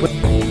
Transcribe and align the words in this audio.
Bye. 0.00 0.49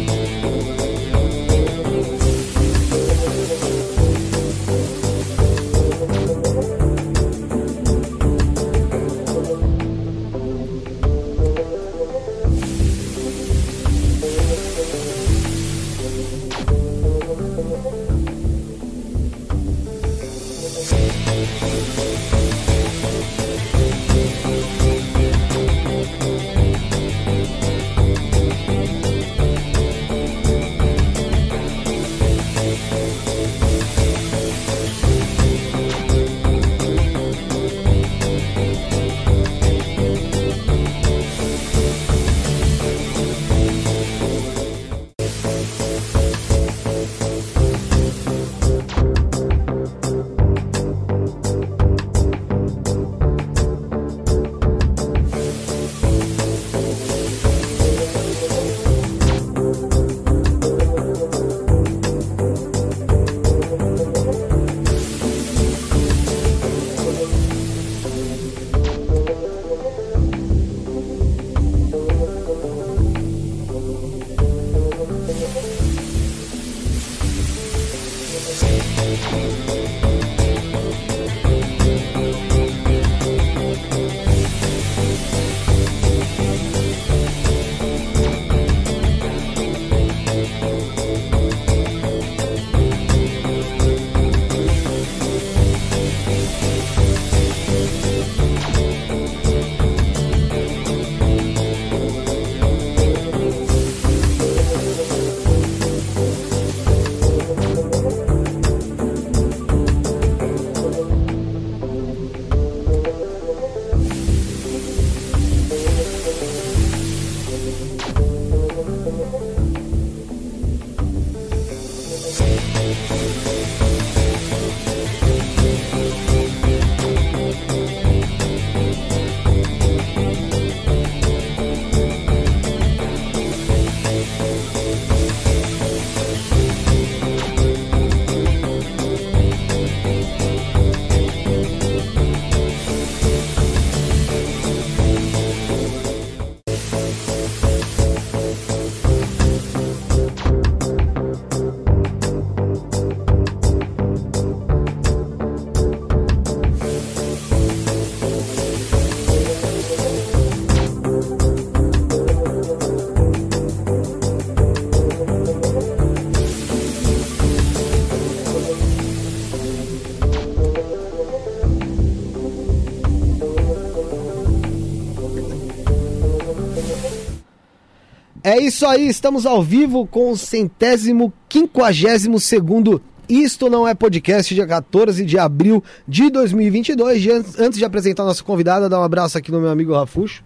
É 178.49 178.59
isso 178.59 178.83
aí, 178.87 179.07
estamos 179.07 179.45
ao 179.45 179.61
vivo 179.61 180.07
com 180.07 180.31
o 180.31 180.35
centésimo 180.35 181.31
quinquagésimo 181.47 182.39
segundo 182.39 182.99
Isto 183.29 183.69
Não 183.69 183.87
É 183.87 183.93
Podcast, 183.93 184.55
dia 184.55 184.65
14 184.65 185.23
de 185.23 185.37
abril 185.37 185.83
de 186.07 186.31
2022. 186.31 187.27
Antes 187.59 187.77
de 187.77 187.85
apresentar 187.85 188.23
a 188.23 188.25
nossa 188.25 188.43
convidada, 188.43 188.89
dar 188.89 189.01
um 189.01 189.03
abraço 189.03 189.37
aqui 189.37 189.51
no 189.51 189.61
meu 189.61 189.69
amigo 189.69 189.93
Rafuxo. 189.93 190.43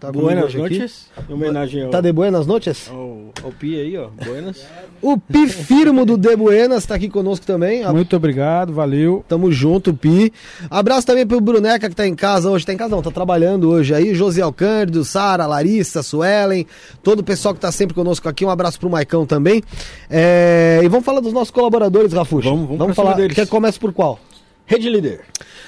Tá 0.00 0.10
buenas 0.10 0.52
noches. 0.52 1.08
Em 1.28 1.32
homenagem 1.32 1.84
ao... 1.84 1.90
Tá 1.90 2.00
de 2.00 2.12
buenas 2.12 2.48
noches? 2.48 2.90
Ao, 2.90 3.30
ao 3.44 3.52
Pi 3.52 3.78
aí, 3.78 3.96
ó. 3.96 4.08
Buenas. 4.08 4.66
o 5.02 5.18
Pi 5.18 5.48
Firmo 5.48 6.04
do 6.04 6.16
De 6.16 6.34
Buenas 6.36 6.86
tá 6.86 6.94
aqui 6.94 7.08
conosco 7.08 7.46
também. 7.46 7.84
Muito 7.92 8.16
obrigado, 8.16 8.72
valeu. 8.72 9.24
Tamo 9.28 9.50
junto, 9.52 9.94
Pi. 9.94 10.32
Abraço 10.70 11.06
também 11.06 11.26
pro 11.26 11.40
Bruneca 11.40 11.88
que 11.88 11.94
tá 11.94 12.06
em 12.06 12.14
casa 12.14 12.50
hoje. 12.50 12.66
Tá 12.66 12.72
em 12.72 12.76
casa 12.76 12.94
não, 12.94 13.02
tá 13.02 13.10
trabalhando 13.10 13.68
hoje 13.68 13.94
aí. 13.94 14.14
José 14.14 14.42
Alcândido, 14.42 15.04
Sara, 15.04 15.46
Larissa, 15.46 16.02
Suelen, 16.02 16.66
todo 17.02 17.20
o 17.20 17.24
pessoal 17.24 17.54
que 17.54 17.60
tá 17.60 17.72
sempre 17.72 17.94
conosco 17.94 18.28
aqui. 18.28 18.44
Um 18.44 18.50
abraço 18.50 18.78
pro 18.78 18.90
Maicão 18.90 19.26
também. 19.26 19.62
É... 20.10 20.80
E 20.82 20.88
vamos 20.88 21.04
falar 21.04 21.20
dos 21.20 21.32
nossos 21.32 21.50
colaboradores, 21.50 22.12
Rafuxo. 22.12 22.48
Vamos, 22.48 22.64
vamos, 22.64 22.78
vamos 22.78 22.96
falar. 22.96 23.14
Deles. 23.14 23.34
Quer 23.34 23.46
começa 23.46 23.78
por 23.78 23.92
qual? 23.92 24.18
Rede 24.66 24.90
Líder. 24.90 25.20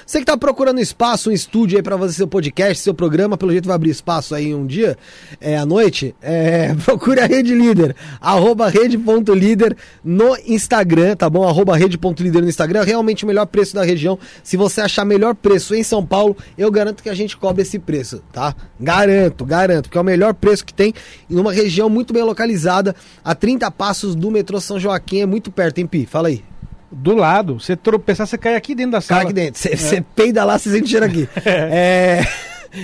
Você 0.05 0.17
que 0.17 0.23
está 0.23 0.35
procurando 0.35 0.79
espaço, 0.81 1.29
um 1.29 1.33
estúdio 1.33 1.77
aí 1.77 1.83
para 1.83 1.97
fazer 1.97 2.13
seu 2.13 2.27
podcast, 2.27 2.83
seu 2.83 2.93
programa, 2.93 3.37
pelo 3.37 3.51
jeito 3.51 3.67
vai 3.67 3.75
abrir 3.75 3.91
espaço 3.91 4.35
aí 4.35 4.53
um 4.53 4.65
dia, 4.65 4.97
é, 5.39 5.55
à 5.55 5.65
noite, 5.65 6.13
é, 6.21 6.75
procure 6.83 7.21
a 7.21 7.25
Rede 7.25 7.55
Líder, 7.55 7.95
arroba 8.19 8.67
rede.líder 8.67 9.77
no 10.03 10.35
Instagram, 10.45 11.15
tá 11.15 11.29
bom? 11.29 11.47
Arroba 11.47 11.77
rede.líder 11.77 12.41
no 12.41 12.49
Instagram, 12.49 12.83
realmente 12.83 13.23
o 13.23 13.27
melhor 13.27 13.45
preço 13.45 13.73
da 13.73 13.83
região. 13.83 14.19
Se 14.43 14.57
você 14.57 14.81
achar 14.81 15.05
melhor 15.05 15.33
preço 15.33 15.73
em 15.73 15.83
São 15.83 16.05
Paulo, 16.05 16.35
eu 16.57 16.69
garanto 16.69 17.01
que 17.01 17.09
a 17.09 17.15
gente 17.15 17.37
cobre 17.37 17.61
esse 17.61 17.79
preço, 17.79 18.21
tá? 18.33 18.53
Garanto, 18.79 19.45
garanto, 19.45 19.83
porque 19.83 19.97
é 19.97 20.01
o 20.01 20.03
melhor 20.03 20.33
preço 20.33 20.65
que 20.65 20.73
tem 20.73 20.93
em 21.29 21.39
uma 21.39 21.53
região 21.53 21.89
muito 21.89 22.13
bem 22.13 22.23
localizada, 22.23 22.93
a 23.23 23.33
30 23.33 23.71
passos 23.71 24.13
do 24.13 24.29
metrô 24.29 24.59
São 24.59 24.77
Joaquim, 24.77 25.21
é 25.21 25.25
muito 25.25 25.49
perto, 25.51 25.77
hein, 25.77 25.87
Pi? 25.87 26.05
Fala 26.05 26.27
aí 26.27 26.43
do 26.91 27.15
lado, 27.15 27.59
você 27.59 27.75
tropeçar, 27.75 28.27
você 28.27 28.37
cai 28.37 28.55
aqui 28.55 28.73
dentro 28.73 28.93
da 28.93 29.01
sala. 29.01 29.21
Cai 29.21 29.25
aqui 29.25 29.33
dentro, 29.33 29.59
você, 29.59 29.95
é. 29.95 30.03
peida 30.15 30.43
lá, 30.43 30.57
você 30.57 30.71
sente 30.71 30.89
cheiro 30.89 31.05
aqui. 31.05 31.27
é... 31.45 32.25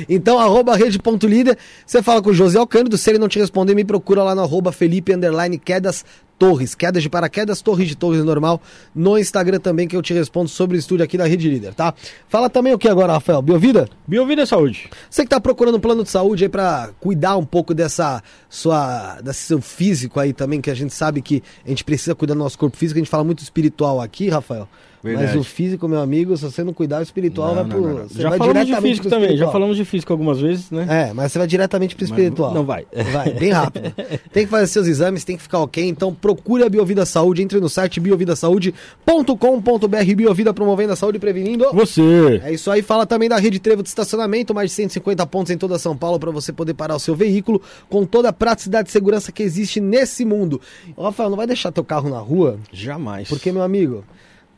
Então, 0.09 0.39
arroba 0.39 0.75
rede.líder, 0.75 1.57
você 1.85 2.01
fala 2.01 2.21
com 2.21 2.31
o 2.31 2.33
José 2.33 2.57
Alcântara, 2.57 2.97
se 2.97 3.09
ele 3.09 3.19
não 3.19 3.27
te 3.27 3.39
responder, 3.39 3.75
me 3.75 3.83
procura 3.83 4.23
lá 4.23 4.33
no 4.33 4.41
arroba 4.41 4.71
Felipe 4.71 5.13
Underline 5.13 5.57
Quedas 5.57 6.03
Torres, 6.37 6.75
quedas 6.75 7.01
de 7.01 7.09
paraquedas, 7.09 7.61
torres 7.61 7.87
de 7.87 7.95
torres 7.95 8.23
normal, 8.23 8.61
no 8.93 9.17
Instagram 9.17 9.59
também, 9.59 9.87
que 9.87 9.95
eu 9.95 10.01
te 10.01 10.13
respondo 10.13 10.49
sobre 10.49 10.75
o 10.75 10.79
estúdio 10.79 11.03
aqui 11.03 11.17
da 11.17 11.25
Rede 11.25 11.49
Líder, 11.49 11.73
tá? 11.73 11.93
Fala 12.27 12.49
também 12.49 12.73
o 12.73 12.77
que 12.77 12.87
agora, 12.87 13.13
Rafael? 13.13 13.41
Biovida? 13.41 13.87
Biovida 14.07 14.41
é 14.41 14.45
Saúde. 14.45 14.89
Você 15.09 15.23
que 15.23 15.29
tá 15.29 15.39
procurando 15.39 15.77
um 15.77 15.79
plano 15.79 16.03
de 16.03 16.09
saúde 16.09 16.43
aí 16.43 16.49
pra 16.49 16.89
cuidar 16.99 17.37
um 17.37 17.45
pouco 17.45 17.73
dessa 17.73 18.21
sua, 18.49 19.21
desse 19.21 19.43
seu 19.43 19.61
físico 19.61 20.19
aí 20.19 20.33
também, 20.33 20.59
que 20.59 20.69
a 20.69 20.75
gente 20.75 20.93
sabe 20.93 21.21
que 21.21 21.41
a 21.65 21.69
gente 21.69 21.83
precisa 21.83 22.13
cuidar 22.13 22.33
do 22.33 22.39
nosso 22.39 22.57
corpo 22.57 22.75
físico, 22.75 22.99
a 22.99 23.01
gente 23.01 23.09
fala 23.09 23.23
muito 23.23 23.41
espiritual 23.41 24.01
aqui, 24.01 24.29
Rafael. 24.29 24.67
Verdade. 25.05 25.27
Mas 25.27 25.35
o 25.35 25.43
físico, 25.43 25.87
meu 25.87 25.99
amigo, 25.99 26.35
se 26.35 26.43
você 26.43 26.63
não 26.63 26.73
cuidar, 26.73 26.97
o 26.99 27.03
espiritual 27.03 27.49
não, 27.49 27.55
vai 27.55 27.65
pro. 27.65 27.81
Não, 27.81 27.93
não, 27.99 28.09
já 28.09 28.29
vai 28.29 28.39
falamos 28.39 28.65
de 28.65 28.75
físico 28.77 29.07
também, 29.07 29.37
já 29.37 29.51
falamos 29.51 29.77
de 29.77 29.85
físico 29.85 30.11
algumas 30.11 30.39
vezes, 30.39 30.71
né? 30.71 30.87
É, 30.89 31.13
mas 31.13 31.31
você 31.31 31.37
vai 31.37 31.47
diretamente 31.47 31.95
pro 31.95 32.03
espiritual. 32.03 32.49
Mas 32.49 32.57
não 32.57 32.65
vai. 32.65 32.87
Vai, 33.13 33.33
bem 33.33 33.51
rápido. 33.51 33.93
tem 34.33 34.45
que 34.45 34.49
fazer 34.49 34.65
seus 34.67 34.87
exames, 34.87 35.23
tem 35.23 35.37
que 35.37 35.43
ficar 35.43 35.59
ok. 35.59 35.85
Então 35.85 36.11
procure 36.11 36.63
a 36.63 36.69
Biovida 36.69 37.05
Saúde, 37.05 37.43
entre 37.43 37.59
no 37.59 37.69
site 37.69 37.99
biovidasaude.com.br, 37.99 40.15
Biovida 40.15 40.51
promovendo 40.53 40.93
a 40.93 40.95
saúde 40.95 41.17
e 41.17 41.19
prevenindo. 41.19 41.71
Você. 41.71 42.41
É 42.43 42.51
isso 42.51 42.71
aí, 42.71 42.81
fala 42.81 43.05
também 43.05 43.29
da 43.29 43.37
Rede 43.37 43.59
Trevo 43.59 43.83
de 43.83 43.89
estacionamento, 43.89 44.55
mais 44.55 44.71
de 44.71 44.75
150 44.75 45.23
pontos 45.27 45.51
em 45.51 45.57
toda 45.57 45.77
São 45.77 45.95
Paulo 45.95 46.19
para 46.19 46.31
você 46.31 46.51
poder 46.51 46.73
parar 46.73 46.95
o 46.95 46.99
seu 46.99 47.13
veículo 47.15 47.61
com 47.87 48.03
toda 48.05 48.29
a 48.29 48.33
praticidade 48.33 48.89
e 48.89 48.91
segurança 48.91 49.31
que 49.31 49.43
existe 49.43 49.79
nesse 49.79 50.25
mundo. 50.25 50.59
Rafael, 50.97 51.29
não 51.29 51.37
vai 51.37 51.45
deixar 51.45 51.71
teu 51.71 51.83
carro 51.83 52.09
na 52.09 52.19
rua? 52.19 52.57
Jamais. 52.71 53.29
Porque, 53.29 53.51
meu 53.51 53.61
amigo, 53.61 54.03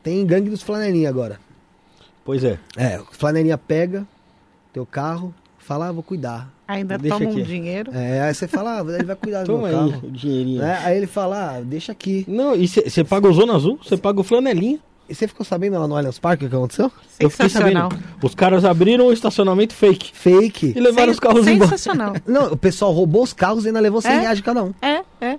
tem 0.02 0.24
gangue 0.26 0.50
dos 0.50 0.62
flanelinha 0.62 1.08
agora. 1.08 1.38
Pois 2.24 2.44
é. 2.44 2.58
É, 2.76 3.00
flanelinha 3.12 3.56
pega 3.58 4.06
teu 4.72 4.84
carro, 4.84 5.34
fala, 5.58 5.88
ah, 5.88 5.92
vou 5.92 6.02
cuidar. 6.02 6.50
Ainda 6.66 6.98
Deixa 6.98 7.16
toma 7.16 7.30
um 7.30 7.32
aqui. 7.32 7.42
dinheiro. 7.42 7.90
É, 7.94 8.20
aí 8.22 8.34
você 8.34 8.46
fala, 8.46 8.80
ah, 8.80 8.94
ele 8.94 9.04
vai 9.04 9.16
cuidar 9.16 9.40
do 9.40 9.46
Toma 9.46 9.68
meu 9.68 9.80
aí 9.80 9.90
carro. 9.90 10.06
o 10.06 10.10
dinheirinho. 10.10 10.60
Né? 10.60 10.78
Aí 10.84 10.96
ele 10.98 11.06
fala, 11.06 11.56
ah, 11.56 11.60
deixa 11.62 11.92
aqui. 11.92 12.26
Não, 12.28 12.54
e 12.54 12.68
você 12.68 13.02
paga 13.02 13.26
o 13.26 13.32
Zona 13.32 13.54
Azul, 13.56 13.78
você 13.82 13.96
paga 13.96 14.20
o 14.20 14.24
flanelinha. 14.24 14.78
E 15.08 15.14
você 15.14 15.26
ficou 15.26 15.46
sabendo 15.46 15.78
lá 15.78 15.88
no 15.88 15.96
Allianz 15.96 16.18
Parque 16.18 16.44
o 16.44 16.50
que 16.50 16.54
aconteceu? 16.54 16.92
Eu 17.18 17.30
fiquei 17.30 17.48
Sensacional. 17.48 17.90
sabendo. 17.90 18.04
Os 18.22 18.34
caras 18.34 18.62
abriram 18.66 19.06
o 19.06 19.12
estacionamento 19.14 19.72
fake 19.72 20.10
Fake. 20.12 20.74
e 20.76 20.78
levaram 20.80 21.06
Sen- 21.06 21.12
os 21.12 21.18
carros 21.20 21.46
embora. 21.46 21.70
Sensacional. 21.70 22.14
Não, 22.28 22.52
o 22.52 22.56
pessoal 22.58 22.92
roubou 22.92 23.22
os 23.22 23.32
carros 23.32 23.64
e 23.64 23.68
ainda 23.68 23.80
levou 23.80 24.02
100 24.02 24.10
É? 24.12 24.18
reais 24.20 24.36
de 24.36 24.42
cada 24.44 24.62
um. 24.62 24.74
É, 24.82 25.00
é. 25.22 25.38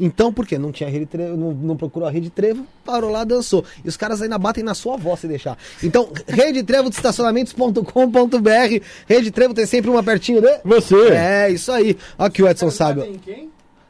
Então, 0.00 0.32
por 0.32 0.46
quê? 0.46 0.58
Não 0.58 0.72
tinha 0.72 0.88
rede 0.88 1.04
trevo, 1.04 1.36
não, 1.36 1.52
não 1.52 1.76
procurou 1.76 2.08
a 2.08 2.10
rede 2.10 2.30
trevo, 2.30 2.66
parou 2.84 3.10
lá, 3.10 3.22
dançou. 3.22 3.64
E 3.84 3.88
os 3.88 3.96
caras 3.96 4.22
ainda 4.22 4.38
batem 4.38 4.64
na 4.64 4.74
sua 4.74 4.96
voz 4.96 5.20
se 5.20 5.28
deixar. 5.28 5.58
Então, 5.82 6.08
rede 6.26 6.62
trevo 6.62 6.88
de 6.88 6.96
estacionamentos.com.br. 6.96 8.84
Rede 9.06 9.30
trevo 9.30 9.52
tem 9.52 9.66
sempre 9.66 9.90
uma 9.90 10.02
pertinho 10.02 10.40
de. 10.40 10.58
Você. 10.64 10.96
É, 11.10 11.50
isso 11.50 11.70
aí. 11.70 11.96
Olha 12.18 12.30
que 12.30 12.42
o 12.42 12.48
Edson 12.48 12.70
sabe. 12.70 13.00
ó. 13.02 13.32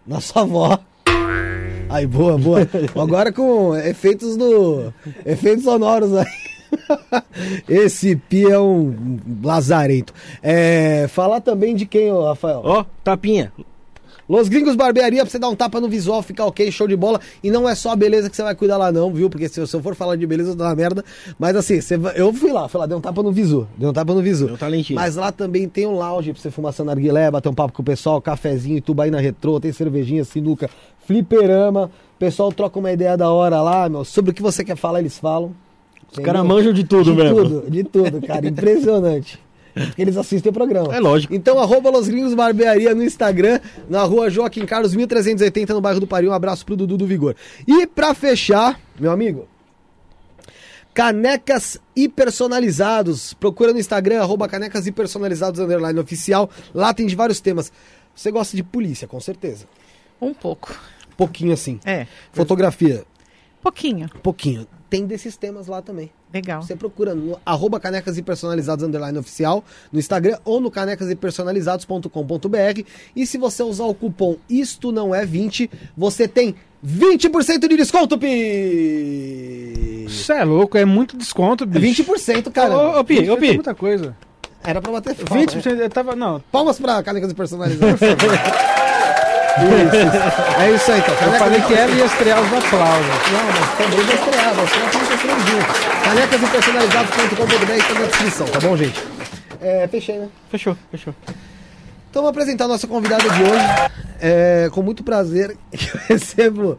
Na 0.06 0.20
sua 0.20 0.42
avó. 0.42 0.78
Aí, 1.88 2.06
boa, 2.06 2.36
boa. 2.36 2.68
Agora 2.96 3.32
com 3.32 3.76
efeitos 3.76 4.36
do. 4.36 4.92
Efeitos 5.24 5.64
sonoros 5.64 6.12
aí. 6.16 6.26
Esse 7.68 8.16
Pi 8.16 8.44
é 8.50 8.58
um 8.58 9.18
lazarento. 9.42 10.12
É, 10.42 11.06
falar 11.08 11.40
também 11.40 11.74
de 11.74 11.86
quem, 11.86 12.12
ô 12.12 12.24
Rafael? 12.24 12.62
Ó, 12.64 12.84
tapinha. 13.02 13.52
Los 14.30 14.48
Gringos 14.48 14.76
Barbearia, 14.76 15.22
pra 15.22 15.28
você 15.28 15.40
dar 15.40 15.48
um 15.48 15.56
tapa 15.56 15.80
no 15.80 15.88
visual, 15.88 16.22
ficar 16.22 16.46
ok, 16.46 16.70
show 16.70 16.86
de 16.86 16.94
bola. 16.94 17.20
E 17.42 17.50
não 17.50 17.68
é 17.68 17.74
só 17.74 17.90
a 17.90 17.96
beleza 17.96 18.30
que 18.30 18.36
você 18.36 18.44
vai 18.44 18.54
cuidar 18.54 18.76
lá, 18.76 18.92
não, 18.92 19.12
viu? 19.12 19.28
Porque 19.28 19.48
se 19.48 19.58
eu, 19.58 19.66
se 19.66 19.74
eu 19.74 19.82
for 19.82 19.96
falar 19.96 20.14
de 20.14 20.24
beleza, 20.24 20.50
eu 20.50 20.54
dou 20.54 20.64
uma 20.64 20.76
merda. 20.76 21.04
Mas 21.36 21.56
assim, 21.56 21.80
você 21.80 21.98
eu 22.14 22.32
fui 22.32 22.52
lá, 22.52 22.68
fui 22.68 22.78
lá, 22.78 22.86
dei 22.86 22.96
um 22.96 23.00
tapa 23.00 23.24
no 23.24 23.32
visu. 23.32 23.66
Dei 23.76 23.88
um 23.88 23.92
tapa 23.92 24.14
no 24.14 24.22
visu. 24.22 24.46
Deu 24.46 24.56
talentinho. 24.56 25.00
Mas 25.00 25.16
lá 25.16 25.32
também 25.32 25.68
tem 25.68 25.84
um 25.84 25.96
lounge 25.96 26.32
pra 26.32 26.40
você 26.40 26.48
fumar 26.48 26.72
seu 26.72 26.84
narguilé, 26.84 27.28
bater 27.28 27.48
um 27.48 27.54
papo 27.54 27.72
com 27.72 27.82
o 27.82 27.84
pessoal, 27.84 28.22
cafezinho, 28.22 28.80
tubaína 28.80 29.18
retrô, 29.18 29.58
tem 29.58 29.72
cervejinha, 29.72 30.22
sinuca, 30.22 30.70
fliperama. 31.04 31.90
O 32.14 32.18
pessoal 32.20 32.52
troca 32.52 32.78
uma 32.78 32.92
ideia 32.92 33.16
da 33.16 33.32
hora 33.32 33.60
lá, 33.60 33.88
meu. 33.88 34.04
Sobre 34.04 34.30
o 34.30 34.34
que 34.34 34.42
você 34.42 34.62
quer 34.62 34.76
falar, 34.76 35.00
eles 35.00 35.18
falam. 35.18 35.52
Os 36.08 36.20
caras 36.20 36.46
manjam 36.46 36.72
de 36.72 36.84
tudo 36.84 37.10
de 37.10 37.16
mesmo. 37.16 37.36
tudo, 37.36 37.64
de 37.68 37.82
tudo, 37.82 38.24
cara. 38.24 38.46
Impressionante. 38.46 39.40
Porque 39.72 40.02
eles 40.02 40.16
assistem 40.16 40.50
o 40.50 40.52
programa. 40.52 40.94
É 40.94 41.00
lógico. 41.00 41.34
Então, 41.34 41.58
arroba 41.58 41.90
Los 41.90 42.08
Gringos 42.08 42.34
Barbearia 42.34 42.94
no 42.94 43.02
Instagram, 43.02 43.60
na 43.88 44.02
rua 44.04 44.28
Joaquim 44.30 44.66
Carlos, 44.66 44.94
1380, 44.94 45.72
no 45.74 45.80
bairro 45.80 46.00
do 46.00 46.06
Pariu. 46.06 46.30
Um 46.30 46.34
abraço 46.34 46.64
pro 46.66 46.76
Dudu 46.76 46.96
do 46.96 47.06
Vigor. 47.06 47.34
E 47.66 47.86
pra 47.86 48.12
fechar, 48.14 48.80
meu 48.98 49.10
amigo, 49.10 49.46
canecas 50.92 51.78
e 51.94 52.08
personalizados. 52.08 53.32
Procura 53.34 53.72
no 53.72 53.78
Instagram, 53.78 54.20
arroba 54.20 54.48
canecas 54.48 54.86
e 54.86 54.92
personalizados, 54.92 55.60
underline 55.60 55.98
oficial. 55.98 56.50
Lá 56.74 56.92
tem 56.92 57.06
de 57.06 57.14
vários 57.14 57.40
temas. 57.40 57.72
Você 58.14 58.30
gosta 58.30 58.56
de 58.56 58.62
polícia, 58.62 59.06
com 59.06 59.20
certeza. 59.20 59.66
Um 60.20 60.34
pouco. 60.34 60.74
Pouquinho 61.16 61.52
assim. 61.52 61.78
É. 61.84 62.06
Fotografia, 62.32 63.04
Pouquinho. 63.62 64.08
pouquinho. 64.22 64.66
Tem 64.88 65.06
desses 65.06 65.36
temas 65.36 65.66
lá 65.66 65.80
também. 65.82 66.10
Legal. 66.32 66.62
Você 66.62 66.76
procura 66.76 67.14
no 67.14 67.38
arroba 67.44 67.80
canecas 67.80 68.16
e 68.16 68.22
personalizados 68.22 68.84
underline 68.84 69.18
oficial 69.18 69.64
no 69.92 69.98
Instagram 69.98 70.38
ou 70.44 70.60
no 70.60 70.70
canecasepersonalizados.com.br. 70.70 72.82
E 73.16 73.26
se 73.26 73.36
você 73.36 73.62
usar 73.62 73.84
o 73.84 73.94
cupom 73.94 74.36
Isto 74.48 74.92
Não 74.92 75.14
É 75.14 75.26
20, 75.26 75.70
você 75.96 76.28
tem 76.28 76.54
20% 76.86 77.68
de 77.68 77.76
desconto, 77.76 78.16
Pi! 78.16 80.04
Isso 80.06 80.32
é 80.32 80.44
louco, 80.44 80.78
é 80.78 80.84
muito 80.84 81.16
desconto, 81.16 81.64
É 81.64 81.66
bicho. 81.66 82.04
20%, 82.04 82.50
cara. 82.50 82.76
Ô, 82.76 83.00
ô, 83.00 83.04
Pi, 83.04 83.22
20% 83.22 83.30
ô, 83.30 83.32
é 83.32 83.36
Pi. 83.36 83.54
muita 83.54 83.74
coisa. 83.74 84.16
Era 84.62 84.80
pra 84.80 84.92
bater 84.92 85.14
palma, 85.14 85.40
né? 85.40 85.46
20% 85.46 85.78
eu 85.78 85.90
tava. 85.90 86.14
Não, 86.14 86.40
Palmas 86.52 86.78
pra 86.78 87.02
canecas 87.02 87.32
e 87.32 87.34
personalizados. 87.34 87.98
isso, 89.58 90.60
é 90.60 90.70
isso 90.70 90.92
aí, 90.92 91.00
então. 91.00 91.14
eu 91.14 91.38
falei 91.38 91.60
que 91.60 91.74
ela 91.74 91.92
ia 91.92 92.04
estrear 92.04 92.40
os 92.40 92.52
aplausos. 92.52 93.06
Não, 93.32 93.44
mas 93.46 93.78
também 93.78 94.06
vai 94.06 94.14
estrear, 94.14 94.54
vai 94.54 94.64
estrear 94.64 94.90
tudo 94.90 95.08
que 95.08 95.50
junto. 95.50 96.04
Canecas 96.04 96.42
e 96.42 96.46
personalizados.com.br 96.46 97.72
está 97.72 97.94
na 97.94 98.06
descrição, 98.06 98.46
tá 98.46 98.60
bom, 98.60 98.76
gente? 98.76 99.02
É, 99.60 99.88
fechei, 99.88 100.18
né? 100.18 100.28
Fechou, 100.50 100.76
fechou. 100.90 101.14
Então 102.10 102.22
vou 102.22 102.30
apresentar 102.30 102.64
a 102.64 102.68
nossa 102.68 102.86
convidada 102.86 103.22
de 103.22 103.42
hoje. 103.42 103.64
É, 104.20 104.68
com 104.72 104.82
muito 104.82 105.04
prazer 105.04 105.56
que 105.70 105.88
eu 105.88 106.00
recebo. 106.08 106.78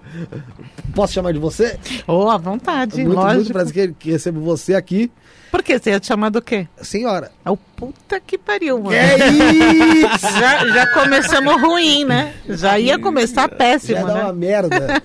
Posso 0.94 1.14
chamar 1.14 1.32
de 1.32 1.40
você? 1.40 1.80
Ou 2.06 2.30
à 2.30 2.38
vontade, 2.38 2.98
muito, 3.04 3.16
lógico. 3.16 3.36
muito 3.36 3.54
prazer 3.54 3.88
que, 3.90 3.94
que 3.94 4.12
recebo 4.12 4.42
você 4.42 4.76
aqui. 4.76 5.12
Por 5.52 5.62
que 5.62 5.78
você 5.78 5.90
ia 5.92 6.00
te 6.00 6.08
chamar 6.08 6.30
do 6.30 6.42
quê? 6.42 6.66
Senhora. 6.82 7.32
É 7.46 7.50
o 7.52 7.58
puta 7.58 8.20
que 8.26 8.38
pariu, 8.38 8.80
mano. 8.80 8.96
É 8.96 9.18
isso! 9.28 10.28
Já, 10.40 10.66
já 10.68 10.88
começamos 10.94 11.62
ruim, 11.62 12.06
né? 12.06 12.34
Já 12.48 12.80
ia 12.80 12.98
começar 12.98 13.42
Já 13.44 13.50
péssimo, 13.50 14.06
dá 14.08 14.14
né? 14.14 14.24
uma 14.24 14.34
merda. 14.34 15.02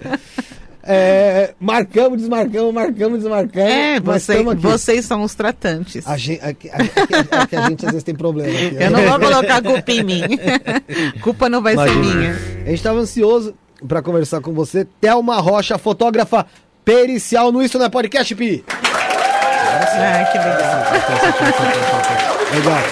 É, 0.88 1.52
marcamos, 1.58 2.18
desmarcamos, 2.20 2.72
marcamos, 2.72 3.18
desmarcamos. 3.18 3.68
É, 3.68 3.98
você- 3.98 4.42
vocês 4.54 5.04
são 5.04 5.22
os 5.24 5.34
tratantes. 5.34 6.06
A 6.06 6.16
gente, 6.16 6.40
aqui, 6.44 6.70
aqui- 6.70 6.90
aqui 7.32 7.56
a 7.56 7.68
gente 7.68 7.84
às 7.84 7.90
vezes 7.90 8.04
tem 8.04 8.14
problema. 8.14 8.48
Aqui. 8.48 8.76
Eu 8.78 8.90
não 8.92 9.02
vou 9.02 9.18
colocar 9.18 9.56
a 9.56 9.62
culpa 9.62 9.90
em 9.90 10.04
mim. 10.04 10.22
culpa 11.22 11.48
não 11.48 11.60
vai 11.60 11.74
ser 11.76 11.88
Imagina. 11.92 12.14
minha. 12.14 12.30
A 12.32 12.68
gente 12.68 12.74
estava 12.74 13.00
ansioso 13.00 13.52
para 13.88 14.00
conversar 14.00 14.40
com 14.40 14.52
você. 14.52 14.86
Thelma 15.00 15.40
Rocha, 15.40 15.76
fotógrafa 15.76 16.46
pericial 16.84 17.50
no 17.50 17.60
Isso 17.64 17.76
Não 17.78 17.86
é 17.86 17.88
Podcast, 17.88 18.32
Pi. 18.36 18.64
Ah, 19.78 20.24
que 20.32 20.38
legal. 20.38 20.84
Legal. 22.54 22.82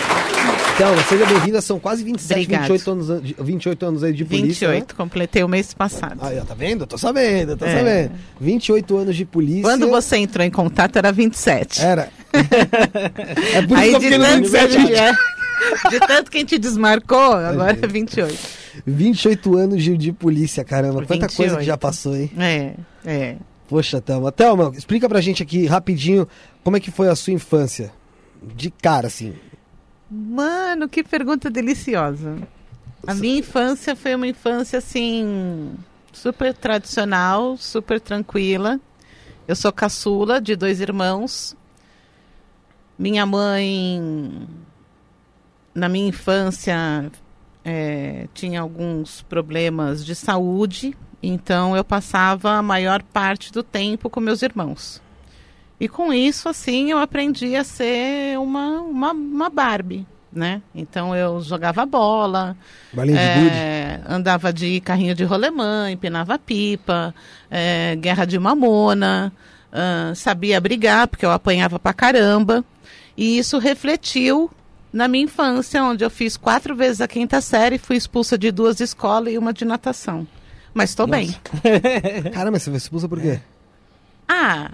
Thelma, 0.76 1.02
seja 1.04 1.26
bem-vinda. 1.26 1.60
São 1.60 1.78
quase 1.78 2.02
27, 2.02 2.32
Obrigada. 2.42 2.62
28 2.68 2.90
anos, 2.90 3.22
de- 3.22 3.36
28 3.38 3.86
anos 3.86 4.02
aí 4.02 4.12
de 4.12 4.24
polícia. 4.24 4.68
28, 4.68 4.90
Né? 4.90 4.94
completei 4.96 5.44
o 5.44 5.48
mês 5.48 5.72
passado. 5.72 6.18
Aí, 6.20 6.38
ó, 6.38 6.44
tá 6.44 6.54
vendo? 6.54 6.84
Tô 6.86 6.98
sabendo, 6.98 7.56
tô 7.56 7.64
É. 7.64 7.76
sabendo. 7.78 8.10
28 8.40 8.96
anos 8.96 9.16
de 9.16 9.24
polícia. 9.24 9.62
Quando 9.62 9.88
você 9.88 10.16
entrou 10.16 10.44
em 10.44 10.50
contato 10.50 10.96
era 10.96 11.12
27. 11.12 11.80
Era. 11.80 12.08
é 13.54 13.62
por 13.62 13.76
isso 13.78 13.82
Aí 13.82 13.90
que 13.90 13.94
eu 13.96 14.00
de 14.00 14.04
fiquei 14.06 14.18
no 14.18 14.24
tanto, 14.24 14.48
27. 14.50 14.94
é, 14.94 15.12
de 15.90 16.00
tanto 16.00 16.30
que 16.30 16.36
a 16.38 16.40
gente 16.40 16.58
desmarcou, 16.58 17.32
agora 17.34 17.78
é 17.80 17.86
28. 17.86 18.36
28 18.84 19.56
anos 19.56 19.82
de, 19.82 19.96
de 19.96 20.12
polícia, 20.12 20.64
caramba. 20.64 21.04
Quanta 21.06 21.28
coisa 21.28 21.54
que 21.56 21.60
28. 21.60 21.64
já 21.64 21.76
passou, 21.78 22.16
hein? 22.16 22.30
É, 22.36 22.72
é. 23.06 23.36
Poxa, 23.74 24.00
Thelma. 24.00 24.30
Thelma, 24.30 24.70
explica 24.76 25.08
pra 25.08 25.20
gente 25.20 25.42
aqui 25.42 25.66
rapidinho 25.66 26.28
como 26.62 26.76
é 26.76 26.80
que 26.80 26.92
foi 26.92 27.08
a 27.08 27.16
sua 27.16 27.32
infância. 27.32 27.92
De 28.40 28.70
cara, 28.70 29.08
assim. 29.08 29.34
Mano, 30.08 30.88
que 30.88 31.02
pergunta 31.02 31.50
deliciosa. 31.50 32.36
A 33.04 33.12
minha 33.14 33.40
infância 33.40 33.96
foi 33.96 34.14
uma 34.14 34.28
infância 34.28 34.78
assim 34.78 35.74
super 36.12 36.54
tradicional, 36.54 37.56
super 37.56 38.00
tranquila. 38.00 38.78
Eu 39.48 39.56
sou 39.56 39.72
caçula 39.72 40.40
de 40.40 40.54
dois 40.54 40.80
irmãos. 40.80 41.56
Minha 42.96 43.26
mãe, 43.26 44.46
na 45.74 45.88
minha 45.88 46.10
infância, 46.10 47.10
eh, 47.64 48.28
tinha 48.34 48.60
alguns 48.60 49.22
problemas 49.22 50.06
de 50.06 50.14
saúde, 50.14 50.96
então 51.26 51.76
eu 51.76 51.84
passava 51.84 52.52
a 52.52 52.62
maior 52.62 53.02
parte 53.02 53.52
do 53.52 53.62
tempo 53.62 54.10
com 54.10 54.20
meus 54.20 54.42
irmãos. 54.42 55.02
E 55.80 55.88
com 55.88 56.12
isso, 56.12 56.48
assim, 56.48 56.90
eu 56.90 56.98
aprendi 56.98 57.56
a 57.56 57.64
ser 57.64 58.38
uma, 58.38 58.80
uma, 58.80 59.12
uma 59.12 59.50
Barbie, 59.50 60.06
né? 60.32 60.62
Então 60.74 61.14
eu 61.14 61.40
jogava 61.40 61.84
bola, 61.84 62.56
de 62.92 63.16
é, 63.16 64.00
andava 64.08 64.52
de 64.52 64.80
carrinho 64.80 65.14
de 65.14 65.24
rolemã, 65.24 65.90
empinava 65.90 66.38
pipa, 66.38 67.14
é, 67.50 67.96
guerra 67.96 68.24
de 68.24 68.38
mamona, 68.38 69.32
ah, 69.72 70.12
sabia 70.14 70.60
brigar, 70.60 71.08
porque 71.08 71.26
eu 71.26 71.32
apanhava 71.32 71.80
pra 71.80 71.92
caramba. 71.92 72.64
E 73.16 73.38
isso 73.38 73.58
refletiu 73.58 74.48
na 74.92 75.08
minha 75.08 75.24
infância, 75.24 75.82
onde 75.82 76.04
eu 76.04 76.10
fiz 76.10 76.36
quatro 76.36 76.76
vezes 76.76 77.00
a 77.00 77.08
quinta 77.08 77.40
série, 77.40 77.78
fui 77.78 77.96
expulsa 77.96 78.38
de 78.38 78.52
duas 78.52 78.78
escolas 78.78 79.32
e 79.32 79.38
uma 79.38 79.52
de 79.52 79.64
natação. 79.64 80.24
Mas 80.74 80.90
estou 80.90 81.06
bem. 81.06 81.34
Caramba, 82.34 82.58
você 82.58 82.68
foi 82.70 82.76
expulsa 82.78 83.08
por 83.08 83.20
quê? 83.20 83.38
Ah, 84.28 84.70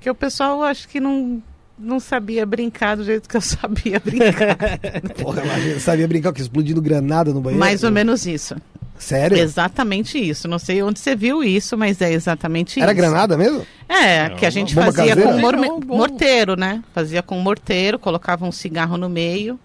que 0.00 0.10
o 0.10 0.14
pessoal 0.14 0.62
acho 0.62 0.86
que 0.88 1.00
não, 1.00 1.42
não 1.78 1.98
sabia 1.98 2.44
brincar 2.44 2.96
do 2.96 3.04
jeito 3.04 3.28
que 3.28 3.36
eu 3.36 3.40
sabia 3.42 3.98
brincar. 3.98 4.56
Porra, 5.22 5.42
imagina, 5.44 5.80
sabia 5.80 6.06
brincar 6.06 6.32
que 6.32 6.40
explodindo 6.42 6.82
granada 6.82 7.32
no 7.32 7.40
banheiro? 7.40 7.58
Mais 7.60 7.82
ou 7.82 7.90
menos 7.90 8.26
isso. 8.26 8.54
Sério? 8.98 9.36
Exatamente 9.38 10.16
isso. 10.18 10.46
Não 10.46 10.58
sei 10.60 10.80
onde 10.82 11.00
você 11.00 11.16
viu 11.16 11.42
isso, 11.42 11.76
mas 11.76 12.00
é 12.00 12.12
exatamente 12.12 12.80
Era 12.80 12.92
isso. 12.92 13.00
granada 13.00 13.36
mesmo? 13.36 13.66
É, 13.88 14.28
que 14.30 14.46
a 14.46 14.50
gente 14.50 14.74
fazia 14.74 15.08
caseira? 15.08 15.22
com 15.32 15.38
mor- 15.40 15.56
Não, 15.56 15.80
bom. 15.80 15.96
morteiro, 15.96 16.54
né? 16.56 16.82
Fazia 16.94 17.20
com 17.22 17.36
morteiro, 17.40 17.98
colocava 17.98 18.44
um 18.46 18.52
cigarro 18.52 18.96
no 18.96 19.08
meio 19.08 19.58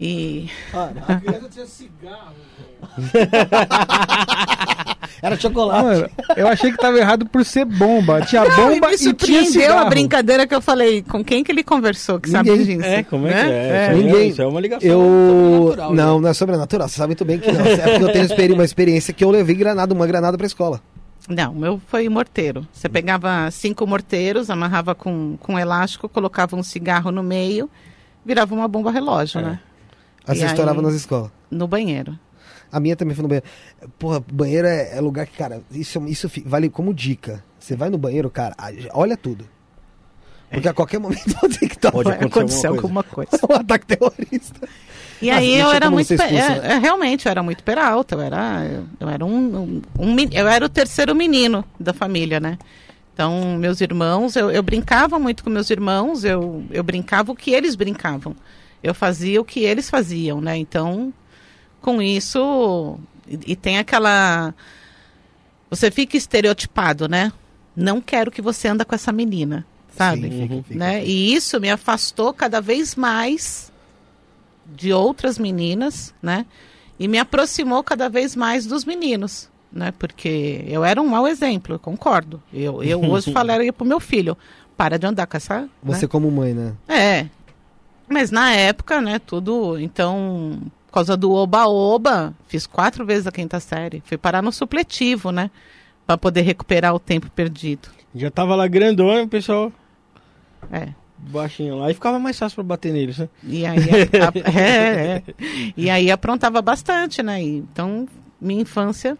e 0.00 0.50
Ah, 0.74 0.90
Era 5.22 5.36
chocolate. 5.36 5.82
Mano, 5.84 6.10
eu 6.36 6.46
achei 6.46 6.70
que 6.70 6.76
tava 6.76 6.98
errado 6.98 7.26
por 7.26 7.44
ser 7.44 7.64
bomba. 7.64 8.20
Tinha 8.22 8.44
Não, 8.44 8.56
bomba 8.56 8.76
e 8.76 8.80
me 8.80 8.86
e 8.94 8.96
tinha 8.96 9.10
surpreendeu 9.10 9.50
cigarro. 9.52 9.80
a 9.80 9.84
brincadeira 9.88 10.46
que 10.46 10.54
eu 10.54 10.60
falei. 10.60 11.02
Com 11.02 11.24
quem 11.24 11.42
que 11.42 11.50
ele 11.50 11.64
conversou 11.64 12.20
que 12.20 12.30
Ninguém. 12.30 12.52
sabe 12.56 12.64
disso? 12.64 12.84
É, 12.84 13.02
como 13.02 13.26
é 13.26 13.30
que 13.30 13.36
né? 13.36 13.50
é? 13.50 13.92
Isso 13.92 14.02
Ninguém- 14.02 14.16
é, 14.20 14.24
isso 14.26 14.42
é 14.42 14.46
uma 14.46 14.60
ligação 14.60 14.88
Eu. 14.88 15.74
né? 15.76 15.88
Não, 16.02 16.20
não 16.20 16.28
é 16.28 16.34
sobrenatural. 16.34 16.88
Você 16.88 16.96
sabe 16.96 17.08
muito 17.08 17.24
bem 17.24 17.38
que 17.38 17.50
não. 17.50 17.64
É 17.64 17.98
porque 17.98 18.20
eu 18.20 18.36
tenho 18.36 18.54
uma 18.54 18.64
experiência 18.64 19.12
que 19.14 19.24
eu 19.24 19.30
levei 19.30 19.56
granada, 19.56 19.92
uma 19.94 20.06
granada 20.06 20.36
pra 20.36 20.46
escola. 20.46 20.80
Não, 21.28 21.52
o 21.52 21.56
meu 21.56 21.80
foi 21.88 22.08
morteiro. 22.08 22.66
Você 22.72 22.88
pegava 22.88 23.50
cinco 23.50 23.86
morteiros, 23.86 24.48
amarrava 24.50 24.94
com, 24.94 25.36
com 25.40 25.58
elástico, 25.58 26.08
colocava 26.08 26.54
um 26.54 26.62
cigarro 26.62 27.10
no 27.10 27.22
meio, 27.22 27.68
virava 28.24 28.54
uma 28.54 28.68
bomba 28.68 28.92
relógio, 28.92 29.40
É. 29.40 29.42
né? 29.42 29.60
Aí 30.28 30.36
E 30.36 30.38
você 30.38 30.44
aí? 30.44 30.50
estourava 30.50 30.80
nas 30.82 30.94
escolas. 30.94 31.30
No 31.50 31.66
banheiro. 31.66 32.16
A 32.70 32.80
minha 32.80 32.96
também 32.96 33.14
foi 33.14 33.22
no 33.22 33.28
banheiro. 33.28 33.46
Porra, 33.98 34.20
banheiro 34.20 34.66
é, 34.66 34.96
é 34.96 35.00
lugar 35.00 35.26
que, 35.26 35.36
cara, 35.36 35.62
isso, 35.70 36.04
isso 36.06 36.30
vale 36.44 36.68
como 36.68 36.92
dica. 36.92 37.44
Você 37.58 37.74
vai 37.74 37.90
no 37.90 37.98
banheiro, 37.98 38.30
cara, 38.30 38.54
olha 38.92 39.16
tudo. 39.16 39.46
Porque 40.50 40.68
a 40.68 40.74
qualquer 40.74 40.98
momento 40.98 41.34
pode 41.40 41.58
ter 41.58 41.68
que 41.68 41.74
estar 41.74 41.90
Pode 41.90 42.10
acontecer 42.10 42.68
alguma 42.68 43.02
coisa. 43.02 43.30
um 43.48 43.54
ataque 43.54 43.86
terrorista. 43.86 44.68
E 45.20 45.26
Nossa, 45.26 45.38
aí 45.38 45.58
eu 45.58 45.70
era 45.70 45.90
muito. 45.90 46.12
expulso, 46.12 46.34
é, 46.34 46.72
é, 46.72 46.78
realmente, 46.78 47.26
eu 47.26 47.30
era 47.30 47.42
muito 47.42 47.64
peralta. 47.64 48.14
Eu 48.14 48.20
era, 48.20 48.84
eu 49.00 49.08
era 49.08 49.24
um, 49.24 49.56
um, 49.56 49.82
um 49.98 50.16
Eu 50.30 50.46
era 50.46 50.64
o 50.64 50.68
terceiro 50.68 51.14
menino 51.14 51.64
da 51.80 51.92
família, 51.92 52.38
né? 52.38 52.58
Então, 53.12 53.56
meus 53.58 53.80
irmãos, 53.80 54.36
eu, 54.36 54.50
eu 54.50 54.62
brincava 54.62 55.18
muito 55.18 55.42
com 55.42 55.48
meus 55.48 55.70
irmãos, 55.70 56.22
eu, 56.22 56.62
eu 56.70 56.84
brincava 56.84 57.32
o 57.32 57.34
que 57.34 57.50
eles 57.50 57.74
brincavam. 57.74 58.36
Eu 58.82 58.94
fazia 58.94 59.40
o 59.40 59.44
que 59.44 59.60
eles 59.60 59.88
faziam, 59.88 60.38
né? 60.38 60.54
Então, 60.58 61.14
com 61.86 62.02
isso. 62.02 62.98
E, 63.28 63.52
e 63.52 63.56
tem 63.56 63.78
aquela. 63.78 64.52
Você 65.70 65.88
fica 65.88 66.16
estereotipado, 66.16 67.08
né? 67.08 67.32
Não 67.76 68.00
quero 68.00 68.28
que 68.32 68.42
você 68.42 68.66
anda 68.66 68.84
com 68.84 68.94
essa 68.94 69.12
menina, 69.12 69.64
sabe? 69.96 70.22
Sim, 70.22 70.42
fica, 70.42 70.62
fica. 70.64 70.78
né? 70.78 71.04
E 71.04 71.32
isso 71.32 71.60
me 71.60 71.70
afastou 71.70 72.34
cada 72.34 72.60
vez 72.60 72.96
mais 72.96 73.72
de 74.66 74.92
outras 74.92 75.38
meninas, 75.38 76.12
né? 76.20 76.44
E 76.98 77.06
me 77.06 77.18
aproximou 77.18 77.84
cada 77.84 78.08
vez 78.08 78.34
mais 78.34 78.66
dos 78.66 78.84
meninos, 78.84 79.48
né? 79.70 79.92
Porque 79.96 80.64
eu 80.66 80.84
era 80.84 81.00
um 81.00 81.06
mau 81.06 81.28
exemplo, 81.28 81.76
eu 81.76 81.78
concordo. 81.78 82.42
Eu, 82.52 82.82
eu 82.82 83.00
hoje 83.08 83.32
falaria 83.32 83.72
pro 83.72 83.86
meu 83.86 84.00
filho, 84.00 84.36
para 84.76 84.98
de 84.98 85.06
andar 85.06 85.26
com 85.28 85.36
essa... 85.36 85.60
né? 85.60 85.68
Você 85.84 86.08
como 86.08 86.30
mãe, 86.32 86.52
né? 86.52 86.72
É. 86.88 87.26
Mas 88.08 88.30
na 88.30 88.52
época, 88.52 89.00
né, 89.00 89.18
tudo. 89.18 89.78
Então, 89.78 90.60
por 90.86 90.92
causa 90.92 91.16
do 91.16 91.32
oba-oba, 91.32 92.34
fiz 92.48 92.66
quatro 92.66 93.04
vezes 93.04 93.26
a 93.26 93.32
quinta 93.32 93.60
série. 93.60 94.02
Fui 94.06 94.16
parar 94.16 94.42
no 94.42 94.50
supletivo, 94.52 95.30
né? 95.30 95.50
Pra 96.06 96.16
poder 96.16 96.42
recuperar 96.42 96.94
o 96.94 96.98
tempo 97.00 97.30
perdido. 97.30 97.88
Já 98.14 98.30
tava 98.30 98.54
lá 98.54 98.66
grandão, 98.66 99.22
o 99.24 99.28
pessoal 99.28 99.72
É. 100.72 100.88
baixinho 101.18 101.76
lá. 101.76 101.90
E 101.90 101.94
ficava 101.94 102.18
mais 102.18 102.38
fácil 102.38 102.56
pra 102.56 102.64
bater 102.64 102.92
neles, 102.92 103.18
né? 103.18 103.28
E 103.42 103.66
aí, 103.66 103.78
a- 103.78 104.50
é, 104.58 105.16
é. 105.16 105.22
E 105.76 105.90
aí 105.90 106.10
aprontava 106.10 106.62
bastante, 106.62 107.22
né? 107.22 107.42
E, 107.42 107.56
então, 107.58 108.06
minha 108.40 108.62
infância 108.62 109.18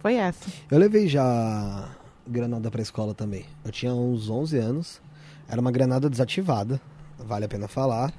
foi 0.00 0.14
essa. 0.14 0.48
Eu 0.70 0.78
levei 0.78 1.08
já 1.08 1.88
granada 2.26 2.70
pra 2.70 2.80
escola 2.80 3.12
também. 3.14 3.44
Eu 3.64 3.72
tinha 3.72 3.92
uns 3.92 4.30
11 4.30 4.56
anos. 4.58 5.02
Era 5.48 5.60
uma 5.60 5.72
granada 5.72 6.08
desativada, 6.08 6.80
vale 7.18 7.44
a 7.44 7.48
pena 7.48 7.66
falar. 7.66 8.12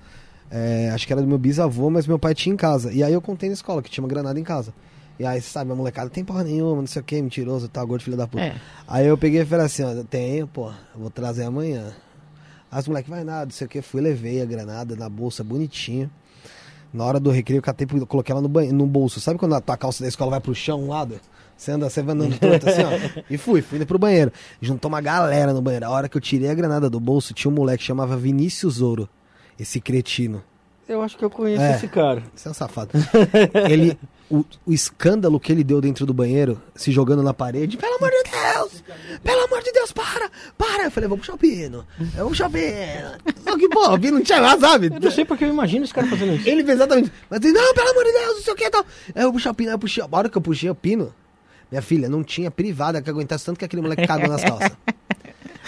É, 0.51 0.89
acho 0.93 1.07
que 1.07 1.13
era 1.13 1.21
do 1.21 1.27
meu 1.27 1.37
bisavô, 1.37 1.89
mas 1.89 2.05
meu 2.05 2.19
pai 2.19 2.35
tinha 2.35 2.53
em 2.53 2.57
casa. 2.57 2.91
E 2.91 3.01
aí 3.01 3.13
eu 3.13 3.21
contei 3.21 3.47
na 3.47 3.53
escola 3.53 3.81
que 3.81 3.89
tinha 3.89 4.03
uma 4.03 4.09
granada 4.09 4.37
em 4.37 4.43
casa. 4.43 4.73
E 5.17 5.25
aí, 5.25 5.41
sabe, 5.41 5.71
a 5.71 5.75
molecada 5.75 6.09
tem 6.09 6.25
porra 6.25 6.43
nenhuma, 6.43 6.77
não 6.77 6.87
sei 6.87 7.01
o 7.01 7.05
que, 7.05 7.21
mentiroso, 7.21 7.69
tá 7.69 7.83
gordo, 7.85 8.01
filho 8.01 8.17
da 8.17 8.27
puta. 8.27 8.43
É. 8.43 8.55
Aí 8.87 9.07
eu 9.07 9.17
peguei 9.17 9.41
e 9.41 9.45
falei 9.45 9.65
assim, 9.65 9.83
ó, 9.83 10.03
tenho, 10.03 10.47
pô, 10.47 10.71
vou 10.95 11.09
trazer 11.09 11.43
amanhã. 11.43 11.93
As 12.71 12.87
moleques, 12.87 13.09
vai 13.09 13.23
nada, 13.23 13.45
não 13.45 13.51
sei 13.51 13.67
o 13.67 13.69
que, 13.69 13.81
fui, 13.81 14.01
levei 14.01 14.41
a 14.41 14.45
granada 14.45 14.95
na 14.95 15.07
bolsa, 15.07 15.43
bonitinha. 15.43 16.09
Na 16.93 17.05
hora 17.05 17.19
do 17.19 17.29
recreio, 17.29 17.59
eu 17.59 17.61
catei, 17.61 17.87
coloquei 18.05 18.33
ela 18.33 18.41
no, 18.41 18.49
banho, 18.49 18.73
no 18.73 18.85
bolso. 18.85 19.21
Sabe 19.21 19.39
quando 19.39 19.55
a 19.55 19.61
tua 19.61 19.77
calça 19.77 20.03
da 20.03 20.09
escola 20.09 20.31
vai 20.31 20.41
pro 20.41 20.53
chão, 20.53 20.83
um 20.83 20.89
lado? 20.89 21.19
Você 21.55 21.71
anda, 21.71 21.89
você 21.89 22.01
vai 22.01 22.15
andando 22.15 22.37
torto 22.39 22.67
assim, 22.67 22.81
ó. 22.81 23.21
E 23.29 23.37
fui, 23.37 23.61
fui 23.61 23.77
indo 23.77 23.85
pro 23.85 23.99
banheiro. 23.99 24.31
Juntou 24.59 24.89
uma 24.89 24.99
galera 24.99 25.53
no 25.53 25.61
banheiro. 25.61 25.85
A 25.85 25.89
hora 25.91 26.09
que 26.09 26.17
eu 26.17 26.21
tirei 26.21 26.49
a 26.49 26.53
granada 26.53 26.89
do 26.89 26.99
bolso, 26.99 27.33
tinha 27.33 27.51
um 27.51 27.53
moleque 27.53 27.79
que 27.79 27.85
chamava 27.85 28.17
Vinícius 28.17 28.81
Ouro. 28.81 29.07
Esse 29.61 29.79
cretino. 29.79 30.43
Eu 30.89 31.01
acho 31.03 31.15
que 31.15 31.23
eu 31.23 31.29
conheço 31.29 31.61
É. 31.61 31.75
esse 31.75 31.87
cara. 31.87 32.23
Você 32.35 32.47
é 32.47 32.51
um 32.51 32.53
safado. 32.53 32.89
ele, 33.69 33.95
o, 34.29 34.43
o 34.65 34.73
escândalo 34.73 35.39
que 35.39 35.51
ele 35.51 35.63
deu 35.63 35.79
dentro 35.79 36.03
do 36.05 36.13
banheiro, 36.15 36.59
se 36.75 36.91
jogando 36.91 37.21
na 37.21 37.31
parede, 37.33 37.77
pelo 37.77 37.95
amor 37.95 38.09
de 38.09 38.23
Deus! 38.29 38.83
Pelo 39.23 39.43
amor 39.45 39.61
de 39.61 39.71
Deus, 39.71 39.91
para! 39.91 40.31
Para! 40.57 40.85
Eu 40.85 40.91
falei, 40.91 41.07
vamos 41.07 41.21
puxar 41.25 41.35
o 41.35 41.37
pino. 41.37 41.85
Eu 41.99 42.21
vou 42.23 42.29
puxar 42.29 42.47
o 42.47 42.51
pino. 42.51 43.11
Só 43.43 43.55
que, 43.59 43.69
pô, 43.69 43.93
o 43.93 43.99
pino 43.99 44.17
não 44.17 44.23
tinha 44.23 44.41
nada, 44.41 44.59
sabe? 44.67 44.87
Eu 44.87 44.99
não 44.99 45.11
sei 45.11 45.23
porque 45.23 45.45
eu 45.45 45.49
imagino 45.49 45.83
esse 45.85 45.93
cara 45.93 46.07
fazendo 46.07 46.33
isso. 46.33 46.49
Ele 46.49 46.63
fez 46.63 46.75
exatamente. 46.77 47.11
Mas 47.29 47.39
ele, 47.41 47.53
não, 47.53 47.73
pelo 47.73 47.89
amor 47.91 48.03
de 48.03 48.11
Deus, 48.13 48.35
não 48.37 48.41
sei 48.41 48.53
o 48.53 48.55
que 48.57 48.69
tal. 48.71 48.85
Aí 49.15 49.21
eu 49.21 49.23
vou 49.25 49.33
puxar 49.33 49.51
o 49.51 49.53
pino, 49.53 49.69
aí 49.69 49.75
eu 49.75 49.79
puxei. 49.79 50.03
A 50.03 50.07
hora 50.11 50.27
que 50.27 50.37
eu 50.37 50.41
puxei 50.41 50.69
o 50.69 50.75
pino, 50.75 51.13
minha 51.71 51.81
filha, 51.83 52.09
não 52.09 52.23
tinha 52.23 52.49
privada 52.49 52.99
que 53.01 53.09
aguentasse 53.09 53.45
tanto 53.45 53.59
que 53.59 53.65
aquele 53.65 53.83
moleque 53.83 54.05
cagou 54.07 54.27
nas 54.27 54.43
calças. 54.43 54.71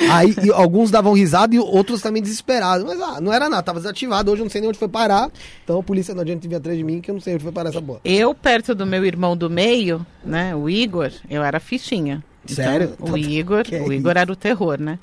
Aí 0.09 0.33
alguns 0.53 0.89
davam 0.91 1.13
risada 1.13 1.55
e 1.55 1.59
outros 1.59 2.01
também 2.01 2.21
desesperados. 2.21 2.85
Mas 2.85 2.99
ah, 3.01 3.19
não 3.21 3.31
era 3.33 3.49
nada, 3.49 3.63
tava 3.63 3.79
desativado. 3.79 4.31
Hoje 4.31 4.41
eu 4.41 4.45
não 4.45 4.49
sei 4.51 4.61
nem 4.61 4.69
onde 4.69 4.77
foi 4.79 4.87
parar. 4.87 5.29
Então 5.63 5.79
a 5.79 5.83
polícia 5.83 6.13
não 6.13 6.21
adianta 6.21 6.47
vir 6.47 6.55
atrás 6.55 6.77
de 6.77 6.83
mim 6.83 7.01
que 7.01 7.09
eu 7.11 7.13
não 7.13 7.21
sei 7.21 7.35
onde 7.35 7.43
foi 7.43 7.51
parar 7.51 7.69
essa 7.69 7.81
bola. 7.81 7.99
Eu, 8.03 8.33
perto 8.35 8.73
do 8.75 8.85
meu 8.85 9.05
irmão 9.05 9.35
do 9.37 9.49
meio, 9.49 10.05
né, 10.25 10.55
o 10.55 10.69
Igor, 10.69 11.11
eu 11.29 11.43
era 11.43 11.59
fichinha. 11.59 12.23
Sério? 12.45 12.93
Então, 12.99 13.13
o 13.13 13.17
Igor, 13.17 13.63
Que 13.63 13.75
o 13.77 13.93
Igor 13.93 14.17
era 14.17 14.31
o 14.31 14.35
terror, 14.35 14.77
né? 14.79 14.99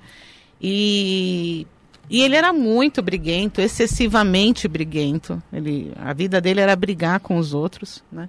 E, 0.61 1.66
e 2.11 2.21
ele 2.23 2.37
era 2.37 2.52
muito 2.52 3.00
briguento, 3.00 3.61
excessivamente 3.61 4.69
briguento. 4.69 5.42
Ele, 5.52 5.92
a 5.97 6.12
vida 6.12 6.40
dele 6.40 6.61
era 6.61 6.76
brigar 6.76 7.19
com 7.21 7.38
os 7.38 7.54
outros, 7.54 8.02
né? 8.12 8.28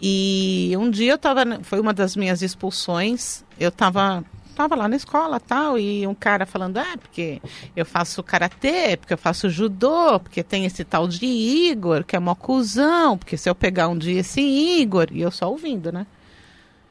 E 0.00 0.72
um 0.78 0.88
dia 0.88 1.12
eu 1.12 1.18
tava, 1.18 1.44
na- 1.44 1.60
foi 1.64 1.80
uma 1.80 1.92
das 1.92 2.14
minhas 2.14 2.40
expulsões, 2.40 3.42
eu 3.58 3.72
tava, 3.72 4.24
tava 4.58 4.74
lá 4.74 4.88
na 4.88 4.96
escola 4.96 5.38
tal, 5.38 5.78
e 5.78 6.04
um 6.04 6.16
cara 6.16 6.44
falando, 6.44 6.78
ah, 6.78 6.96
porque 6.98 7.40
eu 7.76 7.86
faço 7.86 8.24
karatê, 8.24 8.96
porque 8.96 9.14
eu 9.14 9.18
faço 9.18 9.48
judô, 9.48 10.18
porque 10.18 10.42
tem 10.42 10.64
esse 10.64 10.82
tal 10.82 11.06
de 11.06 11.24
Igor, 11.24 12.02
que 12.02 12.16
é 12.16 12.18
mó 12.18 12.34
cuzão, 12.34 13.16
porque 13.16 13.36
se 13.36 13.48
eu 13.48 13.54
pegar 13.54 13.86
um 13.86 13.96
dia 13.96 14.18
esse 14.18 14.40
Igor, 14.40 15.06
e 15.12 15.20
eu 15.20 15.30
só 15.30 15.48
ouvindo, 15.48 15.92
né? 15.92 16.08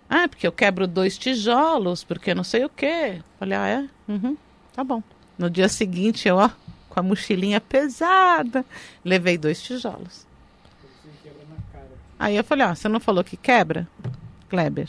Ah, 0.09 0.29
porque 0.29 0.47
eu 0.47 0.51
quebro 0.53 0.87
dois 0.87 1.17
tijolos, 1.17 2.05
porque 2.05 2.33
não 2.33 2.43
sei 2.45 2.63
o 2.63 2.69
quê. 2.69 3.21
Falei, 3.37 3.57
ah, 3.57 3.67
é? 3.67 3.89
Uhum, 4.09 4.37
tá 4.73 4.81
bom. 4.81 5.03
No 5.37 5.49
dia 5.49 5.67
seguinte, 5.67 6.25
eu, 6.25 6.37
ó, 6.37 6.49
com 6.87 7.01
a 7.01 7.03
mochilinha 7.03 7.59
pesada, 7.59 8.63
levei 9.03 9.37
dois 9.37 9.61
tijolos. 9.61 10.25
Aí 12.17 12.37
eu 12.37 12.45
falei, 12.45 12.65
ó, 12.65 12.73
você 12.73 12.87
não 12.87 13.01
falou 13.01 13.25
que 13.25 13.35
quebra? 13.35 13.85
Kleber. 14.47 14.87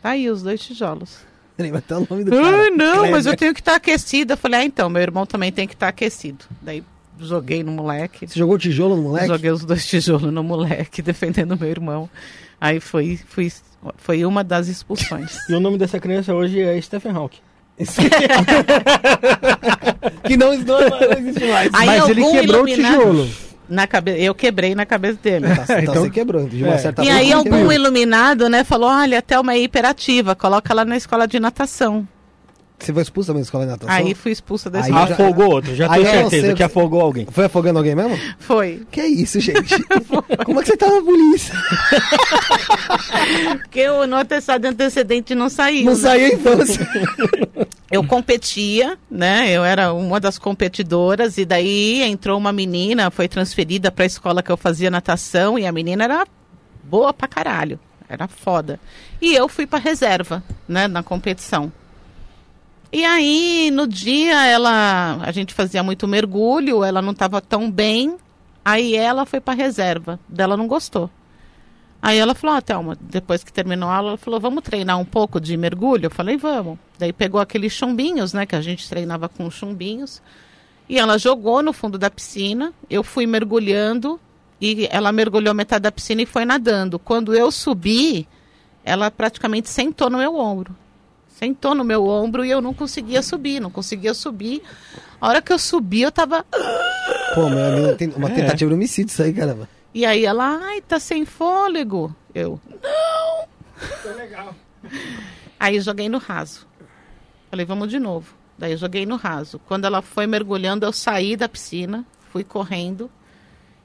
Tá 0.00 0.10
aí 0.10 0.30
os 0.30 0.44
dois 0.44 0.60
tijolos. 0.60 1.28
Lembra 1.62 1.78
até 1.78 1.96
o 1.96 2.06
nome 2.08 2.24
do 2.24 2.30
cara. 2.30 2.66
Ah, 2.66 2.70
não, 2.70 3.10
mas 3.10 3.26
eu 3.26 3.32
Kleber. 3.32 3.38
tenho 3.38 3.54
que 3.54 3.60
estar 3.60 3.74
aquecido. 3.76 4.32
Eu 4.32 4.36
falei, 4.36 4.60
ah, 4.60 4.64
então, 4.64 4.88
meu 4.90 5.02
irmão 5.02 5.26
também 5.26 5.52
tem 5.52 5.66
que 5.66 5.74
estar 5.74 5.88
aquecido. 5.88 6.44
Daí 6.62 6.82
joguei 7.18 7.62
no 7.62 7.72
moleque. 7.72 8.26
Você 8.26 8.38
jogou 8.38 8.58
tijolo 8.58 8.96
no 8.96 9.02
moleque? 9.02 9.26
Joguei 9.28 9.50
os 9.50 9.64
dois 9.64 9.84
tijolos 9.86 10.32
no 10.32 10.42
moleque, 10.42 11.02
defendendo 11.02 11.58
meu 11.58 11.68
irmão. 11.68 12.08
Aí 12.60 12.80
foi, 12.80 13.18
foi, 13.28 13.50
foi 13.96 14.24
uma 14.24 14.42
das 14.44 14.68
expulsões. 14.68 15.36
E 15.48 15.54
o 15.54 15.60
nome 15.60 15.78
dessa 15.78 15.98
criança 16.00 16.34
hoje 16.34 16.60
é 16.60 16.80
Stephen 16.80 17.12
Hawking. 17.12 17.40
que 20.24 20.36
não, 20.36 20.56
não, 20.58 20.80
não 20.80 21.12
existe 21.18 21.44
mais. 21.46 21.70
Aí 21.72 21.86
Mas 21.86 22.08
ele 22.08 22.22
quebrou 22.30 22.68
iluminado- 22.68 22.94
o 22.94 22.98
tijolo. 23.00 23.28
Na 23.70 23.86
cabe... 23.86 24.22
Eu 24.22 24.34
quebrei 24.34 24.74
na 24.74 24.84
cabeça 24.84 25.18
dele. 25.22 25.46
Tá, 25.54 25.62
então, 25.78 25.78
Então- 25.80 25.94
você 26.02 26.10
quebrou. 26.10 26.48
De 26.48 26.62
uma 26.64 26.74
É. 26.74 26.78
certa 26.78 27.04
E 27.04 27.08
aí 27.08 27.32
algum 27.32 27.70
iluminado, 27.70 28.48
né, 28.48 28.64
falou, 28.64 28.90
olha, 28.90 29.18
a 29.18 29.22
Thelma 29.22 29.54
é 29.54 29.58
hiperativa, 29.60 30.34
coloca 30.34 30.72
ela 30.72 30.84
na 30.84 30.96
escola 30.96 31.26
de 31.28 31.38
natação. 31.38 32.06
Você 32.80 32.92
foi 32.92 33.02
expulso 33.02 33.26
também 33.28 33.42
da 33.42 33.44
escola 33.44 33.64
de 33.64 33.70
natação? 33.72 33.94
Aí 33.94 34.14
fui 34.14 34.32
expulsa 34.32 34.70
da 34.70 34.78
Aí 34.78 34.84
escola. 34.86 35.06
já- 35.06 35.14
Afogou 35.14 35.50
outro, 35.50 35.74
já 35.74 35.92
Aí 35.92 36.02
tenho 36.02 36.14
certeza 36.22 36.46
sei- 36.46 36.54
que 36.54 36.62
afogou 36.62 37.00
alguém. 37.00 37.26
Foi 37.30 37.44
afogando 37.44 37.78
alguém 37.78 37.94
mesmo? 37.94 38.18
Foi. 38.38 38.82
Que 38.90 39.02
isso, 39.02 39.38
gente? 39.40 39.76
Como 40.44 40.60
é 40.60 40.62
que 40.62 40.68
você 40.70 40.76
tá 40.76 40.86
na 40.88 41.02
polícia? 41.02 41.54
Porque 43.58 43.88
o 43.88 44.06
no 44.06 44.16
atestado 44.16 44.62
de 44.62 44.68
antecedente 44.68 45.34
não 45.34 45.48
saiu. 45.48 45.84
Não 45.84 45.92
né? 45.92 45.98
saiu 45.98 46.34
infância. 46.34 46.88
Eu 47.90 48.04
competia, 48.04 48.96
né? 49.10 49.50
Eu 49.50 49.64
era 49.64 49.92
uma 49.92 50.20
das 50.20 50.38
competidoras 50.38 51.36
e 51.38 51.44
daí 51.44 52.02
entrou 52.02 52.38
uma 52.38 52.52
menina, 52.52 53.10
foi 53.10 53.26
transferida 53.26 53.90
para 53.90 54.04
a 54.04 54.06
escola 54.06 54.44
que 54.44 54.50
eu 54.52 54.56
fazia 54.56 54.88
natação 54.92 55.58
e 55.58 55.66
a 55.66 55.72
menina 55.72 56.04
era 56.04 56.24
boa 56.84 57.12
pra 57.12 57.26
caralho. 57.26 57.80
era 58.08 58.28
foda. 58.28 58.78
E 59.20 59.34
eu 59.34 59.48
fui 59.48 59.66
pra 59.66 59.80
reserva, 59.80 60.40
né, 60.68 60.86
na 60.86 61.02
competição. 61.02 61.72
E 62.92 63.04
aí, 63.04 63.70
no 63.72 63.86
dia, 63.86 64.46
ela, 64.46 65.18
a 65.22 65.30
gente 65.30 65.54
fazia 65.54 65.82
muito 65.82 66.08
mergulho, 66.08 66.82
ela 66.82 67.00
não 67.00 67.12
estava 67.12 67.40
tão 67.40 67.70
bem, 67.70 68.16
aí 68.64 68.96
ela 68.96 69.24
foi 69.24 69.40
pra 69.40 69.54
reserva, 69.54 70.18
dela 70.28 70.56
não 70.56 70.66
gostou. 70.66 71.08
Aí 72.02 72.18
ela 72.18 72.34
falou, 72.34 72.56
ah, 72.56 72.62
Thelma, 72.62 72.98
depois 73.00 73.44
que 73.44 73.52
terminou 73.52 73.88
a 73.88 73.94
aula, 73.94 74.08
ela 74.10 74.18
falou, 74.18 74.40
vamos 74.40 74.64
treinar 74.64 74.98
um 74.98 75.04
pouco 75.04 75.40
de 75.40 75.56
mergulho? 75.56 76.06
Eu 76.06 76.10
falei, 76.10 76.36
vamos. 76.36 76.78
Daí 76.98 77.12
pegou 77.12 77.40
aqueles 77.40 77.72
chumbinhos, 77.72 78.32
né, 78.32 78.44
que 78.44 78.56
a 78.56 78.60
gente 78.60 78.88
treinava 78.88 79.28
com 79.28 79.48
chumbinhos, 79.50 80.20
e 80.88 80.98
ela 80.98 81.16
jogou 81.16 81.62
no 81.62 81.72
fundo 81.72 81.96
da 81.96 82.10
piscina, 82.10 82.72
eu 82.88 83.04
fui 83.04 83.24
mergulhando, 83.24 84.18
e 84.60 84.88
ela 84.90 85.12
mergulhou 85.12 85.54
metade 85.54 85.84
da 85.84 85.92
piscina 85.92 86.22
e 86.22 86.26
foi 86.26 86.44
nadando. 86.44 86.98
Quando 86.98 87.34
eu 87.34 87.52
subi, 87.52 88.26
ela 88.84 89.10
praticamente 89.10 89.70
sentou 89.70 90.10
no 90.10 90.18
meu 90.18 90.34
ombro. 90.34 90.74
Sentou 91.40 91.74
no 91.74 91.82
meu 91.82 92.06
ombro 92.06 92.44
e 92.44 92.50
eu 92.50 92.60
não 92.60 92.74
conseguia 92.74 93.22
subir, 93.22 93.60
não 93.60 93.70
conseguia 93.70 94.12
subir. 94.12 94.62
A 95.18 95.26
hora 95.26 95.40
que 95.40 95.50
eu 95.50 95.58
subi, 95.58 96.02
eu 96.02 96.12
tava. 96.12 96.44
Pô, 97.34 97.48
mas 97.48 97.98
é 97.98 98.06
uma 98.14 98.28
É. 98.28 98.34
tentativa 98.34 98.68
de 98.68 98.74
homicídio 98.74 99.10
isso 99.10 99.22
aí, 99.22 99.32
caramba. 99.32 99.66
E 99.94 100.04
aí 100.04 100.26
ela, 100.26 100.60
ai, 100.62 100.82
tá 100.82 101.00
sem 101.00 101.24
fôlego. 101.24 102.14
Eu, 102.34 102.60
não! 102.82 104.54
Aí 105.58 105.76
eu 105.76 105.82
joguei 105.82 106.10
no 106.10 106.18
raso. 106.18 106.66
Falei, 107.50 107.64
vamos 107.64 107.88
de 107.88 107.98
novo. 107.98 108.34
Daí 108.58 108.72
eu 108.72 108.76
joguei 108.78 109.06
no 109.06 109.16
raso. 109.16 109.58
Quando 109.66 109.86
ela 109.86 110.02
foi 110.02 110.26
mergulhando, 110.26 110.84
eu 110.84 110.92
saí 110.92 111.36
da 111.36 111.48
piscina, 111.48 112.04
fui 112.30 112.44
correndo. 112.44 113.10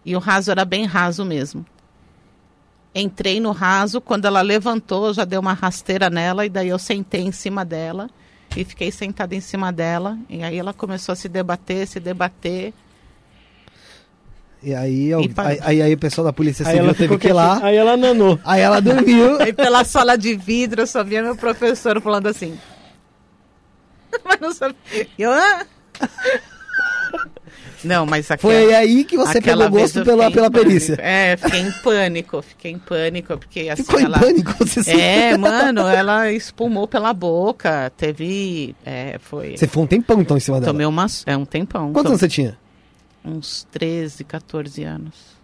E 0.04 0.14
o 0.14 0.20
raso 0.20 0.52
era 0.52 0.66
bem 0.66 0.86
raso 0.86 1.24
mesmo. 1.24 1.66
Entrei 2.98 3.42
no 3.42 3.52
raso, 3.52 4.00
quando 4.00 4.24
ela 4.26 4.42
levantou, 4.42 5.08
eu 5.08 5.14
já 5.14 5.26
dei 5.26 5.38
uma 5.38 5.52
rasteira 5.54 6.10
nela, 6.10 6.46
e 6.46 6.50
daí 6.50 6.70
eu 6.70 6.80
sentei 6.80 7.20
em 7.22 7.32
cima 7.34 7.66
dela. 7.66 8.10
E 8.56 8.64
fiquei 8.64 8.90
sentada 8.90 9.36
em 9.36 9.42
cima 9.42 9.70
dela. 9.74 10.18
E 10.30 10.42
aí 10.42 10.58
ela 10.58 10.74
começou 10.74 11.12
a 11.12 11.16
se 11.18 11.28
debater, 11.28 11.86
se 11.88 12.00
debater. 12.00 12.74
E 14.64 14.74
aí, 14.74 15.12
al- 15.12 15.22
E 15.22 15.34
aí, 15.36 15.60
aí, 15.62 15.82
aí 15.82 15.94
o 15.94 15.98
pessoal 15.98 16.24
da 16.24 16.32
polícia 16.32 16.64
Aí 16.66 16.72
civil 16.72 16.86
ela 16.86 16.94
teve 16.96 17.18
que 17.18 17.28
ir 17.28 17.34
lá. 17.34 17.60
Aí 17.62 17.76
ela 17.76 17.98
nanou. 17.98 18.40
Aí 18.46 18.62
ela 18.62 18.80
dormiu. 18.80 19.40
Aí 19.44 19.52
pela 19.52 19.84
sala 19.84 20.18
de 20.18 20.34
vidro 20.36 20.84
eu 20.84 20.88
só 20.88 21.04
via 21.04 21.22
meu 21.22 21.36
professor 21.36 22.00
falando 22.02 22.28
assim. 22.28 22.58
Mas 24.24 24.40
não 24.40 24.54
sabia. 24.54 24.76
Eu, 25.20 25.32
"Ah?" 25.34 25.66
Não, 27.84 28.06
mas 28.06 28.32
aquela, 28.32 28.54
Foi 28.54 28.74
aí 28.74 29.04
que 29.04 29.16
você 29.16 29.40
pegou 29.40 29.70
gosto 29.70 30.04
pela, 30.04 30.32
pela 30.32 30.48
em 30.48 30.52
pânico. 30.52 30.68
perícia. 30.70 30.98
É, 31.00 31.38
fiquei 31.38 31.60
em 31.60 31.72
pânico, 31.72 32.42
fiquei 32.42 32.72
em 32.72 32.80
pânico, 32.80 33.38
porque 33.38 33.70
assim, 33.70 33.84
Ficou 33.84 34.00
em 34.00 34.06
ela... 34.06 34.20
pânico, 34.20 34.54
você 34.60 34.92
É, 34.92 35.38
mano, 35.38 35.82
ela 35.82 36.32
espumou 36.32 36.88
pela 36.88 37.14
boca, 37.14 37.92
teve, 37.96 38.76
é, 38.84 39.20
foi... 39.20 39.56
Você 39.56 39.68
foi 39.68 39.84
um 39.84 39.88
tempão 39.88 40.20
então 40.22 40.36
em 40.36 40.40
cima 40.40 40.60
dela. 40.60 40.72
Tomei 40.74 40.86
uma, 40.86 41.06
é 41.26 41.38
um 41.38 41.46
tempão. 41.46 41.94
Quantos 41.94 42.10
anos 42.12 42.20
você 42.22 42.28
tinha? 42.28 42.58
Uns 43.24 43.68
13, 43.72 44.24
14 44.24 44.84
anos. 44.84 45.36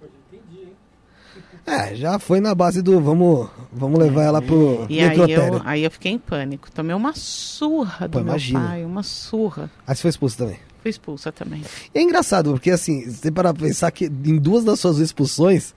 É, 1.65 1.95
já 1.95 2.17
foi 2.17 2.39
na 2.39 2.55
base 2.55 2.81
do 2.81 2.99
vamos, 2.99 3.47
vamos 3.71 3.99
levar 3.99 4.23
ela 4.23 4.41
pro 4.41 4.85
E 4.89 4.99
aí 4.99 5.15
eu, 5.15 5.61
aí 5.63 5.83
eu 5.83 5.91
fiquei 5.91 6.11
em 6.11 6.17
pânico. 6.17 6.71
Tomei 6.71 6.95
uma 6.95 7.13
surra 7.13 8.07
do 8.07 8.13
Pô, 8.13 8.19
meu 8.19 8.29
imagina. 8.29 8.59
pai, 8.59 8.83
uma 8.83 9.03
surra. 9.03 9.69
Aí 9.85 9.95
você 9.95 10.01
foi 10.01 10.09
expulso 10.09 10.37
também. 10.37 10.57
Fui 10.81 10.89
expulsa 10.89 11.31
também. 11.31 11.61
E 11.93 11.99
é 11.99 12.01
engraçado, 12.01 12.51
porque 12.51 12.71
assim, 12.71 13.09
você 13.09 13.31
para 13.31 13.53
pensar 13.53 13.91
que 13.91 14.05
em 14.05 14.37
duas 14.37 14.63
das 14.63 14.79
suas 14.79 14.97
expulsões 14.97 15.73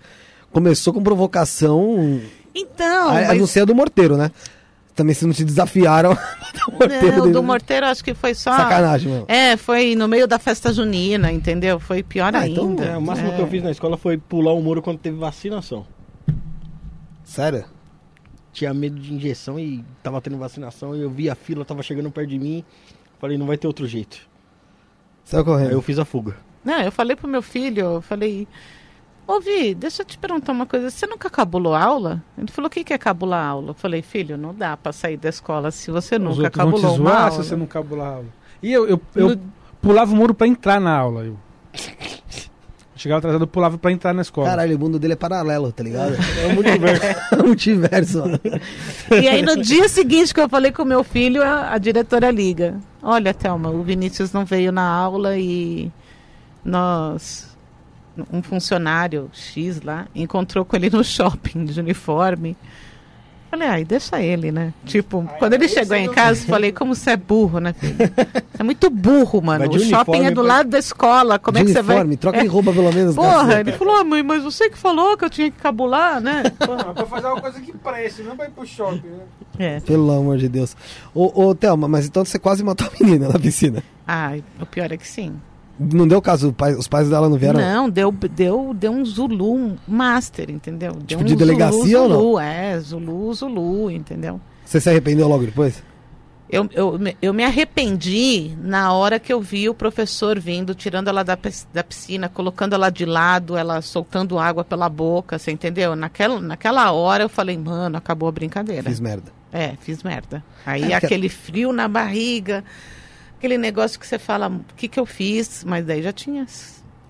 começou 0.50 0.92
com 0.94 1.02
provocação. 1.02 2.20
Então, 2.54 3.08
a, 3.08 3.18
a 3.18 3.26
mas- 3.28 3.38
não 3.38 3.46
ser 3.46 3.60
a 3.60 3.64
do 3.64 3.74
morteiro, 3.74 4.16
né? 4.16 4.30
Também 4.94 5.12
se 5.12 5.26
não 5.26 5.32
te 5.34 5.44
desafiaram. 5.44 6.12
o 6.68 6.72
morteiro 6.72 7.16
Não, 7.16 7.20
dele. 7.22 7.32
do 7.32 7.42
morteiro 7.42 7.84
acho 7.86 8.02
que 8.04 8.14
foi 8.14 8.32
só. 8.32 8.56
Sacanagem, 8.56 9.10
mano. 9.10 9.24
É, 9.26 9.56
foi 9.56 9.96
no 9.96 10.06
meio 10.06 10.26
da 10.28 10.38
festa 10.38 10.72
junina, 10.72 11.32
entendeu? 11.32 11.80
Foi 11.80 12.00
pior 12.02 12.32
Ah, 12.34 12.46
então, 12.48 12.68
ainda. 12.68 12.84
É, 12.84 12.96
o 12.96 13.02
máximo 13.02 13.32
É. 13.32 13.34
que 13.36 13.42
eu 13.42 13.48
fiz 13.48 13.62
na 13.62 13.72
escola 13.72 13.96
foi 13.98 14.16
pular 14.16 14.54
um 14.54 14.62
muro 14.62 14.80
quando 14.80 14.98
teve 14.98 15.16
vacinação. 15.18 15.84
Sério? 17.24 17.64
Tinha 18.52 18.72
medo 18.72 18.98
de 19.00 19.12
injeção 19.12 19.58
e 19.58 19.84
tava 20.02 20.20
tendo 20.20 20.38
vacinação 20.38 20.94
e 20.94 21.00
eu 21.02 21.10
vi 21.10 21.28
a 21.28 21.34
fila, 21.34 21.64
tava 21.64 21.82
chegando 21.82 22.10
perto 22.10 22.28
de 22.30 22.38
mim. 22.38 22.64
Falei, 23.20 23.36
não 23.36 23.46
vai 23.46 23.56
ter 23.58 23.66
outro 23.66 23.86
jeito. 23.88 24.18
Saiu 25.24 25.40
Aí 25.40 25.44
correndo. 25.44 25.70
eu 25.72 25.82
fiz 25.82 25.98
a 25.98 26.04
fuga. 26.04 26.36
Não, 26.64 26.80
eu 26.80 26.92
falei 26.92 27.16
pro 27.16 27.28
meu 27.28 27.42
filho, 27.42 27.80
eu 27.96 28.00
falei, 28.02 28.46
ô 29.26 29.40
Vi, 29.40 29.74
deixa 29.74 30.02
eu 30.02 30.06
te 30.06 30.16
perguntar 30.18 30.52
uma 30.52 30.66
coisa, 30.66 30.90
você 30.90 31.06
nunca 31.06 31.28
cabulou 31.30 31.74
aula? 31.74 32.22
Ele 32.38 32.50
falou, 32.50 32.66
o 32.68 32.70
que, 32.70 32.84
que 32.84 32.92
é 32.92 32.98
cabular 32.98 33.44
aula? 33.46 33.70
Eu 33.70 33.74
falei, 33.74 34.00
filho, 34.02 34.36
não 34.36 34.54
dá 34.54 34.76
pra 34.76 34.92
sair 34.92 35.16
da 35.16 35.28
escola 35.28 35.70
se 35.70 35.90
você 35.90 36.16
Os 36.16 36.20
nunca 36.22 36.30
outros 36.42 36.42
vão 36.42 36.50
te 36.50 36.56
cabulou 36.82 36.96
uma 36.96 37.10
zoar 37.10 37.22
aula. 37.22 37.30
se 37.30 37.36
você 37.48 37.56
não 37.56 37.66
cabular 37.66 38.06
a 38.06 38.14
aula. 38.16 38.26
E 38.62 38.72
eu, 38.72 38.86
eu, 38.88 39.00
eu 39.14 39.28
No- 39.30 39.40
pulava 39.82 40.12
o 40.12 40.16
muro 40.16 40.34
pra 40.34 40.46
entrar 40.46 40.80
na 40.80 40.96
aula. 40.96 41.22
Eu. 41.24 41.36
Chegava 43.04 43.18
atrasado, 43.18 43.46
pulava 43.46 43.76
pra 43.76 43.92
entrar 43.92 44.14
na 44.14 44.22
escola. 44.22 44.48
Caralho, 44.48 44.74
o 44.76 44.80
mundo 44.80 44.98
dele 44.98 45.12
é 45.12 45.16
paralelo, 45.16 45.70
tá 45.70 45.84
ligado? 45.84 46.16
É 46.42 46.46
um 46.46 46.54
multiverso. 46.54 47.04
É 47.32 47.36
um 47.36 47.46
multiverso. 47.46 48.22
E 49.10 49.28
aí 49.28 49.42
no 49.42 49.60
dia 49.60 49.86
seguinte 49.90 50.32
que 50.32 50.40
eu 50.40 50.48
falei 50.48 50.72
com 50.72 50.84
o 50.84 50.86
meu 50.86 51.04
filho, 51.04 51.42
a, 51.42 51.74
a 51.74 51.76
diretora 51.76 52.30
liga. 52.30 52.80
Olha, 53.02 53.34
Thelma, 53.34 53.68
o 53.68 53.82
Vinícius 53.82 54.32
não 54.32 54.46
veio 54.46 54.72
na 54.72 54.88
aula 54.88 55.36
e 55.36 55.92
nós, 56.64 57.54
um 58.32 58.42
funcionário 58.42 59.28
X 59.34 59.82
lá, 59.82 60.06
encontrou 60.14 60.64
com 60.64 60.74
ele 60.74 60.88
no 60.88 61.04
shopping 61.04 61.66
de 61.66 61.78
uniforme. 61.78 62.56
Falei, 63.54 63.68
ai, 63.68 63.84
deixa 63.84 64.20
ele, 64.20 64.50
né? 64.50 64.74
Tipo, 64.84 65.24
quando 65.38 65.52
ele 65.52 65.68
chegou 65.68 65.96
em 65.96 66.10
casa, 66.10 66.44
falei, 66.44 66.72
como 66.72 66.92
você 66.92 67.10
é 67.10 67.16
burro, 67.16 67.60
né, 67.60 67.72
filho? 67.72 67.94
Você 67.96 68.12
é 68.58 68.62
muito 68.64 68.90
burro, 68.90 69.40
mano. 69.40 69.70
O 69.70 69.78
shopping 69.78 70.24
é 70.24 70.30
do 70.32 70.40
pra- 70.42 70.54
lado 70.54 70.70
da 70.70 70.78
escola. 70.80 71.38
Como 71.38 71.56
é 71.58 71.64
que 71.64 71.68
você 71.72 71.80
vai. 71.80 71.94
uniforme, 71.98 72.16
troca 72.16 72.40
de 72.40 72.46
É. 72.46 72.48
roupa 72.48 72.72
pelo 72.72 72.92
menos. 72.92 73.14
Porra, 73.14 73.60
ele 73.60 73.70
falou, 73.70 73.94
ah, 73.94 74.02
mãe, 74.02 74.24
mas 74.24 74.42
você 74.42 74.68
que 74.68 74.76
falou 74.76 75.16
que 75.16 75.24
eu 75.24 75.30
tinha 75.30 75.52
que 75.52 75.56
cabular, 75.60 76.20
né? 76.20 76.42
pra 76.58 77.06
fazer 77.06 77.28
uma 77.28 77.40
coisa 77.40 77.60
que 77.60 77.72
preste, 77.78 78.22
não 78.24 78.34
vai 78.34 78.48
pro 78.50 78.66
shopping, 78.66 79.06
né? 79.06 79.22
É. 79.76 79.80
Pelo 79.80 80.10
amor 80.10 80.36
de 80.36 80.48
Deus. 80.48 80.76
Ô, 81.14 81.44
ô 81.44 81.54
Thelma, 81.54 81.86
mas 81.86 82.06
então 82.06 82.24
você 82.24 82.40
quase 82.40 82.64
matou 82.64 82.88
a 82.88 82.90
menina 83.04 83.28
na 83.28 83.38
piscina. 83.38 83.84
Ai, 84.04 84.42
o 84.60 84.66
pior 84.66 84.90
é 84.90 84.96
que 84.96 85.06
sim. 85.06 85.32
Não 85.78 86.06
deu 86.06 86.22
caso, 86.22 86.52
pai- 86.52 86.74
os 86.74 86.86
pais 86.86 87.08
dela 87.10 87.28
não 87.28 87.36
vieram? 87.36 87.58
Não, 87.60 87.90
deu, 87.90 88.12
deu, 88.12 88.72
deu 88.74 88.92
um 88.92 89.04
Zulu 89.04 89.76
master, 89.88 90.50
entendeu? 90.50 90.92
Deu 90.92 91.04
Tipo 91.04 91.22
um 91.22 91.24
de 91.26 91.34
delegacia 91.36 92.00
ou 92.00 92.08
não? 92.08 92.16
Zulu, 92.20 92.38
é, 92.38 92.78
Zulu, 92.80 93.34
Zulu, 93.34 93.90
entendeu? 93.90 94.40
Você 94.64 94.80
se 94.80 94.88
arrependeu 94.88 95.26
logo 95.28 95.44
depois? 95.44 95.82
Eu, 96.48 96.68
eu, 96.72 96.98
me- 96.98 97.16
eu 97.20 97.34
me 97.34 97.42
arrependi 97.44 98.54
na 98.62 98.92
hora 98.92 99.18
que 99.18 99.32
eu 99.32 99.40
vi 99.40 99.68
o 99.68 99.74
professor 99.74 100.38
vindo, 100.38 100.74
tirando 100.74 101.08
ela 101.08 101.24
da, 101.24 101.36
da 101.72 101.82
piscina, 101.82 102.28
colocando 102.28 102.74
ela 102.74 102.90
de 102.90 103.04
lado, 103.04 103.56
ela 103.56 103.82
soltando 103.82 104.38
água 104.38 104.62
pela 104.64 104.88
boca, 104.88 105.38
você 105.38 105.50
entendeu? 105.50 105.96
Naquela, 105.96 106.40
naquela 106.40 106.92
hora 106.92 107.24
eu 107.24 107.28
falei, 107.28 107.58
mano, 107.58 107.96
acabou 107.96 108.28
a 108.28 108.32
brincadeira. 108.32 108.84
Fiz 108.88 109.00
merda. 109.00 109.32
É, 109.52 109.74
fiz 109.80 110.02
merda. 110.02 110.44
Aí 110.64 110.92
É, 110.92 110.94
aquele 110.94 111.28
frio 111.28 111.72
na 111.72 111.88
barriga, 111.88 112.62
aquele 113.44 113.58
negócio 113.58 114.00
que 114.00 114.06
você 114.06 114.18
fala, 114.18 114.48
o 114.48 114.74
que, 114.74 114.88
que 114.88 114.98
eu 114.98 115.04
fiz? 115.04 115.64
Mas 115.64 115.84
daí 115.84 116.02
já 116.02 116.12
tinha. 116.12 116.46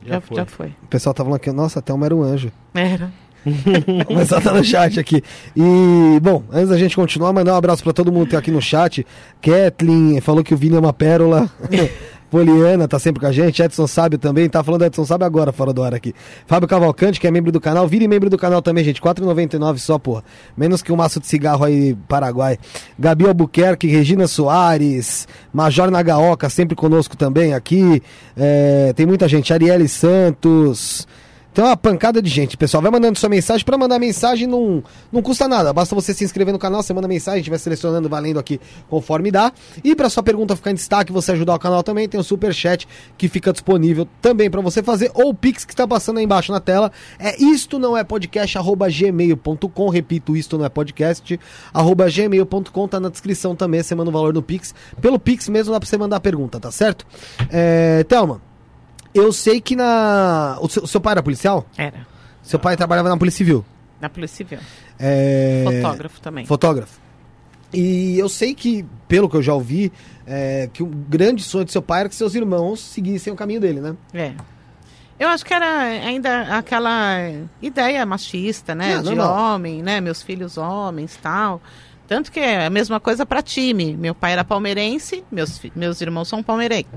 Já, 0.05 0.14
Já 0.14 0.20
foi. 0.20 0.37
já 0.37 0.44
foi. 0.44 0.66
O 0.83 0.87
pessoal 0.88 1.14
tava 1.14 1.29
falando 1.29 1.37
aqui, 1.40 1.53
nossa, 1.53 1.79
a 1.79 1.83
Thelma 1.83 2.07
era 2.07 2.14
um 2.14 2.23
anjo. 2.23 2.51
Era. 2.75 3.12
O 4.09 4.16
pessoal 4.16 4.40
tá 4.40 4.53
no 4.53 4.64
chat 4.64 4.99
aqui. 4.99 5.23
E, 5.55 6.18
bom, 6.20 6.42
antes 6.51 6.70
da 6.70 6.79
gente 6.79 6.97
continuar, 6.97 7.33
mandar 7.33 7.53
um 7.53 7.57
abraço 7.57 7.85
pra 7.85 7.92
todo 7.92 8.11
mundo 8.11 8.27
que 8.27 8.33
tá 8.33 8.38
aqui 8.38 8.51
no 8.51 8.61
chat. 8.61 9.07
Kathleen 9.40 10.20
falou 10.20 10.42
que 10.42 10.53
o 10.55 10.57
Vini 10.57 10.77
é 10.77 10.79
uma 10.81 10.92
pérola. 10.92 11.49
Poliana 12.35 12.88
tá 12.88 12.99
sempre 12.99 13.20
com 13.20 13.29
a 13.29 13.31
gente. 13.31 13.62
Edson 13.62 13.87
Sábio 13.87 14.18
também. 14.18 14.49
Tá 14.49 14.61
falando 14.64 14.81
do 14.81 14.87
Edson 14.87 15.05
Sábio 15.05 15.25
agora, 15.25 15.53
fora 15.53 15.73
do 15.73 15.85
ar 15.85 15.94
aqui. 15.94 16.12
Fábio 16.49 16.66
Cavalcante, 16.66 17.20
que 17.20 17.29
é 17.29 17.31
membro 17.31 17.53
do 17.53 17.61
canal. 17.61 17.87
Vire 17.87 18.09
membro 18.09 18.29
do 18.29 18.37
canal 18.37 18.61
também, 18.61 18.83
gente. 18.83 19.01
R$ 19.01 19.09
4,99 19.09 19.79
só, 19.79 20.01
porra. 20.01 20.25
Menos 20.57 20.83
que 20.83 20.90
um 20.90 20.97
maço 20.97 21.20
de 21.20 21.29
cigarro 21.29 21.64
aí, 21.64 21.97
Paraguai. 22.09 22.59
Gabi 22.99 23.29
Albuquerque, 23.29 23.87
Regina 23.87 24.27
Soares, 24.27 25.29
Major 25.53 25.92
Nagaoka, 25.92 26.51
sempre 26.51 26.75
conosco 26.75 27.16
também 27.16 27.55
aqui. 27.55 28.03
É, 28.37 28.92
tem 28.97 29.07
muita 29.07 29.29
gente. 29.29 29.53
Arielle 29.53 29.87
Santos. 29.87 31.07
Tem 31.55 31.64
uma 31.64 31.77
pancada 31.77 32.21
de 32.21 32.29
gente, 32.29 32.57
pessoal. 32.57 32.83
Vai 32.83 32.90
mandando 32.90 33.17
sua 33.17 33.29
mensagem. 33.29 33.64
Pra 33.64 33.79
mandar 33.79 34.01
mensagem 34.01 34.49
não, 34.49 34.83
não 35.12 35.23
custa 35.23 35.47
nada. 35.47 35.73
Basta 35.73 35.95
você 35.95 36.12
se 36.12 36.25
inscrever 36.25 36.53
no 36.53 36.59
canal, 36.59 36.83
você 36.83 36.93
manda 36.93 37.07
mensagem, 37.07 37.37
a 37.37 37.43
gente 37.43 37.51
vai 37.51 37.61
selecionando, 37.61 38.09
valendo 38.09 38.40
aqui 38.40 38.61
conforme 38.90 39.31
dá. 39.31 39.53
E 39.85 39.95
pra 39.95 40.11
sua 40.11 40.21
pergunta 40.21 40.57
ficar 40.57 40.73
em 40.73 40.75
destaque, 40.75 41.12
você 41.12 41.31
ajudar 41.31 41.55
o 41.55 41.59
canal 41.61 41.85
também, 41.85 42.09
tem 42.09 42.19
o 42.19 42.25
super 42.25 42.53
chat 42.53 42.88
que 43.17 43.29
fica 43.29 43.53
disponível 43.53 44.09
também 44.21 44.51
pra 44.51 44.61
você 44.61 44.83
fazer. 44.83 45.12
Ou 45.14 45.29
o 45.29 45.35
Pix 45.35 45.64
que 45.64 45.73
está 45.73 45.87
passando 45.87 46.19
aí 46.19 46.25
embaixo 46.25 46.51
na 46.51 46.59
tela. 46.59 46.90
É 47.21 47.40
isto 47.40 47.79
não 47.79 47.97
é 47.97 48.03
podcast, 48.03 48.59
arroba 48.59 48.88
gmail.com. 48.88 49.88
Repito, 49.88 50.37
isto 50.37 50.59
não 50.59 50.64
é 50.64 50.69
podcast, 50.69 51.38
arroba 51.73 52.11
gmail.com. 52.11 52.88
Tá 52.88 52.99
na 52.99 53.09
descrição 53.09 53.55
também, 53.55 53.81
você 53.81 53.95
manda 53.95 54.11
o 54.11 54.12
valor 54.12 54.35
no 54.35 54.43
Pix. 54.43 54.75
Pelo 55.01 55.21
Pix 55.21 55.49
mesmo 55.49 55.73
dá 55.73 55.79
pra 55.79 55.88
você 55.88 55.97
mandar 55.97 56.17
a 56.17 56.21
pergunta, 56.21 56.59
tá 56.59 56.73
certo? 56.73 57.07
É, 57.49 58.03
Thelma, 58.09 58.40
eu 59.14 59.33
sei 59.33 59.61
que 59.61 59.77
na. 59.77 60.59
O 60.61 60.68
seu, 60.68 60.83
o 60.83 60.87
seu 60.87 61.00
pai 61.00 61.12
era 61.12 61.22
policial? 61.22 61.66
Era. 61.77 62.07
Seu 62.42 62.59
pai 62.59 62.77
trabalhava 62.77 63.09
na 63.09 63.16
Polícia 63.16 63.38
Civil. 63.38 63.64
Na 64.00 64.11
Polícia 64.11 64.37
Civil. 64.37 64.59
É, 64.98 65.64
Fotógrafo 65.64 66.20
também. 66.20 66.44
Fotógrafo. 66.44 67.00
E 67.72 68.18
eu 68.18 68.29
sei 68.29 68.55
que, 68.55 68.85
pelo 69.09 69.29
que 69.29 69.37
eu 69.37 69.42
já 69.42 69.55
ouvi, 69.55 69.92
é, 70.27 70.68
que 70.72 70.83
o 70.83 70.87
grande 70.87 71.42
sonho 71.42 71.64
do 71.64 71.70
seu 71.70 71.83
pai 71.83 72.00
era 72.00 72.09
que 72.09 72.14
seus 72.14 72.35
irmãos 72.35 72.81
seguissem 72.81 73.33
o 73.33 73.37
caminho 73.37 73.61
dele, 73.61 73.81
né? 73.81 73.96
É. 74.12 74.33
Eu 75.18 75.29
acho 75.29 75.44
que 75.44 75.55
era 75.55 75.81
ainda 75.81 76.57
aquela 76.57 77.16
ideia 77.62 78.05
machista, 78.05 78.74
né? 78.74 78.96
Ah, 78.96 79.03
de 79.03 79.14
normal. 79.14 79.55
homem, 79.55 79.83
né? 79.83 80.00
Meus 80.00 80.22
filhos 80.22 80.59
homens 80.59 81.16
tal. 81.22 81.62
Tanto 82.07 82.31
que 82.31 82.38
é 82.38 82.67
a 82.67 82.71
mesma 82.71 83.01
coisa 83.01 83.25
para 83.25 83.40
time. 83.40 83.97
Meu 83.97 84.14
pai 84.14 84.33
era 84.33 84.45
palmeirense, 84.45 85.25
meus, 85.33 85.61
meus 85.75 86.01
irmãos 86.01 86.29
são 86.29 86.43
palmeirenses. 86.43 86.93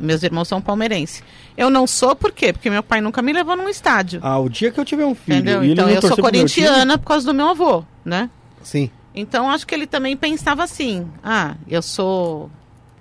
Meus 0.00 0.22
irmãos 0.22 0.48
são 0.48 0.60
palmeirenses. 0.62 1.22
Eu 1.56 1.68
não 1.68 1.86
sou 1.86 2.16
por 2.16 2.32
quê? 2.32 2.52
Porque 2.52 2.70
meu 2.70 2.82
pai 2.82 3.00
nunca 3.00 3.20
me 3.20 3.32
levou 3.32 3.54
num 3.54 3.68
estádio. 3.68 4.20
Ah, 4.22 4.38
o 4.38 4.48
dia 4.48 4.70
que 4.70 4.80
eu 4.80 4.84
tiver 4.84 5.04
um 5.04 5.14
filho 5.14 5.38
entendeu? 5.38 5.64
Então 5.64 5.88
eu 5.88 6.00
sou 6.00 6.16
corintiana 6.16 6.96
por 6.96 7.06
causa 7.06 7.26
do 7.26 7.34
meu 7.34 7.48
avô, 7.48 7.84
né? 8.04 8.30
Sim. 8.62 8.90
Então 9.14 9.50
acho 9.50 9.66
que 9.66 9.74
ele 9.74 9.86
também 9.86 10.16
pensava 10.16 10.62
assim: 10.64 11.06
ah, 11.22 11.54
eu 11.68 11.82
sou 11.82 12.50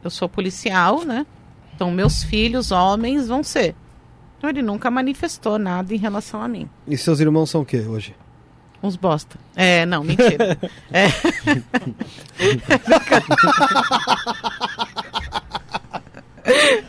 eu 0.03 0.09
sou 0.09 0.27
policial, 0.27 1.05
né? 1.05 1.25
Então 1.73 1.89
meus 1.89 2.23
filhos 2.23 2.71
homens 2.71 3.27
vão 3.27 3.43
ser. 3.43 3.75
Então 4.37 4.49
ele 4.49 4.61
nunca 4.61 4.91
manifestou 4.91 5.57
nada 5.57 5.93
em 5.93 5.97
relação 5.97 6.41
a 6.41 6.47
mim. 6.47 6.69
E 6.85 6.97
seus 6.97 7.19
irmãos 7.19 7.49
são 7.49 7.61
o 7.61 7.65
quê 7.65 7.79
hoje? 7.79 8.13
Uns 8.85 8.95
bosta. 8.95 9.37
É, 9.55 9.85
não, 9.85 10.03
mentira. 10.03 10.57
é. 10.91 11.07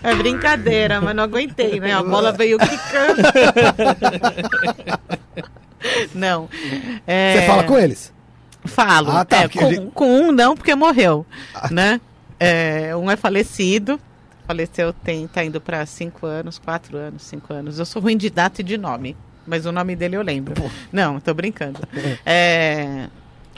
É 0.03 0.15
brincadeira, 0.15 1.01
mas 1.01 1.17
não 1.17 1.25
aguentei, 1.25 1.81
né? 1.81 1.95
A 1.95 2.03
bola 2.03 2.31
veio 2.33 2.59
quicando. 2.59 3.23
Não. 6.15 6.49
É... 7.07 7.41
Você 7.41 7.47
fala 7.47 7.65
com 7.65 7.79
eles? 7.79 8.13
Falo. 8.67 9.11
Ah, 9.13 9.25
tá, 9.25 9.43
É, 9.45 9.49
com, 9.49 9.61
gente- 9.71 9.91
com 9.95 10.21
um 10.21 10.33
não, 10.33 10.55
porque 10.57 10.75
morreu, 10.75 11.25
né? 11.71 12.01
É, 12.39 12.95
um 12.97 13.11
é 13.11 13.17
falecido. 13.17 13.99
Faleceu, 14.47 14.93
tem, 14.93 15.27
tá 15.27 15.43
indo 15.45 15.61
para 15.61 15.85
cinco 15.87 16.27
anos, 16.27 16.59
quatro 16.59 16.97
anos, 16.97 17.23
cinco 17.23 17.53
anos. 17.53 17.79
Eu 17.79 17.87
sou 17.87 18.01
ruim 18.03 18.17
de 18.17 18.29
data 18.31 18.61
e 18.61 18.65
de 18.65 18.77
nome, 18.77 19.17
mas 19.47 19.67
o 19.67 19.73
nome 19.73 19.95
dele 19.97 20.17
eu 20.17 20.23
lembro. 20.23 20.55
Não, 20.93 21.19
tô 21.21 21.33
brincando. 21.35 21.81
É, 22.25 23.09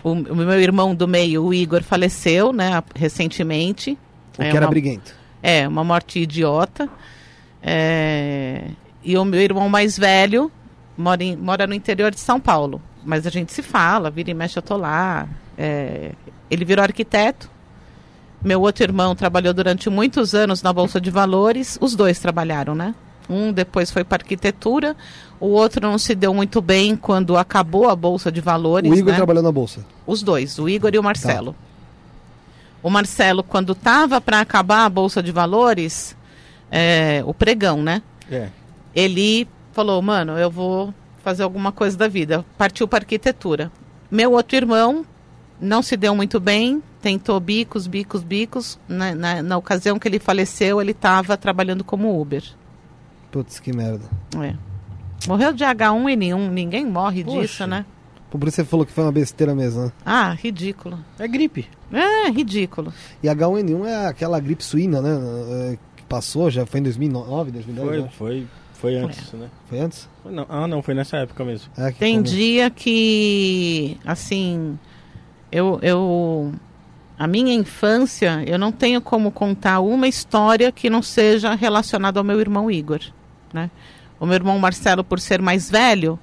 o, 0.03 0.11
o 0.13 0.37
meu 0.37 0.61
irmão 0.61 0.95
do 0.95 1.09
meio, 1.09 1.45
o 1.45 1.55
Igor, 1.55 1.83
faleceu, 1.83 2.53
né, 2.53 2.83
recentemente. 2.95 3.99
O 4.39 4.43
É 4.43 4.51
que 4.51 4.57
era 4.57 4.67
uma- 4.67 4.71
briguento? 4.71 5.15
é, 5.43 5.67
uma 5.67 5.83
morte 5.85 6.19
idiota. 6.21 6.89
É, 7.63 8.71
E 9.03 9.17
o 9.17 9.25
meu 9.25 9.41
irmão 9.41 9.69
mais 9.69 9.97
velho 9.99 10.51
mora, 10.97 11.23
em- 11.25 11.37
mora 11.37 11.67
no 11.67 11.75
interior 11.75 12.11
de 12.11 12.21
São 12.21 12.39
Paulo. 12.41 12.81
Mas 13.05 13.27
a 13.27 13.31
gente 13.31 13.53
se 13.53 13.63
fala, 13.63 14.11
vira 14.11 14.31
e 14.31 14.35
mexe, 14.35 14.59
eu 14.59 14.63
tô 14.63 14.77
lá. 14.77 15.27
É, 15.57 16.13
Ele 16.51 16.65
virou 16.65 16.83
arquiteto. 16.83 17.49
Meu 18.43 18.61
outro 18.61 18.85
irmão 18.85 19.15
trabalhou 19.17 19.53
durante 19.55 19.89
muitos 19.91 20.35
anos 20.35 20.63
na 20.63 20.73
Bolsa 20.73 21.01
de 21.01 21.11
Valores. 21.11 21.79
Os 21.81 21.95
dois 21.97 22.19
trabalharam, 22.19 22.75
né? 22.75 22.95
Um 23.29 23.53
depois 23.53 23.91
foi 23.91 24.05
para 24.05 24.23
arquitetura. 24.23 24.97
O 25.41 25.49
outro 25.49 25.81
não 25.81 25.99
se 25.99 26.15
deu 26.15 26.33
muito 26.33 26.61
bem 26.61 26.97
quando 26.97 27.37
acabou 27.37 27.89
a 27.89 27.95
Bolsa 27.95 28.33
de 28.33 28.41
Valores. 28.41 28.91
O 28.91 28.95
Igor 28.95 29.11
né? 29.13 29.17
trabalhou 29.17 29.43
na 29.43 29.53
bolsa. 29.53 29.85
Os 30.07 30.23
dois, 30.23 30.59
o 30.59 30.69
Igor 30.69 30.91
Tá. 30.91 30.97
e 30.97 30.99
o 30.99 31.03
Marcelo. 31.03 31.55
O 32.83 32.91
Marcelo, 32.91 33.43
quando 33.43 33.75
tava 33.75 34.21
para 34.21 34.41
acabar 34.41 34.85
a 34.85 34.89
Bolsa 34.89 35.23
de 35.23 35.33
Valores, 35.33 36.17
é, 36.71 37.23
o 37.27 37.35
pregão, 37.35 37.83
né? 37.83 38.03
É. 38.31 38.49
Ele 38.95 39.49
falou, 39.73 40.01
mano, 40.01 40.39
eu 40.39 40.51
vou 40.51 40.95
fazer 41.23 41.43
alguma 41.43 41.71
coisa 41.73 41.97
da 41.97 42.09
vida. 42.09 42.45
Partiu 42.57 42.89
para 42.89 43.01
arquitetura. 43.01 43.71
Meu 44.11 44.33
outro 44.33 44.57
irmão 44.57 45.05
não 45.61 45.83
se 45.83 45.97
deu 45.97 46.15
muito 46.15 46.41
bem, 46.41 46.83
tentou 47.03 47.39
bicos, 47.41 47.87
bicos, 47.87 48.23
bicos. 48.23 48.79
Na, 48.89 49.15
na, 49.15 49.43
na 49.43 49.57
ocasião 49.57 49.99
que 49.99 50.09
ele 50.09 50.19
faleceu, 50.19 50.81
ele 50.81 50.93
estava 50.93 51.37
trabalhando 51.37 51.85
como 51.85 52.21
Uber. 52.21 52.43
Putz, 53.39 53.61
que 53.61 53.73
merda. 53.73 54.05
É. 54.43 54.55
Morreu 55.29 55.53
de 55.53 55.63
H1N1, 55.65 56.51
ninguém 56.51 56.85
morre 56.85 57.23
Poxa. 57.23 57.41
disso, 57.41 57.67
né? 57.69 57.85
Por 58.31 58.43
isso 58.47 58.57
você 58.57 58.65
falou 58.65 58.85
que 58.85 58.93
foi 58.93 59.05
uma 59.05 59.13
besteira 59.13 59.55
mesmo, 59.55 59.83
né? 59.87 59.93
Ah, 60.05 60.33
ridículo. 60.33 60.99
É 61.19 61.27
gripe. 61.29 61.67
É, 61.93 62.29
ridículo. 62.31 62.93
E 63.23 63.29
H1N1 63.29 63.87
é 63.87 64.07
aquela 64.07 64.39
gripe 64.41 64.65
suína, 64.65 65.01
né? 65.01 65.11
É, 65.73 65.79
Que 65.97 66.03
passou, 66.03 66.51
já 66.51 66.67
foi 66.67 66.81
em 66.81 66.83
2009, 66.83 67.51
2010, 67.53 67.89
Foi, 67.89 68.01
né? 68.03 68.09
foi, 68.19 68.47
foi 68.75 68.95
antes, 68.97 69.33
né? 69.33 69.49
Foi 69.67 69.79
antes? 69.79 70.09
Foi 70.23 70.33
não. 70.33 70.47
Ah, 70.49 70.67
não, 70.67 70.83
foi 70.83 70.95
nessa 70.95 71.17
época 71.19 71.45
mesmo. 71.45 71.71
É, 71.79 71.93
que 71.93 71.99
Tem 72.01 72.15
como- 72.17 72.25
dia 72.25 72.69
que, 72.71 73.97
assim, 74.05 74.79
eu, 75.53 75.79
eu. 75.83 76.53
A 77.19 77.27
minha 77.27 77.53
infância, 77.55 78.45
eu 78.47 78.59
não 78.59 78.71
tenho 78.71 79.01
como 79.01 79.31
contar 79.33 79.81
uma 79.81 80.07
história 80.07 80.71
que 80.71 80.89
não 80.91 81.03
seja 81.03 81.55
relacionada 81.55 82.21
ao 82.21 82.25
meu 82.25 82.41
irmão 82.41 82.71
Igor. 82.71 83.01
Né? 83.53 83.71
O 84.21 84.27
meu 84.27 84.35
irmão 84.35 84.59
Marcelo, 84.59 85.05
por 85.05 85.21
ser 85.21 85.41
mais 85.41 85.71
velho 85.71 86.19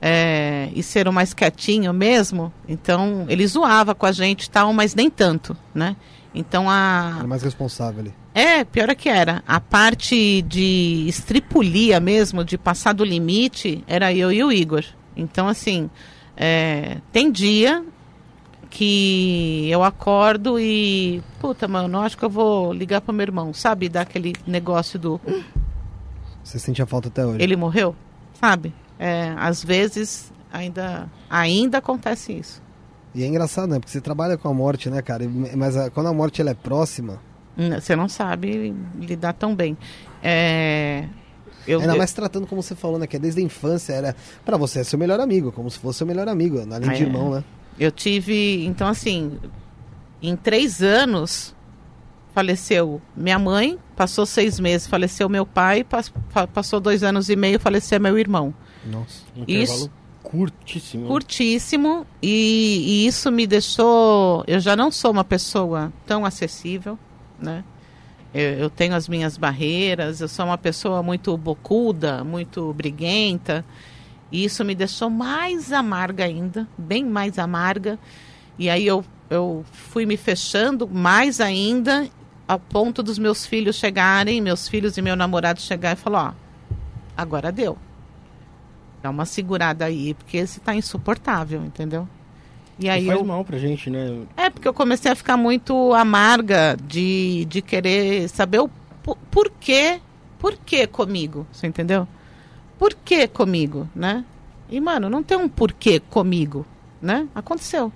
é, 0.00 0.70
e 0.74 0.82
ser 0.82 1.08
o 1.08 1.12
mais 1.12 1.34
quietinho 1.34 1.92
mesmo, 1.92 2.52
então 2.68 3.26
ele 3.28 3.46
zoava 3.46 3.94
com 3.94 4.06
a 4.06 4.12
gente 4.12 4.44
e 4.44 4.50
tal, 4.50 4.72
mas 4.72 4.94
nem 4.94 5.10
tanto. 5.10 5.56
Né? 5.74 5.96
Então 6.34 6.70
a, 6.70 7.16
Era 7.18 7.28
mais 7.28 7.42
responsável 7.42 8.00
ali. 8.00 8.14
é, 8.34 8.64
pior 8.64 8.88
é 8.88 8.94
que 8.94 9.08
era. 9.08 9.42
A 9.46 9.60
parte 9.60 10.42
de 10.42 11.04
estripulia 11.08 12.00
mesmo, 12.00 12.44
de 12.44 12.56
passar 12.56 12.92
do 12.94 13.04
limite, 13.04 13.82
era 13.86 14.12
eu 14.12 14.30
e 14.32 14.42
o 14.44 14.52
Igor. 14.52 14.84
Então, 15.16 15.48
assim, 15.48 15.90
é, 16.36 16.98
tem 17.12 17.32
dia 17.32 17.84
que 18.70 19.68
eu 19.68 19.82
acordo 19.82 20.60
e. 20.60 21.20
Puta, 21.40 21.66
mano, 21.66 21.98
eu 21.98 22.02
acho 22.02 22.16
que 22.16 22.24
eu 22.24 22.30
vou 22.30 22.72
ligar 22.72 23.00
pro 23.00 23.12
meu 23.12 23.24
irmão, 23.24 23.52
sabe? 23.52 23.88
Dar 23.88 24.02
aquele 24.02 24.34
negócio 24.46 24.98
do. 24.98 25.20
Você 26.48 26.58
sentia 26.58 26.86
falta 26.86 27.08
até 27.08 27.26
hoje. 27.26 27.42
Ele 27.42 27.56
morreu? 27.56 27.94
Sabe? 28.40 28.72
É, 28.98 29.34
às 29.36 29.62
vezes 29.62 30.32
ainda, 30.50 31.06
ainda 31.28 31.76
acontece 31.76 32.32
isso. 32.32 32.62
E 33.14 33.22
é 33.22 33.26
engraçado, 33.26 33.68
né? 33.68 33.78
Porque 33.78 33.90
você 33.92 34.00
trabalha 34.00 34.38
com 34.38 34.48
a 34.48 34.54
morte, 34.54 34.88
né, 34.88 35.02
cara? 35.02 35.24
Mas 35.54 35.76
a- 35.76 35.90
quando 35.90 36.06
a 36.06 36.12
morte 36.14 36.40
ela 36.40 36.50
é 36.50 36.54
próxima, 36.54 37.20
Hum, 37.60 37.70
Você 37.80 37.96
não 37.96 38.08
sabe 38.08 38.72
lidar 39.00 39.32
tão 39.32 39.52
bem. 39.54 39.76
É, 40.22 41.06
eu, 41.66 41.80
ainda 41.80 41.96
mais 41.96 42.12
tratando 42.12 42.46
como 42.46 42.62
você 42.62 42.76
falou, 42.76 43.00
né? 43.00 43.06
Que 43.08 43.16
é 43.16 43.18
desde 43.18 43.40
a 43.40 43.44
infância 43.44 43.92
era. 43.92 44.14
Pra 44.44 44.56
você 44.56 44.78
é 44.78 44.84
seu 44.84 44.96
melhor 44.98 45.18
amigo, 45.18 45.50
como 45.50 45.68
se 45.68 45.76
fosse 45.78 45.98
seu 45.98 46.06
melhor 46.06 46.28
amigo, 46.28 46.60
além 46.60 46.88
de 46.90 47.02
É. 47.02 47.06
irmão, 47.06 47.30
né? 47.32 47.42
Eu 47.78 47.90
tive, 47.90 48.64
então 48.64 48.86
assim, 48.86 49.38
em 50.22 50.36
três 50.36 50.82
anos 50.84 51.52
faleceu 52.38 53.02
minha 53.16 53.36
mãe, 53.36 53.76
passou 53.96 54.24
seis 54.24 54.60
meses, 54.60 54.86
faleceu 54.86 55.28
meu 55.28 55.44
pai, 55.44 55.84
passou 56.54 56.78
dois 56.78 57.02
anos 57.02 57.28
e 57.28 57.34
meio, 57.34 57.58
faleceu 57.58 58.00
meu 58.00 58.16
irmão. 58.16 58.54
Nossa. 58.86 59.24
Um 59.36 59.42
Isso. 59.48 59.72
intervalo 59.72 59.98
curtíssimo. 60.22 61.06
Curtíssimo, 61.08 62.06
e, 62.22 62.84
e 62.86 63.06
isso 63.06 63.32
me 63.32 63.44
deixou. 63.44 64.44
Eu 64.46 64.60
já 64.60 64.76
não 64.76 64.92
sou 64.92 65.10
uma 65.10 65.24
pessoa 65.24 65.92
tão 66.06 66.24
acessível, 66.24 66.96
né? 67.40 67.64
Eu, 68.32 68.50
eu 68.50 68.70
tenho 68.70 68.94
as 68.94 69.08
minhas 69.08 69.36
barreiras, 69.36 70.20
eu 70.20 70.28
sou 70.28 70.44
uma 70.44 70.58
pessoa 70.58 71.02
muito 71.02 71.36
bocuda, 71.36 72.22
muito 72.22 72.72
briguenta. 72.72 73.64
E 74.30 74.44
isso 74.44 74.64
me 74.64 74.76
deixou 74.76 75.10
mais 75.10 75.72
amarga 75.72 76.24
ainda, 76.24 76.68
bem 76.76 77.04
mais 77.04 77.36
amarga. 77.36 77.98
E 78.58 78.68
aí 78.68 78.86
eu, 78.86 79.02
eu 79.30 79.64
fui 79.72 80.04
me 80.04 80.16
fechando 80.16 80.86
mais 80.86 81.40
ainda, 81.40 82.06
ao 82.48 82.58
ponto 82.58 83.02
dos 83.02 83.18
meus 83.18 83.44
filhos 83.46 83.76
chegarem, 83.76 84.40
meus 84.40 84.66
filhos 84.68 84.96
e 84.96 85.02
meu 85.02 85.14
namorado 85.14 85.60
chegar 85.60 85.92
e 85.92 85.96
falar, 85.96 86.30
ó, 86.30 86.74
agora 87.16 87.52
deu. 87.52 87.76
Dá 89.02 89.10
uma 89.10 89.24
segurada 89.26 89.84
aí, 89.84 90.14
porque 90.14 90.38
esse 90.38 90.58
tá 90.58 90.74
insuportável, 90.74 91.62
entendeu? 91.64 92.08
E 92.78 92.86
E 92.86 92.90
aí 92.90 93.06
faz 93.06 93.18
eu, 93.18 93.24
mal 93.24 93.44
pra 93.44 93.58
gente, 93.58 93.90
né? 93.90 94.22
é, 94.36 94.50
porque 94.50 94.66
eu 94.66 94.74
comecei 94.74 95.10
a 95.10 95.14
ficar 95.14 95.36
muito 95.36 95.92
amarga 95.94 96.76
de, 96.86 97.44
de 97.44 97.60
querer 97.62 98.28
saber 98.28 98.60
o 98.60 98.68
po- 99.02 99.18
porquê, 99.30 100.00
por 100.38 100.56
que 100.56 100.86
comigo, 100.86 101.46
você 101.52 101.66
entendeu? 101.66 102.08
Por 102.78 102.94
que 102.94 103.26
comigo, 103.28 103.88
né? 103.94 104.24
E, 104.70 104.80
mano, 104.80 105.08
não 105.10 105.22
tem 105.22 105.36
um 105.36 105.48
porquê 105.48 106.00
comigo, 106.00 106.64
né? 107.02 107.26
Aconteceu. 107.34 107.92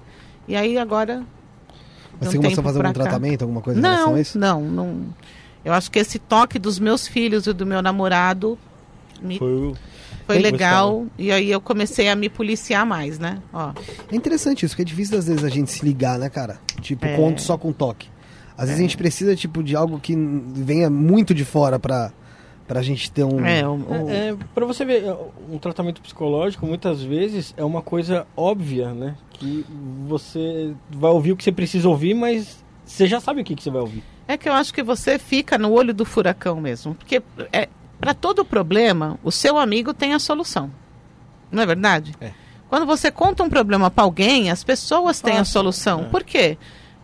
E 0.49 0.57
aí 0.57 0.77
agora. 0.79 1.23
Mas 2.25 2.31
de 2.31 2.35
você 2.35 2.39
um 2.39 2.43
começou 2.43 2.61
a 2.63 2.65
fazer 2.65 2.83
cá- 2.83 2.93
tratamento, 2.93 3.43
alguma 3.43 3.61
coisa 3.61 3.79
em 3.79 3.83
relação 3.83 4.07
Não, 4.09 4.15
a 4.17 4.21
isso? 4.21 4.39
não, 4.39 4.61
não. 4.63 5.01
Eu 5.65 5.73
acho 5.73 5.91
que 5.91 5.99
esse 5.99 6.19
toque 6.19 6.59
dos 6.59 6.79
meus 6.79 7.07
filhos 7.07 7.47
e 7.47 7.53
do 7.53 7.65
meu 7.67 7.81
namorado 7.83 8.59
me 9.21 9.39
Foi 9.39 9.75
foi 10.27 10.39
legal. 10.39 11.07
E 11.19 11.31
aí 11.33 11.51
eu 11.51 11.61
comecei 11.61 12.09
a 12.09 12.17
me 12.17 12.29
policiar 12.29 12.85
mais, 12.87 13.19
né? 13.19 13.39
Ó, 13.53 13.73
É 14.11 14.17
interessante 14.17 14.65
isso, 14.65 14.73
porque 14.75 14.83
é 14.83 14.85
difícil 14.85 15.19
às 15.19 15.27
vezes 15.27 15.45
a 15.45 15.49
gente 15.49 15.71
se 15.71 15.85
ligar, 15.85 16.19
né, 16.19 16.29
cara? 16.31 16.59
Tipo, 16.81 17.05
É. 17.07 17.17
conto 17.17 17.41
só 17.43 17.57
com 17.59 17.73
toque. 17.73 18.09
Às 18.57 18.67
vezes 18.69 18.79
a 18.79 18.83
gente 18.83 18.97
precisa, 18.97 19.35
tipo, 19.37 19.63
de 19.63 19.75
algo 19.75 19.99
que 19.99 20.15
venha 20.17 20.89
muito 20.91 21.35
de 21.35 21.45
fora 21.45 21.79
pra, 21.79 22.13
Pra 22.65 22.81
gente 22.81 23.11
ter 23.11 23.25
um. 23.25 23.45
É, 23.45 23.67
o- 23.69 24.09
É, 24.09 24.29
é, 24.29 24.37
pra 24.55 24.65
você 24.65 24.83
ver, 24.85 25.05
um 25.51 25.59
tratamento 25.59 26.01
psicológico 26.01 26.65
muitas 26.65 27.03
vezes 27.03 27.53
é 27.57 27.65
uma 27.65 27.83
coisa 27.83 28.25
óbvia, 28.37 28.95
né? 28.95 29.15
Que 29.43 29.65
você 30.07 30.73
vai 30.91 31.11
ouvir 31.11 31.33
o 31.33 31.37
que 31.37 31.45
você 31.45 31.53
precisa 31.53 31.89
ouvir, 31.89 32.15
mas 32.15 32.63
você 32.85 33.07
já 33.07 33.21
sabe 33.21 33.41
o 33.41 33.45
que, 33.45 33.55
que 33.57 33.63
você 33.63 33.71
vai 33.71 33.81
ouvir. 33.81 34.03
É 34.29 34.37
que 34.37 34.49
eu 34.49 34.53
acho 34.53 34.73
que 34.73 34.83
você 34.83 35.19
fica 35.19 35.59
no 35.59 35.73
olho 35.73 35.93
do 35.93 36.05
furacão 36.05 36.61
mesmo. 36.61 36.95
Porque 36.95 37.21
é, 37.53 37.69
para 38.01 38.15
todo 38.15 38.45
problema, 38.45 39.19
o 39.23 39.31
seu 39.33 39.59
amigo 39.59 39.93
tem 39.93 40.15
a 40.15 40.19
solução. 40.19 40.71
Não 41.51 41.63
é 41.63 41.67
verdade? 41.67 42.15
É. 42.21 42.31
Quando 42.69 42.87
você 42.87 43.11
conta 43.11 43.43
um 43.43 43.51
problema 43.51 43.91
para 43.91 44.05
alguém, 44.05 44.51
as 44.51 44.65
pessoas 44.65 45.21
têm 45.21 45.39
a 45.39 45.45
solução. 45.45 46.03
é. 46.03 46.05
Por 46.05 46.23
quê? 46.25 46.57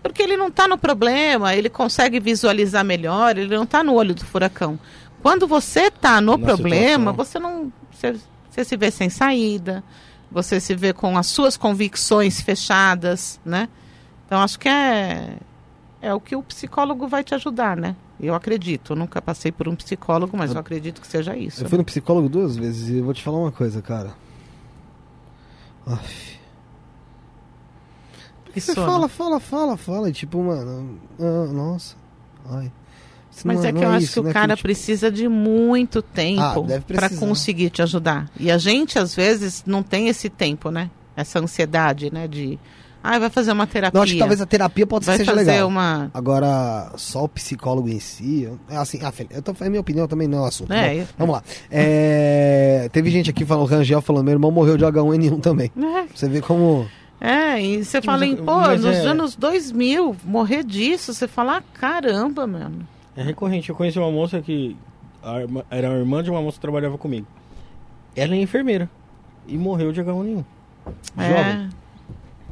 Porque 0.03 0.22
ele 0.22 0.37
não 0.37 0.46
está 0.48 0.66
no 0.68 0.79
problema, 0.79 1.55
ele 1.55 1.68
consegue 1.68 2.20
visualizar 2.20 2.85
melhor, 2.85 3.37
ele 3.37 3.55
não 3.55 3.64
está 3.64 3.83
no 3.83 3.94
olho 3.94 4.14
do 4.14 4.24
furacão. 4.24 4.79
Quando 5.20 5.46
você 5.46 5.88
está 5.88 6.20
no 6.20 6.37
Na 6.38 6.46
problema, 6.46 7.11
situação. 7.12 7.14
você 7.14 7.38
não. 7.38 7.72
Você, 7.92 8.16
você 8.48 8.64
se 8.64 8.77
vê 8.77 8.90
sem 8.90 9.11
saída, 9.11 9.83
você 10.31 10.61
se 10.61 10.75
vê 10.75 10.93
com 10.93 11.17
as 11.17 11.27
suas 11.27 11.57
convicções 11.57 12.41
fechadas, 12.41 13.41
né? 13.45 13.69
Então 14.27 14.41
acho 14.41 14.59
que 14.59 14.69
é, 14.69 15.38
é 16.01 16.12
o 16.12 16.21
que 16.21 16.37
o 16.37 16.43
psicólogo 16.43 17.09
vai 17.09 17.25
te 17.25 17.35
ajudar, 17.35 17.77
né? 17.77 17.97
Eu 18.21 18.35
acredito. 18.35 18.93
Eu 18.93 18.97
nunca 18.97 19.23
passei 19.23 19.53
por 19.53 19.69
um 19.69 19.77
psicólogo, 19.77 20.37
mas 20.37 20.53
eu 20.53 20.61
acredito 20.61 21.01
que 21.01 21.07
seja 21.07 21.37
isso. 21.37 21.64
Eu 21.64 21.69
fui 21.69 21.79
no 21.79 21.85
psicólogo 21.85 22.29
duas 22.29 22.57
vezes 22.57 22.88
e 22.88 22.99
eu 22.99 23.05
vou 23.05 23.14
te 23.14 23.23
falar 23.23 23.38
uma 23.38 23.53
coisa, 23.53 23.81
cara. 23.81 24.12
Aff. 25.87 26.38
Você 28.55 28.75
fala, 28.75 29.09
fala, 29.09 29.38
fala, 29.38 29.77
fala. 29.77 30.11
E 30.11 30.12
tipo, 30.12 30.43
mano. 30.43 30.99
ah, 31.21 31.53
nossa. 31.53 31.97
Ai. 32.51 32.73
Mas 33.46 33.61
não 33.61 33.66
é 33.68 33.72
que 33.72 33.85
eu 33.85 33.88
acho 33.88 34.05
isso, 34.05 34.12
que 34.14 34.20
o 34.20 34.22
né? 34.24 34.33
cara 34.33 34.55
tipo, 34.57 34.62
precisa 34.66 35.11
de 35.11 35.29
muito 35.29 36.01
tempo 36.03 36.40
Ah, 36.42 36.81
para 36.87 37.09
conseguir 37.11 37.70
te 37.70 37.83
ajudar. 37.83 38.29
E 38.38 38.51
a 38.51 38.59
gente, 38.59 38.98
às 38.98 39.14
vezes, 39.14 39.62
não 39.66 39.83
tem 39.83 40.09
esse 40.09 40.29
tempo, 40.29 40.70
né? 40.70 40.90
Essa 41.16 41.38
ansiedade, 41.40 42.12
né? 42.12 42.27
De. 42.29 42.59
Ah, 43.03 43.18
vai 43.18 43.31
fazer 43.31 43.53
uma 43.53 43.66
terapia. 43.66 43.96
Não, 43.96 44.03
acho 44.03 44.12
que 44.12 44.18
talvez 44.18 44.40
a 44.40 44.46
terapia 44.46 44.87
pode 44.87 45.05
ser 45.05 45.12
vai 45.12 45.18
que 45.18 45.24
seja 45.24 45.37
fazer 45.37 45.51
legal. 45.53 45.68
uma. 45.68 46.11
Agora, 46.12 46.92
só 46.96 47.24
o 47.24 47.29
psicólogo 47.29 47.88
em 47.88 48.01
si. 48.01 48.48
é 48.68 48.77
Assim, 48.77 48.98
ah, 49.03 49.12
eu 49.31 49.40
tô, 49.40 49.55
é 49.61 49.68
minha 49.68 49.81
opinião 49.81 50.09
também, 50.09 50.27
não 50.27 50.38
é 50.38 50.40
o 50.42 50.44
assunto. 50.44 50.72
É, 50.72 50.88
Bom, 50.94 51.01
eu- 51.01 51.07
Vamos 51.16 51.35
lá. 51.37 51.42
É, 51.70 52.88
teve 52.92 53.11
gente 53.11 53.31
aqui 53.31 53.44
falando, 53.44 53.66
Rangel 53.68 54.01
falando, 54.03 54.24
meu 54.24 54.33
irmão 54.35 54.51
morreu 54.51 54.77
de 54.77 54.85
H1N1 54.85 55.40
também. 55.40 55.70
É, 55.77 56.05
Você 56.14 56.29
vê 56.29 56.40
como. 56.40 56.87
É, 57.20 57.61
e 57.61 57.85
você 57.85 58.01
fala 58.01 58.24
em, 58.27 58.37
Mas- 58.37 58.44
pô, 58.44 58.68
nos 58.77 58.96
é- 58.96 59.07
anos 59.07 59.35
2000, 59.37 60.14
morrer 60.24 60.62
disso, 60.64 61.12
você 61.12 61.27
fala, 61.27 61.57
ah, 61.59 61.62
caramba, 61.74 62.46
mano. 62.46 62.87
É 63.19 63.23
recorrente. 63.23 63.69
Eu 63.69 63.75
conheci 63.75 63.99
uma 63.99 64.11
moça 64.11 64.41
que 64.41 64.77
a 65.23 65.39
era 65.71 65.91
a 65.91 65.99
irmã 65.99 66.23
de 66.23 66.31
uma 66.31 66.41
moça 66.41 66.57
que 66.57 66.61
trabalhava 66.61 66.97
comigo. 66.97 67.27
Ela 68.15 68.35
é 68.35 68.41
enfermeira 68.41 68.89
e 69.47 69.59
morreu 69.59 69.91
de 69.93 70.01
H1N1. 70.01 70.45
É, 71.17 71.29
Jovem. 71.29 71.69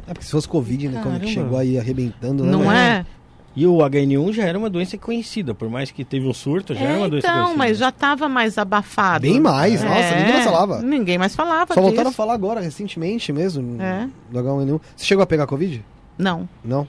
É 0.08 0.12
porque 0.12 0.24
se 0.24 0.30
fosse 0.32 0.48
Covid, 0.48 0.88
né? 0.88 1.00
Quando 1.02 1.14
Caramba. 1.14 1.30
chegou 1.32 1.58
aí 1.58 1.78
arrebentando, 1.78 2.44
né? 2.44 2.50
não 2.50 2.64
mas- 2.64 2.78
é? 2.78 3.06
E 3.54 3.66
o 3.66 3.78
HN1 3.78 4.32
já 4.34 4.44
era 4.44 4.58
uma 4.58 4.68
doença 4.68 4.98
conhecida, 4.98 5.54
por 5.54 5.70
mais 5.70 5.90
que 5.90 6.04
teve 6.04 6.26
um 6.28 6.34
surto, 6.34 6.74
já 6.74 6.80
era 6.82 6.92
É, 6.92 6.98
uma 6.98 7.08
doença 7.08 7.26
então, 7.26 7.36
conhecida. 7.38 7.58
mas 7.58 7.78
já 7.78 7.90
tava 7.90 8.28
mais 8.28 8.58
abafado. 8.58 9.22
Bem 9.22 9.40
mais, 9.40 9.82
nossa, 9.82 10.14
ninguém 10.16 10.32
mais 10.34 10.44
falava. 10.44 10.82
Ninguém 10.82 11.18
mais 11.18 11.34
falava 11.34 11.72
Só 11.74 11.80
voltaram 11.80 12.10
a 12.10 12.12
falar 12.12 12.34
agora, 12.34 12.60
recentemente 12.60 13.32
mesmo, 13.32 13.80
É. 13.80 14.08
do 14.30 14.38
H1N1. 14.38 14.78
Você 14.94 15.06
chegou 15.06 15.22
a 15.22 15.26
pegar 15.26 15.46
Covid? 15.46 15.82
Não, 16.18 16.46
Não? 16.62 16.86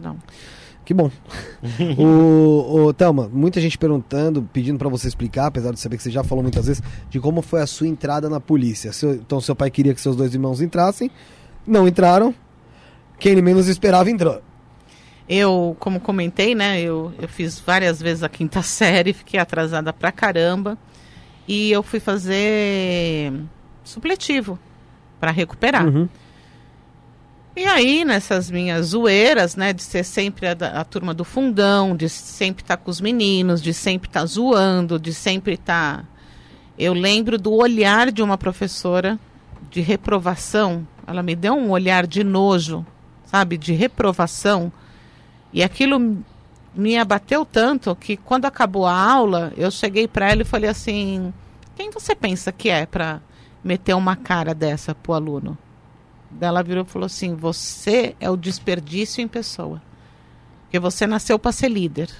não. 0.00 0.16
Que 0.90 0.94
bom. 0.94 1.08
o, 1.96 2.86
o 2.86 2.92
Thelma, 2.92 3.30
muita 3.32 3.60
gente 3.60 3.78
perguntando, 3.78 4.42
pedindo 4.52 4.76
pra 4.76 4.88
você 4.88 5.06
explicar, 5.06 5.46
apesar 5.46 5.70
de 5.72 5.78
saber 5.78 5.96
que 5.96 6.02
você 6.02 6.10
já 6.10 6.24
falou 6.24 6.42
muitas 6.42 6.66
vezes, 6.66 6.82
de 7.08 7.20
como 7.20 7.42
foi 7.42 7.60
a 7.62 7.66
sua 7.68 7.86
entrada 7.86 8.28
na 8.28 8.40
polícia. 8.40 8.92
Seu- 8.92 9.14
então, 9.14 9.40
seu 9.40 9.54
pai 9.54 9.70
queria 9.70 9.94
que 9.94 10.00
seus 10.00 10.16
dois 10.16 10.34
irmãos 10.34 10.60
entrassem, 10.60 11.08
não 11.64 11.86
entraram. 11.86 12.34
Quem 13.20 13.30
ele 13.30 13.40
menos 13.40 13.68
esperava 13.68 14.10
entrou. 14.10 14.42
Eu, 15.28 15.76
como 15.78 16.00
comentei, 16.00 16.56
né, 16.56 16.80
eu, 16.80 17.12
eu 17.22 17.28
fiz 17.28 17.60
várias 17.60 18.02
vezes 18.02 18.24
a 18.24 18.28
quinta 18.28 18.60
série, 18.64 19.12
fiquei 19.12 19.38
atrasada 19.38 19.92
pra 19.92 20.10
caramba. 20.10 20.76
E 21.46 21.70
eu 21.70 21.84
fui 21.84 22.00
fazer 22.00 23.32
supletivo 23.84 24.58
pra 25.20 25.30
recuperar. 25.30 25.86
Uhum. 25.86 26.08
E 27.60 27.66
aí, 27.66 28.06
nessas 28.06 28.50
minhas 28.50 28.86
zoeiras, 28.86 29.54
né, 29.54 29.74
de 29.74 29.82
ser 29.82 30.02
sempre 30.02 30.46
a, 30.46 30.52
a 30.52 30.82
turma 30.82 31.12
do 31.12 31.26
fundão, 31.26 31.94
de 31.94 32.08
sempre 32.08 32.64
estar 32.64 32.78
com 32.78 32.90
os 32.90 33.02
meninos, 33.02 33.60
de 33.60 33.74
sempre 33.74 34.08
estar 34.08 34.24
zoando, 34.24 34.98
de 34.98 35.12
sempre 35.12 35.52
estar. 35.56 36.08
Eu 36.78 36.94
lembro 36.94 37.36
do 37.36 37.52
olhar 37.52 38.10
de 38.10 38.22
uma 38.22 38.38
professora 38.38 39.20
de 39.70 39.82
reprovação. 39.82 40.88
Ela 41.06 41.22
me 41.22 41.36
deu 41.36 41.52
um 41.52 41.68
olhar 41.68 42.06
de 42.06 42.24
nojo, 42.24 42.82
sabe, 43.26 43.58
de 43.58 43.74
reprovação. 43.74 44.72
E 45.52 45.62
aquilo 45.62 46.24
me 46.74 46.96
abateu 46.96 47.44
tanto 47.44 47.94
que 47.94 48.16
quando 48.16 48.46
acabou 48.46 48.86
a 48.86 48.98
aula, 48.98 49.52
eu 49.54 49.70
cheguei 49.70 50.08
para 50.08 50.30
ela 50.30 50.40
e 50.40 50.46
falei 50.46 50.70
assim: 50.70 51.30
quem 51.76 51.90
você 51.90 52.14
pensa 52.14 52.50
que 52.50 52.70
é 52.70 52.86
para 52.86 53.20
meter 53.62 53.92
uma 53.92 54.16
cara 54.16 54.54
dessa 54.54 54.94
pro 54.94 55.12
aluno? 55.12 55.58
Ela 56.40 56.62
virou 56.62 56.84
e 56.84 56.88
falou 56.88 57.06
assim: 57.06 57.34
Você 57.34 58.14
é 58.20 58.28
o 58.30 58.36
desperdício 58.36 59.22
em 59.22 59.28
pessoa. 59.28 59.82
Porque 60.62 60.78
você 60.78 61.06
nasceu 61.06 61.38
para 61.38 61.52
ser 61.52 61.68
líder. 61.68 62.10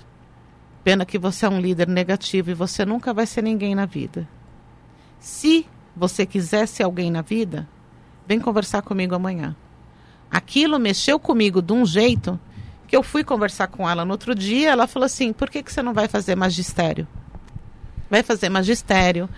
Pena 0.83 1.05
que 1.05 1.18
você 1.18 1.46
é 1.46 1.49
um 1.49 1.61
líder 1.61 1.87
negativo 1.87 2.51
e 2.51 2.55
você 2.55 2.85
nunca 2.85 3.12
vai 3.12 3.27
ser 3.27 3.42
ninguém 3.42 3.75
na 3.75 3.87
vida. 3.87 4.27
Se 5.18 5.66
você 5.94 6.25
quiser 6.25 6.66
ser 6.66 6.85
alguém 6.85 7.11
na 7.11 7.20
vida, 7.20 7.68
vem 8.27 8.40
conversar 8.40 8.83
comigo 8.83 9.14
amanhã. 9.14 9.55
Aquilo 10.31 10.79
mexeu 10.79 11.18
comigo 11.20 11.61
de 11.61 11.73
um 11.73 11.85
jeito 11.85 12.40
que 12.87 12.96
eu 12.96 13.03
fui 13.03 13.23
conversar 13.23 13.68
com 13.68 13.88
ela 13.88 14.05
no 14.05 14.12
outro 14.12 14.35
dia. 14.35 14.70
Ela 14.70 14.87
falou 14.87 15.07
assim: 15.07 15.33
Por 15.33 15.51
que, 15.51 15.62
que 15.62 15.73
você 15.73 15.83
não 15.83 15.92
vai 15.92 16.09
fazer 16.09 16.35
magistério? 16.35 17.07
Vai 18.09 18.23
fazer 18.23 18.49
magistério. 18.49 19.29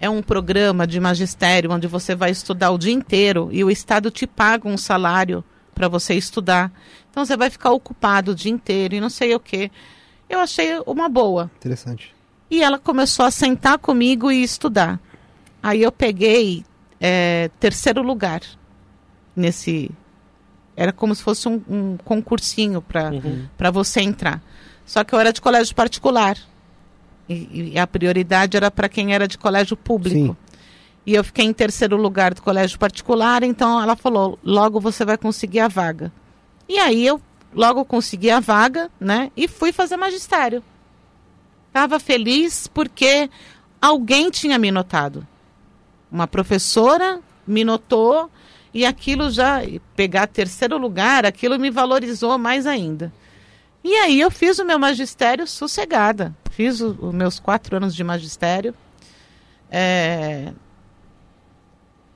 É 0.00 0.08
um 0.08 0.22
programa 0.22 0.86
de 0.86 0.98
magistério 0.98 1.70
onde 1.70 1.86
você 1.86 2.14
vai 2.14 2.30
estudar 2.30 2.70
o 2.70 2.78
dia 2.78 2.92
inteiro 2.92 3.50
e 3.52 3.62
o 3.62 3.70
Estado 3.70 4.10
te 4.10 4.26
paga 4.26 4.66
um 4.66 4.76
salário 4.78 5.44
para 5.74 5.88
você 5.88 6.14
estudar. 6.14 6.72
Então 7.10 7.24
você 7.24 7.36
vai 7.36 7.50
ficar 7.50 7.70
ocupado 7.72 8.32
o 8.32 8.34
dia 8.34 8.50
inteiro 8.50 8.94
e 8.94 9.00
não 9.00 9.10
sei 9.10 9.34
o 9.34 9.40
quê. 9.40 9.70
Eu 10.28 10.38
achei 10.40 10.80
uma 10.86 11.08
boa. 11.08 11.50
Interessante. 11.58 12.14
E 12.50 12.62
ela 12.62 12.78
começou 12.78 13.24
a 13.26 13.30
sentar 13.30 13.78
comigo 13.78 14.30
e 14.32 14.42
estudar. 14.42 14.98
Aí 15.62 15.82
eu 15.82 15.92
peguei 15.92 16.64
é, 17.00 17.50
terceiro 17.60 18.00
lugar 18.02 18.40
nesse. 19.36 19.90
Era 20.76 20.92
como 20.92 21.14
se 21.14 21.22
fosse 21.22 21.48
um, 21.48 21.60
um 21.68 21.96
concursinho 21.98 22.80
para 22.80 23.10
Uhum. 23.10 23.46
para 23.56 23.70
você 23.70 24.00
entrar. 24.00 24.42
Só 24.86 25.04
que 25.04 25.14
eu 25.14 25.20
era 25.20 25.32
de 25.32 25.40
colégio 25.40 25.74
particular. 25.74 26.36
E, 27.30 27.70
e 27.74 27.78
a 27.78 27.86
prioridade 27.86 28.56
era 28.56 28.72
para 28.72 28.88
quem 28.88 29.14
era 29.14 29.28
de 29.28 29.38
colégio 29.38 29.76
público. 29.76 30.16
Sim. 30.16 30.36
E 31.06 31.14
eu 31.14 31.22
fiquei 31.22 31.44
em 31.44 31.52
terceiro 31.52 31.96
lugar 31.96 32.34
do 32.34 32.42
colégio 32.42 32.76
particular, 32.76 33.44
então 33.44 33.80
ela 33.80 33.94
falou: 33.94 34.36
logo 34.42 34.80
você 34.80 35.04
vai 35.04 35.16
conseguir 35.16 35.60
a 35.60 35.68
vaga. 35.68 36.12
E 36.68 36.76
aí 36.78 37.06
eu 37.06 37.20
logo 37.54 37.84
consegui 37.84 38.30
a 38.30 38.40
vaga, 38.40 38.90
né? 38.98 39.30
E 39.36 39.46
fui 39.46 39.72
fazer 39.72 39.96
magistério. 39.96 40.62
Estava 41.68 42.00
feliz 42.00 42.66
porque 42.66 43.30
alguém 43.80 44.28
tinha 44.28 44.58
me 44.58 44.72
notado. 44.72 45.26
Uma 46.10 46.26
professora 46.26 47.20
me 47.46 47.62
notou 47.62 48.28
e 48.74 48.84
aquilo 48.84 49.30
já 49.30 49.60
pegar 49.94 50.26
terceiro 50.26 50.76
lugar, 50.76 51.24
aquilo 51.24 51.60
me 51.60 51.70
valorizou 51.70 52.36
mais 52.36 52.66
ainda. 52.66 53.12
E 53.84 53.94
aí 53.94 54.20
eu 54.20 54.32
fiz 54.32 54.58
o 54.58 54.64
meu 54.64 54.80
magistério 54.80 55.46
sossegada. 55.46 56.34
Fiz 56.50 56.80
os 56.80 57.14
meus 57.14 57.38
quatro 57.38 57.76
anos 57.76 57.94
de 57.94 58.04
magistério. 58.04 58.74
É, 59.70 60.52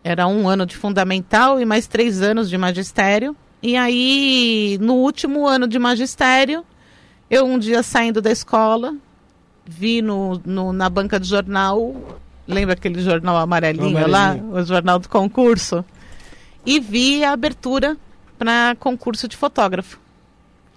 Era 0.03 0.27
um 0.27 0.47
ano 0.49 0.67
de 0.67 0.77
fundamental 0.77 1.61
e 1.61 1.65
mais 1.65 1.87
três 1.87 2.21
anos 2.21 2.51
de 2.51 2.59
magistério. 2.59 3.35
E 3.63 3.77
aí, 3.77 4.77
no 4.83 4.95
último 4.97 5.47
ano 5.47 5.67
de 5.67 5.79
magistério, 5.79 6.63
eu 7.31 7.47
um 7.47 7.59
dia 7.59 7.83
saindo 7.83 8.21
da 8.21 8.31
escola, 8.31 8.95
vi 9.65 10.03
no, 10.03 10.39
no- 10.45 10.73
na 10.75 10.91
banca 10.91 11.19
de 11.19 11.27
jornal, 11.27 11.95
lembra 12.47 12.75
aquele 12.75 13.01
jornal 13.01 13.39
amarelinho, 13.39 13.97
O 13.97 14.07
lá, 14.11 14.25
amarelinho. 14.33 14.53
o 14.55 14.63
jornal 14.65 14.99
do 14.99 15.09
concurso? 15.09 15.83
E 16.67 16.79
vi 16.79 17.25
a 17.25 17.33
abertura 17.33 17.97
para 18.39 18.77
concurso 18.79 19.27
de 19.27 19.37
fotógrafo. 19.39 19.99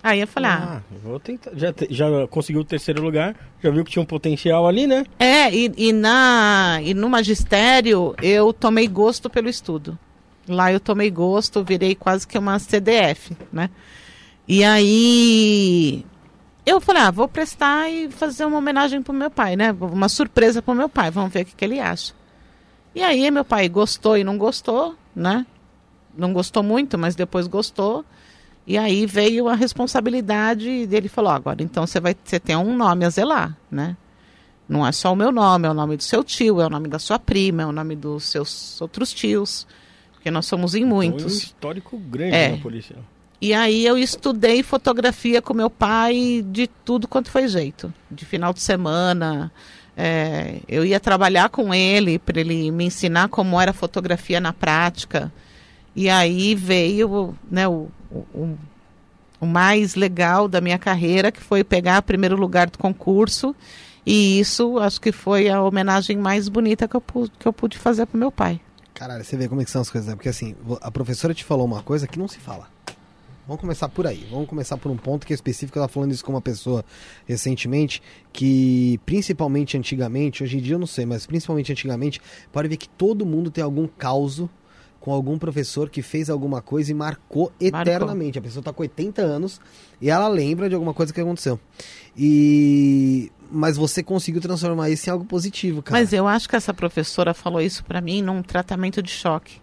Aí 0.04 0.22
eu 0.22 0.28
falei, 0.28 0.50
ah, 0.52 0.78
Ah, 0.78 0.82
vou 1.04 1.20
tentar. 1.20 1.52
Já, 1.56 1.74
te- 1.74 1.88
já 1.90 2.06
conseguiu 2.30 2.62
o 2.62 2.66
terceiro 2.66 3.02
lugar, 3.02 3.36
já 3.62 3.70
viu 3.72 3.84
que 3.84 3.92
tinha 3.92 4.02
um 4.02 4.06
potencial 4.06 4.68
ali, 4.68 4.86
né? 4.88 5.04
É, 5.20 5.54
e, 5.54 5.72
e, 5.76 5.92
na, 5.94 6.80
e 6.84 6.94
no 6.94 7.10
magistério 7.10 8.16
eu 8.22 8.54
tomei 8.54 8.88
gosto 8.88 9.30
pelo 9.30 9.50
estudo. 9.50 9.98
Lá 10.48 10.72
eu 10.72 10.80
tomei 10.80 11.10
gosto, 11.12 11.64
virei 11.64 11.94
quase 11.96 12.26
que 12.28 12.38
uma 12.38 12.58
CDF, 12.60 13.36
né? 13.52 13.70
E 14.48 14.64
aí 14.64 16.06
eu 16.66 16.80
falei, 16.80 17.02
ah, 17.02 17.12
vou 17.12 17.28
prestar 17.28 17.90
e 17.90 18.10
fazer 18.10 18.46
uma 18.46 18.58
homenagem 18.58 19.02
pro 19.02 19.14
meu 19.14 19.30
pai, 19.30 19.56
né? 19.56 19.76
Uma 19.80 20.08
surpresa 20.08 20.62
pro 20.62 20.74
meu 20.76 20.88
pai, 20.88 21.12
vamos 21.12 21.34
ver 21.34 21.42
o 21.42 21.46
que, 21.46 21.56
que 21.56 21.66
ele 21.66 21.80
acha. 21.80 22.14
E 22.96 23.02
aí 23.04 23.30
meu 23.30 23.44
pai 23.44 23.68
gostou 23.68 24.18
e 24.18 24.24
não 24.24 24.38
gostou, 24.38 24.96
né? 25.16 25.46
Não 26.18 26.32
gostou 26.34 26.64
muito, 26.64 26.98
mas 26.98 27.16
depois 27.16 27.46
gostou. 27.48 28.06
E 28.68 28.78
aí 28.78 29.06
veio 29.06 29.48
a 29.48 29.56
responsabilidade 29.56 30.86
dele 30.88 31.08
falou, 31.08 31.32
agora 31.32 31.64
então 31.64 31.88
você 31.88 32.00
vai 32.02 32.14
você 32.22 32.38
tem 32.40 32.56
um 32.58 32.76
nome 32.76 33.06
a 33.06 33.10
zelar, 33.10 33.58
né? 33.72 33.96
Não 34.68 34.86
é 34.86 34.92
só 34.92 35.14
o 35.14 35.16
meu 35.16 35.32
nome, 35.32 35.66
é 35.66 35.72
o 35.72 35.74
nome 35.74 35.96
do 35.96 36.04
seu 36.04 36.22
tio, 36.24 36.60
é 36.60 36.66
o 36.66 36.70
nome 36.70 36.90
da 36.90 37.00
sua 37.00 37.18
prima, 37.18 37.64
é 37.64 37.66
o 37.66 37.72
nome 37.72 37.96
dos 37.96 38.26
seus 38.26 38.82
outros 38.82 39.14
tios, 39.14 39.66
porque 40.12 40.30
nós 40.30 40.46
somos 40.46 40.76
em 40.76 40.80
Então, 40.84 40.90
é 41.02 41.06
um 41.06 41.10
muitos. 41.12 41.38
histórico 41.44 41.98
grande 41.98 42.36
É. 42.36 42.50
na 42.50 42.58
polícia. 42.58 42.98
E 43.40 43.54
aí 43.54 43.86
eu 43.86 43.98
estudei 43.98 44.62
fotografia 44.64 45.42
com 45.42 45.54
meu 45.54 45.70
pai 45.70 46.44
de 46.52 46.68
tudo 46.68 47.08
quanto 47.08 47.30
foi 47.32 47.48
jeito. 47.48 47.94
De 48.12 48.26
final 48.26 48.52
de 48.52 48.60
semana. 48.62 49.52
é, 50.00 50.60
eu 50.68 50.86
ia 50.86 51.00
trabalhar 51.00 51.50
com 51.50 51.74
ele 51.74 52.20
para 52.20 52.40
ele 52.40 52.70
me 52.70 52.86
ensinar 52.86 53.30
como 53.30 53.60
era 53.60 53.74
fotografia 53.74 54.40
na 54.40 54.54
prática. 54.54 55.32
E 56.00 56.08
aí 56.10 56.54
veio 56.54 57.36
né, 57.50 57.68
o, 57.68 57.88
o, 58.12 58.56
o- 59.42 59.46
mais 59.48 59.96
legal 59.96 60.48
da 60.48 60.62
minha 60.62 60.78
carreira, 60.78 61.32
que 61.32 61.42
foi 61.42 61.64
pegar 61.64 62.00
o 62.00 62.04
primeiro 62.04 62.36
lugar 62.38 62.70
do 62.70 62.78
concurso. 62.78 63.56
E 64.06 64.40
isso 64.40 64.78
acho 64.78 65.02
que 65.02 65.12
foi 65.12 65.50
a 65.50 65.60
homenagem 65.62 66.16
mais 66.16 66.48
bonita 66.50 66.88
que 66.88 66.96
eu, 66.96 67.02
pu- 67.02 67.30
que 67.40 67.48
eu 67.48 67.52
pude 67.52 67.80
fazer 67.80 68.06
para 68.06 68.20
meu 68.20 68.32
pai. 68.32 68.62
Caralho, 68.94 69.24
você 69.24 69.36
vê 69.36 69.48
como 69.50 69.60
é 69.60 69.66
que 69.66 69.72
são 69.72 69.82
as 69.82 69.90
coisas, 69.90 70.08
né? 70.08 70.16
Porque 70.16 70.30
assim, 70.30 70.56
a 70.82 70.92
professora 70.92 71.34
te 71.34 71.44
falou 71.44 71.66
uma 71.66 71.82
coisa 71.82 72.08
que 72.08 72.18
não 72.20 72.28
se 72.28 72.38
fala. 72.38 72.68
Vamos 73.48 73.60
começar 73.62 73.90
por 73.90 74.06
aí. 74.06 74.28
Vamos 74.30 74.48
começar 74.48 74.78
por 74.78 74.92
um 74.92 74.98
ponto 74.98 75.26
que 75.26 75.34
é 75.34 75.36
específico. 75.36 75.80
Eu 75.80 75.84
tava 75.84 75.92
falando 75.94 76.12
isso 76.12 76.24
com 76.24 76.32
uma 76.34 76.42
pessoa 76.42 76.86
recentemente, 77.26 78.04
que 78.32 79.00
principalmente 79.06 79.76
antigamente, 79.78 80.44
hoje 80.44 80.58
em 80.58 80.62
dia 80.62 80.76
eu 80.76 80.80
não 80.80 80.86
sei, 80.88 81.06
mas 81.06 81.26
principalmente 81.26 81.72
antigamente, 81.72 82.22
pode 82.52 82.68
ver 82.68 82.78
que 82.78 82.88
todo 82.90 83.26
mundo 83.26 83.50
tem 83.50 83.64
algum 83.64 83.88
causo 83.88 84.50
com 85.08 85.14
algum 85.14 85.38
professor 85.40 85.90
que 85.90 86.02
fez 86.02 86.30
alguma 86.30 86.62
coisa 86.62 86.92
e 86.92 86.94
marcou 86.94 87.50
eternamente. 87.62 88.38
A 88.38 88.42
pessoa 88.42 88.62
tá 88.62 88.74
com 88.74 88.82
80 88.82 89.22
anos 89.22 89.62
e 90.02 90.10
ela 90.10 90.28
lembra 90.28 90.68
de 90.68 90.76
alguma 90.76 90.94
coisa 90.94 91.14
que 91.14 91.22
aconteceu. 91.22 91.58
E 92.18 93.32
mas 93.50 93.78
você 93.78 94.04
conseguiu 94.04 94.42
transformar 94.42 94.90
isso 94.90 95.10
em 95.10 95.14
algo 95.14 95.24
positivo, 95.24 95.82
cara. 95.82 95.98
Mas 95.98 96.12
eu 96.12 96.28
acho 96.28 96.50
que 96.50 96.58
essa 96.58 96.74
professora 96.74 97.34
falou 97.34 97.62
isso 97.62 97.86
para 97.86 98.02
mim 98.02 98.22
num 98.22 98.42
tratamento 98.44 99.02
de 99.02 99.10
choque. 99.10 99.62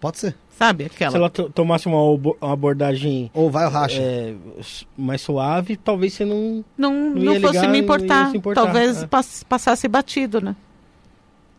Pode 0.00 0.18
ser. 0.18 0.34
Sabe 0.58 0.86
aquela? 0.86 1.12
Se 1.12 1.16
ela 1.16 1.30
to- 1.30 1.48
tomasse 1.50 1.86
uma, 1.86 2.02
uma 2.02 2.52
abordagem 2.52 3.30
Ou 3.32 3.48
vai 3.48 3.66
ou 3.66 3.70
racha. 3.70 4.00
é, 4.02 4.34
mais 4.98 5.20
suave, 5.20 5.76
talvez 5.76 6.14
você 6.14 6.24
não. 6.24 6.64
não, 6.76 6.92
Não 6.92 7.10
não 7.26 7.34
ia 7.34 7.40
fosse 7.40 7.52
ligar 7.58 7.62
me 7.62 7.66
e 7.68 7.68
não 7.68 7.74
ia 7.76 7.80
importar. 7.82 8.30
se 8.32 8.36
importar, 8.38 8.62
Talvez 8.64 9.02
é. 9.04 9.06
pass- 9.06 9.44
passasse 9.48 9.86
batido, 9.86 10.40
né? 10.40 10.56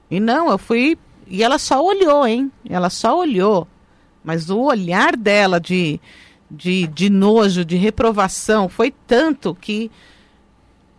E 0.09 0.19
não, 0.19 0.49
eu 0.51 0.57
fui. 0.57 0.97
E 1.31 1.41
ela 1.41 1.57
só 1.57 1.81
olhou, 1.81 2.27
hein? 2.27 2.51
Ela 2.69 2.89
só 2.89 3.17
olhou. 3.17 3.65
Mas 4.21 4.49
o 4.49 4.59
olhar 4.59 5.15
dela 5.15 5.61
de, 5.61 5.97
de, 6.49 6.85
de 6.87 7.09
nojo, 7.09 7.63
de 7.63 7.77
reprovação, 7.77 8.67
foi 8.67 8.93
tanto 9.07 9.55
que. 9.55 9.89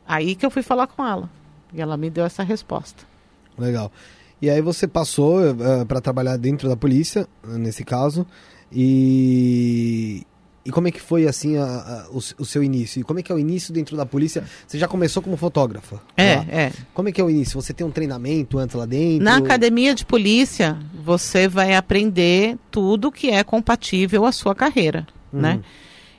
Aí 0.08 0.34
que 0.34 0.46
eu 0.46 0.50
fui 0.50 0.62
falar 0.62 0.86
com 0.86 1.06
ela. 1.06 1.28
E 1.74 1.82
ela 1.82 1.98
me 1.98 2.08
deu 2.08 2.24
essa 2.24 2.42
resposta. 2.42 3.04
Legal. 3.58 3.92
E 4.40 4.48
aí 4.48 4.62
você 4.62 4.88
passou 4.88 5.38
para 5.86 6.00
trabalhar 6.00 6.38
dentro 6.38 6.66
da 6.66 6.76
polícia, 6.76 7.28
nesse 7.46 7.84
caso, 7.84 8.26
e 8.72 10.26
e 10.64 10.70
como 10.70 10.86
é 10.88 10.90
que 10.92 11.00
foi 11.00 11.26
assim 11.26 11.56
a- 11.56 11.64
a- 11.64 12.06
o, 12.10 12.18
o 12.18 12.44
seu 12.44 12.62
início? 12.62 13.00
E 13.00 13.02
como 13.02 13.18
é 13.18 13.22
que 13.22 13.32
é 13.32 13.34
o 13.34 13.38
início 13.38 13.72
dentro 13.72 13.96
da 13.96 14.06
polícia? 14.06 14.44
Você 14.66 14.78
já 14.78 14.86
começou 14.86 15.22
como 15.22 15.36
fotógrafa? 15.36 16.00
É, 16.16 16.36
lá. 16.36 16.44
é. 16.48 16.72
Como 16.94 17.08
é 17.08 17.12
que 17.12 17.20
é 17.20 17.24
o 17.24 17.28
início? 17.30 17.60
Você 17.60 17.72
tem 17.72 17.86
um 17.86 17.90
treinamento 17.90 18.58
antes 18.58 18.76
lá 18.76 18.86
dentro? 18.86 19.24
Na 19.24 19.36
academia 19.38 19.94
de 19.94 20.04
polícia, 20.06 20.78
você 21.04 21.48
vai 21.48 21.74
aprender 21.74 22.56
tudo 22.70 23.10
que 23.10 23.28
é 23.30 23.42
compatível 23.42 24.24
à 24.24 24.30
sua 24.32 24.54
carreira, 24.54 25.06
Uhum. 25.32 25.40
né? 25.40 25.60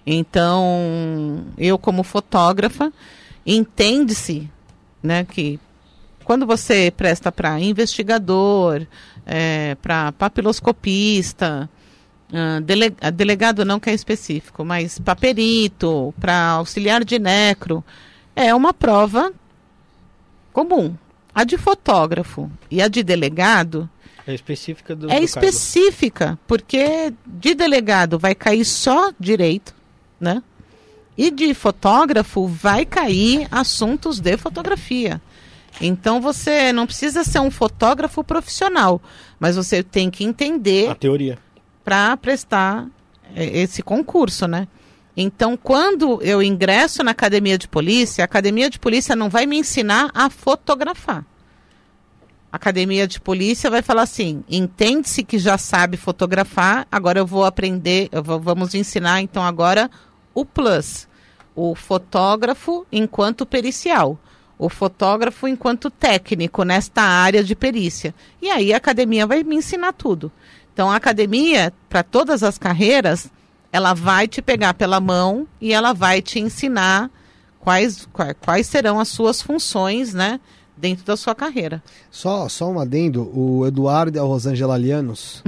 Então, 0.05 1.45
eu 1.57 1.77
como 1.77 2.03
fotógrafa, 2.03 2.91
entende-se, 3.45 4.49
né, 5.01 5.23
que 5.25 5.59
quando 6.25 6.45
você 6.45 6.91
presta 6.95 7.31
para 7.31 7.59
investigador, 7.59 8.85
para 9.81 10.11
papiloscopista, 10.13 11.69
ah, 12.33 12.59
dele- 12.59 12.95
ah, 12.99 13.09
delegado 13.09 13.63
não 13.63 13.79
que 13.79 13.89
é 13.89 13.93
específico, 13.93 14.65
mas 14.65 14.99
para 14.99 15.15
perito, 15.15 16.13
para 16.19 16.49
auxiliar 16.51 17.03
de 17.05 17.19
necro, 17.19 17.83
é 18.35 18.53
uma 18.53 18.73
prova 18.73 19.31
comum. 20.51 20.95
A 21.33 21.43
de 21.43 21.57
fotógrafo 21.57 22.49
e 22.69 22.81
a 22.81 22.87
de 22.87 23.01
delegado 23.03 23.89
É 24.27 24.33
específica 24.33 24.95
do. 24.95 25.09
é 25.09 25.19
do 25.19 25.23
específica, 25.25 26.37
porque 26.47 27.13
de 27.25 27.55
delegado 27.55 28.19
vai 28.19 28.35
cair 28.35 28.63
só 28.65 29.11
direito, 29.19 29.73
né? 30.19 30.43
E 31.17 31.29
de 31.31 31.53
fotógrafo 31.53 32.47
vai 32.47 32.85
cair 32.85 33.47
assuntos 33.51 34.19
de 34.19 34.35
fotografia. 34.37 35.21
Então 35.81 36.21
você 36.21 36.71
não 36.71 36.85
precisa 36.85 37.23
ser 37.23 37.39
um 37.39 37.49
fotógrafo 37.51 38.23
profissional, 38.23 39.01
mas 39.39 39.55
você 39.55 39.81
tem 39.81 40.09
que 40.11 40.23
cargo. 40.23 40.29
entender 40.43 40.89
A 40.89 40.95
teoria. 40.95 41.39
Para 41.83 42.15
prestar 42.17 42.87
eh, 43.35 43.61
esse 43.61 43.81
concurso, 43.83 44.47
né? 44.47 44.67
Então, 45.15 45.55
quando 45.55 46.19
eu 46.23 46.41
ingresso 46.41 47.03
na 47.03 47.11
academia 47.11 47.57
de 47.57 47.67
polícia, 47.67 48.23
a 48.23 48.25
academia 48.25 48.69
de 48.69 48.79
polícia 48.79 49.15
não 49.15 49.29
vai 49.29 49.45
me 49.45 49.57
ensinar 49.57 50.09
a 50.13 50.29
fotografar. 50.29 51.23
A 52.51 52.55
academia 52.55 53.07
de 53.07 53.19
polícia 53.19 53.69
vai 53.69 53.81
falar 53.81 54.03
assim: 54.03 54.43
entende-se 54.49 55.23
que 55.23 55.37
já 55.37 55.57
sabe 55.57 55.97
fotografar, 55.97 56.87
agora 56.91 57.19
eu 57.19 57.25
vou 57.25 57.45
aprender, 57.45 58.09
eu 58.11 58.23
vou- 58.23 58.39
vamos 58.39 58.73
ensinar 58.73 59.21
então 59.21 59.43
agora 59.43 59.89
o 60.33 60.43
plus, 60.45 61.07
o 61.55 61.75
fotógrafo 61.75 62.85
enquanto 62.91 63.45
pericial, 63.45 64.17
o 64.57 64.69
fotógrafo 64.69 65.47
enquanto 65.47 65.89
técnico 65.91 66.63
nesta 66.63 67.01
área 67.01 67.43
de 67.43 67.55
perícia. 67.55 68.13
E 68.41 68.49
aí 68.49 68.73
a 68.73 68.77
academia 68.77 69.27
vai 69.27 69.43
me 69.43 69.55
ensinar 69.55 69.93
tudo. 69.93 70.31
Então 70.73 70.89
a 70.89 70.95
academia, 70.95 71.71
para 71.89 72.03
todas 72.03 72.41
as 72.43 72.57
carreiras, 72.57 73.29
ela 73.71 73.93
vai 73.93 74.27
te 74.27 74.41
pegar 74.41 74.73
pela 74.73 74.99
mão 74.99 75.47
e 75.61 75.71
ela 75.73 75.93
vai 75.93 76.21
te 76.21 76.39
ensinar 76.39 77.09
quais, 77.59 78.07
qua- 78.11 78.33
quais 78.33 78.67
serão 78.67 78.99
as 78.99 79.07
suas 79.07 79.41
funções, 79.41 80.13
né, 80.13 80.39
dentro 80.75 81.05
da 81.05 81.15
sua 81.15 81.33
carreira. 81.33 81.81
Só, 82.11 82.49
só 82.49 82.69
um 82.69 82.79
adendo, 82.79 83.31
o 83.37 83.65
Eduardo 83.65 84.17
e 84.17 84.19
a 84.19 84.23
Rosângela 84.23 84.77
Lianos 84.77 85.41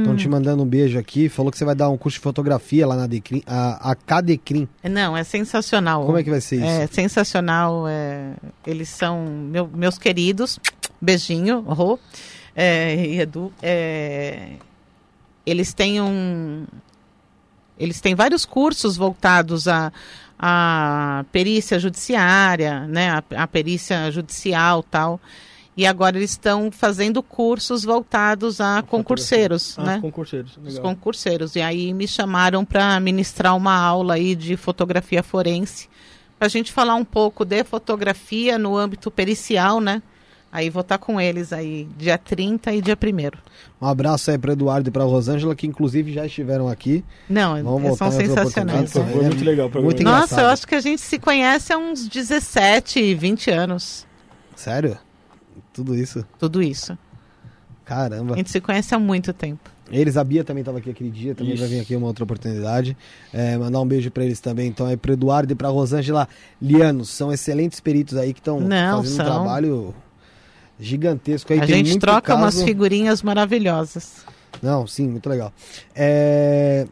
estão 0.00 0.16
te 0.16 0.28
mandando 0.28 0.62
um 0.62 0.66
beijo 0.66 0.98
aqui, 0.98 1.28
falou 1.28 1.50
que 1.50 1.56
você 1.56 1.64
vai 1.64 1.74
dar 1.74 1.88
um 1.88 1.96
curso 1.96 2.18
de 2.18 2.22
fotografia 2.22 2.86
lá 2.86 2.94
na 2.96 3.06
Decrim, 3.06 3.42
a, 3.46 3.92
a 3.92 3.94
Cadecrim. 3.94 4.68
Não, 4.84 5.16
é 5.16 5.22
sensacional. 5.24 6.04
Como 6.04 6.18
é 6.18 6.22
que 6.24 6.30
vai 6.30 6.40
ser 6.40 6.56
isso? 6.56 6.66
É 6.66 6.86
sensacional. 6.88 7.86
é, 7.88 8.32
eles 8.66 8.88
são 8.88 9.24
meu- 9.26 9.70
meus 9.72 9.96
queridos. 9.96 10.58
Beijinho, 11.00 11.60
Rô 11.60 11.98
é, 12.54 12.94
e 12.96 13.20
Edu. 13.20 13.52
é, 13.62 14.50
eles 15.44 15.72
têm 15.74 16.00
um. 16.00 16.64
Eles 17.78 18.00
têm 18.00 18.14
vários 18.14 18.44
cursos 18.44 18.96
voltados 18.96 19.66
a, 19.66 19.92
a 20.38 21.24
perícia 21.32 21.78
judiciária, 21.78 22.86
né? 22.86 23.10
A, 23.10 23.42
a 23.42 23.46
perícia 23.46 24.10
judicial 24.10 24.82
tal. 24.82 25.20
E 25.74 25.86
agora 25.86 26.18
eles 26.18 26.32
estão 26.32 26.70
fazendo 26.70 27.22
cursos 27.22 27.82
voltados 27.82 28.60
a 28.60 28.82
concurseiros, 28.82 29.78
Ah, 29.78 29.84
né? 29.84 29.94
os 29.96 30.00
concurseiros. 30.02 30.56
os 30.58 30.64
Legal. 30.64 30.82
concurseiros. 30.82 31.56
E 31.56 31.62
aí 31.62 31.94
me 31.94 32.06
chamaram 32.06 32.62
para 32.62 33.00
ministrar 33.00 33.56
uma 33.56 33.74
aula 33.74 34.14
aí 34.14 34.34
de 34.34 34.54
fotografia 34.56 35.22
forense, 35.22 35.88
para 36.38 36.46
a 36.46 36.50
gente 36.50 36.70
falar 36.70 36.94
um 36.94 37.04
pouco 37.06 37.42
de 37.44 37.64
fotografia 37.64 38.58
no 38.58 38.76
âmbito 38.76 39.10
pericial, 39.10 39.80
né? 39.80 40.02
Aí 40.52 40.68
vou 40.68 40.82
estar 40.82 40.98
com 40.98 41.18
eles 41.18 41.50
aí 41.50 41.88
dia 41.96 42.18
30 42.18 42.74
e 42.74 42.82
dia 42.82 42.94
1 42.94 43.84
Um 43.84 43.88
abraço 43.88 44.30
aí 44.30 44.36
para 44.36 44.52
Eduardo 44.52 44.90
e 44.90 44.92
para 44.92 45.02
Rosângela, 45.02 45.56
que 45.56 45.66
inclusive 45.66 46.12
já 46.12 46.26
estiveram 46.26 46.68
aqui. 46.68 47.02
Não, 47.26 47.62
Vamos 47.64 47.96
são 47.96 48.12
sensacionais. 48.12 48.92
Foi 48.92 49.02
muito 49.02 49.42
legal 49.42 49.70
programa. 49.70 49.86
Muito 49.86 50.02
Nossa, 50.02 50.16
engraçado. 50.26 50.44
eu 50.44 50.50
acho 50.50 50.66
que 50.66 50.74
a 50.74 50.80
gente 50.80 51.00
se 51.00 51.18
conhece 51.18 51.72
há 51.72 51.78
uns 51.78 52.06
17, 52.06 53.14
20 53.14 53.50
anos. 53.50 54.06
Sério? 54.54 54.98
Tudo 55.72 55.96
isso? 55.96 56.22
Tudo 56.38 56.62
isso. 56.62 56.98
Caramba. 57.86 58.34
A 58.34 58.36
gente 58.36 58.50
se 58.50 58.60
conhece 58.60 58.94
há 58.94 58.98
muito 58.98 59.32
tempo. 59.32 59.70
Eles, 59.90 60.16
a 60.16 60.24
Bia 60.24 60.44
também 60.44 60.60
estava 60.60 60.78
aqui 60.78 60.90
aquele 60.90 61.10
dia, 61.10 61.34
também 61.34 61.54
Isso. 61.54 61.62
vai 61.62 61.70
vir 61.70 61.80
aqui 61.80 61.94
uma 61.94 62.06
outra 62.06 62.24
oportunidade. 62.24 62.96
É, 63.32 63.58
mandar 63.58 63.80
um 63.80 63.86
beijo 63.86 64.10
para 64.10 64.24
eles 64.24 64.40
também, 64.40 64.68
então, 64.68 64.86
aí 64.86 64.96
pro 64.96 65.12
Eduardo 65.12 65.52
e 65.52 65.56
pra 65.56 65.68
Rosângela 65.68 66.26
Lianos. 66.60 67.10
São 67.10 67.30
excelentes 67.30 67.78
peritos 67.80 68.16
aí 68.16 68.32
que 68.32 68.40
estão 68.40 68.58
fazendo 68.60 69.06
são. 69.06 69.24
um 69.26 69.28
trabalho 69.28 69.94
gigantesco 70.82 71.52
aí. 71.52 71.60
a 71.60 71.66
gente 71.66 71.98
troca 71.98 72.34
umas 72.34 72.54
caso- 72.54 72.66
figurinhas 72.66 73.22
maravilhosas. 73.22 74.24
Não, 74.60 74.86
sim, 74.86 75.08
muito 75.08 75.28
legal. 75.28 75.52
É, 75.94 76.86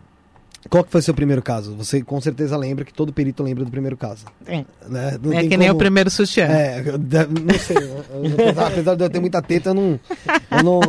Qual 0.70 0.84
que 0.84 0.90
foi 0.92 1.00
o 1.00 1.02
seu 1.02 1.12
primeiro 1.12 1.42
caso? 1.42 1.74
Você 1.74 2.00
com 2.00 2.20
certeza 2.20 2.56
lembra 2.56 2.84
que 2.84 2.94
todo 2.94 3.12
perito 3.12 3.42
lembra 3.42 3.64
do 3.64 3.70
primeiro 3.72 3.96
caso. 3.96 4.24
É, 4.46 4.64
Né? 4.88 5.18
Não 5.20 5.32
é 5.32 5.40
tem 5.40 5.48
que 5.48 5.56
nem 5.56 5.68
o 5.68 5.72
como- 5.72 5.78
primeiro 5.80 6.08
sutiã. 6.08 6.44
É, 6.46 6.80
não 6.82 7.58
sei. 7.58 7.76
eu- 7.76 7.82
eu- 7.82 8.32
apesar- 8.34 8.66
apesar 8.68 8.94
de 8.94 9.04
eu 9.04 9.10
ter 9.10 9.18
muita 9.20 9.42
teta, 9.42 9.70
eu 9.70 9.74
não. 9.74 10.00
Eu 10.50 10.62
não 10.62 10.80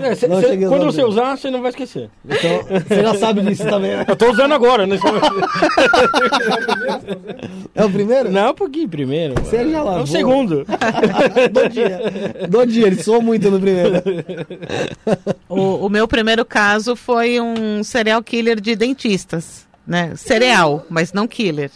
É, 0.00 0.14
cê- 0.14 0.26
Não 0.28 0.40
cê- 0.40 0.56
quando 0.68 0.84
você 0.84 1.02
usar, 1.02 1.36
você 1.36 1.50
não 1.50 1.60
vai 1.60 1.70
esquecer. 1.70 2.08
então, 2.24 2.62
você 2.88 3.02
já 3.02 3.14
sabe 3.14 3.40
disso 3.42 3.64
também, 3.64 3.96
né? 3.96 4.04
Eu 4.08 4.16
tô 4.16 4.30
usando 4.30 4.52
agora, 4.52 4.86
né? 4.86 4.96
É 7.74 7.84
o 7.84 7.90
primeiro? 7.90 8.30
Não, 8.30 8.54
porque 8.54 8.86
primeiro. 8.86 9.34
Você 9.42 9.56
já 9.70 9.78
É 9.78 9.82
lavou? 9.82 10.02
o 10.02 10.06
segundo. 10.06 10.64
Do 11.52 11.68
dia. 11.68 12.00
Do 12.48 12.66
dia, 12.66 12.86
ele 12.86 13.02
soou 13.02 13.22
muito 13.22 13.50
no 13.50 13.58
primeiro. 13.60 14.02
O, 15.48 15.86
o 15.86 15.88
meu 15.88 16.06
primeiro 16.06 16.44
caso 16.44 16.94
foi 16.94 17.40
um 17.40 17.82
serial 17.82 18.22
killer 18.22 18.51
de 18.60 18.74
dentistas, 18.76 19.66
né? 19.86 20.14
Cereal, 20.16 20.86
mas 20.90 21.12
não 21.12 21.26
killer. 21.26 21.70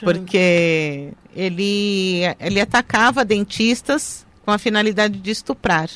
Porque 0.00 1.12
ele, 1.34 2.20
ele 2.38 2.60
atacava 2.60 3.24
dentistas 3.24 4.24
com 4.44 4.50
a 4.50 4.58
finalidade 4.58 5.18
de 5.18 5.30
estuprar. 5.30 5.88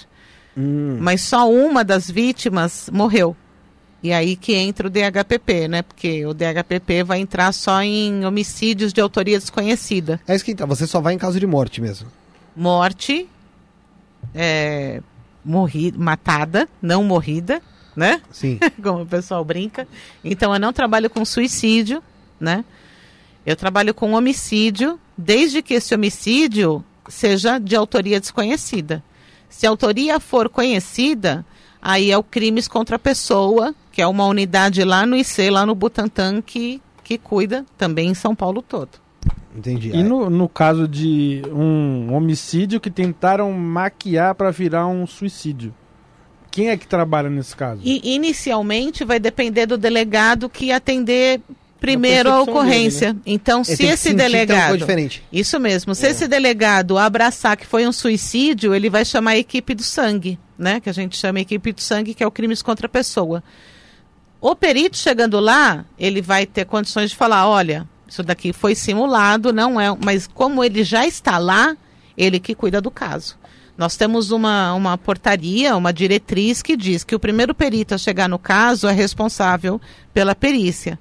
Hum, 0.57 0.99
Mas 1.01 1.21
só 1.21 1.49
uma 1.51 1.85
das 1.85 2.11
vítimas 2.11 2.91
morreu. 2.93 3.37
E 4.03 4.13
aí 4.13 4.37
que 4.37 4.55
entra 4.55 4.87
o 4.87 4.91
DHPP, 4.91 5.69
né? 5.69 5.83
Porque 5.83 6.25
o 6.27 6.33
DHPP 6.35 7.03
vai 7.05 7.19
entrar 7.21 7.53
só 7.53 7.83
em 7.83 8.25
homicídios 8.25 8.93
de 8.93 9.01
autoria 9.01 9.39
desconhecida. 9.39 10.21
é 10.27 10.35
isso 10.35 10.45
que 10.45 10.55
tá. 10.55 10.67
Você 10.67 10.87
só 10.87 11.01
vai 11.01 11.15
em 11.15 11.19
caso 11.19 11.39
de 11.39 11.47
morte 11.47 11.81
mesmo. 11.81 12.09
Morte, 12.57 13.29
é, 14.35 15.01
morri, 15.45 15.93
matada, 15.97 16.69
não 16.83 17.03
morrida, 17.05 17.61
né? 17.99 18.23
Sim. 18.31 18.61
como 18.81 19.03
o 19.03 19.07
pessoal 19.07 19.45
brinca. 19.45 19.87
Então 20.25 20.55
eu 20.55 20.61
não 20.61 20.73
trabalho 20.73 21.11
com 21.11 21.25
suicídio, 21.25 22.01
né? 22.39 22.65
Eu 23.45 23.57
trabalho 23.57 23.93
com 23.93 24.13
homicídio, 24.13 25.01
desde 25.17 25.63
que 25.63 25.75
esse 25.75 25.93
homicídio 25.95 26.85
seja 27.09 27.59
de 27.59 27.75
autoria 27.75 28.21
desconhecida. 28.21 29.03
Se 29.49 29.67
a 29.67 29.71
autoria 29.71 30.21
for 30.21 30.49
conhecida, 30.49 31.45
aí 31.83 32.13
é 32.13 32.17
o 32.17 32.23
crimes 32.23 32.69
contra 32.69 32.97
a 32.97 32.99
pessoa, 32.99 33.75
que 33.91 34.01
é 34.01 34.07
uma 34.07 34.27
unidade 34.27 34.85
lá 34.85 35.05
no 35.05 35.17
IC, 35.17 35.51
lá 35.51 35.67
no 35.67 35.75
Butantã, 35.75 36.41
que, 36.41 36.81
que 37.03 37.19
cuida 37.19 37.67
também 37.77 38.11
em 38.11 38.15
São 38.15 38.35
Paulo 38.35 38.63
todo. 38.63 38.91
Entendi. 39.57 39.91
E 39.91 40.05
no, 40.05 40.31
no 40.31 40.49
caso 40.49 40.87
de 40.87 41.43
um 41.51 42.15
homicídio 42.15 42.79
que 42.79 42.91
tentaram 42.91 43.51
maquiar 43.51 44.35
pra 44.35 44.53
virar 44.53 44.87
um 44.87 45.05
suicídio? 45.05 45.75
Quem 46.59 46.71
é 46.71 46.77
que 46.77 46.89
trabalha 46.89 47.31
nesse 47.31 47.55
caso? 47.55 47.81
E 47.85 48.17
inicialmente 48.17 49.05
vai 49.05 49.21
depender 49.21 49.65
do 49.65 49.79
delegado 49.79 50.49
que 50.49 50.73
atender 50.73 51.41
primeiro 51.79 52.33
a 52.33 52.43
ocorrência. 52.43 53.17
Então, 53.25 53.63
Ele 53.65 53.77
se 53.77 53.87
esse 53.87 54.13
delegado. 54.13 54.85
Isso 55.33 55.61
mesmo. 55.61 55.95
Se 55.95 56.09
esse 56.09 56.27
delegado 56.27 56.99
abraçar 56.99 57.57
que 57.57 57.65
foi 57.65 57.87
um 57.87 57.93
suicídio, 57.93 58.75
ele 58.75 58.91
vai 58.91 59.05
chamar 59.05 59.31
a 59.31 59.39
equipe 59.39 59.73
do 59.73 59.85
sangue, 59.85 60.37
né? 60.59 60.81
Que 60.81 60.91
a 60.91 60.93
gente 60.93 61.17
chama 61.17 61.39
a 61.39 61.43
equipe 61.43 61.71
do 61.71 61.81
sangue, 61.81 62.13
que 62.13 62.25
é 62.25 62.27
o 62.27 62.31
crimes 62.33 62.61
contra 62.61 62.87
a 62.87 62.91
pessoa. 62.91 63.41
O 64.41 64.57
perito 64.57 64.97
chegando 64.97 65.39
lá, 65.39 65.85
ele 65.97 66.21
vai 66.21 66.45
ter 66.45 66.65
condições 66.65 67.11
de 67.11 67.17
falar, 67.17 67.49
olha, 67.49 67.87
isso 68.09 68.25
daqui 68.25 68.53
foi 68.53 68.75
simulado, 68.75 69.53
não 69.53 69.81
é, 69.81 69.97
mas 70.05 70.27
como 70.27 70.65
ele 70.65 70.83
já 70.83 71.07
está 71.07 71.39
lá, 71.39 71.77
ele 72.17 72.41
que 72.41 72.53
cuida 72.53 72.81
do 72.81 72.91
caso. 72.91 73.37
Nós 73.79 73.97
temos 73.97 74.33
uma, 74.33 74.75
uma 74.75 74.99
portaria, 74.99 75.77
uma 75.77 75.93
diretriz 75.93 76.61
que 76.61 76.77
diz 76.77 77.05
que 77.05 77.15
o 77.15 77.21
primeiro 77.21 77.55
perito 77.55 77.95
a 77.95 77.99
chegar 77.99 78.29
no 78.29 78.37
caso 78.37 78.89
é 78.89 78.93
responsável 78.93 79.81
pela 80.13 80.35
perícia. 80.35 80.99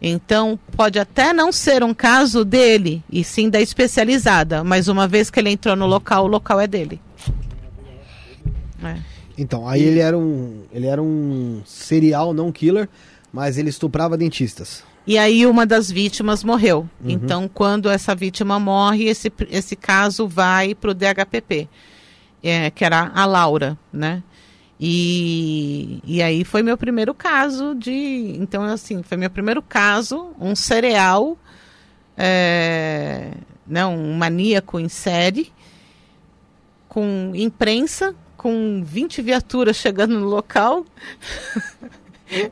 Então, 0.00 0.56
pode 0.76 0.96
até 0.96 1.32
não 1.32 1.50
ser 1.50 1.82
um 1.82 1.92
caso 1.92 2.44
dele, 2.44 3.02
e 3.10 3.24
sim 3.24 3.50
da 3.50 3.60
especializada, 3.60 4.62
mas 4.62 4.86
uma 4.86 5.08
vez 5.08 5.28
que 5.28 5.40
ele 5.40 5.50
entrou 5.50 5.74
no 5.74 5.86
local, 5.86 6.26
o 6.26 6.28
local 6.28 6.60
é 6.60 6.68
dele. 6.68 7.00
É. 8.80 8.96
Então, 9.36 9.66
aí 9.66 9.82
ele 9.82 9.98
era 9.98 10.16
um. 10.16 10.62
Ele 10.72 10.86
era 10.86 11.02
um 11.02 11.62
serial 11.66 12.32
não 12.32 12.52
killer, 12.52 12.88
mas 13.32 13.58
ele 13.58 13.70
estuprava 13.70 14.16
dentistas. 14.16 14.84
E 15.08 15.16
aí 15.16 15.46
uma 15.46 15.64
das 15.64 15.90
vítimas 15.90 16.44
morreu. 16.44 16.86
Então, 17.02 17.48
quando 17.48 17.88
essa 17.88 18.14
vítima 18.14 18.60
morre, 18.60 19.06
esse, 19.06 19.32
esse 19.48 19.74
caso 19.74 20.28
vai 20.28 20.74
para 20.74 20.90
o 20.90 20.94
DHPP, 20.94 21.66
é, 22.42 22.70
que 22.70 22.84
era 22.84 23.10
a 23.14 23.24
Laura, 23.24 23.78
né? 23.90 24.22
E, 24.78 26.02
e 26.04 26.22
aí 26.22 26.44
foi 26.44 26.62
meu 26.62 26.76
primeiro 26.76 27.14
caso 27.14 27.74
de. 27.74 28.36
Então, 28.38 28.62
assim, 28.64 29.02
foi 29.02 29.16
meu 29.16 29.30
primeiro 29.30 29.62
caso, 29.62 30.28
um 30.38 30.54
cereal, 30.54 31.38
é, 32.14 33.30
né, 33.66 33.86
um 33.86 34.12
maníaco 34.12 34.78
em 34.78 34.90
série, 34.90 35.50
com 36.86 37.32
imprensa, 37.34 38.14
com 38.36 38.82
20 38.84 39.22
viaturas 39.22 39.74
chegando 39.74 40.20
no 40.20 40.26
local. 40.26 40.84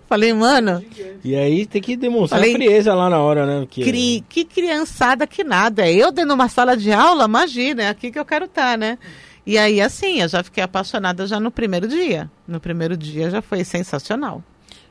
Falei, 0.09 0.33
mano, 0.33 0.83
E 1.25 1.35
aí 1.37 1.67
tem 1.67 1.83
que 1.83 1.97
demonstrar 1.97 2.41
Falei- 2.41 2.55
frieza 2.55 2.95
lá 2.95 3.11
na 3.11 3.21
hora, 3.21 3.45
né? 3.47 3.61
Porque 3.61 3.85
Cri, 3.85 4.25
que 4.29 4.45
criançada 4.45 5.27
que 5.27 5.45
nada. 5.45 5.91
Eu 5.91 6.11
dentro 6.11 6.29
de 6.31 6.35
uma 6.35 6.49
sala 6.49 6.77
de 6.77 6.93
aula, 6.93 7.25
imagina, 7.25 7.83
é 7.85 7.89
aqui 7.89 8.11
que 8.11 8.19
eu 8.19 8.25
quero 8.25 8.47
estar, 8.47 8.79
né? 8.79 8.99
E 9.45 9.57
aí, 9.59 9.81
assim, 9.81 10.21
eu 10.21 10.29
já 10.29 10.43
fiquei 10.43 10.63
apaixonada 10.65 11.27
já 11.27 11.39
no 11.39 11.51
primeiro 11.51 11.87
dia. 11.87 12.31
No 12.49 12.59
primeiro 12.59 12.97
dia 12.97 13.31
já 13.31 13.41
foi 13.43 13.63
sensacional. 13.65 14.43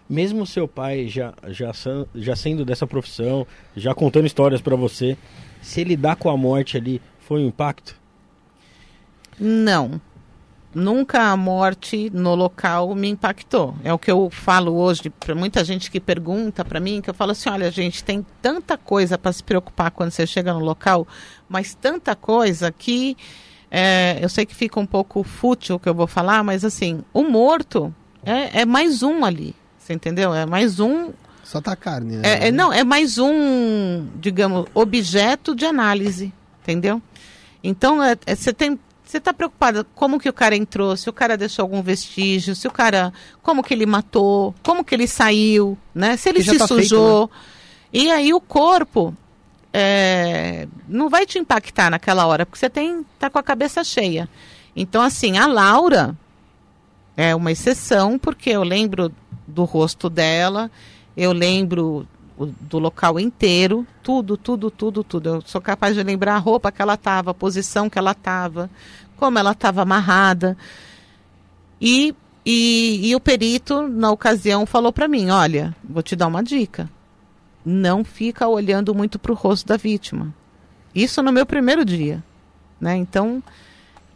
mesmo 0.08 0.46
seu 0.46 0.68
pai 0.68 1.08
já, 1.08 1.34
já, 1.48 1.72
já 2.14 2.36
sendo 2.36 2.64
dessa 2.64 2.86
profissão, 2.86 3.46
já 3.76 3.94
contando 3.96 4.28
histórias 4.28 4.62
pra 4.62 4.76
você, 4.76 5.18
se 5.64 5.82
ele 5.82 5.98
dá 5.98 6.16
com 6.16 6.30
a 6.30 6.38
morte 6.38 6.78
ali, 6.78 7.02
foi 7.20 7.42
um 7.42 7.48
impacto? 7.48 7.96
Não. 9.40 10.00
Nunca 10.76 11.32
a 11.32 11.38
morte 11.38 12.12
no 12.14 12.36
local 12.36 12.94
me 12.94 13.08
impactou. 13.08 13.74
É 13.82 13.94
o 13.94 13.98
que 13.98 14.12
eu 14.12 14.30
falo 14.30 14.74
hoje 14.76 15.10
para 15.10 15.34
muita 15.34 15.64
gente 15.64 15.90
que 15.90 16.02
pergunta 16.02 16.66
para 16.66 16.82
mim, 16.82 17.00
que 17.02 17.10
eu 17.10 17.14
falo 17.14 17.32
assim, 17.32 17.50
olha, 17.50 17.72
gente, 17.72 18.04
tem 18.04 18.26
tanta 18.42 18.78
coisa 18.78 19.18
para 19.18 19.32
se 19.32 19.42
preocupar 19.42 19.90
quando 19.92 20.12
você 20.12 20.28
chega 20.28 20.54
no 20.54 20.60
local, 20.60 21.08
mas 21.48 21.74
tanta 21.74 22.14
coisa 22.14 22.72
que 22.74 23.16
é, 23.72 24.20
eu 24.22 24.28
sei 24.28 24.46
que 24.46 24.54
fica 24.54 24.78
um 24.78 24.86
pouco 24.86 25.24
fútil 25.24 25.78
o 25.78 25.80
que 25.80 25.88
eu 25.88 25.96
vou 25.96 26.08
falar, 26.08 26.44
mas 26.44 26.66
assim, 26.66 27.02
o 27.14 27.24
morto 27.24 27.94
é, 28.26 28.62
é 28.62 28.66
mais 28.66 29.02
um 29.02 29.24
ali, 29.24 29.56
você 29.80 29.94
entendeu? 29.94 30.34
É 30.34 30.46
mais 30.46 30.80
um 30.80 31.12
Só 31.44 31.62
tá 31.62 31.76
carne, 31.76 32.18
né? 32.18 32.22
é, 32.28 32.48
é- 32.48 32.52
não, 32.52 32.74
é 32.74 32.84
mais 32.84 33.18
um, 33.18 34.08
digamos, 34.20 34.66
objeto 34.74 35.56
de 35.56 35.66
análise, 35.66 36.34
entendeu? 36.62 37.02
Então, 37.64 38.02
é- 38.04 38.16
é- 38.28 38.36
você 38.36 38.54
tem. 38.54 38.80
Você 39.16 39.20
está 39.20 39.34
preocupada 39.34 39.86
como 39.96 40.20
que 40.20 40.28
o 40.28 40.34
cara 40.34 40.58
entrou, 40.58 40.98
se 40.98 41.10
o 41.10 41.14
cara 41.14 41.38
deixou 41.38 41.64
algum 41.64 41.82
vestígio, 41.82 42.54
se 42.54 42.68
o 42.68 42.72
cara. 42.72 43.14
como 43.42 43.64
que 43.64 43.74
ele 43.74 43.86
matou, 43.86 44.54
como 44.62 44.84
que 44.84 44.94
ele 44.94 45.08
saiu, 45.08 45.78
né? 45.94 46.18
Se 46.18 46.28
ele 46.28 46.44
se 46.44 46.58
tá 46.58 46.68
feito, 46.68 46.84
sujou. 46.84 47.32
E 47.94 48.12
aí 48.12 48.34
o 48.34 48.42
corpo 48.42 49.16
é, 49.72 50.68
não 50.86 51.08
vai 51.10 51.26
te 51.26 51.40
impactar 51.40 51.90
naquela 51.90 52.28
hora, 52.28 52.46
porque 52.46 52.60
você 52.60 52.70
tem 52.70 53.06
tá 53.18 53.30
com 53.30 53.40
a 53.40 53.44
cabeça 53.44 53.86
cheia. 53.86 54.28
Então, 54.76 55.02
assim, 55.02 55.38
a 55.38 55.48
Laura 55.48 56.14
é 57.16 57.34
uma 57.34 57.54
exceção, 57.54 58.20
porque 58.20 58.50
eu 58.50 58.64
lembro 58.64 59.10
do 59.48 59.64
rosto 59.64 60.10
dela, 60.10 60.70
eu 61.16 61.32
lembro 61.32 62.06
do 62.38 62.80
local 62.80 63.20
inteiro, 63.20 63.88
tudo, 64.04 64.36
tudo, 64.36 64.70
tudo, 64.70 65.04
tudo. 65.04 65.30
Eu 65.30 65.42
sou 65.42 65.62
capaz 65.62 65.96
de 65.96 66.04
lembrar 66.04 66.36
a 66.36 66.40
roupa 66.40 66.72
que 66.72 66.82
ela 66.82 66.96
estava, 66.96 67.32
a 67.32 67.34
posição 67.34 67.90
que 67.90 67.98
ela 67.98 68.12
estava, 68.12 68.70
como 69.16 69.40
ela 69.40 69.52
estava 69.52 69.82
amarrada. 69.82 70.58
E, 71.80 72.16
e, 72.46 73.10
e 73.10 73.16
o 73.16 73.20
perito, 73.20 73.88
na 73.88 74.12
ocasião, 74.12 74.66
falou 74.66 74.94
para 74.94 75.08
mim: 75.08 75.30
olha, 75.30 75.76
vou 75.84 76.04
te 76.04 76.16
dar 76.16 76.28
uma 76.28 76.44
dica. 76.44 76.90
Não 77.66 78.04
fica 78.04 78.48
olhando 78.48 78.94
muito 78.94 79.18
para 79.18 79.32
o 79.32 79.36
rosto 79.36 79.68
da 79.68 79.78
vítima. 79.78 80.34
Isso 80.94 81.22
no 81.24 81.32
meu 81.32 81.46
primeiro 81.46 81.84
dia. 81.84 82.24
Né? 82.80 82.96
Então, 82.96 83.42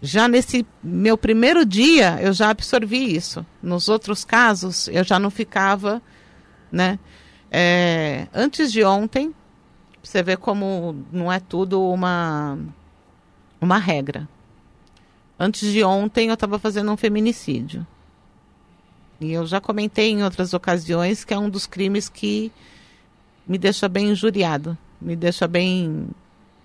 já 0.02 0.28
nesse 0.28 0.66
meu 0.82 1.18
primeiro 1.18 1.66
dia, 1.66 2.20
eu 2.22 2.32
já 2.32 2.50
absorvi 2.50 3.16
isso. 3.16 3.46
Nos 3.62 3.90
outros 3.90 4.24
casos, 4.24 4.88
eu 4.88 5.04
já 5.04 5.20
não 5.20 5.30
ficava, 5.30 6.02
né? 6.72 7.00
É, 7.52 8.28
antes 8.34 8.72
de 8.72 8.84
ontem, 8.84 9.34
você 10.02 10.24
vê 10.24 10.38
como 10.38 10.96
não 11.12 11.32
é 11.32 11.40
tudo 11.40 11.82
uma, 11.82 12.58
uma 13.60 13.78
regra. 13.78 14.28
Antes 15.40 15.72
de 15.72 15.84
ontem, 15.86 16.28
eu 16.28 16.34
estava 16.34 16.60
fazendo 16.60 16.92
um 16.92 16.98
feminicídio. 16.98 17.88
E 19.22 19.32
eu 19.32 19.48
já 19.48 19.62
comentei 19.62 20.12
em 20.12 20.24
outras 20.24 20.54
ocasiões 20.54 21.24
que 21.24 21.34
é 21.34 21.40
um 21.40 21.50
dos 21.50 21.66
crimes 21.66 22.10
que 22.10 22.52
me 23.48 23.58
deixa 23.58 23.88
bem 23.88 24.10
injuriado, 24.10 24.78
me 25.00 25.16
deixa 25.16 25.48
bem 25.48 26.08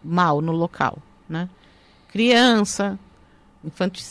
mal 0.02 0.40
no 0.40 0.52
local, 0.52 0.98
né? 1.28 1.48
Criança, 2.08 2.98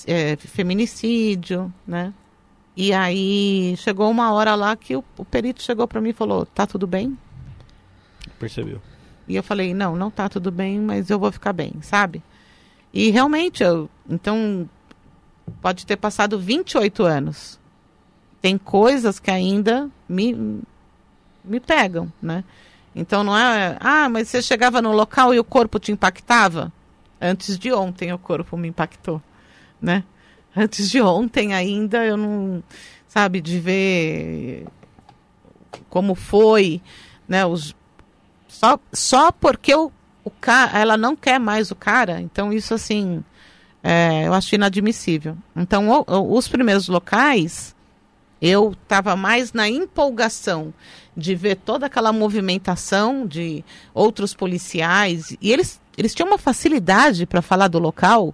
é, 0.08 0.36
feminicídio, 0.38 1.72
né? 1.86 2.14
E 2.76 2.92
aí 2.92 3.76
chegou 3.78 4.10
uma 4.10 4.32
hora 4.32 4.56
lá 4.56 4.76
que 4.76 4.96
o, 4.96 5.04
o 5.18 5.24
perito 5.24 5.62
chegou 5.62 5.88
para 5.88 6.02
mim 6.02 6.10
e 6.10 6.14
falou: 6.14 6.46
"Tá 6.46 6.66
tudo 6.66 6.88
bem?" 6.88 7.18
Percebeu. 8.40 8.82
E 9.28 9.36
eu 9.36 9.44
falei: 9.44 9.74
"Não, 9.74 9.96
não 9.96 10.10
tá 10.10 10.28
tudo 10.28 10.52
bem, 10.52 10.80
mas 10.80 11.10
eu 11.10 11.20
vou 11.20 11.32
ficar 11.32 11.54
bem", 11.54 11.74
sabe? 11.82 12.24
E 12.94 13.10
realmente 13.10 13.64
eu, 13.64 13.90
então 14.08 14.70
pode 15.62 15.86
ter 15.86 15.98
passado 15.98 16.40
28 16.40 17.04
anos. 17.04 17.60
Tem 18.42 18.58
coisas 18.58 19.20
que 19.20 19.32
ainda 19.32 19.90
me 20.08 20.62
me 21.44 21.60
pegam, 21.60 22.12
né? 22.22 22.44
Então 22.96 23.24
não 23.24 23.38
é, 23.38 23.78
ah, 23.80 24.08
mas 24.08 24.30
você 24.30 24.42
chegava 24.42 24.82
no 24.82 24.92
local 24.92 25.34
e 25.34 25.40
o 25.40 25.44
corpo 25.44 25.80
te 25.80 25.92
impactava? 25.92 26.72
Antes 27.20 27.58
de 27.58 27.74
ontem 27.74 28.14
o 28.14 28.20
corpo 28.20 28.56
me 28.56 28.68
impactou, 28.68 29.22
né? 29.82 30.04
Antes 30.56 30.90
de 30.90 31.02
ontem 31.02 31.54
ainda 31.54 32.06
eu 32.06 32.16
não, 32.16 32.64
sabe, 33.08 33.42
de 33.42 33.60
ver 33.60 34.68
como 35.90 36.14
foi, 36.14 36.82
né, 37.28 37.46
os 37.46 37.76
só 38.48 38.80
só 38.92 39.32
porque 39.32 39.74
o, 39.74 39.92
o 40.24 40.30
cara, 40.30 40.80
ela 40.80 40.98
não 40.98 41.16
quer 41.16 41.40
mais 41.40 41.72
o 41.72 41.76
cara, 41.76 42.22
então 42.22 42.52
isso 42.54 42.74
assim, 42.74 43.24
é, 43.84 44.28
eu 44.28 44.34
acho 44.34 44.56
inadmissível. 44.56 45.38
Então 45.56 45.90
o, 45.90 46.06
o, 46.08 46.38
os 46.38 46.48
primeiros 46.48 46.88
locais 46.88 47.76
eu 48.42 48.74
estava 48.84 49.16
mais 49.16 49.54
na 49.54 49.70
empolgação 49.70 50.74
de 51.16 51.34
ver 51.34 51.56
toda 51.56 51.86
aquela 51.86 52.12
movimentação 52.12 53.26
de 53.26 53.64
outros 53.94 54.34
policiais 54.34 55.38
e 55.42 55.52
eles 55.52 55.82
eles 55.98 56.14
tinham 56.14 56.28
uma 56.28 56.38
facilidade 56.38 57.26
para 57.26 57.42
falar 57.42 57.68
do 57.68 57.78
local 57.78 58.34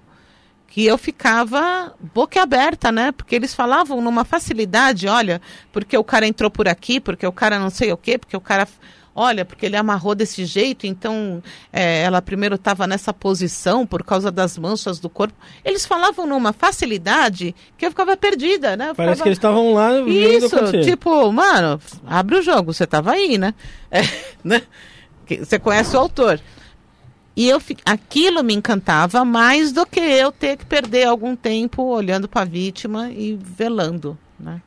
que 0.69 0.85
eu 0.85 0.97
ficava 0.97 1.93
boca 2.13 2.41
aberta, 2.41 2.91
né? 2.91 3.11
Porque 3.11 3.35
eles 3.35 3.53
falavam 3.53 4.01
numa 4.01 4.23
facilidade, 4.23 5.07
olha, 5.07 5.41
porque 5.71 5.97
o 5.97 6.03
cara 6.03 6.27
entrou 6.27 6.49
por 6.49 6.67
aqui, 6.67 6.99
porque 6.99 7.25
o 7.25 7.31
cara 7.31 7.59
não 7.59 7.71
sei 7.71 7.91
o 7.91 7.97
quê, 7.97 8.17
porque 8.17 8.37
o 8.37 8.41
cara 8.41 8.67
olha, 9.19 9.43
porque 9.43 9.65
ele 9.65 9.75
amarrou 9.75 10.15
desse 10.15 10.45
jeito, 10.45 10.87
então 10.87 11.43
é, 11.73 12.01
ela 12.03 12.21
primeiro 12.21 12.55
estava 12.55 12.87
nessa 12.87 13.13
posição 13.13 13.85
por 13.85 14.03
causa 14.03 14.31
das 14.31 14.57
manchas 14.57 14.99
do 14.99 15.09
corpo. 15.09 15.35
Eles 15.65 15.85
falavam 15.85 16.25
numa 16.25 16.53
facilidade 16.53 17.53
que 17.77 17.85
eu 17.85 17.89
ficava 17.89 18.15
perdida, 18.15 18.77
né? 18.77 18.89
Eu 18.91 18.95
Parece 18.95 19.15
ficava... 19.15 19.23
que 19.23 19.29
eles 19.29 19.37
estavam 19.37 19.73
lá 19.73 19.91
vendo 20.01 20.09
Isso, 20.45 20.81
tipo, 20.83 21.31
mano, 21.31 21.79
abre 22.07 22.37
o 22.37 22.41
jogo, 22.41 22.73
você 22.73 22.87
tava 22.87 23.11
aí, 23.11 23.37
né? 23.37 23.53
É, 23.91 24.01
né? 24.43 24.61
Que- 25.25 25.43
Você 25.43 25.57
conhece 25.57 25.95
o 25.95 25.99
autor. 25.99 26.39
E 27.35 27.47
eu, 27.49 27.59
fi- 27.59 27.77
aquilo 27.85 28.43
me 28.43 28.53
encantava 28.53 29.25
mais 29.25 29.71
do 29.71 29.85
que 29.85 29.99
eu 29.99 30.31
ter 30.31 30.57
que 30.57 30.65
perder 30.65 31.05
algum 31.07 31.35
tempo 31.35 31.83
olhando 31.83 32.27
para 32.27 32.41
a 32.41 32.45
vítima 32.45 33.09
e 33.11 33.35
velando, 33.41 34.15
né? 34.39 34.61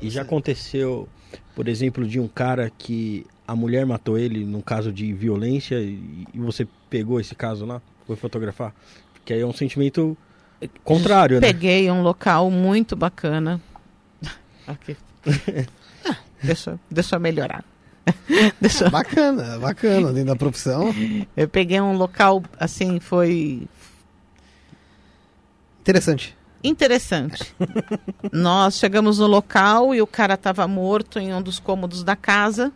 E 0.00 0.10
já 0.10 0.22
aconteceu, 0.22 1.08
por 1.54 1.68
exemplo, 1.68 2.06
de 2.06 2.18
um 2.20 2.28
cara 2.28 2.70
que 2.76 3.26
a 3.46 3.54
mulher 3.54 3.86
matou 3.86 4.18
ele 4.18 4.44
num 4.44 4.60
caso 4.60 4.92
de 4.92 5.12
violência 5.12 5.76
e, 5.80 6.26
e 6.34 6.38
você 6.38 6.66
pegou 6.90 7.20
esse 7.20 7.34
caso 7.34 7.64
lá, 7.64 7.80
foi 8.06 8.16
fotografar? 8.16 8.74
Que 9.24 9.32
aí 9.32 9.40
é 9.40 9.46
um 9.46 9.52
sentimento 9.52 10.16
contrário, 10.84 11.40
né? 11.40 11.46
Peguei 11.46 11.90
um 11.90 12.02
local 12.02 12.50
muito 12.50 12.96
bacana. 12.96 13.60
Aqui. 14.66 14.96
deixa, 16.42 16.78
deixa 16.90 17.16
eu 17.16 17.20
melhorar. 17.20 17.64
deixa, 18.60 18.88
Bacana, 18.88 19.58
bacana, 19.58 20.12
dentro 20.12 20.28
da 20.28 20.36
profissão. 20.36 20.94
eu 21.36 21.48
peguei 21.48 21.80
um 21.80 21.96
local, 21.96 22.40
assim, 22.60 23.00
foi 23.00 23.66
Interessante. 25.86 26.36
Interessante. 26.68 27.54
Nós 28.32 28.76
chegamos 28.76 29.18
no 29.18 29.26
local 29.26 29.94
e 29.94 30.02
o 30.02 30.06
cara 30.06 30.34
estava 30.34 30.66
morto 30.66 31.18
em 31.18 31.32
um 31.32 31.42
dos 31.42 31.58
cômodos 31.58 32.02
da 32.02 32.16
casa. 32.16 32.72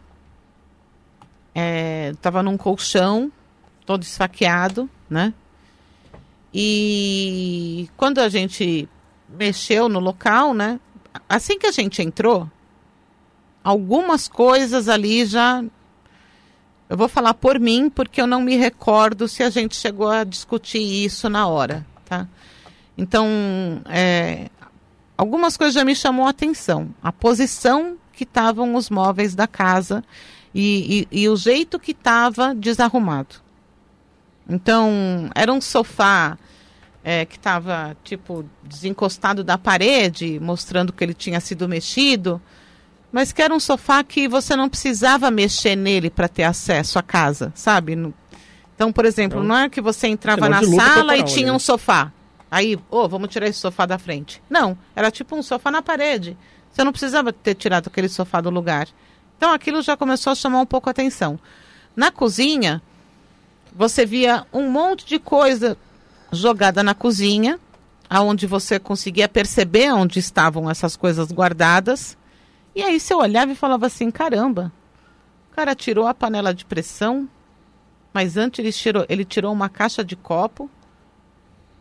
Estava 2.13 2.43
num 2.43 2.57
colchão, 2.57 3.31
todo 3.85 4.03
esfaqueado, 4.03 4.89
né? 5.09 5.35
E 6.53 7.89
quando 7.97 8.19
a 8.19 8.29
gente 8.29 8.89
mexeu 9.29 9.89
no 9.89 10.01
local, 10.01 10.55
né? 10.55 10.81
Assim 11.29 11.59
que 11.59 11.67
a 11.67 11.73
gente 11.73 12.03
entrou, 12.03 12.49
algumas 13.63 14.29
coisas 14.29 14.89
ali 14.89 15.25
já. 15.25 15.63
Eu 16.89 16.97
vou 16.97 17.09
falar 17.09 17.35
por 17.35 17.59
mim, 17.61 17.89
porque 17.89 18.21
eu 18.21 18.27
não 18.27 18.41
me 18.41 18.57
recordo 18.57 19.29
se 19.29 19.43
a 19.43 19.51
gente 19.51 19.77
chegou 19.77 20.09
a 20.09 20.25
discutir 20.25 20.81
isso 20.81 21.29
na 21.29 21.47
hora, 21.47 21.87
tá? 22.05 22.27
Então, 23.01 23.27
é, 23.87 24.51
algumas 25.17 25.57
coisas 25.57 25.75
já 25.75 25.83
me 25.87 25.95
chamou 25.97 26.27
a 26.27 26.31
atenção. 26.31 26.91
A 27.03 27.11
posição 27.11 27.97
que 28.13 28.25
estavam 28.25 28.75
os 28.75 28.91
móveis 28.91 29.35
da 29.35 29.47
casa 29.47 30.05
e, 30.55 31.07
e- 31.11 31.23
e 31.23 31.29
o 31.31 31.35
jeito 31.35 31.79
que 31.81 31.93
estava 31.93 32.55
desarrumado. 32.55 33.37
Então, 34.49 35.31
era 35.35 35.51
um 35.51 35.61
sofá 35.63 36.37
é, 37.03 37.25
que 37.25 37.37
estava, 37.37 37.97
tipo, 38.05 38.45
desencostado 38.63 39.43
da 39.43 39.57
parede, 39.57 40.39
mostrando 40.39 40.93
que 40.93 41.03
ele 41.03 41.15
tinha 41.15 41.41
sido 41.41 41.67
mexido, 41.67 42.43
mas 43.11 43.33
que 43.33 43.41
era 43.41 43.55
um 43.55 43.61
sofá 43.61 44.05
que 44.05 44.29
você 44.29 44.55
não 44.55 44.69
precisava 44.69 45.31
mexer 45.31 45.75
nele 45.75 46.11
para 46.11 46.29
ter 46.29 46.43
acesso 46.43 46.99
à 46.99 47.03
casa, 47.03 47.51
sabe? 47.55 47.97
Então, 48.75 48.93
por 48.93 49.07
exemplo, 49.07 49.39
Então, 49.39 49.49
não 49.49 49.57
é 49.57 49.71
que 49.71 49.81
você 49.81 50.09
entrava 50.09 50.49
na 50.51 50.63
sala 50.63 51.17
e 51.17 51.23
tinha 51.25 51.47
né? 51.47 51.53
um 51.53 51.59
sofá. 51.59 52.13
Aí, 52.51 52.79
ô, 52.91 53.09
vamos 53.09 53.31
tirar 53.31 53.47
esse 53.47 53.61
sofá 53.61 53.87
da 53.87 53.99
frente. 53.99 54.43
Não, 54.51 54.77
era 54.95 55.11
tipo 55.11 55.37
um 55.37 55.43
sofá 55.43 55.71
na 55.71 55.81
parede. 55.81 56.37
Você 56.71 56.83
não 56.83 56.93
precisava 56.93 57.33
ter 57.33 57.55
tirado 57.55 57.89
aquele 57.89 58.09
sofá 58.09 58.41
do 58.41 58.51
lugar. 58.51 58.89
Então 59.37 59.53
aquilo 59.53 59.81
já 59.83 59.97
começou 59.97 60.33
a 60.33 60.37
chamar 60.37 60.61
um 60.61 60.67
pouco 60.67 60.89
a 60.89 60.93
atenção. 60.93 61.39
Na 61.95 62.11
cozinha, 62.11 62.83
você 63.73 64.05
via 64.05 64.47
um 64.53 64.71
monte 64.71 65.07
de 65.07 65.19
coisa 65.19 65.77
jogada 66.33 66.83
na 66.83 66.95
cozinha, 66.95 67.59
aonde 68.09 68.47
você 68.47 68.79
conseguia 68.79 69.29
perceber 69.29 69.93
onde 69.93 70.19
estavam 70.19 70.69
essas 70.69 70.97
coisas 70.97 71.31
guardadas. 71.31 72.17
E 72.75 72.83
aí 72.83 72.99
você 72.99 73.15
olhava 73.15 73.53
e 73.53 73.57
falava 73.57 73.87
assim: 73.87 74.11
caramba, 74.11 74.73
o 75.51 75.55
cara 75.55 75.75
tirou 75.75 76.07
a 76.07 76.15
panela 76.15 76.53
de 76.53 76.65
pressão, 76.65 77.29
mas 78.13 78.37
antes 78.37 78.59
ele 78.59 78.73
tirou, 78.73 79.07
ele 79.09 79.25
tirou 79.25 79.53
uma 79.53 79.69
caixa 79.69 80.05
de 80.05 80.17
copo. 80.17 80.71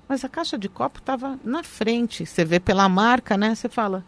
Mas 0.10 0.26
a 0.26 0.30
caixa 0.30 0.58
de 0.58 0.68
copo 0.68 0.98
estava 0.98 1.40
na 1.44 1.62
frente. 1.62 2.26
Você 2.26 2.44
vê 2.44 2.60
pela 2.60 2.90
marca, 2.90 3.38
né? 3.38 3.54
Você 3.54 3.70
fala. 3.70 4.04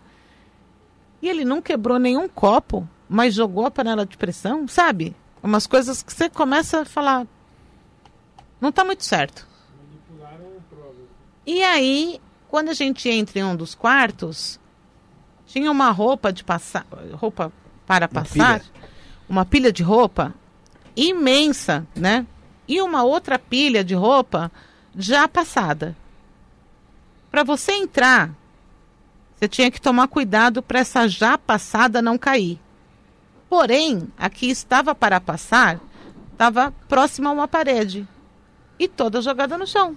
E 1.22 1.30
ele 1.30 1.46
não 1.46 1.62
quebrou 1.62 2.00
nenhum 2.00 2.28
copo, 2.28 2.90
mas 3.08 3.36
jogou 3.36 3.68
a 3.68 3.72
panela 3.72 4.04
de 4.04 4.18
pressão, 4.18 4.68
sabe? 4.68 5.16
Umas 5.44 5.68
coisas 5.68 6.02
que 6.02 6.12
você 6.12 6.28
começa 6.28 6.82
a 6.82 6.86
falar. 6.86 7.28
Não 8.60 8.70
está 8.70 8.84
muito 8.84 9.06
certo. 9.06 9.48
E 11.46 11.62
aí, 11.62 12.20
quando 12.50 12.70
a 12.70 12.74
gente 12.74 13.08
entra 13.08 13.40
em 13.40 13.44
um 13.44 13.56
dos 13.56 13.76
quartos, 13.76 14.60
tinha 15.46 15.70
uma 15.70 15.92
roupa 15.92 16.34
de 16.34 16.44
passar, 16.44 16.86
roupa 17.14 17.52
para 17.86 18.08
passar, 18.08 18.60
pilha. 18.62 18.72
uma 19.30 19.46
pilha 19.46 19.72
de 19.72 19.84
roupa 19.84 20.34
imensa, 20.96 21.86
né? 21.96 22.26
E 22.68 22.82
uma 22.82 23.04
outra 23.04 23.38
pilha 23.38 23.84
de 23.84 23.94
roupa 23.94 24.52
já 24.96 25.28
passada. 25.28 25.96
Para 27.30 27.44
você 27.44 27.72
entrar, 27.74 28.32
você 29.36 29.48
tinha 29.48 29.72
que 29.72 29.82
tomar 29.82 30.08
cuidado 30.08 30.62
para 30.62 30.80
essa 30.80 31.08
já 31.08 31.38
passada 31.38 32.02
não 32.02 32.18
cair. 32.18 32.60
Porém, 33.50 34.08
a 34.18 34.30
que 34.30 34.48
estava 34.48 34.94
para 34.94 35.20
passar 35.20 35.80
estava 36.32 36.74
próxima 36.88 37.30
a 37.30 37.34
uma 37.34 37.48
parede 37.48 38.08
e 38.80 38.88
toda 38.88 39.22
jogada 39.22 39.58
no 39.58 39.68
chão. 39.68 39.96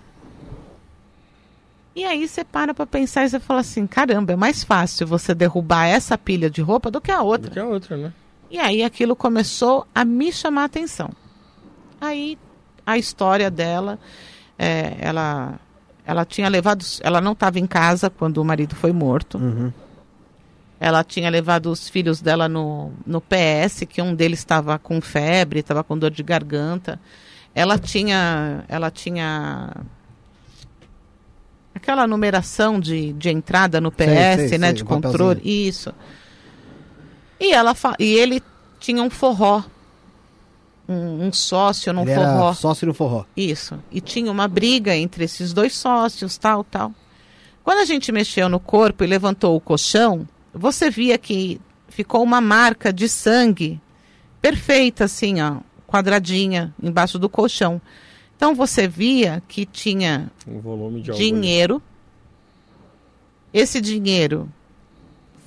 E 1.96 2.04
aí 2.04 2.26
você 2.26 2.42
para 2.42 2.74
para 2.74 2.86
pensar 2.86 3.24
e 3.24 3.28
você 3.28 3.38
fala 3.38 3.60
assim: 3.60 3.86
caramba, 3.86 4.32
é 4.32 4.36
mais 4.36 4.64
fácil 4.64 5.06
você 5.06 5.34
derrubar 5.34 5.86
essa 5.86 6.18
pilha 6.18 6.50
de 6.50 6.60
roupa 6.60 6.90
do 6.90 7.00
que 7.00 7.10
a 7.10 7.22
outra. 7.22 7.48
Do 7.48 7.52
que 7.52 7.60
a 7.60 7.66
outra, 7.66 7.96
né? 7.96 8.12
E 8.50 8.58
aí 8.58 8.82
aquilo 8.82 9.14
começou 9.14 9.86
a 9.94 10.04
me 10.04 10.32
chamar 10.32 10.62
a 10.62 10.64
atenção. 10.66 11.10
Aí 12.00 12.38
a 12.84 12.98
história 12.98 13.50
dela, 13.50 13.98
é, 14.58 14.96
ela, 15.00 15.58
ela 16.06 16.24
tinha 16.24 16.48
levado, 16.48 16.84
ela 17.00 17.20
não 17.20 17.32
estava 17.32 17.58
em 17.58 17.66
casa 17.66 18.10
quando 18.10 18.38
o 18.38 18.44
marido 18.44 18.74
foi 18.74 18.92
morto. 18.92 19.38
Uhum. 19.38 19.72
Ela 20.78 21.02
tinha 21.02 21.30
levado 21.30 21.70
os 21.70 21.88
filhos 21.88 22.20
dela 22.20 22.48
no, 22.48 22.92
no 23.06 23.20
PS, 23.20 23.84
que 23.88 24.02
um 24.02 24.14
deles 24.14 24.40
estava 24.40 24.78
com 24.78 25.00
febre, 25.00 25.60
estava 25.60 25.82
com 25.82 25.96
dor 25.96 26.10
de 26.10 26.22
garganta. 26.22 27.00
Ela 27.54 27.78
tinha, 27.78 28.64
ela 28.68 28.90
tinha 28.90 29.70
aquela 31.74 32.06
numeração 32.06 32.78
de, 32.78 33.12
de 33.12 33.30
entrada 33.30 33.80
no 33.80 33.90
PS, 33.90 34.04
Sei, 34.36 34.48
sei, 34.48 34.58
né, 34.58 34.68
sei, 34.68 34.76
de 34.76 34.84
controle, 34.84 35.40
isso. 35.44 35.92
E 37.38 37.52
ela 37.52 37.74
e 37.98 38.14
ele 38.14 38.42
tinha 38.78 39.02
um 39.02 39.10
forró, 39.10 39.62
um, 40.88 41.26
um 41.26 41.32
sócio 41.32 41.92
num 41.92 42.02
Ele 42.02 42.14
forró. 42.14 42.44
era 42.46 42.54
sócio 42.54 42.86
no 42.86 42.94
forró. 42.94 43.24
Isso. 43.36 43.78
E 43.90 44.00
tinha 44.00 44.30
uma 44.30 44.46
briga 44.48 44.94
entre 44.96 45.24
esses 45.24 45.52
dois 45.52 45.74
sócios, 45.76 46.36
tal, 46.38 46.64
tal. 46.64 46.92
Quando 47.62 47.78
a 47.78 47.84
gente 47.84 48.12
mexeu 48.12 48.48
no 48.48 48.60
corpo 48.60 49.02
e 49.04 49.06
levantou 49.06 49.56
o 49.56 49.60
colchão, 49.60 50.28
você 50.52 50.90
via 50.90 51.16
que 51.16 51.60
ficou 51.88 52.22
uma 52.22 52.40
marca 52.40 52.92
de 52.92 53.08
sangue 53.08 53.80
perfeita, 54.42 55.04
assim, 55.04 55.40
ó, 55.40 55.56
quadradinha, 55.86 56.74
embaixo 56.82 57.18
do 57.18 57.28
colchão. 57.28 57.80
Então 58.36 58.54
você 58.54 58.86
via 58.86 59.42
que 59.48 59.64
tinha 59.64 60.30
Um 60.46 60.60
volume 60.60 61.00
de 61.00 61.12
dinheiro. 61.12 61.80
Esse 63.52 63.80
dinheiro 63.80 64.48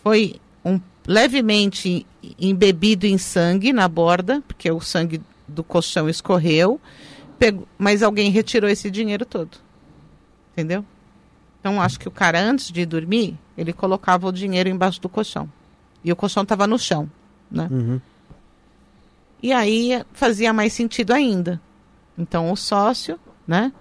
foi 0.02 0.40
levemente 1.08 2.06
embebido 2.38 3.08
em 3.08 3.18
sangue 3.18 3.72
na 3.72 3.88
borda, 3.88 4.44
porque 4.46 4.70
o 4.70 4.82
sangue 4.82 5.22
do 5.48 5.64
colchão 5.64 6.10
escorreu, 6.10 6.80
pegou- 7.40 7.68
mas 7.78 8.04
alguém 8.04 8.30
retirou 8.30 8.70
esse 8.70 8.92
dinheiro 8.92 9.26
todo. 9.26 9.58
Entendeu? 10.52 10.84
Então 11.60 11.82
acho 11.82 12.00
que 12.00 12.08
o 12.08 12.12
cara, 12.12 12.40
antes 12.42 12.72
de 12.72 12.86
dormir, 12.86 13.38
ele 13.58 13.72
colocava 13.72 14.28
o 14.28 14.32
dinheiro 14.32 14.68
embaixo 14.70 15.02
do 15.02 15.08
colchão. 15.08 15.50
E 16.04 16.12
o 16.12 16.16
colchão 16.16 16.44
estava 16.44 16.68
no 16.68 16.78
chão. 16.78 17.10
Né? 17.50 17.68
Uhum. 17.72 18.02
E 19.42 19.54
aí 19.54 20.04
fazia 20.14 20.52
mais 20.52 20.74
sentido 20.74 21.14
ainda. 21.14 21.62
Então 22.18 22.52
o 22.52 22.56
sócio, 22.58 23.20
né, 23.48 23.72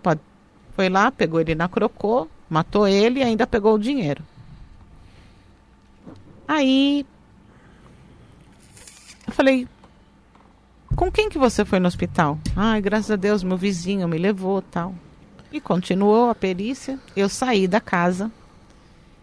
foi 0.75 0.89
lá, 0.89 1.11
pegou 1.11 1.41
ele 1.41 1.55
na 1.55 1.69
crocô, 1.69 2.29
matou 2.49 2.87
ele 2.87 3.21
e 3.21 3.23
ainda 3.23 3.47
pegou 3.47 3.75
o 3.75 3.79
dinheiro. 3.79 4.23
Aí 6.47 7.05
eu 9.27 9.33
falei, 9.33 9.69
com 10.95 11.11
quem 11.11 11.29
que 11.29 11.39
você 11.39 11.65
foi 11.65 11.79
no 11.79 11.89
hospital? 11.89 12.39
Ai, 12.55 12.81
graças 12.81 13.11
a 13.11 13.17
Deus, 13.17 13.43
meu 13.43 13.57
vizinho 13.57 14.09
me 14.09 14.19
levou, 14.19 14.63
tal. 14.63 14.95
E 15.53 15.61
continuou 15.61 16.31
a 16.31 16.35
perícia. 16.35 16.99
Eu 17.15 17.29
saí 17.29 17.67
da 17.67 17.81
casa 17.81 18.31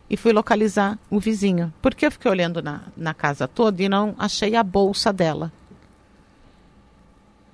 e 0.09 0.17
fui 0.17 0.31
localizar 0.31 0.99
o 1.09 1.19
vizinho. 1.19 1.73
Porque 1.81 2.05
eu 2.05 2.11
fiquei 2.11 2.29
olhando 2.29 2.61
na, 2.61 2.81
na 2.95 3.13
casa 3.13 3.47
toda 3.47 3.81
e 3.81 3.89
não 3.89 4.13
achei 4.17 4.55
a 4.55 4.63
bolsa 4.63 5.11
dela. 5.11 5.51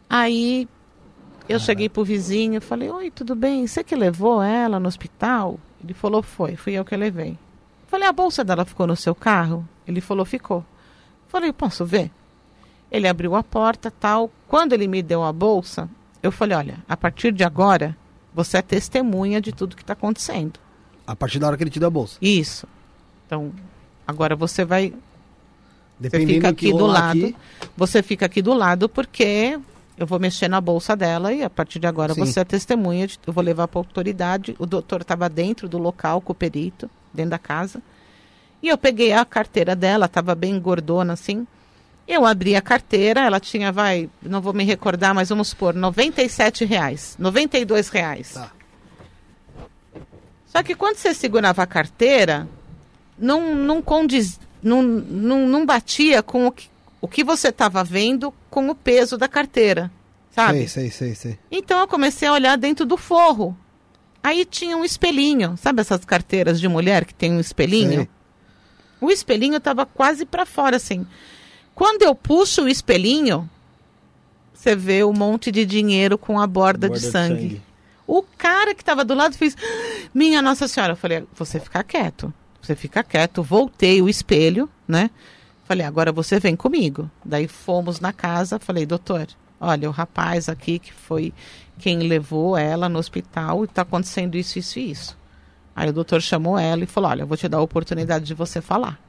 Aí 0.09 0.67
eu 1.47 1.59
cheguei 1.59 1.87
pro 1.87 2.03
vizinho 2.03 2.57
e 2.57 2.61
falei, 2.61 2.89
oi, 2.89 3.11
tudo 3.11 3.35
bem? 3.35 3.65
Você 3.65 3.83
que 3.83 3.95
levou 3.95 4.41
ela 4.41 4.79
no 4.79 4.87
hospital? 4.87 5.59
Ele 5.83 5.93
falou, 5.93 6.21
foi, 6.21 6.55
fui 6.55 6.73
eu 6.73 6.83
que 6.83 6.95
levei. 6.97 7.37
Falei, 7.87 8.07
a 8.07 8.13
bolsa 8.13 8.43
dela 8.43 8.65
ficou 8.65 8.85
no 8.85 8.95
seu 8.95 9.15
carro? 9.15 9.67
Ele 9.87 10.01
falou, 10.01 10.25
ficou. 10.25 10.65
Falei, 11.27 11.53
posso 11.53 11.85
ver? 11.85 12.11
Ele 12.91 13.07
abriu 13.07 13.35
a 13.35 13.43
porta, 13.43 13.91
tal. 13.91 14.31
Quando 14.47 14.73
ele 14.73 14.87
me 14.87 15.01
deu 15.01 15.23
a 15.23 15.31
bolsa, 15.31 15.89
eu 16.23 16.31
falei, 16.31 16.57
olha, 16.57 16.77
a 16.87 16.97
partir 16.97 17.31
de 17.31 17.43
agora, 17.43 17.95
você 18.33 18.57
é 18.57 18.61
testemunha 18.61 19.39
de 19.39 19.51
tudo 19.51 19.75
que 19.75 19.83
está 19.83 19.93
acontecendo. 19.93 20.59
A 21.05 21.15
partir 21.15 21.39
da 21.39 21.47
hora 21.47 21.57
que 21.57 21.63
ele 21.63 21.69
te 21.69 21.79
deu 21.79 21.87
a 21.87 21.91
bolsa. 21.91 22.17
Isso. 22.21 22.67
Então, 23.25 23.51
agora 24.07 24.35
você 24.35 24.65
vai 24.65 24.93
Dependendo 25.99 26.33
fica 26.33 26.51
do 26.51 26.55
que 26.55 26.67
aqui 26.67 26.77
do 26.77 26.85
lado. 26.85 27.25
aqui, 27.25 27.35
Você 27.75 28.01
fica 28.01 28.25
aqui 28.25 28.41
do 28.41 28.53
lado 28.53 28.87
porque 28.87 29.59
eu 29.97 30.07
vou 30.07 30.17
mexer 30.17 30.47
na 30.47 30.61
bolsa 30.61 30.95
dela 30.95 31.33
e 31.33 31.43
a 31.43 31.49
partir 31.49 31.77
de 31.77 31.85
agora 31.85 32.13
Sim. 32.13 32.25
você 32.25 32.39
é 32.39 32.45
testemunha. 32.45 33.05
De, 33.05 33.19
eu 33.27 33.33
vou 33.33 33.43
levar 33.43 33.67
para 33.67 33.79
a 33.79 33.81
autoridade. 33.81 34.55
O 34.57 34.65
doutor 34.65 35.01
estava 35.01 35.27
dentro 35.27 35.67
do 35.67 35.77
local 35.77 36.21
com 36.21 36.31
o 36.31 36.35
perito, 36.35 36.89
dentro 37.13 37.31
da 37.31 37.39
casa. 37.39 37.81
E 38.63 38.69
eu 38.69 38.77
peguei 38.77 39.11
a 39.11 39.25
carteira 39.25 39.75
dela, 39.75 40.05
estava 40.05 40.33
bem 40.35 40.59
gordona 40.59 41.13
assim. 41.13 41.45
Eu 42.09 42.25
abri 42.25 42.55
a 42.55 42.61
carteira, 42.61 43.21
ela 43.21 43.39
tinha, 43.39 43.71
vai, 43.71 44.09
não 44.19 44.41
vou 44.41 44.51
me 44.51 44.63
recordar, 44.63 45.13
mas 45.13 45.29
vamos 45.29 45.49
supor, 45.49 45.75
97 45.75 46.65
reais, 46.65 47.15
92 47.19 47.89
reais. 47.89 48.33
Tá. 48.33 48.51
Só 50.47 50.63
que 50.63 50.73
quando 50.73 50.95
você 50.95 51.13
segurava 51.13 51.61
a 51.61 51.67
carteira, 51.67 52.49
não, 53.15 53.53
não 53.53 53.79
condiz, 53.79 54.39
não, 54.63 54.81
não, 54.81 55.47
não 55.47 55.63
batia 55.67 56.23
com 56.23 56.47
o 56.47 56.51
que, 56.51 56.67
o 56.99 57.07
que 57.07 57.23
você 57.23 57.49
estava 57.49 57.83
vendo 57.83 58.33
com 58.49 58.67
o 58.69 58.73
peso 58.73 59.15
da 59.15 59.27
carteira, 59.27 59.91
sabe? 60.31 60.67
sei, 60.67 60.89
sei, 60.89 60.89
sei, 60.89 61.13
sei. 61.13 61.39
Então 61.51 61.79
eu 61.79 61.87
comecei 61.87 62.27
a 62.27 62.33
olhar 62.33 62.57
dentro 62.57 62.87
do 62.87 62.97
forro. 62.97 63.55
Aí 64.23 64.45
tinha 64.45 64.75
um 64.75 64.83
espelhinho, 64.83 65.55
sabe 65.57 65.81
essas 65.81 66.03
carteiras 66.03 66.59
de 66.59 66.67
mulher 66.67 67.05
que 67.05 67.13
tem 67.13 67.31
um 67.31 67.39
espelhinho? 67.39 67.97
Sei. 67.97 68.09
O 68.99 69.11
espelhinho 69.11 69.57
estava 69.57 69.85
quase 69.85 70.25
para 70.25 70.43
fora 70.43 70.77
assim. 70.77 71.05
Quando 71.79 72.01
eu 72.01 72.13
puxo 72.13 72.63
o 72.63 72.67
espelhinho, 72.67 73.49
você 74.53 74.75
vê 74.75 75.01
um 75.01 75.13
monte 75.13 75.49
de 75.49 75.65
dinheiro 75.65 76.17
com 76.17 76.37
a 76.37 76.45
borda, 76.45 76.89
de, 76.89 76.99
sangue. 76.99 77.61
O 78.05 78.21
cara 78.21 78.75
que 78.75 78.81
estava 78.81 79.05
do 79.05 79.13
lado 79.13 79.37
fez: 79.37 79.55
Minha 80.13 80.41
Nossa 80.41 80.67
Senhora. 80.67 80.91
Eu 80.91 80.97
falei: 80.97 81.23
Você 81.35 81.57
fica 81.57 81.81
quieto. 81.81 82.33
Você 82.61 82.75
fica 82.75 83.01
quieto. 83.01 83.41
Voltei 83.41 84.01
o 84.01 84.09
espelho, 84.09 84.69
né? 84.85 85.09
Falei: 85.63 85.85
Agora 85.85 86.11
você 86.11 86.37
vem 86.37 86.53
comigo. 86.53 87.09
Daí 87.23 87.47
fomos 87.47 88.01
na 88.01 88.11
casa. 88.11 88.59
Falei: 88.59 88.85
Doutor, 88.85 89.29
olha, 89.57 89.87
o 89.87 89.93
rapaz 89.93 90.49
aqui 90.49 90.79
que 90.79 90.91
foi 90.91 91.33
quem 91.77 91.99
levou 91.99 92.57
ela 92.57 92.89
no 92.89 92.99
hospital 92.99 93.61
e 93.61 93.63
está 93.63 93.83
acontecendo 93.83 94.35
isso, 94.35 94.59
isso 94.59 94.79
e 94.79 94.91
isso. 94.91 95.17
Aí 95.73 95.87
o 95.87 95.93
doutor 95.93 96.21
chamou 96.21 96.59
ela 96.59 96.83
e 96.83 96.87
falou: 96.87 97.09
Olha, 97.09 97.21
eu 97.21 97.27
vou 97.27 97.37
te 97.37 97.47
dar 97.47 97.59
a 97.59 97.61
oportunidade 97.61 98.25
de 98.25 98.33
você 98.33 98.59
falar. 98.59 98.99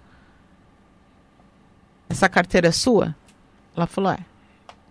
Essa 2.11 2.29
carteira 2.29 2.69
é 2.69 2.73
sua? 2.73 3.15
Ela 3.75 3.87
falou: 3.87 4.11
É. 4.13 4.19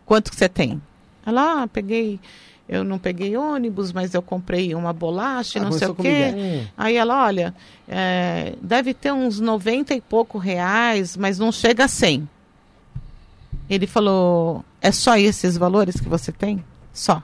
Quanto 0.05 0.31
que 0.31 0.37
você 0.37 0.49
tem? 0.49 0.81
Ela, 1.25 1.63
ah, 1.63 1.67
peguei. 1.67 2.19
Eu 2.67 2.83
não 2.83 2.99
peguei 2.99 3.35
ônibus, 3.35 3.91
mas 3.91 4.13
eu 4.13 4.21
comprei 4.21 4.75
uma 4.75 4.93
bolacha, 4.93 5.57
e 5.57 5.61
Ah, 5.61 5.65
não 5.65 5.71
sei 5.71 5.87
o 5.87 5.95
quê. 5.95 6.67
Aí 6.77 6.95
ela, 6.95 7.25
olha, 7.25 7.53
é, 7.87 8.53
deve 8.61 8.93
ter 8.93 9.11
uns 9.11 9.39
90 9.39 9.95
e 9.95 10.01
pouco 10.01 10.37
reais, 10.37 11.17
mas 11.17 11.39
não 11.39 11.51
chega 11.51 11.85
a 11.85 11.87
100. 11.87 12.29
Ele 13.67 13.87
falou, 13.87 14.63
é 14.81 14.91
só 14.91 15.17
esses 15.17 15.57
valores 15.57 15.99
que 15.99 16.07
você 16.07 16.31
tem? 16.31 16.63
Só. 16.93 17.23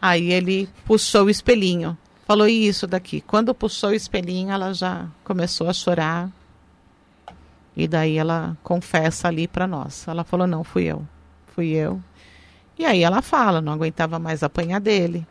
Aí 0.00 0.32
ele 0.32 0.68
puxou 0.84 1.24
o 1.24 1.30
espelhinho. 1.30 1.96
Falou 2.26 2.48
"E 2.48 2.66
isso 2.66 2.86
daqui. 2.86 3.20
Quando 3.20 3.52
puxou 3.54 3.90
o 3.90 3.94
espelhinho, 3.94 4.50
ela 4.50 4.72
já 4.72 5.06
começou 5.24 5.68
a 5.68 5.72
chorar. 5.72 6.30
E 7.76 7.88
daí 7.88 8.16
ela 8.18 8.56
confessa 8.62 9.28
ali 9.28 9.48
para 9.48 9.66
nós. 9.66 10.06
Ela 10.06 10.24
falou: 10.24 10.46
"Não, 10.46 10.62
fui 10.62 10.84
eu. 10.84 11.06
Fui 11.54 11.68
eu". 11.68 12.00
E 12.78 12.84
aí 12.84 13.02
ela 13.02 13.22
fala: 13.22 13.60
"Não 13.60 13.72
aguentava 13.72 14.18
mais 14.18 14.42
apanhar 14.42 14.80
dele. 14.80 15.26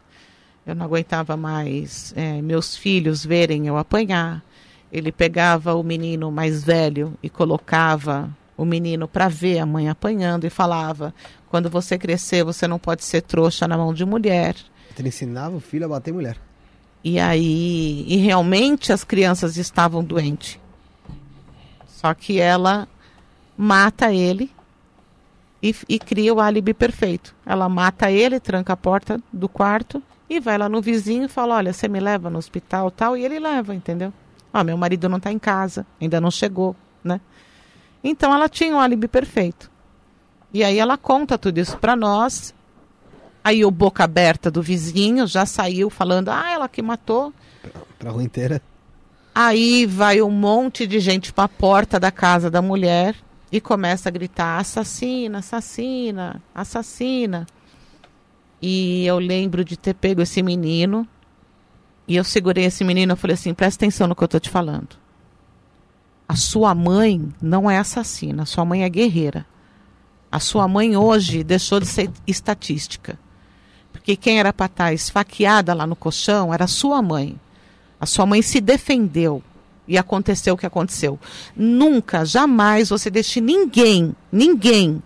Eu 0.66 0.76
não 0.76 0.86
aguentava 0.86 1.36
mais 1.36 2.14
eh, 2.16 2.42
meus 2.42 2.76
filhos 2.76 3.26
verem 3.26 3.68
eu 3.68 3.78
apanhar. 3.78 4.44
Ele 4.92 5.12
pegava 5.12 5.74
o 5.74 5.84
menino 5.84 6.32
mais 6.32 6.64
velho 6.64 7.18
e 7.24 7.30
colocava 7.30 8.30
o 8.58 8.66
menino 8.66 9.08
para 9.08 9.28
ver 9.28 9.60
a 9.60 9.66
mãe 9.66 9.90
apanhando 9.90 10.46
e 10.46 10.50
falava: 10.50 11.14
quando 11.50 11.70
você 11.70 11.98
crescer, 11.98 12.44
você 12.44 12.68
não 12.68 12.78
pode 12.78 13.04
ser 13.04 13.22
trouxa 13.22 13.68
na 13.68 13.78
mão 13.78 13.94
de 13.94 14.06
mulher. 14.06 14.56
Ele 14.98 15.08
ensinava 15.08 15.56
o 15.56 15.60
filho 15.60 15.86
a 15.86 15.90
bater 15.90 16.14
mulher. 16.14 16.38
E 17.04 17.20
aí, 17.20 18.06
e 18.08 18.18
realmente 18.18 18.94
as 18.94 19.04
crianças 19.04 19.58
estavam 19.58 20.04
doentes. 20.04 20.60
Só 22.02 22.16
que 22.16 22.40
ela 22.40 22.88
mata 23.56 24.12
ele 24.12 24.50
e, 25.62 25.76
e 25.88 26.00
cria 26.00 26.34
o 26.34 26.40
álibi 26.40 26.74
perfeito. 26.74 27.36
Ela 27.46 27.70
mata 27.70 28.10
ele, 28.10 28.40
tranca 28.40 28.74
a 28.74 28.78
porta 28.78 29.22
do 29.32 29.48
quarto 29.48 30.02
e 30.28 30.40
vai 30.40 30.58
lá 30.58 30.68
no 30.68 30.82
vizinho 30.82 31.26
e 31.26 31.28
fala: 31.28 31.58
Olha, 31.58 31.72
você 31.72 31.88
me 31.88 32.00
leva 32.00 32.28
no 32.28 32.40
hospital 32.40 32.90
tal. 32.90 33.16
E 33.16 33.24
ele 33.24 33.40
leva, 33.40 33.76
entendeu? 33.76 34.12
Ó, 34.52 34.64
meu 34.64 34.76
marido 34.76 35.08
não 35.08 35.18
está 35.18 35.32
em 35.32 35.38
casa, 35.38 35.86
ainda 36.02 36.20
não 36.20 36.32
chegou, 36.32 36.76
né? 37.04 37.22
Então 38.04 38.34
ela 38.34 38.50
tinha 38.50 38.76
o 38.76 38.80
álibi 38.80 39.08
perfeito. 39.08 39.70
E 40.52 40.64
aí 40.64 40.80
ela 40.80 40.98
conta 40.98 41.38
tudo 41.38 41.60
isso 41.60 41.78
para 41.78 41.96
nós. 41.96 42.52
Aí 43.44 43.64
o 43.64 43.70
boca 43.70 44.04
aberta 44.04 44.50
do 44.50 44.64
vizinho 44.64 45.28
já 45.28 45.46
saiu 45.46 45.88
falando: 45.92 46.30
Ah, 46.30 46.50
ela 46.50 46.68
que 46.68 46.82
matou. 46.82 47.32
Pra 48.00 48.10
rua 48.10 48.24
inteira. 48.24 48.60
Aí 49.44 49.88
vai 49.88 50.22
um 50.22 50.30
monte 50.30 50.86
de 50.86 51.00
gente 51.00 51.34
para 51.34 51.46
a 51.46 51.50
porta 51.50 52.00
da 52.00 52.12
casa 52.12 52.48
da 52.48 52.62
mulher 52.62 53.16
e 53.52 53.60
começa 53.60 54.08
a 54.08 54.12
gritar: 54.12 54.60
assassina, 54.60 55.40
assassina, 55.40 56.44
assassina. 56.54 57.48
E 58.62 59.04
eu 59.04 59.18
lembro 59.18 59.66
de 59.66 59.76
ter 59.76 59.96
pego 59.96 60.22
esse 60.22 60.44
menino 60.44 61.08
e 62.08 62.16
eu 62.16 62.24
segurei 62.24 62.66
esse 62.66 62.84
menino 62.84 63.14
e 63.14 63.16
falei 63.16 63.34
assim: 63.34 63.52
presta 63.52 63.84
atenção 63.84 64.08
no 64.08 64.16
que 64.16 64.24
eu 64.24 64.28
tô 64.28 64.40
te 64.40 64.48
falando. 64.48 64.90
A 66.30 66.36
sua 66.36 66.76
mãe 66.76 67.28
não 67.42 67.70
é 67.70 67.80
assassina, 67.80 68.46
sua 68.46 68.64
mãe 68.64 68.84
é 68.84 68.90
guerreira. 68.90 69.44
A 70.32 70.40
sua 70.40 70.68
mãe 70.68 70.96
hoje 70.96 71.44
deixou 71.44 71.80
de 71.80 71.88
ser 71.88 72.12
estatística. 72.28 73.18
Porque 73.92 74.16
quem 74.16 74.40
era 74.40 74.54
para 74.54 74.68
estar 74.68 74.94
esfaqueada 74.94 75.74
lá 75.74 75.88
no 75.88 75.96
colchão 75.96 76.54
era 76.54 76.68
sua 76.68 77.02
mãe. 77.02 77.40
A 78.02 78.08
sua 78.08 78.26
mãe 78.26 78.42
se 78.42 78.60
defendeu 78.60 79.44
e 79.88 79.96
aconteceu 79.96 80.56
o 80.56 80.58
que 80.58 80.66
aconteceu. 80.66 81.20
Nunca, 81.56 82.26
jamais 82.26 82.90
você 82.90 83.12
deixe 83.12 83.40
ninguém, 83.40 84.16
ninguém 84.32 85.04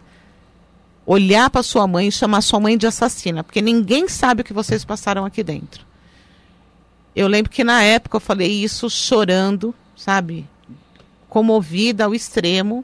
olhar 1.06 1.50
para 1.50 1.62
sua 1.62 1.86
mãe 1.86 2.08
e 2.08 2.12
chamar 2.12 2.42
sua 2.42 2.60
mãe 2.60 2.78
de 2.78 2.88
assassina, 2.88 3.44
porque 3.44 3.62
ninguém 3.62 4.08
sabe 4.08 4.42
o 4.42 4.46
que 4.46 4.54
vocês 4.54 4.86
passaram 4.86 5.26
aqui 5.26 5.44
dentro. 5.44 5.86
Eu 7.14 7.28
lembro 7.28 7.52
que 7.52 7.66
na 7.66 7.84
época 7.84 8.16
eu 8.16 8.22
falei 8.22 8.64
isso 8.64 8.90
chorando, 8.90 9.76
sabe? 9.96 10.48
Comovida 11.28 12.06
ao 12.06 12.16
extremo. 12.16 12.84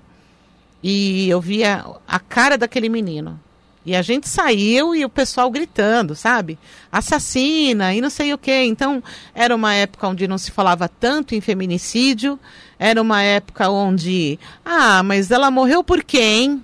E 0.84 1.30
eu 1.30 1.39
via 1.39 1.86
a 2.07 2.20
cara 2.20 2.57
daquele 2.57 2.89
menino. 2.89 3.39
E 3.86 3.96
a 3.96 4.02
gente 4.04 4.30
saiu 4.30 4.94
e 4.96 5.04
o 5.04 5.10
pessoal 5.10 5.50
gritando, 5.50 6.14
sabe? 6.16 6.58
Assassina 6.92 7.94
e 7.96 8.02
não 8.02 8.10
sei 8.12 8.32
o 8.34 8.38
quê. 8.38 8.64
Então, 8.66 9.02
era 9.34 9.56
uma 9.56 9.74
época 9.74 10.08
onde 10.08 10.28
não 10.28 10.38
se 10.38 10.52
falava 10.52 10.88
tanto 10.88 11.34
em 11.34 11.42
feminicídio. 11.42 12.40
Era 12.78 13.02
uma 13.02 13.22
época 13.24 13.70
onde. 13.70 14.40
Ah, 14.64 15.02
mas 15.04 15.32
ela 15.32 15.50
morreu 15.50 15.84
por 15.84 16.04
quem? 16.04 16.64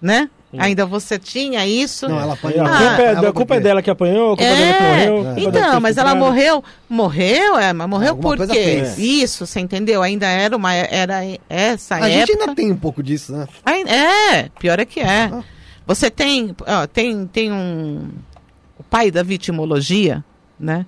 Né? 0.00 0.28
Ainda 0.58 0.84
você 0.84 1.18
tinha 1.18 1.66
isso? 1.66 2.06
Não, 2.06 2.20
ela 2.20 2.32
A 2.32 2.34
apanhou. 2.34 2.58
culpa, 2.66 2.76
Ah, 2.78 3.00
é, 3.02 3.06
Ela 3.14 3.28
a 3.28 3.32
culpa 3.32 3.54
é 3.56 3.60
dela 3.60 3.80
que 3.82 3.90
apanhou, 3.90 4.32
a 4.34 4.36
culpa 4.36 4.42
é 4.52 4.54
dela 4.56 4.74
que 4.74 4.82
morreu. 4.82 4.92
a 4.92 5.06
culpa 5.06 5.22
dela 5.34 5.34
que 5.52 5.58
Então, 5.68 5.80
mas 5.80 5.96
ela 5.96 6.14
morreu, 6.14 6.64
morreu, 6.90 7.58
é, 7.58 7.72
mas 7.72 7.88
morreu 7.88 8.10
Alguma 8.10 8.36
por 8.36 8.46
quê? 8.48 8.52
fez. 8.52 8.98
Isso, 8.98 9.46
você 9.46 9.60
entendeu? 9.60 10.02
Ainda 10.02 10.26
era 10.26 10.54
uma 10.54 10.74
era 10.74 11.22
essa 11.48 11.94
A 11.94 11.98
época. 12.10 12.10
gente 12.26 12.32
ainda 12.32 12.54
tem 12.54 12.70
um 12.70 12.76
pouco 12.76 13.02
disso, 13.02 13.32
né? 13.32 13.48
Ai- 13.64 13.82
É, 13.84 14.50
pior 14.60 14.78
é 14.78 14.84
que 14.84 15.00
é. 15.00 15.30
Ah. 15.32 15.42
Você 15.94 16.10
tem, 16.10 16.56
ó, 16.66 16.86
tem, 16.86 17.26
tem 17.26 17.52
um 17.52 18.10
o 18.78 18.82
pai 18.82 19.10
da 19.10 19.22
vitimologia, 19.22 20.24
né? 20.58 20.86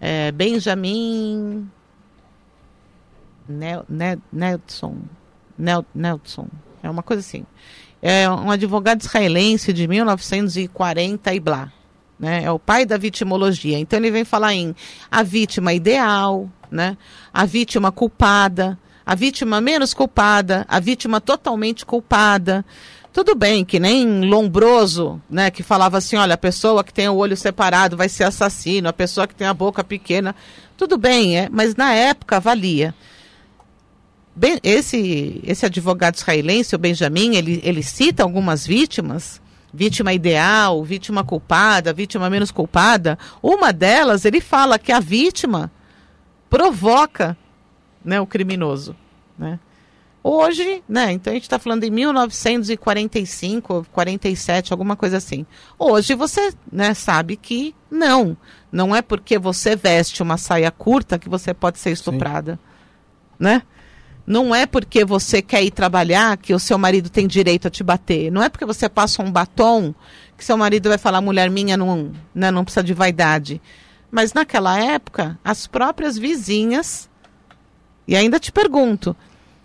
É, 0.00 0.32
Benjamin 0.32 1.70
Nel, 3.48 3.84
Nel, 3.88 4.18
Nelson, 4.32 4.96
Nel, 5.56 5.84
Nelson, 5.94 6.48
é 6.82 6.90
uma 6.90 7.02
coisa 7.02 7.20
assim. 7.20 7.46
É 8.00 8.28
um 8.28 8.50
advogado 8.50 9.00
israelense 9.00 9.72
de 9.72 9.86
1940 9.86 11.32
e 11.32 11.40
blá. 11.40 11.72
Né? 12.18 12.42
É 12.42 12.50
o 12.50 12.58
pai 12.58 12.84
da 12.84 12.96
vitimologia. 12.96 13.78
Então 13.78 13.98
ele 13.98 14.10
vem 14.10 14.24
falar 14.24 14.54
em 14.54 14.74
a 15.08 15.22
vítima 15.22 15.72
ideal, 15.72 16.50
né? 16.68 16.96
a 17.32 17.44
vítima 17.44 17.92
culpada, 17.92 18.76
a 19.06 19.14
vítima 19.14 19.60
menos 19.60 19.94
culpada, 19.94 20.66
a 20.68 20.80
vítima 20.80 21.20
totalmente 21.20 21.86
culpada. 21.86 22.64
Tudo 23.12 23.34
bem, 23.34 23.62
que 23.62 23.78
nem 23.78 24.22
Lombroso, 24.24 25.20
né, 25.28 25.50
que 25.50 25.62
falava 25.62 25.98
assim, 25.98 26.16
olha, 26.16 26.32
a 26.32 26.38
pessoa 26.38 26.82
que 26.82 26.94
tem 26.94 27.08
o 27.10 27.14
olho 27.14 27.36
separado 27.36 27.94
vai 27.94 28.08
ser 28.08 28.24
assassino, 28.24 28.88
a 28.88 28.92
pessoa 28.92 29.26
que 29.26 29.34
tem 29.34 29.46
a 29.46 29.52
boca 29.52 29.84
pequena. 29.84 30.34
Tudo 30.78 30.96
bem, 30.96 31.36
é, 31.38 31.48
mas 31.50 31.76
na 31.76 31.92
época 31.92 32.40
valia. 32.40 32.94
Esse, 34.62 35.42
esse 35.44 35.66
advogado 35.66 36.14
israelense, 36.14 36.74
o 36.74 36.78
Benjamin, 36.78 37.36
ele, 37.36 37.60
ele 37.62 37.82
cita 37.82 38.22
algumas 38.22 38.66
vítimas, 38.66 39.42
vítima 39.74 40.14
ideal, 40.14 40.82
vítima 40.82 41.22
culpada, 41.22 41.92
vítima 41.92 42.30
menos 42.30 42.50
culpada. 42.50 43.18
Uma 43.42 43.74
delas, 43.74 44.24
ele 44.24 44.40
fala 44.40 44.78
que 44.78 44.90
a 44.90 45.00
vítima 45.00 45.70
provoca 46.48 47.36
né, 48.02 48.18
o 48.18 48.26
criminoso. 48.26 48.96
Né? 49.38 49.60
Hoje, 50.24 50.84
né, 50.88 51.10
então 51.10 51.32
a 51.32 51.34
gente 51.34 51.44
está 51.44 51.58
falando 51.58 51.82
em 51.82 51.90
1945, 51.90 53.86
47, 53.92 54.72
alguma 54.72 54.94
coisa 54.94 55.16
assim. 55.16 55.44
Hoje 55.76 56.14
você 56.14 56.52
né, 56.70 56.94
sabe 56.94 57.36
que 57.36 57.74
não. 57.90 58.36
Não 58.70 58.94
é 58.94 59.02
porque 59.02 59.36
você 59.36 59.74
veste 59.74 60.22
uma 60.22 60.38
saia 60.38 60.70
curta 60.70 61.18
que 61.18 61.28
você 61.28 61.52
pode 61.52 61.80
ser 61.80 61.90
estuprada. 61.90 62.58
Né? 63.36 63.62
Não 64.24 64.54
é 64.54 64.64
porque 64.64 65.04
você 65.04 65.42
quer 65.42 65.64
ir 65.64 65.72
trabalhar 65.72 66.36
que 66.36 66.54
o 66.54 66.58
seu 66.58 66.78
marido 66.78 67.10
tem 67.10 67.26
direito 67.26 67.66
a 67.66 67.70
te 67.70 67.82
bater. 67.82 68.30
Não 68.30 68.42
é 68.42 68.48
porque 68.48 68.64
você 68.64 68.88
passa 68.88 69.22
um 69.22 69.30
batom 69.30 69.92
que 70.38 70.44
seu 70.44 70.56
marido 70.56 70.88
vai 70.88 70.98
falar, 70.98 71.20
mulher 71.20 71.50
minha 71.50 71.76
não, 71.76 72.12
né, 72.32 72.50
não 72.50 72.64
precisa 72.64 72.84
de 72.84 72.94
vaidade. 72.94 73.60
Mas 74.10 74.32
naquela 74.32 74.78
época, 74.78 75.36
as 75.44 75.66
próprias 75.66 76.16
vizinhas. 76.16 77.10
E 78.06 78.14
ainda 78.14 78.38
te 78.38 78.52
pergunto, 78.52 79.16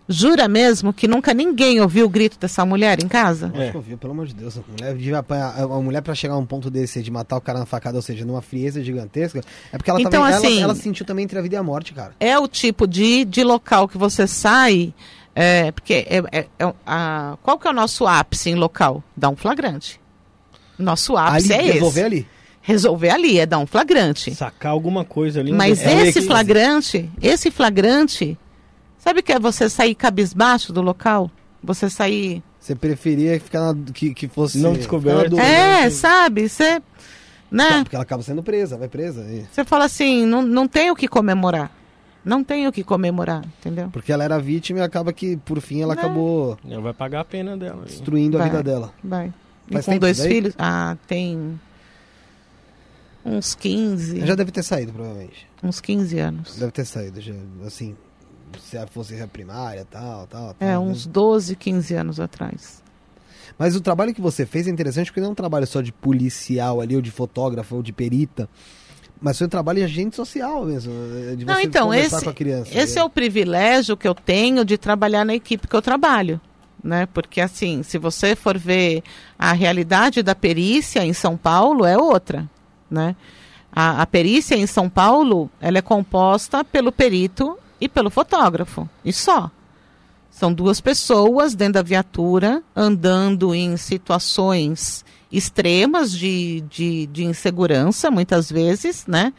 jura 0.07 0.47
mesmo 0.47 0.93
que 0.93 1.07
nunca 1.07 1.33
ninguém 1.33 1.81
ouviu 1.81 2.05
o 2.05 2.09
grito 2.09 2.37
dessa 2.39 2.65
mulher 2.65 3.03
em 3.03 3.07
casa? 3.07 3.51
Acho 3.55 3.71
que 3.71 3.77
eu 3.77 3.81
vi, 3.81 3.95
pelo 3.97 4.13
amor 4.13 4.27
de 4.27 4.33
Deus. 4.33 4.57
A 4.57 4.61
mulher, 4.93 5.23
a 5.59 5.79
mulher 5.81 6.01
pra 6.01 6.15
chegar 6.15 6.35
a 6.35 6.37
um 6.37 6.45
ponto 6.45 6.69
desse 6.69 7.01
de 7.03 7.11
matar 7.11 7.37
o 7.37 7.41
cara 7.41 7.59
na 7.59 7.65
facada, 7.65 7.97
ou 7.97 8.01
seja, 8.01 8.25
numa 8.25 8.41
frieza 8.41 8.83
gigantesca, 8.83 9.41
é 9.71 9.77
porque 9.77 9.89
ela, 9.89 9.99
Então, 9.99 10.11
também, 10.21 10.33
assim- 10.35 10.53
ela, 10.61 10.63
ela 10.71 10.75
sentiu 10.75 11.05
também 11.05 11.25
entre 11.25 11.37
a 11.37 11.41
vida 11.41 11.55
e 11.55 11.57
a 11.57 11.63
morte, 11.63 11.93
cara. 11.93 12.13
é 12.19 12.37
o 12.39 12.47
tipo 12.47 12.87
de, 12.87 13.25
de 13.25 13.43
local 13.43 13.87
que 13.87 13.97
você 13.97 14.25
sai. 14.27 14.93
É, 15.39 15.71
porque 15.71 15.93
é, 16.09 16.23
é- 16.31 16.47
é- 16.57 16.73
a, 16.85 17.37
qual 17.43 17.59
que 17.59 17.67
é 17.67 17.69
o 17.69 17.73
nosso 17.73 18.07
ápice 18.07 18.49
em 18.49 18.55
local? 18.55 19.03
Dar 19.15 19.29
um 19.29 19.35
flagrante. 19.35 19.99
Nosso 20.79 21.15
ápice 21.15 21.53
ali, 21.53 21.69
é 21.69 21.73
resolver 21.73 21.99
esse. 22.01 22.05
ali. 22.07 22.27
Resolver 22.61 23.09
ali, 23.11 23.39
é 23.39 23.45
dar 23.45 23.59
um 23.59 23.67
flagrante. 23.67 24.33
Sacar 24.35 24.71
alguma 24.71 25.05
coisa 25.05 25.39
ali. 25.39 25.51
Mas 25.53 25.79
é 25.81 26.07
esse 26.07 26.21
flagrante, 26.23 27.09
esse 27.21 27.49
flagrante, 27.51 28.37
sabe 29.07 29.19
o 29.21 29.23
que 29.23 29.31
é 29.31 29.39
você 29.39 29.69
sair 29.69 29.95
cabisbaixo 29.95 30.73
do 30.73 30.81
local? 30.81 31.31
Você 31.63 31.89
sair. 31.89 32.43
Você 32.59 32.75
preferia 32.75 33.39
ficar 33.39 33.73
na, 33.73 33.91
que, 33.93 34.13
que 34.13 34.27
fosse. 34.27 34.57
Não 34.59 34.73
descoberto. 34.73 35.39
É, 35.39 35.89
sabe? 35.89 36.47
Você. 36.49 36.81
Não, 37.49 37.69
Né? 37.77 37.83
porque 37.83 37.95
ela 37.95 38.03
acaba 38.03 38.21
sendo 38.23 38.43
presa, 38.43 38.75
vai 38.77 38.89
presa. 38.89 39.21
e- 39.31 39.45
Você 39.51 39.63
fala 39.63 39.85
assim, 39.85 40.25
não, 40.25 40.41
não 40.41 40.67
tem 40.67 40.91
o 40.91 40.95
que 40.95 41.07
comemorar. 41.07 41.71
Não 42.25 42.43
tem 42.43 42.67
o 42.67 42.73
que 42.73 42.83
comemorar, 42.83 43.45
entendeu? 43.59 43.89
Porque 43.89 44.11
ela 44.11 44.21
era 44.23 44.37
vítima 44.37 44.79
e 44.79 44.81
acaba 44.81 45.13
que, 45.13 45.37
por 45.37 45.61
fim, 45.61 45.81
ela 45.81 45.95
Né? 45.95 46.01
acabou 46.01 46.57
Ela 46.69 46.81
vai 46.81 46.93
pagar 46.93 47.21
a 47.21 47.25
pena 47.25 47.55
dela. 47.55 47.85
destruindo 47.85 48.35
a 48.37 48.41
Vai. 48.41 48.49
vida 48.49 48.63
dela. 48.63 48.93
Vai. 49.01 49.33
E 49.69 49.73
Faz 49.73 49.85
com 49.85 49.97
dois 49.97 50.17
daí? 50.17 50.27
filhos? 50.27 50.53
Ah, 50.59 50.97
tem. 51.07 51.57
Uns 53.25 53.55
15. 53.55 54.25
Já 54.25 54.35
deve 54.35 54.51
ter 54.51 54.63
saído, 54.63 54.91
provavelmente. 54.91 55.47
Uns 55.63 55.79
15 55.79 56.19
anos. 56.19 56.57
Deve 56.57 56.71
ter 56.71 56.85
saído, 56.85 57.19
já, 57.21 57.33
assim. 57.65 57.95
Se 58.59 58.77
fosse 58.87 59.19
a 59.21 59.27
primária, 59.27 59.85
tal, 59.89 60.27
tal. 60.27 60.49
É, 60.51 60.53
tal, 60.53 60.67
né? 60.67 60.77
uns 60.79 61.05
12, 61.05 61.55
15 61.55 61.93
anos 61.95 62.19
atrás. 62.19 62.83
Mas 63.57 63.75
o 63.75 63.81
trabalho 63.81 64.13
que 64.13 64.21
você 64.21 64.45
fez 64.45 64.67
é 64.67 64.71
interessante 64.71 65.07
porque 65.07 65.19
não 65.21 65.29
é 65.29 65.31
um 65.31 65.35
trabalho 65.35 65.65
só 65.65 65.81
de 65.81 65.91
policial 65.91 66.79
ali, 66.79 66.95
ou 66.95 67.01
de 67.01 67.11
fotógrafo, 67.11 67.75
ou 67.75 67.83
de 67.83 67.91
perita. 67.91 68.47
Mas 69.19 69.37
foi 69.37 69.47
um 69.47 69.49
trabalho 69.49 69.79
de 69.79 69.85
agente 69.85 70.15
social 70.15 70.63
mesmo. 70.65 70.93
é, 71.31 71.35
De 71.35 71.43
você 71.43 71.51
Não, 71.51 71.59
então, 71.59 71.85
conversar 71.87 72.17
esse, 72.17 72.25
com 72.25 72.29
a 72.29 72.33
criança. 72.33 72.77
esse 72.77 72.99
é 72.99 73.03
o 73.03 73.09
privilégio 73.09 73.97
que 73.97 74.07
eu 74.07 74.13
tenho 74.13 74.63
de 74.63 74.77
trabalhar 74.77 75.25
na 75.25 75.33
equipe 75.33 75.67
que 75.67 75.75
eu 75.75 75.81
trabalho. 75.81 76.39
Né? 76.83 77.07
Porque, 77.07 77.41
assim, 77.41 77.81
se 77.81 77.97
você 77.97 78.35
for 78.35 78.57
ver 78.57 79.01
a 79.37 79.51
realidade 79.53 80.21
da 80.21 80.35
perícia 80.35 81.03
em 81.03 81.13
São 81.13 81.35
Paulo, 81.35 81.83
é 81.83 81.97
outra. 81.97 82.47
Né? 82.89 83.15
A, 83.71 84.03
a 84.03 84.05
perícia 84.05 84.55
em 84.55 84.67
São 84.67 84.87
Paulo 84.87 85.49
ela 85.59 85.79
é 85.79 85.81
composta 85.81 86.63
pelo 86.63 86.91
perito 86.91 87.57
e 87.79 87.87
pelo 87.87 88.09
fotógrafo. 88.09 88.87
E 89.03 89.11
só. 89.11 89.51
São 90.29 90.53
duas 90.53 90.79
pessoas 90.79 91.55
dentro 91.55 91.73
da 91.73 91.81
viatura, 91.81 92.61
andando 92.75 93.55
em 93.55 93.75
situações 93.75 95.03
extremas 95.31 96.11
de, 96.11 96.63
de, 96.69 97.07
de 97.07 97.25
insegurança, 97.25 98.11
muitas 98.11 98.51
vezes, 98.51 99.05
né? 99.07 99.33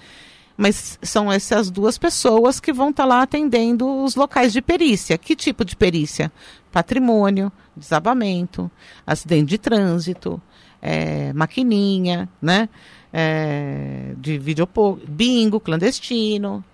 Mas 0.56 0.98
são 1.00 1.30
essas 1.30 1.70
duas 1.70 1.96
pessoas 1.96 2.58
que 2.58 2.72
vão 2.72 2.90
estar 2.90 3.04
lá 3.04 3.22
atendendo 3.22 4.02
os 4.02 4.16
locais 4.16 4.52
de 4.52 4.60
perícia. 4.60 5.16
Que 5.16 5.36
tipo 5.36 5.64
de 5.64 5.76
perícia? 5.76 6.32
Patrimônio, 6.72 7.52
desabamento, 7.76 8.68
acidente 9.06 9.46
de 9.46 9.56
trânsito, 9.56 10.42
é, 10.82 11.32
maquininha, 11.32 12.28
né? 12.42 12.68
É, 13.12 14.14
de 14.18 14.36
videopô, 14.36 14.98
bingo 15.06 15.60
clandestino. 15.60 16.64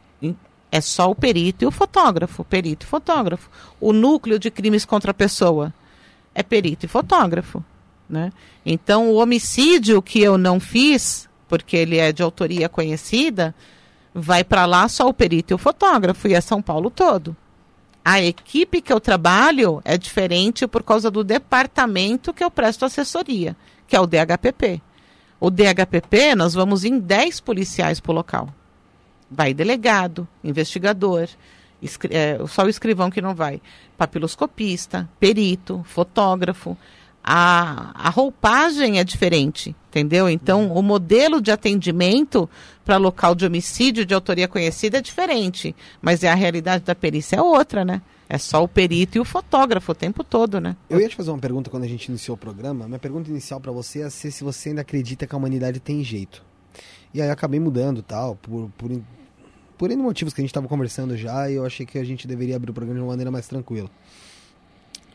É 0.75 0.81
só 0.81 1.09
o 1.09 1.15
perito 1.15 1.63
e 1.63 1.69
o 1.69 1.71
fotógrafo. 1.71 2.43
Perito 2.43 2.85
e 2.85 2.89
fotógrafo. 2.89 3.49
O 3.81 3.93
núcleo 3.93 4.41
de 4.41 4.51
crimes 4.51 4.85
contra 4.85 5.13
a 5.13 5.15
pessoa 5.15 5.73
é 6.35 6.43
perito 6.43 6.85
e 6.85 6.89
fotógrafo. 6.89 7.65
Né? 8.11 8.33
Então, 8.67 9.09
o 9.09 9.15
homicídio 9.15 10.03
que 10.03 10.19
eu 10.21 10.37
não 10.37 10.59
fiz, 10.59 11.29
porque 11.47 11.77
ele 11.77 11.99
é 11.99 12.11
de 12.11 12.25
autoria 12.25 12.69
conhecida, 12.69 13.55
vai 14.13 14.43
para 14.43 14.67
lá 14.67 14.89
só 14.89 15.07
o 15.07 15.15
perito 15.15 15.53
e 15.53 15.55
o 15.55 15.59
fotógrafo, 15.59 16.27
e 16.27 16.35
é 16.35 16.41
São 16.41 16.61
Paulo 16.61 16.91
todo. 16.91 17.37
A 18.05 18.21
equipe 18.21 18.83
que 18.83 18.93
eu 18.93 18.99
trabalho 18.99 19.81
é 19.85 19.97
diferente 19.97 20.67
por 20.67 20.83
causa 20.83 21.09
do 21.09 21.23
departamento 21.23 22.35
que 22.35 22.43
eu 22.43 22.51
presto 22.51 22.85
assessoria, 22.85 23.57
que 23.87 23.95
é 23.95 24.01
o 24.01 24.09
DHPP. 24.09 24.83
O 25.39 25.53
DHPP, 25.53 26.35
nós 26.35 26.53
vamos 26.53 26.85
em 26.85 26.99
10 26.99 27.39
policiais 27.39 28.03
o 28.05 28.13
local. 28.13 28.53
Vai 29.31 29.55
delegado, 29.55 30.29
investigador, 30.43 31.29
é, 32.11 32.39
só 32.47 32.65
o 32.65 32.69
escrivão 32.69 33.11
que 33.11 33.21
não 33.21 33.35
vai. 33.35 33.61
Papiloscopista, 33.97 35.09
perito, 35.19 35.85
fotógrafo. 35.85 36.77
A, 37.23 38.07
a 38.07 38.11
roupagem 38.11 38.99
é 38.99 39.05
diferente, 39.05 39.75
entendeu? 39.89 40.29
Então, 40.29 40.71
o 40.73 40.83
modelo 40.83 41.41
de 41.41 41.51
atendimento 41.51 42.49
para 42.85 42.99
local 42.99 43.35
de 43.35 43.47
homicídio 43.47 44.05
de 44.05 44.13
autoria 44.13 44.47
conhecida 44.47 44.99
é 44.99 45.01
diferente. 45.01 45.75
Mas 46.03 46.23
é 46.23 46.31
a 46.31 46.35
realidade 46.35 46.85
da 46.85 46.95
perícia 46.95 47.37
é 47.37 47.43
outra, 47.43 47.85
né? 47.85 48.03
É 48.29 48.37
só 48.37 48.63
o 48.63 48.69
perito 48.69 49.17
e 49.17 49.21
o 49.21 49.25
fotógrafo 49.25 49.93
o 49.93 49.95
tempo 49.95 50.23
todo, 50.23 50.61
né? 50.61 50.77
Eu 50.89 51.01
ia 51.01 51.09
te 51.09 51.17
fazer 51.17 51.31
uma 51.31 51.39
pergunta 51.39 51.71
quando 51.71 51.85
a 51.85 51.89
gente 51.89 52.07
iniciou 52.07 52.35
o 52.35 52.39
programa. 52.39 52.87
Minha 52.87 52.99
pergunta 52.99 53.31
inicial 53.31 53.61
pra 53.61 53.73
você 53.73 54.03
é 54.03 54.11
se 54.11 54.43
você 54.43 54.71
ainda 54.71 54.81
acredita 54.81 55.27
que 55.27 55.35
a 55.35 55.39
humanidade 55.39 55.81
tem 55.81 56.03
jeito. 56.03 56.43
E 57.15 57.23
aí 57.23 57.31
acabei 57.31 57.61
mudando 57.61 58.03
tal, 58.03 58.35
por, 58.35 58.69
por, 58.77 58.91
por 59.79 59.91
N 59.91 60.03
motivos 60.03 60.35
que 60.35 60.41
a 60.41 60.43
gente 60.43 60.51
estava 60.51 60.67
conversando 60.67 61.17
já, 61.17 61.49
e 61.49 61.55
eu 61.55 61.65
achei 61.65 61.87
que 61.87 61.97
a 61.97 62.05
gente 62.05 62.27
deveria 62.27 62.57
abrir 62.57 62.73
o 62.73 62.75
programa 62.75 62.99
de 62.99 63.05
uma 63.05 63.13
maneira 63.13 63.31
mais 63.31 63.47
tranquila. 63.47 63.89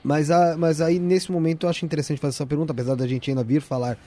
Mas, 0.02 0.32
a, 0.32 0.56
mas 0.58 0.80
aí, 0.80 0.98
nesse 0.98 1.30
momento, 1.30 1.66
eu 1.66 1.70
acho 1.70 1.84
interessante 1.84 2.22
fazer 2.22 2.36
essa 2.36 2.46
pergunta, 2.46 2.72
apesar 2.72 2.96
da 2.96 3.06
gente 3.06 3.30
ainda 3.30 3.44
vir 3.44 3.62
falar, 3.62 3.98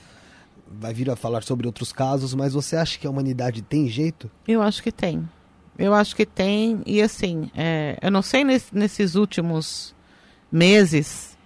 vai 0.67 0.91
vir 0.91 1.07
a 1.07 1.15
falar 1.15 1.43
sobre 1.43 1.67
outros 1.67 1.93
casos, 1.93 2.33
mas 2.33 2.53
você 2.53 2.75
acha 2.75 2.97
que 2.97 3.05
a 3.05 3.09
humanidade 3.11 3.61
tem 3.61 3.87
jeito? 3.87 4.29
Eu 4.47 4.63
acho 4.63 4.81
que 4.81 4.91
tem. 4.91 5.29
Eu 5.77 5.93
acho 5.93 6.15
que 6.15 6.25
tem, 6.25 6.81
e 6.87 6.99
assim, 6.99 7.51
é, 7.55 7.97
eu 8.01 8.09
não 8.09 8.23
sei 8.23 8.43
nesse, 8.43 8.75
nesses 8.75 9.13
últimos 9.15 9.95
meses, 10.51 11.37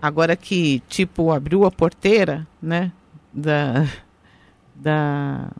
agora 0.00 0.36
que, 0.36 0.82
tipo, 0.88 1.30
abriu 1.30 1.64
a 1.64 1.70
porteira, 1.70 2.46
né, 2.60 2.90
da, 3.32 3.86
da, 4.80 5.50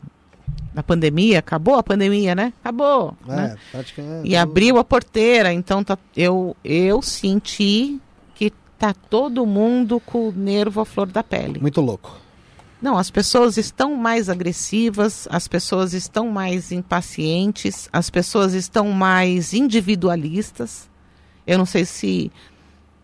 da 0.73 0.83
pandemia, 0.83 1.39
acabou 1.39 1.75
a 1.75 1.83
pandemia, 1.83 2.33
né? 2.35 2.53
Acabou, 2.61 3.15
É, 3.27 3.35
né? 3.35 3.57
praticamente. 3.71 4.27
E 4.29 4.35
abriu 4.35 4.77
a 4.77 4.83
porteira, 4.83 5.51
então 5.53 5.83
tá, 5.83 5.97
eu, 6.15 6.55
eu 6.63 7.01
senti 7.01 7.99
que 8.35 8.51
tá 8.77 8.93
todo 8.93 9.45
mundo 9.45 9.99
com 9.99 10.29
o 10.29 10.31
nervo 10.31 10.81
à 10.81 10.85
flor 10.85 11.07
da 11.07 11.23
pele. 11.23 11.59
Muito 11.59 11.81
louco. 11.81 12.17
Não, 12.81 12.97
as 12.97 13.11
pessoas 13.11 13.57
estão 13.57 13.93
mais 13.93 14.29
agressivas, 14.29 15.27
as 15.29 15.49
pessoas 15.49 15.93
estão 15.93 16.29
mais 16.29 16.71
impacientes, 16.71 17.89
as 17.91 18.09
pessoas 18.09 18.53
estão 18.53 18.89
mais 18.91 19.53
individualistas. 19.53 20.89
Eu 21.45 21.57
não 21.57 21.65
sei 21.65 21.83
se 21.83 22.31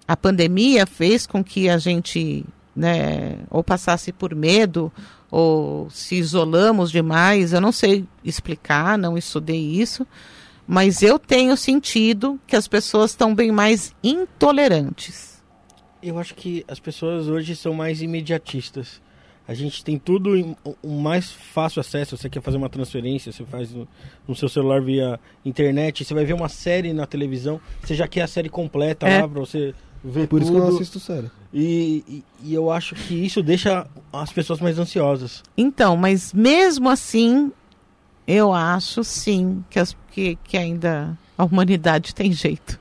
a 0.07 0.16
pandemia 0.16 0.86
fez 0.86 1.28
com 1.28 1.43
que 1.43 1.68
a 1.68 1.78
gente, 1.78 2.45
né, 2.74 3.39
ou 3.49 3.61
passasse 3.61 4.13
por 4.13 4.34
medo, 4.34 4.91
ou 5.32 5.89
se 5.89 6.15
isolamos 6.15 6.91
demais. 6.91 7.53
Eu 7.53 7.61
não 7.61 7.71
sei 7.71 8.05
explicar, 8.23 8.97
não 8.97 9.17
estudei 9.17 9.59
isso, 9.59 10.05
mas 10.67 11.01
eu 11.01 11.17
tenho 11.19 11.55
sentido 11.57 12.39
que 12.47 12.55
as 12.55 12.67
pessoas 12.67 13.11
estão 13.11 13.34
bem 13.36 13.51
mais 13.51 13.93
intolerantes. 14.03 15.43
Eu 16.01 16.19
acho 16.19 16.36
que 16.36 16.63
as 16.67 16.80
pessoas 16.80 17.28
hoje 17.28 17.55
são 17.55 17.73
mais 17.73 18.01
imediatistas. 18.01 19.01
A 19.47 19.53
gente 19.53 19.84
tem 19.84 19.97
tudo 19.99 20.36
em 20.36 20.55
o 20.82 20.99
mais 20.99 21.32
fácil 21.32 21.80
acesso. 21.80 22.17
Você 22.17 22.28
quer 22.30 22.41
fazer 22.41 22.57
uma 22.57 22.69
transferência, 22.69 23.32
você 23.32 23.43
faz 23.45 23.71
no, 23.71 23.88
no 24.28 24.36
seu 24.36 24.49
celular 24.49 24.82
via 24.82 25.19
internet. 25.43 26.03
Você 26.03 26.13
vai 26.15 26.26
ver 26.26 26.34
uma 26.34 26.49
série 26.49 26.93
na 26.93 27.05
televisão, 27.05 27.61
você 27.84 27.93
já 27.93 28.07
quer 28.07 28.21
a 28.21 28.28
série 28.28 28.49
completa 28.49 29.07
É. 29.07 29.21
lá 29.21 29.28
pra 29.28 29.39
você 29.39 29.73
ver 30.05 30.27
Por 30.27 30.41
isso 30.41 30.51
que 30.51 30.57
eu 30.57 30.61
não 30.61 30.67
tudo. 30.69 30.77
assisto 30.77 30.99
sério. 30.99 31.31
E, 31.53 32.03
e, 32.07 32.23
e 32.43 32.53
eu 32.53 32.69
acho 32.71 32.95
que 32.95 33.13
isso 33.25 33.41
deixa 33.41 33.87
as 34.13 34.31
pessoas 34.31 34.59
mais 34.59 34.77
ansiosas. 34.77 35.41
Então, 35.57 35.95
mas 35.97 36.31
mesmo 36.33 36.89
assim, 36.89 37.51
eu 38.27 38.53
acho 38.53 39.03
sim 39.03 39.63
que, 39.69 39.79
as, 39.79 39.95
que, 40.11 40.37
que 40.43 40.57
ainda 40.57 41.17
a 41.37 41.43
humanidade 41.43 42.13
tem 42.13 42.31
jeito. 42.31 42.79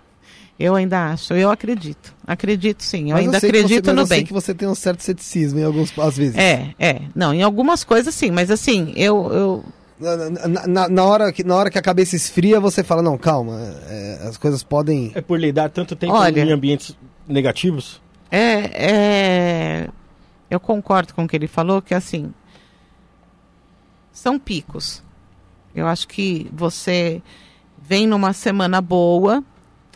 Eu 0.58 0.76
ainda 0.76 1.10
acho, 1.10 1.34
eu 1.34 1.50
acredito. 1.50 2.14
Acredito 2.24 2.82
sim, 2.84 3.10
eu 3.10 3.16
Mas 3.16 3.24
ainda 3.26 3.40
sei 3.40 3.50
que 3.50 3.56
você- 3.56 3.64
acredito 3.64 3.86
mas 3.86 3.94
no 3.96 4.02
eu 4.02 4.06
sei 4.06 4.16
bem. 4.18 4.26
que 4.26 4.32
você 4.32 4.54
tem 4.54 4.68
um 4.68 4.74
certo 4.74 5.02
ceticismo 5.02 5.58
em 5.58 5.64
algumas 5.64 5.98
às 5.98 6.16
vezes. 6.16 6.36
É, 6.36 6.72
é. 6.78 7.00
Não, 7.14 7.34
em 7.34 7.42
algumas 7.42 7.82
coisas 7.82 8.14
sim, 8.14 8.30
mas 8.30 8.50
assim, 8.52 8.92
eu, 8.94 9.32
eu 9.32 9.64
Na, 9.98 10.16
na- 10.48 10.66
na- 10.68 10.88
na 10.88 11.04
hora 11.04 11.32
que, 11.32 11.42
na 11.42 11.56
hora 11.56 11.70
que 11.70 11.78
a 11.78 11.82
cabeça 11.82 12.14
esfria, 12.14 12.60
você 12.60 12.84
fala, 12.84 13.02
não, 13.02 13.18
calma, 13.18 13.58
é, 13.88 14.26
as 14.28 14.36
coisas 14.36 14.62
podem... 14.62 15.10
É 15.16 15.20
por 15.20 15.40
lidar 15.40 15.70
tanto 15.70 15.96
tempo 15.96 16.12
Olha. 16.12 16.40
em 16.40 16.52
ambientes 16.52 16.96
negativos. 17.26 18.00
É, 18.30 18.50
é, 19.84 19.88
eu 20.50 20.58
concordo 20.58 21.14
com 21.14 21.24
o 21.24 21.28
que 21.28 21.36
ele 21.36 21.46
falou, 21.46 21.80
que 21.80 21.94
assim, 21.94 22.32
são 24.12 24.38
picos. 24.38 25.02
Eu 25.74 25.86
acho 25.86 26.06
que 26.06 26.48
você 26.52 27.22
vem 27.80 28.06
numa 28.06 28.32
semana 28.32 28.80
boa, 28.80 29.42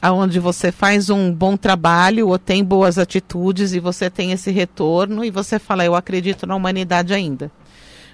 aonde 0.01 0.39
você 0.39 0.71
faz 0.71 1.11
um 1.11 1.33
bom 1.33 1.57
trabalho 1.57 2.29
ou 2.29 2.39
tem 2.39 2.65
boas 2.65 2.99
atitudes 2.99 3.73
e 3.73 3.81
você 3.81 4.11
tem 4.11 4.33
esse 4.33 4.51
retorno 4.51 5.25
e 5.25 5.31
você 5.31 5.59
fala, 5.59 5.85
eu 5.85 5.95
acredito 5.95 6.47
na 6.47 6.55
humanidade 6.55 7.15
ainda. 7.15 7.51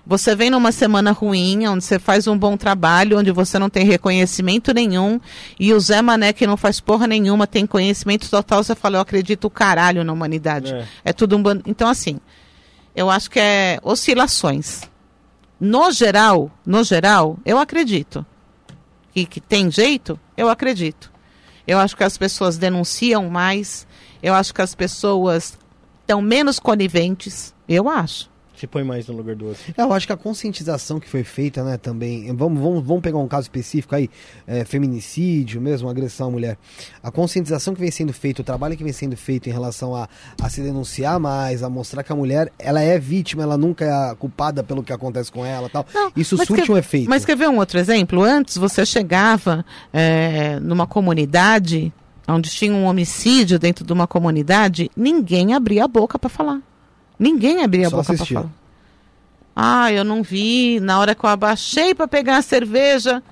Você 0.07 0.36
vem 0.36 0.50
numa 0.50 0.70
semana 0.70 1.12
ruim, 1.12 1.66
onde 1.66 1.82
você 1.82 1.98
faz 1.98 2.26
um 2.26 2.36
bom 2.36 2.59
trabalho, 2.59 3.18
onde 3.18 3.32
você 3.32 3.59
não 3.59 3.70
tem 3.70 3.86
reconhecimento 3.86 4.72
nenhum, 4.74 5.18
e 5.59 5.72
o 5.72 5.80
Zé 5.80 6.02
Mané, 6.02 6.32
que 6.32 6.46
não 6.46 6.59
faz 6.59 6.78
porra 6.78 7.07
nenhuma, 7.07 7.46
tem 7.46 7.66
conhecimento 7.66 8.28
total, 8.28 8.62
você 8.62 8.74
fala, 8.74 8.98
eu 8.98 9.00
acredito 9.00 9.46
o 9.46 9.50
caralho 9.50 10.05
na 10.05 10.12
humanidade. 10.12 10.74
É. 10.74 10.86
É, 11.07 11.12
tudo 11.12 11.36
um 11.36 11.42
bando. 11.42 11.62
Então, 11.66 11.88
assim, 11.88 12.20
eu 12.94 13.09
acho 13.09 13.30
que 13.30 13.40
é 13.40 13.78
oscilações. 13.82 14.82
No 15.59 15.90
geral, 15.90 16.50
no 16.66 16.84
geral, 16.84 17.38
eu 17.44 17.59
acredito. 17.59 18.26
Que, 19.12 19.24
que 19.24 19.40
tem 19.40 19.70
jeito, 19.70 20.20
eu 20.36 20.50
acredito. 20.50 21.11
Eu 21.66 21.78
acho 21.78 21.96
que 21.96 22.05
as 22.05 22.18
pessoas 22.18 22.59
denunciam 22.59 23.30
mais, 23.30 23.86
eu 24.22 24.34
acho 24.34 24.52
que 24.52 24.61
as 24.61 24.74
pessoas 24.74 25.59
estão 26.02 26.20
menos 26.20 26.59
coniventes, 26.59 27.55
eu 27.66 27.88
acho. 27.88 28.34
Se 28.57 28.66
põe 28.66 28.84
mais 28.84 29.07
no 29.09 29.16
lugar 29.16 29.34
do 29.34 29.46
outro. 29.46 29.62
É, 29.76 29.82
Eu 29.82 29.92
acho 29.92 30.07
que 30.07 30.12
a 30.12 30.16
conscientização 30.16 31.00
que 31.00 31.09
foi 31.09 31.24
feita, 31.24 31.64
né, 31.64 31.76
também. 31.76 32.32
Vamos, 32.36 32.61
vamos, 32.62 32.84
vamos 32.86 33.02
pegar 33.02 33.18
um 33.18 33.26
caso 33.26 33.42
específico 33.46 33.94
aí, 33.94 34.09
é, 34.46 34.64
feminicídio 34.64 35.61
mesmo, 35.61 35.88
agressão 35.88 36.28
à 36.28 36.30
mulher. 36.30 36.57
A 37.02 37.11
conscientização 37.11 37.74
que 37.74 37.80
vem 37.80 37.90
sendo 37.90 38.12
feita, 38.12 38.42
o 38.42 38.44
trabalho 38.44 38.76
que 38.76 38.84
vem 38.84 38.92
sendo 38.92 39.16
feito 39.16 39.48
em 39.48 39.52
relação 39.52 39.94
a, 39.94 40.09
a 40.40 40.48
se 40.48 40.61
denunciar 40.61 41.18
mais, 41.18 41.62
a 41.62 41.68
mostrar 41.68 42.02
que 42.02 42.12
a 42.12 42.16
mulher 42.16 42.52
ela 42.59 42.80
é 42.80 42.98
vítima, 42.98 43.42
ela 43.42 43.59
nunca 43.59 43.84
é 43.84 44.14
culpada 44.14 44.62
pelo 44.62 44.82
que 44.82 44.92
acontece 44.92 45.32
com 45.32 45.44
ela 45.44 45.68
tal. 45.68 45.84
Não, 45.92 46.12
Isso 46.16 46.36
surte 46.36 46.62
quer- 46.62 46.70
um 46.70 46.76
efeito. 46.76 47.09
Mas 47.11 47.24
quer 47.24 47.36
ver 47.36 47.48
um 47.48 47.59
outro 47.59 47.78
exemplo? 47.78 48.22
Antes 48.22 48.57
você 48.57 48.86
chegava 48.86 49.64
é, 49.92 50.59
numa 50.61 50.86
comunidade 50.86 51.92
onde 52.26 52.48
tinha 52.50 52.72
um 52.72 52.84
homicídio 52.86 53.59
dentro 53.59 53.84
de 53.84 53.92
uma 53.92 54.07
comunidade, 54.07 54.90
ninguém 54.96 55.52
abria 55.55 55.84
a 55.84 55.88
boca 55.88 56.18
para 56.18 56.30
falar. 56.30 56.61
Ninguém 57.18 57.62
abria 57.62 57.86
a 57.86 57.90
Só 57.90 57.96
boca 57.98 58.12
assistia. 58.12 58.38
falar. 58.38 58.50
Ah, 59.56 59.92
eu 59.92 60.04
não 60.04 60.22
vi. 60.22 60.80
Na 60.80 60.98
hora 60.98 61.14
que 61.14 61.24
eu 61.24 61.30
abaixei 61.30 61.94
para 61.94 62.08
pegar 62.08 62.38
a 62.38 62.42
cerveja, 62.42 63.22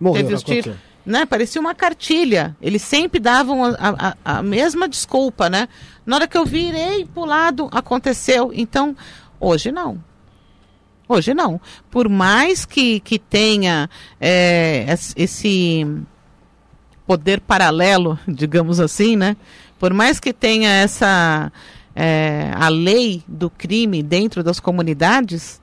Morreu. 0.00 0.22
teve 0.22 0.34
os 0.34 0.42
tiros. 0.42 0.76
Né? 1.04 1.24
Parecia 1.26 1.60
uma 1.60 1.74
cartilha. 1.74 2.56
Eles 2.60 2.82
sempre 2.82 3.18
davam 3.20 3.64
a, 3.64 3.74
a- 3.78 4.16
a- 4.24 4.42
mesma 4.42 4.88
desculpa, 4.88 5.48
né? 5.48 5.68
Na 6.04 6.16
hora 6.16 6.26
que 6.28 6.36
eu 6.38 6.44
virei 6.44 7.04
pro 7.04 7.24
lado, 7.24 7.68
aconteceu. 7.72 8.50
Então, 8.54 8.96
hoje 9.40 9.70
não. 9.72 10.02
Hoje 11.08 11.32
não. 11.34 11.60
Por 11.90 12.08
mais 12.08 12.64
que, 12.64 12.98
que 13.00 13.18
tenha 13.18 13.88
é, 14.20 14.84
es- 14.92 15.14
esse 15.16 15.86
poder 17.06 17.40
paralelo, 17.40 18.18
digamos 18.26 18.80
assim, 18.80 19.14
né? 19.16 19.36
Por 19.78 19.92
mais 19.92 20.18
que 20.18 20.32
tenha 20.32 20.70
essa 20.70 21.52
é, 21.96 22.52
a 22.54 22.68
lei 22.68 23.22
do 23.26 23.48
crime 23.48 24.02
dentro 24.02 24.44
das 24.44 24.60
comunidades, 24.60 25.62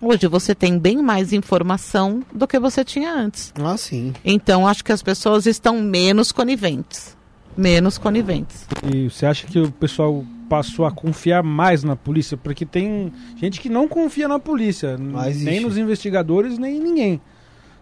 hoje 0.00 0.26
você 0.26 0.54
tem 0.54 0.78
bem 0.78 1.02
mais 1.02 1.32
informação 1.32 2.22
do 2.30 2.46
que 2.46 2.58
você 2.58 2.84
tinha 2.84 3.14
antes. 3.14 3.54
Ah, 3.58 3.76
sim. 3.78 4.12
Então, 4.22 4.68
acho 4.68 4.84
que 4.84 4.92
as 4.92 5.02
pessoas 5.02 5.46
estão 5.46 5.80
menos 5.80 6.30
coniventes. 6.30 7.16
Menos 7.56 7.96
coniventes. 7.96 8.66
E 8.84 9.08
você 9.08 9.24
acha 9.24 9.46
que 9.46 9.58
o 9.58 9.72
pessoal 9.72 10.24
passou 10.48 10.84
a 10.84 10.90
confiar 10.90 11.42
mais 11.42 11.82
na 11.82 11.96
polícia? 11.96 12.36
Porque 12.36 12.66
tem 12.66 13.10
gente 13.36 13.58
que 13.58 13.70
não 13.70 13.88
confia 13.88 14.28
na 14.28 14.38
polícia, 14.38 14.98
nem 14.98 15.60
nos 15.60 15.78
investigadores, 15.78 16.58
nem 16.58 16.76
em 16.76 16.80
ninguém. 16.80 17.20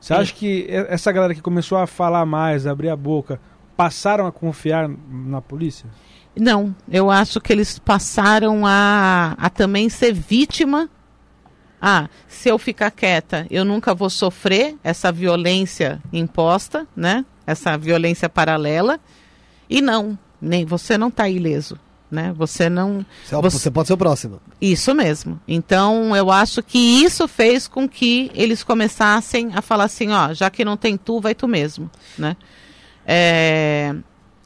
Você 0.01 0.14
acha 0.14 0.32
que 0.32 0.66
essa 0.68 1.12
galera 1.12 1.34
que 1.34 1.43
começou 1.43 1.76
a 1.76 1.86
falar 1.86 2.24
mais, 2.24 2.66
abrir 2.66 2.88
a 2.88 2.97
boca, 2.97 3.41
passaram 3.76 4.26
a 4.26 4.32
confiar 4.32 4.88
na 5.11 5.41
polícia? 5.41 5.86
Não, 6.37 6.74
eu 6.91 7.11
acho 7.11 7.41
que 7.41 7.53
eles 7.53 7.78
passaram 7.78 8.64
a, 8.66 9.35
a 9.37 9.51
também 9.51 9.89
ser 9.89 10.12
vítima. 10.12 10.89
Ah, 11.83 12.09
se 12.28 12.49
eu 12.49 12.59
ficar 12.59 12.91
quieta, 12.91 13.47
eu 13.51 13.64
nunca 13.64 13.95
vou 13.95 14.11
sofrer 14.11 14.76
essa 14.85 15.11
violência 15.11 16.01
imposta, 16.12 16.87
né? 16.95 17.24
Essa 17.47 17.76
violência 17.76 18.28
paralela. 18.28 19.01
E 19.68 19.81
não, 19.81 20.18
nem 20.41 20.64
você 20.64 20.99
não 20.99 21.09
está 21.09 21.28
ileso, 21.28 21.78
né? 22.11 22.33
Você 22.37 22.68
não 22.68 23.05
Você, 23.24 23.35
é 23.35 23.39
Você- 23.41 23.59
você 23.59 23.70
pode 23.70 23.87
ser 23.89 23.95
o 23.95 23.99
próximo. 23.99 24.41
Isso 24.61 24.95
mesmo. 24.95 25.41
Então, 25.49 26.14
eu 26.14 26.31
acho 26.31 26.62
que 26.62 26.78
isso 26.78 27.26
fez 27.26 27.66
com 27.66 27.89
que 27.89 28.31
eles 28.35 28.62
começassem 28.62 29.51
a 29.55 29.62
falar 29.62 29.85
assim, 29.85 30.11
ó, 30.12 30.35
já 30.35 30.51
que 30.51 30.64
não 30.64 30.76
tem 30.76 30.97
tu, 30.99 31.18
vai 31.20 31.35
tu 31.35 31.49
mesmo, 31.49 31.91
né? 32.18 32.37
É, 33.07 33.95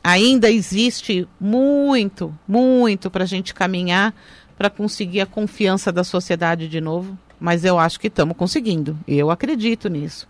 ainda 0.05 0.51
existe 0.51 1.27
muito, 1.41 2.37
muito 2.47 3.11
para 3.11 3.25
a 3.25 3.27
gente 3.27 3.55
caminhar 3.55 4.15
para 4.57 4.69
conseguir 4.69 5.23
a 5.23 5.27
confiança 5.27 5.91
da 5.91 6.05
sociedade 6.05 6.69
de 6.69 6.81
novo, 6.81 7.19
mas 7.41 7.65
eu 7.65 7.79
acho 7.79 7.99
que 7.99 8.07
estamos 8.09 8.37
conseguindo. 8.37 8.97
Eu 9.09 9.31
acredito 9.31 9.89
nisso. 9.89 10.29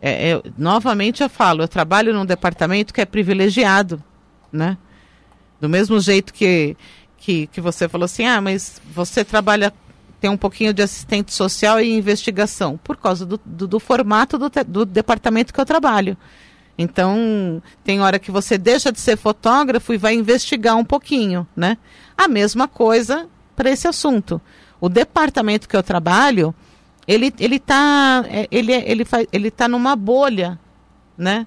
É, 0.00 0.34
eu- 0.34 0.44
novamente 0.58 1.22
eu 1.22 1.28
falo, 1.30 1.62
eu 1.62 1.68
trabalho 1.68 2.12
num 2.12 2.26
departamento 2.26 2.92
que 2.92 3.00
é 3.00 3.06
privilegiado, 3.06 4.02
né? 4.52 4.76
Do 5.60 5.68
mesmo 5.68 5.98
jeito 5.98 6.32
que, 6.34 6.76
que, 7.16 7.46
que 7.48 7.60
você 7.60 7.88
falou 7.88 8.04
assim, 8.04 8.26
ah, 8.26 8.40
mas 8.40 8.80
você 8.94 9.24
trabalha 9.24 9.72
tem 10.20 10.30
um 10.30 10.36
pouquinho 10.36 10.72
de 10.72 10.82
assistente 10.82 11.32
social 11.32 11.78
e 11.80 11.92
investigação, 11.92 12.78
por 12.82 12.96
causa 12.96 13.26
do, 13.26 13.38
do, 13.44 13.66
do 13.66 13.78
formato 13.80 14.38
do, 14.38 14.50
do 14.66 14.84
departamento 14.86 15.52
que 15.52 15.60
eu 15.60 15.64
trabalho. 15.66 16.16
Então, 16.78 17.62
tem 17.82 18.00
hora 18.00 18.18
que 18.18 18.30
você 18.30 18.58
deixa 18.58 18.92
de 18.92 19.00
ser 19.00 19.16
fotógrafo 19.16 19.94
e 19.94 19.98
vai 19.98 20.14
investigar 20.14 20.76
um 20.76 20.84
pouquinho, 20.84 21.46
né? 21.56 21.78
A 22.16 22.28
mesma 22.28 22.68
coisa 22.68 23.26
para 23.54 23.70
esse 23.70 23.88
assunto. 23.88 24.40
O 24.78 24.88
departamento 24.88 25.68
que 25.68 25.76
eu 25.76 25.82
trabalho, 25.82 26.54
ele 27.08 27.32
ele 27.38 27.58
tá 27.58 28.24
é, 28.28 28.46
ele 28.50 28.72
ele 28.72 29.04
faz, 29.04 29.26
ele 29.32 29.50
tá 29.50 29.66
numa 29.66 29.96
bolha, 29.96 30.58
né? 31.16 31.46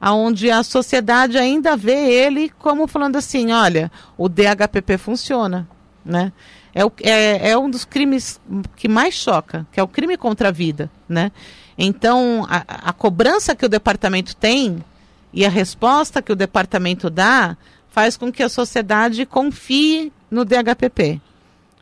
Aonde 0.00 0.50
a 0.50 0.62
sociedade 0.62 1.38
ainda 1.38 1.76
vê 1.76 2.10
ele 2.10 2.50
como 2.58 2.88
falando 2.88 3.16
assim, 3.16 3.52
olha, 3.52 3.90
o 4.18 4.28
DHPP 4.28 4.98
funciona, 4.98 5.68
né? 6.04 6.32
É, 6.74 6.84
o, 6.84 6.92
é, 7.02 7.50
é 7.50 7.58
um 7.58 7.70
dos 7.70 7.84
crimes 7.84 8.40
que 8.74 8.88
mais 8.88 9.14
choca, 9.14 9.66
que 9.72 9.80
é 9.80 9.82
o 9.82 9.88
crime 9.88 10.16
contra 10.16 10.48
a 10.48 10.52
vida, 10.52 10.90
né? 11.08 11.32
Então, 11.78 12.46
a, 12.48 12.90
a 12.90 12.92
cobrança 12.92 13.54
que 13.54 13.66
o 13.66 13.68
departamento 13.68 14.34
tem 14.34 14.82
e 15.32 15.44
a 15.44 15.50
resposta 15.50 16.22
que 16.22 16.32
o 16.32 16.36
departamento 16.36 17.10
dá 17.10 17.56
faz 17.90 18.16
com 18.16 18.32
que 18.32 18.42
a 18.42 18.48
sociedade 18.48 19.24
confie 19.26 20.12
no 20.30 20.44
DHPP. 20.44 21.20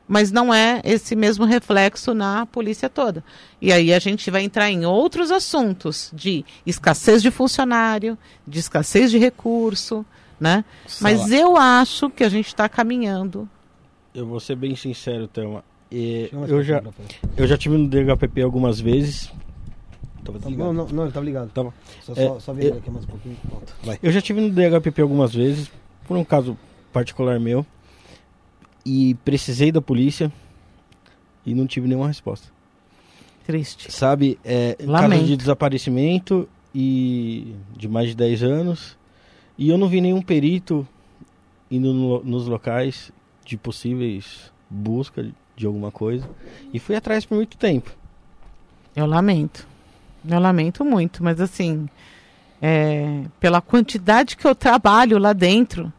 Mas 0.07 0.31
não 0.31 0.53
é 0.53 0.81
esse 0.85 1.17
mesmo 1.17 1.45
reflexo 1.45 2.13
na 2.13 2.45
polícia 2.47 2.91
toda. 2.91 3.25
E 3.61 3.73
aí 3.73 3.93
a 3.93 3.99
gente 3.99 4.31
vai 4.31 4.43
entrar 4.43 4.71
em 4.71 4.85
outros 4.85 5.31
assuntos 5.31 6.11
de 6.13 6.45
escassez 6.67 7.23
de 7.23 7.31
funcionário, 7.31 8.19
de 8.47 8.59
escassez 8.59 9.11
de 9.11 9.19
recurso, 9.19 10.05
né? 10.39 10.65
Mas 11.01 11.31
eu 11.33 11.57
acho 11.57 12.11
que 12.11 12.23
a 12.23 12.29
gente 12.29 12.49
está 12.49 12.69
caminhando. 12.69 13.49
Eu 14.15 14.27
vou 14.27 14.41
ser 14.41 14.57
bem 14.57 14.77
sincero, 14.77 15.27
Thelma. 15.27 15.65
Eu, 15.91 16.63
já, 16.63 16.83
eu 17.37 17.47
já 17.47 17.57
tive 17.57 17.77
no 17.77 17.89
DHPP 17.89 18.43
algumas 18.43 18.81
vezes. 18.81 19.33
Tava 20.25 20.39
Tá- 20.39 20.45
desligado. 20.49 20.73
Não, 20.73 20.85
não, 20.87 20.93
não, 20.93 21.03
ele 21.05 21.13
tá 21.13 21.21
ligado. 21.21 21.51
Tava. 21.51 21.75
Só, 22.03 22.13
É, 22.13 22.27
só, 22.27 22.41
só 22.41 22.53
aqui 22.53 22.91
mais 22.91 23.05
um 23.05 23.09
pouquinho. 23.09 23.37
Pronto. 23.49 23.75
Vai. 23.85 23.99
Eu 24.03 24.11
já 24.11 24.21
tive 24.21 24.41
no 24.41 24.51
DHPP 24.51 25.03
algumas 25.03 25.35
vezes, 25.35 25.71
por 26.09 26.17
um 26.17 26.25
caso 26.25 26.57
particular 26.93 27.39
meu, 27.39 27.65
e 28.85 29.15
precisei 29.25 29.71
da 29.73 29.81
polícia 29.81 30.33
e 31.45 31.55
não 31.55 31.67
tive 31.67 31.87
nenhuma 31.89 32.09
resposta. 32.09 32.49
Triste. 33.47 33.93
Sabe, 33.93 34.39
é, 34.45 34.75
caso 34.75 35.25
de 35.25 35.37
desaparecimento 35.37 36.49
e 36.75 37.55
de 37.77 37.87
mais 37.89 38.09
de 38.09 38.15
10 38.15 38.43
anos, 38.43 38.97
e 39.59 39.69
eu 39.69 39.77
não 39.77 39.89
vi 39.89 40.01
nenhum 40.01 40.23
perito 40.23 40.87
indo 41.71 41.93
no- 41.93 42.25
nos 42.25 42.47
locais 42.47 43.13
de 43.45 43.57
possíveis 43.57 44.51
busca 44.71 45.27
de 45.57 45.67
alguma 45.67 45.91
coisa, 45.91 46.29
e 46.73 46.79
fui 46.79 46.97
atrás 46.97 47.25
por 47.27 47.35
muito 47.37 47.57
tempo. 47.59 47.91
Eu 48.97 49.07
lamento. 49.07 49.67
Eu 50.29 50.41
lamento 50.41 50.85
muito, 50.85 51.23
mas 51.23 51.41
assim, 51.41 51.89
é, 52.61 53.23
pela 53.39 53.61
quantidade 53.61 54.37
que 54.37 54.47
eu 54.47 54.55
trabalho 54.55 55.19
lá 55.19 55.33
dentro, 55.33 55.93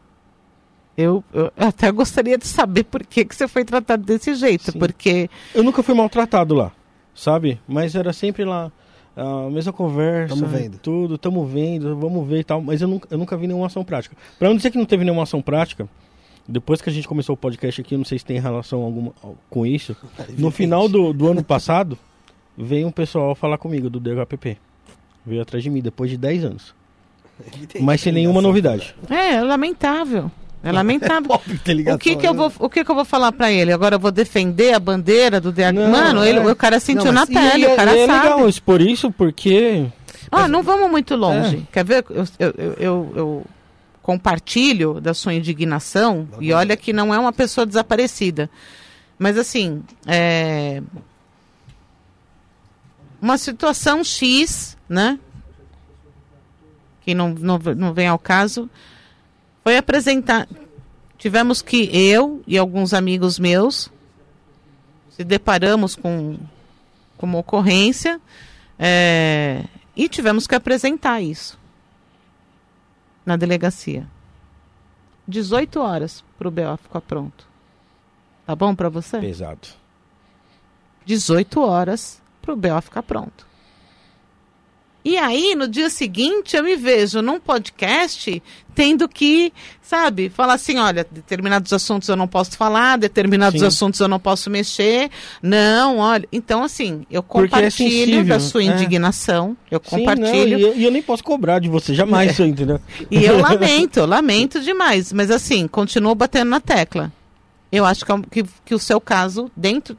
eu, 0.96 1.22
eu 1.32 1.52
até 1.56 1.90
gostaria 1.92 2.38
de 2.38 2.46
saber 2.46 2.84
por 2.84 3.04
que, 3.04 3.24
que 3.24 3.34
você 3.34 3.46
foi 3.46 3.64
tratado 3.64 4.02
desse 4.04 4.34
jeito. 4.34 4.72
Sim. 4.72 4.78
Porque, 4.78 5.28
Eu 5.54 5.62
nunca 5.62 5.82
fui 5.82 5.94
maltratado 5.94 6.54
lá, 6.54 6.72
sabe? 7.14 7.60
Mas 7.68 7.94
era 7.94 8.12
sempre 8.12 8.44
lá 8.44 8.72
a 9.16 9.48
mesma 9.48 9.72
conversa, 9.72 10.34
Tamo 10.34 10.46
vendo. 10.46 10.78
tudo, 10.78 11.16
tamo 11.16 11.46
vendo, 11.46 11.96
vamos 11.96 12.26
ver 12.28 12.40
e 12.40 12.44
tal. 12.44 12.60
Mas 12.60 12.82
eu 12.82 12.88
nunca, 12.88 13.08
eu 13.10 13.16
nunca 13.18 13.36
vi 13.36 13.46
nenhuma 13.46 13.66
ação 13.66 13.84
prática. 13.84 14.16
Pra 14.38 14.48
não 14.48 14.56
dizer 14.56 14.70
que 14.70 14.78
não 14.78 14.84
teve 14.84 15.04
nenhuma 15.04 15.22
ação 15.22 15.40
prática, 15.40 15.88
depois 16.48 16.80
que 16.82 16.90
a 16.90 16.92
gente 16.92 17.08
começou 17.08 17.34
o 17.34 17.36
podcast 17.36 17.80
aqui, 17.80 17.94
eu 17.94 17.98
não 17.98 18.04
sei 18.04 18.18
se 18.18 18.24
tem 18.24 18.38
relação 18.40 18.82
alguma 18.82 19.12
com 19.48 19.64
isso. 19.66 19.96
No 20.36 20.50
final 20.50 20.88
do, 20.88 21.12
do 21.12 21.28
ano 21.28 21.42
passado, 21.42 21.98
veio 22.56 22.86
um 22.86 22.90
pessoal 22.92 23.34
falar 23.34 23.58
comigo 23.58 23.88
do 23.90 24.00
DHPP. 24.00 24.56
Veio 25.24 25.42
atrás 25.42 25.62
de 25.62 25.70
mim 25.70 25.80
depois 25.80 26.10
de 26.10 26.16
10 26.16 26.44
anos. 26.44 26.74
Mas 27.80 28.00
sem 28.00 28.12
nenhuma 28.12 28.40
novidade. 28.40 28.94
é, 29.10 29.34
é 29.34 29.42
lamentável. 29.42 30.30
É 30.64 30.72
lamentável. 30.72 31.40
Ligação, 31.66 31.96
O 31.96 31.98
que, 31.98 32.16
que 32.16 32.26
eu 32.26 32.32
né? 32.32 32.38
vou, 32.38 32.52
o 32.66 32.68
que, 32.70 32.82
que 32.84 32.90
eu 32.90 32.94
vou 32.94 33.04
falar 33.04 33.30
pra 33.30 33.52
ele? 33.52 33.72
Agora 33.72 33.96
eu 33.96 34.00
vou 34.00 34.10
defender 34.10 34.72
a 34.72 34.80
bandeira 34.80 35.40
do 35.40 35.52
DH. 35.52 35.72
Não, 35.74 35.90
Mano, 35.90 36.24
ele, 36.24 36.38
é. 36.38 36.50
o 36.50 36.56
cara 36.56 36.80
sentiu 36.80 37.06
Não, 37.06 37.12
na 37.12 37.26
mas- 37.26 37.50
pele, 37.52 37.66
é- 37.66 37.72
o 37.72 37.76
cara 37.76 37.96
é 37.96 38.06
sabe. 38.06 38.22
legal 38.28 38.48
isso, 38.48 38.62
por 38.62 38.80
isso, 38.80 39.12
porque 39.12 39.86
Ah, 40.30 40.48
não 40.48 40.62
vamos 40.62 40.90
muito 40.90 41.14
É. 41.14 41.16
longe. 41.16 41.68
Quer 41.70 41.84
ver? 41.84 42.04
Eu, 42.10 42.24
eu, 42.38 42.54
eu, 42.78 43.12
eu- 43.14 43.44
compartilho 44.02 45.00
da 45.00 45.12
sua 45.12 45.34
indignação 45.34 46.28
e 46.40 46.52
olha 46.52 46.76
que 46.76 46.92
não 46.92 47.12
é 47.12 47.18
uma 47.18 47.32
pessoa 47.32 47.66
desaparecida. 47.66 48.48
Mas 49.18 49.36
assim, 49.36 49.82
é... 50.06 50.80
uma 53.20 53.38
situação 53.38 54.04
X, 54.04 54.76
né? 54.88 55.18
Que 57.02 57.14
não, 57.14 57.30
não, 57.30 57.58
não 57.58 57.94
vem 57.94 58.08
ao 58.08 58.18
caso, 58.18 58.68
foi 59.62 59.76
apresentar. 59.76 60.48
Tivemos 61.18 61.62
que 61.62 61.88
eu 61.92 62.42
e 62.46 62.58
alguns 62.58 62.92
amigos 62.92 63.38
meus 63.38 63.90
se 65.10 65.24
deparamos 65.24 65.96
com, 65.96 66.38
com 67.16 67.26
uma 67.26 67.38
ocorrência. 67.38 68.20
É, 68.78 69.64
e 69.96 70.08
tivemos 70.08 70.46
que 70.46 70.54
apresentar 70.54 71.22
isso 71.22 71.58
na 73.24 73.36
delegacia. 73.36 74.06
18 75.26 75.80
horas 75.80 76.22
para 76.38 76.46
o 76.46 76.50
BO 76.50 76.76
ficar 76.76 77.00
pronto. 77.00 77.48
Tá 78.44 78.54
bom 78.54 78.74
para 78.74 78.88
você? 78.88 79.18
pesado. 79.18 79.68
18 81.04 81.60
horas 81.60 82.22
para 82.46 82.54
o 82.54 82.56
BO 82.56 82.80
ficar 82.80 83.02
pronto. 83.02 83.46
E 85.04 85.16
aí, 85.16 85.54
no 85.54 85.68
dia 85.68 85.88
seguinte, 85.88 86.56
eu 86.56 86.64
me 86.64 86.74
vejo 86.74 87.22
num 87.22 87.38
podcast 87.38 88.42
tendo 88.74 89.08
que, 89.08 89.52
sabe, 89.80 90.28
falar 90.28 90.54
assim: 90.54 90.78
olha, 90.78 91.06
determinados 91.08 91.72
assuntos 91.72 92.08
eu 92.08 92.16
não 92.16 92.26
posso 92.26 92.56
falar, 92.56 92.98
determinados 92.98 93.60
Sim. 93.60 93.66
assuntos 93.66 94.00
eu 94.00 94.08
não 94.08 94.18
posso 94.18 94.50
mexer. 94.50 95.08
Não, 95.40 95.98
olha. 95.98 96.26
Então, 96.32 96.64
assim, 96.64 97.06
eu 97.08 97.20
é 97.20 97.22
compartilho 97.22 97.70
sensível, 97.70 98.24
da 98.24 98.40
sua 98.40 98.62
é. 98.62 98.66
indignação. 98.66 99.56
Eu 99.70 99.80
Sim, 99.84 99.90
não, 99.92 99.98
compartilho. 100.00 100.58
e, 100.58 100.62
eu, 100.62 100.76
e 100.76 100.84
eu 100.84 100.90
nem 100.90 101.02
posso 101.02 101.22
cobrar 101.22 101.60
de 101.60 101.68
você, 101.68 101.94
jamais, 101.94 102.32
isso, 102.32 102.42
entendeu? 102.42 102.80
E 103.08 103.24
eu 103.24 103.38
lamento, 103.40 104.04
lamento 104.04 104.60
demais. 104.60 105.12
Mas 105.12 105.30
assim, 105.30 105.68
continuo 105.68 106.16
batendo 106.16 106.50
na 106.50 106.58
tecla. 106.58 107.12
Eu 107.70 107.84
acho 107.84 108.04
que, 108.04 108.10
é 108.10 108.18
que, 108.28 108.44
que 108.64 108.74
o 108.74 108.78
seu 108.78 109.00
caso, 109.00 109.48
dentro. 109.56 109.96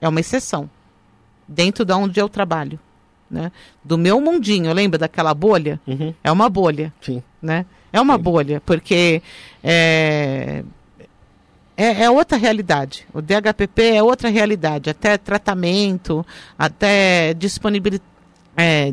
É 0.00 0.08
uma 0.08 0.18
exceção. 0.18 0.68
Dentro 1.52 1.84
de 1.84 1.92
onde 1.92 2.20
eu 2.20 2.28
trabalho. 2.28 2.78
Né? 3.28 3.50
Do 3.84 3.98
meu 3.98 4.20
mundinho, 4.20 4.72
lembra 4.72 4.98
daquela 4.98 5.34
bolha? 5.34 5.80
Uhum, 5.86 6.14
É 6.22 6.30
uma 6.30 6.48
bolha. 6.48 6.92
sim. 7.00 7.22
Né? 7.42 7.66
É 7.92 8.00
uma 8.00 8.16
Sim. 8.16 8.22
bolha, 8.22 8.62
porque 8.64 9.20
é, 9.64 10.62
é, 11.76 12.02
é 12.04 12.10
outra 12.10 12.38
realidade. 12.38 13.04
O 13.12 13.20
DHPP 13.20 13.96
é 13.96 14.02
outra 14.02 14.28
realidade. 14.28 14.90
Até 14.90 15.18
tratamento, 15.18 16.24
até 16.58 17.34
disponibilidade 17.34 18.04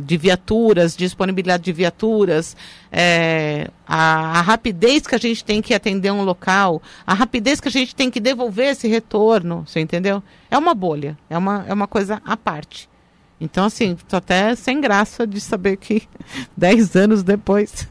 de 0.05 0.17
viaturas, 0.17 0.95
disponibilidade 0.95 1.63
de 1.63 1.73
viaturas, 1.73 2.55
é, 2.91 3.69
a, 3.85 4.39
a 4.39 4.41
rapidez 4.41 5.05
que 5.05 5.15
a 5.15 5.17
gente 5.17 5.43
tem 5.43 5.61
que 5.61 5.73
atender 5.73 6.11
um 6.11 6.23
local, 6.23 6.81
a 7.05 7.13
rapidez 7.13 7.59
que 7.59 7.67
a 7.67 7.71
gente 7.71 7.93
tem 7.93 8.09
que 8.09 8.19
devolver 8.19 8.69
esse 8.69 8.87
retorno, 8.87 9.65
você 9.67 9.79
entendeu? 9.79 10.23
É 10.49 10.57
uma 10.57 10.73
bolha, 10.73 11.17
é 11.29 11.37
uma, 11.37 11.65
é 11.67 11.73
uma 11.73 11.87
coisa 11.87 12.21
à 12.23 12.37
parte. 12.37 12.87
Então, 13.39 13.65
assim, 13.65 13.95
tô 14.07 14.15
até 14.15 14.55
sem 14.55 14.81
graça 14.81 15.27
de 15.27 15.39
saber 15.39 15.77
que 15.77 16.03
10 16.55 16.95
anos 16.95 17.23
depois. 17.23 17.87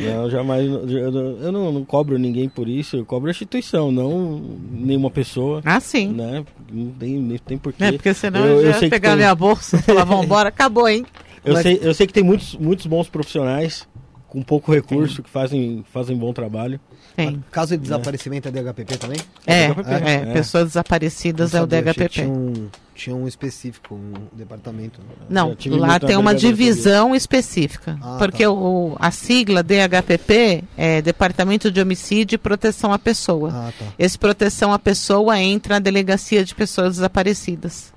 Não, 0.00 0.30
jamais. 0.30 0.66
Eu, 0.66 1.52
não- 1.52 1.72
não, 1.72 1.84
cobro 1.84 2.18
ninguém 2.18 2.48
por 2.48 2.68
isso, 2.68 2.96
eu 2.96 3.04
cobro 3.04 3.28
a 3.28 3.30
instituição, 3.30 3.90
não 3.92 4.40
nenhuma 4.72 5.10
pessoa. 5.10 5.60
Ah, 5.64 5.80
sim. 5.80 6.08
Né? 6.08 6.44
Não 6.72 6.90
tem, 6.92 7.18
nem 7.18 7.38
tem 7.38 7.58
porquê. 7.58 7.84
É, 7.84 7.92
porque 7.92 8.14
senão 8.14 8.44
Eu- 8.46 8.60
eu, 8.62 8.70
ia 8.70 8.90
pegar 8.90 9.10
tem- 9.10 9.16
minha 9.18 9.34
bolsa 9.34 9.76
e 9.78 9.82
falar, 9.82 10.04
vambora, 10.04 10.48
acabou, 10.48 10.88
hein? 10.88 11.04
Eu, 11.44 11.54
Mas- 11.54 11.62
sei, 11.62 11.78
eu 11.82 11.94
sei 11.94 12.06
que 12.06 12.12
tem 12.12 12.22
muitos, 12.22 12.54
muitos 12.54 12.84
bons 12.84 13.08
profissionais 13.08 13.88
com 14.28 14.42
pouco 14.42 14.70
recurso 14.72 15.22
que 15.22 15.30
fazem, 15.30 15.82
fazem 15.90 16.14
bom 16.16 16.34
trabalho. 16.34 16.78
Tem. 17.16 17.44
Caso 17.50 17.76
de 17.76 17.82
desaparecimento 17.82 18.48
é 18.48 18.50
DHPP 18.50 18.96
também? 18.96 19.18
É, 19.46 19.68
DHPP, 19.68 19.90
é, 19.90 20.14
é. 20.14 20.32
pessoas 20.32 20.66
desaparecidas 20.66 21.52
Não 21.52 21.60
é 21.60 21.62
o 21.62 21.66
DHPP. 21.66 22.08
Tinha 22.08 22.28
um, 22.28 22.68
tinha 22.94 23.16
um 23.16 23.26
específico, 23.26 23.94
um 23.94 24.12
departamento. 24.32 25.00
Não, 25.28 25.50
Já 25.50 25.56
tive 25.56 25.76
lá 25.76 25.98
tem 25.98 26.16
uma 26.16 26.34
divisão 26.34 27.14
específica. 27.14 27.98
Ah, 28.02 28.16
porque 28.18 28.44
tá. 28.44 28.50
o, 28.50 28.96
a 28.98 29.10
sigla 29.10 29.62
DHPP 29.62 30.64
é 30.76 31.02
Departamento 31.02 31.70
de 31.70 31.80
Homicídio 31.80 32.36
e 32.36 32.38
Proteção 32.38 32.92
à 32.92 32.98
Pessoa. 32.98 33.50
Ah, 33.52 33.72
tá. 33.78 33.86
Esse 33.98 34.18
proteção 34.18 34.72
à 34.72 34.78
pessoa 34.78 35.38
entra 35.38 35.74
na 35.74 35.78
delegacia 35.80 36.44
de 36.44 36.54
pessoas 36.54 36.96
desaparecidas. 36.96 37.92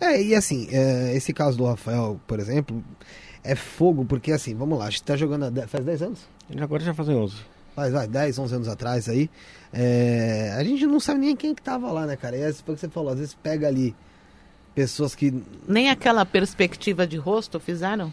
É, 0.00 0.20
e 0.20 0.34
assim, 0.34 0.68
é, 0.70 1.14
esse 1.16 1.32
caso 1.32 1.56
do 1.56 1.64
Rafael, 1.64 2.20
por 2.26 2.40
exemplo, 2.40 2.82
é 3.44 3.54
fogo, 3.54 4.04
porque 4.04 4.32
assim, 4.32 4.54
vamos 4.54 4.78
lá, 4.78 4.86
a 4.86 4.90
gente 4.90 5.04
tá 5.04 5.16
jogando 5.16 5.44
há 5.44 5.68
faz 5.68 5.84
10 5.84 6.02
anos? 6.02 6.20
Agora 6.60 6.82
já 6.82 6.94
fazem 6.94 7.14
11. 7.14 7.36
Faz 7.76 7.92
vai, 7.92 8.08
10, 8.08 8.38
11 8.38 8.54
anos 8.56 8.68
atrás 8.68 9.08
aí. 9.08 9.30
É, 9.72 10.54
a 10.58 10.64
gente 10.64 10.84
não 10.86 10.98
sabe 10.98 11.20
nem 11.20 11.36
quem 11.36 11.54
que 11.54 11.62
tava 11.62 11.92
lá, 11.92 12.06
né, 12.06 12.16
cara? 12.16 12.36
E 12.36 12.40
é 12.42 12.48
isso 12.50 12.64
que 12.64 12.70
você 12.72 12.88
falou, 12.88 13.12
às 13.12 13.18
vezes 13.18 13.34
pega 13.34 13.68
ali 13.68 13.94
pessoas 14.74 15.14
que. 15.14 15.32
Nem 15.68 15.90
aquela 15.90 16.24
perspectiva 16.24 17.06
de 17.06 17.16
rosto 17.16 17.60
fizeram? 17.60 18.12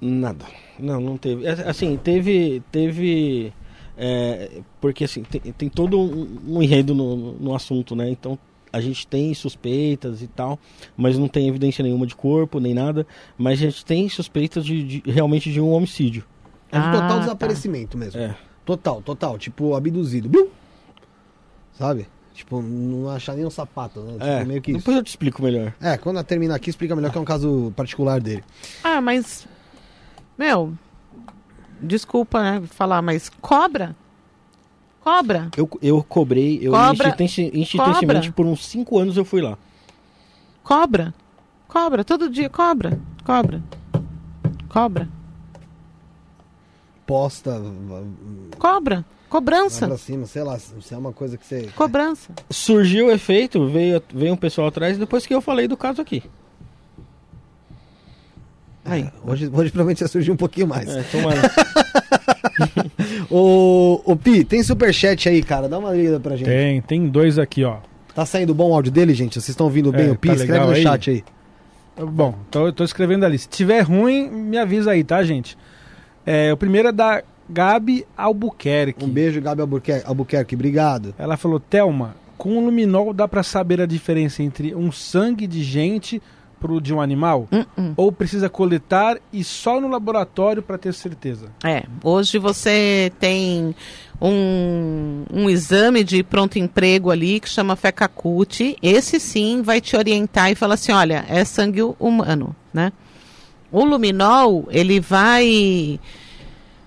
Nada. 0.00 0.44
Não, 0.78 1.00
não 1.00 1.16
teve. 1.16 1.46
É, 1.46 1.50
Assim, 1.68 1.96
teve. 1.96 2.62
Teve. 2.70 3.52
é, 3.96 4.60
porque 4.80 5.04
assim, 5.04 5.22
tem, 5.22 5.40
tem 5.40 5.68
todo 5.68 5.98
um, 5.98 6.38
um 6.48 6.62
enredo 6.62 6.94
no, 6.94 7.16
no- 7.16 7.32
no 7.34 7.54
assunto, 7.54 7.94
né? 7.96 8.08
Então 8.10 8.38
a 8.72 8.80
gente 8.80 9.06
tem 9.06 9.32
suspeitas 9.34 10.20
e 10.20 10.26
tal, 10.26 10.58
mas 10.96 11.16
não 11.16 11.28
tem 11.28 11.48
evidência 11.48 11.82
nenhuma 11.82 12.06
de 12.06 12.14
corpo, 12.16 12.58
nem 12.58 12.74
nada. 12.74 13.06
Mas 13.38 13.60
a 13.60 13.62
gente 13.66 13.84
tem 13.84 14.08
suspeitas 14.08 14.64
de, 14.64 14.82
de- 15.00 15.10
realmente 15.10 15.50
de 15.52 15.60
um 15.60 15.70
homicídio. 15.70 16.24
É 16.72 16.78
de 16.80 16.86
Ah, 16.86 16.92
total 16.92 17.08
tá. 17.08 17.18
desaparecimento 17.20 17.96
mesmo. 17.96 18.20
É. 18.20 18.36
Total, 18.64 19.02
total. 19.02 19.38
Tipo, 19.38 19.74
abduzido. 19.74 20.28
Biu! 20.28 20.50
Sabe? 21.78 22.06
Tipo, 22.32 22.60
não 22.62 23.08
achar 23.10 23.34
nem 23.34 23.44
um 23.46 23.50
sapato, 23.50 24.00
né? 24.00 24.12
Tipo, 24.14 24.24
É, 24.24 24.44
meio 24.44 24.60
que 24.62 24.70
isso. 24.72 24.78
depois 24.80 24.96
eu 24.96 25.02
te 25.02 25.08
explico 25.08 25.42
melhor. 25.42 25.72
É, 25.80 25.96
quando 25.96 26.16
ela 26.16 26.24
terminar 26.24 26.56
aqui, 26.56 26.70
explica 26.70 26.96
melhor 26.96 27.12
que 27.12 27.18
é 27.18 27.20
um 27.20 27.24
caso 27.24 27.72
particular 27.76 28.20
dele. 28.20 28.42
Ah, 28.82 29.00
mas. 29.00 29.46
Meu. 30.36 30.72
Desculpa, 31.80 32.42
né? 32.42 32.62
Falar, 32.70 33.02
mas 33.02 33.28
cobra? 33.40 33.94
Cobra? 35.00 35.50
Eu, 35.56 35.68
eu 35.82 36.02
cobrei, 36.02 36.58
eu 36.62 36.72
Cobra- 36.72 37.14
institucionalmente 37.20 38.28
cobra. 38.28 38.32
por 38.32 38.46
uns 38.46 38.64
5 38.66 38.98
anos 38.98 39.16
eu 39.18 39.24
fui 39.24 39.42
lá. 39.42 39.58
Cobra? 40.62 41.12
Cobra, 41.68 42.02
todo 42.02 42.30
dia, 42.30 42.48
cobra, 42.48 42.98
cobra. 43.22 43.62
Cobra, 44.68 45.08
Posta, 47.06 47.60
cobra, 48.58 49.04
cobrança, 49.28 49.86
pra 49.86 49.98
cima, 49.98 50.24
sei 50.26 50.42
lá, 50.42 50.58
se 50.58 50.72
é 50.94 50.96
uma 50.96 51.12
coisa 51.12 51.36
que 51.36 51.46
você. 51.46 51.68
cobrança. 51.76 52.32
Surgiu 52.48 53.06
o 53.08 53.10
efeito, 53.10 53.68
veio, 53.68 54.02
veio 54.12 54.32
um 54.32 54.36
pessoal 54.36 54.68
atrás 54.68 54.96
depois 54.96 55.26
que 55.26 55.34
eu 55.34 55.40
falei 55.42 55.68
do 55.68 55.76
caso 55.76 56.00
aqui. 56.00 56.22
Aí, 58.86 59.08
hoje, 59.26 59.46
hoje 59.52 59.70
provavelmente 59.70 60.00
vai 60.00 60.08
surgir 60.08 60.30
um 60.30 60.36
pouquinho 60.36 60.66
mais. 60.66 60.88
É, 60.88 61.02
tomara. 61.04 61.40
Ô, 63.30 64.00
ô 64.04 64.16
Pi, 64.16 64.44
tem 64.44 64.62
superchat 64.62 65.28
aí, 65.28 65.42
cara. 65.42 65.68
Dá 65.68 65.78
uma 65.78 65.92
lida 65.92 66.20
pra 66.20 66.36
gente. 66.36 66.46
Tem, 66.46 66.80
tem 66.82 67.08
dois 67.08 67.38
aqui, 67.38 67.64
ó. 67.64 67.78
Tá 68.14 68.24
saindo 68.26 68.54
bom 68.54 68.70
o 68.70 68.74
áudio 68.74 68.92
dele, 68.92 69.12
gente? 69.14 69.34
Vocês 69.34 69.48
estão 69.50 69.66
ouvindo 69.66 69.90
bem 69.90 70.08
É, 70.08 70.10
o 70.12 70.16
Pi? 70.16 70.28
tá 70.28 70.34
Escreve 70.34 70.66
no 70.66 70.72
aí? 70.72 70.82
chat 70.82 71.10
aí. 71.10 71.24
Bom, 71.96 72.34
eu 72.54 72.72
tô 72.72 72.84
escrevendo 72.84 73.24
ali. 73.24 73.38
Se 73.38 73.48
tiver 73.48 73.80
ruim, 73.80 74.28
me 74.30 74.58
avisa 74.58 74.90
aí, 74.92 75.02
tá, 75.02 75.22
gente? 75.22 75.56
É, 76.26 76.52
o 76.52 76.56
primeiro 76.56 76.88
é 76.88 76.92
da 76.92 77.22
Gabi 77.48 78.06
Albuquerque. 78.16 79.04
Um 79.04 79.08
beijo, 79.08 79.40
Gabi 79.40 79.60
Albuquerque. 79.60 80.06
Albuquerque 80.06 80.54
obrigado. 80.54 81.14
Ela 81.18 81.36
falou: 81.36 81.60
Thelma, 81.60 82.16
com 82.38 82.56
o 82.58 82.64
luminol 82.64 83.12
dá 83.12 83.28
pra 83.28 83.42
saber 83.42 83.80
a 83.80 83.86
diferença 83.86 84.42
entre 84.42 84.74
um 84.74 84.90
sangue 84.90 85.46
de 85.46 85.62
gente 85.62 86.20
pro 86.58 86.80
de 86.80 86.94
um 86.94 87.00
animal? 87.00 87.46
Hum, 87.52 87.92
Ou 87.96 88.10
precisa 88.10 88.48
coletar 88.48 89.18
e 89.32 89.44
só 89.44 89.80
no 89.80 89.88
laboratório 89.88 90.62
pra 90.62 90.78
ter 90.78 90.94
certeza? 90.94 91.50
É, 91.62 91.84
hoje 92.02 92.38
você 92.38 93.12
tem 93.20 93.74
um, 94.20 95.24
um 95.30 95.50
exame 95.50 96.02
de 96.02 96.22
pronto 96.22 96.58
emprego 96.58 97.10
ali 97.10 97.38
que 97.40 97.48
chama 97.48 97.76
FECACUT. 97.76 98.76
Esse 98.82 99.20
sim 99.20 99.60
vai 99.60 99.80
te 99.80 99.94
orientar 99.96 100.50
e 100.50 100.54
falar 100.54 100.74
assim, 100.74 100.92
olha, 100.92 101.24
é 101.28 101.44
sangue 101.44 101.82
humano, 102.00 102.56
né? 102.72 102.92
O 103.74 103.84
luminol, 103.84 104.68
ele 104.70 105.00
vai... 105.00 105.98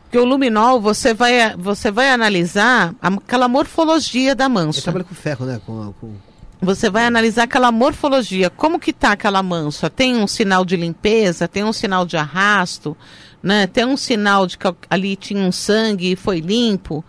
Porque 0.03 0.17
o 0.17 0.23
luminol, 0.23 0.79
você 0.79 1.13
vai, 1.13 1.53
você 1.57 1.91
vai 1.91 2.09
analisar 2.11 2.95
aquela 3.01 3.49
morfologia 3.49 4.33
da 4.33 4.45
Ele 4.45 4.53
mancha. 4.53 4.83
trabalha 4.83 5.03
com 5.03 5.13
ferro, 5.13 5.45
né? 5.45 5.59
Com, 5.65 5.93
com... 5.99 6.13
Você 6.61 6.89
vai 6.89 7.05
analisar 7.05 7.43
aquela 7.43 7.73
morfologia, 7.73 8.49
como 8.49 8.79
que 8.79 8.93
tá 8.93 9.11
aquela 9.11 9.43
mancha? 9.43 9.89
Tem 9.89 10.15
um 10.15 10.25
sinal 10.25 10.63
de 10.63 10.77
limpeza, 10.77 11.45
tem 11.45 11.65
um 11.65 11.73
sinal 11.73 12.05
de 12.05 12.15
arrasto, 12.15 12.95
né? 13.43 13.67
Tem 13.67 13.83
um 13.83 13.97
sinal 13.97 14.47
de 14.47 14.57
que 14.57 14.73
ali 14.89 15.17
tinha 15.17 15.43
um 15.43 15.51
sangue 15.51 16.13
e 16.13 16.15
foi 16.15 16.39
limpo. 16.39 17.03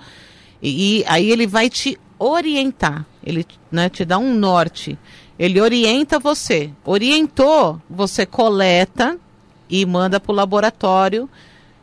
E, 0.60 0.98
e 0.98 1.04
aí 1.06 1.30
ele 1.30 1.46
vai 1.46 1.70
te 1.70 1.96
orientar, 2.18 3.06
ele 3.24 3.46
né, 3.70 3.88
te 3.88 4.04
dá 4.04 4.18
um 4.18 4.34
norte. 4.34 4.98
Ele 5.38 5.60
orienta 5.60 6.18
você. 6.18 6.72
Orientou, 6.84 7.80
você 7.88 8.26
coleta 8.26 9.16
e 9.68 9.84
manda 9.86 10.18
para 10.20 10.32
o 10.32 10.34
laboratório. 10.34 11.28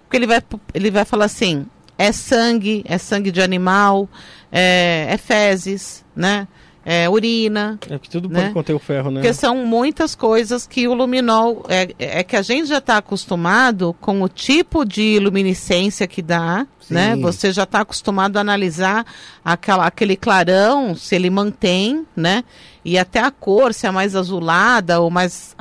Porque 0.03 0.17
ele 0.17 0.27
vai, 0.27 0.41
ele 0.73 0.91
vai 0.91 1.05
falar 1.05 1.25
assim: 1.25 1.65
é 1.97 2.11
sangue, 2.11 2.83
é 2.88 2.97
sangue 2.97 3.31
de 3.31 3.41
animal, 3.41 4.09
é, 4.51 5.07
é 5.09 5.17
fezes, 5.17 6.03
né? 6.15 6.47
É 6.88 7.09
urina. 7.09 7.79
É 7.89 7.97
que 7.97 8.07
tudo 8.07 8.29
Né? 8.29 8.41
pode 8.41 8.53
conter 8.53 8.73
o 8.73 8.79
ferro, 8.79 9.09
né? 9.09 9.19
Porque 9.19 9.33
são 9.33 9.65
muitas 9.65 10.13
coisas 10.13 10.67
que 10.67 10.88
o 10.88 10.93
luminol. 10.93 11.65
É, 11.67 12.19
é 12.19 12.23
que 12.23 12.36
a 12.36 12.43
gente 12.43 12.67
já 12.67 12.77
está 12.77 12.97
acostumado 12.97 13.95
com 13.99 14.21
o 14.21 14.29
tipo 14.29 14.86
de 14.86 15.17
luminescência 15.17 16.05
que 16.05 16.21
dá, 16.21 16.67
Sim. 16.79 16.93
né? 16.93 17.15
Você 17.15 17.51
já 17.51 17.63
está 17.63 17.79
acostumado 17.79 18.38
a 18.38 18.41
analisar 18.41 19.03
aquela, 19.43 19.88
aquele 19.88 20.15
clarão, 20.15 20.95
se 20.95 21.15
ele 21.15 21.31
mantém, 21.31 22.05
né? 22.15 22.43
E 22.83 22.99
até 22.99 23.19
a 23.19 23.31
cor, 23.31 23.73
se 23.73 23.88
é 23.88 23.91
mais 23.91 24.15
azulada 24.15 24.99
ou 24.99 25.09
mais, 25.09 25.55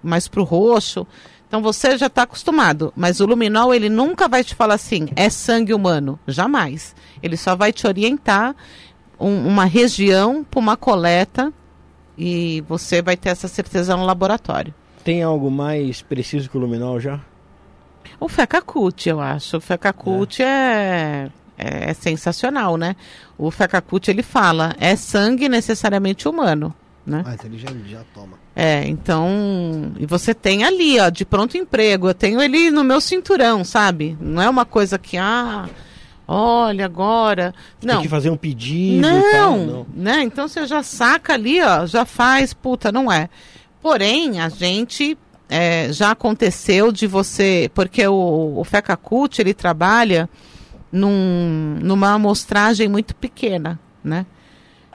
mais 0.00 0.28
pro 0.28 0.44
roxo. 0.44 1.04
Então 1.48 1.62
você 1.62 1.96
já 1.96 2.06
está 2.06 2.22
acostumado. 2.22 2.92
Mas 2.94 3.20
o 3.20 3.26
luminol, 3.26 3.74
ele 3.74 3.88
nunca 3.88 4.28
vai 4.28 4.44
te 4.44 4.54
falar 4.54 4.74
assim, 4.74 5.08
é 5.16 5.28
sangue 5.30 5.72
humano. 5.74 6.18
Jamais. 6.28 6.94
Ele 7.22 7.36
só 7.36 7.56
vai 7.56 7.72
te 7.72 7.86
orientar 7.86 8.54
um- 9.18 9.48
uma 9.48 9.64
região 9.64 10.44
para 10.44 10.60
uma 10.60 10.76
coleta 10.76 11.52
e 12.16 12.62
você 12.68 13.00
vai 13.00 13.16
ter 13.16 13.30
essa 13.30 13.48
certeza 13.48 13.96
no 13.96 14.04
laboratório. 14.04 14.74
Tem 15.02 15.22
algo 15.22 15.50
mais 15.50 16.02
preciso 16.02 16.50
que 16.50 16.56
o 16.56 16.60
luminol 16.60 17.00
já? 17.00 17.18
O 18.20 18.28
FECACUT, 18.28 19.08
eu 19.08 19.20
acho. 19.20 19.56
O 19.56 19.60
FECACUT 19.60 20.42
é. 20.42 21.30
É, 21.60 21.90
é 21.90 21.94
sensacional, 21.94 22.76
né? 22.76 22.94
O 23.36 23.50
FECACUT, 23.50 24.08
ele 24.08 24.22
fala, 24.22 24.76
é 24.78 24.94
sangue 24.94 25.48
necessariamente 25.48 26.28
humano, 26.28 26.72
né? 27.06 27.22
Ah, 27.26 27.34
então 27.34 27.46
ele 27.46 27.58
já, 27.58 27.68
já 27.86 28.04
toma. 28.14 28.38
É, 28.54 28.86
então. 28.86 29.92
E 29.98 30.04
você 30.06 30.34
tem 30.34 30.64
ali, 30.64 30.98
ó, 31.00 31.08
de 31.08 31.24
pronto 31.24 31.56
emprego. 31.56 32.08
Eu 32.08 32.14
tenho 32.14 32.40
ele 32.40 32.70
no 32.70 32.84
meu 32.84 33.00
cinturão, 33.00 33.64
sabe? 33.64 34.16
Não 34.20 34.42
é 34.42 34.48
uma 34.48 34.64
coisa 34.64 34.98
que, 34.98 35.16
ah, 35.16 35.68
olha 36.26 36.84
agora. 36.84 37.54
Não. 37.82 37.94
Tem 37.94 38.02
que 38.02 38.08
fazer 38.08 38.30
um 38.30 38.36
pedido 38.36 39.06
e 39.06 39.30
tal? 39.32 39.56
Não, 39.56 39.66
Não. 39.66 39.86
né? 39.94 40.22
Então 40.22 40.46
você 40.46 40.66
já 40.66 40.82
saca 40.82 41.32
ali, 41.32 41.62
ó, 41.62 41.86
já 41.86 42.04
faz, 42.04 42.52
puta, 42.52 42.92
não 42.92 43.10
é. 43.10 43.30
Porém, 43.80 44.40
a 44.40 44.48
gente 44.48 45.16
é, 45.48 45.90
já 45.92 46.10
aconteceu 46.10 46.92
de 46.92 47.06
você, 47.06 47.70
porque 47.74 48.06
o, 48.06 48.58
o 48.58 48.64
FECACUT, 48.64 49.40
ele 49.40 49.54
trabalha 49.54 50.28
num, 50.92 51.78
numa 51.80 52.12
amostragem 52.12 52.88
muito 52.88 53.14
pequena, 53.14 53.78
né? 54.02 54.26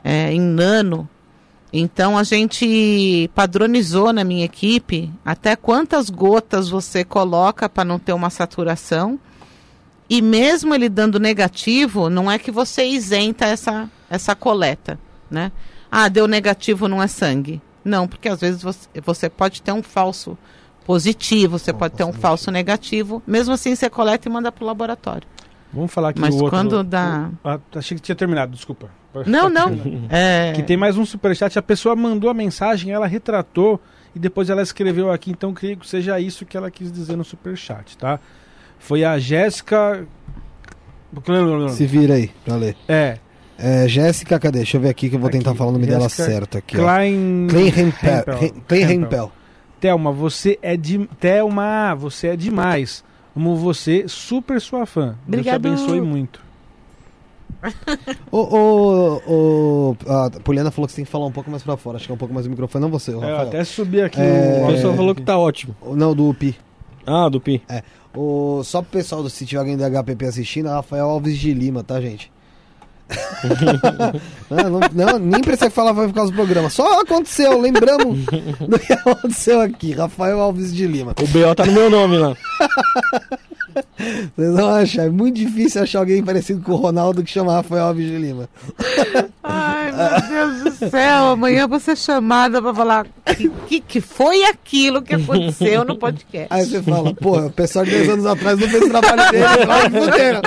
É, 0.04 0.32
em 0.32 0.42
nano. 0.42 1.10
Então 1.76 2.16
a 2.16 2.24
gente 2.24 3.28
padronizou 3.34 4.14
na 4.14 4.24
minha 4.24 4.46
equipe 4.46 5.12
até 5.26 5.56
quantas 5.56 6.08
gotas 6.08 6.70
você 6.70 7.04
coloca 7.04 7.68
para 7.68 7.84
não 7.84 7.98
ter 7.98 8.14
uma 8.14 8.30
saturação. 8.30 9.20
E 10.08 10.22
mesmo 10.22 10.76
ele 10.76 10.88
dando 10.88 11.20
negativo, 11.20 12.10
não 12.12 12.30
é 12.30 12.38
que 12.38 12.52
você 12.52 12.86
isenta 12.86 13.46
essa, 13.46 13.90
essa 14.08 14.36
coleta, 14.36 15.00
né? 15.32 15.52
Ah, 15.92 16.08
deu 16.08 16.28
negativo, 16.28 16.88
não 16.88 17.02
é 17.02 17.08
sangue. 17.08 17.60
Não, 17.84 18.08
porque 18.08 18.30
às 18.30 18.40
vezes 18.40 18.62
você, 18.62 18.88
você 19.04 19.28
pode 19.30 19.62
ter 19.62 19.72
um 19.72 19.82
falso 19.82 20.38
positivo, 20.86 21.58
você 21.58 21.72
Um 21.72 21.76
pode 21.76 21.96
ter 21.96 22.04
um 22.04 22.14
falso 22.14 22.52
negativo. 22.52 23.24
Mesmo 23.26 23.54
assim, 23.54 23.76
você 23.76 23.90
coleta 23.90 24.28
e 24.28 24.32
manda 24.32 24.52
para 24.52 24.64
o 24.64 24.68
laboratório. 24.68 25.28
Vamos 25.74 25.92
falar 25.92 26.10
aqui 26.10 26.20
Mas 26.22 26.36
do 26.36 26.44
outro. 26.44 26.52
quando 26.52 26.84
dá- 26.84 27.32
ah, 27.44 27.60
achei 27.76 27.98
que 27.98 28.04
tinha 28.04 28.16
terminado, 28.16 28.52
desculpa. 28.52 28.90
Não, 29.26 29.50
não. 29.50 29.72
É, 30.10 30.54
Que 30.56 30.64
tem 30.64 30.76
mais 30.78 30.98
um 30.98 31.06
superchat. 31.06 31.58
A 31.58 31.62
pessoa 31.62 31.96
mandou 31.96 32.30
a 32.30 32.34
mensagem, 32.34 32.92
ela 32.92 33.06
retratou 33.08 33.80
e 34.16 34.20
depois 34.20 34.50
ela 34.50 34.62
escreveu 34.62 35.12
aqui. 35.12 35.32
Então 35.32 35.54
creio 35.54 35.78
que 35.78 35.88
seja 35.88 36.20
isso 36.20 36.46
que 36.46 36.56
ela 36.58 36.70
quis 36.72 36.92
dizer 36.92 37.16
no 37.16 37.24
superchat, 37.24 37.98
tá? 37.98 38.20
Foi 38.80 39.04
a 39.04 39.18
Jéssica. 39.20 40.06
Se 41.70 41.86
vira 41.86 42.16
aí 42.16 42.32
pra 42.44 42.56
ler. 42.56 42.76
É, 42.88 43.18
É, 43.58 43.88
Jéssica, 43.88 44.40
cadê? 44.40 44.58
Deixa 44.60 44.78
eu 44.78 44.82
ver 44.82 44.90
aqui 44.90 45.10
que 45.10 45.16
eu 45.16 45.20
vou 45.20 45.30
tentar 45.30 45.52
Aqui, 45.52 45.58
falar 45.60 45.70
o 45.70 45.74
nome 45.74 45.86
dela 45.86 46.02
Jéssica 46.04 46.24
certo 46.26 46.58
aqui. 46.58 46.76
Klein. 46.76 47.48
Klein. 47.50 47.68
Hem- 48.42 48.52
Klein. 48.68 48.92
Hempel. 48.92 49.32
Thelma, 49.80 50.12
você 50.12 50.58
é 50.62 50.76
de. 50.76 51.08
Thelma, 51.20 51.94
você 51.96 52.30
é 52.30 52.36
demais. 52.36 53.04
Como 53.34 53.56
você, 53.56 54.06
super 54.08 54.60
sua 54.60 54.86
fã. 54.86 55.16
Obrigado. 55.28 55.62
Deus 55.62 55.76
te 55.80 55.84
abençoe 55.86 56.02
muito. 56.02 56.42
Ô, 58.32 58.38
ô, 58.38 59.22
ô, 59.28 59.96
a 60.12 60.30
Poliana 60.44 60.72
falou 60.72 60.88
que 60.88 60.94
você 60.94 60.98
tem 60.98 61.06
que 61.06 61.12
falar 61.12 61.26
um 61.28 61.32
pouco 61.32 61.50
mais 61.52 61.62
pra 61.64 61.78
fora. 61.78 61.98
Acho 61.98 62.06
que 62.08 62.12
é 62.12 62.16
um 62.16 62.18
pouco 62.18 62.34
mais 62.34 62.46
do 62.46 62.50
microfone. 62.50 62.82
Não 62.84 62.90
você, 62.92 63.12
o 63.12 63.24
É, 63.24 63.30
Rafael. 63.30 63.48
até 63.48 63.64
subi 63.64 64.02
aqui 64.02 64.20
É, 64.20 64.60
O 64.62 64.66
o. 64.66 64.72
pessoal 64.74 64.94
falou 64.96 65.14
que 65.16 65.22
tá 65.22 65.38
ótimo. 65.38 65.76
Não, 65.96 66.16
do 66.16 66.34
Pi. 66.34 66.56
Ah, 67.06 67.30
do 67.30 67.40
Pi. 67.40 67.62
É. 67.70 67.84
O, 68.16 68.62
só 68.64 68.82
pro 68.82 68.92
pessoal, 68.92 69.22
do- 69.24 69.30
se 69.30 69.46
tiver 69.46 69.60
alguém 69.60 69.78
do 69.78 69.84
HPP 69.84 70.26
assistindo, 70.26 70.68
é 70.70 70.72
Rafael 70.72 71.10
Alves 71.10 71.38
de 71.38 71.54
Lima, 71.54 71.84
tá, 71.84 72.00
gente? 72.02 72.32
não, 74.50 74.70
não, 74.70 74.80
não, 74.94 75.20
nem 75.20 75.42
precisa 75.42 75.70
falar 75.70 75.92
vai 75.92 76.08
por 76.08 76.14
causa 76.14 76.32
do 76.32 76.36
programa. 76.36 76.70
Só 76.70 77.02
aconteceu, 77.02 77.60
lembramos 77.60 78.20
do 78.68 78.80
que 78.80 78.94
aconteceu 78.94 79.62
aqui. 79.62 79.92
Rafael 79.94 80.40
Alves 80.40 80.74
de 80.74 80.88
Lima. 80.88 81.14
O 81.22 81.28
BO 81.28 81.54
tá 81.56 81.66
no 81.66 81.74
meu 81.74 81.90
nome 81.90 82.18
lá. 82.18 82.36
Vocês 84.36 84.54
vão 84.56 84.70
achar, 84.70 85.06
é 85.06 85.10
muito 85.10 85.36
difícil 85.36 85.82
achar 85.82 86.00
alguém 86.00 86.24
parecido 86.24 86.62
com 86.62 86.72
o 86.74 86.76
Ronaldo 86.76 87.24
que 87.24 87.32
chama 87.32 87.54
Rafael 87.54 87.86
Alves 87.86 88.06
de 88.08 88.18
Lima. 88.18 88.50
Ai, 89.44 89.92
meu 89.92 90.52
Deus 90.52 90.64
do 90.80 90.90
céu. 90.90 91.26
Amanhã 91.28 91.68
você 91.68 91.92
é 91.92 91.96
chamada 91.96 92.62
pra 92.62 92.74
falar 92.74 93.06
que, 93.38 93.50
que, 93.68 93.80
que 93.82 94.02
foi 94.02 94.44
aquilo 94.46 95.02
que 95.02 95.16
aconteceu 95.16 95.84
no 95.86 95.98
podcast. 95.98 96.48
Aí 96.50 96.66
você 96.66 96.82
fala, 96.82 97.14
pô, 97.14 97.40
o 97.40 97.52
pessoal 97.52 97.86
de 97.86 97.92
10 97.92 98.10
anos 98.10 98.26
atrás 98.26 98.60
não 98.60 98.68
fez 98.68 98.84
o 98.84 98.90
trabalho 98.90 99.32
dele, 99.32 99.46
claro 99.66 99.92
que 99.92 100.00
fuderam. 100.00 100.42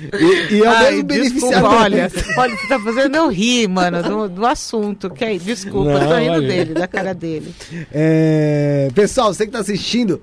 E, 0.00 0.54
e 0.54 0.62
é 0.62 0.62
o 0.62 0.68
Ai, 0.70 0.90
mesmo 0.92 1.04
beneficiário. 1.04 1.66
olha, 1.66 2.12
olha, 2.36 2.56
você 2.56 2.68
tá 2.68 2.78
fazendo 2.78 3.16
eu 3.16 3.28
rir, 3.28 3.66
mano, 3.68 4.00
do, 4.00 4.28
do 4.28 4.46
assunto. 4.46 5.10
Que 5.10 5.24
aí, 5.24 5.38
desculpa, 5.40 5.90
eu 5.90 5.98
tô 6.00 6.06
Não, 6.06 6.18
rindo 6.20 6.32
olha. 6.34 6.48
dele, 6.48 6.74
da 6.74 6.86
cara 6.86 7.12
dele. 7.12 7.52
É, 7.92 8.88
pessoal, 8.94 9.34
você 9.34 9.44
que 9.44 9.50
tá 9.50 9.58
assistindo, 9.58 10.22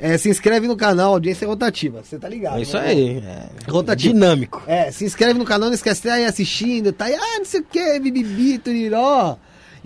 é, 0.00 0.16
se 0.16 0.28
inscreve 0.28 0.68
no 0.68 0.76
canal 0.76 1.14
Audiência 1.14 1.46
Rotativa. 1.46 2.02
Você 2.02 2.18
tá 2.18 2.28
ligado? 2.28 2.58
É 2.58 2.62
isso 2.62 2.76
né? 2.76 2.86
aí. 2.86 3.18
É 3.18 3.70
Rotativo. 3.70 4.14
dinâmico. 4.14 4.62
É, 4.66 4.90
se 4.90 5.04
inscreve 5.04 5.38
no 5.38 5.44
canal, 5.44 5.68
não 5.68 5.74
esquece 5.74 6.02
de 6.02 6.08
estar 6.08 6.18
aí 6.18 6.24
assistindo, 6.24 6.92
tá 6.92 7.06
aí, 7.06 7.14
ah, 7.14 7.38
não 7.38 7.44
sei 7.44 7.60
o 7.60 7.64
que, 7.64 8.00
bibibi, 8.00 8.58
turiró. 8.58 9.36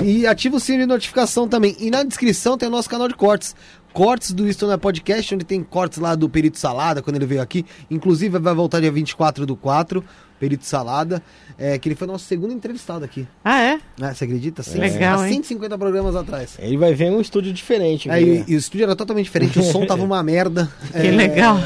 E 0.03 0.27
ativa 0.27 0.57
o 0.57 0.61
sininho 0.61 0.83
de 0.83 0.93
notificação 0.93 1.49
também. 1.49 1.77
E 1.79 1.91
na 1.91 2.03
descrição 2.03 2.59
tem 2.59 2.69
o 2.69 2.73
nosso 2.73 2.89
canal 2.89 3.09
de 3.09 3.15
cortes. 3.15 3.55
Cortes 3.93 4.33
do 4.33 4.49
Isto 4.49 4.67
Não 4.67 4.73
é 4.73 4.77
Podcast, 4.79 5.35
onde 5.35 5.45
tem 5.45 5.63
cortes 5.63 5.99
lá 5.99 6.15
do 6.15 6.29
Perito 6.29 6.59
Salada, 6.59 7.03
quando 7.03 7.17
ele 7.17 7.27
veio 7.27 7.43
aqui. 7.43 7.65
Inclusive 7.91 8.39
vai 8.39 8.55
voltar 8.55 8.81
dia 8.81 8.91
24 8.91 9.45
do 9.45 9.55
4, 9.55 10.03
Perito 10.43 10.67
Salada, 10.67 11.23
é, 11.57 11.79
que 11.79 11.89
ele 11.89 11.95
foi 11.95 12.05
nosso 12.09 12.25
segundo 12.25 12.53
entrevistado 12.53 13.05
aqui. 13.05 13.29
Ah, 13.45 13.63
é? 13.63 13.81
Né? 13.97 14.13
Você 14.13 14.25
acredita? 14.25 14.61
Sim, 14.65 14.81
Legal, 14.81 15.21
há 15.21 15.29
hein? 15.29 15.35
150 15.35 15.79
programas 15.79 16.17
atrás. 16.17 16.57
Ele 16.59 16.77
vai 16.77 16.93
ver 16.93 17.13
um 17.13 17.21
estúdio 17.21 17.53
diferente. 17.53 18.11
Aí, 18.11 18.41
né? 18.41 18.45
e 18.49 18.57
o 18.57 18.59
estúdio 18.59 18.83
era 18.83 18.97
totalmente 18.97 19.27
diferente, 19.27 19.61
o 19.61 19.63
som 19.63 19.87
tava 19.87 20.03
uma 20.03 20.21
merda. 20.21 20.69
Que 20.91 20.99
É, 20.99 21.11
legal. 21.13 21.61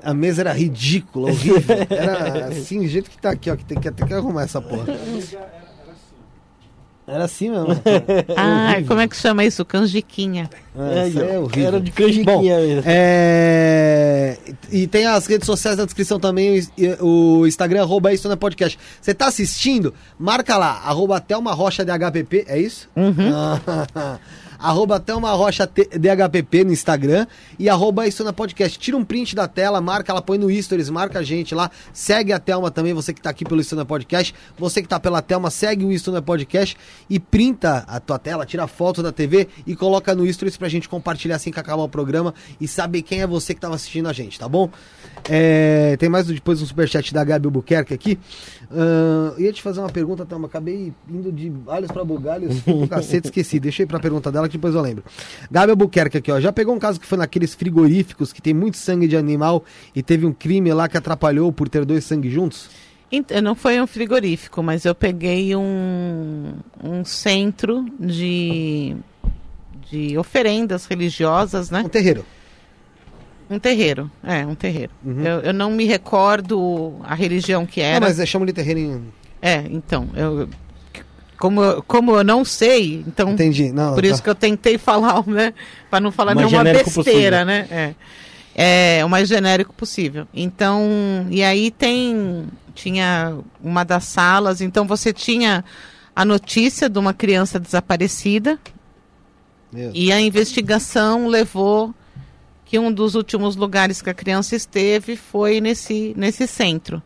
A 0.00 0.14
mesa 0.14 0.42
era 0.42 0.52
ridícula, 0.52 1.30
horrível. 1.30 1.76
Era 1.90 2.46
assim, 2.46 2.78
do 2.80 2.86
jeito 2.86 3.10
que 3.10 3.18
tá 3.18 3.30
aqui, 3.30 3.50
ó, 3.50 3.56
que 3.56 3.64
tem 3.64 3.80
que 3.80 3.88
até 3.88 4.06
que 4.06 4.14
arrumar 4.14 4.42
essa 4.42 4.62
porra. 4.62 4.86
Era 7.06 7.24
assim 7.24 7.50
mesmo. 7.50 7.68
Ah, 8.36 8.74
como 8.86 9.00
é 9.00 9.08
que 9.08 9.16
chama 9.16 9.44
isso? 9.44 9.64
Canjiquinha. 9.64 10.48
É, 10.76 11.08
isso 11.08 11.20
aí 11.20 11.30
é 11.30 11.38
horrível. 11.38 11.66
Era 11.66 11.80
de 11.80 11.90
canjiquinha 11.90 12.58
mesmo. 12.58 12.82
É... 12.86 14.38
E 14.70 14.86
tem 14.86 15.06
as 15.06 15.26
redes 15.26 15.46
sociais 15.46 15.76
na 15.76 15.84
descrição 15.84 16.18
também, 16.18 16.66
o 17.00 17.46
Instagram, 17.46 17.82
arroba 17.82 18.12
isso 18.12 18.26
não 18.26 18.32
é 18.34 18.36
podcast. 18.36 18.78
Você 19.00 19.14
tá 19.14 19.26
assistindo? 19.26 19.94
Marca 20.18 20.56
lá, 20.56 20.82
arroba 20.84 21.20
Thelma 21.20 21.52
Rocha 21.52 21.84
DHPP, 21.84 22.46
é 22.48 22.58
isso? 22.58 22.88
Ah, 22.96 24.18
arroba 24.64 24.98
Thelma 24.98 25.30
Rocha 25.32 25.66
DHPP 25.66 26.64
no 26.64 26.72
Instagram 26.72 27.26
e 27.58 27.68
arroba 27.68 28.06
isso 28.06 28.24
na 28.24 28.32
podcast. 28.32 28.78
Tira 28.78 28.96
um 28.96 29.04
print 29.04 29.36
da 29.36 29.46
tela, 29.46 29.78
marca 29.78 30.10
ela, 30.10 30.22
põe 30.22 30.38
no 30.38 30.50
Stories, 30.50 30.88
marca 30.88 31.18
a 31.18 31.22
gente 31.22 31.54
lá, 31.54 31.70
segue 31.92 32.32
a 32.32 32.38
Thelma 32.38 32.70
também, 32.70 32.94
você 32.94 33.12
que 33.12 33.20
tá 33.20 33.28
aqui 33.28 33.44
pelo 33.44 33.60
Isso 33.60 33.76
na 33.76 33.84
Podcast, 33.84 34.34
você 34.58 34.80
que 34.80 34.88
tá 34.88 34.98
pela 34.98 35.20
Thelma, 35.20 35.50
segue 35.50 35.84
o 35.84 35.92
Isso 35.92 36.10
na 36.10 36.22
Podcast 36.22 36.76
e 37.10 37.20
printa 37.20 37.84
a 37.86 38.00
tua 38.00 38.18
tela, 38.18 38.46
tira 38.46 38.66
foto 38.66 39.02
da 39.02 39.12
TV 39.12 39.48
e 39.66 39.76
coloca 39.76 40.14
no 40.14 40.30
Stories 40.32 40.56
pra 40.56 40.68
gente 40.68 40.88
compartilhar 40.88 41.36
assim 41.36 41.50
que 41.50 41.60
acabar 41.60 41.82
o 41.82 41.88
programa 41.88 42.32
e 42.58 42.66
saber 42.66 43.02
quem 43.02 43.20
é 43.20 43.26
você 43.26 43.52
que 43.52 43.60
tava 43.60 43.74
assistindo 43.74 44.08
a 44.08 44.14
gente, 44.14 44.38
tá 44.38 44.48
bom? 44.48 44.70
É, 45.28 45.96
tem 45.98 46.08
mais 46.08 46.26
depois 46.26 46.60
um 46.60 46.66
superchat 46.66 47.14
da 47.14 47.24
Gabi 47.24 47.46
Albuquerque 47.46 47.94
aqui. 47.94 48.18
Ahn, 48.70 49.34
ia 49.38 49.52
te 49.52 49.62
fazer 49.62 49.80
uma 49.80 49.88
pergunta, 49.88 50.26
Thelma, 50.26 50.46
acabei 50.46 50.92
indo 51.08 51.32
de 51.32 51.52
alhos 51.66 51.90
pra 51.90 52.04
bugalhos, 52.04 52.60
pro 52.60 52.86
cacete, 52.88 53.28
esqueci. 53.28 53.58
Deixei 53.58 53.86
pra 53.86 53.98
pergunta 53.98 54.30
dela 54.30 54.48
que 54.48 54.56
depois 54.56 54.74
eu 54.74 54.80
lembro. 54.80 55.04
Gabi 55.50 55.70
Albuquerque 55.70 56.18
aqui, 56.18 56.30
ó. 56.30 56.40
Já 56.40 56.52
pegou 56.52 56.74
um 56.74 56.78
caso 56.78 57.00
que 57.00 57.06
foi 57.06 57.18
naqueles 57.18 57.54
frigoríficos 57.54 58.32
que 58.32 58.42
tem 58.42 58.52
muito 58.52 58.76
sangue 58.76 59.08
de 59.08 59.16
animal 59.16 59.64
e 59.94 60.02
teve 60.02 60.26
um 60.26 60.32
crime 60.32 60.72
lá 60.72 60.88
que 60.88 60.96
atrapalhou 60.96 61.52
por 61.52 61.68
ter 61.68 61.84
dois 61.84 62.04
sangue 62.04 62.30
juntos? 62.30 62.68
Não 63.42 63.54
foi 63.54 63.80
um 63.80 63.86
frigorífico, 63.86 64.62
mas 64.62 64.84
eu 64.84 64.94
peguei 64.94 65.54
um, 65.54 66.54
um 66.82 67.04
centro 67.04 67.86
de, 68.00 68.96
de 69.88 70.18
oferendas 70.18 70.86
religiosas, 70.86 71.70
né? 71.70 71.82
Um 71.84 71.88
terreiro. 71.88 72.24
Um 73.54 73.58
terreiro, 73.58 74.10
é, 74.22 74.44
um 74.44 74.54
terreiro. 74.54 74.90
Uhum. 75.04 75.22
Eu, 75.22 75.40
eu 75.40 75.52
não 75.54 75.70
me 75.70 75.84
recordo 75.84 76.96
a 77.04 77.14
religião 77.14 77.64
que 77.64 77.80
Ah, 77.80 77.84
era. 77.86 78.06
mas 78.06 78.18
é, 78.18 78.26
chama 78.26 78.44
de 78.46 78.52
terreiro 78.52 78.80
em... 78.80 79.04
É, 79.40 79.64
então, 79.70 80.08
eu, 80.16 80.48
como, 81.38 81.62
eu- 81.62 81.82
como 81.82 82.16
eu 82.16 82.24
não 82.24 82.44
sei, 82.44 83.04
então 83.06 83.30
Entendi. 83.32 83.70
Não, 83.72 83.94
por 83.94 84.02
tá. 84.02 84.08
isso 84.08 84.22
que 84.22 84.28
eu 84.30 84.34
tentei 84.34 84.76
falar, 84.78 85.24
né? 85.26 85.54
Para 85.90 86.00
não 86.00 86.10
falar 86.10 86.34
Mais 86.34 86.50
nenhuma 86.50 86.64
besteira, 86.72 87.44
né? 87.44 87.94
É. 88.56 88.98
é 88.98 89.04
o 89.04 89.08
mais 89.08 89.28
genérico 89.28 89.72
possível. 89.74 90.26
Então, 90.34 91.26
e 91.30 91.42
aí 91.44 91.70
tem 91.70 92.46
tinha 92.74 93.36
uma 93.62 93.84
das 93.84 94.02
salas, 94.04 94.60
então 94.60 94.84
você 94.86 95.12
tinha 95.12 95.64
a 96.16 96.24
notícia 96.24 96.88
de 96.88 96.98
uma 96.98 97.14
criança 97.14 97.60
desaparecida 97.60 98.58
Meu. 99.72 99.92
e 99.94 100.10
a 100.12 100.20
investigação 100.20 101.28
levou 101.28 101.94
que 102.74 102.78
um 102.80 102.90
dos 102.92 103.14
últimos 103.14 103.54
lugares 103.54 104.02
que 104.02 104.10
a 104.10 104.14
criança 104.14 104.56
esteve 104.56 105.14
foi 105.14 105.60
nesse 105.60 106.12
nesse 106.16 106.44
centro. 106.48 107.00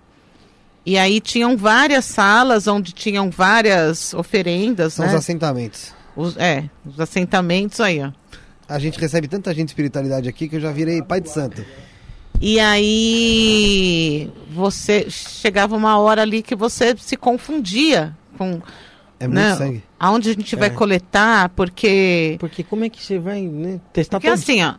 E 0.87 0.97
aí 0.97 1.21
tinham 1.21 1.59
várias 1.59 2.07
salas 2.07 2.67
onde 2.67 2.93
tinham 2.93 3.29
várias 3.31 4.15
oferendas, 4.15 4.95
São 4.95 5.05
né? 5.05 5.13
os 5.13 5.19
assentamentos. 5.19 5.93
Os, 6.17 6.35
é, 6.39 6.65
os 6.87 6.99
assentamentos 6.99 7.81
aí, 7.83 8.01
ó. 8.03 8.11
A 8.67 8.79
gente 8.79 8.99
recebe 8.99 9.29
tanta 9.29 9.51
gente 9.53 9.67
de 9.67 9.71
espiritualidade 9.73 10.27
aqui 10.27 10.49
que 10.49 10.57
eu 10.57 10.61
já 10.61 10.73
virei 10.73 11.03
pai 11.03 11.21
de 11.21 11.29
santo. 11.31 11.63
E 12.41 12.59
aí 12.59 14.31
você 14.51 15.11
chegava 15.11 15.77
uma 15.77 15.99
hora 15.99 16.23
ali 16.23 16.43
que 16.43 16.55
você 16.57 16.95
se 16.99 17.15
confundia 17.17 18.17
com 18.39 18.63
É 19.21 19.27
muito 19.27 19.35
né, 19.39 19.55
sangue. 19.55 19.83
aonde 20.01 20.31
a 20.31 20.33
gente 20.33 20.57
vai 20.57 20.69
É. 20.69 20.71
coletar, 20.71 21.51
porque 21.51 22.37
Porque 22.41 22.63
como 22.63 22.85
é 22.85 22.89
que 22.89 23.03
você 23.05 23.19
vai 23.19 23.43
né, 23.43 23.79
testar 23.93 24.19
porque 24.19 24.29
todo 24.29 24.39
assim, 24.39 24.63
ó, 24.65 24.75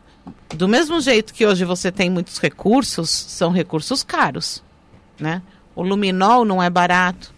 do 0.56 0.68
mesmo 0.68 0.99
jeito 1.01 1.34
que 1.34 1.45
hoje 1.45 1.65
você 1.65 1.91
tem 1.91 2.10
muitos 2.10 2.39
recursos, 2.39 3.10
são 3.10 3.51
recursos 3.51 4.03
caros, 4.03 4.64
né? 5.19 5.41
O 5.76 5.84
luminol 5.84 6.43
não 6.45 6.61
é 6.61 6.69
barato, 6.69 7.34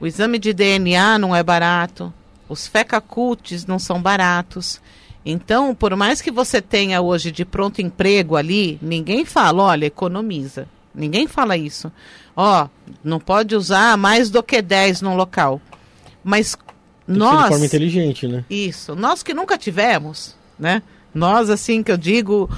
o 0.00 0.06
exame 0.06 0.38
de 0.38 0.52
DNA 0.52 1.18
não 1.18 1.34
é 1.34 1.42
barato, 1.42 2.12
os 2.48 2.66
fecacultes 2.66 3.66
não 3.66 3.78
são 3.78 4.00
baratos. 4.00 4.80
Então, 5.24 5.74
por 5.74 5.94
mais 5.96 6.22
que 6.22 6.30
você 6.30 6.62
tenha 6.62 7.00
hoje 7.00 7.30
de 7.30 7.44
pronto 7.44 7.82
emprego 7.82 8.36
ali, 8.36 8.78
ninguém 8.80 9.24
fala, 9.24 9.62
olha, 9.64 9.86
economiza. 9.86 10.66
Ninguém 10.94 11.26
fala 11.26 11.56
isso. 11.56 11.92
Ó, 12.34 12.68
não 13.04 13.20
pode 13.20 13.54
usar 13.54 13.96
mais 13.96 14.30
do 14.30 14.42
que 14.42 14.62
10 14.62 15.02
num 15.02 15.14
local. 15.14 15.60
Mas 16.24 16.54
Tem 16.54 16.64
ser 17.06 17.12
de 17.12 17.18
nós 17.18 17.48
forma 17.48 17.66
inteligente, 17.66 18.26
né? 18.26 18.44
isso. 18.48 18.94
Nós 18.94 19.22
que 19.22 19.34
nunca 19.34 19.58
tivemos, 19.58 20.34
né? 20.58 20.82
Nós, 21.14 21.50
assim, 21.50 21.82
que 21.82 21.90
eu 21.90 21.96
digo, 21.96 22.50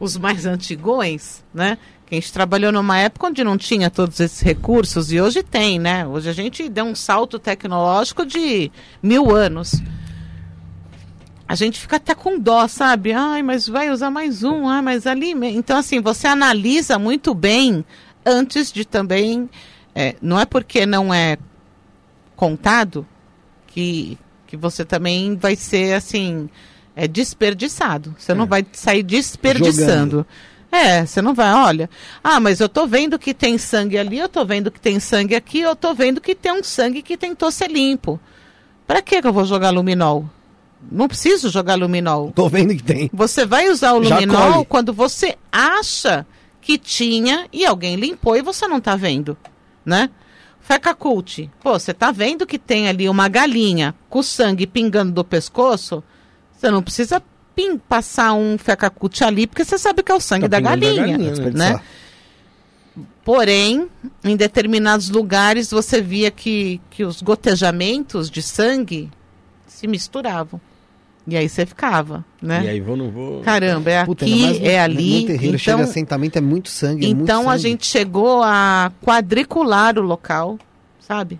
os 0.00 0.16
mais 0.16 0.46
antigões, 0.46 1.44
né? 1.52 1.78
Que 2.06 2.14
a 2.14 2.20
gente 2.20 2.32
trabalhou 2.32 2.72
numa 2.72 2.98
época 2.98 3.26
onde 3.26 3.44
não 3.44 3.58
tinha 3.58 3.90
todos 3.90 4.18
esses 4.20 4.40
recursos 4.40 5.12
e 5.12 5.20
hoje 5.20 5.42
tem, 5.42 5.78
né? 5.78 6.06
Hoje 6.06 6.28
a 6.28 6.32
gente 6.32 6.68
deu 6.68 6.84
um 6.84 6.94
salto 6.94 7.38
tecnológico 7.38 8.24
de 8.24 8.70
mil 9.02 9.34
anos. 9.34 9.72
A 11.46 11.54
gente 11.54 11.80
fica 11.80 11.96
até 11.96 12.14
com 12.14 12.38
dó, 12.38 12.68
sabe? 12.68 13.12
Ai, 13.12 13.42
mas 13.42 13.66
vai 13.66 13.90
usar 13.90 14.10
mais 14.10 14.42
um, 14.42 14.68
ah, 14.68 14.82
mas 14.82 15.06
ali. 15.06 15.32
Então, 15.54 15.78
assim, 15.78 16.00
você 16.00 16.26
analisa 16.26 16.98
muito 16.98 17.34
bem 17.34 17.84
antes 18.24 18.70
de 18.70 18.84
também. 18.84 19.48
é, 19.94 20.14
não 20.20 20.38
é 20.38 20.44
porque 20.44 20.84
não 20.86 21.12
é 21.12 21.38
contado 22.36 23.06
que, 23.66 24.18
que 24.46 24.56
você 24.56 24.84
também 24.84 25.36
vai 25.36 25.56
ser 25.56 25.94
assim 25.94 26.48
é 26.98 27.06
desperdiçado. 27.06 28.14
Você 28.18 28.34
não 28.34 28.44
vai 28.44 28.66
sair 28.72 29.04
desperdiçando. 29.04 30.26
É, 30.70 31.06
você 31.06 31.22
não 31.22 31.32
vai, 31.32 31.50
olha, 31.54 31.88
ah, 32.22 32.40
mas 32.40 32.60
eu 32.60 32.68
tô 32.68 32.86
vendo 32.86 33.18
que 33.18 33.32
tem 33.32 33.56
sangue 33.56 33.96
ali, 33.96 34.18
eu 34.18 34.28
tô 34.28 34.44
vendo 34.44 34.70
que 34.70 34.80
tem 34.80 35.00
sangue 35.00 35.34
aqui, 35.34 35.60
eu 35.60 35.74
tô 35.74 35.94
vendo 35.94 36.20
que 36.20 36.34
tem 36.34 36.52
um 36.52 36.62
sangue 36.62 37.00
que 37.00 37.16
tentou 37.16 37.50
ser 37.50 37.70
limpo. 37.70 38.20
Pra 38.86 39.00
que 39.00 39.16
eu 39.16 39.32
vou 39.32 39.46
jogar 39.46 39.70
luminol? 39.70 40.28
Não 40.90 41.08
preciso 41.08 41.48
jogar 41.48 41.76
luminol. 41.76 42.32
Tô 42.34 42.48
vendo 42.48 42.74
que 42.74 42.82
tem. 42.82 43.08
Você 43.14 43.46
vai 43.46 43.70
usar 43.70 43.92
o 43.92 43.98
luminol 43.98 44.64
quando 44.64 44.92
você 44.92 45.36
acha 45.50 46.26
que 46.60 46.76
tinha 46.76 47.46
e 47.52 47.64
alguém 47.64 47.96
limpou 47.96 48.36
e 48.36 48.42
você 48.42 48.66
não 48.66 48.80
tá 48.80 48.94
vendo, 48.96 49.36
né? 49.84 50.10
Feca 50.60 50.94
cult. 50.94 51.48
Pô, 51.62 51.78
você 51.78 51.94
tá 51.94 52.10
vendo 52.10 52.46
que 52.46 52.58
tem 52.58 52.88
ali 52.88 53.08
uma 53.08 53.28
galinha 53.28 53.94
com 54.10 54.22
sangue 54.22 54.66
pingando 54.66 55.12
do 55.12 55.24
pescoço? 55.24 56.04
Você 56.58 56.70
não 56.70 56.82
precisa 56.82 57.22
pin- 57.54 57.78
passar 57.78 58.32
um 58.34 58.58
fecacute 58.58 59.22
ali, 59.22 59.46
porque 59.46 59.64
você 59.64 59.78
sabe 59.78 60.02
que 60.02 60.10
é 60.10 60.14
o 60.14 60.20
sangue 60.20 60.48
Tá 60.48 60.48
da 60.48 60.56
pingando 60.58 60.80
da 60.80 60.86
galinha, 60.94 61.18
galinha, 61.18 61.50
né? 61.52 61.72
né? 61.72 61.80
Porém, 63.24 63.88
em 64.24 64.36
determinados 64.36 65.10
lugares 65.10 65.70
você 65.70 66.00
via 66.00 66.30
que, 66.30 66.80
que 66.90 67.04
os 67.04 67.20
gotejamentos 67.22 68.30
de 68.30 68.40
sangue 68.42 69.10
se 69.66 69.86
misturavam. 69.86 70.60
E 71.26 71.36
aí 71.36 71.46
você 71.46 71.66
ficava, 71.66 72.24
né? 72.40 72.64
E 72.64 72.68
aí 72.70 72.80
vou, 72.80 72.96
não 72.96 73.10
vou. 73.10 73.42
Caramba, 73.42 73.90
é 73.90 74.04
Puta, 74.04 74.24
aqui, 74.24 74.46
no- 74.60 74.66
é 74.66 74.80
ali. 74.80 75.20
No 75.20 75.26
terreiro 75.26 75.56
Então, 75.60 75.76
de 75.76 75.82
assentamento 75.82 76.38
é 76.38 76.40
muito 76.40 76.70
sangue. 76.70 77.04
é 77.04 77.08
muito 77.08 77.22
então 77.22 77.42
a 77.42 77.52
sangue. 77.52 77.62
gente 77.62 77.86
chegou 77.86 78.42
a 78.42 78.90
quadricular 79.04 79.98
o 79.98 80.02
local, 80.02 80.58
sabe? 80.98 81.38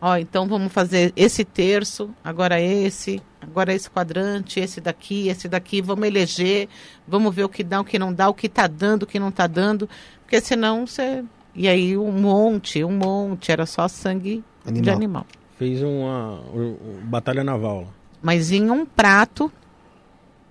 Ó, 0.00 0.16
então 0.16 0.46
vamos 0.48 0.72
fazer 0.72 1.12
esse 1.14 1.44
terço, 1.44 2.08
agora 2.24 2.58
esse, 2.60 3.20
agora 3.40 3.72
esse 3.74 3.90
quadrante, 3.90 4.58
esse 4.58 4.80
daqui, 4.80 5.28
esse 5.28 5.46
daqui, 5.46 5.82
vamos 5.82 6.06
eleger, 6.06 6.68
vamos 7.06 7.34
ver 7.34 7.44
o 7.44 7.48
que 7.50 7.62
dá, 7.62 7.80
o 7.80 7.84
que 7.84 7.98
não 7.98 8.10
dá, 8.12 8.28
o 8.28 8.34
que 8.34 8.48
tá 8.48 8.66
dando, 8.66 9.02
o 9.02 9.06
que 9.06 9.18
não 9.18 9.30
tá 9.30 9.46
dando, 9.46 9.88
porque 10.22 10.40
senão 10.40 10.86
você. 10.86 11.22
E 11.54 11.68
aí 11.68 11.98
um 11.98 12.12
monte, 12.12 12.82
um 12.82 12.92
monte, 12.96 13.52
era 13.52 13.66
só 13.66 13.86
sangue 13.88 14.42
de 14.64 14.70
Animal. 14.70 14.94
animal. 14.96 15.26
Fez 15.58 15.82
uma 15.82 16.40
o- 16.54 16.78
o- 16.80 17.00
batalha 17.04 17.44
naval. 17.44 17.88
Mas 18.22 18.50
em 18.52 18.70
um 18.70 18.86
prato, 18.86 19.52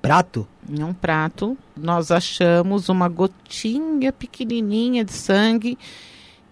Prato? 0.02 0.48
em 0.70 0.84
um 0.84 0.94
prato, 0.94 1.58
nós 1.76 2.12
achamos 2.12 2.88
uma 2.88 3.10
gotinha 3.10 4.14
pequenininha 4.14 5.04
de 5.04 5.12
sangue 5.14 5.78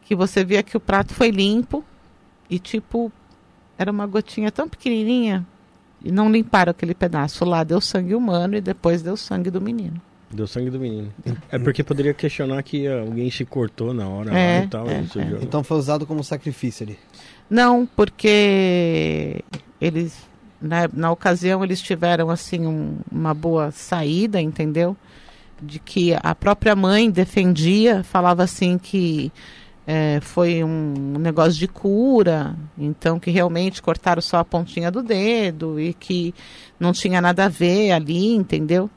que 0.04 0.16
você 0.16 0.44
via 0.44 0.64
que 0.64 0.76
o 0.76 0.80
prato 0.80 1.14
foi 1.14 1.30
limpo 1.30 1.84
e 2.50 2.60
tipo 2.60 3.12
era 3.78 3.92
uma 3.92 4.06
gotinha 4.08 4.52
tão 4.52 4.68
pequenininha 4.68 5.46
e 6.04 6.12
não 6.12 6.32
limparam 6.32 6.72
aquele 6.72 6.94
pedaço 6.96 7.44
lá 7.46 7.64
deu 7.64 7.80
sangue 7.82 8.16
humano 8.16 8.56
e 8.56 8.62
depois 8.62 9.02
deu 9.02 9.16
sangue 9.18 9.50
do 9.52 9.60
menino. 9.62 10.00
Deu 10.30 10.46
sangue 10.46 10.70
do 10.70 10.80
menino. 10.80 11.12
É 11.50 11.58
porque 11.58 11.84
poderia 11.84 12.14
questionar 12.14 12.62
que 12.64 12.86
alguém 12.88 13.32
se 13.32 13.46
cortou 13.46 13.94
na 13.94 14.08
hora 14.10 14.38
É, 14.38 14.60
lá 14.60 14.66
e 14.66 14.68
tal. 14.68 14.88
é, 14.90 15.02
e 15.02 15.08
sujou. 15.08 15.40
Então 15.42 15.64
foi 15.64 15.78
usado 15.78 16.06
como 16.06 16.24
sacrifício 16.24 16.86
ali. 16.86 17.00
Não, 17.50 17.86
porque 17.86 19.42
eles 19.80 20.28
na, 20.62 20.90
na 20.92 21.12
ocasião 21.12 21.64
eles 21.64 21.82
tiveram 21.82 22.30
assim 22.30 22.66
um- 22.66 22.98
uma 23.12 23.34
boa 23.34 23.72
saída, 23.72 24.42
entendeu? 24.42 24.98
De 25.62 25.80
que 25.80 26.14
a 26.22 26.36
própria 26.36 26.76
mãe 26.76 27.10
defendia, 27.10 28.04
falava 28.04 28.44
assim 28.44 28.78
que 28.78 29.32
é, 29.90 30.20
foi 30.20 30.66
um 30.66 31.14
negócio 31.18 31.54
de 31.58 31.68
cura, 31.68 32.58
então 32.78 33.18
que 33.18 33.32
realmente 33.32 33.82
cortaram 33.82 34.22
só 34.22 34.38
a 34.40 34.46
pontinha 34.46 34.92
do 34.92 35.02
dedo 35.02 35.80
e 35.80 35.94
que 35.94 36.36
não 36.78 36.92
tinha 36.92 37.22
nada 37.22 37.46
a 37.46 37.50
ver 37.50 37.92
ali, 37.94 38.36
entendeu? 38.36 38.90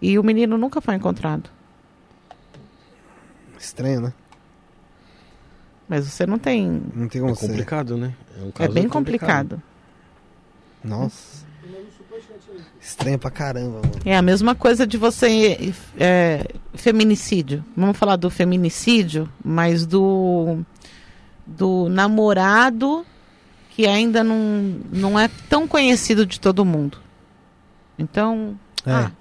E 0.00 0.18
o 0.18 0.24
menino 0.24 0.56
nunca 0.56 0.80
foi 0.80 0.94
encontrado. 0.94 1.50
Estranho, 3.58 4.00
né? 4.00 4.14
Mas 5.86 6.06
você 6.06 6.24
não 6.24 6.38
tem. 6.38 6.82
Não 6.94 7.06
tem 7.06 7.20
como 7.20 7.34
É 7.34 7.36
ser. 7.36 7.46
complicado, 7.46 7.96
né? 7.98 8.14
um 8.38 8.50
É 8.58 8.68
bem 8.68 8.88
complicado. 8.88 9.60
Nossa. 10.82 11.44
Estranho 12.90 13.18
pra 13.18 13.30
caramba, 13.30 13.76
mano. 13.82 13.92
É 14.04 14.16
a 14.16 14.22
mesma 14.22 14.54
coisa 14.54 14.84
de 14.86 14.96
você. 14.96 15.72
é, 15.98 16.44
feminicídio. 16.74 17.64
Vamos 17.76 17.96
falar 17.96 18.16
do 18.16 18.28
feminicídio, 18.28 19.28
mas 19.44 19.86
do. 19.86 20.58
do 21.46 21.88
namorado 21.88 23.06
que 23.70 23.86
ainda 23.86 24.24
não, 24.24 24.36
não 24.92 25.18
é 25.18 25.30
tão 25.48 25.68
conhecido 25.68 26.26
de 26.26 26.40
todo 26.40 26.64
mundo. 26.64 26.98
Então. 27.98 28.58
É. 28.84 28.92
Ah, 28.92 29.12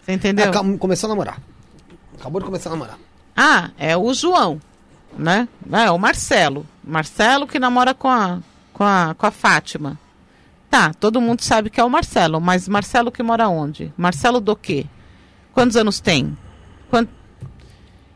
você 0.00 0.12
entendeu? 0.12 0.48
Acabou- 0.50 0.78
começou 0.78 1.08
a 1.08 1.10
namorar. 1.10 1.38
Acabou 2.18 2.40
de 2.40 2.46
começar 2.46 2.70
a 2.70 2.72
namorar. 2.74 2.98
Ah, 3.36 3.70
é 3.76 3.96
o 3.96 4.14
João, 4.14 4.60
né? 5.18 5.48
É 5.72 5.90
o 5.90 5.98
Marcelo. 5.98 6.64
Marcelo 6.82 7.46
que 7.48 7.58
namora 7.58 7.92
com 7.92 8.08
a, 8.08 8.38
com 8.72 8.84
a, 8.84 9.14
com 9.18 9.26
a 9.26 9.30
Fátima. 9.32 9.98
Tá, 10.70 10.92
todo 10.92 11.20
mundo 11.20 11.42
sabe 11.42 11.70
que 11.70 11.80
é 11.80 11.84
o 11.84 11.90
Marcelo, 11.90 12.40
mas 12.40 12.66
Marcelo 12.68 13.12
que 13.12 13.22
mora 13.22 13.48
onde? 13.48 13.92
Marcelo 13.96 14.40
do 14.40 14.56
quê? 14.56 14.86
Quantos 15.52 15.76
anos 15.76 16.00
tem? 16.00 16.36
Quan- 16.90 17.06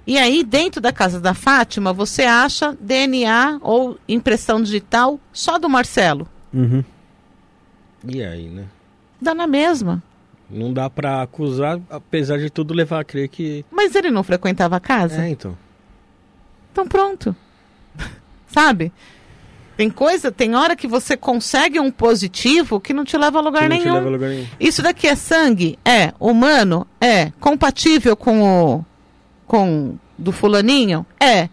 E 0.07 0.19
aí, 0.19 0.43
dentro 0.43 0.81
da 0.81 0.93
casa 0.93 1.21
da 1.21 1.35
Fátima, 1.35 1.93
você 1.93 2.23
acha 2.25 2.77
DNA 2.81 3.59
ou 3.63 3.99
impressão 4.09 4.61
digital 4.63 5.21
só 5.33 5.59
do 5.59 5.69
Marcelo. 5.69 6.27
Uhum. 6.53 6.83
E 8.07 8.23
aí, 8.25 8.49
né? 8.49 8.65
Dá 9.21 9.35
na 9.35 9.47
mesma. 9.47 10.03
Não 10.51 10.73
dá 10.73 10.89
pra 10.89 11.21
acusar, 11.23 11.79
apesar 11.91 12.39
de 12.39 12.49
tudo 12.51 12.73
levar 12.73 13.01
a 13.01 13.05
crer 13.05 13.29
que. 13.29 13.65
Mas 13.71 13.95
ele 13.95 14.11
não 14.11 14.23
frequentava 14.25 14.77
a 14.77 14.81
casa? 14.81 15.23
É, 15.23 15.29
então. 15.29 15.57
Então 16.73 16.89
pronto. 16.89 17.37
Sabe? 18.49 18.91
Tem 19.79 19.89
coisa, 19.89 20.33
tem 20.33 20.57
hora 20.57 20.75
que 20.75 20.89
você 20.89 21.17
consegue 21.17 21.79
um 21.79 21.89
positivo 21.89 22.81
que 22.81 22.93
não 22.93 23.05
te 23.05 23.17
leva 23.17 23.39
a 23.39 23.41
lugar 23.41 23.69
não 23.69 23.77
nenhum. 23.77 23.95
leva 23.95 24.09
a 24.09 24.11
lugar 24.11 24.31
nenhum. 24.31 24.47
Isso 24.59 24.83
daqui 24.83 25.07
é 25.07 25.15
sangue? 25.15 25.79
É. 25.85 26.13
Humano? 26.19 26.85
É. 27.01 27.31
Compatível 27.39 28.17
com 28.17 28.43
o. 28.43 28.85
com. 29.47 29.97
do 30.19 30.33
fulaninho? 30.33 31.07
É. 31.21 31.49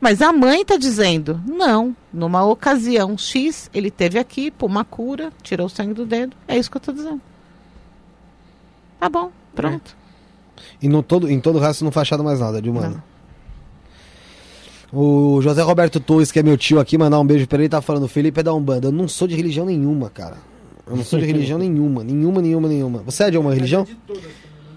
Mas 0.00 0.22
a 0.22 0.32
mãe 0.32 0.64
tá 0.64 0.76
dizendo, 0.76 1.40
não. 1.44 1.96
Numa 2.12 2.44
ocasião 2.44 3.18
X, 3.18 3.68
ele 3.74 3.90
teve 3.90 4.20
aqui 4.20 4.52
por 4.52 4.66
uma 4.66 4.84
cura, 4.84 5.32
tirou 5.42 5.66
o 5.66 5.70
sangue 5.70 5.94
do 5.94 6.06
dedo. 6.06 6.36
É 6.46 6.56
isso 6.56 6.70
que 6.70 6.76
eu 6.76 6.80
tô 6.80 6.92
dizendo. 6.92 7.20
Tá 9.00 9.08
bom, 9.08 9.32
pronto. 9.52 9.96
E 10.80 10.88
no 10.88 11.02
todo, 11.02 11.28
em 11.28 11.40
todo 11.40 11.56
o 11.56 11.60
resto 11.60 11.82
não 11.82 11.90
foi 11.90 12.02
achado 12.02 12.22
mais 12.22 12.38
nada 12.38 12.62
de 12.62 12.70
humano. 12.70 13.02
O 14.98 15.42
José 15.42 15.60
Roberto 15.60 16.00
Torres, 16.00 16.32
que 16.32 16.38
é 16.38 16.42
meu 16.42 16.56
tio 16.56 16.80
aqui, 16.80 16.96
mandar 16.96 17.20
um 17.20 17.26
beijo 17.26 17.46
pra 17.46 17.58
ele, 17.58 17.68
tá 17.68 17.82
falando, 17.82 18.08
Felipe 18.08 18.40
é 18.40 18.42
da 18.42 18.54
Umbanda. 18.54 18.88
Eu 18.88 18.92
não 18.92 19.06
sou 19.06 19.28
de 19.28 19.36
religião 19.36 19.66
nenhuma, 19.66 20.08
cara. 20.08 20.38
Eu 20.86 20.96
não 20.96 21.04
sou 21.04 21.18
de 21.18 21.26
religião 21.26 21.58
nenhuma, 21.60 22.02
nenhuma, 22.02 22.40
nenhuma, 22.40 22.66
nenhuma. 22.66 22.98
Você 23.00 23.24
é 23.24 23.30
de 23.30 23.36
uma 23.36 23.52
religião? 23.52 23.86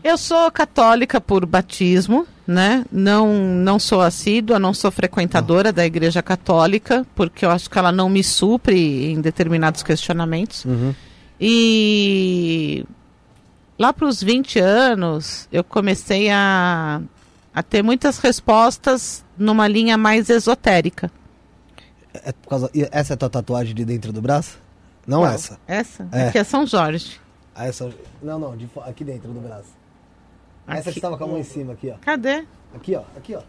Eu 0.03 0.17
sou 0.17 0.51
católica 0.51 1.21
por 1.21 1.45
batismo, 1.45 2.27
né? 2.45 2.83
Não, 2.91 3.33
não 3.33 3.79
sou 3.79 4.01
assídua, 4.01 4.59
não 4.59 4.73
sou 4.73 4.91
frequentadora 4.91 5.71
da 5.71 5.85
Igreja 5.85 6.21
Católica, 6.21 7.07
porque 7.15 7.45
eu 7.45 7.49
acho 7.49 7.69
que 7.69 7.79
ela 7.79 7.91
não 7.91 8.09
me 8.09 8.21
supre 8.21 9.13
em 9.13 9.21
determinados 9.21 9.83
questionamentos. 9.83 10.65
Uhum. 10.65 10.93
E 11.39 12.83
lá 13.77 13.93
para 13.93 14.05
os 14.05 14.21
20 14.21 14.59
anos, 14.59 15.47
eu 15.49 15.63
comecei 15.63 16.29
a, 16.29 17.01
a 17.59 17.63
ter 17.63 17.83
muitas 17.83 18.19
respostas 18.19 19.25
numa 19.37 19.67
linha 19.67 19.97
mais 19.97 20.29
esotérica. 20.29 21.11
É 22.13 22.31
por 22.31 22.47
causa... 22.47 22.71
Essa 22.89 23.13
é 23.13 23.15
a 23.15 23.17
tua 23.17 23.29
tatuagem 23.29 23.75
de 23.75 23.83
dentro 23.83 24.13
do 24.13 24.21
braço? 24.21 24.57
Não 25.05 25.19
Qual? 25.19 25.31
essa. 25.31 25.59
Essa? 25.67 26.07
É. 26.09 26.29
Aqui 26.29 26.37
é 26.37 26.43
São 26.45 26.65
Jorge. 26.65 27.19
Ah, 27.53 27.67
essa... 27.67 27.93
Não, 28.23 28.39
não, 28.39 28.55
de 28.55 28.69
aqui 28.85 29.03
dentro 29.03 29.29
do 29.33 29.41
braço. 29.41 29.77
Essa 30.65 30.83
que 30.83 30.89
Aqui. 30.89 30.99
estava 30.99 31.17
com 31.17 31.23
a 31.25 31.27
mão 31.27 31.37
em 31.37 31.43
cima, 31.43 31.73
aqui, 31.73 31.91
ó. 31.93 31.95
Cadê? 31.99 32.45
Aqui, 32.73 32.95
ó. 32.95 33.03
Aqui, 33.17 33.35
ó. 33.35 33.41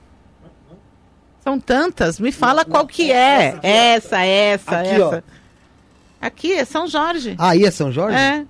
São 1.44 1.60
tantas. 1.60 2.18
Me 2.18 2.32
fala 2.32 2.64
Não, 2.64 2.70
qual 2.70 2.82
não, 2.82 2.88
que 2.88 3.12
essa 3.12 3.16
é. 3.16 3.48
aqui, 3.50 3.58
ó. 3.58 3.68
Essa, 3.68 4.24
essa, 4.24 4.80
Aqui, 4.80 5.00
ó. 5.00 5.08
essa. 5.08 5.24
Aqui 6.20 6.52
é 6.52 6.64
São 6.64 6.88
Jorge. 6.88 7.36
Ah, 7.38 7.50
aí 7.50 7.64
é 7.64 7.70
São 7.70 7.92
Jorge? 7.92 8.18
É. 8.18 8.44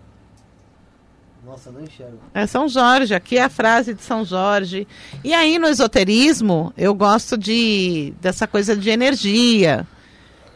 Nossa, 1.50 1.72
não 1.72 1.82
enxergo. 1.82 2.20
É 2.32 2.46
São 2.46 2.68
Jorge, 2.68 3.12
aqui 3.12 3.36
é 3.36 3.42
a 3.42 3.48
frase 3.48 3.92
de 3.92 4.02
São 4.02 4.24
Jorge. 4.24 4.86
E 5.24 5.34
aí 5.34 5.58
no 5.58 5.66
esoterismo, 5.66 6.72
eu 6.78 6.94
gosto 6.94 7.36
de 7.36 8.14
dessa 8.20 8.46
coisa 8.46 8.76
de 8.76 8.88
energia, 8.88 9.84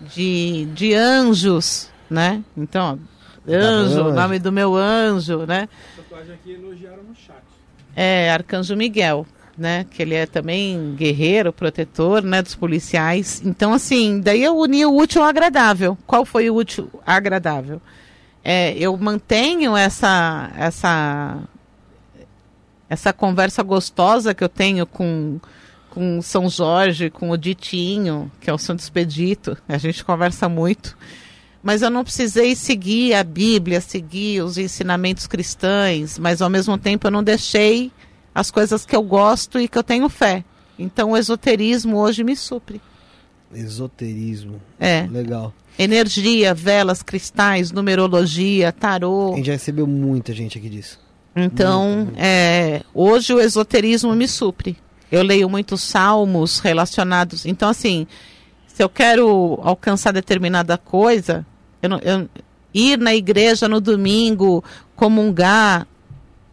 de, 0.01 0.66
de 0.66 0.95
anjos, 0.95 1.91
né? 2.09 2.45
Então, 2.57 3.01
anjo, 3.49 4.03
anjo. 4.03 4.05
o 4.05 4.12
nome 4.12 4.39
do 4.39 4.53
meu 4.53 4.77
anjo, 4.77 5.39
né? 5.47 5.69
tatuagem 5.97 6.35
aqui 6.35 6.53
elogiaram 6.53 7.03
no 7.03 7.15
chat. 7.16 7.43
É 7.97 8.31
Arcanjo 8.31 8.77
Miguel, 8.77 9.27
né? 9.59 9.85
Que 9.91 10.01
ele 10.01 10.15
é 10.15 10.27
também 10.27 10.95
guerreiro, 10.95 11.53
protetor, 11.53 12.23
né? 12.23 12.41
Dos 12.41 12.55
policiais. 12.55 13.43
Então, 13.45 13.73
assim, 13.73 14.21
daí 14.21 14.45
eu 14.45 14.57
uni 14.57 14.87
o 14.87 14.95
útil 14.95 15.23
ao 15.23 15.29
agradável. 15.29 15.99
Qual 16.07 16.25
foi 16.25 16.49
o 16.49 16.55
útil 16.55 16.89
agradável? 17.05 17.83
É, 18.45 18.77
eu 18.77 18.95
mantenho 18.99 19.75
essa, 19.75 20.53
essa, 20.55 21.43
essa 22.91 23.12
conversa 23.12 23.62
gostosa 23.62 24.35
que 24.35 24.45
eu 24.45 24.49
tenho 24.51 24.87
com, 24.87 25.41
com 25.89 26.21
São 26.21 26.51
Jorge, 26.51 27.09
com 27.09 27.31
o 27.31 27.39
Ditinho, 27.39 28.31
que 28.41 28.51
é 28.51 28.53
o 28.53 28.59
Santo 28.59 28.81
Expedito. 28.81 29.57
A 29.66 29.79
gente 29.79 30.05
conversa 30.05 30.47
muito. 30.47 30.95
Mas 31.62 31.81
eu 31.81 31.89
não 31.89 32.05
precisei 32.05 32.55
seguir 32.55 33.15
a 33.15 33.25
Bíblia, 33.25 33.81
seguir 33.81 34.43
os 34.43 34.59
ensinamentos 34.59 35.27
cristãos, 35.27 36.19
mas 36.19 36.43
ao 36.43 36.51
mesmo 36.51 36.77
tempo 36.77 37.07
eu 37.07 37.11
não 37.11 37.25
deixei 37.25 37.91
as 38.35 38.51
coisas 38.51 38.85
que 38.85 38.95
eu 38.95 39.03
gosto 39.03 39.59
e 39.59 39.66
que 39.66 39.79
eu 39.79 39.83
tenho 39.83 40.07
fé. 40.11 40.45
Então 40.79 41.12
o 41.12 41.16
esoterismo 41.16 41.97
hoje 41.97 42.23
me 42.23 42.37
supre. 42.37 42.83
Esoterismo. 43.55 44.61
É. 44.79 45.07
Legal. 45.11 45.55
Energia, 45.79 46.55
velas, 46.55 47.03
cristais, 47.03 47.73
numerologia, 47.73 48.71
tarô. 48.73 49.33
A 49.33 49.37
gente 49.37 49.47
já 49.47 49.53
recebeu 49.53 49.87
muita 49.87 50.33
gente 50.33 50.57
aqui 50.59 50.69
disso. 50.69 51.01
Então, 51.35 52.09
é, 52.17 52.83
hoje 52.95 53.35
o 53.35 53.41
esoterismo 53.41 54.15
me 54.15 54.29
supre. 54.29 54.77
Eu 55.11 55.23
leio 55.23 55.49
muitos 55.51 55.83
salmos 55.83 56.61
relacionados. 56.61 57.45
Então, 57.45 57.69
assim, 57.69 58.07
se 58.69 58.83
eu 58.83 58.89
quero 58.89 59.59
alcançar 59.63 60.13
determinada 60.13 60.79
coisa, 60.79 61.45
eu 61.83 61.89
não- 61.89 61.99
eu- 61.99 62.29
ir 62.73 62.97
na 62.99 63.15
igreja 63.15 63.69
no 63.69 63.81
domingo, 63.81 64.63
comungar, 64.95 65.87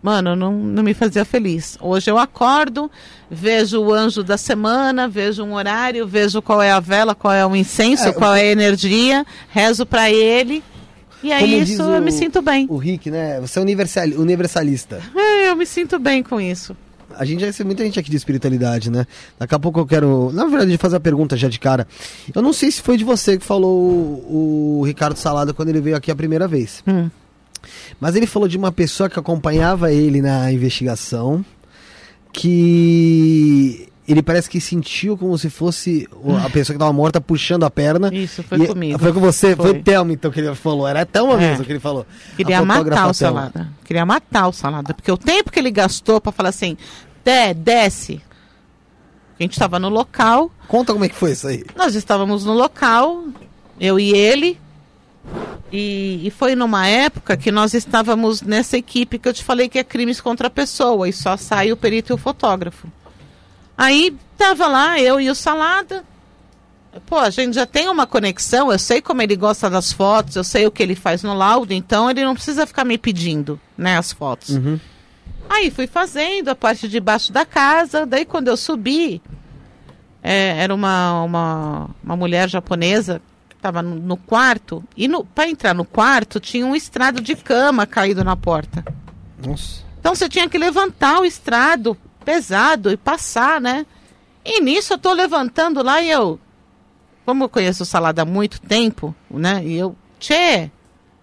mano, 0.02 0.36
não, 0.36 0.52
não 0.52 0.84
me 0.84 0.94
fazia 0.94 1.24
feliz. 1.26 1.78
Hoje 1.82 2.10
eu 2.10 2.18
acordo, 2.18 2.90
vejo 3.30 3.80
o 3.82 3.94
anjo 3.94 4.24
da 4.24 4.38
semana, 4.38 5.08
vejo 5.08 5.44
um 5.44 5.54
horário, 5.54 6.08
vejo 6.08 6.42
qual 6.42 6.62
é 6.62 6.72
a 6.72 6.80
vela, 6.80 7.14
qual 7.16 7.34
é 7.34 7.46
o 7.46 7.56
incenso, 7.56 8.10
É, 8.10 8.12
qual 8.14 8.34
é 8.36 8.42
a 8.42 8.46
energia, 8.52 9.26
rezo 9.50 9.86
para 9.86 10.10
ele. 10.12 10.64
E 11.24 11.32
aí 11.32 11.42
Como 11.52 11.64
isso 11.64 11.84
o- 11.84 11.94
eu 11.96 12.02
me 12.02 12.12
sinto 12.12 12.42
bem. 12.42 12.66
O 12.68 12.78
Rick, 12.78 13.12
né? 13.12 13.40
Você 13.42 13.60
é 13.60 13.62
universali- 13.62 14.16
universalista. 14.16 15.00
É, 15.16 15.50
eu 15.52 15.56
me 15.56 15.66
sinto 15.68 16.00
bem 16.00 16.24
com 16.24 16.42
isso. 16.42 16.76
A 17.16 17.26
gente 17.26 17.42
já 17.42 17.46
recebeu 17.48 17.68
muita 17.68 17.84
gente 17.84 18.00
aqui 18.00 18.10
de 18.10 18.16
espiritualidade, 18.16 18.90
né? 18.90 19.06
Daqui 19.38 19.54
a 19.54 19.60
pouco 19.60 19.80
eu 19.82 19.86
quero, 19.86 20.32
na 20.34 20.46
verdade, 20.46 20.76
fazer 20.78 20.96
a 20.96 21.00
pergunta 21.00 21.36
já 21.36 21.50
de 21.50 21.60
cara. 21.60 21.86
Eu 22.34 22.42
não 22.42 22.54
sei 22.54 22.72
se 22.72 22.82
foi 22.82 22.96
de 22.98 23.04
você 23.04 23.38
que 23.38 23.44
falou 23.46 23.70
o, 23.78 24.80
o 24.80 24.84
Ricardo 24.86 25.18
Salada 25.18 25.54
quando 25.54 25.68
ele 25.70 25.82
veio 25.82 25.96
aqui 25.96 26.10
a 26.10 26.16
primeira 26.16 26.48
vez. 26.48 26.82
Hum. 26.88 27.10
Mas 28.00 28.16
ele 28.16 28.26
falou 28.26 28.48
de 28.48 28.58
uma 28.58 28.72
pessoa 28.72 29.10
que 29.10 29.20
acompanhava 29.20 29.92
ele 29.92 30.22
na 30.22 30.52
investigação, 30.52 31.46
que 32.32 33.88
ele 34.08 34.22
parece 34.22 34.50
que 34.50 34.60
sentiu 34.60 35.18
como 35.18 35.38
se 35.38 35.50
fosse 35.50 36.08
a 36.44 36.50
pessoa 36.52 36.74
que 36.74 36.78
estava 36.78 36.92
morta 36.92 37.22
puxando 37.22 37.64
a 37.64 37.70
perna. 37.70 38.14
Isso, 38.14 38.44
foi 38.44 38.66
comigo. 38.68 39.00
Foi 39.00 39.14
com 39.14 39.20
você, 39.20 39.56
foi, 39.56 39.70
Foi. 39.70 39.80
o 39.80 39.84
Thelma 39.84 40.14
então 40.14 40.32
que 40.32 40.40
ele 40.40 40.54
falou. 40.56 40.88
Era 40.88 41.02
a 41.02 41.06
Thelma 41.06 41.34
É. 41.36 41.50
mesmo 41.52 41.64
que 41.66 41.72
ele 41.72 41.80
falou. 41.80 42.06
Queria 42.36 42.64
matar 42.66 42.82
o 42.82 42.90
Thelma. 42.90 43.14
Salada. 43.14 43.70
Queria 43.86 44.06
matar 44.06 44.48
o 44.48 44.52
Salada. 44.54 44.94
Porque 44.94 45.12
o 45.12 45.18
tempo 45.18 45.52
que 45.52 45.60
ele 45.60 45.72
gastou 45.72 46.20
pra 46.20 46.32
falar 46.32 46.50
assim, 46.50 46.76
Té, 47.24 47.54
desce. 47.54 48.20
A 49.40 49.44
gente 49.44 49.54
estava 49.54 49.80
no 49.80 49.90
local, 49.90 50.52
Conta 50.68 50.94
como 50.94 51.04
é 51.06 51.10
que 51.10 51.16
foi 51.16 51.32
isso 51.32 51.48
aí. 51.48 51.64
nós 51.76 51.96
estávamos 51.96 52.46
no 52.46 52.54
local, 52.54 53.24
eu 53.80 54.00
e 54.00 54.12
ele. 54.16 54.60
E, 55.72 56.28
e 56.28 56.32
foi 56.32 56.54
numa 56.54 56.86
época 56.86 57.38
que 57.38 57.52
nós 57.52 57.74
estávamos 57.74 58.42
nessa 58.42 58.78
equipe 58.78 59.18
que 59.18 59.30
eu 59.30 59.34
te 59.34 59.44
falei 59.44 59.70
que 59.70 59.80
é 59.80 59.84
crimes 59.84 60.20
contra 60.20 60.48
a 60.48 60.50
pessoa 60.50 61.08
e 61.08 61.14
só 61.14 61.38
sai 61.38 61.72
o 61.72 61.78
perito 61.78 62.12
e 62.12 62.16
o 62.16 62.18
fotógrafo. 62.18 62.88
Aí 63.78 64.16
tava 64.38 64.68
lá 64.68 65.00
eu 65.00 65.20
e 65.20 65.30
o 65.30 65.36
Salada. 65.36 66.04
Pô, 67.06 67.18
a 67.18 67.30
gente 67.30 67.54
já 67.54 67.66
tem 67.66 67.88
uma 67.88 68.06
conexão, 68.06 68.70
eu 68.70 68.78
sei 68.78 69.02
como 69.02 69.22
ele 69.22 69.38
gosta 69.38 69.70
das 69.70 69.94
fotos, 69.94 70.36
eu 70.36 70.44
sei 70.44 70.68
o 70.68 70.72
que 70.72 70.84
ele 70.84 70.94
faz 70.94 71.24
no 71.24 71.34
laudo, 71.34 71.74
então 71.74 72.12
ele 72.12 72.22
não 72.26 72.34
precisa 72.34 72.68
ficar 72.68 72.84
me 72.84 72.98
pedindo, 72.98 73.58
né, 73.78 73.98
as 73.98 74.12
fotos. 74.12 74.58
Aí 75.50 75.72
fui 75.72 75.88
fazendo 75.88 76.50
a 76.50 76.56
parte 76.56 76.90
de 76.90 77.00
baixo 77.00 77.32
da 77.32 77.46
casa, 77.46 78.06
daí 78.06 78.26
quando 78.26 78.50
eu 78.50 78.58
subi, 78.58 79.22
é, 80.22 80.58
era 80.58 80.76
uma, 80.76 81.24
uma, 81.24 81.90
uma 82.04 82.16
mulher 82.18 82.50
japonesa 82.50 83.22
estava 83.62 83.84
no, 83.84 83.96
no 83.96 84.18
quarto, 84.18 84.84
e 84.98 85.08
para 85.36 85.48
entrar 85.48 85.76
no 85.76 85.86
quarto 85.86 86.40
tinha 86.40 86.66
um 86.66 86.76
estrado 86.76 87.22
de 87.22 87.36
cama 87.36 87.86
caído 87.86 88.24
na 88.24 88.36
porta. 88.36 88.84
Nossa. 89.46 89.84
Então 90.00 90.16
você 90.16 90.28
tinha 90.28 90.50
que 90.50 90.58
levantar 90.58 91.22
o 91.22 91.26
estrado 91.26 91.96
pesado 92.26 92.92
e 92.92 92.98
passar, 92.98 93.62
né? 93.62 93.86
E 94.44 94.60
nisso 94.62 94.94
eu 94.94 94.98
tô 94.98 95.14
levantando 95.14 95.84
lá 95.84 96.02
e 96.02 96.10
eu, 96.10 96.40
como 97.24 97.44
eu 97.44 97.50
conheço 97.50 97.84
o 97.84 97.86
Salada 97.86 98.24
há 98.24 98.26
muito 98.26 98.60
tempo, 98.60 99.16
né? 99.30 99.64
E 99.64 99.78
eu, 99.78 99.96
tchê, 100.20 100.72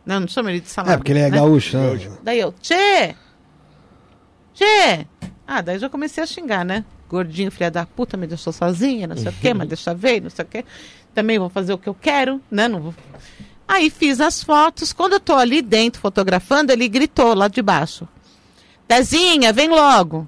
não, 0.07 0.21
não 0.21 0.29
chamo 0.29 0.49
ele 0.49 0.61
de 0.61 0.69
Salada. 0.69 0.95
É, 0.95 0.97
porque 0.97 1.11
ele 1.11 1.19
é 1.19 1.31
né? 1.31 1.37
gaúcho, 1.37 1.77
né? 1.77 2.19
Daí 2.23 2.39
eu, 2.39 2.55
tchê! 2.63 3.17
Tchê! 4.55 5.07
Ah, 5.45 5.61
daí 5.61 5.79
já 5.79 5.91
comecei 5.91 6.23
a 6.23 6.27
xingar, 6.27 6.65
né? 6.65 6.85
Gordinho, 7.09 7.51
filha 7.51 7.71
da 7.71 7.85
puta, 7.87 8.17
me 8.17 8.27
deixou 8.27 8.53
sozinha, 8.53 9.09
não 9.09 9.17
sei 9.17 9.29
o 9.29 9.33
quê, 9.33 9.53
mas 9.55 9.67
deixa 9.67 9.93
ver, 9.93 10.23
não 10.23 10.31
sei 10.31 10.45
o 10.45 10.49
quê. 10.49 10.65
Também 11.15 11.39
vou 11.39 11.49
fazer 11.49 11.73
o 11.73 11.79
que 11.79 11.89
eu 11.89 11.95
quero, 11.95 12.41
né? 12.51 12.69
Não 12.69 12.81
vou... 12.81 12.95
Aí 13.67 13.91
fiz 13.91 14.21
as 14.21 14.43
fotos. 14.43 14.93
Quando 14.93 15.15
eu 15.15 15.21
tô 15.21 15.35
ali 15.35 15.61
dentro 15.61 16.01
fotografando, 16.01 16.73
ele 16.73 16.89
gritou 16.89 17.35
lá 17.35 17.49
de 17.49 17.61
baixo. 17.61 18.09
Tezinha, 18.87 19.53
vem 19.53 19.69
logo. 19.69 20.27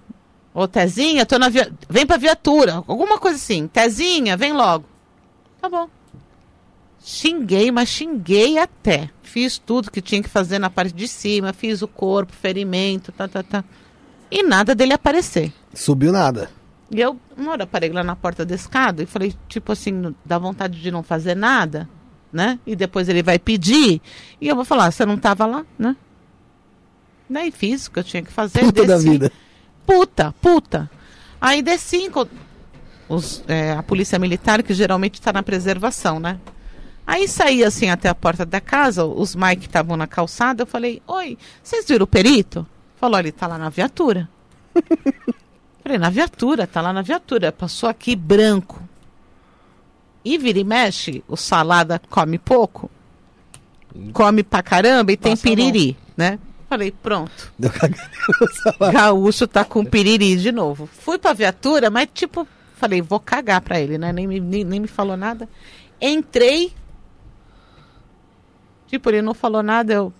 Ô, 0.52 0.68
Tezinha, 0.68 1.24
tô 1.24 1.38
na 1.38 1.48
via... 1.48 1.72
vem 1.88 2.06
pra 2.06 2.18
viatura. 2.18 2.82
Alguma 2.86 3.18
coisa 3.18 3.36
assim. 3.36 3.66
Tezinha, 3.66 4.36
vem 4.36 4.52
logo. 4.52 4.84
Tá 5.60 5.68
bom. 5.68 5.88
Xinguei, 7.02 7.70
mas 7.70 7.88
xinguei 7.88 8.58
até. 8.58 9.08
Fiz 9.22 9.58
tudo 9.58 9.90
que 9.90 10.02
tinha 10.02 10.22
que 10.22 10.28
fazer 10.28 10.58
na 10.58 10.68
parte 10.68 10.92
de 10.92 11.08
cima, 11.08 11.52
fiz 11.52 11.82
o 11.82 11.88
corpo, 11.88 12.32
ferimento, 12.32 13.12
tá, 13.12 13.28
tá, 13.28 13.42
tá. 13.42 13.64
E 14.30 14.42
nada 14.42 14.74
dele 14.74 14.92
aparecer. 14.92 15.52
Subiu 15.72 16.12
nada. 16.12 16.50
E 16.90 17.00
eu, 17.00 17.18
uma 17.36 17.52
hora, 17.52 17.66
parei 17.66 17.90
lá 17.90 18.02
na 18.02 18.16
porta 18.16 18.44
da 18.44 18.54
escada 18.54 19.02
e 19.02 19.06
falei, 19.06 19.34
tipo 19.48 19.70
assim, 19.70 20.14
dá 20.24 20.38
vontade 20.38 20.80
de 20.80 20.90
não 20.90 21.02
fazer 21.02 21.36
nada, 21.36 21.88
né? 22.32 22.58
E 22.66 22.74
depois 22.74 23.08
ele 23.08 23.22
vai 23.22 23.38
pedir. 23.38 24.02
E 24.40 24.48
eu 24.48 24.56
vou 24.56 24.64
falar, 24.64 24.90
você 24.90 25.06
não 25.06 25.16
tava 25.16 25.46
lá, 25.46 25.64
né? 25.78 25.94
Daí 27.28 27.52
fiz 27.52 27.86
o 27.86 27.92
que 27.92 28.00
eu 28.00 28.04
tinha 28.04 28.22
que 28.22 28.32
fazer. 28.32 28.60
Puta 28.60 28.84
da 28.84 28.96
desci. 28.96 29.08
vida. 29.08 29.32
Puta, 29.86 30.34
puta. 30.42 30.90
Aí 31.40 31.62
desci, 31.62 32.10
os, 33.08 33.44
é, 33.46 33.72
a 33.72 33.82
polícia 33.84 34.18
militar, 34.18 34.62
que 34.62 34.74
geralmente 34.74 35.14
está 35.14 35.32
na 35.32 35.42
preservação, 35.44 36.18
né? 36.18 36.40
Aí 37.06 37.26
saí 37.28 37.64
assim 37.64 37.88
até 37.88 38.08
a 38.08 38.14
porta 38.14 38.44
da 38.44 38.60
casa, 38.60 39.04
os 39.04 39.34
Mike 39.34 39.66
estavam 39.66 39.96
na 39.96 40.06
calçada, 40.06 40.62
eu 40.62 40.66
falei, 40.66 41.00
oi, 41.06 41.38
vocês 41.62 41.86
viram 41.86 42.04
o 42.04 42.06
perito? 42.06 42.66
Falou, 42.96 43.18
ele 43.18 43.32
tá 43.32 43.46
lá 43.46 43.58
na 43.58 43.68
viatura. 43.68 44.28
falei, 45.82 45.98
na 45.98 46.10
viatura, 46.10 46.66
tá 46.66 46.80
lá 46.80 46.92
na 46.92 47.02
viatura. 47.02 47.50
Passou 47.52 47.88
aqui 47.88 48.14
branco. 48.16 48.80
E 50.24 50.36
vira 50.36 50.58
e 50.58 50.64
mexe, 50.64 51.24
o 51.26 51.34
salada 51.36 52.00
come 52.10 52.38
pouco, 52.38 52.90
come 54.12 54.42
pra 54.42 54.62
caramba 54.62 55.10
e 55.12 55.16
tem 55.16 55.32
Passa 55.32 55.48
mão. 55.48 55.56
piriri, 55.56 55.96
né? 56.16 56.38
Falei, 56.68 56.90
pronto. 56.92 57.52
Gaúcho 58.92 59.46
tá 59.48 59.64
com 59.64 59.84
piriri 59.84 60.36
de 60.36 60.52
novo. 60.52 60.86
Fui 60.86 61.18
pra 61.18 61.32
viatura, 61.32 61.88
mas 61.90 62.06
tipo, 62.12 62.46
falei, 62.76 63.00
vou 63.00 63.18
cagar 63.18 63.62
pra 63.62 63.80
ele, 63.80 63.96
né? 63.96 64.12
Nem, 64.12 64.26
me- 64.26 64.40
nem, 64.40 64.62
nem 64.62 64.80
me 64.80 64.86
falou 64.86 65.16
nada. 65.16 65.48
Entrei. 66.00 66.72
Tipo, 68.88 69.08
ele 69.10 69.22
não 69.22 69.34
falou 69.34 69.62
nada, 69.62 69.92
eu. 69.92 70.12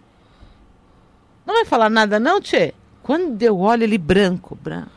Não 1.45 1.55
vai 1.55 1.65
falar 1.65 1.91
nada, 1.91 2.19
não, 2.19 2.41
Tchê? 2.41 2.73
Quando 3.03 3.43
eu 3.43 3.59
olho 3.59 3.83
ele 3.83 3.99
branco, 3.99 4.57
branco. 4.63 4.91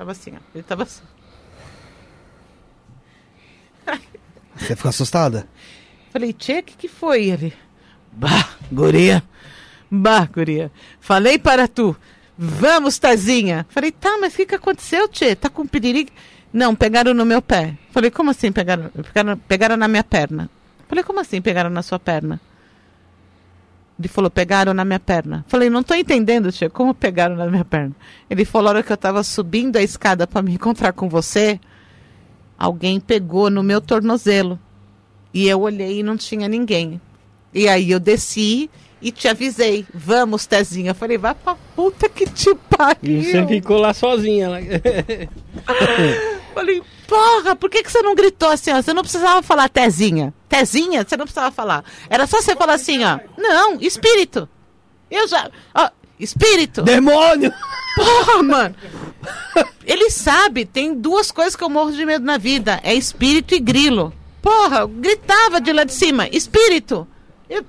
Tava 0.00 0.12
assim, 0.12 0.32
ó. 0.34 0.40
Ele 0.54 0.62
tava 0.62 0.84
assim. 0.84 1.02
Você 4.56 4.74
ficou 4.74 4.88
assustada? 4.88 5.46
Falei, 6.10 6.32
Tchê, 6.32 6.60
o 6.60 6.62
que, 6.62 6.74
que 6.74 6.88
foi? 6.88 7.24
Ele. 7.24 7.52
Bah, 8.10 8.48
guria. 8.72 9.22
Bah, 9.90 10.24
guria. 10.24 10.72
Falei 11.02 11.38
para 11.38 11.68
tu. 11.68 11.94
Vamos, 12.38 12.98
Tazinha. 12.98 13.66
Falei, 13.68 13.92
tá, 13.92 14.16
mas 14.18 14.32
o 14.32 14.36
que, 14.38 14.46
que 14.46 14.54
aconteceu, 14.54 15.06
Tchê? 15.06 15.36
Tá 15.36 15.50
com 15.50 15.66
piriri? 15.66 16.08
Não, 16.50 16.74
pegaram 16.74 17.12
no 17.12 17.26
meu 17.26 17.42
pé. 17.42 17.76
Falei, 17.90 18.10
como 18.10 18.30
assim 18.30 18.50
pegaram? 18.50 18.88
Pegaram, 18.88 19.36
pegaram 19.36 19.76
na 19.76 19.86
minha 19.86 20.02
perna. 20.02 20.48
Falei, 20.88 21.04
como 21.04 21.20
assim 21.20 21.42
pegaram 21.42 21.68
na 21.68 21.82
sua 21.82 21.98
perna? 21.98 22.40
Ele 24.00 24.08
falou, 24.08 24.30
pegaram 24.30 24.72
na 24.72 24.82
minha 24.82 24.98
perna. 24.98 25.44
Falei, 25.46 25.68
não 25.68 25.82
tô 25.82 25.92
entendendo, 25.92 26.50
Tchê, 26.50 26.70
como 26.70 26.94
pegaram 26.94 27.36
na 27.36 27.46
minha 27.46 27.66
perna? 27.66 27.94
Ele 28.30 28.46
falou, 28.46 28.68
a 28.68 28.70
hora 28.70 28.82
que 28.82 28.90
eu 28.90 28.96
tava 28.96 29.22
subindo 29.22 29.76
a 29.76 29.82
escada 29.82 30.26
para 30.26 30.40
me 30.40 30.54
encontrar 30.54 30.94
com 30.94 31.06
você, 31.06 31.60
alguém 32.58 32.98
pegou 32.98 33.50
no 33.50 33.62
meu 33.62 33.78
tornozelo. 33.78 34.58
E 35.34 35.46
eu 35.46 35.60
olhei 35.60 36.00
e 36.00 36.02
não 36.02 36.16
tinha 36.16 36.48
ninguém. 36.48 36.98
E 37.52 37.68
aí 37.68 37.90
eu 37.90 38.00
desci 38.00 38.70
e 39.02 39.12
te 39.12 39.28
avisei. 39.28 39.84
Vamos, 39.92 40.46
Tezinha. 40.46 40.92
Eu 40.92 40.94
falei, 40.94 41.18
vai 41.18 41.34
pra 41.34 41.54
puta 41.76 42.08
que 42.08 42.24
te 42.24 42.54
pariu. 42.70 43.20
E 43.20 43.24
você 43.24 43.46
ficou 43.46 43.76
lá 43.76 43.92
sozinha. 43.92 44.48
lá. 44.48 44.58
Falei, 46.54 46.82
porra, 47.10 47.56
por 47.56 47.68
que, 47.68 47.82
que 47.82 47.90
você 47.90 48.00
não 48.02 48.14
gritou 48.14 48.48
assim, 48.48 48.70
ó? 48.70 48.80
Você 48.80 48.94
não 48.94 49.02
precisava 49.02 49.42
falar 49.42 49.68
Tezinha. 49.68 50.32
Tezinha, 50.48 51.04
você 51.04 51.16
não 51.16 51.24
precisava 51.24 51.50
falar. 51.50 51.84
Era 52.08 52.24
só 52.24 52.40
você 52.40 52.54
falar 52.54 52.74
assim, 52.74 53.02
ó. 53.04 53.18
Não, 53.36 53.80
espírito. 53.80 54.48
Eu 55.10 55.26
já. 55.26 55.50
Ó, 55.74 55.90
espírito. 56.20 56.82
Demônio! 56.82 57.52
Porra, 57.96 58.42
mano. 58.44 58.76
Ele 59.84 60.08
sabe, 60.08 60.64
tem 60.64 60.94
duas 60.94 61.32
coisas 61.32 61.56
que 61.56 61.64
eu 61.64 61.68
morro 61.68 61.90
de 61.90 62.06
medo 62.06 62.24
na 62.24 62.38
vida: 62.38 62.78
é 62.84 62.94
espírito 62.94 63.56
e 63.56 63.58
grilo. 63.58 64.12
Porra, 64.40 64.78
eu 64.78 64.88
gritava 64.88 65.60
de 65.60 65.72
lá 65.72 65.82
de 65.82 65.92
cima: 65.92 66.28
espírito. 66.28 67.08
Eu, 67.48 67.64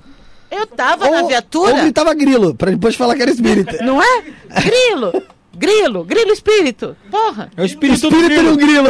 eu 0.52 0.68
tava 0.68 1.10
na 1.10 1.22
Ou- 1.22 1.28
viatura. 1.28 1.74
Ou 1.74 1.82
gritava 1.82 2.14
grilo, 2.14 2.54
pra 2.54 2.70
depois 2.70 2.96
falar 2.96 3.16
que 3.16 3.24
era 3.24 3.32
espírita. 3.32 3.84
Não 3.84 4.00
é? 4.00 4.24
Grilo. 4.62 5.24
Grilo, 5.54 6.04
grilo 6.04 6.32
espírito. 6.32 6.96
Porra. 7.10 7.52
É 7.58 7.62
o 7.62 7.66
espírito, 7.66 8.10
do 8.10 8.16
Espírito 8.16 8.28
grilo. 8.30 8.52
no 8.52 8.58
grilo. 8.58 8.90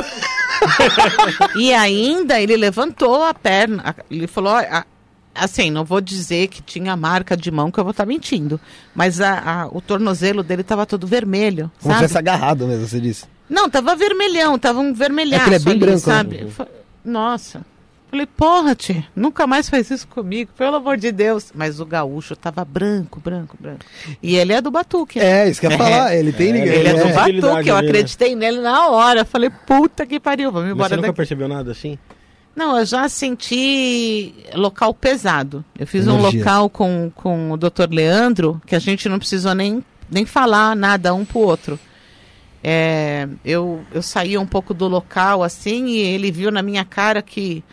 e 1.55 1.73
ainda 1.73 2.39
ele 2.39 2.55
levantou 2.55 3.23
a 3.23 3.33
perna. 3.33 3.95
Ele 4.09 4.27
falou: 4.27 4.53
"Ó, 4.53 4.83
assim, 5.33 5.71
não 5.71 5.83
vou 5.83 5.99
dizer 6.01 6.47
que 6.49 6.61
tinha 6.61 6.95
marca 6.95 7.35
de 7.35 7.49
mão 7.49 7.71
que 7.71 7.79
eu 7.79 7.83
vou 7.83 7.91
estar 7.91 8.05
mentindo. 8.05 8.59
Mas 8.93 9.19
a- 9.19 9.39
a- 9.63 9.67
o 9.67 9.81
tornozelo 9.81 10.43
dele 10.43 10.61
estava 10.61 10.85
todo 10.85 11.07
vermelho. 11.07 11.71
Como 11.81 11.81
se 11.81 11.87
sabe? 11.87 11.95
tivesse 12.07 12.17
agarrado 12.17 12.67
mesmo, 12.67 12.87
você 12.87 12.99
disse. 12.99 13.25
Não, 13.49 13.69
tava 13.69 13.95
vermelhão, 13.95 14.57
tava 14.57 14.79
um 14.79 14.93
vermelhaço 14.93 15.41
É 15.41 15.43
que 15.45 15.49
ele 15.49 15.55
é 15.55 15.59
bem 15.59 15.71
ali, 15.73 15.79
branco, 15.79 16.09
né? 16.09 16.15
sabe? 16.15 16.47
Fa- 16.51 16.67
Nossa. 17.03 17.65
Falei, 18.11 18.25
porra, 18.25 18.75
tia, 18.75 19.05
nunca 19.15 19.47
mais 19.47 19.69
faz 19.69 19.89
isso 19.89 20.05
comigo, 20.05 20.51
pelo 20.57 20.75
amor 20.75 20.97
de 20.97 21.13
Deus. 21.13 21.51
Mas 21.55 21.79
o 21.79 21.85
gaúcho 21.85 22.35
tava 22.35 22.65
branco, 22.65 23.21
branco, 23.21 23.55
branco. 23.57 23.85
E 24.21 24.35
ele 24.35 24.51
é 24.51 24.59
do 24.59 24.69
Batuque. 24.69 25.17
né? 25.17 25.45
É, 25.45 25.49
isso 25.49 25.61
que 25.61 25.67
eu 25.67 25.71
ia 25.71 25.77
falar. 25.77 26.13
Ele 26.13 26.33
tem 26.33 26.49
É, 26.49 26.51
ninguém. 26.51 26.73
Ele 26.73 26.89
é 26.89 26.93
do 26.93 27.07
é. 27.07 27.13
Batuque, 27.13 27.69
eu 27.69 27.75
né? 27.81 27.87
acreditei 27.87 28.35
nele 28.35 28.59
na 28.59 28.89
hora. 28.89 29.23
Falei, 29.23 29.49
puta 29.49 30.05
que 30.05 30.19
pariu, 30.19 30.51
vamos 30.51 30.67
Mas 30.67 30.75
embora 30.75 30.89
você 30.89 30.95
nunca 30.97 31.07
daqui. 31.07 31.15
percebeu 31.17 31.47
nada 31.47 31.71
assim? 31.71 31.97
Não, 32.53 32.77
eu 32.77 32.85
já 32.85 33.07
senti 33.07 34.33
local 34.55 34.93
pesado. 34.93 35.63
Eu 35.79 35.87
fiz 35.87 36.05
um 36.05 36.19
Energia. 36.19 36.39
local 36.41 36.69
com, 36.69 37.09
com 37.15 37.51
o 37.51 37.55
Dr. 37.57 37.87
Leandro 37.89 38.61
que 38.67 38.75
a 38.75 38.79
gente 38.79 39.07
não 39.07 39.17
precisou 39.19 39.55
nem, 39.55 39.81
nem 40.09 40.25
falar 40.25 40.75
nada 40.75 41.13
um 41.13 41.23
pro 41.23 41.39
outro. 41.39 41.79
É, 42.63 43.27
eu, 43.43 43.81
eu 43.93 44.01
saí 44.01 44.37
um 44.37 44.45
pouco 44.45 44.73
do 44.73 44.87
local 44.87 45.41
assim 45.43 45.85
e 45.87 45.99
ele 45.99 46.29
viu 46.29 46.51
na 46.51 46.61
minha 46.61 46.83
cara 46.85 47.21
que 47.21 47.63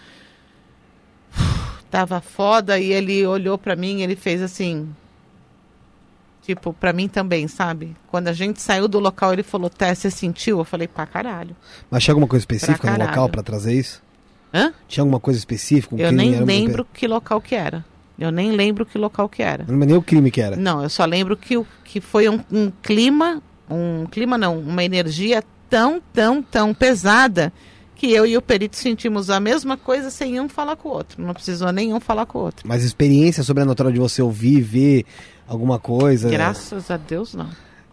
tava 1.90 2.20
foda 2.20 2.78
e 2.78 2.93
ele 2.93 3.27
olhou 3.27 3.56
pra 3.59 3.74
mim 3.77 3.98
e 3.98 4.02
ele 4.02 4.16
fez 4.16 4.40
assim. 4.43 4.89
Tipo, 6.44 6.73
pra 6.73 6.93
mim 6.94 7.09
também, 7.09 7.47
sabe? 7.47 7.94
Quando 8.06 8.28
a 8.28 8.32
gente 8.32 8.60
saiu 8.62 8.89
do 8.89 8.98
local, 8.98 9.32
ele 9.35 9.43
falou, 9.43 9.69
Té, 9.69 9.94
você 9.94 10.10
sentiu? 10.10 10.59
Eu 10.59 10.65
falei, 10.65 10.89
pra 10.89 11.05
caralho. 11.06 11.55
Mas 11.90 12.02
tinha 12.02 12.12
alguma 12.12 12.27
coisa 12.28 12.43
específica 12.43 12.90
no 12.90 12.98
local 13.10 13.28
pra 13.28 13.43
trazer 13.43 13.74
isso? 13.74 14.02
Hã? 14.55 14.73
Tinha 14.86 15.02
alguma 15.02 15.20
coisa 15.20 15.39
específica? 15.39 15.94
Um 15.94 15.98
Eu 15.98 16.10
nem 16.10 16.31
lembro 16.47 16.86
que 16.94 17.06
local 17.06 17.39
que 17.40 17.55
era. 17.55 17.85
Eu 18.19 18.32
nem 18.32 18.51
lembro 18.52 18.86
que 18.86 18.97
local 18.97 19.28
que 19.28 19.43
era. 19.43 19.65
Não 19.65 19.74
lembro 19.74 19.89
nem 19.89 19.97
o 19.97 20.02
crime 20.02 20.31
que 20.31 20.40
era. 20.40 20.56
Não, 20.56 20.82
eu 20.82 20.89
só 20.89 21.05
lembro 21.05 21.36
que, 21.36 21.56
o- 21.59 21.66
que 21.85 22.01
foi 22.01 22.28
um, 22.31 22.40
um 22.51 22.73
clima, 22.82 23.43
um 23.70 24.06
clima 24.06 24.39
não, 24.39 24.59
uma 24.59 24.82
energia 24.82 25.44
tão, 25.69 26.01
tão, 26.15 26.43
tão 26.43 26.73
pesada 26.73 27.52
que 27.99 28.11
eu 28.11 28.25
e 28.25 28.37
o 28.37 28.41
perito 28.41 28.77
sentimos 28.77 29.29
a 29.29 29.39
mesma 29.41 29.77
coisa 29.77 30.09
sem 30.11 30.41
um 30.41 30.49
falar 30.49 30.77
com 30.77 30.89
o 30.89 30.93
outro. 30.93 31.20
Não 31.23 31.35
precisou 31.35 31.70
nenhum 31.73 32.01
falar 32.01 32.25
com 32.25 32.39
o 32.39 32.43
outro. 32.43 32.66
Mas 32.66 32.83
experiência 32.85 33.43
sobrenatural 33.43 33.93
de 33.93 33.99
você 33.99 34.23
ouvir, 34.23 34.61
ver 34.62 35.05
alguma 35.47 35.79
coisa. 35.79 36.31
Graças 36.31 36.91
a 36.91 36.97
Deus, 36.97 37.35
não. 37.35 37.51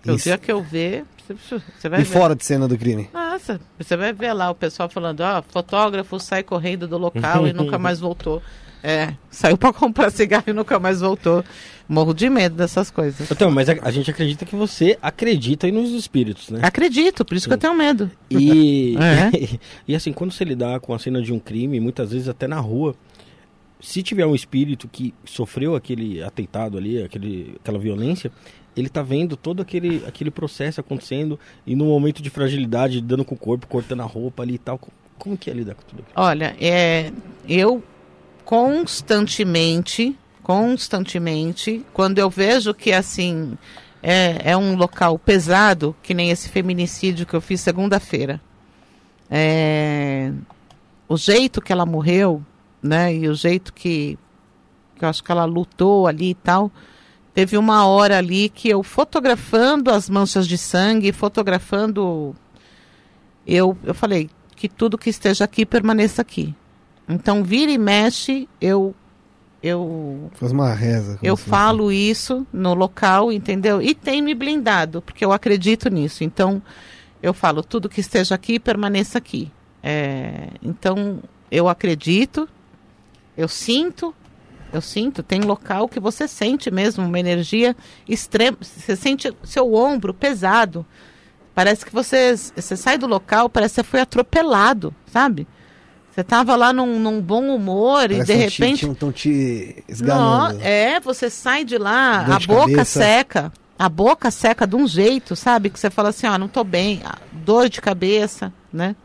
O 0.07 0.15
dia 0.15 0.38
que 0.38 0.52
eu 0.52 0.61
ver, 0.61 1.03
você- 1.27 1.60
você 1.80 1.90
vai 1.90 2.02
E 2.02 2.03
ver. 2.03 2.10
fora 2.14 2.36
de 2.36 2.45
cena 2.45 2.68
do 2.68 2.77
crime. 2.77 3.10
Nossa, 3.11 3.60
você 3.80 3.98
vai 3.98 4.14
ver 4.14 4.32
lá 4.34 4.52
o 4.52 4.56
pessoal 4.56 4.88
falando, 4.88 5.22
ó, 5.22 5.41
fotógrafo 5.41 6.19
sai 6.19 6.44
correndo 6.44 6.88
do 6.88 6.98
local 6.99 7.48
e 7.48 7.52
nunca 7.53 7.77
mais 7.80 7.99
voltou. 7.99 8.40
É, 8.86 9.16
saiu 9.32 9.57
pra 9.57 9.74
comprar 9.74 10.12
cigarro 10.12 10.44
e 10.45 10.53
nunca 10.53 10.78
mais 10.80 11.02
voltou. 11.02 11.44
Morro 11.90 12.14
de 12.14 12.30
medo 12.30 12.56
dessas 12.56 12.91
coisas. 12.91 13.32
Então, 13.32 13.49
mas 13.49 13.68
a, 13.68 13.76
a 13.82 13.90
gente 13.90 14.12
acredita 14.12 14.45
que 14.45 14.56
você 14.56 14.95
acredita 15.02 15.66
aí 15.66 15.72
nos 15.72 15.90
espíritos, 15.90 16.49
né? 16.49 16.60
Acredito, 16.62 17.26
por 17.26 17.36
isso 17.36 17.48
que 17.48 17.53
eu 17.53 17.57
tenho 17.57 17.74
medo. 17.74 18.12
E, 18.30 18.95
É. 18.98 19.57
e 19.88 19.95
assim, 19.95 20.14
quando 20.14 20.32
você 20.32 20.44
lidar 20.44 20.80
com 20.80 20.94
a 20.94 20.99
cena 20.99 21.20
de 21.20 21.34
um 21.34 21.40
crime, 21.40 21.80
muitas 21.80 22.12
vezes 22.12 22.30
até 22.30 22.48
na 22.48 22.60
rua, 22.60 22.95
se 23.80 24.03
tiver 24.03 24.26
um 24.28 24.36
espírito 24.36 24.88
que 24.88 25.16
sofreu 25.26 25.76
aquele 25.76 26.22
atentado 26.22 26.78
ali, 26.78 27.02
aquele, 27.02 27.56
aquela 27.60 27.80
violência, 27.80 28.32
ele 28.78 28.90
tá 28.90 29.02
vendo 29.02 29.36
todo 29.36 29.64
aquele, 29.64 30.03
aquele 30.07 30.30
processo 30.30 30.80
acontecendo 30.80 31.40
e 31.66 31.76
no 31.76 31.86
momento 31.86 32.22
de 32.22 32.30
fragilidade, 32.30 33.02
dando 33.02 33.26
com 33.26 33.34
o 33.34 33.38
corpo, 33.38 33.66
cortando 33.66 34.02
a 34.02 34.06
roupa 34.06 34.44
ali 34.44 34.56
e 34.56 34.60
tal. 34.60 34.78
Como, 34.78 34.94
como 35.18 35.38
que 35.38 35.49
é 35.49 35.53
lidar 35.53 35.74
com 35.74 35.82
tudo 35.82 36.03
aquilo? 36.03 36.14
Olha, 36.16 36.56
é, 36.60 37.12
eu 37.49 37.84
constantemente, 38.45 40.17
constantemente, 40.43 41.84
quando 41.91 42.19
eu 42.19 42.30
vejo 42.30 42.73
que 42.73 42.93
assim 42.93 43.57
é, 44.01 44.51
é 44.51 44.55
um 44.55 44.76
local 44.76 45.17
pesado, 45.17 45.95
que 46.03 46.13
nem 46.13 46.30
esse 46.30 46.47
feminicídio 46.47 47.26
que 47.26 47.34
eu 47.34 47.41
fiz 47.41 47.59
segunda-feira, 47.59 48.39
é, 49.31 50.31
o 51.09 51.17
jeito 51.17 51.59
que 51.59 51.73
ela 51.73 51.88
morreu, 51.88 52.43
né, 52.81 53.13
e 53.15 53.27
o 53.27 53.34
jeito 53.34 53.73
que, 53.73 54.17
que 54.95 55.03
eu 55.03 55.09
acho 55.09 55.23
que 55.23 55.31
ela 55.31 55.45
lutou 55.45 56.05
ali 56.05 56.30
e 56.30 56.35
tal, 56.35 56.72
teve 57.34 57.57
uma 57.57 57.88
hora 57.88 58.19
ali 58.19 58.47
que 58.49 58.69
eu 58.69 58.84
fotografando 58.84 59.89
as 59.89 60.07
manchas 60.07 60.47
de 60.47 60.57
sangue, 60.57 61.11
fotografando, 61.11 62.35
eu, 63.45 63.76
eu 63.84 63.95
falei 63.95 64.30
que 64.55 64.69
tudo 64.69 64.99
que 64.99 65.09
esteja 65.09 65.45
aqui 65.45 65.65
permaneça 65.65 66.22
aqui. 66.22 66.55
Então, 67.07 67.44
vira 67.44 67.72
e 67.72 67.77
mexe, 67.77 68.48
eu 68.60 68.95
eu 69.61 70.30
Faz 70.36 70.52
uma 70.52 70.72
reza. 70.73 71.18
eu 71.23 71.36
falo 71.36 71.91
isso 71.91 72.45
no 72.53 72.76
local, 72.76 73.32
entendeu? 73.32 73.82
E 73.82 73.95
tem 73.95 74.22
me 74.22 74.36
blindado, 74.36 75.02
porque 75.02 75.26
eu 75.26 75.32
acredito 75.32 75.90
nisso. 75.90 76.23
Então, 76.23 76.61
eu 77.22 77.34
falo, 77.34 77.64
tudo 77.64 77.90
que 77.90 77.99
esteja 77.99 78.36
aqui, 78.36 78.60
permaneça 78.60 79.18
aqui. 79.18 79.52
É, 79.82 80.49
então, 80.61 81.19
eu 81.49 81.68
acredito, 81.68 82.48
eu 83.36 83.48
sinto, 83.48 84.14
eu 84.72 84.82
sinto, 84.82 85.23
tem 85.23 85.41
local 85.41 85.88
que 85.88 85.99
você 85.99 86.27
sente 86.27 86.69
mesmo 86.69 87.03
uma 87.03 87.19
energia 87.19 87.76
extrema. 88.07 88.57
Você 88.61 88.95
sente 88.95 89.36
seu 89.44 89.73
ombro 89.73 90.14
pesado. 90.14 90.86
Parece 91.56 91.86
que 91.86 91.91
você, 91.94 92.36
você 92.36 92.77
sai 92.77 92.99
do 92.99 93.07
local, 93.07 93.49
parece 93.49 93.76
que 93.76 93.82
você 93.82 93.88
foi 93.88 94.02
atropelado, 94.02 94.94
sabe? 95.07 95.48
Você 96.15 96.23
tava 96.23 96.55
lá 96.55 96.71
num, 96.71 96.97
num 96.97 97.19
bom 97.19 97.53
humor 97.53 98.09
e 98.09 98.15
Parece 98.23 98.25
de 98.25 98.39
tão 98.39 98.47
te- 98.49 98.61
repente. 98.61 98.89
Estão 98.89 99.11
te 99.11 99.83
Não, 99.89 99.93
esganando. 99.93 100.59
é, 100.63 100.99
você 101.01 101.29
sai 101.29 101.65
de 101.65 101.77
lá, 101.77 102.23
Dor 102.23 102.35
a 102.35 102.39
de 102.39 102.47
boca 102.47 102.61
cabeça. 102.71 102.85
seca. 103.01 103.53
A 103.77 103.89
boca 103.89 104.31
seca 104.31 104.65
de 104.65 104.77
um 104.77 104.87
jeito, 104.87 105.35
sabe? 105.35 105.69
Que 105.69 105.77
você 105.77 105.89
fala 105.89 106.07
assim, 106.09 106.25
ah, 106.25 106.37
não 106.37 106.47
tô 106.47 106.63
bem, 106.63 107.01
ah, 107.03 107.17
dor 107.33 107.67
de 107.67 107.81
cabeça, 107.81 108.53
né? 108.71 108.95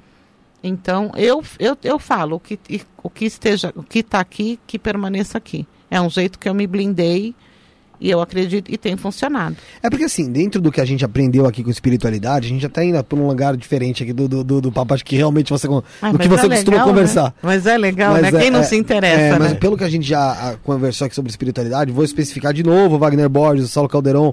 Então, 0.62 1.10
eu, 1.16 1.42
eu, 1.58 1.76
eu 1.82 1.98
falo, 1.98 2.36
o 2.36 2.40
que, 2.40 2.56
e- 2.68 2.82
o 3.02 3.10
que 3.10 3.24
esteja, 3.24 3.72
o 3.74 3.82
que 3.82 4.02
tá 4.04 4.20
aqui, 4.20 4.60
que 4.64 4.78
permaneça 4.78 5.36
aqui. 5.36 5.66
É 5.90 6.00
um 6.00 6.08
jeito 6.08 6.38
que 6.38 6.48
eu 6.48 6.54
me 6.54 6.66
blindei 6.68 7.34
e 8.00 8.10
eu 8.10 8.20
acredito, 8.20 8.72
e 8.72 8.78
tem 8.78 8.96
funcionado. 8.96 9.56
É 9.82 9.90
porque 9.90 10.04
assim, 10.04 10.30
dentro 10.32 10.60
do 10.60 10.72
que 10.72 10.80
a 10.80 10.84
gente 10.84 11.04
aprendeu 11.04 11.46
aqui 11.46 11.62
com 11.62 11.70
espiritualidade, 11.70 12.46
a 12.46 12.48
gente 12.48 12.62
já 12.62 12.68
tá 12.68 12.84
indo 12.84 13.02
por 13.04 13.18
um 13.18 13.26
lugar 13.26 13.56
diferente 13.56 14.02
aqui 14.02 14.12
do, 14.12 14.26
do, 14.26 14.42
do, 14.42 14.60
do 14.60 14.72
papo, 14.72 14.94
acho 14.94 15.04
que 15.04 15.16
realmente 15.16 15.50
você, 15.50 15.66
Ah, 16.00 16.10
do 16.12 16.18
que 16.18 16.28
mas 16.28 16.40
você 16.40 16.46
é 16.46 16.50
costuma 16.50 16.76
legal, 16.78 16.88
conversar. 16.88 17.24
né? 17.24 17.32
Mas 17.42 17.66
é 17.66 17.76
legal, 17.76 18.12
Mas 18.12 18.22
né? 18.22 18.28
é- 18.28 18.42
Quem 18.42 18.50
não 18.50 18.60
é- 18.60 18.64
se 18.64 18.76
interessa, 18.76 19.20
É, 19.20 19.38
mas 19.38 19.52
né? 19.52 19.58
pelo 19.58 19.76
que 19.76 19.84
a 19.84 19.88
gente 19.88 20.06
já 20.08 20.30
ah, 20.32 20.56
conversou 20.64 21.06
aqui 21.06 21.14
sobre 21.14 21.30
espiritualidade, 21.30 21.92
vou 21.92 22.04
especificar 22.04 22.52
de 22.54 22.62
novo 22.62 22.96
o 22.96 22.98
Wagner 22.98 23.28
Borges, 23.28 23.64
o 23.66 23.68
Saulo 23.68 23.88
Calderon. 23.88 24.32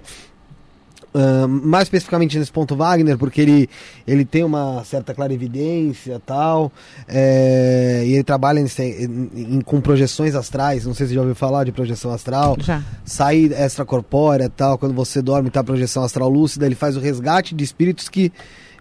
Mais 1.48 1.84
especificamente 1.84 2.38
nesse 2.38 2.52
ponto 2.52 2.76
Wagner, 2.76 3.18
porque 3.18 3.42
ele, 3.42 3.70
ele 4.08 4.24
tem 4.26 4.44
uma 4.44 4.84
certa 4.84 5.14
clarividência 5.14 6.16
e 6.16 6.20
tal, 6.20 6.72
é, 7.08 8.04
e 8.06 8.14
ele 8.14 8.24
trabalha 8.24 8.62
nesse- 8.62 8.84
em- 8.84 9.30
em- 9.56 9.62
com 9.62 9.80
projeções 9.82 10.36
astrais, 10.36 10.86
não 10.86 10.94
sei 10.94 11.06
se 11.08 11.10
você 11.12 11.16
já 11.16 11.22
ouviu 11.22 11.36
falar 11.36 11.64
de 11.64 11.72
projeção 11.72 12.12
astral, 12.12 12.56
Já. 12.60 12.82
sair 13.06 13.52
extracorpórea 13.52 14.46
e 14.46 14.50
tal, 14.50 14.78
quando 14.78 14.94
você 14.94 15.22
dorme 15.22 15.50
tá 15.50 15.62
a 15.62 15.64
projeção 15.64 16.04
astral 16.04 16.30
lúcida, 16.30 16.66
ele 16.66 16.76
faz 16.76 16.96
o 16.98 17.00
resgate 17.00 17.56
de 17.56 17.64
espíritos 17.64 18.10
que, 18.10 18.32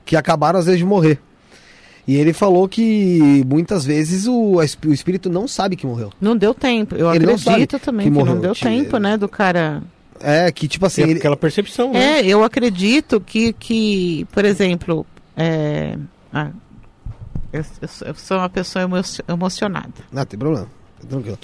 que 0.04 0.16
acabaram 0.16 0.58
às 0.58 0.66
vezes 0.66 0.78
de 0.80 0.84
morrer. 0.86 1.18
E 2.08 2.14
ele 2.14 2.32
falou 2.32 2.68
que 2.68 3.44
muitas 3.48 3.84
vezes 3.84 4.28
o, 4.28 4.58
o 4.58 4.62
espírito 4.92 5.28
não 5.28 5.48
sabe 5.48 5.74
que 5.74 5.84
morreu. 5.84 6.12
Não 6.20 6.36
deu 6.36 6.54
tempo. 6.54 6.94
Eu 6.94 7.12
Ele 7.12 7.24
acredito 7.32 7.80
também 7.80 8.06
que 8.12 8.16
que, 8.16 8.24
não 8.24 8.38
deu 8.38 8.54
tempo, 8.54 8.98
né? 8.98 9.16
Do 9.16 9.28
cara 9.28 9.82
É, 10.20 10.50
que 10.52 10.66
tipo 10.68 10.86
assim, 10.86 11.02
Tem 11.02 11.10
ele, 11.10 11.18
aquela 11.18 11.36
percepção, 11.36 11.92
né? 11.92 12.20
É, 12.20 12.26
eu 12.26 12.42
acredito 12.44 13.20
que, 13.20 13.52
que 13.52 14.26
por 14.32 14.44
exemplo, 14.44 15.06
é, 15.36 15.96
ah, 16.32 16.50
eu, 17.52 17.64
eu 18.06 18.14
sou- 18.14 18.38
uma 18.38 18.48
pessoa 18.48 18.82
emo- 18.84 18.96
emocionada. 19.28 19.92
não 20.12 20.24
tem 20.24 20.38
problema, 20.38 20.68
tranquilo. 21.08 21.38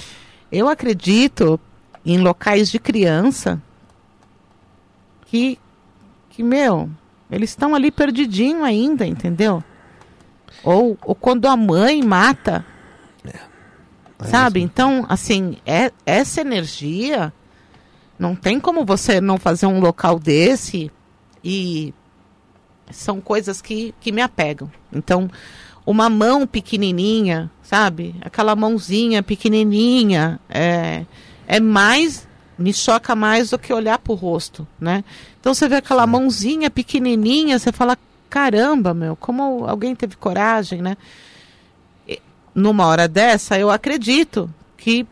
Eu 0.50 0.68
acredito 0.68 1.58
em 2.04 2.18
locais 2.18 2.70
de 2.70 2.78
criança 2.78 3.60
que, 5.26 5.58
que 6.30 6.42
meu, 6.42 6.90
eles 7.30 7.50
estão 7.50 7.74
ali 7.74 7.90
perdidinho 7.90 8.64
ainda, 8.64 9.06
entendeu? 9.06 9.62
Ou, 10.62 10.98
ou 11.04 11.14
quando 11.14 11.46
a 11.48 11.56
mãe 11.56 12.02
mata, 12.02 12.64
sabe? 14.28 14.60
Então, 14.60 15.06
assim, 15.08 15.56
é, 15.64 15.90
essa 16.04 16.40
energia 16.42 17.32
não 18.18 18.34
tem 18.34 18.60
como 18.60 18.84
você 18.84 19.20
não 19.20 19.38
fazer 19.38 19.66
um 19.66 19.80
local 19.80 20.18
desse 20.18 20.90
e 21.42 21.92
são 22.90 23.20
coisas 23.20 23.60
que, 23.60 23.94
que 24.00 24.12
me 24.12 24.22
apegam. 24.22 24.70
Então, 24.92 25.30
uma 25.84 26.08
mão 26.08 26.46
pequenininha, 26.46 27.50
sabe? 27.62 28.14
Aquela 28.20 28.54
mãozinha 28.54 29.22
pequenininha 29.22 30.38
é, 30.48 31.04
é 31.46 31.60
mais 31.60 32.28
me 32.58 32.72
choca 32.72 33.16
mais 33.16 33.50
do 33.50 33.58
que 33.58 33.72
olhar 33.72 33.98
pro 33.98 34.14
rosto, 34.14 34.66
né? 34.78 35.02
Então 35.40 35.52
você 35.52 35.68
vê 35.68 35.76
aquela 35.76 36.06
mãozinha 36.06 36.70
pequenininha, 36.70 37.58
você 37.58 37.72
fala, 37.72 37.98
caramba, 38.30 38.94
meu, 38.94 39.16
como 39.16 39.66
alguém 39.66 39.94
teve 39.96 40.16
coragem, 40.16 40.80
né? 40.80 40.96
E, 42.06 42.20
numa 42.54 42.86
hora 42.86 43.08
dessa, 43.08 43.58
eu 43.58 43.70
acredito 43.70 44.52
que 44.76 45.06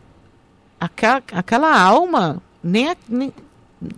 aquela, 0.79 1.21
aquela 1.33 1.81
alma 1.81 2.41
nem, 2.63 2.95
nem, 3.09 3.33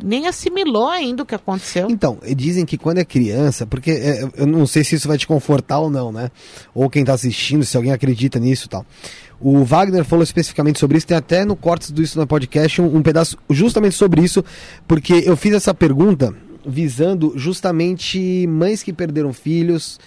nem 0.04 0.28
assimilou 0.28 0.90
ainda 0.90 1.24
o 1.24 1.26
que 1.26 1.36
aconteceu. 1.36 1.90
Então, 1.90 2.18
dizem 2.36 2.66
que 2.66 2.78
quando 2.78 3.00
é 3.00 3.06
criança, 3.06 3.66
porque 3.66 3.92
é, 3.92 4.30
eu 4.36 4.48
não 4.48 4.66
sei 4.66 4.84
se 4.84 4.96
isso 4.96 5.08
vai 5.08 5.18
te 5.18 5.28
confortar 5.28 5.80
ou 5.80 5.90
não, 5.90 6.12
né? 6.12 6.32
Ou 6.74 6.90
quem 6.90 7.04
tá 7.04 7.14
assistindo, 7.14 7.66
se 7.66 7.76
alguém 7.76 7.92
acredita 7.92 8.40
nisso 8.40 8.66
e 8.66 8.70
tal. 8.70 8.86
O 9.40 9.64
Wagner 9.64 10.06
falou 10.06 10.24
especificamente 10.24 10.80
sobre 10.80 10.98
isso, 10.98 11.08
tem 11.08 11.18
até 11.18 11.44
no 11.44 11.56
Cortes 11.56 11.92
do 11.92 12.02
Isso 12.02 12.18
no 12.18 12.26
Podcast 12.26 12.82
um, 12.82 12.96
um 12.96 13.02
pedaço 13.02 13.38
justamente 13.50 13.96
sobre 13.96 14.22
isso, 14.22 14.44
porque 14.88 15.24
eu 15.26 15.36
fiz 15.36 15.54
essa 15.54 15.74
pergunta 15.74 16.34
visando 16.66 17.34
justamente 17.36 18.48
mães 18.48 18.82
que 18.82 18.94
perderam 18.94 19.34
filhos 19.34 20.00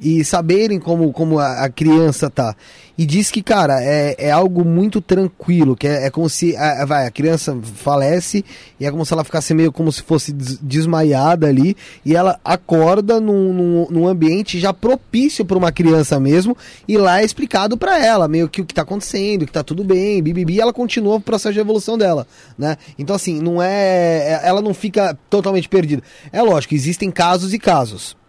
e 0.00 0.24
saberem 0.24 0.80
como, 0.80 1.12
como 1.12 1.38
a, 1.38 1.64
a 1.64 1.68
criança 1.68 2.30
tá. 2.30 2.56
E 2.96 3.06
diz 3.06 3.30
que, 3.30 3.42
cara, 3.42 3.82
é, 3.82 4.14
é 4.18 4.30
algo 4.30 4.64
muito 4.64 5.00
tranquilo, 5.00 5.74
que 5.76 5.86
é, 5.86 6.06
é 6.06 6.10
como 6.10 6.28
se 6.28 6.56
a, 6.56 6.84
vai, 6.84 7.06
a 7.06 7.10
criança 7.10 7.56
falece 7.76 8.44
e 8.78 8.84
é 8.84 8.90
como 8.90 9.06
se 9.06 9.12
ela 9.12 9.24
ficasse 9.24 9.54
meio 9.54 9.72
como 9.72 9.90
se 9.90 10.02
fosse 10.02 10.32
des- 10.32 10.58
desmaiada 10.58 11.46
ali 11.46 11.76
e 12.04 12.14
ela 12.14 12.38
acorda 12.44 13.20
num, 13.20 13.52
num, 13.52 13.86
num 13.90 14.08
ambiente 14.08 14.58
já 14.58 14.72
propício 14.72 15.44
para 15.44 15.56
uma 15.56 15.72
criança 15.72 16.20
mesmo 16.20 16.56
e 16.86 16.98
lá 16.98 17.20
é 17.22 17.24
explicado 17.24 17.76
para 17.76 18.04
ela 18.04 18.28
meio 18.28 18.48
que 18.48 18.60
o 18.60 18.66
que 18.66 18.74
tá 18.74 18.82
acontecendo, 18.82 19.46
que 19.46 19.52
tá 19.52 19.62
tudo 19.62 19.82
bem, 19.82 20.22
bibibi, 20.22 20.54
e 20.54 20.60
ela 20.60 20.72
continua 20.72 21.16
o 21.16 21.20
processo 21.20 21.54
de 21.54 21.60
evolução 21.60 21.96
dela, 21.96 22.26
né? 22.58 22.76
Então 22.98 23.16
assim, 23.16 23.40
não 23.40 23.62
é, 23.62 24.40
ela 24.42 24.60
não 24.60 24.74
fica 24.74 25.16
totalmente 25.30 25.68
perdida. 25.68 26.02
É 26.30 26.42
lógico, 26.42 26.74
existem 26.74 27.10
casos 27.10 27.54
e 27.54 27.58
casos. 27.58 28.19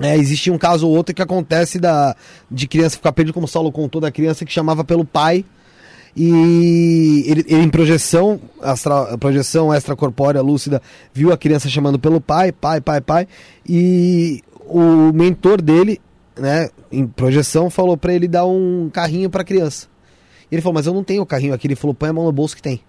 É, 0.00 0.16
existe 0.16 0.50
um 0.50 0.58
caso 0.58 0.88
ou 0.88 0.96
outro 0.96 1.14
que 1.14 1.22
acontece 1.22 1.78
da, 1.78 2.16
de 2.50 2.66
criança 2.66 2.96
ficar 2.96 3.12
perdida, 3.12 3.34
como 3.34 3.46
o 3.46 3.48
Saulo 3.48 3.70
contou, 3.70 4.00
da 4.00 4.10
criança 4.10 4.44
que 4.44 4.52
chamava 4.52 4.84
pelo 4.84 5.04
pai. 5.04 5.44
E 6.14 7.24
ele, 7.26 7.44
ele 7.48 7.62
em 7.62 7.70
projeção, 7.70 8.40
astra, 8.60 9.16
projeção 9.18 9.72
extracorpórea 9.72 10.42
lúcida, 10.42 10.80
viu 11.12 11.32
a 11.32 11.38
criança 11.38 11.68
chamando 11.68 11.98
pelo 11.98 12.20
pai, 12.20 12.52
pai, 12.52 12.80
pai, 12.80 13.00
pai. 13.00 13.28
E 13.66 14.42
o 14.66 15.12
mentor 15.12 15.60
dele, 15.60 16.00
né, 16.38 16.68
em 16.90 17.06
projeção, 17.06 17.70
falou 17.70 17.96
pra 17.96 18.12
ele 18.12 18.28
dar 18.28 18.46
um 18.46 18.90
carrinho 18.92 19.30
pra 19.30 19.44
criança. 19.44 19.88
Ele 20.50 20.60
falou, 20.60 20.74
mas 20.74 20.86
eu 20.86 20.92
não 20.92 21.02
tenho 21.02 21.22
o 21.22 21.26
carrinho 21.26 21.54
aqui. 21.54 21.66
Ele 21.66 21.76
falou, 21.76 21.94
põe 21.94 22.10
a 22.10 22.12
mão 22.12 22.24
no 22.24 22.32
bolso 22.32 22.54
que 22.54 22.62
tem. 22.62 22.82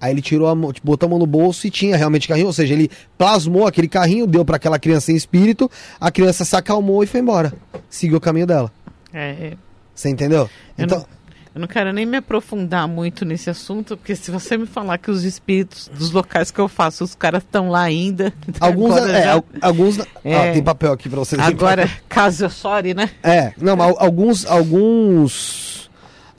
Aí 0.00 0.12
ele 0.12 0.20
tirou 0.20 0.46
a 0.48 0.54
mão, 0.54 0.72
tipo, 0.72 0.86
botou 0.86 1.06
a 1.06 1.10
mão 1.10 1.18
no 1.18 1.26
bolso 1.26 1.66
e 1.66 1.70
tinha 1.70 1.96
realmente 1.96 2.28
carrinho, 2.28 2.46
ou 2.48 2.52
seja, 2.52 2.74
ele 2.74 2.90
plasmou 3.16 3.66
aquele 3.66 3.88
carrinho, 3.88 4.26
deu 4.26 4.44
para 4.44 4.56
aquela 4.56 4.78
criança 4.78 5.10
em 5.10 5.16
espírito, 5.16 5.70
a 5.98 6.10
criança 6.10 6.44
se 6.44 6.54
acalmou 6.54 7.02
e 7.02 7.06
foi 7.06 7.20
embora. 7.20 7.52
Seguiu 7.88 8.18
o 8.18 8.20
caminho 8.20 8.46
dela. 8.46 8.70
É, 9.12 9.30
é. 9.30 9.52
Você 9.94 10.10
entendeu? 10.10 10.50
Eu 10.76 10.84
Então, 10.84 10.98
não, 10.98 11.06
eu 11.54 11.60
não 11.62 11.66
quero 11.66 11.90
nem 11.94 12.04
me 12.04 12.18
aprofundar 12.18 12.86
muito 12.86 13.24
nesse 13.24 13.48
assunto, 13.48 13.96
porque 13.96 14.14
se 14.14 14.30
você 14.30 14.58
me 14.58 14.66
falar 14.66 14.98
que 14.98 15.10
os 15.10 15.24
espíritos 15.24 15.88
dos 15.96 16.10
locais 16.10 16.50
que 16.50 16.58
eu 16.60 16.68
faço, 16.68 17.02
os 17.02 17.14
caras 17.14 17.42
estão 17.42 17.70
lá 17.70 17.80
ainda. 17.80 18.30
alguns, 18.60 18.94
agora 18.94 19.12
é, 19.18 19.22
já- 19.22 19.32
al- 19.32 19.44
alguns, 19.62 19.98
É. 20.22 20.50
ah, 20.50 20.52
tem 20.52 20.62
papel 20.62 20.92
aqui 20.92 21.08
para 21.08 21.18
você. 21.20 21.36
Agora, 21.40 21.90
caso 22.06 22.44
eu 22.44 22.50
chore, 22.50 22.92
né? 22.92 23.08
É, 23.22 23.54
não, 23.56 23.80
alguns, 23.80 24.44
alguns, 24.44 25.85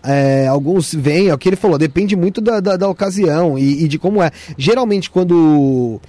é, 0.07 0.47
alguns 0.47 0.93
vêm, 0.93 1.27
é 1.27 1.33
o 1.33 1.37
que 1.37 1.49
ele 1.49 1.55
falou, 1.55 1.77
depende 1.77 2.15
muito 2.15 2.39
da, 2.41 2.59
da, 2.59 2.77
da 2.77 2.87
ocasião 2.89 3.57
e, 3.57 3.83
e 3.83 3.87
de 3.87 3.99
como 3.99 4.21
é. 4.23 4.31
Geralmente 4.57 5.09
quando 5.09 5.99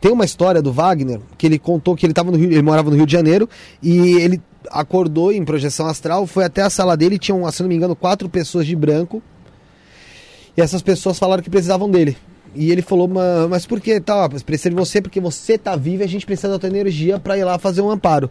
tem 0.00 0.12
uma 0.12 0.24
história 0.24 0.60
do 0.60 0.72
Wagner 0.72 1.20
que 1.38 1.46
ele 1.46 1.58
contou 1.58 1.96
que 1.96 2.04
ele 2.04 2.12
tava 2.12 2.30
no 2.30 2.36
Rio, 2.36 2.50
ele 2.52 2.62
morava 2.62 2.90
no 2.90 2.96
Rio 2.96 3.06
de 3.06 3.12
Janeiro 3.12 3.48
e 3.82 4.18
ele 4.20 4.40
acordou 4.70 5.32
em 5.32 5.44
projeção 5.44 5.86
astral, 5.86 6.26
foi 6.26 6.44
até 6.44 6.62
a 6.62 6.70
sala 6.70 6.96
dele, 6.96 7.18
tinham, 7.18 7.50
se 7.50 7.62
não 7.62 7.68
me 7.68 7.76
engano, 7.76 7.96
quatro 7.96 8.28
pessoas 8.28 8.66
de 8.66 8.76
branco 8.76 9.22
e 10.56 10.60
essas 10.60 10.82
pessoas 10.82 11.18
falaram 11.18 11.42
que 11.42 11.50
precisavam 11.50 11.90
dele. 11.90 12.16
E 12.54 12.70
ele 12.72 12.80
falou, 12.80 13.06
"Ma- 13.06 13.46
mas 13.48 13.66
por 13.66 13.80
que 13.80 14.00
tal? 14.00 14.28
Tá, 14.30 14.38
precisa 14.44 14.70
de 14.70 14.76
você 14.76 15.02
porque 15.02 15.20
você 15.20 15.58
tá 15.58 15.76
vivo 15.76 16.02
e 16.02 16.04
a 16.04 16.08
gente 16.08 16.24
precisa 16.24 16.48
da 16.48 16.58
tua 16.58 16.70
energia 16.70 17.18
para 17.18 17.36
ir 17.36 17.44
lá 17.44 17.58
fazer 17.58 17.82
um 17.82 17.90
amparo. 17.90 18.30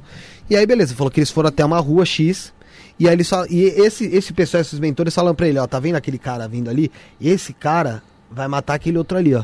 E 0.49 0.55
aí, 0.55 0.65
beleza, 0.65 0.95
falou 0.95 1.11
que 1.11 1.19
eles 1.19 1.29
foram 1.29 1.49
até 1.49 1.63
uma 1.63 1.79
rua 1.79 2.05
X. 2.05 2.51
E 2.97 3.07
aí 3.07 3.13
eles 3.13 3.27
falam, 3.27 3.45
e 3.49 3.63
esse, 3.63 4.05
esse 4.05 4.31
pessoal, 4.33 4.61
esses 4.61 4.79
mentores 4.79 5.13
falam 5.13 5.35
pra 5.35 5.47
ele, 5.47 5.59
ó, 5.59 5.67
tá 5.67 5.79
vendo 5.79 5.95
aquele 5.95 6.17
cara 6.17 6.47
vindo 6.47 6.69
ali? 6.69 6.91
Esse 7.19 7.51
cara 7.53 8.01
vai 8.31 8.47
matar 8.47 8.75
aquele 8.75 8.97
outro 8.97 9.17
ali, 9.17 9.35
ó. 9.35 9.43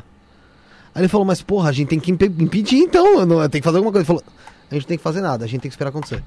Aí 0.95 1.01
ele 1.01 1.07
falou, 1.07 1.25
mas 1.25 1.41
porra, 1.41 1.69
a 1.69 1.71
gente 1.71 1.89
tem 1.89 1.99
que 1.99 2.11
impe- 2.11 2.31
impedir 2.39 2.77
então, 2.77 3.25
não, 3.25 3.47
tem 3.49 3.61
que 3.61 3.65
fazer 3.65 3.77
alguma 3.77 3.91
coisa. 3.91 4.03
Ele 4.03 4.19
falou, 4.19 4.23
a 4.69 4.73
gente 4.75 4.87
tem 4.87 4.97
que 4.97 5.03
fazer 5.03 5.21
nada, 5.21 5.43
a 5.43 5.47
gente 5.47 5.61
tem 5.61 5.69
que 5.69 5.73
esperar 5.73 5.89
acontecer. 5.89 6.23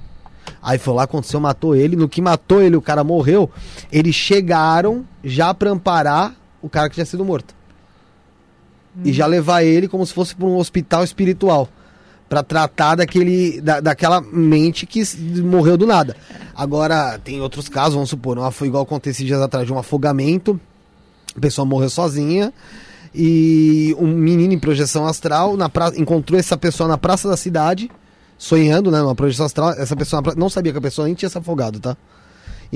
Aí 0.63 0.79
foi 0.79 0.93
lá, 0.95 1.05
aconteceu, 1.05 1.41
matou 1.41 1.75
ele. 1.75 1.97
No 1.97 2.09
que 2.09 2.21
matou 2.21 2.63
ele, 2.63 2.77
o 2.77 2.83
cara 2.83 3.03
morreu. 3.03 3.51
Eles 3.91 4.15
chegaram 4.15 5.05
já 5.23 5.55
pra 5.55 5.71
amparar 5.71 6.35
o 6.61 6.69
cara 6.69 6.89
que 6.89 6.95
tinha 6.95 7.07
sido 7.07 7.25
morto. 7.25 7.55
E 9.03 9.13
já 9.13 9.27
levar 9.27 9.63
ele 9.63 9.89
como 9.89 10.07
se 10.07 10.13
fosse 10.13 10.35
pra 10.37 10.47
um 10.47 10.57
hospital 10.57 11.03
espiritual. 11.03 11.69
Pra 12.35 12.43
tratar 12.43 12.97
daquele, 12.97 13.61
da, 13.61 13.79
daquela 13.79 14.21
mente 14.21 14.87
que 14.87 15.01
morreu 15.41 15.77
do 15.77 15.87
nada. 15.87 16.17
Agora, 16.53 17.17
tem 17.23 17.41
outros 17.41 17.69
casos, 17.69 17.95
vamos 17.95 18.11
supor, 18.11 18.35
não 18.35 18.51
foi 18.51 18.67
igual 18.67 18.83
aconteceu 18.83 19.25
dias 19.25 19.41
atrás 19.41 19.65
de 19.65 19.73
um 19.73 19.79
afogamento. 19.79 20.59
A 21.37 21.39
pessoa 21.39 21.65
morreu 21.65 21.89
sozinha. 21.89 22.53
E 23.15 23.95
um 24.01 24.09
menino 24.09 24.53
em 24.53 24.59
projeção 24.59 25.07
astral 25.07 25.57
na 25.57 25.69
pra... 25.69 25.93
encontrou 25.97 26.37
essa 26.37 26.57
pessoa 26.57 26.89
na 26.89 26.99
praça 26.99 27.29
da 27.29 27.37
cidade, 27.37 27.89
sonhando, 28.37 28.91
né? 28.91 28.99
Numa 29.01 29.15
projeção 29.15 29.47
astral. 29.47 29.71
Essa 29.71 29.95
pessoa 29.95 30.21
pra- 30.21 30.35
não 30.35 30.51
sabia 30.51 30.73
que 30.73 30.79
a 30.79 30.83
pessoa 30.83 31.07
nem 31.07 31.15
tinha 31.15 31.29
se 31.29 31.39
afogado, 31.39 31.79
tá? 31.79 31.97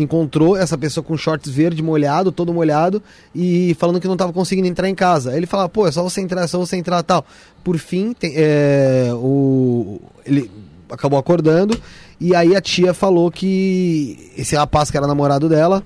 Encontrou 0.00 0.56
essa 0.56 0.78
pessoa 0.78 1.02
com 1.02 1.16
shorts 1.16 1.50
verde 1.52 1.82
molhado, 1.82 2.30
todo 2.30 2.54
molhado, 2.54 3.02
e 3.34 3.74
falando 3.80 4.00
que 4.00 4.06
não 4.06 4.14
estava 4.14 4.32
conseguindo 4.32 4.68
entrar 4.68 4.88
em 4.88 4.94
casa. 4.94 5.36
Ele 5.36 5.44
fala, 5.46 5.68
pô, 5.68 5.86
é 5.88 5.92
só 5.92 6.02
você 6.02 6.20
entrar, 6.20 6.42
é 6.42 6.46
só 6.46 6.56
você 6.58 6.76
entrar 6.76 7.02
tal. 7.02 7.26
Por 7.64 7.76
fim, 7.78 8.12
tem- 8.12 8.32
é, 8.36 9.10
o, 9.14 10.00
ele 10.24 10.50
acabou 10.88 11.18
acordando, 11.18 11.78
e 12.20 12.34
aí 12.34 12.54
a 12.54 12.60
tia 12.60 12.94
falou 12.94 13.30
que 13.30 14.32
esse 14.36 14.54
rapaz 14.54 14.90
que 14.90 14.96
era 14.96 15.06
namorado 15.06 15.48
dela 15.48 15.82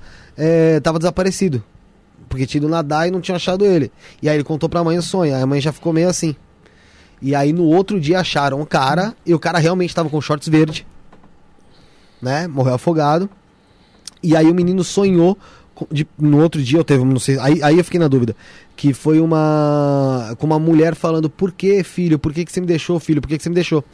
estava 0.76 0.98
desaparecido 0.98 1.62
porque 2.28 2.46
tinha 2.46 2.60
ido 2.60 2.68
nadar 2.68 3.06
e 3.06 3.10
não 3.10 3.20
tinha 3.20 3.36
achado 3.36 3.62
ele. 3.62 3.92
E 4.22 4.28
aí 4.28 4.34
ele 4.36 4.42
contou 4.44 4.66
pra 4.66 4.82
mãe 4.82 4.96
o 4.96 5.02
sonho, 5.02 5.34
aí 5.34 5.42
a 5.42 5.46
mãe 5.46 5.60
já 5.60 5.70
ficou 5.70 5.92
meio 5.92 6.08
assim. 6.08 6.34
E 7.20 7.34
aí 7.34 7.52
no 7.52 7.64
outro 7.64 8.00
dia 8.00 8.20
acharam 8.20 8.58
o 8.60 8.64
cara, 8.66 9.14
e 9.26 9.34
o 9.34 9.38
cara 9.38 9.58
realmente 9.58 9.90
estava 9.90 10.08
com 10.08 10.18
shorts 10.18 10.48
verde, 10.48 10.86
né? 12.22 12.46
Morreu 12.48 12.72
afogado. 12.74 13.28
E 14.22 14.36
aí 14.36 14.50
o 14.50 14.54
menino 14.54 14.84
sonhou, 14.84 15.36
de- 15.90 16.06
no 16.18 16.40
outro 16.42 16.62
dia 16.62 16.78
eu 16.78 16.84
teve, 16.84 17.04
não 17.04 17.18
sei, 17.18 17.38
aí, 17.38 17.62
aí 17.62 17.78
eu 17.78 17.84
fiquei 17.84 17.98
na 17.98 18.08
dúvida, 18.08 18.36
que 18.76 18.92
foi 18.92 19.20
uma 19.20 20.34
com 20.38 20.46
uma 20.46 20.58
mulher 20.58 20.94
falando, 20.94 21.28
por 21.28 21.50
que 21.52 21.82
filho, 21.82 22.18
por 22.18 22.32
que, 22.32 22.44
que 22.44 22.52
você 22.52 22.60
me 22.60 22.66
deixou 22.66 22.98
filho, 23.00 23.20
por 23.20 23.28
que, 23.28 23.36
que 23.36 23.42
você 23.42 23.48
me 23.48 23.54
deixou? 23.54 23.84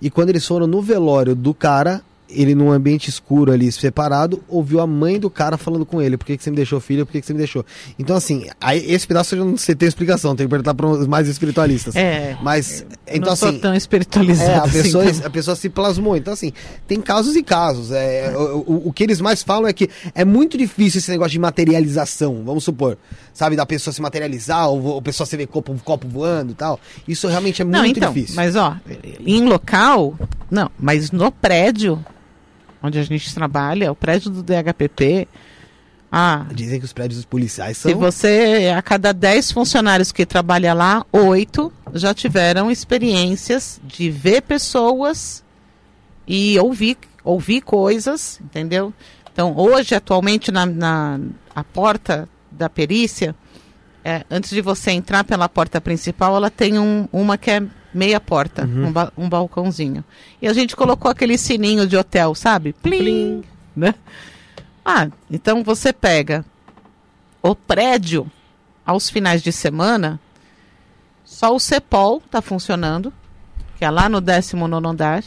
E 0.00 0.10
quando 0.10 0.28
eles 0.28 0.46
foram 0.46 0.66
no 0.66 0.80
velório 0.82 1.34
do 1.34 1.52
cara, 1.54 2.02
ele 2.28 2.54
num 2.54 2.70
ambiente 2.72 3.08
escuro 3.08 3.52
ali, 3.52 3.70
separado, 3.70 4.42
ouviu 4.48 4.80
a 4.80 4.86
mãe 4.86 5.18
do 5.18 5.30
cara 5.30 5.56
falando 5.56 5.86
com 5.86 6.02
ele, 6.02 6.16
por 6.16 6.24
que, 6.24 6.36
que 6.36 6.42
você 6.42 6.50
me 6.50 6.56
deixou 6.56 6.80
filho, 6.80 7.06
por 7.06 7.12
que, 7.12 7.20
que 7.20 7.26
você 7.26 7.32
me 7.32 7.38
deixou? 7.38 7.64
Então 7.98 8.16
assim, 8.16 8.46
aí, 8.60 8.84
esse 8.90 9.06
pedaço 9.06 9.34
eu 9.34 9.44
não 9.44 9.56
sei 9.56 9.74
ter 9.74 9.86
explicação, 9.86 10.34
tem 10.34 10.46
que 10.46 10.50
perguntar 10.50 10.74
para 10.74 10.86
os 10.86 11.06
mais 11.06 11.28
espiritualistas. 11.28 11.94
É. 11.94 12.36
Mas, 12.42 12.84
então 13.06 13.30
não 13.30 13.36
sou 13.36 13.48
assim... 13.50 13.58
tão 13.58 13.74
espiritualizada. 13.74 14.50
É, 14.50 14.56
a 14.56 14.62
assim 14.62 14.82
pessoa, 14.82 15.04
também. 15.04 15.24
a 15.24 15.30
pessoa 15.30 15.56
se 15.56 15.68
plasmou. 15.68 16.16
Então, 16.16 16.32
assim, 16.32 16.52
tem 16.86 17.00
casos 17.00 17.36
e 17.36 17.42
casos. 17.42 17.90
É, 17.92 18.32
o, 18.36 18.64
o, 18.66 18.88
o 18.88 18.92
que 18.92 19.02
eles 19.02 19.20
mais 19.20 19.42
falam 19.42 19.68
é 19.68 19.72
que 19.72 19.88
é 20.14 20.24
muito 20.24 20.58
difícil 20.58 20.98
esse 20.98 21.10
negócio 21.10 21.32
de 21.32 21.38
materialização, 21.38 22.42
vamos 22.44 22.64
supor. 22.64 22.98
Sabe, 23.32 23.54
da 23.54 23.66
pessoa 23.66 23.92
se 23.92 24.00
materializar, 24.00 24.68
ou, 24.68 24.82
ou 24.82 24.98
a 24.98 25.02
pessoa 25.02 25.26
se 25.26 25.36
ver 25.36 25.46
copo, 25.46 25.78
copo 25.84 26.08
voando 26.08 26.52
e 26.52 26.54
tal. 26.54 26.80
Isso 27.06 27.28
realmente 27.28 27.62
é 27.62 27.64
Não, 27.64 27.80
muito 27.80 27.98
então, 27.98 28.12
difícil. 28.12 28.36
mas 28.36 28.56
ó, 28.56 28.76
em 29.20 29.44
local, 29.44 30.14
não, 30.50 30.70
mas 30.78 31.10
no 31.10 31.30
prédio 31.30 32.02
onde 32.82 32.98
a 32.98 33.02
gente 33.02 33.34
trabalha, 33.34 33.90
o 33.90 33.96
prédio 33.96 34.30
do 34.30 34.42
DHPP, 34.42 35.28
ah, 36.10 36.46
Dizem 36.52 36.78
que 36.78 36.84
os 36.84 36.92
prédios 36.92 37.24
policiais 37.24 37.76
são. 37.76 37.90
se 37.90 37.94
você, 37.94 38.72
a 38.74 38.80
cada 38.80 39.12
10 39.12 39.50
funcionários 39.50 40.12
que 40.12 40.24
trabalha 40.24 40.72
lá, 40.72 41.04
oito 41.12 41.72
já 41.92 42.14
tiveram 42.14 42.70
experiências 42.70 43.80
de 43.84 44.08
ver 44.08 44.42
pessoas 44.42 45.44
e 46.26 46.58
ouvir, 46.58 46.96
ouvir 47.24 47.60
coisas, 47.60 48.40
entendeu? 48.40 48.94
Então, 49.32 49.54
hoje, 49.56 49.94
atualmente, 49.94 50.50
na, 50.50 50.64
na 50.64 51.20
a 51.54 51.64
porta 51.64 52.28
da 52.50 52.70
perícia, 52.70 53.34
é, 54.04 54.24
antes 54.30 54.50
de 54.50 54.60
você 54.60 54.92
entrar 54.92 55.24
pela 55.24 55.48
porta 55.48 55.80
principal, 55.80 56.36
ela 56.36 56.50
tem 56.50 56.78
um, 56.78 57.08
uma 57.12 57.36
que 57.36 57.50
é 57.50 57.62
meia 57.96 58.20
porta, 58.20 58.64
um, 58.86 58.92
ba- 58.92 59.12
um 59.16 59.28
balcãozinho. 59.28 60.04
E 60.40 60.46
a 60.46 60.52
gente 60.52 60.76
colocou 60.76 61.10
aquele 61.10 61.36
sininho 61.38 61.86
de 61.86 61.96
hotel, 61.96 62.34
sabe? 62.34 62.72
Plim! 62.74 63.42
Né? 63.74 63.94
Ah, 64.84 65.08
então 65.30 65.64
você 65.64 65.92
pega 65.92 66.44
o 67.42 67.54
prédio 67.54 68.30
aos 68.84 69.10
finais 69.10 69.42
de 69.42 69.50
semana, 69.52 70.20
só 71.24 71.54
o 71.54 71.58
CEPOL 71.58 72.22
está 72.24 72.40
funcionando, 72.40 73.12
que 73.76 73.84
é 73.84 73.90
lá 73.90 74.08
no 74.08 74.20
19 74.20 74.86
andar, 74.86 75.24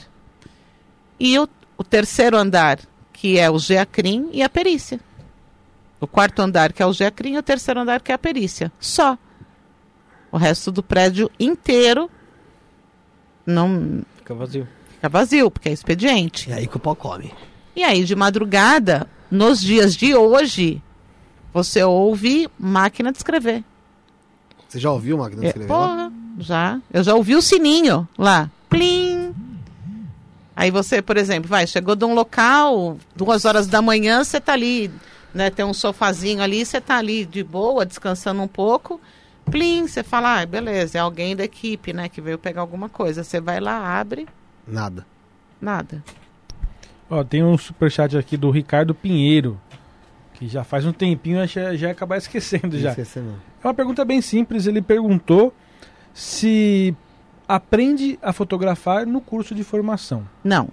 E 1.20 1.38
o, 1.38 1.48
o 1.78 1.84
terceiro 1.84 2.38
andar, 2.38 2.80
que 3.12 3.38
é 3.38 3.50
o 3.50 3.60
GEACRIM 3.60 4.30
e 4.32 4.42
a 4.42 4.48
perícia. 4.50 5.00
O 6.00 6.08
quarto 6.08 6.40
andar, 6.42 6.72
que 6.72 6.82
é 6.82 6.86
o 6.86 6.94
GEACRIM, 6.94 7.34
e 7.34 7.38
o 7.38 7.44
terceiro 7.44 7.82
andar, 7.82 8.00
que 8.02 8.12
é 8.14 8.16
a 8.16 8.18
perícia. 8.18 8.72
Só. 8.80 9.18
O 10.32 10.38
resto 10.38 10.72
do 10.72 10.82
prédio 10.82 11.30
inteiro 11.38 12.10
não 13.50 14.02
Fica 14.18 14.34
vazio. 14.34 14.68
fica 14.96 15.10
vazio, 15.10 15.50
porque 15.52 15.70
é 15.70 15.72
expediente. 15.74 16.50
E 16.50 16.54
aí 16.54 16.68
que 16.68 16.78
o 16.78 16.80
pau 16.80 16.96
come. 16.96 17.34
E 17.76 17.84
aí, 17.84 18.04
de 18.04 18.16
madrugada, 18.16 19.08
nos 19.32 19.60
dias 19.62 19.96
de 19.96 20.14
hoje, 20.16 20.82
você 21.54 21.84
ouve 21.84 22.48
máquina 22.60 23.12
de 23.12 23.18
escrever. 23.18 23.64
Você 24.68 24.80
já 24.80 24.92
ouviu 24.92 25.18
máquina 25.18 25.42
de 25.42 25.48
É, 25.48 25.50
escrever? 25.50 25.72
lá? 25.72 25.78
porra, 25.78 26.14
já. 26.40 26.80
Eu 26.94 27.04
já 27.04 27.16
ouvi 27.16 27.36
o 27.36 27.42
sininho 27.42 28.08
lá. 28.18 28.50
Plim. 28.70 29.34
Aí 30.56 30.70
você, 30.72 31.02
por 31.02 31.16
exemplo, 31.18 31.50
vai, 31.50 31.66
chegou 31.66 31.96
de 31.96 32.04
um 32.06 32.14
local, 32.14 32.98
duas 33.16 33.46
horas 33.46 33.66
da 33.66 33.82
manhã, 33.82 34.24
você 34.24 34.42
tá 34.42 34.54
ali, 34.54 34.92
né? 35.34 35.50
Tem 35.50 35.64
um 35.64 35.74
sofazinho 35.74 36.42
ali, 36.44 36.66
você 36.66 36.82
tá 36.82 36.98
ali 36.98 37.26
de 37.26 37.44
boa, 37.44 37.86
descansando 37.86 38.42
um 38.42 38.48
pouco. 38.48 39.00
Plim, 39.50 39.88
você 39.88 40.04
fala, 40.04 40.42
ah, 40.42 40.46
beleza, 40.46 40.98
é 40.98 41.02
alguém 41.02 41.36
da 41.36 41.44
equipe, 41.44 41.94
né, 41.94 42.10
que 42.10 42.22
veio 42.22 42.38
pegar 42.38 42.62
alguma 42.62 42.90
coisa. 42.90 43.24
Você 43.24 43.40
vai 43.40 43.60
lá, 43.60 44.00
abre, 44.00 44.28
Nada. 44.68 45.06
nada. 45.60 46.04
Ó, 47.10 47.24
tem 47.24 47.44
um 47.44 47.58
superchat 47.58 48.16
aqui 48.18 48.38
do 48.38 48.52
Ricardo 48.52 48.94
Pinheiro, 48.94 49.60
que 50.34 50.48
já 50.48 50.64
faz 50.64 50.86
um 50.86 50.94
tempinho, 50.94 51.46
já, 51.48 51.76
já 51.76 51.88
ia 51.88 51.92
acabar 51.92 52.18
esquecendo 52.18 52.78
já. 52.78 52.90
Esqueci, 52.92 53.20
não. 53.20 53.36
É 53.64 53.68
uma 53.68 53.74
pergunta 53.74 54.06
bem 54.06 54.22
simples. 54.22 54.68
Ele 54.68 54.82
perguntou 54.82 55.54
se 56.14 56.96
aprende 57.48 58.18
a 58.22 58.32
fotografar 58.32 59.06
no 59.06 59.20
curso 59.20 59.56
de 59.56 59.64
formação. 59.64 60.28
Não. 60.44 60.70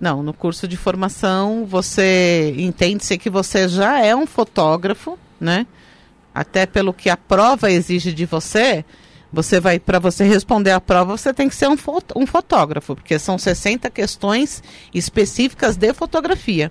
Não, 0.00 0.22
no 0.22 0.32
curso 0.32 0.66
de 0.66 0.76
formação 0.76 1.64
você 1.64 2.54
entende-se 2.58 3.16
que 3.18 3.30
você 3.30 3.68
já 3.68 4.04
é 4.04 4.16
um 4.16 4.26
fotógrafo, 4.26 5.16
né? 5.40 5.66
Até 6.34 6.66
pelo 6.66 6.92
que 6.92 7.10
a 7.10 7.16
prova 7.16 7.70
exige 7.70 8.12
de 8.12 8.24
você, 8.24 8.84
você 9.32 9.60
vai 9.60 9.78
para 9.78 9.98
você 9.98 10.24
responder 10.24 10.70
a 10.70 10.80
prova, 10.80 11.16
você 11.16 11.32
tem 11.32 11.48
que 11.48 11.54
ser 11.54 11.68
um, 11.68 11.76
um 12.16 12.26
fotógrafo, 12.26 12.94
porque 12.94 13.18
são 13.18 13.38
60 13.38 13.88
questões 13.90 14.62
específicas 14.94 15.76
de 15.76 15.92
fotografia. 15.92 16.70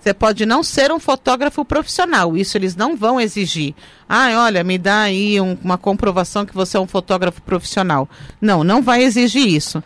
Você 0.00 0.14
pode 0.14 0.46
não 0.46 0.62
ser 0.62 0.90
um 0.90 0.98
fotógrafo 0.98 1.62
profissional, 1.62 2.34
isso 2.34 2.56
eles 2.56 2.74
não 2.74 2.96
vão 2.96 3.20
exigir. 3.20 3.74
Ah, 4.08 4.30
olha, 4.44 4.64
me 4.64 4.78
dá 4.78 5.02
aí 5.02 5.38
um- 5.38 5.58
uma 5.62 5.76
comprovação 5.76 6.46
que 6.46 6.54
você 6.54 6.78
é 6.78 6.80
um 6.80 6.86
fotógrafo 6.86 7.42
profissional. 7.42 8.08
Não, 8.40 8.64
não 8.64 8.80
vai 8.80 9.02
exigir 9.02 9.46
isso. 9.46 9.82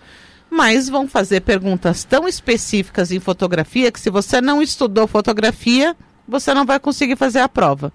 Mas 0.48 0.88
vão 0.88 1.08
fazer 1.08 1.40
perguntas 1.40 2.04
tão 2.04 2.28
específicas 2.28 3.10
em 3.10 3.18
fotografia 3.18 3.90
que 3.90 3.98
se 3.98 4.08
você 4.08 4.40
não 4.40 4.62
estudou 4.62 5.08
fotografia, 5.08 5.96
você 6.28 6.54
não 6.54 6.64
vai 6.64 6.78
conseguir 6.78 7.16
fazer 7.16 7.40
a 7.40 7.48
prova. 7.48 7.92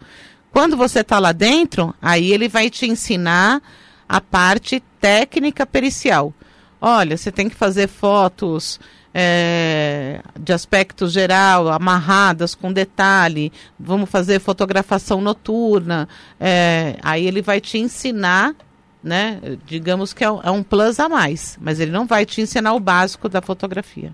Quando 0.51 0.75
você 0.75 1.01
está 1.01 1.19
lá 1.19 1.31
dentro, 1.31 1.93
aí 2.01 2.31
ele 2.31 2.47
vai 2.47 2.69
te 2.69 2.85
ensinar 2.87 3.61
a 4.07 4.19
parte 4.19 4.81
técnica 4.99 5.65
pericial. 5.65 6.33
Olha, 6.81 7.15
você 7.17 7.31
tem 7.31 7.49
que 7.49 7.55
fazer 7.55 7.87
fotos 7.87 8.79
é, 9.13 10.21
de 10.39 10.53
aspecto 10.53 11.07
geral, 11.07 11.69
amarradas 11.69 12.55
com 12.55 12.71
detalhe. 12.71 13.51
Vamos 13.79 14.09
fazer 14.09 14.39
fotografação 14.39 15.21
noturna. 15.21 16.07
É, 16.39 16.97
aí 17.03 17.25
ele 17.25 17.41
vai 17.41 17.59
te 17.59 17.77
ensinar, 17.77 18.55
né? 19.03 19.39
Digamos 19.65 20.13
que 20.13 20.23
é 20.23 20.31
um, 20.31 20.39
é 20.41 20.63
plus 20.63 20.99
a 20.99 21.09
mais, 21.09 21.57
mas 21.61 21.79
ele 21.79 21.91
não 21.91 22.05
vai 22.05 22.25
te 22.25 22.41
ensinar 22.41 22.73
o 22.73 22.79
básico 22.79 23.27
da 23.29 23.41
fotografia. 23.41 24.13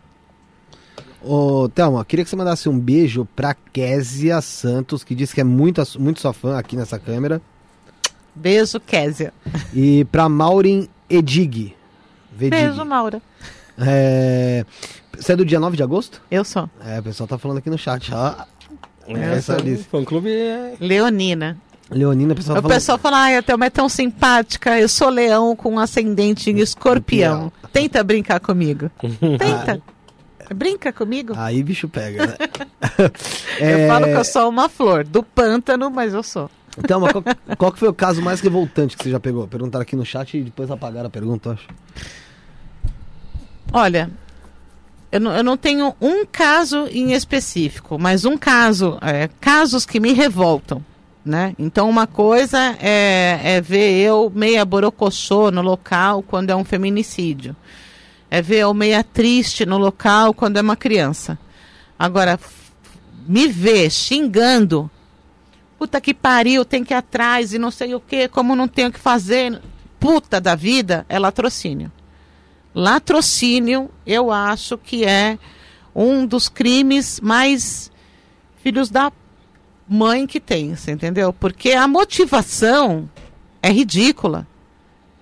Ô, 1.24 1.68
Thelma, 1.70 2.06
queria 2.06 2.24
que 2.24 2.30
você 2.30 2.36
mandasse 2.36 2.70
um 2.70 2.78
beijo 2.78 3.28
pra 3.36 3.56
Késia 3.74 4.40
Santos, 4.42 5.04
que 5.04 5.16
disse 5.16 5.34
que 5.34 5.42
é 5.42 5.44
muito, 5.44 5.82
muito 6.00 6.20
sua 6.20 6.34
fã 6.34 6.58
aqui 6.58 6.76
nessa 6.76 7.00
câmera. 7.00 7.42
Beijo, 8.36 8.80
Késia. 8.80 9.34
E 9.74 10.06
pra 10.06 10.28
Maureen 10.30 10.90
Edig. 11.10 11.76
Vedig. 12.32 12.52
Beijo, 12.52 12.84
Maura. 12.86 13.22
É... 13.78 14.66
Você 15.18 15.34
é 15.34 15.36
do 15.36 15.46
dia 15.46 15.60
9 15.60 15.78
de 15.78 15.84
agosto? 15.84 16.22
Eu 16.30 16.44
sou. 16.44 16.70
É, 16.86 17.00
o 17.00 17.04
pessoal 17.04 17.28
tá 17.28 17.38
falando 17.38 17.58
aqui 17.60 17.70
no 17.70 17.78
chat. 17.78 18.12
Ó, 18.14 18.36
É, 19.08 19.40
fã-clube 19.90 20.30
é... 20.30 20.74
Leonina. 20.80 21.58
Leonina, 21.90 22.34
o 22.34 22.36
pessoal 22.36 22.58
O 22.58 22.62
falando... 22.62 22.76
pessoal 22.76 22.98
fala, 22.98 23.18
ai, 23.18 23.38
a 23.38 23.44
Thelma 23.44 23.66
é 23.68 23.70
tão 23.70 23.88
simpática, 23.88 24.80
eu 24.80 24.90
sou 24.90 25.10
leão 25.10 25.56
com 25.56 25.80
ascendente 25.80 26.50
em 26.50 26.60
escorpião. 26.60 27.52
Tenta 27.72 28.04
brincar 28.04 28.40
comigo. 28.40 28.90
Tenta. 29.00 29.82
Brinca 30.54 30.92
comigo. 30.94 31.34
Aí 31.36 31.64
bicho 31.64 31.88
pega, 31.88 32.28
né? 32.28 32.36
Eu 33.60 33.68
É, 33.68 33.88
falo 33.88 34.06
que 34.06 34.12
eu 34.16 34.24
sou 34.26 34.50
uma 34.50 34.68
flor 34.70 35.04
do 35.04 35.24
pântano, 35.24 35.90
mas 35.90 36.14
eu 36.14 36.22
sou. 36.22 36.50
Thelma, 36.86 37.10
qual, 37.12 37.24
qual 37.58 37.72
que 37.72 37.80
foi 37.80 37.88
o 37.90 37.94
caso 37.94 38.22
mais 38.22 38.42
revoltante 38.42 38.98
que 38.98 39.04
você 39.04 39.10
já 39.12 39.20
pegou? 39.20 39.48
Perguntaram 39.48 39.82
aqui 39.84 39.96
no 39.96 40.06
chat 40.06 40.38
e 40.38 40.44
depois 40.44 40.70
apagaram 40.70 41.08
a 41.08 41.10
pergunta, 41.10 41.50
eu 41.50 41.54
acho. 41.54 41.68
Olha, 43.72 44.10
eu 45.12 45.20
não, 45.20 45.36
eu 45.36 45.44
não 45.44 45.58
tenho 45.58 45.96
um 46.02 46.26
caso 46.26 46.88
em 46.92 47.14
específico, 47.14 47.98
mas 48.00 48.26
um 48.26 48.38
caso, 48.38 48.98
é, 49.02 49.30
casos 49.40 49.86
que 49.86 50.00
me 50.00 50.14
revoltam, 50.14 50.84
né? 51.26 51.54
Então 51.58 51.90
uma 51.90 52.06
coisa 52.08 52.76
é, 52.80 53.40
é 53.44 53.62
ver 53.62 53.92
eu 54.02 54.32
meia 54.34 54.64
borocochô 54.66 55.52
no 55.52 55.62
local 55.62 56.22
quando 56.24 56.50
é 56.50 56.56
um 56.56 56.64
feminicídio. 56.64 57.56
É 58.30 58.42
ver 58.42 58.60
eu 58.60 58.74
meia 58.74 59.04
triste 59.04 59.66
no 59.66 59.78
local 59.78 60.34
quando 60.34 60.58
é 60.58 60.62
uma 60.62 60.76
criança. 60.76 61.38
Agora, 61.98 62.40
me 63.28 63.48
ver 63.48 63.90
xingando, 63.90 64.90
puta 65.78 66.02
que 66.02 66.14
pariu, 66.14 66.66
tem 66.66 66.84
que 66.84 66.94
ir 66.94 66.98
atrás 66.98 67.54
e 67.54 67.60
não 67.60 67.72
sei 67.72 67.96
o 67.96 68.00
que, 68.00 68.28
como 68.28 68.56
não 68.56 68.68
tenho 68.68 68.90
o 68.90 68.92
que 68.92 69.00
fazer, 69.00 69.62
puta 70.00 70.40
da 70.42 70.56
vida, 70.56 71.06
é 71.08 71.18
latrocínio. 71.18 71.92
Latrocínio, 72.74 73.90
eu 74.06 74.32
acho 74.32 74.78
que 74.78 75.06
é 75.06 75.40
um 75.96 76.26
dos 76.26 76.50
crimes 76.50 77.20
mais 77.22 77.90
filhos 78.62 78.90
da 78.90 79.12
mãe 79.88 80.28
que 80.28 80.40
tem, 80.40 80.76
você 80.76 80.92
entendeu? 80.92 81.32
Porque 81.32 81.72
a 81.72 81.88
motivação 81.88 83.10
é 83.62 83.72
ridícula, 83.72 84.46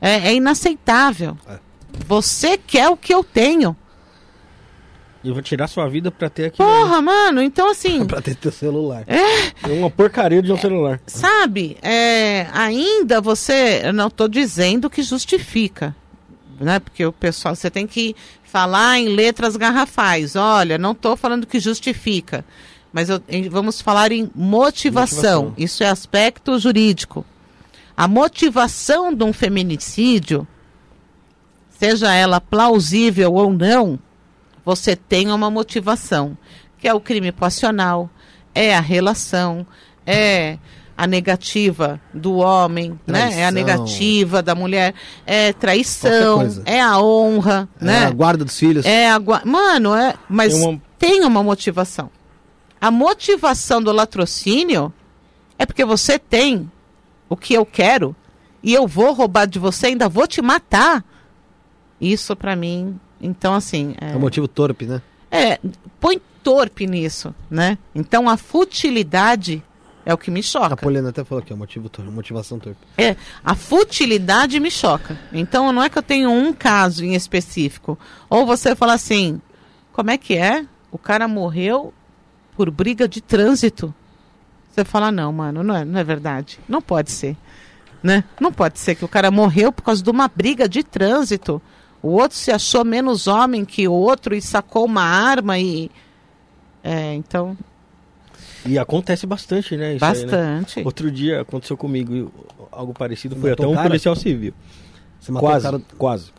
é, 0.01 0.29
é 0.29 0.33
inaceitável. 0.33 1.37
É. 1.47 1.59
Você 2.07 2.57
quer 2.57 2.89
o 2.89 2.97
que 2.97 3.13
eu 3.13 3.23
tenho. 3.23 3.75
E 5.23 5.29
eu 5.29 5.33
vou 5.33 5.41
tirar 5.43 5.67
sua 5.67 5.87
vida 5.87 6.11
pra 6.11 6.29
ter 6.29 6.45
aquilo. 6.45 6.67
Porra, 6.67 7.01
mano, 7.01 7.41
então 7.41 7.69
assim, 7.69 8.03
pra 8.05 8.21
ter 8.21 8.35
teu 8.35 8.51
celular. 8.51 9.03
É 9.07 9.53
uma 9.79 9.89
porcaria 9.89 10.41
de 10.41 10.51
um 10.51 10.57
celular. 10.57 10.99
sabe, 11.07 11.77
é, 11.81 12.47
ainda 12.51 13.21
você, 13.21 13.81
eu 13.85 13.93
não 13.93 14.07
estou 14.07 14.27
dizendo 14.27 14.89
que 14.89 15.01
justifica, 15.01 15.95
né? 16.59 16.79
Porque 16.79 17.05
o 17.05 17.13
pessoal, 17.13 17.55
você 17.55 17.69
tem 17.69 17.87
que 17.87 18.13
falar 18.43 18.99
em 18.99 19.07
letras 19.09 19.55
garrafais. 19.55 20.35
Olha, 20.35 20.77
não 20.77 20.91
estou 20.91 21.15
falando 21.15 21.47
que 21.47 21.57
justifica, 21.59 22.43
mas 22.91 23.09
eu- 23.09 23.21
em- 23.29 23.47
vamos 23.47 23.79
falar 23.79 24.11
em 24.11 24.29
motivação. 24.35 25.43
Motivação. 25.45 25.53
Isso 25.57 25.83
é 25.85 25.87
aspecto 25.89 26.59
jurídico. 26.59 27.25
A 27.95 28.09
motivação 28.09 29.13
de 29.13 29.23
um 29.23 29.31
feminicídio, 29.31 30.45
seja 31.83 32.13
ela 32.13 32.39
plausível 32.39 33.33
ou 33.33 33.51
não, 33.51 33.99
você 34.63 34.95
tem 34.95 35.29
uma 35.29 35.49
motivação, 35.51 36.37
que 36.79 36.87
é 36.87 36.93
o 36.93 36.99
crime 37.01 37.31
passional, 37.31 38.09
é 38.55 38.73
a 38.73 38.79
relação, 38.79 39.67
é 40.05 40.57
a 40.95 41.05
negativa 41.05 41.99
do 42.13 42.35
homem, 42.35 42.97
né? 43.05 43.39
É 43.41 43.45
a 43.45 43.51
negativa 43.51 44.41
da 44.41 44.55
mulher, 44.55 44.93
é 45.25 45.51
traição, 45.51 46.47
é 46.65 46.79
a 46.79 46.97
honra, 47.01 47.67
É, 47.81 47.85
né? 47.85 48.05
a 48.05 48.11
guarda 48.11 48.45
dos 48.45 48.57
filhos. 48.57 48.85
É 48.85 49.09
a 49.09 49.19
Mano, 49.43 49.93
é, 49.93 50.13
mas 50.29 50.53
Tem 50.53 50.61
uma- 50.63 50.81
tem 50.97 51.25
uma 51.25 51.43
motivação. 51.43 52.09
A 52.79 52.89
motivação 52.91 53.81
do 53.81 53.91
latrocínio 53.91 54.93
é 55.59 55.65
porque 55.65 55.83
você 55.83 56.17
tem 56.17 56.71
o 57.27 57.35
que 57.35 57.53
eu 57.53 57.65
quero 57.65 58.15
e 58.61 58.73
eu 58.73 58.87
vou 58.87 59.11
roubar 59.13 59.45
de 59.47 59.59
você, 59.59 59.87
ainda 59.87 60.07
vou 60.07 60.25
te 60.27 60.41
matar. 60.41 61.03
Isso 62.11 62.35
pra 62.35 62.55
mim, 62.55 62.99
então 63.21 63.53
assim, 63.53 63.95
É 64.01 64.15
um 64.15 64.19
motivo 64.19 64.47
torpe, 64.47 64.85
né? 64.85 65.01
é, 65.31 65.59
põe 65.99 66.21
torpe 66.43 66.85
nisso, 66.85 67.33
né? 67.49 67.77
Então 67.95 68.27
a 68.29 68.35
futilidade 68.37 69.63
é 70.05 70.13
o 70.13 70.17
que 70.17 70.29
me 70.29 70.41
A 70.41 70.43
choca. 70.43 70.75
Poliana 70.77 71.09
até 71.09 71.23
falou 71.23 71.41
aqui, 71.41 71.53
ó, 71.53 71.55
motivo 71.55 71.87
torpe, 71.87 72.11
motivação 72.11 72.59
torpe. 72.59 72.77
É, 72.97 73.15
a 73.43 73.55
futilidade 73.55 74.59
me 74.59 74.69
choca. 74.69 75.17
Então 75.31 75.71
não 75.71 75.81
é 75.81 75.89
que 75.89 75.97
eu 75.97 76.03
tenho 76.03 76.29
um 76.29 76.51
caso 76.51 77.05
em 77.05 77.15
específico. 77.15 77.97
Ou 78.29 78.45
você 78.45 78.75
fala 78.75 78.93
assim, 78.93 79.41
como 79.93 80.11
é 80.11 80.17
que 80.17 80.35
é? 80.35 80.65
O 80.91 80.97
cara 80.97 81.27
morreu 81.27 81.93
por 82.55 82.69
briga 82.69 83.07
de 83.07 83.21
trânsito. 83.21 83.93
Você 84.69 84.83
fala, 84.83 85.11
não, 85.11 85.31
mano, 85.31 85.63
não 85.63 85.75
é, 85.75 85.85
não 85.85 85.99
é 85.99 86.03
verdade. 86.03 86.59
Não 86.67 86.81
pode 86.81 87.09
ser. 87.11 87.37
Né? 88.03 88.23
Não 88.39 88.51
pode 88.51 88.79
ser 88.79 88.95
que 88.95 89.05
o 89.05 89.07
cara 89.07 89.31
morreu 89.31 89.71
por 89.71 89.83
causa 89.83 90.03
de 90.03 90.09
uma 90.09 90.27
briga 90.27 90.67
de 90.67 90.83
trânsito. 90.83 91.61
O 92.03 92.09
outro 92.09 92.37
se 92.37 92.51
achou 92.51 92.83
menos 92.83 93.27
homem 93.27 93.63
que 93.63 93.87
o 93.87 93.93
outro 93.93 94.35
e 94.35 94.41
sacou 94.41 94.85
uma 94.85 95.03
arma 95.03 95.57
e. 95.57 95.89
É, 96.83 97.13
então. 97.13 97.57
E 98.65 98.77
acontece 98.77 99.25
bastante, 99.25 99.77
né? 99.77 99.95
isso 99.95 100.03
aí, 100.03 100.11
né? 100.11 100.21
bastante. 100.21 100.81
Outro 100.83 101.09
dia 101.09 101.41
aconteceu 101.41 101.77
comigo 101.77 102.29
algo 102.71 102.93
parecido, 102.93 103.37
foi 103.37 103.53
até 103.53 103.65
um 103.65 103.73
cara? 103.73 103.87
policial 103.87 104.15
civil. 104.17 104.53
Você 105.19 105.31
matou 105.31 105.49
Quase, 105.49 105.67
o 105.67 105.71
cara... 105.71 105.83
quase. 105.97 106.31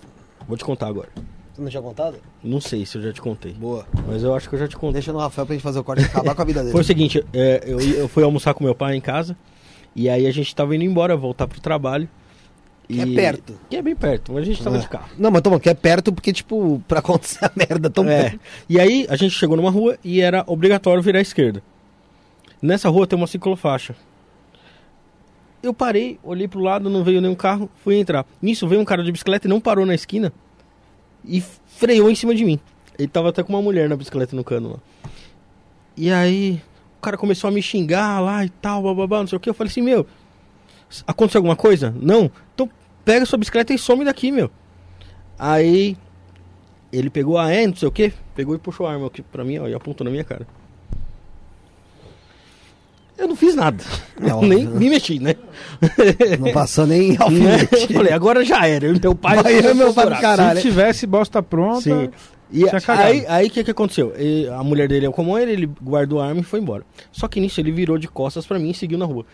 Vou 0.46 0.56
te 0.58 0.64
contar 0.64 0.88
agora. 0.88 1.08
Você 1.54 1.62
não 1.62 1.70
tinha 1.70 1.82
contado? 1.82 2.16
Não 2.42 2.60
sei 2.60 2.84
se 2.84 2.98
eu 2.98 3.02
já 3.02 3.12
te 3.12 3.22
contei, 3.22 3.52
Boa. 3.52 3.86
mas 4.06 4.22
eu 4.22 4.34
acho 4.34 4.48
que 4.48 4.56
eu 4.56 4.58
já 4.58 4.68
te 4.68 4.76
contei. 4.76 4.94
Deixa 4.94 5.12
no 5.12 5.18
Rafael 5.18 5.46
pra 5.46 5.54
gente 5.54 5.62
fazer 5.62 5.78
o 5.78 5.84
corte 5.84 6.02
e 6.02 6.04
acabar 6.04 6.34
com 6.34 6.42
a 6.42 6.44
vida 6.44 6.60
dele. 6.60 6.72
Foi 6.72 6.80
o 6.80 6.84
seguinte, 6.84 7.24
é, 7.32 7.62
eu, 7.64 7.80
eu 7.80 8.08
fui 8.08 8.22
almoçar 8.22 8.52
com 8.52 8.64
meu 8.64 8.74
pai 8.74 8.96
em 8.96 9.00
casa, 9.00 9.36
e 9.94 10.10
aí 10.10 10.26
a 10.26 10.32
gente 10.32 10.54
tava 10.54 10.74
indo 10.74 10.84
embora, 10.84 11.16
voltar 11.16 11.46
pro 11.46 11.60
trabalho. 11.60 12.08
Que 12.88 13.00
é 13.00 13.06
perto. 13.06 13.58
Que 13.70 13.76
é 13.76 13.82
bem 13.82 13.96
perto, 13.96 14.32
mas 14.32 14.42
a 14.42 14.44
gente 14.46 14.62
tava 14.62 14.76
É. 14.76 14.80
de 14.80 14.88
carro. 14.88 15.08
Não, 15.18 15.30
mas 15.30 15.40
toma, 15.42 15.58
que 15.58 15.68
é 15.70 15.74
perto 15.74 16.12
porque, 16.12 16.32
tipo, 16.32 16.82
pra 16.86 16.98
acontecer 17.00 17.44
a 17.44 17.50
merda 17.56 17.88
tão 17.88 18.04
É. 18.08 18.22
perto. 18.30 18.40
E 18.68 18.78
aí 18.78 19.06
a 19.08 19.16
gente 19.16 19.32
chegou 19.34 19.56
numa 19.56 19.70
rua 19.70 19.98
e 20.04 20.20
era 20.20 20.44
obrigatório 20.46 21.02
virar 21.02 21.18
à 21.18 21.22
esquerda. 21.22 21.62
Nessa 22.60 22.88
rua 22.88 23.06
tem 23.06 23.16
uma 23.16 23.26
ciclofaixa. 23.26 23.94
Eu 25.62 25.72
parei, 25.72 26.18
olhei 26.22 26.46
pro 26.46 26.60
lado, 26.60 26.90
não 26.90 27.02
veio 27.02 27.20
nenhum 27.22 27.34
carro, 27.34 27.70
fui 27.82 27.96
entrar. 27.96 28.26
Nisso 28.40 28.68
veio 28.68 28.80
um 28.80 28.84
cara 28.84 29.02
de 29.02 29.10
bicicleta 29.10 29.46
e 29.46 29.50
não 29.50 29.60
parou 29.60 29.86
na 29.86 29.94
esquina 29.94 30.30
e 31.24 31.42
freou 31.66 32.10
em 32.10 32.14
cima 32.14 32.34
de 32.34 32.44
mim. 32.44 32.60
Ele 32.98 33.08
tava 33.08 33.30
até 33.30 33.42
com 33.42 33.52
uma 33.52 33.62
mulher 33.62 33.88
na 33.88 33.96
bicicleta 33.96 34.36
no 34.36 34.44
cano 34.44 34.72
lá. 34.72 34.78
E 35.96 36.10
aí 36.12 36.60
o 36.98 37.00
cara 37.00 37.16
começou 37.16 37.48
a 37.48 37.50
me 37.50 37.62
xingar 37.62 38.20
lá 38.20 38.44
e 38.44 38.50
tal, 38.50 38.82
bababá, 38.82 39.20
não 39.20 39.26
sei 39.26 39.36
o 39.36 39.40
que. 39.40 39.48
Eu 39.48 39.54
falei 39.54 39.70
assim, 39.70 39.80
meu, 39.80 40.06
aconteceu 41.06 41.38
alguma 41.38 41.56
coisa? 41.56 41.94
Não? 42.00 42.30
Então 42.54 42.68
pega 43.04 43.26
sua 43.26 43.38
bicicleta 43.38 43.72
e 43.72 43.78
some 43.78 44.04
daqui, 44.04 44.30
meu. 44.30 44.50
Aí 45.38 45.96
ele 46.92 47.10
pegou 47.10 47.38
a 47.38 47.52
E, 47.52 47.66
não 47.66 47.76
sei 47.76 47.88
o 47.88 47.92
que, 47.92 48.12
pegou 48.34 48.54
e 48.54 48.58
puxou 48.58 48.86
a 48.86 48.92
arma 48.92 49.06
aqui 49.06 49.22
pra 49.22 49.44
mim, 49.44 49.58
ó, 49.58 49.66
e 49.66 49.74
apontou 49.74 50.04
na 50.04 50.10
minha 50.10 50.24
cara. 50.24 50.46
Eu 53.16 53.28
não 53.28 53.36
fiz 53.36 53.54
nada. 53.54 53.82
É 54.20 54.32
nem 54.46 54.64
né? 54.66 54.78
me 54.78 54.90
mexi, 54.90 55.20
né? 55.20 55.36
Não 56.40 56.52
passou 56.52 56.84
nem 56.84 57.12
Né? 57.14 57.16
alfinete. 57.20 57.82
Eu 57.82 57.88
falei, 57.88 58.12
agora 58.12 58.44
já 58.44 58.66
era. 58.66 58.86
Eu 58.86 58.98
meu 59.00 59.14
pai. 59.14 59.40
Vai, 59.40 59.66
eu 59.66 59.74
meu 59.74 59.94
pai 59.94 60.20
caralho. 60.20 60.60
Se 60.60 60.68
tivesse 60.68 61.06
bosta 61.06 61.40
pronta. 61.40 61.80
Sim. 61.80 62.10
E 62.52 62.64
aí, 62.88 63.24
aí 63.26 63.46
o 63.46 63.50
que, 63.50 63.64
que 63.64 63.70
aconteceu? 63.70 64.14
E 64.18 64.46
a 64.48 64.62
mulher 64.62 64.86
dele 64.86 65.06
é 65.06 65.10
como 65.10 65.36
ele, 65.38 65.52
ele 65.52 65.70
guardou 65.82 66.20
a 66.20 66.26
arma 66.26 66.40
e 66.40 66.44
foi 66.44 66.60
embora. 66.60 66.84
Só 67.10 67.26
que 67.26 67.40
nisso 67.40 67.60
ele 67.60 67.72
virou 67.72 67.98
de 67.98 68.06
costas 68.06 68.46
pra 68.46 68.58
mim 68.58 68.70
e 68.70 68.74
seguiu 68.74 68.98
na 68.98 69.04
rua. 69.04 69.24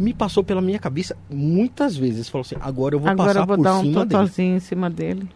Me 0.00 0.14
passou 0.14 0.42
pela 0.42 0.60
minha 0.62 0.78
cabeça 0.78 1.16
muitas 1.28 1.96
vezes. 1.96 2.28
Falou 2.28 2.42
assim: 2.42 2.56
agora 2.60 2.94
eu 2.94 2.98
vou 3.00 3.08
Agora 3.10 3.28
passar 3.28 3.40
eu 3.40 3.46
vou 3.46 3.56
por 3.56 3.62
dar 3.62 3.74
um 3.78 3.82
cima 3.82 4.06
dele. 4.06 4.10
totozinho 4.10 4.56
em 4.56 4.60
cima 4.60 4.88
dele. 4.90 5.28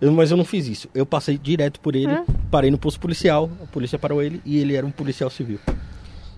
Eu- 0.00 0.12
mas 0.12 0.30
eu 0.30 0.36
não 0.36 0.44
fiz 0.44 0.66
isso. 0.66 0.88
Eu 0.94 1.04
passei 1.06 1.36
direto 1.38 1.78
por 1.78 1.94
ele, 1.94 2.10
É? 2.10 2.24
parei 2.50 2.70
no 2.70 2.78
posto 2.78 2.98
policial, 2.98 3.50
a 3.62 3.66
polícia 3.66 3.98
parou 3.98 4.22
ele 4.22 4.40
e 4.44 4.58
ele 4.58 4.74
era 4.74 4.84
um 4.86 4.90
policial 4.90 5.28
civil. 5.30 5.58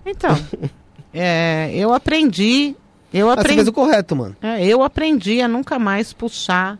Então, 0.05 0.35
é, 1.13 1.71
eu 1.73 1.93
aprendi. 1.93 2.75
Eu 3.13 3.27
Mas 3.27 3.35
você 3.35 3.39
aprendi. 3.41 3.55
fez 3.59 3.67
o 3.69 3.73
correto, 3.73 4.15
mano. 4.15 4.35
É, 4.41 4.63
eu 4.65 4.83
aprendi 4.83 5.41
a 5.41 5.47
nunca 5.47 5.79
mais 5.79 6.11
puxar 6.11 6.77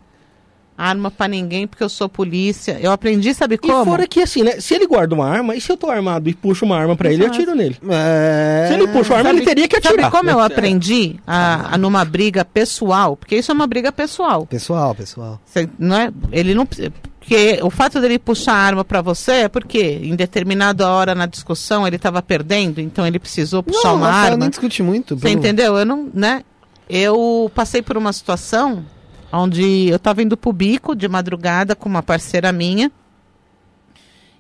arma 0.77 1.09
pra 1.09 1.27
ninguém 1.27 1.65
porque 1.67 1.83
eu 1.83 1.89
sou 1.89 2.09
polícia. 2.09 2.77
Eu 2.81 2.91
aprendi, 2.91 3.33
sabe 3.33 3.55
E 3.55 3.57
como? 3.57 3.85
fora 3.85 4.05
que 4.07 4.21
assim, 4.21 4.43
né? 4.43 4.59
Se 4.59 4.73
ele 4.73 4.85
guarda 4.87 5.15
uma 5.15 5.27
arma, 5.27 5.55
e 5.55 5.61
se 5.61 5.71
eu 5.71 5.77
tô 5.77 5.89
armado 5.89 6.29
e 6.29 6.33
puxo 6.33 6.65
uma 6.65 6.77
arma 6.77 6.95
pra 6.95 7.11
ele, 7.11 7.23
eu 7.23 7.27
atiro 7.27 7.55
nele. 7.55 7.77
É... 7.89 8.65
Se 8.67 8.73
ele 8.73 8.87
puxa 8.87 9.13
uma 9.13 9.17
arma, 9.19 9.29
Sabe- 9.29 9.39
ele 9.39 9.45
teria 9.45 9.67
que 9.67 9.75
atirar. 9.77 9.95
Sabe 9.95 10.11
como 10.11 10.29
eu 10.29 10.39
aprendi 10.39 11.15
a, 11.25 11.75
a 11.75 11.77
numa 11.77 12.03
briga 12.03 12.43
pessoal? 12.43 13.15
Porque 13.15 13.35
isso 13.37 13.51
é 13.51 13.53
uma 13.55 13.67
briga 13.67 13.91
pessoal. 13.91 14.45
Pessoal, 14.45 14.93
pessoal. 14.93 15.39
Você, 15.45 15.69
não 15.79 15.95
é, 15.97 16.11
ele 16.31 16.53
não 16.53 16.65
porque 16.65 17.59
o 17.63 17.71
fato 17.71 17.99
dele 17.99 18.19
puxar 18.19 18.53
a 18.53 18.57
arma 18.57 18.85
pra 18.85 19.01
você 19.01 19.31
é 19.31 19.47
porque 19.49 19.79
em 20.03 20.15
determinada 20.15 20.87
hora 20.87 21.15
na 21.15 21.25
discussão 21.25 21.87
ele 21.87 21.95
estava 21.95 22.21
perdendo, 22.21 22.79
então 22.79 23.07
ele 23.07 23.17
precisou 23.17 23.63
puxar 23.63 23.87
não, 23.89 23.95
uma 23.95 24.05
Rafael 24.07 24.25
arma. 24.33 24.37
nem 24.37 24.49
discute 24.49 24.83
muito. 24.83 25.15
Você 25.15 25.29
entendeu? 25.29 25.75
Eu 25.75 25.85
não, 25.85 26.07
né? 26.13 26.43
Eu 26.87 27.51
passei 27.55 27.81
por 27.81 27.97
uma 27.97 28.13
situação 28.13 28.85
onde 29.31 29.87
eu 29.89 29.95
estava 29.97 30.21
indo 30.23 30.35
pro 30.37 30.53
bico 30.53 30.95
de 30.95 31.07
madrugada 31.07 31.75
com 31.75 31.87
uma 31.89 32.03
parceira 32.03 32.51
minha. 32.51 32.91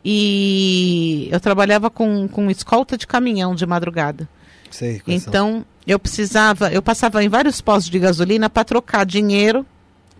E 0.03 1.27
eu 1.31 1.39
trabalhava 1.39 1.89
com, 1.89 2.27
com 2.27 2.49
escolta 2.51 2.97
de 2.97 3.07
caminhão 3.07 3.55
de 3.55 3.65
madrugada. 3.65 4.29
Sei. 4.69 5.01
Então, 5.07 5.65
eu 5.87 5.97
precisava, 5.97 6.71
eu 6.71 6.81
passava 6.81 7.23
em 7.23 7.29
vários 7.29 7.59
postos 7.61 7.89
de 7.89 7.97
gasolina 7.99 8.49
para 8.49 8.63
trocar 8.63 9.05
dinheiro, 9.05 9.65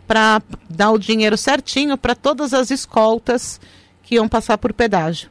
para 0.08 0.42
dar 0.70 0.92
o 0.92 0.98
dinheiro 1.00 1.38
certinho 1.38 1.98
para 1.98 2.16
todas 2.16 2.54
as 2.54 2.72
escoltas 2.72 3.60
que 4.04 4.16
iam 4.16 4.28
passar 4.28 4.58
por 4.58 4.74
pedágio. 4.74 5.30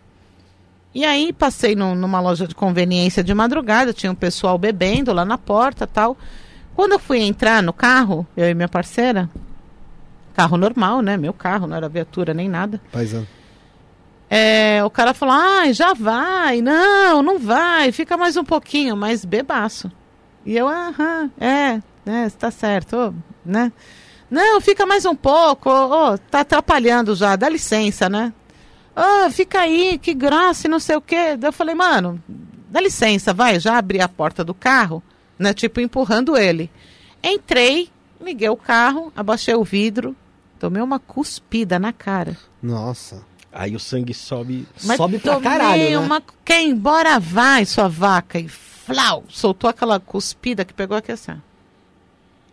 E 0.95 1.05
aí 1.05 1.33
passei 1.33 1.75
num- 1.75 1.95
numa 1.97 2.21
loja 2.21 2.47
de 2.47 2.55
conveniência 2.55 3.25
de 3.25 3.35
madrugada, 3.35 3.93
tinha 3.93 4.13
um 4.13 4.17
pessoal 4.17 4.57
bebendo 4.57 5.13
lá 5.13 5.25
na 5.25 5.37
porta, 5.39 5.87
tal. 5.87 6.17
Quando 6.75 6.93
eu 6.93 6.99
fui 6.99 7.21
entrar 7.21 7.63
no 7.63 7.73
carro, 7.73 8.27
eu 8.37 8.49
e 8.49 8.55
minha 8.55 8.69
parceira, 8.69 9.31
carro 10.35 10.57
normal, 10.57 11.01
né? 11.01 11.17
Meu 11.17 11.33
carro, 11.33 11.67
não 11.67 11.77
era 11.77 11.89
viatura 11.89 12.35
nem 12.35 12.49
nada. 12.49 12.81
Paisano. 12.91 13.27
É, 14.29 14.83
o 14.83 14.91
cara 14.91 15.15
falou, 15.15 15.35
ai, 15.39 15.73
já 15.73 15.95
vai, 15.95 16.61
não, 16.61 17.23
não 17.23 17.39
vai, 17.39 17.93
fica 17.93 18.17
mais 18.17 18.37
um 18.37 18.45
pouquinho, 18.45 18.97
mas 18.97 19.25
bebaço. 19.25 19.91
E 20.45 20.57
eu, 20.57 20.67
aham, 20.67 21.31
é, 21.39 21.81
é, 22.05 22.31
tá 22.31 22.51
certo, 22.51 23.15
né? 23.45 23.71
Não, 24.31 24.61
fica 24.61 24.85
mais 24.85 25.07
um 25.07 25.15
pouco, 25.15 25.71
ô, 25.71 26.15
ô, 26.15 26.19
tá 26.19 26.41
atrapalhando 26.41 27.15
já, 27.15 27.37
dá 27.37 27.49
licença, 27.49 28.09
né? 28.09 28.33
Ô, 28.97 29.31
fica 29.31 29.61
aí, 29.61 29.99
que 29.99 30.13
graça 30.13 30.67
e 30.67 30.71
não 30.71 30.81
sei 30.81 30.97
o 30.97 31.01
quê. 31.01 31.39
Eu 31.41 31.53
falei, 31.53 31.75
mano, 31.75 32.21
dá 32.69 32.81
licença, 32.81 33.33
vai, 33.33 33.61
já 33.61 33.79
abri 33.79 34.01
a 34.01 34.09
porta 34.09 34.43
do 34.43 34.55
carro, 34.55 35.03
né, 35.39 35.53
tipo, 35.55 35.81
empurrando 35.81 36.37
ele. 36.37 36.71
Entrei, 37.23 37.89
liguei 38.21 38.49
o 38.49 38.57
carro, 38.57 39.13
abaixei 39.17 39.55
o 39.55 39.65
vidro, 39.65 40.15
tomei 40.59 40.83
uma 40.83 40.99
cuspida 40.99 41.79
na 41.79 41.93
cara. 41.93 42.37
Nossa. 42.63 43.25
Aí 43.53 43.77
o 43.77 43.81
sangue 43.81 44.13
sobe. 44.13 44.67
Mas 44.83 44.97
Sobe 44.97 45.19
pra 45.19 45.41
caralho, 45.41 45.91
né? 45.91 45.99
uma... 45.99 46.23
Quem 46.45 46.71
embora 46.71 47.21
vai, 47.21 47.65
sua 47.65 47.89
vaca. 47.89 48.39
E 48.39 48.49
flau, 48.49 49.25
soltou 49.29 49.71
aquela 49.71 50.01
cuspida 50.01 50.65
que 50.65 50.75
pegou 50.75 50.97
aqui 50.97 51.13
assim. 51.13 51.41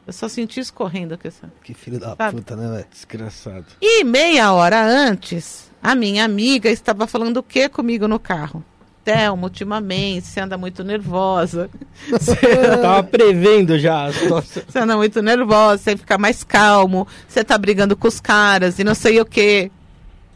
Eu 0.05 0.13
só 0.13 0.27
senti 0.27 0.59
escorrendo 0.59 1.13
aqui 1.15 1.27
assim. 1.27 1.47
Que 1.63 1.73
filho 1.73 1.99
da 1.99 2.15
Sabe? 2.15 2.37
puta, 2.37 2.55
né, 2.55 2.69
velho? 2.69 2.85
Desgraçado. 2.91 3.65
E 3.81 4.03
meia 4.03 4.51
hora 4.53 4.83
antes, 4.83 5.71
a 5.81 5.95
minha 5.95 6.23
amiga 6.23 6.69
estava 6.69 7.07
falando 7.07 7.37
o 7.37 7.43
que 7.43 7.67
comigo 7.67 8.07
no 8.07 8.19
carro? 8.19 8.63
Thelma, 9.03 9.43
ultimamente, 9.43 10.27
você 10.27 10.39
anda 10.39 10.57
muito 10.57 10.83
nervosa. 10.83 11.69
Eu 12.09 12.81
tava 12.81 13.03
prevendo 13.03 13.77
já 13.79 14.05
a 14.05 14.13
situação. 14.13 14.63
Você 14.67 14.79
anda 14.79 14.95
muito 14.95 15.21
nervosa, 15.21 15.77
você 15.81 15.97
fica 15.97 16.17
mais 16.17 16.43
calmo, 16.43 17.07
você 17.27 17.43
tá 17.43 17.57
brigando 17.57 17.95
com 17.95 18.07
os 18.07 18.19
caras 18.19 18.79
e 18.79 18.83
não 18.83 18.95
sei 18.95 19.19
o 19.19 19.25
quê. 19.25 19.71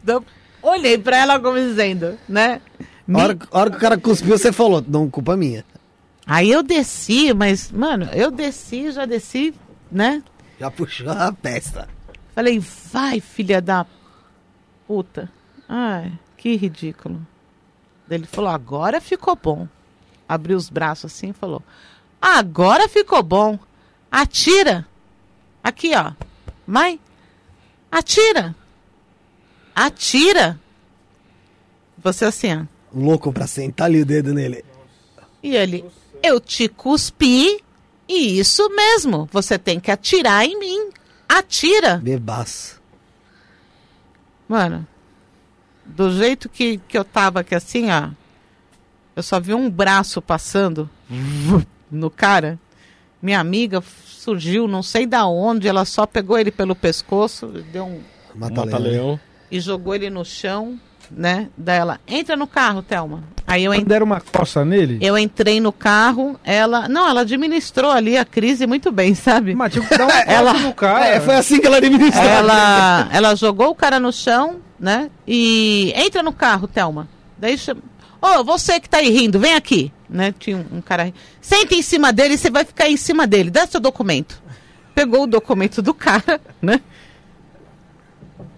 Eu 0.05 0.23
olhei 0.61 0.97
pra 0.97 1.17
ela 1.17 1.39
como 1.39 1.57
dizendo, 1.57 2.17
né? 2.27 2.61
A 3.11 3.17
hora, 3.17 3.37
a 3.51 3.59
hora 3.59 3.69
que 3.69 3.77
o 3.77 3.79
cara 3.79 3.97
cuspiu, 3.97 4.37
você 4.37 4.51
falou, 4.51 4.83
não, 4.87 5.09
culpa 5.09 5.37
minha. 5.37 5.63
Aí 6.25 6.51
eu 6.51 6.63
desci, 6.63 7.33
mas, 7.33 7.71
mano, 7.71 8.09
eu 8.13 8.31
desci, 8.31 8.91
já 8.91 9.05
desci, 9.05 9.53
né? 9.91 10.23
Já 10.59 10.71
puxou 10.71 11.09
a 11.09 11.31
peça. 11.31 11.87
Falei, 12.33 12.59
vai, 12.91 13.19
filha 13.19 13.61
da 13.61 13.85
puta. 14.87 15.29
Ai, 15.69 16.11
que 16.35 16.55
ridículo. 16.55 17.25
Ele 18.09 18.25
falou, 18.25 18.49
agora 18.49 19.01
ficou 19.01 19.35
bom. 19.35 19.67
Abriu 20.27 20.57
os 20.57 20.69
braços 20.69 21.11
assim 21.13 21.29
e 21.29 21.33
falou, 21.33 21.61
agora 22.21 22.87
ficou 22.87 23.21
bom. 23.21 23.59
Atira. 24.11 24.87
Aqui, 25.63 25.91
ó. 25.95 26.13
Mãe, 26.65 26.99
atira. 27.91 28.55
Atira. 29.73 30.59
Você 31.97 32.25
assim, 32.25 32.55
ó. 32.55 32.65
Louco 32.93 33.33
pra 33.33 33.47
sentar 33.47 33.87
ali 33.87 34.01
o 34.01 34.05
dedo 34.05 34.33
nele. 34.33 34.63
E 35.43 35.55
ele, 35.55 35.85
eu 36.23 36.39
te 36.39 36.67
cuspi 36.67 37.63
e 38.07 38.39
isso 38.39 38.69
mesmo, 38.69 39.27
você 39.31 39.57
tem 39.57 39.79
que 39.79 39.91
atirar 39.91 40.45
em 40.45 40.57
mim. 40.59 40.89
Atira. 41.27 41.97
Bebaço. 41.97 42.81
Mano, 44.47 44.87
do 45.85 46.11
jeito 46.11 46.49
que, 46.49 46.77
que 46.87 46.97
eu 46.97 47.03
tava 47.03 47.39
aqui 47.41 47.53
assim, 47.55 47.89
ó, 47.91 48.09
eu 49.15 49.23
só 49.23 49.39
vi 49.39 49.53
um 49.53 49.69
braço 49.69 50.21
passando 50.21 50.89
no 51.91 52.09
cara. 52.09 52.59
Minha 53.21 53.39
amiga 53.39 53.81
surgiu, 54.05 54.67
não 54.67 54.83
sei 54.83 55.05
da 55.05 55.25
onde, 55.25 55.67
ela 55.67 55.85
só 55.85 56.05
pegou 56.05 56.37
ele 56.37 56.51
pelo 56.51 56.75
pescoço, 56.75 57.47
deu 57.71 57.85
um, 57.85 58.01
Mata, 58.35 58.65
Mata 58.65 58.77
leão. 58.77 58.91
leão. 59.05 59.19
e 59.49 59.59
jogou 59.59 59.95
ele 59.95 60.09
no 60.09 60.25
chão. 60.25 60.79
Né? 61.11 61.49
Dela, 61.57 61.99
entra 62.07 62.35
no 62.35 62.47
carro, 62.47 62.81
Thelma. 62.81 63.23
Aí 63.47 63.63
eu, 63.63 63.73
en- 63.73 63.83
Deram 63.83 64.05
uma 64.07 64.19
coça 64.19 64.65
nele? 64.65 64.97
eu 65.01 65.17
entrei 65.17 65.59
no 65.59 65.71
carro, 65.71 66.39
ela. 66.43 66.87
Não, 66.89 67.07
ela 67.07 67.21
administrou 67.21 67.91
ali 67.91 68.17
a 68.17 68.25
crise 68.25 68.65
muito 68.65 68.91
bem, 68.91 69.13
sabe? 69.15 69.53
Mas 69.55 69.71
tinha 69.73 69.85
que 69.85 69.97
dar 69.97 70.05
uma 70.05 70.19
Ela- 70.25 70.53
no 70.53 70.73
cara. 70.73 71.05
É, 71.07 71.19
foi 71.19 71.35
assim 71.35 71.59
que 71.59 71.67
ela 71.67 71.77
administrou. 71.77 72.23
Ela, 72.25 73.07
ela 73.11 73.35
jogou 73.35 73.69
o 73.69 73.75
cara 73.75 73.99
no 73.99 74.11
chão, 74.11 74.57
né? 74.79 75.09
E 75.27 75.93
entra 75.95 76.23
no 76.23 76.33
carro, 76.33 76.67
Thelma. 76.67 77.07
Daí 77.37 77.57
chama. 77.57 77.81
Ô, 78.21 78.43
você 78.43 78.79
que 78.79 78.89
tá 78.89 78.97
aí 78.97 79.09
rindo, 79.09 79.39
vem 79.39 79.53
aqui. 79.53 79.91
Né? 80.09 80.33
Tinha 80.39 80.57
um, 80.57 80.77
um 80.77 80.81
cara. 80.81 81.13
Senta 81.41 81.75
em 81.75 81.81
cima 81.81 82.11
dele 82.13 82.35
e 82.35 82.37
você 82.37 82.49
vai 82.49 82.63
ficar 82.65 82.89
em 82.89 82.97
cima 82.97 83.27
dele. 83.27 83.49
Dá 83.51 83.67
seu 83.67 83.79
documento. 83.79 84.41
Pegou 84.95 85.23
o 85.23 85.27
documento 85.27 85.81
do 85.81 85.93
cara, 85.95 86.39
né? 86.61 86.79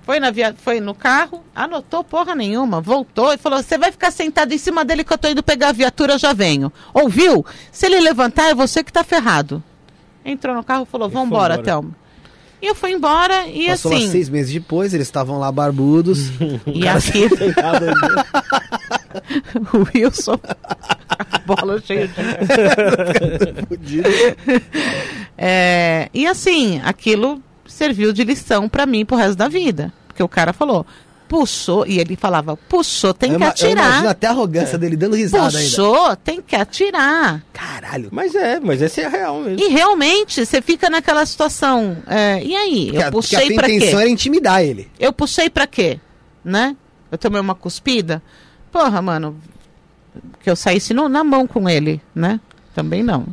Foi, 0.07 0.21
na 0.21 0.31
via... 0.31 0.55
Foi 0.57 0.79
no 0.79 0.95
carro, 0.95 1.43
anotou 1.53 2.01
porra 2.01 2.33
nenhuma, 2.33 2.79
voltou 2.79 3.33
e 3.33 3.37
falou: 3.37 3.61
Você 3.61 3.77
vai 3.77 3.91
ficar 3.91 4.09
sentado 4.09 4.53
em 4.53 4.57
cima 4.57 4.85
dele 4.85 5.03
que 5.03 5.11
eu 5.11 5.17
tô 5.17 5.27
indo 5.27 5.43
pegar 5.43 5.67
a 5.67 5.73
viatura, 5.73 6.17
já 6.17 6.31
venho. 6.31 6.71
Ouviu? 6.93 7.45
Se 7.73 7.87
ele 7.87 7.99
levantar, 7.99 8.45
é 8.49 8.55
você 8.55 8.85
que 8.85 8.93
tá 8.93 9.03
ferrado. 9.03 9.61
Entrou 10.23 10.55
no 10.55 10.63
carro 10.63 10.83
e 10.83 10.85
falou: 10.85 11.09
E 11.09 11.11
foi 11.11 11.21
Vambora, 11.21 11.55
embora. 11.55 11.61
Thelma. 11.65 11.91
E 12.61 12.67
eu 12.67 12.73
fui 12.73 12.91
embora 12.91 13.47
e 13.47 13.67
Passou 13.67 13.91
lá 13.91 13.97
assim. 13.97 14.09
seis 14.09 14.29
meses 14.29 14.53
depois, 14.53 14.93
eles 14.93 15.07
estavam 15.07 15.37
lá 15.39 15.51
barbudos. 15.51 16.29
E 16.65 16.87
aqui, 16.87 17.25
o 19.73 19.85
Wilson, 19.93 20.39
a 21.09 21.39
bola 21.39 21.81
cheia 21.81 22.09
de. 23.77 24.01
É, 25.37 26.09
e 26.13 26.25
assim, 26.25 26.81
aquilo 26.83 27.43
serviu 27.77 28.11
de 28.11 28.23
lição 28.23 28.67
pra 28.67 28.85
mim 28.85 29.05
pro 29.05 29.15
resto 29.15 29.35
da 29.37 29.47
vida. 29.47 29.93
Porque 30.07 30.23
o 30.23 30.27
cara 30.27 30.51
falou, 30.51 30.85
puxou, 31.29 31.85
e 31.85 31.99
ele 31.99 32.15
falava, 32.15 32.57
puxou, 32.57 33.13
tem 33.13 33.31
eu, 33.33 33.37
que 33.37 33.43
ima- 33.43 33.53
eu 33.59 33.69
imagino 33.71 33.81
atirar. 33.93 34.07
até 34.11 34.27
a 34.27 34.31
arrogância 34.31 34.77
dele 34.77 34.95
dando 34.97 35.15
risada 35.15 35.45
ainda. 35.57 35.59
Puxou, 35.69 36.15
tem 36.15 36.41
que 36.41 36.55
atirar. 36.55 37.43
Caralho. 37.53 38.09
Mas 38.11 38.33
é, 38.33 38.59
mas 38.59 38.81
essa 38.81 39.01
é 39.01 39.05
a 39.05 39.09
real 39.09 39.39
mesmo. 39.41 39.59
E 39.63 39.67
realmente, 39.69 40.43
você 40.45 40.61
fica 40.61 40.89
naquela 40.89 41.25
situação. 41.25 41.97
é, 42.07 42.41
e 42.43 42.55
aí? 42.55 42.85
Porque 42.85 42.97
a- 42.97 43.01
Eu 43.01 43.07
a 43.07 43.11
puxei 43.11 43.47
tua 43.47 43.55
pra 43.57 43.67
quê? 43.67 43.75
intenção 43.75 43.99
era 43.99 44.09
intimidar 44.09 44.63
ele. 44.63 44.89
Eu 44.99 45.13
puxei 45.13 45.49
pra 45.49 45.67
quê? 45.67 45.99
Né? 46.43 46.75
Eu 47.11 47.17
tomei 47.17 47.39
uma 47.39 47.53
cuspida? 47.55 48.21
Porra, 48.71 49.01
mano, 49.01 49.37
que 50.43 50.49
eu 50.49 50.55
saísse 50.55 50.93
no- 50.93 51.07
na 51.09 51.23
mão 51.23 51.45
com 51.45 51.69
ele, 51.69 52.01
né? 52.15 52.39
Também 52.73 53.03
não. 53.03 53.25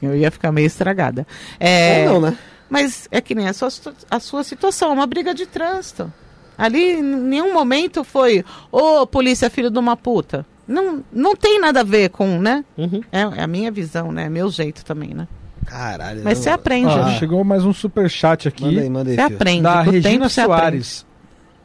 Eu 0.00 0.16
ia 0.16 0.30
ficar 0.30 0.52
meio 0.52 0.66
estragada. 0.66 1.26
É, 1.58 2.06
Ou 2.08 2.14
não, 2.20 2.30
né? 2.30 2.38
Mas 2.70 3.08
é 3.10 3.20
que 3.20 3.34
nem 3.34 3.48
a 3.48 3.52
sua, 3.52 3.68
a 4.10 4.20
sua 4.20 4.44
situação, 4.44 4.90
é 4.90 4.92
uma 4.92 5.06
briga 5.06 5.34
de 5.34 5.44
trânsito. 5.44 6.10
Ali, 6.56 6.98
em 6.98 7.02
nenhum 7.02 7.52
momento 7.52 8.04
foi, 8.04 8.44
ô, 8.70 9.06
polícia, 9.06 9.50
filho 9.50 9.70
de 9.70 9.78
uma 9.78 9.96
puta. 9.96 10.46
Não, 10.68 11.02
não 11.12 11.34
tem 11.34 11.58
nada 11.60 11.80
a 11.80 11.84
ver 11.84 12.10
com, 12.10 12.38
né? 12.38 12.64
Uhum. 12.78 13.00
É, 13.10 13.20
é 13.22 13.42
a 13.42 13.46
minha 13.46 13.72
visão, 13.72 14.12
né? 14.12 14.26
É 14.26 14.28
meu 14.28 14.48
jeito 14.50 14.84
também, 14.84 15.12
né? 15.14 15.26
Caralho. 15.66 16.22
Mas 16.22 16.38
não- 16.38 16.44
você 16.44 16.50
aprende, 16.50 16.86
Ó, 16.92 17.04
né? 17.06 17.18
chegou 17.18 17.42
mais 17.42 17.64
um 17.64 17.72
superchat 17.72 18.46
aqui. 18.46 18.64
Manda 18.64 18.80
aí, 18.80 18.88
manda 18.90 19.10
aí. 19.10 19.16
Você 19.16 19.22
aprende. 19.22 19.62
da 19.62 19.84
Com 19.84 19.90
Regina. 19.90 20.28
Soares. 20.28 21.06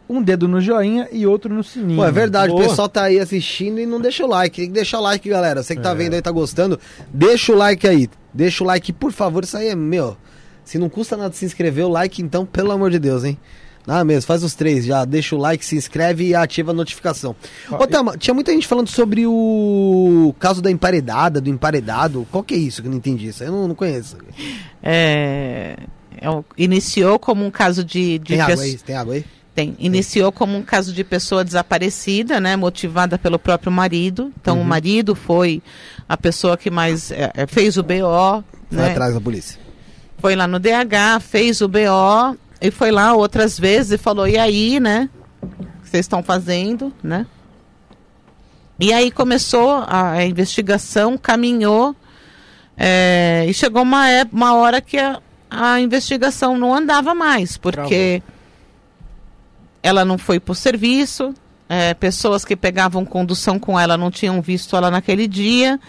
Um 0.07 0.21
dedo 0.21 0.47
no 0.47 0.61
joinha 0.61 1.07
e 1.11 1.25
outro 1.25 1.51
no 1.53 1.63
sininho. 1.63 1.97
Pô, 1.97 2.05
é 2.05 2.11
verdade, 2.11 2.51
Boa. 2.51 2.63
o 2.63 2.67
pessoal 2.69 2.87
tá 2.87 3.03
aí 3.03 3.19
assistindo 3.19 3.79
e 3.79 3.85
não 3.87 3.99
deixa 3.99 4.23
o 4.23 4.27
like. 4.27 4.57
Tem 4.61 4.67
que 4.67 4.73
deixar 4.73 4.99
o 4.99 5.01
like, 5.03 5.27
galera. 5.27 5.61
Você 5.63 5.73
que 5.73 5.79
É. 5.79 5.83
tá 5.83 5.93
vendo 5.95 6.13
aí, 6.13 6.21
tá 6.21 6.31
gostando, 6.31 6.79
deixa 7.11 7.51
o 7.51 7.55
like 7.55 7.87
aí. 7.87 8.07
Deixa 8.33 8.63
o 8.63 8.67
like, 8.67 8.93
por 8.93 9.11
favor. 9.11 9.43
Isso 9.43 9.57
aí 9.57 9.69
é 9.69 9.75
meu. 9.75 10.15
Se 10.65 10.77
não 10.77 10.89
custa 10.89 11.15
nada 11.15 11.33
se 11.33 11.45
inscrever, 11.45 11.85
o 11.85 11.89
like, 11.89 12.21
então, 12.21 12.45
pelo 12.45 12.71
amor 12.71 12.91
de 12.91 12.99
Deus, 12.99 13.23
hein? 13.23 13.37
Ah, 13.87 14.03
mesmo, 14.03 14.25
faz 14.25 14.43
os 14.43 14.55
três 14.55 14.83
já. 14.83 15.05
Deixa 15.05 15.35
o 15.35 15.39
like, 15.39 15.63
se 15.63 15.75
inscreve 15.75 16.25
e 16.29 16.33
ativa 16.35 16.71
a 16.71 16.73
notificação. 16.73 17.35
Ó, 17.69 17.83
Ô, 17.83 17.85
Thelma, 17.85 18.17
tinha 18.17 18.33
muita 18.33 18.51
gente 18.51 18.65
falando 18.65 18.89
sobre 18.89 19.27
o 19.27 20.33
caso 20.39 20.59
da 20.59 20.71
emparedada, 20.71 21.39
do 21.39 21.51
emparedado. 21.51 22.27
Qual 22.31 22.43
que 22.43 22.55
é 22.55 22.57
isso 22.57 22.81
que 22.81 22.87
eu 22.87 22.91
não 22.91 22.97
entendi? 22.97 23.27
Isso 23.27 23.43
aí 23.43 23.49
eu 23.49 23.53
não, 23.53 23.67
não 23.67 23.75
conheço. 23.75 24.17
É, 24.81 25.77
é 26.19 26.27
iniciou 26.57 27.19
como 27.19 27.45
um 27.45 27.51
caso 27.51 27.83
de, 27.83 28.17
de 28.19 28.33
Tem 28.33 28.41
água 28.41 28.63
aí? 28.63 28.77
Tem 28.77 28.95
água 28.95 29.13
aí? 29.13 29.25
Tem. 29.53 29.75
Iniciou 29.79 30.31
como 30.31 30.57
um 30.57 30.63
caso 30.63 30.91
de 30.91 31.03
pessoa 31.03 31.45
desaparecida, 31.45 32.39
né? 32.41 32.55
Motivada 32.55 33.17
pelo 33.17 33.39
próprio 33.39 33.71
marido. 33.71 34.33
Então, 34.41 34.57
Uhum. 34.57 34.63
o 34.63 34.65
marido 34.65 35.15
foi 35.15 35.61
a 36.09 36.17
pessoa 36.17 36.57
que 36.57 36.69
mais 36.69 37.11
é, 37.11 37.31
é, 37.35 37.47
fez 37.47 37.77
o 37.77 37.83
BO, 37.83 38.43
Vai 38.69 38.87
né? 38.87 38.91
atrás 38.91 39.13
da 39.13 39.21
polícia. 39.21 39.64
Foi 40.25 40.35
lá 40.35 40.47
no 40.47 40.57
DH, 40.59 41.19
fez 41.21 41.61
o 41.61 41.67
BO 41.67 42.35
e 42.59 42.71
foi 42.71 42.89
lá 42.89 43.13
outras 43.13 43.59
vezes 43.59 43.91
e 43.91 43.97
falou: 43.99 44.27
e 44.27 44.39
aí, 44.39 44.79
né? 44.79 45.07
O 45.39 45.47
que 45.83 45.89
vocês 45.89 46.03
estão 46.05 46.23
fazendo, 46.23 46.91
né? 47.03 47.27
E 48.79 48.91
aí 48.91 49.11
começou 49.11 49.83
a, 49.87 50.23
investigação, 50.25 51.15
caminhou 51.15 51.95
é, 52.75 53.45
e 53.47 53.53
chegou 53.53 53.83
uma, 53.83 54.09
ép- 54.09 54.33
uma 54.33 54.55
hora 54.55 54.81
que 54.81 54.97
a, 54.97 55.21
a 55.47 55.79
investigação 55.79 56.57
não 56.57 56.73
andava 56.73 57.13
mais, 57.13 57.55
porque 57.55 58.23
ela 59.83 60.03
não 60.03 60.17
foi 60.17 60.39
para 60.39 60.53
o 60.53 60.55
serviço, 60.55 61.35
é, 61.69 61.93
pessoas 61.93 62.43
que 62.43 62.55
pegavam 62.55 63.05
condução 63.05 63.59
com 63.59 63.79
ela 63.79 63.95
não 63.95 64.09
tinham 64.09 64.41
visto 64.41 64.75
ela 64.75 64.89
naquele 64.89 65.27
dia. 65.27 65.79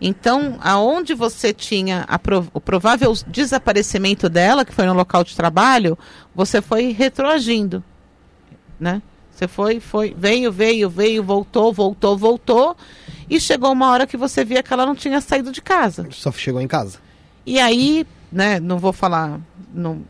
Então, 0.00 0.58
aonde 0.60 1.14
você 1.14 1.52
tinha 1.54 2.04
a 2.06 2.18
pro- 2.18 2.46
o 2.52 2.60
provável 2.60 3.12
desaparecimento 3.26 4.28
dela, 4.28 4.64
que 4.64 4.72
foi 4.72 4.84
no 4.86 4.92
local 4.92 5.24
de 5.24 5.34
trabalho, 5.34 5.98
você 6.34 6.60
foi 6.60 6.92
retroagindo, 6.92 7.82
né? 8.78 9.00
Você 9.30 9.48
foi, 9.48 9.80
foi, 9.80 10.14
veio, 10.16 10.50
veio, 10.52 10.88
veio, 10.88 11.22
voltou, 11.22 11.72
voltou, 11.72 12.16
voltou, 12.16 12.76
e 13.28 13.38
chegou 13.40 13.72
uma 13.72 13.90
hora 13.90 14.06
que 14.06 14.16
você 14.16 14.44
via 14.44 14.62
que 14.62 14.72
ela 14.72 14.86
não 14.86 14.94
tinha 14.94 15.20
saído 15.20 15.50
de 15.52 15.60
casa. 15.62 16.06
Só 16.10 16.30
chegou 16.32 16.60
em 16.60 16.68
casa. 16.68 16.98
E 17.44 17.58
aí, 17.58 18.06
né, 18.32 18.58
não 18.60 18.78
vou 18.78 18.92
falar 18.92 19.38
no, 19.72 20.02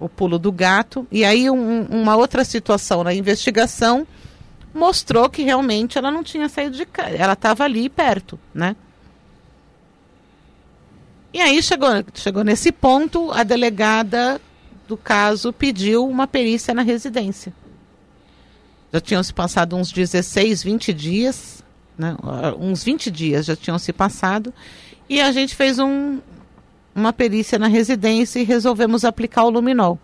o 0.00 0.08
pulo 0.08 0.38
do 0.38 0.50
gato. 0.52 1.06
E 1.12 1.24
aí, 1.24 1.50
um- 1.50 1.82
uma 1.90 2.16
outra 2.16 2.44
situação 2.44 3.04
na 3.04 3.12
investigação 3.14 4.06
mostrou 4.74 5.30
que 5.30 5.42
realmente 5.42 5.96
ela 5.96 6.10
não 6.10 6.24
tinha 6.24 6.48
saído 6.48 6.76
de 6.76 6.84
casa. 6.84 7.16
Ela 7.16 7.34
estava 7.34 7.62
ali 7.64 7.88
perto, 7.88 8.38
né? 8.52 8.74
E 11.32 11.40
aí 11.40 11.62
chegou, 11.62 11.88
chegou 12.14 12.44
nesse 12.44 12.70
ponto, 12.70 13.30
a 13.32 13.42
delegada 13.42 14.40
do 14.86 14.96
caso 14.96 15.52
pediu 15.52 16.06
uma 16.06 16.26
perícia 16.26 16.74
na 16.74 16.82
residência. 16.82 17.52
Já 18.92 19.00
tinham 19.00 19.22
se 19.22 19.32
passado 19.32 19.76
uns 19.76 19.90
16, 19.90 20.62
20 20.62 20.92
dias, 20.92 21.64
né? 21.98 22.16
Uns 22.58 22.84
20 22.84 23.10
dias 23.10 23.46
já 23.46 23.56
tinham 23.56 23.78
se 23.78 23.92
passado. 23.92 24.52
E 25.08 25.20
a 25.20 25.32
gente 25.32 25.54
fez 25.54 25.78
um, 25.78 26.20
uma 26.94 27.12
perícia 27.12 27.58
na 27.58 27.66
residência 27.66 28.38
e 28.38 28.44
resolvemos 28.44 29.04
aplicar 29.04 29.44
o 29.44 29.50
luminol. 29.50 29.98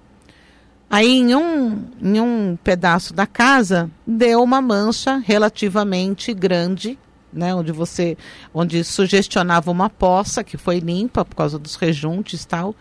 Aí 0.91 1.19
em 1.19 1.37
um, 1.37 1.85
em 2.03 2.21
um 2.21 2.59
pedaço 2.65 3.15
da 3.15 3.25
casa 3.25 3.89
deu 4.05 4.43
uma 4.43 4.61
mancha 4.61 5.23
relativamente 5.25 6.35
grande, 6.35 6.99
né, 7.33 7.55
onde 7.55 7.71
você, 7.71 8.19
onde 8.53 8.83
sugestionava 8.83 9.71
uma 9.71 9.89
poça 9.89 10.43
que 10.43 10.57
foi 10.57 10.81
limpa 10.81 11.25
por 11.25 11.37
causa 11.37 11.61
dos 11.61 11.77
rejuntes 11.77 12.43
e 12.43 12.49
tal. 12.49 12.75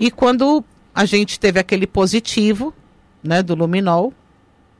E 0.00 0.10
quando 0.10 0.64
a 0.94 1.04
gente 1.04 1.38
teve 1.38 1.60
aquele 1.60 1.86
positivo, 1.86 2.72
né, 3.22 3.42
do 3.42 3.54
luminol, 3.54 4.14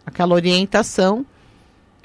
aquela 0.06 0.34
orientação, 0.34 1.26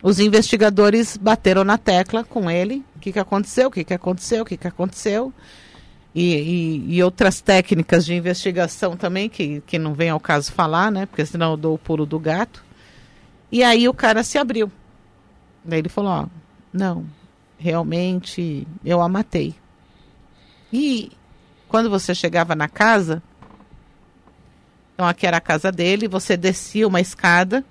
os 0.01 0.19
investigadores 0.19 1.15
bateram 1.15 1.63
na 1.63 1.77
tecla 1.77 2.21
com 2.21 2.51
ele. 2.51 2.83
O 2.97 2.99
que, 2.99 3.13
que 3.13 3.19
aconteceu? 3.19 3.69
O 3.69 3.71
que, 3.71 3.85
que 3.85 3.93
aconteceu? 3.93 4.43
O 4.43 4.45
que, 4.45 4.57
que 4.57 4.67
aconteceu? 4.67 5.33
E, 6.15 6.35
e- 6.35 6.95
e 6.95 7.03
outras 7.03 7.41
técnicas 7.41 8.05
de 8.05 8.13
investigação 8.13 8.95
também, 8.95 9.27
que, 9.27 9.61
que 9.65 9.79
não 9.79 9.93
vem 9.93 10.09
ao 10.09 10.19
caso 10.19 10.51
falar, 10.51 10.91
né? 10.91 11.05
Porque 11.07 11.25
senão 11.25 11.51
eu 11.51 11.57
dou 11.57 11.73
o 11.75 11.77
pulo 11.79 12.05
do 12.05 12.19
gato. 12.19 12.63
E 13.51 13.63
aí 13.63 13.87
o 13.89 13.93
cara 13.93 14.23
se 14.23 14.37
abriu. 14.37 14.71
Daí 15.65 15.79
ele 15.79 15.89
falou, 15.89 16.11
ó, 16.11 16.25
não, 16.71 17.05
realmente 17.57 18.67
eu 18.85 19.01
a 19.01 19.09
matei. 19.09 19.55
E 20.71 21.11
quando 21.67 21.89
você 21.89 22.13
chegava 22.13 22.53
na 22.55 22.67
casa, 22.67 23.21
então 24.93 25.07
aqui 25.07 25.25
era 25.25 25.37
a 25.37 25.41
casa 25.41 25.71
dele, 25.71 26.07
você 26.07 26.37
descia 26.37 26.87
uma 26.87 27.01
escada, 27.01 27.63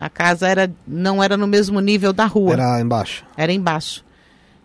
a 0.00 0.08
casa 0.08 0.46
era, 0.46 0.70
não 0.86 1.22
era 1.22 1.36
no 1.36 1.46
mesmo 1.46 1.80
nível 1.80 2.12
da 2.12 2.24
rua 2.24 2.52
Era 2.52 2.80
embaixo. 2.80 3.24
era 3.36 3.52
embaixo. 3.52 4.04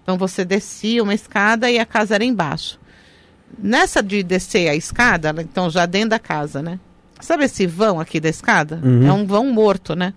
Então 0.03 0.18
você 0.18 0.45
descia 0.45 1.02
uma 1.02 1.14
escada 1.14 1.72
e 1.72 1.80
a 1.80 1.86
casa 1.86 2.14
era 2.15 2.24
embaixo. 2.26 2.80
Nessa 3.57 4.01
de 4.01 4.23
descer 4.23 4.69
a 4.69 4.75
escada, 4.75 5.34
então 5.41 5.69
já 5.69 5.85
dentro 5.85 6.09
da 6.09 6.19
casa, 6.19 6.61
né? 6.61 6.80
Sabe 7.19 7.45
esse 7.45 7.65
vão 7.65 7.99
aqui 7.99 8.19
da 8.19 8.30
escada? 8.30 8.81
Uhum. 8.84 9.07
É 9.07 9.13
um 9.13 9.25
vão 9.25 9.51
morto, 9.51 9.95
né? 9.95 10.13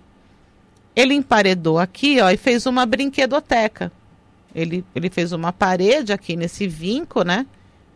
Ele 0.95 1.13
emparedou 1.13 1.79
aqui, 1.79 2.19
ó, 2.19 2.29
e 2.29 2.37
fez 2.37 2.65
uma 2.65 2.85
brinquedoteca. 2.85 3.91
Ele, 4.53 4.83
ele 4.95 5.09
fez 5.09 5.31
uma 5.31 5.53
parede 5.53 6.11
aqui 6.11 6.35
nesse 6.35 6.67
vinco, 6.67 7.23
né? 7.23 7.45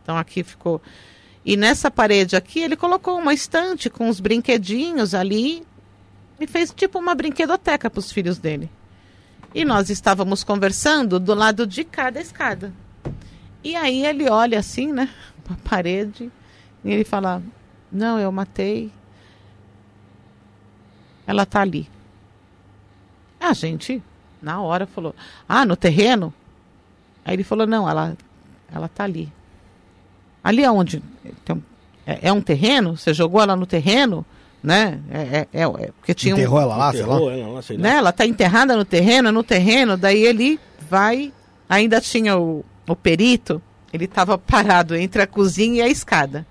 Então 0.04 0.18
aqui 0.18 0.44
ficou. 0.44 0.82
E 1.44 1.58
nessa 1.58 1.90
parede 1.90 2.36
aqui 2.36 2.60
ele 2.60 2.76
colocou 2.76 3.18
uma 3.18 3.34
estante 3.34 3.90
com 3.90 4.08
os 4.08 4.20
brinquedinhos 4.20 5.16
ali 5.16 5.64
e 6.40 6.46
fez 6.46 6.72
tipo 6.72 7.00
uma 7.00 7.16
brinquedoteca 7.16 7.90
para 7.90 8.00
os 8.00 8.12
filhos 8.12 8.38
dele. 8.38 8.70
E 9.54 9.66
nós 9.66 9.90
estávamos 9.90 10.44
conversando 10.44 11.20
do 11.20 11.34
lado 11.34 11.66
de 11.66 11.84
cada 11.84 12.22
escada. 12.22 12.72
E 13.64 13.76
aí 13.76 14.06
ele 14.06 14.30
olha 14.30 14.60
assim, 14.60 14.92
né, 14.92 15.10
para 15.44 15.54
a 15.54 15.70
parede, 15.70 16.32
e 16.84 16.92
ele 16.92 17.04
fala: 17.04 17.42
Não, 17.92 18.20
eu 18.20 18.32
matei. 18.32 18.92
Ela 21.26 21.46
tá 21.46 21.62
ali. 21.62 21.90
A 23.40 23.54
gente, 23.54 24.02
na 24.42 24.62
hora, 24.62 24.86
falou: 24.86 25.16
Ah, 25.48 25.66
no 25.66 25.76
terreno? 25.76 26.34
Aí 27.26 27.36
ele 27.36 27.44
falou: 27.44 27.68
Não, 27.68 27.90
ela, 27.90 28.18
ela 28.74 28.88
tá 28.88 29.04
ali. 29.04 29.32
Ali 30.44 30.66
aonde? 30.66 31.02
Tem, 31.46 31.64
é, 32.06 32.30
é 32.30 32.34
um 32.34 32.42
terreno? 32.42 32.98
Você 32.98 33.14
jogou 33.14 33.42
ela 33.42 33.56
no 33.56 33.66
terreno? 33.66 34.26
Né? 34.64 35.00
É, 35.10 35.20
é, 35.20 35.48
é, 35.54 35.64
é 35.64 35.92
porque 35.98 36.14
tinha 36.14 36.34
Enterrou 36.34 36.60
um, 36.60 36.62
ela 36.62 36.76
lá, 36.76 36.92
sei 36.92 37.02
lá. 37.02 37.16
Enterrou 37.16 37.32
ela 37.32 37.48
lá, 37.48 37.62
sei 37.62 37.78
lá. 37.78 37.84
né? 37.84 37.96
Ela 37.96 38.12
tá 38.12 38.26
enterrada 38.26 38.76
no 38.76 38.86
terreno, 38.86 39.30
é 39.30 39.32
no 39.32 39.44
terreno, 39.44 39.98
daí 39.98 40.24
ele 40.24 40.60
vai, 40.88 41.34
ainda 41.68 42.00
tinha 42.00 42.38
o, 42.38 42.64
o 42.88 42.96
perito, 42.96 43.62
ele 43.94 44.06
estava 44.06 44.38
parado 44.38 44.96
entre 44.96 45.22
a 45.22 45.28
cozinha 45.28 45.80
e 45.80 45.82
a 45.82 45.90
escada. 45.90 46.46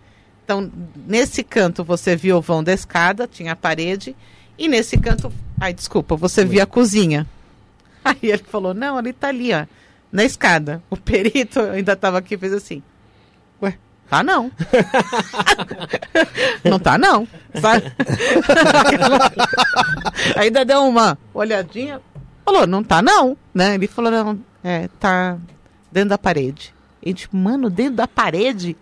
Então, 0.44 0.70
nesse 1.06 1.42
canto 1.42 1.84
você 1.84 2.16
via 2.16 2.36
o 2.36 2.40
vão 2.40 2.62
da 2.62 2.72
escada, 2.72 3.26
tinha 3.26 3.52
a 3.52 3.56
parede, 3.56 4.16
e 4.58 4.68
nesse 4.68 4.98
canto, 4.98 5.32
ai, 5.60 5.72
desculpa, 5.72 6.16
você 6.16 6.44
via 6.44 6.64
a 6.64 6.66
cozinha. 6.66 7.26
Aí 8.04 8.18
ele 8.22 8.42
falou: 8.42 8.74
"Não, 8.74 8.98
ele 8.98 9.12
tá 9.12 9.28
ali, 9.28 9.52
ó, 9.52 9.64
na 10.10 10.24
escada". 10.24 10.82
O 10.90 10.96
perito 10.96 11.60
ainda 11.60 11.92
estava 11.92 12.18
aqui 12.18 12.34
e 12.34 12.38
fez 12.38 12.52
assim: 12.52 12.82
"Ué, 13.62 13.76
tá 14.08 14.22
não". 14.22 14.50
não 16.64 16.78
tá 16.78 16.98
não. 16.98 17.26
Sabe? 17.60 17.92
Ainda 20.36 20.64
deu 20.64 20.82
uma 20.82 21.16
olhadinha, 21.32 22.00
falou, 22.44 22.66
não 22.66 22.82
tá 22.82 23.00
não, 23.00 23.36
né? 23.54 23.74
Ele 23.74 23.86
falou, 23.86 24.10
não, 24.10 24.40
é, 24.62 24.88
tá 24.98 25.38
dentro 25.90 26.10
da 26.10 26.18
parede. 26.18 26.74
E 27.02 27.10
gente, 27.10 27.28
mano, 27.34 27.70
dentro 27.70 27.96
da 27.96 28.08
parede? 28.08 28.76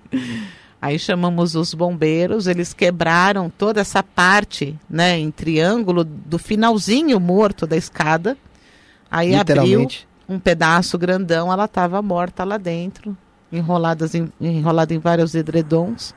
Aí 0.81 0.99
chamamos 0.99 1.57
os 1.57 1.75
bombeiros, 1.75 2.47
eles 2.47 2.73
quebraram 2.73 3.51
toda 3.51 3.81
essa 3.81 4.01
parte, 4.01 4.79
né, 4.89 5.19
em 5.19 5.29
triângulo, 5.29 6.05
do 6.05 6.39
finalzinho 6.39 7.19
morto 7.19 7.67
da 7.67 7.77
escada. 7.77 8.37
Aí 9.11 9.35
abriu 9.35 9.89
um 10.29 10.39
pedaço 10.39 10.97
grandão, 10.97 11.53
ela 11.53 11.65
estava 11.65 12.01
morta 12.01 12.45
lá 12.45 12.57
dentro, 12.59 13.17
enroladas 13.51 14.15
em, 14.15 14.33
enrolada 14.41 14.95
em 14.95 14.99
vários 14.99 15.35
edredons. 15.35 16.15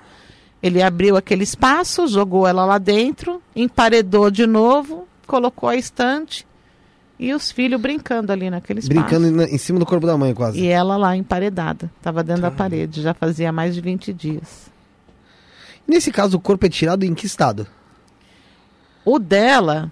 Ele 0.62 0.84
abriu 0.84 1.18
aquele 1.18 1.44
espaço, 1.44 2.08
jogou 2.08 2.46
ela 2.46 2.64
lá 2.64 2.78
dentro, 2.78 3.42
emparedou 3.56 4.30
de 4.30 4.46
novo, 4.46 5.08
colocou 5.26 5.70
a 5.70 5.76
estante 5.76 6.46
e 7.22 7.36
os 7.36 7.52
filhos 7.52 7.80
brincando 7.80 8.32
ali 8.32 8.50
naquele 8.50 8.80
espaço. 8.80 9.00
Brincando 9.00 9.44
em 9.44 9.58
cima 9.60 9.78
do 9.78 9.86
corpo 9.86 10.08
da 10.08 10.18
mãe, 10.18 10.34
quase. 10.34 10.60
E 10.60 10.68
ela 10.68 10.98
lá 10.98 11.16
emparedada, 11.16 11.92
estava 11.96 12.24
dentro 12.24 12.42
da 12.42 12.50
parede, 12.50 13.00
já 13.00 13.14
fazia 13.14 13.52
mais 13.52 13.76
de 13.76 13.80
20 13.80 14.12
dias. 14.12 14.72
Nesse 15.88 16.12
caso, 16.12 16.38
o 16.38 16.40
corpo 16.40 16.66
é 16.66 16.70
tirado 16.70 17.04
em 17.04 17.14
que 17.14 17.28
estado? 17.28 17.68
O 19.06 19.20
dela 19.20 19.92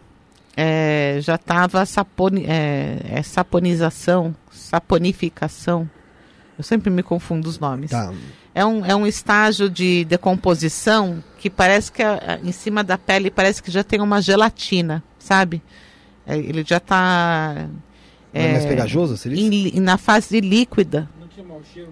é, 0.58 1.20
já 1.22 1.36
estava 1.36 1.86
saponi, 1.86 2.46
é, 2.48 3.00
é 3.08 3.22
saponização, 3.22 4.36
saponificação. 4.52 5.88
Eu 6.58 6.64
sempre 6.64 6.90
me 6.90 7.04
confundo 7.04 7.48
os 7.48 7.60
nomes. 7.60 7.92
Tá. 7.92 8.12
É 8.56 8.66
um, 8.66 8.84
é 8.84 8.96
um 8.96 9.06
estágio 9.06 9.70
de 9.70 10.04
decomposição 10.06 11.24
que 11.38 11.48
parece 11.48 11.92
que 11.92 12.02
em 12.44 12.52
cima 12.52 12.84
da 12.84 12.98
pele 12.98 13.30
parece 13.30 13.62
que 13.62 13.70
já 13.70 13.84
tem 13.84 14.02
uma 14.02 14.20
gelatina, 14.20 15.04
sabe? 15.20 15.62
É, 16.30 16.38
ele 16.38 16.64
já 16.66 16.78
está 16.78 17.68
é 18.34 18.52
mais 18.52 18.66
pegajoso, 18.66 19.18
você 19.18 19.30
disse? 19.30 19.80
na 19.80 19.98
fase 19.98 20.40
líquida. 20.40 21.10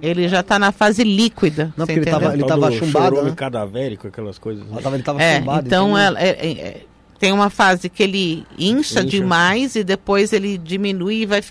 Ele 0.02 0.28
já 0.28 0.42
está 0.42 0.60
na 0.60 0.72
fase 0.72 1.04
líquida. 1.04 1.74
Não, 1.78 1.86
você 1.86 1.94
porque 1.94 2.00
ele 2.00 2.06
tava- 2.12 2.26
entendeu? 2.28 2.46
ele 2.46 2.48
tava 2.48 2.70
do 2.70 2.78
chumbado, 2.78 3.22
né? 3.24 3.34
cadavérico, 3.36 4.08
aquelas 4.08 4.38
coisas. 4.38 4.66
né? 4.68 4.80
Tava, 4.82 4.96
ele 4.96 5.04
tava 5.04 5.22
É, 5.24 5.40
chumbado, 5.40 5.66
então 5.68 5.98
ela- 5.98 6.20
é- 6.22 6.30
é- 6.30 6.52
é- 6.52 6.86
tem 7.18 7.32
uma 7.32 7.50
fase 7.50 7.90
que 7.90 8.04
ele 8.04 8.46
incha, 8.60 9.00
Incha. 9.00 9.04
demais 9.06 9.76
e 9.76 9.84
depois 9.84 10.32
ele 10.34 10.58
diminui 10.58 11.22
e 11.22 11.26
vai, 11.26 11.42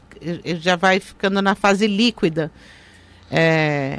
já 0.60 0.76
vai 0.76 1.00
ficando 1.00 1.40
na 1.42 1.54
fase 1.54 1.86
líquida. 1.86 2.52
É, 3.30 3.98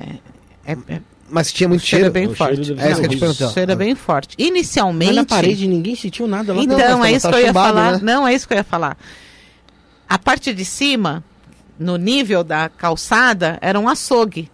é, 0.66 0.72
é, 0.88 1.02
Mas 1.30 1.52
tinha 1.52 1.68
muito 1.68 1.82
o 1.82 1.86
cheiro 1.86 2.06
é 2.06 2.12
cheiro. 2.12 2.14
bem 2.14 2.28
O 2.28 2.36
forte. 2.36 2.56
cheiro 2.56 2.76
deve 2.76 2.88
É 2.88 2.92
isso 2.92 3.02
que 3.02 3.06
eu 3.06 3.10
te 3.12 3.18
perguntei. 3.18 3.48
Cheiro 3.50 3.72
é 3.72 3.76
bem 3.76 3.96
forte. 3.96 4.36
Inicialmente. 4.38 5.08
Mas 5.08 5.16
na 5.18 5.26
parede 5.26 5.68
ninguém 5.68 5.96
sentiu 5.96 6.28
nada 6.28 6.54
lá. 6.54 6.62
Então, 6.62 7.04
é 7.04 7.12
isso 7.12 7.28
que 7.30 7.36
eu 7.36 7.40
ia 7.40 7.48
chumbado, 7.48 7.68
falar. 7.76 7.92
né? 7.94 8.00
Não, 8.02 8.28
é 8.28 8.34
isso 8.34 8.48
que 8.48 8.54
eu 8.54 8.58
ia 8.58 8.64
falar. 8.64 8.98
A 10.08 10.18
parte 10.18 10.54
de 10.54 10.64
cima, 10.64 11.24
no 11.78 11.98
nível 11.98 12.44
da 12.44 12.70
calçada, 12.70 13.58
era 13.62 13.78
um 13.80 13.90
açougue. 13.90 14.50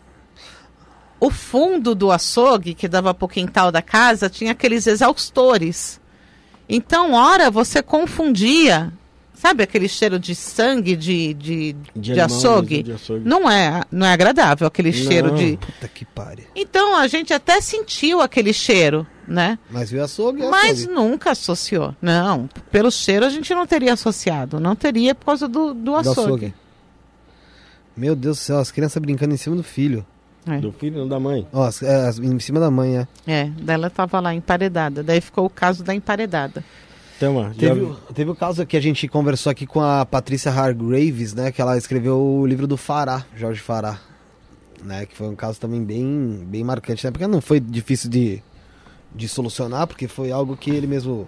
O 1.20 1.30
fundo 1.30 1.94
do 1.96 2.12
açougue, 2.12 2.74
que 2.74 2.88
dava 2.88 3.14
para 3.14 3.26
o 3.26 3.30
quintal 3.30 3.72
da 3.72 3.82
casa, 3.82 4.30
tinha 4.30 4.52
aqueles 4.52 4.88
exaustores. 4.88 6.02
Então, 6.68 7.14
ora, 7.14 7.52
você 7.52 7.82
confundia. 7.84 8.92
Sabe 9.44 9.62
aquele 9.62 9.90
cheiro 9.90 10.18
de 10.18 10.34
sangue 10.34 10.96
de, 10.96 11.34
de, 11.34 11.76
de, 11.94 12.12
animal 12.14 12.26
açougue? 12.38 12.76
mesmo, 12.78 12.84
de 12.86 12.92
açougue. 12.94 13.28
Não 13.28 13.52
é, 13.52 13.82
não 13.92 14.08
é 14.08 14.14
agradável 14.14 14.66
aquele 14.66 14.90
Não. 14.90 14.98
cheiro 14.98 15.32
de. 15.36 15.58
Puta 15.58 15.86
que 15.90 16.06
pariu. 16.06 16.46
Então 16.56 16.96
a 16.98 17.06
gente 17.08 17.34
até 17.34 17.60
sentiu 17.60 18.22
aquele 18.22 18.54
cheiro, 18.54 19.06
né? 19.28 19.60
Mas 19.70 19.92
viu 19.92 20.02
açougue, 20.02 20.44
é 20.44 20.50
Mas 20.50 20.80
açougue. 20.84 20.94
nunca 20.96 21.32
associou. 21.32 21.94
Não, 22.02 22.50
pelo 22.72 22.90
cheiro 22.90 23.26
a 23.26 23.30
gente 23.30 23.54
não 23.54 23.68
teria 23.68 23.92
associado. 23.92 24.62
Não 24.62 24.78
teria 24.78 25.14
por 25.14 25.26
causa 25.26 25.46
do, 25.46 25.74
do 25.74 25.84
Do 25.92 25.96
açougue. 25.98 26.22
açougue. 26.22 26.54
Meu 27.98 28.16
Deus 28.16 28.38
do 28.38 28.42
céu, 28.42 28.60
as 28.60 28.72
crianças 28.72 29.02
brincando 29.02 29.34
em 29.34 29.38
cima 29.38 29.58
do 29.58 29.64
filho. 29.64 30.06
É. 30.48 30.58
Do 30.58 30.72
filho 30.72 31.00
não 31.00 31.08
da 31.08 31.20
mãe. 31.20 31.46
Ó, 31.54 31.64
as- 31.66 31.84
é, 31.84 32.08
as- 32.08 32.18
em 32.18 32.40
cima 32.40 32.60
da 32.62 32.72
mãe, 32.72 32.98
é. 32.98 33.08
É, 33.28 33.46
dela 33.50 33.90
tava 33.90 34.20
lá 34.20 34.34
emparedada. 34.34 35.04
Daí 35.04 35.20
ficou 35.22 35.46
o 35.46 35.50
caso 35.50 35.84
da 35.84 35.94
emparedada. 35.94 36.64
Teve, 37.58 37.82
o- 37.82 38.14
teve 38.14 38.32
o 38.32 38.36
caso 38.36 38.66
que 38.66 38.76
a 38.78 38.82
gente 38.82 39.08
conversou 39.08 39.50
aqui 39.52 39.66
com 39.66 39.82
a 39.82 40.06
Patrícia 40.06 40.52
Hargraves, 40.52 41.34
né? 41.34 41.52
Que 41.52 41.62
ela 41.62 41.78
escreveu 41.78 42.18
o 42.20 42.46
livro 42.46 42.66
do 42.68 42.78
Fará, 42.78 43.26
Jorge 43.36 43.60
Fará. 43.62 44.00
Né, 44.84 45.06
que 45.06 45.16
foi 45.16 45.30
um 45.30 45.36
caso 45.36 45.58
também 45.62 45.82
bem, 45.82 46.44
bem 46.46 46.62
marcante, 46.62 47.06
né? 47.06 47.12
Porque 47.12 47.26
não 47.26 47.40
foi 47.40 47.58
difícil 47.58 48.10
de, 48.10 48.44
de 49.16 49.30
solucionar, 49.30 49.88
porque 49.88 50.10
foi 50.10 50.30
algo 50.30 50.58
que 50.58 50.70
ele 50.72 50.88
mesmo 50.88 51.26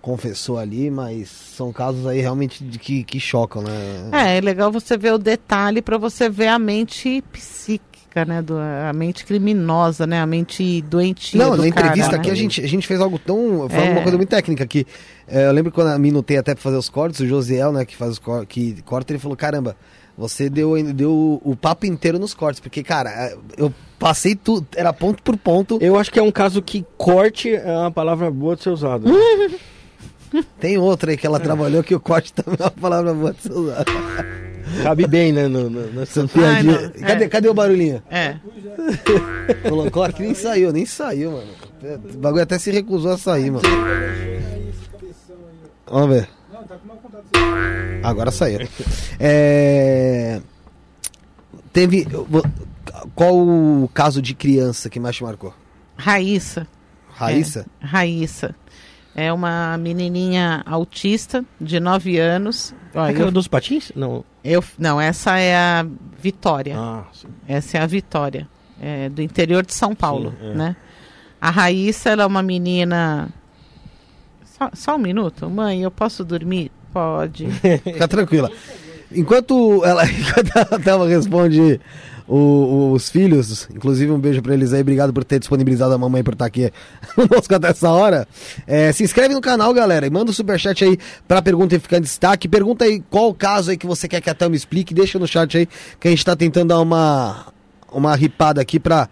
confessou 0.00 0.56
ali, 0.58 0.90
mas 0.90 1.28
são 1.28 1.72
casos 1.74 2.06
aí 2.06 2.20
realmente 2.20 2.64
de 2.64 2.78
que, 2.78 3.04
que 3.04 3.20
chocam, 3.20 3.60
né? 3.60 4.08
É, 4.12 4.38
é 4.38 4.40
legal 4.40 4.72
você 4.72 4.96
ver 4.96 5.12
o 5.12 5.18
detalhe 5.18 5.82
para 5.82 5.98
você 5.98 6.26
ver 6.30 6.46
a 6.46 6.58
mente 6.58 7.22
psíquica, 7.32 7.95
né? 8.24 8.40
Do, 8.40 8.56
a 8.58 8.92
mente 8.92 9.24
criminosa, 9.26 10.06
né? 10.06 10.20
A 10.20 10.26
mente 10.26 10.80
doentia. 10.82 11.38
Não, 11.42 11.56
do 11.56 11.62
na 11.62 11.68
entrevista 11.68 12.10
cara, 12.12 12.16
aqui 12.22 12.28
né? 12.28 12.32
a 12.32 12.36
gente, 12.36 12.60
a 12.62 12.68
gente 12.68 12.86
fez 12.86 13.00
algo 13.00 13.18
tão. 13.18 13.68
Foi 13.68 13.78
É. 13.84 13.90
uma 13.90 14.02
coisa 14.02 14.16
muito 14.16 14.30
técnica 14.30 14.66
que. 14.66 14.86
é, 15.28 15.46
eu 15.46 15.52
lembro 15.52 15.70
quando 15.72 15.88
a 15.88 15.98
minutei 15.98 16.38
até 16.38 16.54
pra 16.54 16.62
fazer 16.62 16.76
os 16.76 16.88
cortes, 16.88 17.20
o 17.20 17.26
Josiel, 17.26 17.72
né, 17.72 17.84
que 17.84 17.96
faz 17.96 18.12
os 18.12 18.18
cor 18.18 18.46
que 18.46 18.80
corta, 18.82 19.12
ele 19.12 19.18
falou: 19.18 19.36
caramba, 19.36 19.76
você 20.16 20.48
deu, 20.48 20.74
deu 20.94 21.40
o 21.44 21.54
papo 21.54 21.84
inteiro 21.84 22.18
nos 22.18 22.32
cortes, 22.32 22.60
porque, 22.60 22.82
cara, 22.82 23.10
é, 23.10 23.36
eu 23.58 23.72
passei 23.98 24.34
tudo, 24.34 24.66
era 24.74 24.92
ponto 24.92 25.22
por 25.22 25.36
ponto. 25.36 25.78
Eu 25.80 25.98
acho 25.98 26.10
que 26.10 26.18
é 26.18 26.22
um 26.22 26.32
caso 26.32 26.62
que 26.62 26.86
corte 26.96 27.54
é 27.54 27.70
uma 27.78 27.90
palavra 27.90 28.30
boa 28.30 28.56
de 28.56 28.62
ser 28.62 28.70
usada. 28.70 29.08
Tem 30.58 30.76
outra 30.76 31.12
aí 31.12 31.16
que 31.16 31.26
ela 31.26 31.38
trabalhou 31.40 31.82
que 31.82 31.94
o 31.94 32.00
corte 32.00 32.32
também 32.32 32.56
é 32.60 32.64
uma 32.64 32.70
palavra 32.70 33.14
boa 33.14 33.32
de 33.32 33.42
ser 33.42 33.52
usada. 33.52 33.84
Cabe 34.82 35.06
bem, 35.06 35.32
né? 35.32 35.46
No, 35.48 35.70
no, 35.70 35.92
nessa- 35.92 36.26
piadinha. 36.26 36.80
não, 36.82 36.90
Cadê, 37.06 37.24
é. 37.24 37.28
cadê 37.28 37.48
o 37.48 37.54
barulhinho? 37.54 38.02
É. 38.10 38.36
Colocou 39.68 40.02
aqui 40.02 40.22
nem 40.22 40.34
saiu, 40.34 40.72
nem 40.72 40.84
saiu, 40.84 41.32
mano. 41.32 41.52
O 42.14 42.18
bagulho 42.18 42.42
até 42.42 42.58
se 42.58 42.70
recusou 42.70 43.12
a 43.12 43.18
sair, 43.18 43.50
mano. 43.50 43.62
Vamos 45.86 46.16
ver. 46.16 46.28
Agora 48.02 48.30
saiu. 48.30 48.66
É... 49.20 50.40
Teve. 51.72 52.06
Qual 53.14 53.36
o 53.36 53.88
caso 53.92 54.20
de 54.22 54.34
criança 54.34 54.88
que 54.88 54.98
mais 54.98 55.16
te 55.16 55.22
marcou? 55.22 55.54
Raíssa. 55.96 56.66
Raíssa? 57.10 57.66
É, 57.80 57.86
Raíssa. 57.86 58.54
É 59.14 59.32
uma 59.32 59.78
menininha 59.78 60.62
autista 60.66 61.44
de 61.60 61.80
9 61.80 62.18
anos. 62.18 62.74
Ó, 62.94 63.00
Aquela 63.00 63.28
eu, 63.28 63.32
dos 63.32 63.48
patins? 63.48 63.90
Não. 63.96 64.24
Eu- 64.52 64.64
não, 64.78 65.00
essa 65.00 65.38
é 65.38 65.56
a 65.56 65.86
Vitória. 66.18 66.76
Ah. 66.78 67.04
Essa 67.46 67.78
é 67.78 67.80
a 67.82 67.86
Vitória, 67.86 68.48
é, 68.80 69.08
do 69.08 69.22
interior 69.22 69.64
de 69.64 69.72
São 69.74 69.94
Paulo, 69.94 70.34
Sim, 70.40 70.50
é. 70.50 70.54
né? 70.54 70.76
A 71.40 71.50
Raíssa, 71.50 72.10
ela 72.10 72.22
é 72.22 72.26
uma 72.26 72.42
menina... 72.42 73.28
Só, 74.44 74.70
só 74.72 74.96
um 74.96 74.98
minuto. 74.98 75.48
Mãe, 75.50 75.82
eu 75.82 75.90
posso 75.90 76.24
dormir? 76.24 76.72
Pode. 76.92 77.46
Fica 77.84 78.08
tranquila. 78.08 78.50
Enquanto 79.12 79.84
ela, 79.84 80.02
enquanto 80.08 80.56
a 80.74 80.78
Thelma 80.78 81.06
responde 81.06 81.78
o- 82.34 82.92
os 82.92 83.08
filhos, 83.10 83.68
inclusive 83.74 84.10
um 84.10 84.18
beijo 84.18 84.42
pra 84.42 84.54
eles 84.54 84.72
aí, 84.72 84.80
obrigado 84.80 85.12
por 85.12 85.22
ter 85.24 85.38
disponibilizado 85.38 85.94
a 85.94 85.98
mamãe 85.98 86.22
por 86.24 86.32
estar 86.32 86.46
aqui 86.46 86.72
conosco 87.14 87.54
até 87.54 87.68
essa 87.68 87.90
hora. 87.90 88.26
É, 88.66 88.92
se 88.92 89.04
inscreve 89.04 89.34
no 89.34 89.40
canal, 89.40 89.72
galera, 89.72 90.06
e 90.06 90.10
manda 90.10 90.30
o 90.30 90.34
superchat 90.34 90.84
aí 90.84 90.98
pra 91.28 91.40
pergunta 91.40 91.76
e 91.76 91.78
ficar 91.78 91.98
em 91.98 92.02
destaque. 92.02 92.48
Pergunta 92.48 92.84
aí 92.84 93.02
qual 93.10 93.28
o 93.28 93.34
caso 93.34 93.70
aí 93.70 93.76
que 93.76 93.86
você 93.86 94.08
quer 94.08 94.20
que 94.20 94.28
a 94.30 94.34
Thelma 94.34 94.56
explique, 94.56 94.92
deixa 94.94 95.18
no 95.18 95.26
chat 95.26 95.56
aí, 95.58 95.68
que 96.00 96.08
a 96.08 96.10
gente 96.10 96.24
tá 96.24 96.34
tentando 96.34 96.68
dar 96.68 96.80
uma, 96.80 97.46
uma 97.92 98.14
ripada 98.16 98.60
aqui 98.60 98.78
pra 98.80 99.08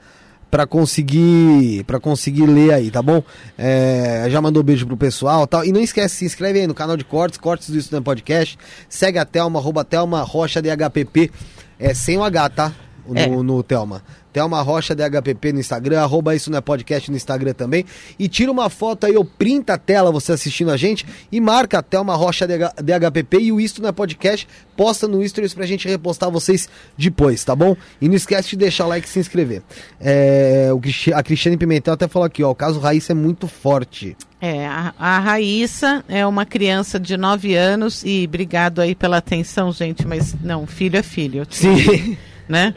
para 0.51 0.69
conseguir 0.69 1.83
para 1.85 1.99
conseguir 1.99 2.47
ler 2.47 2.73
aí, 2.73 2.89
tá 2.89 3.03
bom? 3.03 3.25
É, 3.59 4.27
já 4.31 4.41
mandou 4.41 4.63
beijo 4.63 4.87
pro 4.87 4.97
pessoal 4.97 5.49
tal. 5.49 5.65
E 5.65 5.73
não 5.73 5.81
esquece, 5.81 6.15
se 6.15 6.25
inscreve 6.25 6.61
aí 6.61 6.67
no 6.69 6.75
canal 6.75 6.97
de 6.97 7.03
cortes, 7.05 7.39
cortes 7.41 7.71
do 7.71 7.77
Estudante 7.77 8.05
Podcast. 8.05 8.57
Segue 8.89 9.19
a 9.19 9.25
Thelma, 9.25 9.59
arroba 9.59 9.85
Thelma 9.85 10.23
Rocha 10.23 10.63
DHPP. 10.63 11.33
É 11.77 11.93
sem 11.93 12.17
o 12.17 12.23
H, 12.23 12.49
tá? 12.51 12.73
No, 13.07 13.19
É. 13.19 13.27
no 13.29 13.63
Thelma. 13.63 14.03
Thelma 14.33 14.61
Rocha 14.63 14.97
DHPP 14.97 15.53
no 15.53 15.61
Instagram, 15.61 16.01
arroba 16.01 16.35
isso 16.35 16.51
não 16.51 16.59
é 16.59 16.61
podcast 16.61 17.09
no 17.09 17.17
Instagram 17.17 17.53
também. 17.53 17.85
E 18.19 18.29
tira 18.29 18.51
uma 18.51 18.69
foto 18.69 19.07
aí, 19.07 19.17
ou 19.17 19.25
printa 19.25 19.75
a 19.75 19.79
tela 19.79 20.11
você 20.11 20.33
assistindo 20.33 20.73
a 20.73 20.77
gente 20.77 21.07
e 21.31 21.41
marca 21.41 21.79
a 21.79 21.83
Thelma 21.83 22.17
Rocha 22.17 22.45
DH 22.45 22.75
DHPP 22.83 23.39
e 23.39 23.53
o 23.53 23.61
Isto 23.61 23.81
não 23.81 23.91
é 23.91 23.93
podcast. 23.93 24.49
Posta 24.77 25.07
no 25.07 25.27
Stories 25.27 25.55
pra 25.55 25.65
gente 25.67 25.87
repostar 25.87 26.33
vocês 26.33 26.69
depois, 26.99 27.45
tá 27.45 27.55
bom? 27.55 27.77
E 28.01 28.09
não 28.09 28.17
esquece 28.17 28.51
de 28.51 28.57
deixar 28.57 28.87
o 28.87 28.89
like 28.89 29.07
e 29.07 29.11
se 29.11 29.21
inscrever. 29.21 29.63
É, 30.01 30.71
o 30.73 30.81
a 31.15 31.23
Cristiane 31.23 31.57
Pimentel 31.57 31.95
até 31.95 32.09
falou 32.09 32.27
aqui, 32.27 32.43
ó, 32.43 32.51
o 32.51 32.55
caso 32.57 32.81
Raíssa 32.81 33.13
é 33.13 33.15
muito 33.15 33.47
forte. 33.47 34.17
É, 34.41 34.67
a, 34.67 34.93
a 34.99 35.19
Raíssa 35.21 36.05
é 36.09 36.27
uma 36.27 36.45
criança 36.45 36.99
de 36.99 37.17
9 37.17 37.55
anos 37.55 38.03
e 38.05 38.25
obrigado 38.27 38.81
aí 38.81 38.97
pela 38.97 39.19
atenção, 39.19 39.71
gente, 39.71 40.05
mas 40.07 40.35
não, 40.43 40.67
filho 40.67 40.97
é 40.99 41.03
filho, 41.05 41.47
Sim. 41.49 42.17
né? 42.49 42.75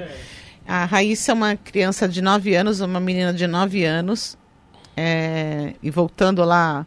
A 0.68 0.86
Raíssa 0.86 1.32
é 1.32 1.34
uma 1.34 1.56
criança 1.56 2.08
de 2.08 2.22
9 2.22 2.54
anos, 2.56 2.82
uma 2.82 3.00
menina 3.00 3.34
de 3.34 3.48
9 3.48 3.84
anos, 3.86 4.38
é, 4.96 5.74
e 5.82 5.90
voltando 5.90 6.44
lá 6.44 6.86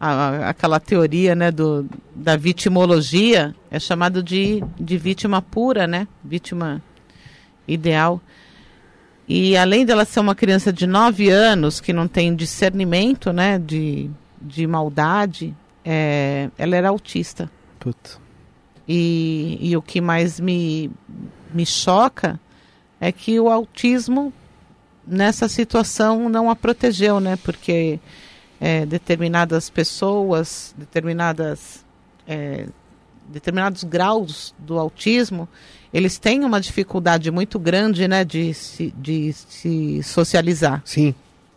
a- 0.00 0.10
a- 0.12 0.48
aquela 0.50 0.78
teoria, 0.80 1.34
né, 1.34 1.50
do, 1.50 1.86
da 2.14 2.36
vitimologia, 2.36 3.54
é 3.70 3.78
chamado 3.78 4.22
de, 4.22 4.62
de 4.78 4.96
vítima 4.96 5.42
pura, 5.42 5.86
né? 5.86 6.06
Vítima 6.24 6.80
ideal. 7.66 8.20
E 9.28 9.56
além 9.58 9.84
dela 9.84 10.04
ser 10.06 10.20
uma 10.20 10.34
criança 10.34 10.72
de 10.72 10.86
9 10.86 11.28
anos, 11.28 11.80
que 11.80 11.92
não 11.92 12.08
tem 12.08 12.34
discernimento, 12.34 13.30
né, 13.32 13.58
de, 13.58 14.08
de 14.40 14.66
maldade, 14.66 15.54
é, 15.84 16.48
ela 16.56 16.74
era 16.76 16.88
autista. 16.88 17.50
Puta. 17.78 18.12
E, 18.88 19.58
e 19.60 19.76
o 19.76 19.82
que 19.82 20.00
mais 20.00 20.40
me, 20.40 20.90
me 21.52 21.64
choca 21.66 22.38
é 23.00 23.12
que 23.12 23.38
o 23.38 23.48
autismo 23.48 24.32
nessa 25.06 25.48
situação 25.48 26.28
não 26.28 26.50
a 26.50 26.56
protegeu, 26.56 27.20
né? 27.20 27.36
Porque 27.42 27.98
é, 28.60 28.84
determinadas 28.84 29.70
pessoas, 29.70 30.74
determinadas, 30.76 31.84
é, 32.26 32.66
determinados 33.28 33.84
graus 33.84 34.54
do 34.58 34.78
autismo, 34.78 35.48
eles 35.94 36.18
têm 36.18 36.44
uma 36.44 36.60
dificuldade 36.60 37.30
muito 37.30 37.58
grande, 37.58 38.06
né, 38.08 38.24
de 38.24 38.52
se, 38.52 38.92
de 38.98 39.32
se 39.32 40.02
socializar. 40.02 40.82
Sim. 40.84 41.14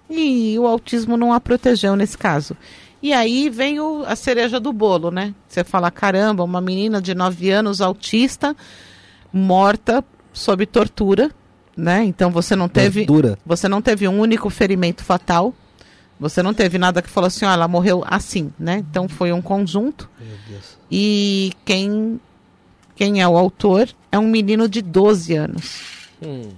E 0.10 0.58
o 0.60 0.66
autismo 0.68 1.18
não 1.18 1.34
a 1.34 1.40
protegeu 1.40 1.96
nesse 1.96 2.18
caso. 2.18 2.56
E 3.02 3.12
aí 3.14 3.50
vem 3.50 3.80
o- 3.80 4.04
a 4.06 4.16
cereja 4.16 4.60
do 4.60 4.72
bolo, 4.72 5.10
né? 5.10 5.34
Você 5.48 5.64
fala, 5.64 5.90
caramba, 5.90 6.44
uma 6.44 6.62
menina 6.62 7.02
de 7.02 7.16
9 7.16 7.50
anos 7.50 7.82
autista 7.82 8.56
morta 9.32 10.04
sob 10.34 10.66
tortura, 10.66 11.32
né? 11.76 12.04
Então 12.04 12.32
você 12.32 12.56
não 12.56 12.68
teve, 12.70 13.06
Dura. 13.06 13.38
você 13.46 13.68
não 13.68 13.82
teve 13.82 14.08
um 14.08 14.20
único 14.20 14.50
ferimento 14.50 15.04
fatal. 15.04 15.54
Você 16.20 16.44
não 16.44 16.54
teve 16.54 16.78
nada 16.78 17.02
que 17.02 17.10
falou 17.10 17.28
assim, 17.28 17.46
ó, 17.46 17.52
ela 17.52 17.68
morreu 17.68 18.04
assim, 18.06 18.54
né? 18.60 18.84
Então 18.90 19.10
foi 19.10 19.32
um 19.32 19.42
conjunto. 19.42 20.10
E 20.90 21.52
quem 21.66 22.20
quem 22.96 23.22
é 23.22 23.28
o 23.28 23.36
autor 23.36 23.90
é 24.12 24.20
um 24.20 24.28
menino 24.28 24.70
de 24.70 24.82
12 24.82 25.34
anos. 25.34 25.80
Hum. 26.22 26.52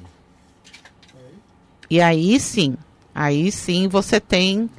E 1.90 2.02
aí 2.02 2.40
sim, 2.40 2.76
aí 3.16 3.52
sim 3.52 3.88
você 3.88 4.20
tem 4.20 4.70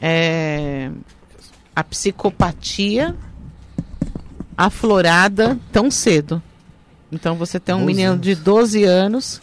é, 0.00 0.90
a 1.76 1.84
psicopatia 1.84 3.14
aflorada 4.56 5.56
tão 5.70 5.88
cedo. 5.90 6.42
Então 7.10 7.34
você 7.36 7.58
tem 7.58 7.74
um 7.74 7.78
12 7.80 7.86
menino 7.86 8.12
anos. 8.12 8.22
de 8.22 8.34
12 8.34 8.84
anos 8.84 9.40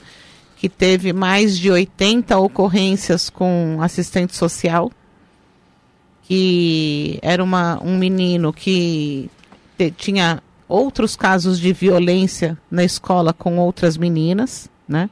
que 0.58 0.70
teve 0.70 1.12
mais 1.14 1.58
de 1.58 1.70
80 1.72 2.38
ocorrências 2.38 3.30
com 3.30 3.78
assistente 3.82 4.36
social, 4.36 4.92
que 6.24 7.20
era 7.22 7.44
uma, 7.44 7.80
um 7.84 7.98
menino 7.98 8.52
que 8.54 9.30
te- 9.78 9.92
tinha 9.92 10.42
outros 10.68 11.16
casos 11.16 11.60
de 11.60 11.72
violência 11.74 12.58
na 12.72 12.84
escola 12.84 13.34
com 13.34 13.58
outras 13.60 13.98
meninas, 13.98 14.70
né? 14.88 15.10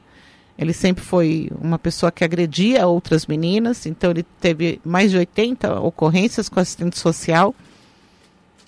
Ele 0.56 0.72
sempre 0.72 1.02
foi 1.04 1.50
uma 1.60 1.78
pessoa 1.78 2.12
que 2.12 2.22
agredia 2.24 2.86
outras 2.86 3.26
meninas, 3.26 3.86
então 3.86 4.10
ele 4.12 4.24
teve 4.40 4.80
mais 4.84 5.10
de 5.10 5.18
80 5.18 5.80
ocorrências 5.80 6.48
com 6.48 6.60
assistente 6.60 6.98
social. 6.98 7.52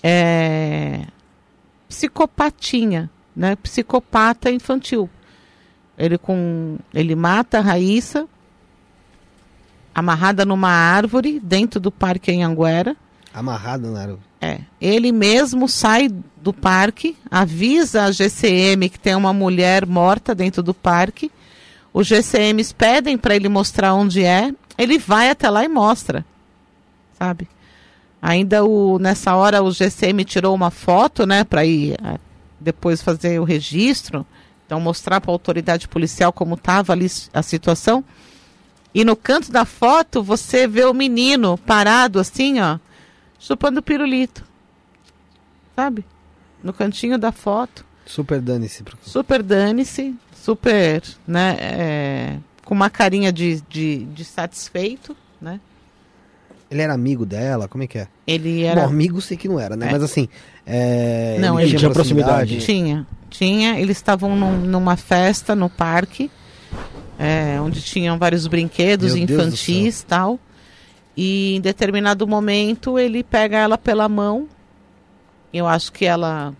É... 0.03 1.05
Psicopatinha, 1.87 3.09
né? 3.37 3.55
Psicopata 3.55 4.49
infantil. 4.49 5.07
Ele 5.95 6.17
com 6.17 6.77
ele 6.93 7.15
mata 7.15 7.59
a 7.59 7.61
Raíssa 7.61 8.27
amarrada 9.93 10.45
numa 10.45 10.69
árvore 10.69 11.39
dentro 11.39 11.79
do 11.79 11.91
parque 11.91 12.31
em 12.31 12.43
Anguera. 12.43 12.95
Amarrado 13.33 13.91
na 13.91 14.01
árvore. 14.01 14.21
É, 14.39 14.59
ele 14.79 15.11
mesmo 15.11 15.67
sai 15.67 16.09
do 16.41 16.53
parque, 16.53 17.17
avisa 17.29 18.03
a 18.03 18.11
GCM 18.11 18.89
que 18.89 18.99
tem 18.99 19.15
uma 19.15 19.33
mulher 19.33 19.85
morta 19.85 20.35
dentro 20.35 20.61
do 20.61 20.73
parque. 20.73 21.31
Os 21.91 22.05
GCMs 22.05 22.73
pedem 22.73 23.17
para 23.17 23.35
ele 23.35 23.49
mostrar 23.49 23.95
onde 23.95 24.23
é, 24.23 24.53
ele 24.77 24.99
vai 24.99 25.31
até 25.31 25.49
lá 25.49 25.63
e 25.63 25.67
mostra, 25.67 26.23
sabe? 27.17 27.47
Ainda 28.21 28.63
o, 28.63 28.99
nessa 28.99 29.35
hora 29.35 29.63
o 29.63 29.71
GCM 29.71 30.23
tirou 30.23 30.53
uma 30.53 30.69
foto, 30.69 31.25
né, 31.25 31.43
para 31.43 31.65
ir 31.65 31.95
ah, 32.03 32.19
depois 32.59 33.01
fazer 33.01 33.39
o 33.39 33.43
registro, 33.43 34.25
então 34.65 34.79
mostrar 34.79 35.21
para 35.21 35.31
a 35.31 35.33
autoridade 35.33 35.87
policial 35.87 36.33
como 36.33 36.55
estava 36.55 36.93
ali 36.93 37.07
a 37.33 37.41
situação. 37.41 38.03
E 38.93 39.05
no 39.05 39.15
canto 39.15 39.51
da 39.51 39.65
foto 39.65 40.23
você 40.23 40.67
vê 40.67 40.83
o 40.85 40.93
menino 40.93 41.57
parado 41.57 42.19
assim, 42.19 42.59
ó, 42.59 42.79
chupando 43.39 43.81
pirulito. 43.81 44.45
Sabe? 45.75 46.05
No 46.63 46.73
cantinho 46.73 47.17
da 47.17 47.31
foto. 47.31 47.85
Super 48.05 48.41
dane-se. 48.41 48.83
Super 49.01 49.43
dane-se, 49.43 50.15
super, 50.33 51.03
né? 51.27 51.57
é, 51.59 52.37
com 52.67 52.73
uma 52.73 52.89
carinha 52.89 53.31
de, 53.31 53.61
de, 53.69 54.03
de 54.05 54.25
satisfeito, 54.25 55.15
né? 55.39 55.61
Ele 56.69 56.81
era 56.81 56.93
amigo 56.93 57.25
dela? 57.25 57.65
Como 57.67 57.83
é 57.83 57.87
que 57.87 57.97
é? 57.97 58.07
Ele 58.27 58.63
era. 58.63 58.81
Bom, 58.81 58.87
amigo 58.87 59.21
sei 59.21 59.37
que 59.37 59.47
não 59.47 59.57
era, 59.57 59.77
né? 59.77 59.87
É. 59.87 59.91
Mas 59.91 60.03
assim. 60.03 60.27
É... 60.69 61.37
Não, 61.39 61.57
ele 61.59 61.77
tinha 61.77 61.89
proximidade. 61.89 62.57
Tinha, 62.59 63.07
tinha. 63.29 63.79
Eles 63.79 63.95
estavam 63.97 64.35
num- 64.35 64.57
numa 64.59 64.97
festa 64.97 65.55
no 65.55 65.69
parque, 65.69 66.29
é, 67.17 67.57
onde 67.61 67.81
tinham 67.81 68.17
vários 68.17 68.45
brinquedos 68.47 69.13
Meu 69.15 69.23
infantis 69.23 70.01
e 70.01 70.05
tal. 70.05 70.39
E 71.15 71.55
em 71.55 71.61
determinado 71.61 72.27
momento 72.27 72.99
ele 72.99 73.23
pega 73.23 73.57
ela 73.57 73.77
pela 73.77 74.09
mão. 74.09 74.47
Eu 75.53 75.65
acho 75.65 75.91
que 75.91 76.05
ela 76.05 76.53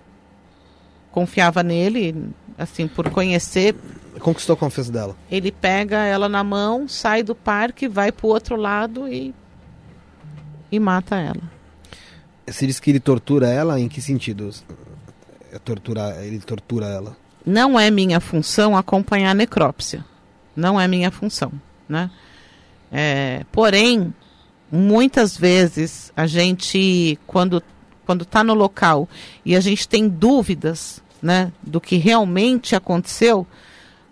confiava 1.11 1.61
nele, 1.61 2.29
assim, 2.57 2.87
por 2.87 3.09
conhecer. 3.09 3.75
Conquistou 4.19 4.53
a 4.53 4.57
confiança 4.57 4.91
dela. 4.91 5.15
Ele 5.29 5.51
pega 5.51 5.97
ela 6.05 6.27
na 6.29 6.43
mão, 6.43 6.87
sai 6.87 7.21
do 7.21 7.35
parque, 7.35 7.87
vai 7.87 8.11
pro 8.11 8.27
outro 8.27 8.55
lado 8.55 9.07
e 9.07 9.35
e 10.71 10.79
mata 10.79 11.15
ela. 11.17 11.56
Você 12.47 12.65
diz 12.65 12.79
que 12.79 12.89
ele 12.89 12.99
tortura 12.99 13.47
ela? 13.49 13.79
Em 13.79 13.87
que 13.87 14.01
sentido? 14.01 14.49
É 15.51 15.59
torturar, 15.59 16.23
ele 16.23 16.39
tortura 16.39 16.85
ela. 16.87 17.15
não 17.45 17.79
é 17.79 17.89
minha 17.89 18.19
função 18.19 18.75
acompanhar 18.75 19.31
a 19.31 19.33
necrópsia. 19.33 20.03
Não 20.55 20.79
é 20.79 20.87
minha 20.87 21.11
função, 21.11 21.51
né? 21.87 22.09
É, 22.91 23.45
porém, 23.51 24.13
muitas 24.71 25.37
vezes 25.37 26.11
a 26.15 26.25
gente, 26.25 27.17
quando 27.27 27.61
quando 28.05 28.21
está 28.23 28.41
no 28.41 28.53
local 28.53 29.07
e 29.45 29.53
a 29.53 29.59
gente 29.59 29.85
tem 29.85 30.07
dúvidas, 30.07 31.03
né, 31.21 31.51
do 31.61 31.81
que 31.81 31.97
realmente 31.97 32.73
aconteceu, 32.73 33.45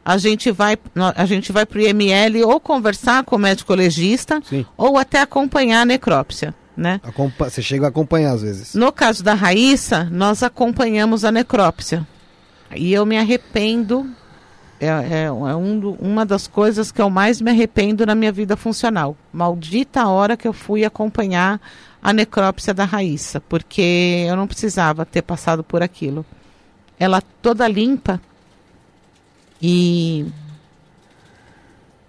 a 0.03 0.17
gente 0.17 0.51
vai 0.51 0.77
a 1.15 1.25
gente 1.25 1.51
vai 1.51 1.65
para 1.65 1.79
o 1.79 1.81
IML 1.81 2.43
ou 2.43 2.59
conversar 2.59 3.23
com 3.23 3.37
o 3.37 3.39
médico 3.39 3.73
legista 3.73 4.41
Sim. 4.43 4.65
ou 4.77 4.97
até 4.97 5.21
acompanhar 5.21 5.81
a 5.81 5.85
necrópsia, 5.85 6.53
né? 6.75 6.99
Acompa- 7.03 7.49
Você 7.49 7.61
chega 7.61 7.85
a 7.85 7.89
acompanhar 7.89 8.33
às 8.33 8.41
vezes. 8.41 8.73
No 8.75 8.91
caso 8.91 9.23
da 9.23 9.33
Raíssa, 9.33 10.05
nós 10.11 10.43
acompanhamos 10.43 11.23
a 11.25 11.31
necrópsia, 11.31 12.05
e 12.75 12.93
eu 12.93 13.05
me 13.05 13.17
arrependo. 13.17 14.09
É, 14.77 14.87
é, 14.87 15.23
é 15.25 15.31
um 15.31 15.95
uma 16.01 16.25
das 16.25 16.47
coisas 16.47 16.91
que 16.91 17.01
eu 17.01 17.09
mais 17.09 17.39
me 17.39 17.49
arrependo 17.49 18.05
na 18.05 18.13
minha 18.13 18.31
vida 18.31 18.57
funcional. 18.57 19.15
Maldita 19.31 20.01
a 20.01 20.09
hora 20.09 20.35
que 20.35 20.45
eu 20.47 20.51
fui 20.51 20.83
acompanhar 20.83 21.61
a 22.03 22.11
necrópsia 22.11 22.73
da 22.73 22.83
Raíssa, 22.83 23.39
porque 23.39 24.25
eu 24.27 24.35
não 24.35 24.45
precisava 24.47 25.05
ter 25.05 25.21
passado 25.21 25.63
por 25.63 25.81
aquilo. 25.81 26.25
Ela 26.99 27.21
toda 27.41 27.65
limpa 27.67 28.19
e 29.61 30.25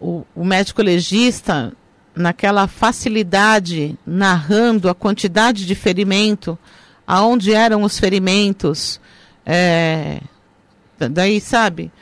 o, 0.01 0.25
o 0.35 0.45
médico 0.45 0.83
legista, 0.83 1.73
naquela 2.17 2.67
facilidade, 2.67 3.97
narrando 4.07 4.89
a 4.89 4.95
quantidade 4.95 5.67
de 5.67 5.75
ferimento, 5.75 6.59
aonde 7.07 7.53
eram 7.53 7.83
os 7.83 7.99
ferimentos, 7.99 9.01
é, 9.45 10.21
da- 10.99 11.09
daí, 11.09 11.41
sabe, 11.41 11.93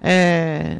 é, 0.00 0.78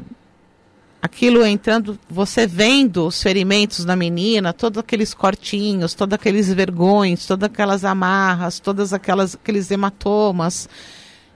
aquilo 1.03 1.45
entrando, 1.45 1.99
você 2.09 2.47
vendo 2.47 3.07
os 3.07 3.23
ferimentos 3.23 3.85
da 3.85 3.95
menina, 3.95 4.53
todos 4.53 4.79
aqueles 4.79 5.13
cortinhos, 5.15 5.95
todos 5.95 6.15
aqueles 6.15 6.53
vergões, 6.53 7.27
todas 7.27 7.47
aquelas 7.49 7.85
amarras, 7.85 8.59
todas 8.59 8.93
aquelas 8.93 9.35
aqueles 9.35 9.71
hematomas, 9.71 10.69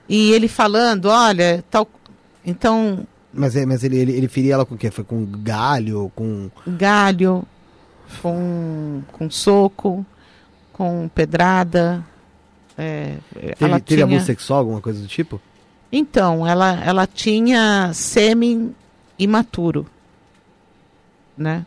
e 0.09 0.31
ele 0.31 0.47
falando, 0.47 1.05
olha, 1.05 1.63
tal, 1.69 1.87
então 2.45 3.07
Mas, 3.33 3.55
é- 3.55 3.65
mas 3.65 3.83
ele, 3.83 3.97
ele, 3.97 4.11
ele 4.13 4.27
feria 4.27 4.53
ela 4.53 4.65
com 4.65 4.75
o 4.75 4.77
quê? 4.77 4.91
Foi 4.91 5.03
com 5.03 5.25
galho, 5.25 6.11
com. 6.15 6.49
galho, 6.67 7.43
com, 8.21 9.01
com 9.11 9.29
soco, 9.29 10.05
com 10.71 11.09
pedrada. 11.13 12.03
é, 12.77 13.15
Teve, 13.33 13.55
ela 13.59 13.79
teve 13.79 14.01
tinha... 14.01 14.05
abuso 14.05 14.25
sexual, 14.25 14.59
alguma 14.59 14.81
coisa 14.81 15.01
do 15.01 15.07
tipo? 15.07 15.41
Então, 15.91 16.45
ela, 16.45 16.83
ela 16.83 17.05
tinha 17.07 17.91
sêmen 17.93 18.75
imaturo, 19.17 19.85
né? 21.37 21.65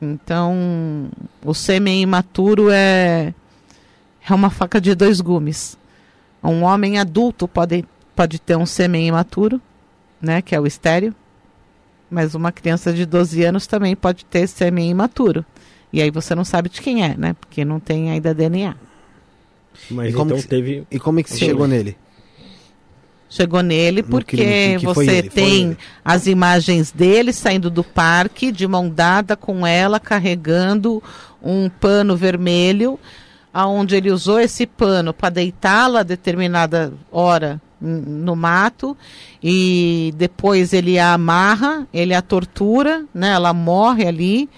Então, 0.00 1.10
o 1.44 1.52
sêmen 1.54 2.02
imaturo 2.02 2.70
é, 2.70 3.34
é 4.28 4.34
uma 4.34 4.48
faca 4.50 4.80
de 4.80 4.94
dois 4.94 5.20
gumes. 5.20 5.76
Um 6.42 6.62
homem 6.64 6.98
adulto 6.98 7.46
pode, 7.46 7.84
pode 8.16 8.38
ter 8.38 8.56
um 8.56 8.64
sêmen 8.64 9.08
imaturo, 9.08 9.60
né? 10.20 10.40
Que 10.42 10.54
é 10.54 10.60
o 10.60 10.66
estéreo. 10.66 11.14
Mas 12.10 12.34
uma 12.34 12.50
criança 12.50 12.92
de 12.92 13.06
12 13.06 13.42
anos 13.44 13.66
também 13.66 13.94
pode 13.94 14.24
ter 14.24 14.46
sêmen 14.48 14.90
imaturo. 14.90 15.44
E 15.92 16.00
aí 16.02 16.10
você 16.10 16.34
não 16.34 16.44
sabe 16.44 16.68
de 16.68 16.80
quem 16.80 17.04
é, 17.04 17.16
né? 17.16 17.34
Porque 17.40 17.64
não 17.64 17.78
tem 17.80 18.10
ainda 18.10 18.34
DNA. 18.34 18.74
Mas 19.90 20.10
E 20.10 20.12
como 20.12 20.30
então 20.32 20.42
que- 20.42 20.48
teve. 20.48 20.84
E 20.90 20.98
como 20.98 21.20
é 21.20 21.22
que 21.22 21.30
você 21.30 21.38
chegou 21.38 21.66
nele? 21.68 21.96
Chegou 23.28 23.62
nele 23.62 24.02
porque 24.02 24.36
que- 24.36 24.78
que 24.80 24.84
você 24.84 25.18
ele, 25.18 25.30
tem 25.30 25.76
as 26.04 26.26
imagens 26.26 26.90
dele 26.90 27.32
saindo 27.32 27.70
do 27.70 27.84
parque, 27.84 28.50
de 28.50 28.66
mão 28.66 28.88
dada 28.88 29.36
com 29.36 29.64
ela, 29.64 30.00
carregando 30.00 31.00
um 31.40 31.68
pano 31.70 32.16
vermelho, 32.16 32.98
aonde 33.54 33.94
ele 33.94 34.10
usou 34.10 34.40
esse 34.40 34.66
pano 34.66 35.14
para 35.14 35.30
deitá-la 35.30 36.00
a 36.00 36.04
determinada 36.04 36.92
hora 37.10 37.60
no 37.80 38.36
mato 38.36 38.96
e 39.42 40.12
depois 40.16 40.72
ele 40.72 40.98
a 40.98 41.14
amarra, 41.14 41.86
ele 41.92 42.14
a 42.14 42.20
tortura, 42.20 43.06
né? 43.14 43.30
Ela 43.30 43.52
morre 43.52 44.06
ali, 44.06 44.50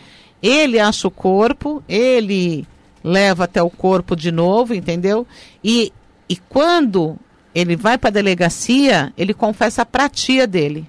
ele 0.42 0.78
acha 0.78 1.06
o 1.06 1.10
corpo, 1.10 1.82
ele 1.88 2.66
leva 3.02 3.44
até 3.44 3.62
o 3.62 3.70
corpo 3.70 4.16
de 4.16 4.32
novo, 4.32 4.74
entendeu? 4.74 5.26
E, 5.62 5.92
e 6.28 6.36
quando 6.36 7.16
ele 7.54 7.76
vai 7.76 7.98
para 7.98 8.08
a 8.08 8.12
delegacia, 8.12 9.12
ele 9.16 9.34
confessa 9.34 9.84
para 9.84 10.06
a 10.06 10.08
tia 10.08 10.46
dele. 10.46 10.88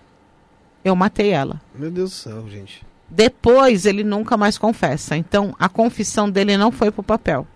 Eu 0.84 0.96
matei 0.96 1.30
ela. 1.30 1.62
Meu 1.74 1.92
Deus 1.92 2.12
do 2.12 2.16
céu, 2.16 2.50
gente. 2.50 2.84
Depois 3.10 3.86
ele 3.86 4.04
nunca 4.04 4.36
mais 4.36 4.58
confessa. 4.58 5.16
Então 5.16 5.56
a 5.60 5.70
confissão 5.70 6.30
dele 6.30 6.58
não 6.58 6.72
foi 6.72 6.92
pro 6.92 7.04
papel. 7.04 7.48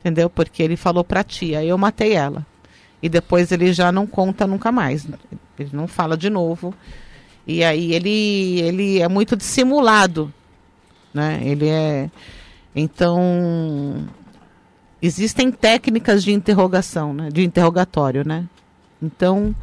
Entendeu? 0.00 0.30
Porque 0.30 0.62
ele 0.62 0.76
falou 0.76 1.04
pra 1.04 1.24
tia, 1.24 1.64
eu 1.64 1.76
matei 1.76 2.12
ela. 2.12 2.46
E 3.02 3.08
depois 3.08 3.50
ele 3.50 3.72
já 3.72 3.90
não 3.90 4.06
conta 4.06 4.46
nunca 4.46 4.70
mais. 4.70 5.06
Ele 5.58 5.70
não 5.72 5.86
fala 5.86 6.16
de 6.16 6.28
novo. 6.28 6.74
E 7.46 7.64
aí 7.64 7.92
ele 7.94 8.60
ele 8.60 9.00
é 9.00 9.08
muito 9.08 9.36
dissimulado, 9.36 10.32
né? 11.12 11.40
Ele 11.42 11.68
é 11.68 12.10
então 12.74 14.06
existem 15.02 15.50
técnicas 15.50 16.22
de 16.22 16.32
interrogação, 16.32 17.12
né? 17.14 17.30
De 17.30 17.42
interrogatório, 17.42 18.26
né? 18.26 18.46
Então 19.02 19.54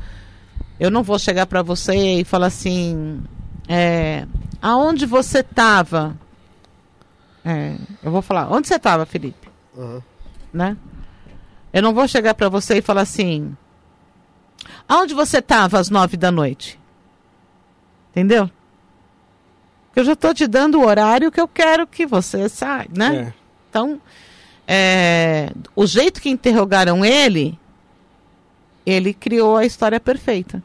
eu 0.79 0.91
não 0.91 1.03
vou 1.03 1.17
chegar 1.17 1.45
para 1.45 1.61
você 1.61 2.19
e 2.19 2.23
falar 2.23 2.47
assim, 2.47 3.23
é, 3.67 4.25
aonde 4.61 5.05
você 5.05 5.39
estava? 5.39 6.15
eu 8.03 8.11
vou 8.11 8.21
falar, 8.21 8.51
onde 8.51 8.67
você 8.67 8.75
estava, 8.75 9.05
Felipe? 9.05 9.47
Aham. 9.77 10.03
Né? 10.51 10.77
Eu 11.77 11.83
não 11.83 11.93
vou 11.93 12.07
chegar 12.07 12.33
para 12.33 12.49
você 12.49 12.79
e 12.79 12.81
falar 12.81 13.01
assim, 13.01 13.55
aonde 14.89 15.13
você 15.13 15.37
estava 15.37 15.79
às 15.79 15.91
nove 15.91 16.17
da 16.17 16.31
noite? 16.31 16.79
Entendeu? 18.09 18.49
Eu 19.95 20.03
já 20.03 20.13
estou 20.13 20.33
te 20.33 20.47
dando 20.47 20.79
o 20.79 20.83
horário 20.83 21.31
que 21.31 21.39
eu 21.39 21.47
quero 21.47 21.85
que 21.85 22.03
você 22.03 22.49
saia, 22.49 22.89
né? 22.89 23.15
É. 23.15 23.33
Então, 23.69 24.01
é, 24.67 25.51
o 25.75 25.85
jeito 25.85 26.19
que 26.19 26.31
interrogaram 26.31 27.05
ele, 27.05 27.59
ele 28.83 29.13
criou 29.13 29.55
a 29.55 29.63
história 29.63 29.99
perfeita. 29.99 30.63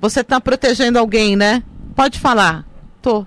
Você 0.00 0.22
está 0.22 0.40
protegendo 0.40 0.98
alguém, 0.98 1.36
né? 1.36 1.62
Pode 1.94 2.18
falar. 2.18 2.66
Tô. 3.00 3.24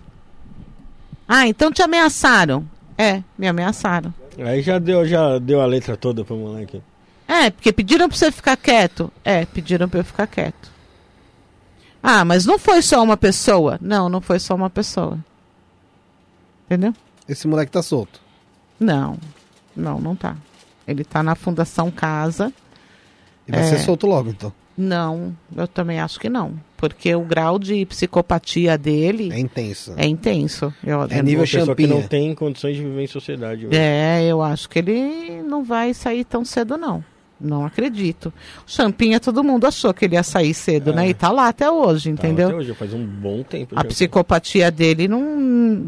Ah, 1.26 1.48
então 1.48 1.72
te 1.72 1.82
ameaçaram. 1.82 2.70
É, 2.98 3.24
me 3.38 3.48
ameaçaram. 3.48 4.14
Aí 4.40 4.62
já 4.62 4.78
deu, 4.80 5.06
já 5.06 5.40
deu 5.40 5.62
a 5.62 5.66
letra 5.66 5.98
toda 5.98 6.24
pro 6.24 6.36
moleque. 6.36 6.82
É, 7.28 7.50
porque 7.50 7.74
pediram 7.74 8.08
para 8.08 8.18
você 8.18 8.32
ficar 8.32 8.56
quieto. 8.56 9.12
É, 9.24 9.46
pediram 9.46 9.90
para 9.90 10.00
eu 10.00 10.04
ficar 10.06 10.28
quieto. 10.28 10.72
Ah, 12.02 12.24
mas 12.24 12.46
não 12.46 12.58
foi 12.60 12.82
só 12.82 13.02
uma 13.04 13.18
pessoa. 13.18 13.78
Não, 13.82 14.08
não 14.08 14.22
foi 14.22 14.40
só 14.40 14.56
uma 14.56 14.70
pessoa. 14.70 15.18
Entendeu? 16.66 16.94
Esse 17.28 17.48
moleque 17.48 17.72
tá 17.72 17.82
solto. 17.82 18.22
Não, 18.80 19.18
não, 19.76 20.00
não 20.00 20.16
tá. 20.16 20.38
Ele 20.88 21.04
tá 21.04 21.22
na 21.24 21.36
Fundação 21.36 21.90
Casa. 21.92 22.54
E 23.48 23.52
vai 23.52 23.62
É. 23.62 23.64
ser 23.64 23.80
solto 23.80 24.06
logo, 24.08 24.30
então. 24.30 24.54
Não, 24.78 25.36
eu 25.56 25.68
também 25.68 26.00
acho 26.00 26.20
que 26.20 26.30
não. 26.30 26.54
Porque 26.78 27.14
o 27.16 27.22
grau 27.22 27.58
de 27.58 27.84
psicopatia 27.88 28.78
dele 28.78 29.32
É 29.34 29.40
intenso. 29.40 29.94
é, 29.98 30.06
intenso. 30.06 30.72
Eu, 30.84 31.02
É 31.10 31.18
eu- 31.20 31.24
nível 31.24 31.40
Uma 31.44 31.48
pessoa 31.52 31.76
que 31.76 31.88
não 31.88 32.04
tem 32.04 32.36
condições 32.36 32.76
de 32.76 32.84
viver 32.84 33.02
em 33.04 33.08
sociedade. 33.08 33.66
hoje. 33.66 33.76
é, 33.76 34.24
eu 34.28 34.42
acho 34.44 34.70
que 34.70 34.78
ele 34.80 35.42
não 35.42 35.64
vai 35.64 35.94
sair 35.96 36.24
tão 36.24 36.46
cedo, 36.46 36.78
não. 36.78 37.04
Não 37.40 37.66
acredito. 37.66 38.28
O 38.66 38.72
Champinha, 38.72 39.20
todo 39.20 39.44
mundo 39.44 39.68
achou 39.68 39.94
que 39.94 40.06
ele 40.06 40.16
ia 40.16 40.24
sair 40.24 40.54
cedo, 40.56 40.90
É. 40.90 40.94
né? 40.96 41.10
E 41.10 41.14
tá 41.14 41.30
lá 41.32 41.48
até 41.48 41.70
hoje, 41.70 42.06
Tá, 42.06 42.28
entendeu? 42.28 42.48
Até 42.48 42.58
hoje, 42.58 42.74
faz 42.74 42.94
um 42.94 43.06
bom 43.06 43.44
tempo. 43.44 43.76
A 43.78 43.84
já. 43.84 43.88
psicopatia 43.90 44.72
dele 44.72 45.08
não. 45.08 45.86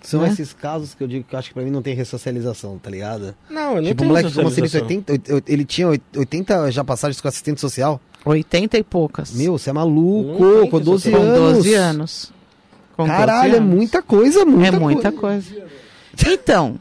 São 0.00 0.20
né? 0.22 0.28
esses 0.28 0.52
casos 0.52 0.94
que 0.94 1.02
eu 1.02 1.08
digo 1.08 1.24
que 1.28 1.34
eu 1.34 1.38
acho 1.38 1.48
que 1.48 1.54
pra 1.54 1.64
mim 1.64 1.70
não 1.70 1.82
tem 1.82 1.94
ressocialização, 1.94 2.78
tá 2.78 2.88
ligado? 2.88 3.34
Não, 3.50 3.76
eu 3.76 3.82
não 3.82 3.88
tipo, 3.88 4.04
o 4.04 4.06
moleque 4.06 4.32
como 4.32 4.48
se 4.50 4.60
ele, 4.60 4.68
socialização. 4.68 4.86
80, 5.08 5.34
oit- 5.34 5.44
ele 5.52 5.64
tinha 5.64 5.88
oit- 5.88 6.02
80 6.16 6.70
já 6.70 6.84
passagens 6.84 7.20
com 7.20 7.26
assistente 7.26 7.60
social. 7.60 8.00
80 8.24 8.78
e 8.78 8.84
poucas. 8.84 9.32
Meu, 9.34 9.58
você 9.58 9.70
é 9.70 9.72
maluco, 9.72 10.68
com 10.70 10.78
12 10.80 11.10
Com 11.10 11.16
anos. 11.16 11.54
12 11.56 11.74
anos. 11.74 12.32
Com 12.96 13.02
12 13.08 13.18
Caralho, 13.18 13.54
é 13.54 13.58
anos. 13.58 13.74
muita 13.74 14.00
coisa, 14.02 14.44
muita 14.44 14.68
É 14.76 14.78
muita 14.78 15.10
coisa. 15.10 15.50
coisa. 15.50 15.66
Então, 16.32 16.78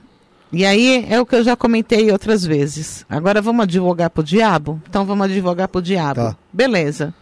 e 0.51 0.65
aí 0.65 1.05
é 1.09 1.19
o 1.19 1.25
que 1.25 1.35
eu 1.35 1.43
já 1.43 1.55
comentei 1.55 2.11
outras 2.11 2.43
vezes. 2.45 3.05
Agora 3.09 3.41
vamos 3.41 3.63
advogar 3.63 4.09
pro 4.09 4.23
diabo? 4.23 4.81
Então 4.89 5.05
vamos 5.05 5.25
advogar 5.25 5.67
pro 5.67 5.81
diabo. 5.81 6.15
Tá. 6.15 6.37
Beleza. 6.51 7.13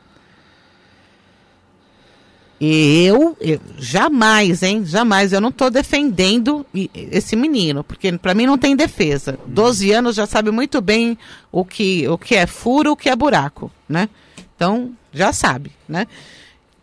E 2.59 3.05
eu, 3.05 3.37
eu 3.39 3.59
jamais, 3.77 4.63
hein? 4.63 4.83
Jamais. 4.83 5.31
Eu 5.31 5.39
não 5.39 5.51
tô 5.51 5.69
defendendo 5.69 6.65
esse 6.93 7.35
menino, 7.35 7.83
porque 7.83 8.11
pra 8.17 8.33
mim 8.33 8.45
não 8.45 8.57
tem 8.57 8.75
defesa. 8.75 9.39
12 9.45 9.91
anos 9.91 10.15
já 10.15 10.25
sabe 10.25 10.51
muito 10.51 10.81
bem 10.81 11.17
o 11.51 11.63
que, 11.63 12.07
o 12.07 12.17
que 12.17 12.35
é 12.35 12.45
furo, 12.45 12.91
o 12.91 12.97
que 12.97 13.09
é 13.09 13.15
buraco, 13.15 13.71
né? 13.87 14.09
Então, 14.55 14.91
já 15.13 15.31
sabe, 15.31 15.71
né? 15.87 16.05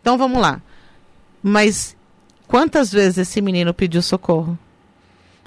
Então 0.01 0.17
vamos 0.17 0.41
lá. 0.41 0.59
Mas 1.43 1.95
quantas 2.47 2.91
vezes 2.91 3.19
esse 3.19 3.39
menino 3.39 3.71
pediu 3.71 4.01
socorro? 4.01 4.57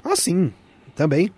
Ah, 0.03 0.15
sim. 0.15 0.53
Também. 1.01 1.31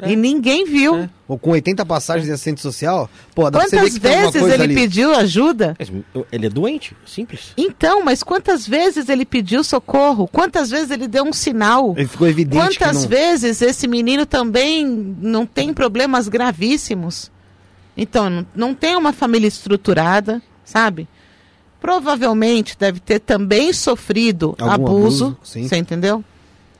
É. 0.00 0.10
E 0.10 0.16
ninguém 0.16 0.64
viu. 0.64 0.96
É. 0.96 1.10
Ou 1.28 1.38
com 1.38 1.50
80 1.50 1.86
passagens 1.86 2.26
de 2.26 2.32
assistente 2.32 2.60
social. 2.60 3.08
Pô, 3.32 3.48
dá 3.48 3.60
pra 3.60 3.68
você 3.68 3.76
ver 3.76 3.82
Quantas 3.82 3.94
que 3.94 4.00
vezes 4.00 4.40
coisa 4.40 4.54
ele 4.54 4.62
ali. 4.64 4.74
pediu 4.74 5.14
ajuda? 5.14 5.76
Ele 6.32 6.46
é 6.46 6.50
doente, 6.50 6.96
simples. 7.06 7.52
Então, 7.56 8.04
mas 8.04 8.22
quantas 8.24 8.66
vezes 8.66 9.08
ele 9.08 9.24
pediu 9.24 9.62
socorro? 9.62 10.26
Quantas 10.26 10.68
vezes 10.68 10.90
ele 10.90 11.06
deu 11.06 11.22
um 11.22 11.32
sinal? 11.32 11.94
Ele 11.96 12.08
ficou 12.08 12.26
evidente 12.26 12.70
que 12.70 12.78
Quantas 12.78 13.02
não... 13.02 13.08
vezes 13.08 13.62
esse 13.62 13.86
menino 13.86 14.26
também 14.26 14.84
não 14.84 15.46
tem 15.46 15.72
problemas 15.72 16.28
gravíssimos? 16.28 17.30
Então, 17.96 18.28
não, 18.28 18.46
não 18.54 18.74
tem 18.74 18.96
uma 18.96 19.12
família 19.12 19.46
estruturada, 19.46 20.42
sabe? 20.64 21.06
Provavelmente 21.80 22.76
deve 22.76 22.98
ter 22.98 23.20
também 23.20 23.72
sofrido 23.72 24.56
Algum 24.58 24.72
abuso, 24.72 25.24
abuso, 25.26 25.38
sim. 25.44 25.68
você 25.68 25.76
entendeu? 25.76 26.24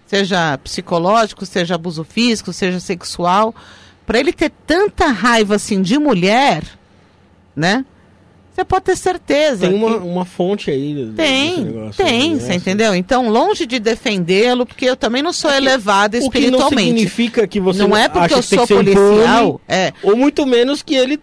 Seja 0.06 0.58
psicológico, 0.58 1.46
seja 1.46 1.74
abuso 1.74 2.04
físico, 2.04 2.52
seja 2.52 2.78
sexual. 2.80 3.54
Para 4.06 4.18
ele 4.18 4.32
ter 4.32 4.52
tanta 4.66 5.06
raiva 5.06 5.54
assim 5.56 5.80
de 5.80 5.98
mulher, 5.98 6.62
né? 7.56 7.84
Você 8.54 8.64
pode 8.64 8.84
ter 8.84 8.96
certeza. 8.96 9.66
Tem 9.66 9.74
uma, 9.74 9.98
que- 9.98 10.06
uma 10.06 10.24
fonte 10.24 10.70
aí. 10.70 11.12
tem, 11.16 11.64
negócio, 11.64 12.04
tem, 12.04 12.34
né? 12.34 12.40
você 12.40 12.54
entendeu? 12.54 12.94
Então, 12.94 13.28
longe 13.28 13.66
de 13.66 13.80
defendê-lo, 13.80 14.64
porque 14.64 14.84
eu 14.84 14.94
também 14.94 15.22
não 15.22 15.32
sou 15.32 15.50
elevada 15.50 16.18
O 16.18 16.30
que 16.30 16.38
não 16.38 16.44
espiritualmente. 16.44 16.86
significa 16.90 17.46
que 17.48 17.58
você 17.58 17.80
não 17.80 17.96
é 17.96 18.08
porque 18.08 18.32
acha 18.34 18.54
eu 18.54 18.58
sou 18.58 18.76
policial, 18.76 19.44
impune, 19.46 19.60
é. 19.66 19.92
ou 20.04 20.16
muito 20.16 20.46
menos 20.46 20.82
que 20.82 20.94
ele 20.94 21.18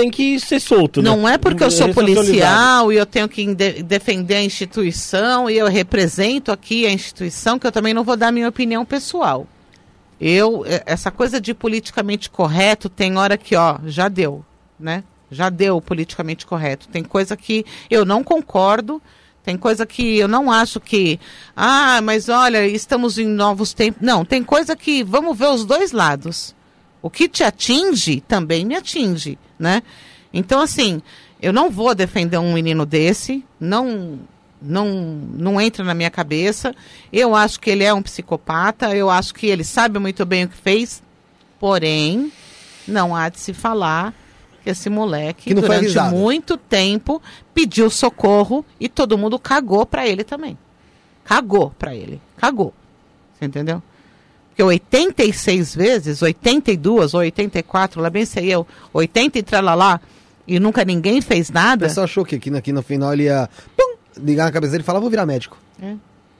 tem 0.00 0.10
que 0.10 0.38
ser 0.40 0.60
solto, 0.60 1.02
né? 1.02 1.10
Não 1.10 1.28
é 1.28 1.36
porque 1.38 1.62
eu 1.64 1.70
sou 1.70 1.86
policial 2.16 2.92
e 2.92 2.96
eu 2.96 3.06
tenho 3.06 3.28
que 3.28 3.54
de- 3.54 3.82
defender 3.82 4.36
a 4.36 4.42
instituição 4.42 5.48
e 5.50 5.56
eu 5.58 5.66
represento 5.68 6.52
aqui 6.52 6.86
a 6.86 6.92
instituição 6.92 7.58
que 7.58 7.66
eu 7.66 7.72
também 7.72 7.92
não 7.94 8.04
vou 8.04 8.16
dar 8.16 8.30
minha 8.32 8.48
opinião 8.48 8.84
pessoal. 8.84 9.46
Eu, 10.20 10.64
eh, 10.66 10.82
essa 10.86 11.10
coisa 11.10 11.40
de 11.40 11.54
politicamente 11.54 12.28
correto, 12.28 12.88
tem 12.88 13.16
hora 13.16 13.36
que, 13.36 13.54
ó, 13.54 13.78
já 13.86 14.08
deu, 14.08 14.44
né? 14.78 15.04
Já 15.30 15.48
deu 15.50 15.80
politicamente 15.80 16.46
correto. 16.46 16.88
Tem 16.88 17.04
coisa 17.04 17.36
que 17.36 17.64
eu 17.90 18.04
não 18.04 18.24
concordo, 18.24 19.00
tem 19.44 19.56
coisa 19.56 19.86
que 19.86 20.18
eu 20.18 20.26
não 20.28 20.50
acho 20.50 20.80
que, 20.80 21.20
ah, 21.56 22.00
mas 22.02 22.28
olha, 22.28 22.66
estamos 22.66 23.18
em 23.18 23.26
novos 23.26 23.72
tempos. 23.72 24.00
Não, 24.02 24.24
tem 24.24 24.42
coisa 24.42 24.74
que 24.74 25.02
vamos 25.04 25.38
ver 25.38 25.48
os 25.48 25.64
dois 25.64 25.92
lados. 25.92 26.54
O 27.00 27.08
que 27.08 27.28
te 27.28 27.44
atinge 27.44 28.20
também 28.20 28.64
me 28.64 28.74
atinge, 28.74 29.38
né? 29.58 29.82
Então, 30.32 30.60
assim, 30.60 31.00
eu 31.40 31.52
não 31.52 31.70
vou 31.70 31.94
defender 31.94 32.38
um 32.38 32.52
menino 32.52 32.84
desse, 32.84 33.44
não, 33.60 34.18
não, 34.60 34.86
não 35.32 35.60
entra 35.60 35.84
na 35.84 35.94
minha 35.94 36.10
cabeça. 36.10 36.74
Eu 37.12 37.34
acho 37.34 37.60
que 37.60 37.70
ele 37.70 37.84
é 37.84 37.94
um 37.94 38.02
psicopata, 38.02 38.94
eu 38.94 39.08
acho 39.08 39.34
que 39.34 39.46
ele 39.46 39.64
sabe 39.64 39.98
muito 39.98 40.26
bem 40.26 40.44
o 40.44 40.48
que 40.48 40.56
fez, 40.56 41.02
porém, 41.60 42.32
não 42.86 43.14
há 43.14 43.28
de 43.28 43.38
se 43.38 43.52
falar 43.52 44.12
que 44.62 44.70
esse 44.70 44.90
moleque, 44.90 45.44
Que 45.44 45.54
durante 45.54 45.98
muito 46.10 46.56
tempo, 46.56 47.22
pediu 47.54 47.88
socorro 47.88 48.64
e 48.80 48.88
todo 48.88 49.16
mundo 49.16 49.38
cagou 49.38 49.86
pra 49.86 50.06
ele 50.06 50.24
também. 50.24 50.58
Cagou 51.24 51.70
pra 51.78 51.94
ele. 51.94 52.20
Cagou. 52.36 52.74
Você 53.34 53.44
entendeu? 53.44 53.82
Porque 54.58 54.62
86 54.64 55.72
vezes, 55.76 56.20
82 56.20 57.14
ou 57.14 57.20
84, 57.20 58.02
lá 58.02 58.10
bem 58.10 58.24
sei 58.24 58.52
eu, 58.52 58.66
80 58.92 59.38
e 59.38 59.42
tralalá, 59.44 60.00
e 60.48 60.58
nunca 60.58 60.84
ninguém 60.84 61.20
fez 61.20 61.48
O 61.48 61.52
nada. 61.52 61.86
pessoal 61.86 62.02
achou 62.04 62.24
que 62.24 62.34
aqui, 62.34 62.50
aqui 62.56 62.72
no 62.72 62.82
final 62.82 63.12
ele 63.12 63.22
ia 63.24 63.48
pum, 63.76 63.94
ligar 64.20 64.46
na 64.46 64.50
cabeça 64.50 64.72
dele 64.72 64.82
e 64.82 64.84
falar, 64.84 64.98
vou 64.98 65.10
virar 65.10 65.24
médico. 65.26 65.56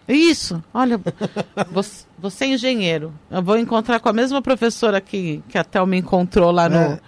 Isso, 0.08 0.60
olha, 0.74 0.98
você, 1.70 2.04
você 2.18 2.44
é 2.46 2.48
engenheiro. 2.54 3.12
Eu 3.30 3.40
vou 3.40 3.56
encontrar 3.56 4.00
com 4.00 4.08
a 4.08 4.12
mesma 4.12 4.42
professora 4.42 5.00
que, 5.00 5.40
que 5.48 5.56
a 5.56 5.62
Théo 5.62 5.86
me 5.86 5.98
encontrou 5.98 6.50
lá 6.50 6.68
no, 6.68 6.76
É. 6.76 7.00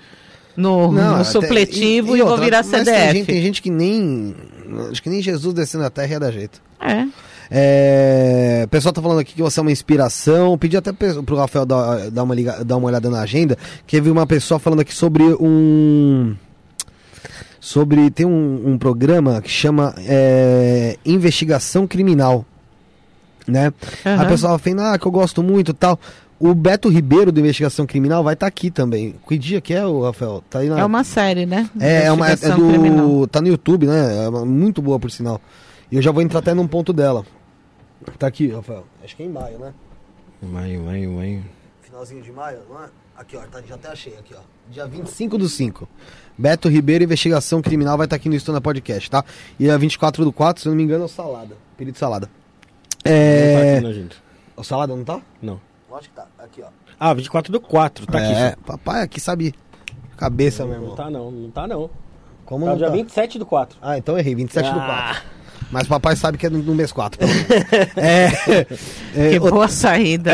no, 0.57 0.93
no 0.93 1.15
até- 1.15 1.25
supletivo 1.25 2.15
e, 2.17 2.21
vou 2.21 2.29
outra, 2.31 2.45
virar 2.45 2.59
mas 2.59 2.71
Tem 2.71 2.85
CDF. 2.85 3.13
gente, 3.15 3.27
tem 3.27 3.43
gente 3.43 3.63
que 3.63 3.71
nem. 3.71 4.37
Acho 4.93 5.03
que 5.03 5.11
nem 5.11 5.21
Jesus 5.21 5.53
descendo 5.55 5.83
na 5.83 5.91
terra 5.91 6.13
ia 6.13 6.21
dar 6.21 6.31
jeito. 6.31 6.63
É. 6.79 7.05
É, 7.51 8.63
o 8.65 8.69
pessoal 8.69 8.93
tá 8.93 9.03
falando 9.03 9.19
aqui 9.19 9.35
que 9.35 9.43
você 9.43 9.59
é 9.59 9.63
uma 9.63 9.73
inspiração. 9.73 10.57
Pedi 10.57 10.77
até 10.77 10.93
pro 10.93 11.37
Rafael 11.37 11.67
dar, 11.67 12.11
dar, 12.11 12.23
uma, 12.23 12.35
liga, 12.35 12.65
dar 12.65 12.77
uma 12.77 12.87
olhada 12.87 13.11
na 13.11 13.21
agenda. 13.21 13.59
Que 13.87 14.01
vi 14.01 14.11
uma 14.11 14.27
pessoa 14.27 14.61
falando 14.61 14.81
aqui 14.81 14.95
sobre 14.95 15.25
um. 15.41 16.35
Sobre. 17.59 18.11
Tem 18.11 18.25
um, 18.25 18.63
um 18.67 18.79
programa 18.79 19.43
que 19.43 19.51
chama 19.51 19.95
é, 19.99 20.97
Investigação 21.05 21.87
Criminal. 21.87 22.45
Né? 23.49 23.73
Aham. 24.07 24.23
A 24.23 24.25
pessoa 24.27 24.59
fala, 24.59 24.95
ah, 24.95 24.99
que 24.99 25.07
eu 25.07 25.11
gosto 25.11 25.43
muito 25.43 25.75
tal. 25.75 25.99
O 26.39 26.55
Beto 26.55 26.89
Ribeiro 26.89 27.31
do 27.31 27.41
Investigação 27.41 27.85
Criminal 27.85 28.25
vai 28.25 28.33
estar 28.33 28.47
aqui 28.47 28.71
também. 28.71 29.15
Que 29.29 29.37
dia 29.37 29.61
que 29.61 29.75
é, 29.75 29.85
o 29.85 30.05
Rafael? 30.05 30.43
Tá 30.49 30.61
aí 30.61 30.71
na... 30.71 30.79
É 30.79 30.85
uma 30.85 31.05
série, 31.05 31.45
né? 31.45 31.69
É, 31.79 32.05
é 32.05 32.13
uma 32.13 32.31
é 32.31 32.37
criminal. 32.37 33.07
do. 33.07 33.27
Tá 33.27 33.43
no 33.43 33.49
YouTube, 33.49 33.87
né? 33.87 34.27
É 34.27 34.31
muito 34.31 34.81
boa, 34.81 34.99
por 34.99 35.11
sinal. 35.11 35.39
E 35.93 35.97
eu 35.97 36.03
já 36.03 36.13
vou 36.13 36.23
entrar 36.23 36.39
até 36.39 36.55
num 36.55 36.67
ponto 36.67 36.95
dela. 36.95 37.27
Tá 38.19 38.27
aqui, 38.27 38.49
Rafael. 38.49 38.85
Acho 39.05 39.17
que 39.17 39.23
é 39.23 39.27
em 39.27 39.31
maio, 39.31 39.59
né? 39.59 39.75
Vai, 40.43 40.77
vai, 40.79 41.07
vai. 41.07 41.43
Finalzinho 41.83 42.23
de 42.23 42.33
maio, 42.33 42.61
não 42.69 42.83
é? 42.85 42.89
Aqui, 43.17 43.37
ó, 43.37 43.41
tá, 43.43 43.61
já 43.61 43.75
até 43.75 43.89
achei 43.89 44.17
aqui, 44.17 44.35
ó. 44.35 44.41
Dia 44.71 44.87
25 44.87 45.37
do 45.37 45.49
5. 45.49 45.87
Beto 46.39 46.69
Ribeiro, 46.69 47.05
Investigação 47.05 47.61
Criminal, 47.61 47.99
vai 47.99 48.07
estar 48.07 48.17
aqui 48.17 48.29
no 48.29 48.35
Estúdio 48.35 48.61
Podcast, 48.63 49.11
tá? 49.11 49.25
E 49.59 49.69
a 49.69 49.77
24 49.77 50.25
do 50.25 50.33
4, 50.33 50.63
se 50.63 50.69
eu 50.69 50.71
não 50.71 50.77
me 50.77 50.83
engano, 50.83 51.03
é 51.03 51.07
o 51.07 51.09
Salada. 51.09 51.57
Perito 51.77 51.99
Salada. 51.99 52.27
Não 52.27 53.03
tá 53.05 53.11
É. 53.11 53.77
aqui, 53.77 53.87
né, 53.87 53.93
gente? 53.93 54.17
O 54.57 54.63
Salada 54.65 54.95
não 54.97 55.05
tá? 55.05 55.21
Não. 55.43 55.61
Lógico 55.91 56.15
que 56.15 56.21
tá. 56.21 56.27
Aqui, 56.39 56.63
ó. 56.63 56.69
Ah, 56.99 57.13
24 57.13 57.53
do 57.53 57.61
4, 57.61 58.07
tá 58.07 58.19
aqui. 58.19 58.33
é, 58.33 58.57
papai 58.65 59.03
aqui 59.03 59.21
sabe 59.21 59.55
cabeça, 60.17 60.65
meu 60.67 60.81
Não 60.81 60.95
tá 60.95 61.11
não, 61.11 61.31
não 61.31 61.51
tá 61.51 61.67
não. 61.67 61.91
Como 62.45 62.65
Tá 62.65 62.71
não 62.73 62.79
dia 62.79 62.87
tá? 62.89 62.93
27 62.93 63.39
do 63.39 63.47
4. 63.47 63.79
Ah, 63.83 63.99
então 63.99 64.19
errei, 64.19 64.35
27 64.35 64.71
do 64.73 64.79
Ah. 64.81 65.15
4. 65.15 65.23
Mas 65.71 65.87
papai 65.87 66.17
sabe 66.17 66.37
que 66.37 66.47
é 66.47 66.51
no, 66.51 66.75
mês 66.75 66.91
4. 66.91 67.19
pelo 67.19 67.31
menos. 67.31 67.47
é, 67.97 68.67
é, 69.17 69.31
Que 69.31 69.39
boa 69.39 69.69
saída. 69.69 70.33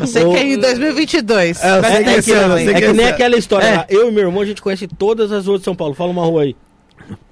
Eu 0.00 0.06
sei 0.06 0.24
que 0.24 0.36
é 0.36 0.42
em 0.54 0.58
2022. 0.58 1.60
É, 1.62 1.68
eu 1.70 1.72
sei 1.72 1.80
Presta 1.80 2.02
que 2.04 2.10
atenção, 2.10 2.44
ano, 2.52 2.58
É 2.70 2.74
que 2.80 2.92
nem 2.92 3.06
aquela 3.08 3.36
história 3.36 3.66
É. 3.66 3.76
lá. 3.78 3.86
Eu 3.88 4.08
e 4.08 4.12
meu 4.12 4.24
irmão, 4.26 4.42
a 4.42 4.46
gente 4.46 4.62
conhece 4.62 4.86
todas 4.86 5.32
as 5.32 5.46
ruas 5.46 5.60
de 5.60 5.64
São 5.64 5.74
Paulo. 5.74 5.92
Fala 5.94 6.10
uma 6.12 6.22
rua 6.24 6.42
aí. 6.42 6.56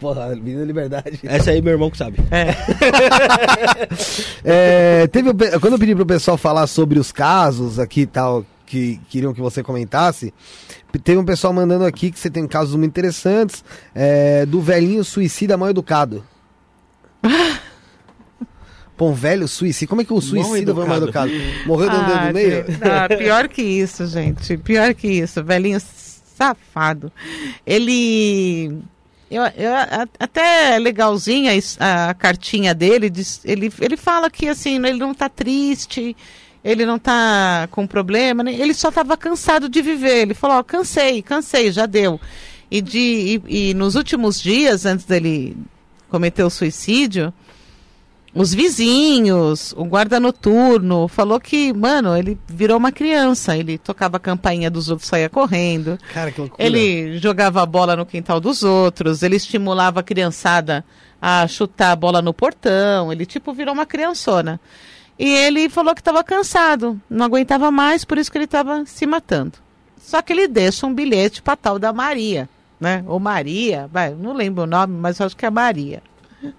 Porra, 0.01 0.25
Avenida 0.25 0.65
Liberdade. 0.65 1.21
Essa 1.23 1.51
aí 1.51 1.61
meu 1.63 1.73
irmão 1.75 1.91
que 1.91 1.99
sabe. 1.99 2.17
É, 4.45 5.07
teve, 5.09 5.31
o 5.31 5.35
pe- 5.35 5.59
quando 5.61 5.75
eu 5.75 5.79
pedi 5.79 5.95
pro 5.95 6.07
pessoal 6.07 6.37
falar 6.37 6.67
sobre 6.67 6.99
os 6.99 7.13
casos 7.13 7.79
aqui 7.79 8.03
e 8.03 8.07
tal, 8.07 8.45
que 8.65 9.01
queriam 9.09 9.35
que 9.35 9.41
você 9.41 9.63
comentasse, 9.63 10.33
teve 11.05 11.19
um 11.19 11.25
pessoal 11.25 11.53
mandando 11.53 11.85
aqui 11.85 12.11
que 12.11 12.19
você 12.19 12.31
tem 12.31 12.47
casos 12.47 12.75
muito 12.75 12.91
interessantes, 12.91 13.65
é, 13.95 14.47
do 14.47 14.61
velhinho 14.61 15.05
suicida 15.05 15.57
mal 15.57 15.69
educado. 15.71 16.25
Pô, 18.97 19.11
um 19.11 19.13
velho 19.15 19.47
suicida. 19.47 19.89
Como 19.89 20.01
é 20.01 20.05
que 20.05 20.13
o 20.13 20.21
suicida 20.23 20.75
foi 20.75 20.87
mal 20.87 20.97
educado? 20.97 21.31
Morreu 21.67 21.91
dando 21.91 22.07
dedo 22.07 22.19
Ah, 22.19 22.27
no 22.29 22.33
meio? 22.33 22.65
não, 23.11 23.19
pior 23.19 23.49
que 23.49 23.61
isso, 23.63 24.07
gente. 24.07 24.57
Pior 24.57 24.95
que 24.95 25.07
isso. 25.07 25.45
Velhinho 25.45 25.79
safado. 26.35 27.13
Ele. 27.67 28.79
Eu, 29.31 29.43
eu- 29.43 30.09
até 30.19 30.77
é 30.77 30.79
legalzinha 30.79 31.53
a, 31.79 32.15
cartinha 32.15 32.73
dele. 32.75 33.11
diz- 33.11 33.41
ele, 33.45 33.71
ele 33.81 33.97
fala 33.99 34.31
que 34.31 34.49
assim, 34.49 34.77
ele 34.77 34.99
não 34.99 35.13
tá 35.13 35.29
triste, 35.29 36.17
ele 36.65 36.87
não 36.87 36.99
tá 36.99 37.69
com 37.73 37.87
problema, 37.87 38.43
né? 38.45 38.55
ele 38.55 38.73
só 38.73 38.91
tava 38.91 39.15
cansado 39.17 39.69
de 39.69 39.83
viver. 39.83 40.23
Ele 40.23 40.33
falou, 40.35 40.57
ó, 40.59 40.63
cansei, 40.63 41.21
cansei, 41.23 41.71
já 41.71 41.85
deu. 41.87 42.19
E, 42.71 42.81
de, 42.81 43.41
e, 43.49 43.71
e 43.71 43.75
nos 43.75 43.95
últimos 43.95 44.41
dias, 44.41 44.87
antes 44.87 45.05
dele 45.05 45.57
cometer 46.09 46.43
o 46.43 46.51
suicídio, 46.51 47.33
os 48.37 48.53
vizinhos, 48.53 49.73
o 49.79 49.85
guarda 49.85 50.21
noturno, 50.21 51.09
falou 51.09 51.41
que, 51.41 51.73
mano, 51.73 52.15
ele 52.15 52.39
virou 52.47 52.77
uma 52.77 52.93
criança. 52.93 53.57
Ele 53.57 53.79
tocava 53.79 54.19
a 54.19 54.21
campainha 54.21 54.71
dos 54.71 54.91
outros, 54.91 55.09
saía 55.09 55.31
correndo. 55.31 55.99
Cara, 56.13 56.31
que 56.31 56.41
loucura. 56.41 56.63
Ele 56.63 57.17
jogava 57.19 57.63
a 57.63 57.67
bola 57.67 57.97
no 57.97 58.05
quintal 58.05 58.39
dos 58.39 58.63
outros, 58.63 59.23
ele 59.23 59.37
estimulava 59.37 60.01
a 60.01 60.03
criançada 60.03 60.85
a 61.21 61.47
chutar 61.49 61.93
a 61.93 61.97
bola 61.97 62.21
no 62.21 62.35
portão, 62.35 63.11
ele 63.11 63.25
tipo 63.25 63.55
virou 63.55 63.73
uma 63.73 63.87
criançona. 63.87 64.61
E 65.19 65.27
ele 65.29 65.71
falou 65.71 65.95
que 65.95 66.03
estava 66.03 66.23
cansado, 66.23 67.01
não 67.09 67.25
aguentava 67.25 67.71
mais, 67.71 68.05
por 68.05 68.19
isso 68.19 68.31
que 68.31 68.37
ele 68.37 68.45
estava 68.45 68.85
se 68.85 69.07
matando. 69.07 69.55
Só 69.99 70.21
que 70.21 70.35
ele 70.35 70.47
deixa 70.47 70.87
um 70.87 70.93
bilhete 70.93 71.41
para 71.41 71.57
tal 71.57 71.79
da 71.79 71.91
Maria, 71.91 72.51
né? 72.81 73.03
Ou 73.07 73.19
Maria, 73.19 73.89
vai, 73.93 74.11
não 74.15 74.33
lembro 74.33 74.65
o 74.65 74.67
nome, 74.67 74.95
mas 74.99 75.21
acho 75.21 75.37
que 75.37 75.47
é 75.47 75.51
Maria. 75.51 76.03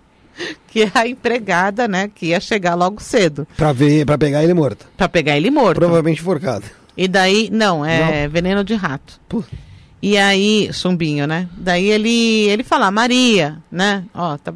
Que 0.68 0.84
é 0.84 0.91
a 0.94 1.07
empregada, 1.07 1.88
né, 1.88 2.11
que 2.14 2.27
ia 2.27 2.39
chegar 2.39 2.76
logo 2.76 3.02
cedo 3.02 3.48
Pra, 3.57 3.72
ver, 3.73 4.06
pra 4.06 4.19
pegar 4.19 4.44
ele 4.44 4.53
morto. 4.53 4.85
para 4.95 5.10
pegar 5.10 5.35
ele 5.35 5.49
morto. 5.49 5.77
Provavelmente 5.80 6.22
enforcado. 6.22 6.64
E 6.95 7.07
daí, 7.07 7.49
não, 7.52 7.84
é 7.84 8.27
veneno 8.27 8.64
de 8.64 8.76
rato. 8.76 9.19
Pô. 9.27 9.44
E 10.02 10.15
aí, 10.15 10.69
chumbinho, 10.72 11.26
né? 11.26 11.48
Daí 11.57 11.89
ele, 11.89 12.48
ele 12.49 12.64
fala, 12.64 12.91
Maria, 12.91 13.57
né? 13.72 14.03
Ó, 14.14 14.38
tá... 14.38 14.53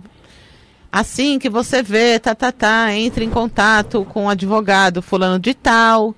Assim 0.91 1.39
que 1.39 1.49
você 1.49 1.81
vê, 1.81 2.19
tá, 2.19 2.35
tá, 2.35 2.51
tá, 2.51 2.93
entre 2.93 3.23
em 3.25 3.29
contato 3.29 4.05
com 4.05 4.25
o 4.25 4.29
advogado 4.29 5.01
fulano 5.01 5.39
de 5.39 5.53
tal. 5.53 6.13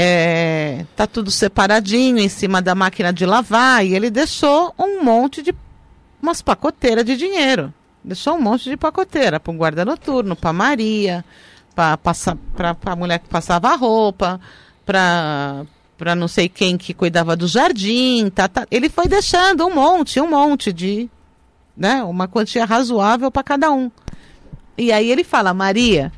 É, 0.00 0.84
tá 0.94 1.08
tudo 1.08 1.28
separadinho 1.28 2.18
em 2.18 2.28
cima 2.28 2.62
da 2.62 2.72
máquina 2.72 3.12
de 3.12 3.26
lavar. 3.26 3.84
E 3.84 3.96
ele 3.96 4.10
deixou 4.10 4.72
um 4.78 5.02
monte 5.02 5.42
de. 5.42 5.52
umas 6.22 6.40
pacoteiras 6.40 7.04
de 7.04 7.16
dinheiro. 7.16 7.74
Deixou 8.04 8.36
um 8.36 8.40
monte 8.40 8.70
de 8.70 8.76
pacoteira 8.76 9.40
para 9.40 9.52
um 9.52 9.56
guarda 9.56 9.84
noturno, 9.84 10.36
para 10.36 10.52
Maria, 10.52 11.24
para 11.74 11.98
a 12.86 12.96
mulher 12.96 13.18
que 13.18 13.28
passava 13.28 13.70
a 13.70 13.74
roupa, 13.74 14.40
para 14.86 15.66
para 15.96 16.14
não 16.14 16.28
sei 16.28 16.48
quem 16.48 16.78
que 16.78 16.94
cuidava 16.94 17.34
do 17.34 17.48
jardim, 17.48 18.30
tá, 18.30 18.46
tá. 18.46 18.64
Ele 18.70 18.88
foi 18.88 19.08
deixando 19.08 19.66
um 19.66 19.74
monte, 19.74 20.20
um 20.20 20.30
monte 20.30 20.72
de, 20.72 21.10
né, 21.76 22.04
uma 22.04 22.28
quantia 22.28 22.64
razoável 22.64 23.32
para 23.32 23.42
cada 23.42 23.68
um. 23.72 23.90
E 24.78 24.92
aí 24.92 25.10
ele 25.10 25.24
fala, 25.24 25.52
Maria, 25.52 26.12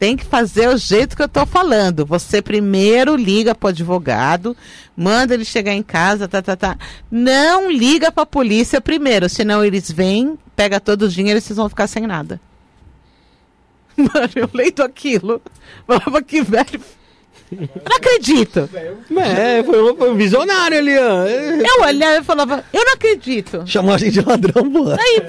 tem 0.00 0.16
que 0.16 0.24
fazer 0.24 0.66
o 0.66 0.78
jeito 0.78 1.14
que 1.14 1.22
eu 1.22 1.28
tô 1.28 1.44
falando. 1.44 2.06
Você 2.06 2.40
primeiro 2.40 3.14
liga 3.14 3.54
pro 3.54 3.68
advogado, 3.68 4.56
manda 4.96 5.34
ele 5.34 5.44
chegar 5.44 5.74
em 5.74 5.82
casa, 5.82 6.26
tá, 6.26 6.40
tá, 6.40 6.56
tá. 6.56 6.78
Não 7.10 7.70
liga 7.70 8.10
pra 8.10 8.24
polícia 8.24 8.80
primeiro, 8.80 9.28
senão 9.28 9.62
eles 9.62 9.92
vêm, 9.92 10.38
pega 10.56 10.80
todo 10.80 11.02
o 11.02 11.08
dinheiro 11.08 11.36
e 11.36 11.42
vocês 11.42 11.58
vão 11.58 11.68
ficar 11.68 11.86
sem 11.86 12.06
nada. 12.06 12.40
Mano, 13.94 14.30
eu 14.36 14.48
leio 14.54 14.72
aquilo. 14.82 15.42
Falava 15.86 16.22
que 16.22 16.40
velho. 16.40 16.80
Eu 17.52 17.68
não 17.86 17.96
acredito. 17.96 18.70
É, 19.18 19.62
foi, 19.62 19.96
foi 19.96 20.10
um 20.12 20.14
visionário 20.14 20.78
ali, 20.78 20.98
ó. 20.98 21.26
Eu 21.26 21.82
olhava 21.82 22.16
e 22.16 22.24
falava, 22.24 22.64
eu 22.72 22.84
não 22.86 22.92
acredito. 22.94 23.64
Chamou 23.66 23.94
a 23.94 23.98
gente 23.98 24.12
de 24.12 24.22
ladrão, 24.22 24.70
porra. 24.72 24.96
Aí 24.98 25.26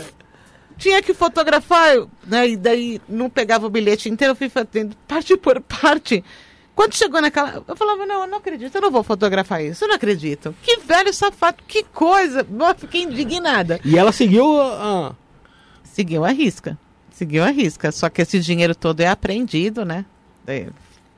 tinha 0.81 1.01
que 1.01 1.13
fotografar, 1.13 1.95
né? 2.25 2.49
E 2.49 2.57
daí 2.57 2.99
não 3.07 3.29
pegava 3.29 3.67
o 3.67 3.69
bilhete 3.69 4.09
inteiro, 4.09 4.31
eu 4.31 4.35
fui 4.35 4.49
fazendo 4.49 4.95
parte 5.07 5.37
por 5.37 5.61
parte. 5.61 6.23
Quando 6.73 6.95
chegou 6.95 7.21
naquela. 7.21 7.63
Eu 7.67 7.75
falava, 7.75 8.05
não, 8.05 8.21
eu 8.21 8.27
não 8.27 8.39
acredito, 8.39 8.73
eu 8.73 8.81
não 8.81 8.89
vou 8.89 9.03
fotografar 9.03 9.63
isso, 9.63 9.83
eu 9.83 9.89
não 9.89 9.95
acredito. 9.95 10.55
Que 10.63 10.77
velho 10.77 11.13
safado, 11.13 11.57
que 11.67 11.83
coisa. 11.83 12.39
Eu 12.39 12.75
fiquei 12.75 13.03
indignada. 13.03 13.79
E 13.85 13.97
ela 13.97 14.11
seguiu 14.11 14.59
a. 14.59 15.15
Seguiu 15.83 16.25
a 16.25 16.31
risca. 16.31 16.77
Seguiu 17.11 17.43
a 17.43 17.51
risca. 17.51 17.91
Só 17.91 18.09
que 18.09 18.21
esse 18.21 18.39
dinheiro 18.39 18.73
todo 18.73 19.01
é 19.01 19.07
apreendido, 19.07 19.85
né? 19.85 20.05
É, 20.47 20.67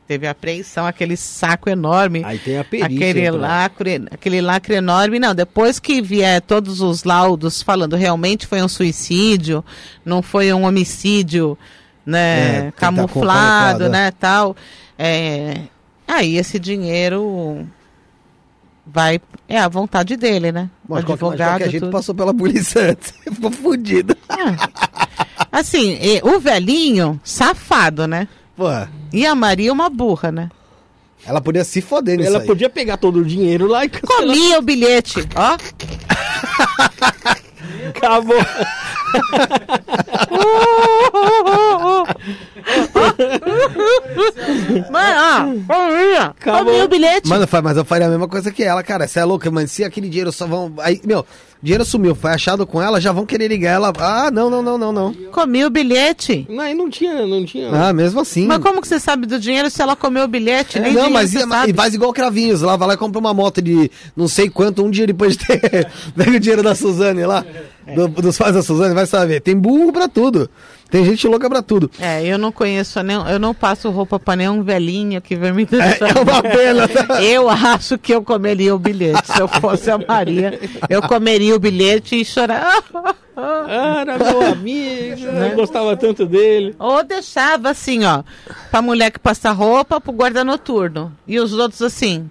Teve 0.07 0.27
apreensão, 0.27 0.85
aquele 0.85 1.15
saco 1.15 1.69
enorme. 1.69 2.23
Aí 2.25 2.37
tem 2.37 2.57
a 2.57 2.63
perícia. 2.63 2.87
Aquele 2.87 3.31
lacre, 3.31 4.03
aquele 4.11 4.41
lacre 4.41 4.75
enorme. 4.75 5.17
Não, 5.17 5.33
depois 5.33 5.79
que 5.79 6.01
vier 6.01 6.41
todos 6.41 6.81
os 6.81 7.05
laudos 7.05 7.61
falando 7.61 7.95
realmente 7.95 8.45
foi 8.45 8.61
um 8.61 8.67
suicídio, 8.67 9.63
não 10.03 10.21
foi 10.21 10.53
um 10.53 10.65
homicídio, 10.65 11.57
É, 12.05 12.09
né, 12.09 12.63
tá 12.71 12.71
camuflado, 12.73 13.87
né, 13.87 14.11
tal. 14.11 14.57
É, 14.99 15.61
aí 16.05 16.35
esse 16.37 16.59
dinheiro 16.59 17.65
vai 18.85 19.21
é 19.47 19.57
a 19.57 19.69
vontade 19.69 20.17
dele, 20.17 20.51
né? 20.51 20.69
Bom, 20.83 20.97
de 20.99 21.05
qualquer, 21.05 21.23
mas 21.23 21.31
Advogado, 21.31 21.49
qualquer 21.51 21.69
jeito 21.69 21.89
passou 21.89 22.13
pela 22.13 22.33
polícia 22.33 22.91
antes. 22.91 23.13
Ficou 23.23 23.51
fudido. 23.51 24.17
Assim, 25.51 25.97
e 26.01 26.21
o 26.23 26.39
velhinho 26.39 27.19
safado, 27.23 28.05
né? 28.05 28.27
Porra, 28.55 28.89
E 29.11 29.25
a 29.25 29.33
Maria 29.35 29.71
uma 29.73 29.89
burra, 29.89 30.31
né? 30.31 30.49
ela 31.25 31.39
podia 31.39 31.63
se 31.63 31.81
foder 31.81 32.17
nisso 32.17 32.29
Ela 32.29 32.39
aí. 32.41 32.45
podia 32.45 32.69
pegar 32.69 32.97
todo 32.97 33.19
o 33.21 33.25
dinheiro 33.25 33.65
lá 33.67 33.85
e 33.85 33.89
cancelar. 33.89 34.21
Comia 34.35 34.59
o 34.59 34.61
bilhete, 34.61 35.27
ó. 35.35 35.57
Acabou. 37.89 38.35
Mano, 44.91 45.63
ó. 45.69 46.21
Acabou. 46.23 46.65
Comia 46.65 46.85
o 46.85 46.87
bilhete. 46.87 47.27
Mano, 47.29 47.47
mas 47.63 47.77
eu 47.77 47.85
faria 47.85 48.07
a 48.07 48.09
mesma 48.09 48.27
coisa 48.27 48.51
que 48.51 48.63
ela, 48.63 48.83
cara. 48.83 49.07
Você 49.07 49.19
é 49.19 49.23
louca, 49.25 49.49
mano. 49.51 49.67
Se 49.67 49.83
aquele 49.83 50.07
dinheiro 50.09 50.31
só 50.31 50.45
vão. 50.47 50.73
Aí, 50.79 50.99
meu, 51.05 51.25
dinheiro 51.61 51.83
sumiu, 51.85 52.15
foi 52.15 52.31
achado 52.31 52.65
com 52.65 52.81
ela, 52.81 52.99
já 53.01 53.11
vão 53.11 53.25
querer 53.25 53.47
ligar 53.47 53.71
ela. 53.71 53.93
Ah, 53.97 54.29
não, 54.31 54.49
não, 54.49 54.61
não, 54.61 54.77
não, 54.77 54.91
não. 54.91 55.13
Comia 55.31 55.67
o 55.67 55.69
bilhete. 55.69 56.45
Não, 56.49 56.59
aí 56.63 56.73
não 56.73 56.89
tinha, 56.89 57.25
não 57.25 57.45
tinha. 57.45 57.69
Ah, 57.71 57.93
mesmo 57.93 58.19
assim. 58.21 58.45
Mas 58.47 58.59
como 58.59 58.81
que 58.81 58.87
você 58.87 58.99
sabe 58.99 59.25
do 59.25 59.39
dinheiro 59.39 59.69
se 59.69 59.81
ela 59.81 59.95
comeu 59.95 60.23
o 60.23 60.27
bilhete? 60.27 60.79
Nem 60.79 60.91
É, 60.91 60.93
não, 60.93 61.01
dinheiro 61.05 61.13
mas 61.13 61.29
você 61.31 61.39
ia- 61.39 61.47
sabe. 61.47 61.71
e 61.71 61.75
faz 61.75 61.93
igual 61.93 62.13
cravinhos. 62.13 62.61
Lá 62.61 62.75
vai 62.75 62.87
lá 62.89 62.93
e 62.93 62.97
compra 62.97 63.19
uma 63.19 63.33
moto 63.33 63.61
de 63.61 63.89
não 64.15 64.27
sei 64.27 64.49
quanto, 64.49 64.83
um 64.83 64.89
dia 64.89 65.07
depois 65.07 65.35
de 65.37 65.45
ter. 65.45 65.87
Pega 66.15 66.31
o 66.37 66.39
dinheiro 66.39 66.63
da 66.63 66.75
Suzane 66.75 67.25
lá. 67.25 67.45
do- 67.95 68.07
dos 68.07 68.37
pais 68.37 68.53
da 68.55 68.61
Suzane, 68.63 68.93
vai 68.93 69.05
saber. 69.05 69.41
Tem 69.41 69.55
burro 69.57 69.91
pra 69.91 70.07
tudo. 70.07 70.49
Tem 70.93 71.03
gente 71.03 71.27
louca 71.27 71.49
pra 71.49 71.63
tudo. 71.63 71.89
É, 71.99 72.23
eu 72.23 72.37
não 72.37 72.51
conheço 72.51 73.01
nenhum, 73.01 73.27
eu 73.27 73.39
não 73.39 73.51
passo 73.51 73.89
roupa 73.89 74.19
pra 74.19 74.35
nenhum 74.35 74.61
velhinho 74.61 75.19
que 75.19 75.35
vem 75.35 75.51
me 75.51 75.63
É, 75.63 75.65
deixar. 75.65 76.15
é 76.15 76.21
uma 76.21 76.43
pena. 76.43 76.87
tá? 76.87 77.17
Eu 77.23 77.49
acho 77.49 77.97
que 77.97 78.13
eu 78.13 78.21
comeria 78.21 78.75
o 78.75 78.77
bilhete. 78.77 79.25
Se 79.33 79.41
eu 79.41 79.47
fosse 79.47 79.89
a 79.89 79.97
Maria, 79.97 80.59
eu 80.87 81.01
comeria 81.01 81.55
o 81.55 81.59
bilhete 81.59 82.21
e 82.21 82.23
chorar. 82.23 82.83
Ah, 83.35 84.01
era 84.01 84.17
meu 84.19 84.41
amigo, 84.53 85.25
Né? 85.31 85.49
eu 85.51 85.55
gostava 85.55 85.97
tanto 85.97 86.27
dele. 86.27 86.75
Ou 86.77 87.03
deixava 87.03 87.71
assim, 87.71 88.05
ó, 88.05 88.21
pra 88.69 88.79
mulher 88.79 89.09
que 89.09 89.17
passa 89.17 89.49
roupa 89.51 89.99
pro 89.99 90.11
guarda 90.13 90.43
noturno. 90.43 91.11
E 91.27 91.39
os 91.39 91.53
outros 91.53 91.81
assim, 91.81 92.29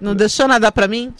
não 0.00 0.12
deixou 0.16 0.48
nada 0.48 0.72
pra 0.72 0.88
mim? 0.88 1.14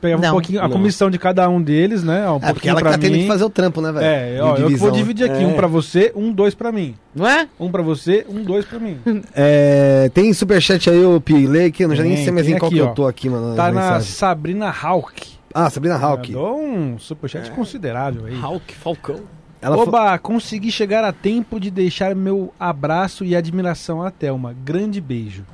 Pegava 0.00 0.22
Não. 0.22 0.28
um 0.28 0.32
pouquinho, 0.32 0.60
a 0.60 0.64
Não. 0.64 0.70
comissão 0.70 1.10
de 1.10 1.18
cada 1.18 1.48
um 1.48 1.60
deles, 1.60 2.02
né? 2.02 2.28
Um 2.30 2.36
É, 2.42 2.52
porque 2.52 2.68
ela 2.68 2.80
tá 2.82 2.98
tendo 2.98 3.12
mim. 3.12 3.20
que 3.22 3.26
fazer 3.26 3.44
o 3.44 3.50
trampo, 3.50 3.80
né, 3.80 3.90
velho? 3.92 4.04
É, 4.04 4.38
ó, 4.42 4.56
eu 4.56 4.76
vou 4.76 4.90
dividir 4.90 5.30
aqui. 5.30 5.42
É. 5.42 5.46
Um 5.46 5.54
pra 5.54 5.66
você, 5.66 6.12
um, 6.14 6.32
dois 6.32 6.54
pra 6.54 6.70
mim. 6.70 6.94
Não 7.14 7.26
é? 7.26 7.48
Um 7.58 7.70
pra 7.70 7.82
você, 7.82 8.26
um, 8.28 8.42
dois 8.42 8.64
pra 8.64 8.78
mim. 8.78 8.98
É, 9.34 10.10
tem 10.14 10.32
superchat 10.32 10.88
aí, 10.90 11.04
o 11.04 11.20
Pilei, 11.20 11.70
que 11.70 11.84
eu 11.84 11.88
não 11.88 11.96
já 11.96 12.02
nem 12.02 12.16
sei 12.16 12.32
mais 12.32 12.46
em 12.48 12.58
qual 12.58 12.68
aqui, 12.68 12.76
que 12.76 12.82
ó. 12.82 12.88
eu 12.88 12.94
tô 12.94 13.06
aqui, 13.06 13.28
mano. 13.28 13.54
Tá 13.56 13.70
na. 13.72 14.00
Sabrina 14.00 14.68
Hawk. 14.70 15.28
Ah, 15.54 15.70
Sabrina 15.70 15.96
Hawk. 15.96 16.32
Mandou 16.32 16.60
um 16.60 16.98
superchat 16.98 17.50
considerável 17.52 18.26
aí. 18.26 18.34
Hulk, 18.34 18.74
Falcão. 18.74 19.20
Ela 19.62 19.76
fa- 19.76 19.82
Oba, 19.84 20.18
consegui 20.18 20.70
chegar 20.70 21.02
a 21.02 21.12
tempo 21.12 21.58
de 21.58 21.70
deixar 21.70 22.14
meu 22.14 22.52
abraço 22.60 23.24
e 23.24 23.34
admiração 23.34 24.02
à 24.02 24.10
Thelma. 24.10 24.54
Grande 24.64 25.00
beijo. 25.00 25.44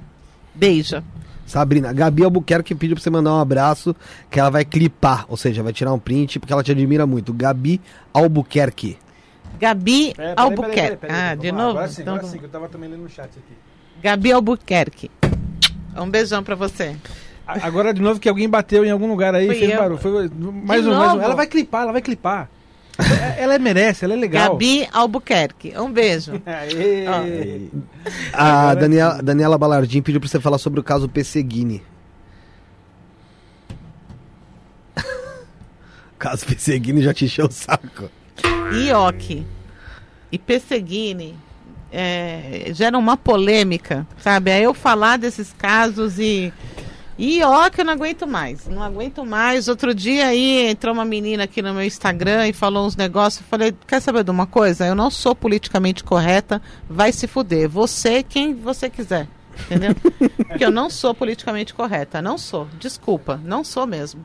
Beija. 0.55 1.03
Sabrina, 1.53 1.93
Gabi 1.93 2.25
Albuquerque 2.25 2.75
pediu 2.75 2.97
pra 2.97 3.03
você 3.03 3.11
mandar 3.11 3.35
um 3.35 3.39
abraço, 3.39 3.95
que 4.31 4.41
ela 4.41 4.49
vai 4.49 4.65
clipar, 4.65 5.27
ou 5.29 5.37
seja, 5.37 5.63
vai 5.63 5.71
tirar 5.71 5.93
um 5.93 5.99
print, 5.99 6.41
porque 6.41 6.51
ela 6.51 6.63
te 6.63 6.73
admira 6.73 7.07
muito. 7.07 7.31
Gabi 7.31 7.79
Albuquerque. 8.15 8.97
Gabi 9.61 10.15
Albuquerque. 10.35 11.07
ah, 11.11 11.35
de 11.35 11.53
novo? 11.53 11.73
Agora 11.73 11.89
sim, 11.89 12.01
Então, 12.01 12.15
agora 12.15 12.29
sim, 12.33 12.39
que 12.39 12.45
eu 12.47 12.49
tava 12.49 12.71
também 12.71 12.89
lendo 12.89 13.03
no 13.03 13.09
chat 13.11 13.27
aqui. 13.29 13.53
Gabi 14.03 14.33
Albuquerque. 14.33 15.11
Um 15.95 16.09
beijão 16.09 16.43
pra 16.43 16.55
você. 16.55 16.97
Agora 17.47 17.93
de 17.93 18.01
novo 18.01 18.19
que 18.19 18.31
alguém 18.31 18.49
bateu 18.49 18.83
em 18.83 18.91
algum 18.91 19.07
lugar 19.09 19.35
aí, 19.35 19.47
Fui 19.49 19.57
fez 19.57 19.73
eu. 19.73 19.79
barulho. 19.79 20.01
Foi 20.01 20.13
mais 20.13 20.31
De 20.31 20.47
um, 20.47 20.53
mais 20.53 20.87
um. 20.87 20.91
novo? 20.91 21.21
Ela 21.21 21.35
vai 21.35 21.47
clipar, 21.47 21.83
ela 21.83 21.93
vai 21.93 22.01
clipar. 22.01 22.49
É- 23.03 23.43
ela 23.43 23.59
merece, 23.59 24.05
ela 24.05 24.15
é 24.15 24.17
legal. 24.17 24.53
Gabi 24.53 24.89
Albuquerque. 24.93 25.75
Um 25.77 25.91
beijo. 25.93 26.41
Aê. 26.47 27.69
A 28.33 28.75
Daniela, 28.75 29.23
Daniela 29.23 29.59
Balardim 29.59 30.03
pediu 30.03 30.21
pra 30.21 30.29
você 30.29 30.41
falar 30.41 30.59
sobre 30.59 30.81
o 30.81 30.83
caso 30.83 31.09
Pesseguini. 31.09 31.83
caso 36.19 36.47
Pesseguini 36.47 37.03
já 37.03 37.13
te 37.13 37.25
encheu 37.25 37.47
o 37.47 37.53
saco. 37.53 38.11
Ioki 38.73 39.47
e 40.31 40.39
Pesseguini 40.39 41.37
é, 41.93 42.71
geram 42.73 42.99
uma 42.99 43.17
polêmica, 43.19 44.07
sabe? 44.19 44.51
Aí 44.51 44.63
eu 44.63 44.73
falar 44.73 45.19
desses 45.19 45.53
casos 45.53 46.19
e. 46.19 46.53
Ioki 47.19 47.81
eu 47.81 47.85
não 47.85 47.93
aguento 47.93 48.27
mais, 48.27 48.67
não 48.67 48.83
aguento 48.83 49.25
mais. 49.25 49.69
Outro 49.69 49.95
dia 49.95 50.27
aí 50.27 50.67
entrou 50.69 50.95
uma 50.95 51.05
menina 51.05 51.45
aqui 51.45 51.61
no 51.61 51.75
meu 51.75 51.85
Instagram 51.85 52.49
e 52.49 52.53
falou 52.53 52.87
uns 52.87 52.97
negócios. 52.97 53.43
Eu 53.43 53.49
falei: 53.49 53.75
quer 53.87 54.01
saber 54.01 54.25
de 54.25 54.31
uma 54.31 54.47
coisa? 54.47 54.87
Eu 54.87 54.95
não 54.95 55.11
sou 55.11 55.35
politicamente 55.35 56.03
correta, 56.03 56.61
vai 56.89 57.13
se 57.13 57.27
fuder. 57.27 57.69
Você, 57.69 58.23
quem 58.23 58.55
você 58.55 58.89
quiser. 58.89 59.29
Entendeu? 59.67 59.95
Porque 60.49 60.65
eu 60.65 60.71
não 60.71 60.89
sou 60.89 61.15
politicamente 61.15 61.75
correta, 61.75 62.23
não 62.23 62.39
sou. 62.39 62.67
Desculpa, 62.79 63.41
não 63.45 63.63
sou 63.63 63.87
mesmo. 63.87 64.25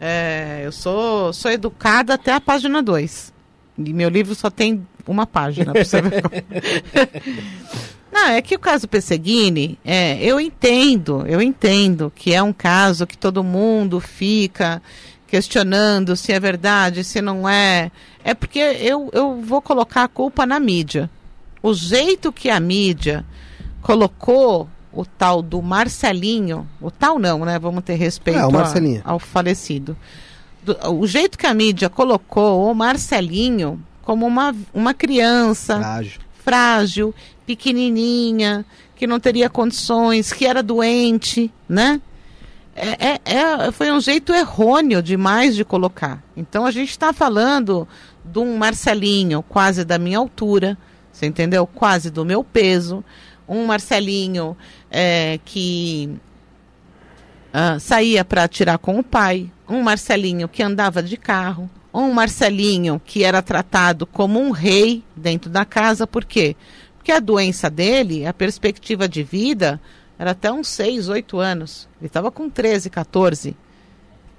É, 0.00 0.62
eu 0.64 0.72
sou, 0.72 1.32
sou 1.32 1.50
educada 1.50 2.14
até 2.14 2.32
a 2.32 2.40
página 2.40 2.82
2. 2.82 3.32
E 3.78 3.92
meu 3.92 4.08
livro 4.08 4.34
só 4.34 4.50
tem 4.50 4.86
uma 5.06 5.26
página 5.26 5.72
pra 5.72 5.84
você 5.84 6.00
ver. 6.00 6.22
Não, 8.14 8.28
é 8.28 8.40
que 8.40 8.54
o 8.54 8.58
caso 8.60 8.86
Pesseguini, 8.86 9.76
é, 9.84 10.22
eu 10.22 10.38
entendo, 10.40 11.26
eu 11.26 11.42
entendo 11.42 12.12
que 12.14 12.32
é 12.32 12.40
um 12.40 12.52
caso 12.52 13.08
que 13.08 13.18
todo 13.18 13.42
mundo 13.42 13.98
fica 13.98 14.80
questionando 15.26 16.14
se 16.14 16.32
é 16.32 16.38
verdade, 16.38 17.02
se 17.02 17.20
não 17.20 17.48
é. 17.48 17.90
É 18.22 18.32
porque 18.32 18.60
eu, 18.60 19.10
eu 19.12 19.40
vou 19.42 19.60
colocar 19.60 20.04
a 20.04 20.08
culpa 20.08 20.46
na 20.46 20.60
mídia. 20.60 21.10
O 21.60 21.74
jeito 21.74 22.32
que 22.32 22.48
a 22.48 22.60
mídia 22.60 23.24
colocou 23.82 24.68
o 24.92 25.04
tal 25.04 25.42
do 25.42 25.60
Marcelinho, 25.60 26.68
o 26.80 26.90
tal 26.90 27.18
não, 27.18 27.44
né? 27.44 27.58
Vamos 27.58 27.82
ter 27.82 27.94
respeito 27.96 28.38
É, 28.38 28.44
o 28.46 28.48
a- 28.48 28.52
Marcelinho. 28.52 29.02
ao 29.04 29.18
falecido. 29.18 29.96
Do- 30.62 30.78
o 31.00 31.06
jeito 31.06 31.36
que 31.36 31.46
a 31.48 31.52
mídia 31.52 31.90
colocou 31.90 32.70
o 32.70 32.74
Marcelinho 32.74 33.82
como 34.02 34.24
uma, 34.24 34.54
uma 34.72 34.94
criança 34.94 35.78
Frágil. 35.78 36.20
Frágil, 36.44 37.14
pequenininha, 37.46 38.64
que 38.94 39.06
não 39.06 39.18
teria 39.18 39.48
condições, 39.48 40.32
que 40.32 40.46
era 40.46 40.62
doente, 40.62 41.52
né? 41.68 42.00
É, 42.76 43.06
é- 43.08 43.20
é- 43.24 43.72
foi 43.72 43.90
um 43.90 44.00
jeito 44.00 44.32
errôneo 44.32 45.02
demais 45.02 45.54
de 45.56 45.64
colocar. 45.64 46.22
Então 46.36 46.66
a 46.66 46.70
gente 46.70 46.90
está 46.90 47.12
falando 47.12 47.86
de 48.24 48.38
um 48.38 48.56
Marcelinho 48.56 49.42
quase 49.42 49.84
da 49.84 49.98
minha 49.98 50.18
altura, 50.18 50.76
você 51.12 51.26
entendeu? 51.26 51.66
Quase 51.66 52.10
do 52.10 52.24
meu 52.24 52.42
peso. 52.42 53.04
Um 53.48 53.66
Marcelinho 53.66 54.56
é, 54.90 55.38
que 55.44 56.10
ah, 57.52 57.78
saía 57.78 58.24
para 58.24 58.42
atirar 58.44 58.78
com 58.78 58.98
o 58.98 59.02
pai, 59.04 59.50
um 59.68 59.80
Marcelinho 59.82 60.48
que 60.48 60.62
andava 60.62 61.02
de 61.02 61.16
carro, 61.16 61.70
um 62.02 62.12
Marcelinho 62.12 63.00
que 63.04 63.22
era 63.24 63.40
tratado 63.40 64.04
como 64.06 64.40
um 64.40 64.50
rei 64.50 65.04
dentro 65.14 65.48
da 65.50 65.64
casa, 65.64 66.06
por 66.06 66.24
quê? 66.24 66.56
Porque 66.96 67.12
a 67.12 67.20
doença 67.20 67.70
dele, 67.70 68.26
a 68.26 68.32
perspectiva 68.34 69.06
de 69.08 69.22
vida, 69.22 69.80
era 70.18 70.32
até 70.32 70.50
uns 70.50 70.68
6, 70.68 71.08
8 71.08 71.38
anos. 71.38 71.88
Ele 72.00 72.06
estava 72.08 72.30
com 72.30 72.48
13, 72.50 72.88
14. 72.90 73.56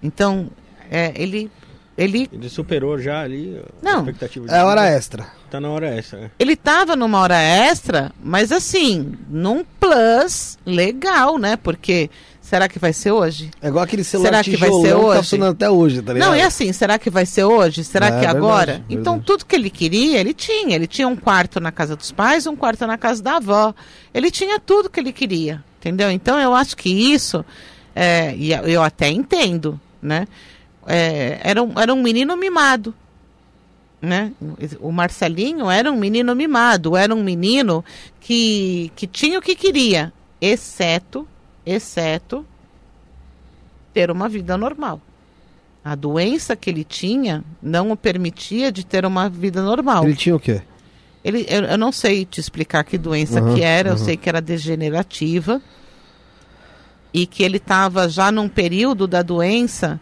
Então, 0.02 0.49
é, 0.90 1.14
ele, 1.15 1.49
ele, 1.98 2.30
Ele 2.32 2.49
superou 2.49 2.99
já 2.99 3.22
ali 3.22 3.57
a 3.57 3.86
Não. 3.86 3.99
expectativa 3.99 4.48
de 4.48 4.53
É 4.53 4.64
hora 4.64 4.82
vida. 4.84 4.95
extra. 4.95 5.27
Tá 5.49 5.60
na 5.61 5.69
hora 5.69 5.88
essa, 5.88 6.18
né? 6.18 6.32
ele 6.40 6.53
estava 6.53 6.95
numa 6.95 7.19
hora 7.19 7.38
extra, 7.40 8.11
mas 8.22 8.52
assim, 8.52 9.14
num 9.30 9.64
plus 9.80 10.57
legal, 10.65 11.38
né? 11.38 11.56
Porque 11.56 12.10
será 12.46 12.68
que 12.70 12.78
vai 12.80 12.94
ser 12.94 13.12
hoje? 13.12 13.50
É 13.62 13.68
igual 13.68 13.84
aquele 13.84 14.04
celular 14.04 14.30
Será 14.30 14.44
que 14.44 14.56
vai 14.58 14.70
ser 14.72 14.92
tá 14.94 14.98
hoje? 14.98 15.18
funcionando 15.20 15.52
até 15.54 15.70
hoje, 15.70 16.02
tá 16.02 16.14
ligado? 16.14 16.30
Não, 16.30 16.36
é 16.36 16.44
assim, 16.44 16.72
será 16.72 17.00
que 17.00 17.10
vai 17.10 17.26
ser 17.26 17.44
hoje? 17.44 17.84
Será 17.84 18.06
É, 18.08 18.10
que 18.12 18.16
verdade, 18.18 18.38
agora? 18.38 18.66
verdade. 18.74 18.86
Então, 18.94 19.20
tudo 19.20 19.46
que 19.46 19.56
ele 19.56 19.70
queria, 19.70 20.20
ele 20.20 20.34
tinha. 20.34 20.76
Ele 20.76 20.88
tinha 20.88 21.08
um 21.08 21.16
quarto 21.16 21.60
na 21.60 21.72
casa 21.72 21.96
dos 21.96 22.12
pais, 22.12 22.46
um 22.48 22.56
quarto 22.56 22.86
na 22.86 22.98
casa 22.98 23.22
da 23.24 23.38
avó. 23.38 23.74
Ele 24.14 24.30
tinha 24.30 24.60
tudo 24.60 24.90
que 24.90 25.00
ele 25.00 25.12
queria, 25.12 25.64
entendeu? 25.80 26.10
Então, 26.12 26.40
eu 26.40 26.54
acho 26.54 26.78
que 26.78 26.90
isso, 26.90 27.44
é, 27.96 28.36
e 28.38 28.52
eu 28.52 28.82
até 28.84 29.10
entendo, 29.10 29.80
né? 30.02 30.28
É, 30.88 31.40
era, 31.44 31.64
um, 31.64 31.74
era 31.80 31.92
um 31.94 32.02
menino 32.02 32.38
mimado, 32.38 32.94
né? 34.02 34.32
O 34.80 34.92
Marcelinho 34.92 35.70
era 35.70 35.92
um 35.92 35.98
menino 35.98 36.36
mimado, 36.36 36.96
era 36.96 37.14
um 37.16 37.24
menino 37.24 37.84
que, 38.22 38.92
que 38.96 39.08
tinha 39.08 39.40
o 39.40 39.42
que 39.42 39.56
queria, 39.56 40.14
exceto, 40.40 41.28
exceto 41.66 42.46
ter 43.94 44.12
uma 44.12 44.28
vida 44.28 44.58
normal. 44.58 45.02
A 45.84 45.96
doença 45.96 46.56
que 46.56 46.70
ele 46.70 46.84
tinha 46.84 47.44
não 47.62 47.92
o 47.92 47.96
permitia 47.98 48.72
de 48.72 48.86
ter 48.86 49.06
uma 49.06 49.30
vida 49.30 49.62
normal. 49.62 50.04
Ele 50.04 50.16
tinha 50.16 50.36
o 50.36 50.40
quê? 50.40 50.62
Ele, 51.24 51.46
eu, 51.50 51.64
eu 51.64 51.78
não 51.78 51.92
sei 51.92 52.26
te 52.26 52.40
explicar 52.40 52.84
que 52.84 52.98
doença 52.98 53.42
Uhum, 53.42 53.56
que 53.56 53.64
era, 53.64 53.90
eu 53.90 53.94
uhum. 53.94 53.98
sei 53.98 54.18
que 54.18 54.30
era 54.30 54.42
degenerativa 54.42 55.62
e 57.14 57.26
que 57.26 57.44
ele 57.44 57.58
estava 57.58 58.10
já 58.10 58.32
num 58.32 58.50
período 58.50 59.08
da 59.08 59.22
doença 59.22 60.00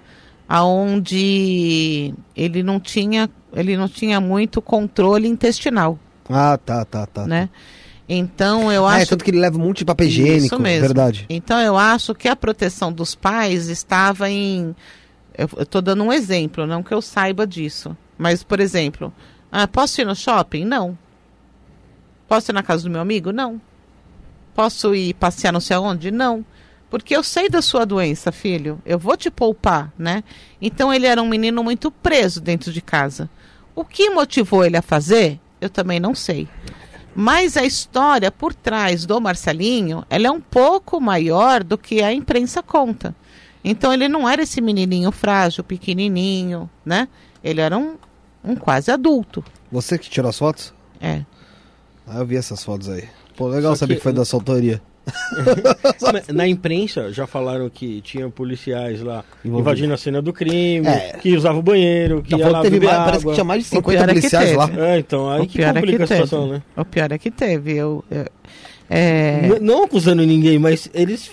aonde 0.49 2.14
ele 2.35 2.64
não 2.64 2.80
tinha 2.80 3.30
ele 3.53 3.77
não 3.77 3.88
tinha 3.88 4.19
muito 4.19 4.61
controle 4.61 5.27
intestinal, 5.27 5.99
Ah, 6.27 6.57
tá, 6.57 6.84
tá, 6.84 7.06
tá. 7.06 7.27
né? 7.27 7.49
Então 8.07 8.71
eu 8.71 8.85
Ah, 8.85 8.99
é 8.99 9.01
acho 9.01 9.11
tanto 9.11 9.23
que 9.23 9.31
ele 9.31 9.39
leva 9.39 9.57
um 9.57 9.61
monte 9.61 9.80
de 9.80 9.85
papel 9.85 10.07
higiênico, 10.07 10.45
Isso 10.55 10.59
mesmo. 10.59 10.81
verdade. 10.88 11.25
Então 11.30 11.59
eu 11.59 11.77
acho 11.77 12.13
que 12.13 12.27
a 12.27 12.35
proteção 12.35 12.91
dos 12.91 13.15
pais 13.15 13.67
estava 13.69 14.30
em. 14.30 14.75
Eu 15.38 15.49
estou 15.61 15.81
dando 15.81 16.03
um 16.03 16.11
exemplo, 16.13 16.67
não 16.67 16.84
que 16.84 16.93
eu 16.93 17.01
saiba 17.01 17.47
disso. 17.47 17.95
Mas, 18.17 18.43
por 18.43 18.59
exemplo, 18.59 19.11
ah, 19.51 19.67
posso 19.67 19.99
ir 20.01 20.05
no 20.05 20.15
shopping? 20.15 20.65
Não. 20.65 20.97
Posso 22.27 22.51
ir 22.51 22.53
na 22.53 22.61
casa 22.61 22.84
do 22.84 22.89
meu 22.89 23.01
amigo? 23.01 23.31
Não. 23.31 23.59
Posso 24.53 24.93
ir 24.93 25.13
passear 25.15 25.51
não 25.51 25.59
sei 25.59 25.75
aonde? 25.75 26.11
Não. 26.11 26.45
Porque 26.89 27.15
eu 27.15 27.23
sei 27.23 27.49
da 27.49 27.61
sua 27.61 27.85
doença, 27.85 28.31
filho. 28.31 28.80
Eu 28.85 28.99
vou 28.99 29.17
te 29.17 29.31
poupar, 29.31 29.91
né? 29.97 30.23
Então 30.61 30.93
ele 30.93 31.07
era 31.07 31.21
um 31.23 31.27
menino 31.27 31.63
muito 31.63 31.89
preso 31.89 32.39
dentro 32.39 32.71
de 32.71 32.81
casa. 32.81 33.27
O 33.75 33.84
que 33.84 34.11
motivou 34.11 34.63
ele 34.63 34.77
a 34.77 34.81
fazer? 34.84 35.39
Eu 35.59 35.69
também 35.71 35.99
não 35.99 36.13
sei. 36.13 36.47
Mas 37.15 37.56
a 37.57 37.64
história 37.64 38.31
por 38.31 38.53
trás 38.53 39.06
do 39.06 39.19
Marcelinho, 39.22 40.03
ela 40.10 40.27
é 40.27 40.31
um 40.31 40.41
pouco 40.41 40.99
maior 40.99 41.64
do 41.64 41.77
que 41.77 42.02
a 42.02 42.11
imprensa 42.14 42.64
conta. 42.64 43.15
Então 43.64 43.94
ele 43.94 44.07
não 44.10 44.27
era 44.27 44.41
esse 44.44 44.60
menininho 44.60 45.11
frágil, 45.11 45.64
pequenininho, 45.64 46.69
né? 46.85 47.07
Ele 47.44 47.61
era 47.61 47.77
um, 47.77 47.95
um 48.44 48.56
quase 48.56 48.91
adulto. 48.91 49.44
Você 49.72 49.98
que 49.98 50.10
tirou 50.10 50.30
as 50.30 50.38
fotos? 50.38 50.73
É. 50.99 51.23
Ah, 52.07 52.19
eu 52.19 52.26
vi 52.26 52.35
essas 52.35 52.64
fotos 52.64 52.90
aí. 52.90 53.07
Pô, 53.38 53.48
legal 53.48 53.73
Só 53.73 53.80
saber 53.80 53.94
que- 53.95 53.99
que 53.99 54.03
foi 54.03 54.14
da 54.14 54.26
sua 54.26 54.40
autoria. 54.40 54.81
Mas 54.81 54.93
Na 56.34 56.47
imprensa 56.47 57.11
já 57.11 57.27
falaram 57.27 57.69
que 57.69 58.01
tinha 58.01 58.30
policiais 58.30 59.01
lá 59.01 59.23
Envolvido. 59.43 59.59
invadindo 59.69 59.93
a 59.93 59.97
cena 59.97 60.21
do 60.21 60.31
crime, 60.31 60.88
É. 60.88 61.17
que 61.21 61.35
usava 61.35 61.57
o 61.57 61.61
banheiro, 61.61 62.21
que 62.21 62.35
que 62.35 62.43
teve 62.43 62.69
beber 62.80 62.85
mais, 62.88 62.97
parece 62.99 63.11
que 63.11 63.23
água. 63.23 63.34
tinha 63.34 63.43
mais 63.43 63.61
de 63.63 63.67
O 63.67 63.69
50 63.69 63.97
pior 63.99 64.09
é 64.09 64.13
policiais 64.13 64.45
teve. 64.45 64.57
lá. 64.57 64.69
É, 64.88 64.99
então, 64.99 65.30
aí 65.30 65.41
o 65.41 65.47
que 65.47 65.57
pior 65.57 65.69
é 65.69 65.73
complica 65.73 65.97
que 65.97 66.03
a 66.03 66.07
teve. 66.07 66.23
situação, 66.23 66.47
né? 66.49 66.61
O 66.77 66.85
pior 66.85 67.11
é 67.11 67.17
que 67.17 67.31
teve. 67.31 67.73
Eu, 67.75 68.03
eu- 68.09 68.25
é, 68.89 69.59
Não 69.61 69.84
acusando 69.84 70.25
ninguém, 70.25 70.57
mas 70.59 70.89
eles 70.93 71.30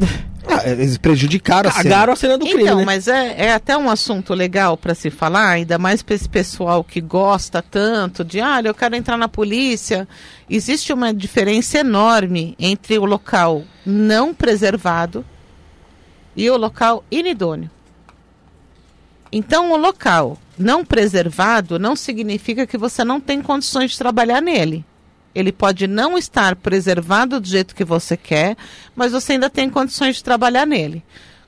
Ah, 0.48 0.62
eles 0.70 0.96
prejudicaram 0.96 1.68
a 1.68 1.72
cena. 1.72 1.82
cagaram 1.82 2.12
a 2.12 2.16
cena 2.16 2.38
do 2.38 2.46
crime, 2.46 2.62
Então, 2.62 2.78
né? 2.78 2.84
mas 2.84 3.08
é, 3.08 3.34
é 3.46 3.52
até 3.52 3.76
um 3.76 3.90
assunto 3.90 4.32
legal 4.32 4.76
para 4.76 4.94
se 4.94 5.10
falar, 5.10 5.48
ainda 5.50 5.76
mais 5.76 6.02
para 6.02 6.14
esse 6.14 6.28
pessoal 6.28 6.84
que 6.84 7.00
gosta 7.00 7.60
tanto 7.60 8.24
de, 8.24 8.40
ah, 8.40 8.60
eu 8.64 8.72
quero 8.72 8.94
entrar 8.94 9.16
na 9.16 9.26
polícia. 9.26 10.06
Existe 10.48 10.92
uma 10.92 11.12
diferença 11.12 11.78
enorme 11.78 12.54
entre 12.60 12.96
o 12.96 13.04
local 13.04 13.64
não 13.84 14.32
preservado 14.32 15.24
e 16.36 16.48
o 16.48 16.56
local 16.56 17.02
inidôneo. 17.10 17.68
Então, 19.32 19.72
o 19.72 19.76
local 19.76 20.38
não 20.56 20.84
preservado 20.84 21.76
não 21.78 21.96
significa 21.96 22.66
que 22.68 22.78
você 22.78 23.02
não 23.02 23.20
tem 23.20 23.42
condições 23.42 23.90
de 23.90 23.98
trabalhar 23.98 24.40
nele. 24.40 24.84
Ele 25.36 25.52
pode 25.52 25.86
não 25.86 26.16
estar 26.16 26.56
preservado 26.56 27.38
do 27.38 27.46
jeito 27.46 27.74
que 27.74 27.84
você 27.84 28.16
quer, 28.16 28.56
mas 28.94 29.12
você 29.12 29.32
ainda 29.32 29.50
tem 29.50 29.68
condições 29.68 30.16
de 30.16 30.24
trabalhar 30.24 30.66
nele. 30.66 31.04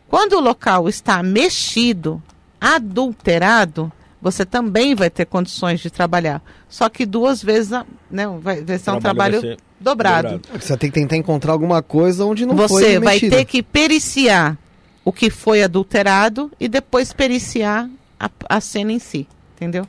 Quando 0.07 0.35
o 0.35 0.41
local 0.41 0.91
está 0.91 1.23
mexido, 1.23 2.23
adulterado, 2.61 3.91
você 4.21 4.45
também 4.45 4.95
vai 4.95 5.09
ter 5.09 5.25
condições 5.25 5.81
de 5.81 5.89
trabalhar. 5.89 6.43
Só 6.69 6.91
que 6.91 7.07
duas 7.07 7.43
vezes, 7.43 7.71
né, 8.11 8.27
vai, 8.43 8.63
vai 8.63 8.79
ser 8.79 8.91
um 8.91 9.01
Trabalho 9.01 9.41
ser 9.41 9.57
dobrado. 9.81 10.39
Você 10.61 10.77
tem 10.77 10.91
que 10.91 11.01
tentar 11.01 11.17
encontrar 11.17 11.53
alguma 11.53 11.83
coisa 11.83 12.27
onde 12.27 12.45
não 12.45 12.57
foi 12.57 12.69
Você 12.69 12.99
vai 12.99 13.15
mexida. 13.15 13.37
ter 13.37 13.45
que 13.47 13.63
periciar 13.63 14.59
o 15.03 15.11
que 15.11 15.31
foi 15.31 15.63
adulterado 15.63 16.53
e 16.61 16.69
depois 16.69 17.15
periciar 17.15 17.89
a, 18.21 18.29
a 18.51 18.61
cena 18.61 18.93
em 18.93 18.99
si, 18.99 19.27
entendeu? 19.57 19.87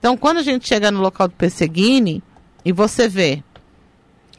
Então, 0.00 0.16
quando 0.16 0.38
a 0.38 0.42
gente 0.42 0.66
chega 0.66 0.90
no 0.90 1.00
local 1.00 1.28
do 1.28 1.34
Perseguini 1.34 2.20
e 2.68 2.72
você 2.72 3.08
vê, 3.08 3.42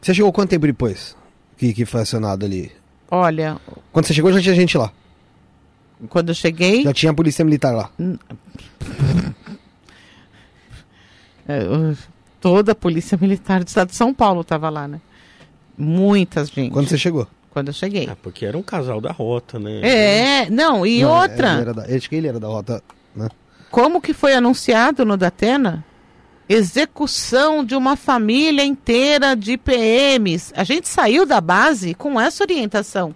Você 0.00 0.14
chegou 0.14 0.32
quanto 0.32 0.50
tempo 0.50 0.66
depois 0.66 1.16
que, 1.58 1.72
que 1.74 1.84
foi 1.84 2.02
acionado 2.02 2.44
ali? 2.46 2.70
olha, 3.10 3.56
Quando 3.92 4.06
você 4.06 4.14
chegou 4.14 4.32
já 4.32 4.40
tinha 4.40 4.54
gente 4.54 4.78
lá. 4.78 4.92
quando 6.08 6.28
eu 6.28 6.34
cheguei, 6.34 6.84
Já 6.84 6.92
tinha 6.92 7.12
polícia 7.12 7.44
militar 7.44 7.74
lá. 7.74 7.90
É, 11.48 11.64
toda 12.40 12.70
a 12.72 12.74
polícia 12.76 13.18
militar 13.20 13.64
do 13.64 13.66
estado 13.66 13.88
de 13.88 13.96
São 13.96 14.14
Paulo 14.14 14.42
estava 14.42 14.70
lá, 14.70 14.86
né? 14.86 15.00
Muitas 15.76 16.48
gente. 16.48 16.70
Quando 16.70 16.88
você 16.88 16.96
chegou. 16.96 17.26
Quando 17.50 17.68
eu 17.68 17.74
cheguei. 17.74 18.08
Ah, 18.08 18.16
porque 18.22 18.46
era 18.46 18.56
um 18.56 18.62
casal 18.62 19.00
da 19.00 19.10
rota, 19.10 19.58
né? 19.58 19.80
É, 19.82 20.48
não, 20.50 20.86
e 20.86 21.02
Não, 21.02 21.10
outra, 21.10 21.52
Ele 21.54 21.60
era 21.62 21.74
da, 21.74 21.82
acho 21.96 22.08
que 22.08 22.14
ele 22.14 22.28
era 22.28 22.38
da 22.38 22.46
rota. 22.46 22.80
Né? 23.16 23.28
como 23.68 24.00
que 24.00 24.12
foi 24.12 24.32
anunciado 24.34 25.04
no 25.04 25.16
Datena? 25.16 25.84
Execução 26.52 27.64
de 27.64 27.76
uma 27.76 27.94
família 27.94 28.64
inteira 28.64 29.36
de 29.36 29.56
PMs. 29.56 30.52
A 30.56 30.64
gente 30.64 30.88
saiu 30.88 31.24
da 31.24 31.40
base 31.40 31.94
com 31.94 32.20
essa 32.20 32.42
orientação. 32.42 33.14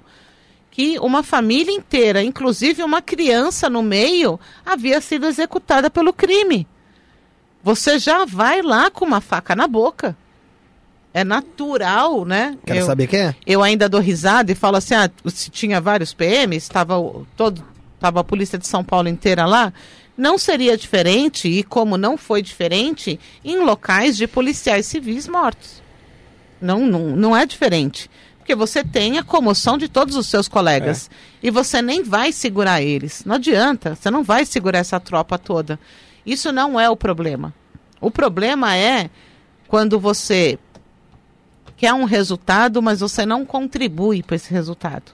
Que 0.71 1.01
uma 1.01 1.21
família 1.25 1.73
inteira, 1.75 2.23
inclusive 2.23 2.81
uma 2.85 3.03
criança 3.03 3.69
no 3.69 3.83
meio, 3.83 4.39
havia 4.65 5.01
sido 5.01 5.27
executada 5.27 5.91
pelo 5.91 6.13
crime. 6.13 6.65
Você 7.61 7.99
já 7.99 8.25
vai 8.25 8.63
lá 8.63 8.89
com 8.89 9.05
uma 9.05 9.21
faca 9.21 9.57
na 9.57 9.67
boca. 9.67 10.17
É 11.13 11.25
natural, 11.25 12.25
né? 12.25 12.57
Quero 12.65 12.79
Eu- 12.81 12.87
saber 12.87 13.09
quem 13.09 13.19
é. 13.21 13.35
eu 13.45 13.65
ainda 13.65 13.89
dou 13.89 14.01
risada 14.01 14.53
e 14.53 14.55
falo 14.55 14.77
assim, 14.77 14.95
ah, 14.95 15.11
se 15.27 15.51
tinha 15.51 15.81
vários 15.81 16.15
PMs, 16.15 16.63
estava 16.65 16.95
todo, 17.37 17.65
estava 17.97 18.21
a 18.21 18.25
polícia 18.25 18.59
de 18.59 18.67
São 18.69 18.85
Paulo 18.85 19.09
inteira 19.09 19.45
lá, 19.45 19.73
não 20.17 20.39
seria 20.39 20.77
diferente 20.77 21.49
e 21.49 21.63
como 21.63 21.97
não 21.97 22.17
foi 22.17 22.41
diferente 22.41 23.19
em 23.45 23.59
locais 23.59 24.17
de 24.17 24.27
policiais 24.27 24.87
civis 24.87 25.27
mortos. 25.27 25.83
Não, 26.61 26.87
não, 26.87 27.17
não 27.17 27.37
é 27.37 27.45
diferente. 27.45 28.11
Porque 28.39 28.55
você 28.55 28.85
tem 28.85 29.19
a 29.19 29.25
comoção 29.25 29.79
de 29.79 29.89
todos 29.89 30.17
os 30.17 30.27
seus 30.27 30.49
colegas. 30.49 31.11
E 31.43 31.51
você 31.51 31.81
nem 31.81 32.03
vai 32.03 32.31
segurar 32.31 32.83
eles. 32.83 33.25
Não 33.25 33.37
adianta. 33.37 33.95
Você 33.95 34.11
não 34.11 34.23
vai 34.23 34.45
segurar 34.45 34.79
essa 34.79 35.01
tropa 35.01 35.39
toda. 35.39 35.81
Isso 36.25 36.53
não 36.53 36.79
é 36.79 36.89
o 36.89 36.97
problema. 36.97 37.55
O 38.01 38.11
problema 38.11 38.77
é 38.77 39.09
quando 39.67 39.99
você 39.99 40.59
quer 41.77 41.93
um 41.95 42.05
resultado, 42.05 42.83
mas 42.83 43.01
você 43.01 43.27
não 43.27 43.45
contribui 43.45 44.23
para 44.23 44.37
esse 44.37 44.53
resultado. 44.53 45.13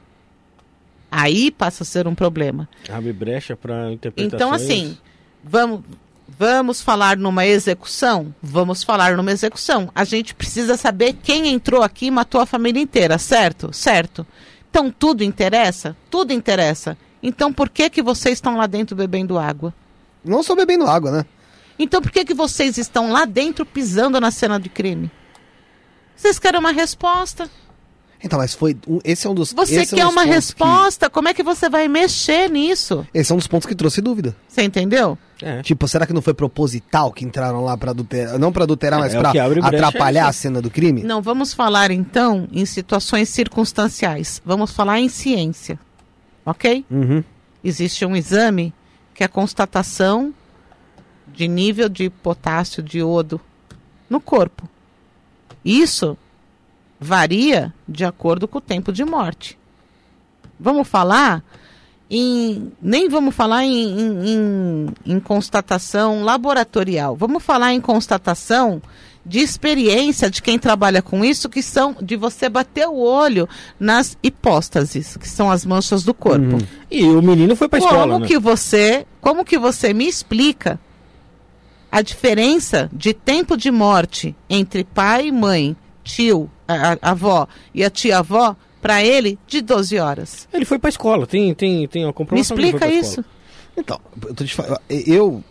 Aí 1.10 1.50
passa 1.50 1.82
a 1.82 1.86
ser 1.86 2.06
um 2.06 2.14
problema. 2.14 2.68
Abre 2.88 3.12
brecha 3.12 3.56
pra 3.56 3.92
interpretações. 3.92 4.34
Então, 4.34 4.52
assim, 4.52 4.96
vamos, 5.42 5.82
vamos 6.38 6.80
falar 6.80 7.16
numa 7.16 7.44
execução? 7.44 8.34
Vamos 8.42 8.84
falar 8.84 9.16
numa 9.16 9.32
execução. 9.32 9.90
A 9.94 10.04
gente 10.04 10.34
precisa 10.34 10.76
saber 10.76 11.14
quem 11.22 11.48
entrou 11.48 11.82
aqui 11.82 12.06
e 12.06 12.10
matou 12.10 12.40
a 12.40 12.46
família 12.46 12.80
inteira, 12.80 13.18
certo? 13.18 13.72
Certo. 13.72 14.26
Então 14.70 14.90
tudo 14.90 15.24
interessa? 15.24 15.96
Tudo 16.08 16.32
interessa. 16.32 16.96
Então 17.22 17.52
por 17.52 17.68
que 17.68 17.90
que 17.90 18.02
vocês 18.02 18.34
estão 18.34 18.56
lá 18.56 18.66
dentro 18.66 18.96
bebendo 18.96 19.38
água? 19.38 19.74
Não 20.24 20.42
só 20.42 20.54
bebendo 20.54 20.86
água, 20.86 21.10
né? 21.10 21.26
Então 21.78 22.00
por 22.00 22.10
que 22.10 22.24
que 22.24 22.34
vocês 22.34 22.78
estão 22.78 23.10
lá 23.10 23.24
dentro 23.24 23.66
pisando 23.66 24.20
na 24.20 24.30
cena 24.30 24.60
de 24.60 24.68
crime? 24.68 25.10
Vocês 26.14 26.38
querem 26.38 26.60
uma 26.60 26.72
resposta? 26.72 27.50
Então, 28.22 28.38
mas 28.38 28.54
foi. 28.54 28.76
um- 28.86 29.00
Esse 29.02 29.26
é 29.26 29.30
um 29.30 29.34
dos. 29.34 29.52
Você 29.52 29.80
esse 29.80 29.94
é 29.94 29.96
um 29.96 29.98
quer 30.00 30.06
uma 30.12 30.24
resposta? 30.24 31.08
Como 31.08 31.28
é 31.28 31.34
que 31.34 31.42
você 31.42 31.68
vai 31.70 31.88
mexer 31.88 32.50
nisso? 32.50 33.06
Que, 33.12 33.18
esse 33.18 33.32
é 33.32 33.34
um 33.34 33.38
dos 33.38 33.46
pontos 33.46 33.66
que 33.66 33.74
trouxe 33.74 34.00
dúvida. 34.00 34.36
Você 34.46 34.62
entendeu? 34.62 35.16
É. 35.42 35.62
Tipo, 35.62 35.88
será 35.88 36.06
que 36.06 36.12
não 36.12 36.20
foi 36.20 36.34
proposital 36.34 37.10
que 37.12 37.24
entraram 37.24 37.64
lá 37.64 37.74
pra 37.76 37.92
adulterar? 37.92 38.38
Não 38.38 38.52
pra 38.52 38.64
adulterar, 38.64 39.00
mas 39.00 39.14
é 39.14 39.30
que 39.30 39.38
abre 39.38 39.60
brecha, 39.62 39.76
atrapalhar 39.86 40.26
é 40.26 40.28
a 40.28 40.32
cena 40.32 40.60
do 40.60 40.70
crime? 40.70 41.02
Não, 41.02 41.22
vamos 41.22 41.54
falar 41.54 41.90
então 41.90 42.46
em 42.52 42.66
situações 42.66 43.30
circunstanciais. 43.30 44.42
Vamos 44.44 44.70
falar 44.70 45.00
em 45.00 45.08
ciência. 45.08 45.78
Ok? 46.44 46.84
Uhum. 46.90 47.24
Existe 47.64 48.04
um 48.04 48.14
exame 48.14 48.74
que 49.14 49.22
é 49.22 49.26
a 49.26 49.28
constatação 49.30 50.34
de 51.32 51.48
nível 51.48 51.88
de 51.88 52.10
potássio, 52.10 52.82
de 52.82 52.98
iodo 52.98 53.40
no 54.10 54.20
corpo. 54.20 54.68
Isso 55.64 56.16
varia 57.00 57.72
de 57.88 58.04
acordo 58.04 58.46
com 58.46 58.58
o 58.58 58.60
tempo 58.60 58.92
de 58.92 59.04
morte. 59.04 59.58
Vamos 60.58 60.86
falar 60.86 61.42
em. 62.10 62.70
Nem 62.82 63.08
vamos 63.08 63.34
falar 63.34 63.64
em, 63.64 63.72
em- 64.00 64.28
em- 64.28 64.86
em 65.14 65.20
constatação 65.20 66.22
laboratorial. 66.22 67.16
Vamos 67.16 67.42
falar 67.42 67.72
em 67.72 67.80
constatação 67.80 68.82
de 69.24 69.38
experiência 69.38 70.30
de 70.30 70.42
quem 70.42 70.58
trabalha 70.58 71.02
com 71.02 71.24
isso, 71.24 71.48
que 71.48 71.62
são 71.62 71.94
de 72.00 72.16
você 72.16 72.48
bater 72.48 72.88
o 72.88 72.96
olho 72.98 73.48
nas 73.78 74.16
hipóstases, 74.22 75.16
que 75.16 75.28
são 75.28 75.50
as 75.50 75.64
manchas 75.64 76.02
do 76.02 76.12
corpo. 76.14 76.58
E 76.90 77.04
o 77.04 77.22
menino 77.22 77.54
foi 77.54 77.68
pra 77.68 77.78
escola, 77.78 78.02
Como 78.14 78.18
né? 78.20 78.26
que 78.26 78.38
você, 78.38 79.06
como 79.20 79.44
que 79.44 79.58
você 79.58 79.92
me 79.92 80.06
explica 80.08 80.80
a 81.92 82.02
diferença 82.02 82.88
de 82.92 83.12
tempo 83.12 83.56
de 83.56 83.70
morte 83.70 84.34
entre 84.48 84.84
pai, 84.84 85.30
mãe, 85.30 85.76
tio, 86.02 86.50
a, 86.70 86.92
a- 86.92 86.98
avó 87.10 87.46
e 87.74 87.84
a 87.84 87.90
tia-avó 87.90 88.54
para 88.80 89.04
ele 89.04 89.38
de 89.46 89.60
12 89.60 89.98
horas? 89.98 90.48
Ele 90.52 90.64
foi 90.64 90.78
pra 90.78 90.88
escola, 90.88 91.26
tem, 91.26 91.52
tem, 91.54 91.86
tem 91.88 92.04
a 92.04 92.06
Me 92.08 92.12
comprovação 92.12 92.56
foi 92.56 92.64
explica 92.66 92.88
isso. 92.92 93.24
Então, 93.76 94.00
eu, 94.26 94.34
tô 94.34 94.44
te 94.44 94.54
fal- 94.54 94.80
eu, 94.88 95.42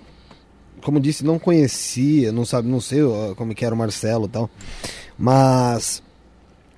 como 0.83 0.99
disse, 0.99 1.23
não 1.23 1.38
conhecia, 1.39 2.31
não 2.31 2.45
sabe, 2.45 2.67
não 2.67 2.81
sei 2.81 2.99
como 3.35 3.53
que 3.56 3.64
era 3.65 3.73
o 3.73 3.77
Marcelo 3.77 4.25
e 4.25 4.30
tal, 4.30 4.49
mas 5.17 6.01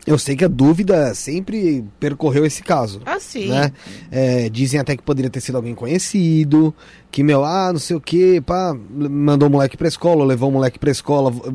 eu 0.05 0.17
sei 0.17 0.35
que 0.35 0.43
a 0.45 0.47
dúvida 0.47 1.13
sempre 1.13 1.83
percorreu 1.99 2.45
esse 2.45 2.63
caso. 2.63 3.01
Assim. 3.05 3.49
Né? 3.49 3.71
É, 4.11 4.49
dizem 4.49 4.79
até 4.79 4.95
que 4.97 5.03
poderia 5.03 5.29
ter 5.29 5.41
sido 5.41 5.55
alguém 5.57 5.75
conhecido, 5.75 6.73
que, 7.11 7.23
meu, 7.23 7.43
ah, 7.45 7.71
não 7.71 7.79
sei 7.79 7.95
o 7.95 8.01
que, 8.01 8.41
pá, 8.41 8.75
mandou 8.89 9.47
o 9.47 9.51
moleque 9.51 9.77
pra 9.77 9.87
escola, 9.87 10.23
levou 10.25 10.49
o 10.49 10.51
moleque 10.53 10.79
pra 10.79 10.89
escola, 10.91 11.29
v- 11.31 11.53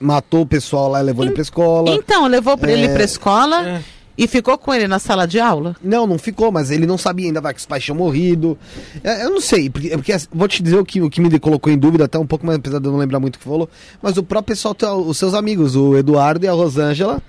matou 0.00 0.42
o 0.42 0.46
pessoal 0.46 0.88
lá 0.88 1.00
e 1.00 1.04
levou 1.04 1.24
ele 1.24 1.32
pra 1.34 1.42
escola. 1.42 1.90
Então, 1.90 2.26
levou 2.26 2.56
para 2.56 2.72
ele 2.72 2.86
É, 2.86 2.94
para 2.94 3.04
escola 3.04 3.68
é. 3.68 3.82
E 4.16 4.28
ficou 4.28 4.56
com 4.56 4.72
ele 4.72 4.86
na 4.86 4.98
sala 4.98 5.26
de 5.26 5.40
aula? 5.40 5.74
Não, 5.82 6.06
não 6.06 6.18
ficou, 6.18 6.52
mas 6.52 6.70
ele 6.70 6.86
não 6.86 6.96
sabia 6.96 7.26
ainda 7.26 7.40
vai 7.40 7.52
que 7.52 7.60
os 7.60 7.66
pais 7.66 7.82
tinham 7.82 7.96
morrido. 7.96 8.56
É, 9.02 9.24
eu 9.24 9.30
não 9.30 9.40
sei, 9.40 9.68
porque, 9.68 9.90
porque 9.90 10.12
assim, 10.12 10.28
vou 10.32 10.46
te 10.46 10.62
dizer 10.62 10.78
o 10.78 10.84
que, 10.84 11.00
o 11.02 11.10
que 11.10 11.20
me 11.20 11.38
colocou 11.38 11.72
em 11.72 11.76
dúvida, 11.76 12.04
até 12.04 12.18
um 12.18 12.26
pouco 12.26 12.46
mais, 12.46 12.58
apesar 12.58 12.78
de 12.78 12.86
eu 12.86 12.92
não 12.92 12.98
lembrar 12.98 13.18
muito 13.18 13.36
o 13.36 13.38
que 13.38 13.44
falou, 13.44 13.68
mas 14.00 14.16
o 14.16 14.22
próprio 14.22 14.54
pessoal, 14.54 14.74
tá- 14.74 14.94
os 14.94 15.18
seus 15.18 15.34
amigos, 15.34 15.74
o 15.74 15.96
Eduardo 15.96 16.44
e 16.44 16.48
a 16.48 16.52
Rosângela, 16.52 17.20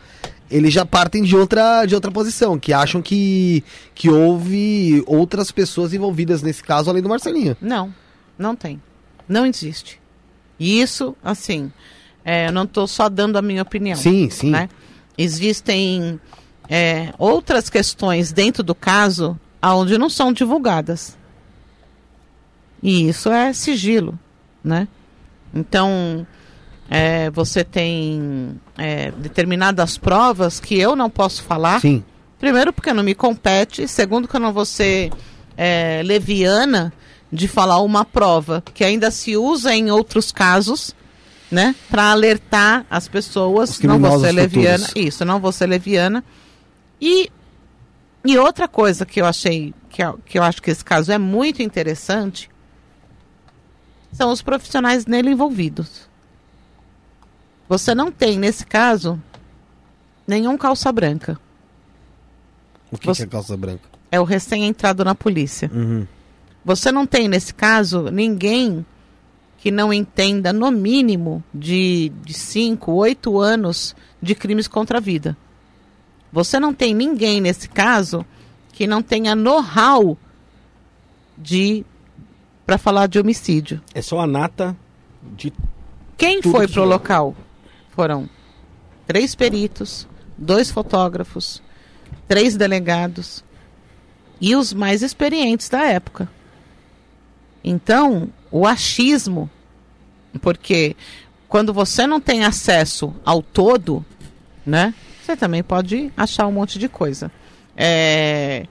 eles 0.49 0.71
já 0.71 0.85
partem 0.85 1.23
de 1.23 1.35
outra, 1.35 1.85
de 1.85 1.95
outra 1.95 2.11
posição, 2.11 2.59
que 2.59 2.71
acham 2.71 3.01
que, 3.01 3.63
que 3.95 4.09
houve 4.09 5.03
outras 5.07 5.51
pessoas 5.51 5.91
envolvidas 5.93 6.43
nesse 6.43 6.63
caso 6.63 6.89
além 6.89 7.01
do 7.01 7.09
Marcelinho. 7.09 7.57
Não, 7.59 7.91
não 8.37 8.55
tem. 8.55 8.79
Não 9.27 9.45
existe. 9.45 9.99
E 10.59 10.79
isso, 10.79 11.15
assim, 11.23 11.71
é, 12.23 12.47
eu 12.47 12.51
não 12.51 12.63
estou 12.63 12.87
só 12.87 13.09
dando 13.09 13.37
a 13.37 13.41
minha 13.41 13.63
opinião. 13.63 13.97
Sim, 13.97 14.29
sim. 14.29 14.51
né? 14.51 14.69
Existem 15.17 16.19
é, 16.69 17.13
outras 17.17 17.69
questões 17.69 18.31
dentro 18.31 18.63
do 18.63 18.75
caso 18.75 19.39
onde 19.61 19.97
não 19.97 20.09
são 20.09 20.31
divulgadas. 20.31 21.17
E 22.81 23.09
isso 23.09 23.29
é 23.31 23.51
sigilo, 23.51 24.17
né? 24.63 24.87
Então, 25.53 26.25
é, 26.89 27.29
você 27.31 27.63
tem 27.63 28.59
é, 28.77 29.11
determinadas 29.11 29.97
provas 29.97 30.59
que 30.59 30.77
eu 30.77 30.95
não 30.95 31.09
posso 31.09 31.43
falar. 31.43 31.81
Sim. 31.81 32.03
Primeiro, 32.39 32.71
porque 32.71 32.93
não 32.93 33.03
me 33.03 33.15
compete. 33.15 33.87
Segundo, 33.87 34.27
que 34.27 34.35
eu 34.35 34.39
não 34.39 34.53
vou 34.53 34.65
ser 34.65 35.11
é, 35.57 36.01
leviana 36.03 36.93
de 37.31 37.47
falar 37.47 37.79
uma 37.79 38.05
prova 38.05 38.63
que 38.73 38.83
ainda 38.83 39.09
se 39.09 39.35
usa 39.35 39.73
em 39.73 39.89
outros 39.89 40.31
casos, 40.31 40.93
né? 41.49 41.73
Para 41.89 42.11
alertar 42.11 42.85
as 42.89 43.07
pessoas. 43.07 43.79
Não 43.79 43.99
vou 43.99 44.19
ser 44.19 44.31
leviana. 44.31 44.85
futuros. 44.85 45.07
Isso, 45.07 45.25
não 45.25 45.39
vou 45.39 45.51
ser 45.51 45.67
leviana. 45.67 46.23
E, 46.99 47.29
e 48.23 48.37
outra 48.37 48.67
coisa 48.67 49.05
que 49.05 49.21
eu 49.21 49.25
achei, 49.25 49.73
que 49.89 50.01
que 50.25 50.37
eu 50.39 50.43
acho 50.43 50.61
que 50.61 50.71
esse 50.71 50.83
caso 50.83 51.11
é 51.11 51.17
muito 51.17 51.61
interessante, 51.61 52.49
são 54.11 54.31
os 54.31 54.41
profissionais 54.41 55.05
nele 55.05 55.31
envolvidos. 55.31 56.07
Você 57.67 57.93
não 57.95 58.11
tem, 58.11 58.37
nesse 58.37 58.65
caso, 58.65 59.21
nenhum 60.27 60.57
calça 60.57 60.91
branca. 60.91 61.39
O 62.91 62.97
que, 62.97 63.07
Você- 63.07 63.23
que 63.23 63.27
é 63.29 63.31
calça 63.31 63.57
branca? 63.57 63.89
É 64.11 64.19
o 64.19 64.23
recém-entrado 64.23 65.03
na 65.03 65.15
polícia. 65.15 65.69
Uhum. 65.73 66.07
Você 66.63 66.91
não 66.91 67.05
tem, 67.05 67.27
nesse 67.27 67.53
caso, 67.53 68.09
ninguém 68.11 68.85
que 69.57 69.71
não 69.71 69.91
entenda, 69.91 70.53
no 70.53 70.69
mínimo, 70.71 71.43
de 71.53 72.11
5, 72.27 72.91
8 72.91 73.39
anos 73.39 73.95
de 74.21 74.35
crimes 74.35 74.67
contra 74.67 74.99
a 74.99 75.01
vida. 75.01 75.35
Você 76.35 76.59
não 76.59 76.73
tem 76.73 76.93
ninguém, 76.93 77.39
nesse 77.39 77.69
caso, 77.69 78.25
que 78.73 78.85
não 78.85 79.01
tenha 79.01 79.33
know-how 79.33 80.17
de 81.37 81.85
para 82.65 82.77
falar 82.77 83.07
de 83.07 83.17
homicídio. 83.17 83.81
É 83.93 84.01
só 84.01 84.19
a 84.19 84.27
nata 84.27 84.75
de. 85.23 85.53
Quem 86.17 86.41
foi 86.41 86.67
pro 86.67 86.67
tiver. 86.67 86.85
local? 86.85 87.33
Foram 87.91 88.29
três 89.07 89.33
peritos, 89.33 90.05
dois 90.37 90.69
fotógrafos, 90.69 91.63
três 92.27 92.57
delegados 92.57 93.41
e 94.41 94.57
os 94.57 94.73
mais 94.73 95.01
experientes 95.01 95.69
da 95.69 95.85
época. 95.85 96.29
Então, 97.63 98.27
o 98.51 98.67
achismo, 98.67 99.49
porque 100.41 100.97
quando 101.47 101.73
você 101.73 102.05
não 102.05 102.19
tem 102.19 102.43
acesso 102.43 103.15
ao 103.23 103.41
todo, 103.41 104.05
né? 104.65 104.93
Você 105.25 105.35
também 105.35 105.63
pode 105.63 106.11
achar 106.15 106.45
um 106.45 106.51
monte 106.51 106.77
de 106.77 106.87
coisa. 106.87 107.31
É, 107.75 108.65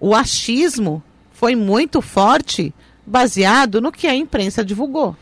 o 0.00 0.14
achismo 0.14 1.02
foi 1.32 1.54
muito 1.54 2.00
forte, 2.00 2.72
baseado 3.06 3.80
no 3.80 3.92
que 3.92 4.06
a 4.06 4.14
imprensa 4.14 4.64
divulgou. 4.64 5.14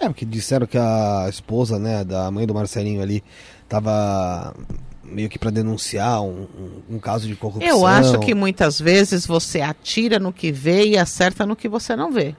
É, 0.00 0.06
porque 0.08 0.24
disseram 0.24 0.66
que 0.66 0.76
a 0.76 1.26
esposa, 1.28 1.78
né, 1.78 2.02
da 2.02 2.28
mãe 2.32 2.46
do 2.46 2.52
Marcelinho 2.54 3.00
ali, 3.00 3.22
tava 3.68 4.54
meio 5.04 5.28
que 5.28 5.38
pra 5.38 5.50
denunciar 5.50 6.20
um, 6.22 6.48
um- 6.90 6.96
um 6.96 6.98
caso 6.98 7.28
de 7.28 7.36
corrupção. 7.36 7.68
Eu 7.68 7.86
acho 7.86 8.18
que 8.18 8.34
muitas 8.34 8.80
vezes 8.80 9.24
você 9.26 9.60
atira 9.60 10.18
no 10.18 10.32
que 10.32 10.50
vê 10.50 10.86
e 10.88 10.98
acerta 10.98 11.46
no 11.46 11.54
que 11.54 11.68
você 11.68 11.94
não 11.94 12.10
vê. 12.10 12.34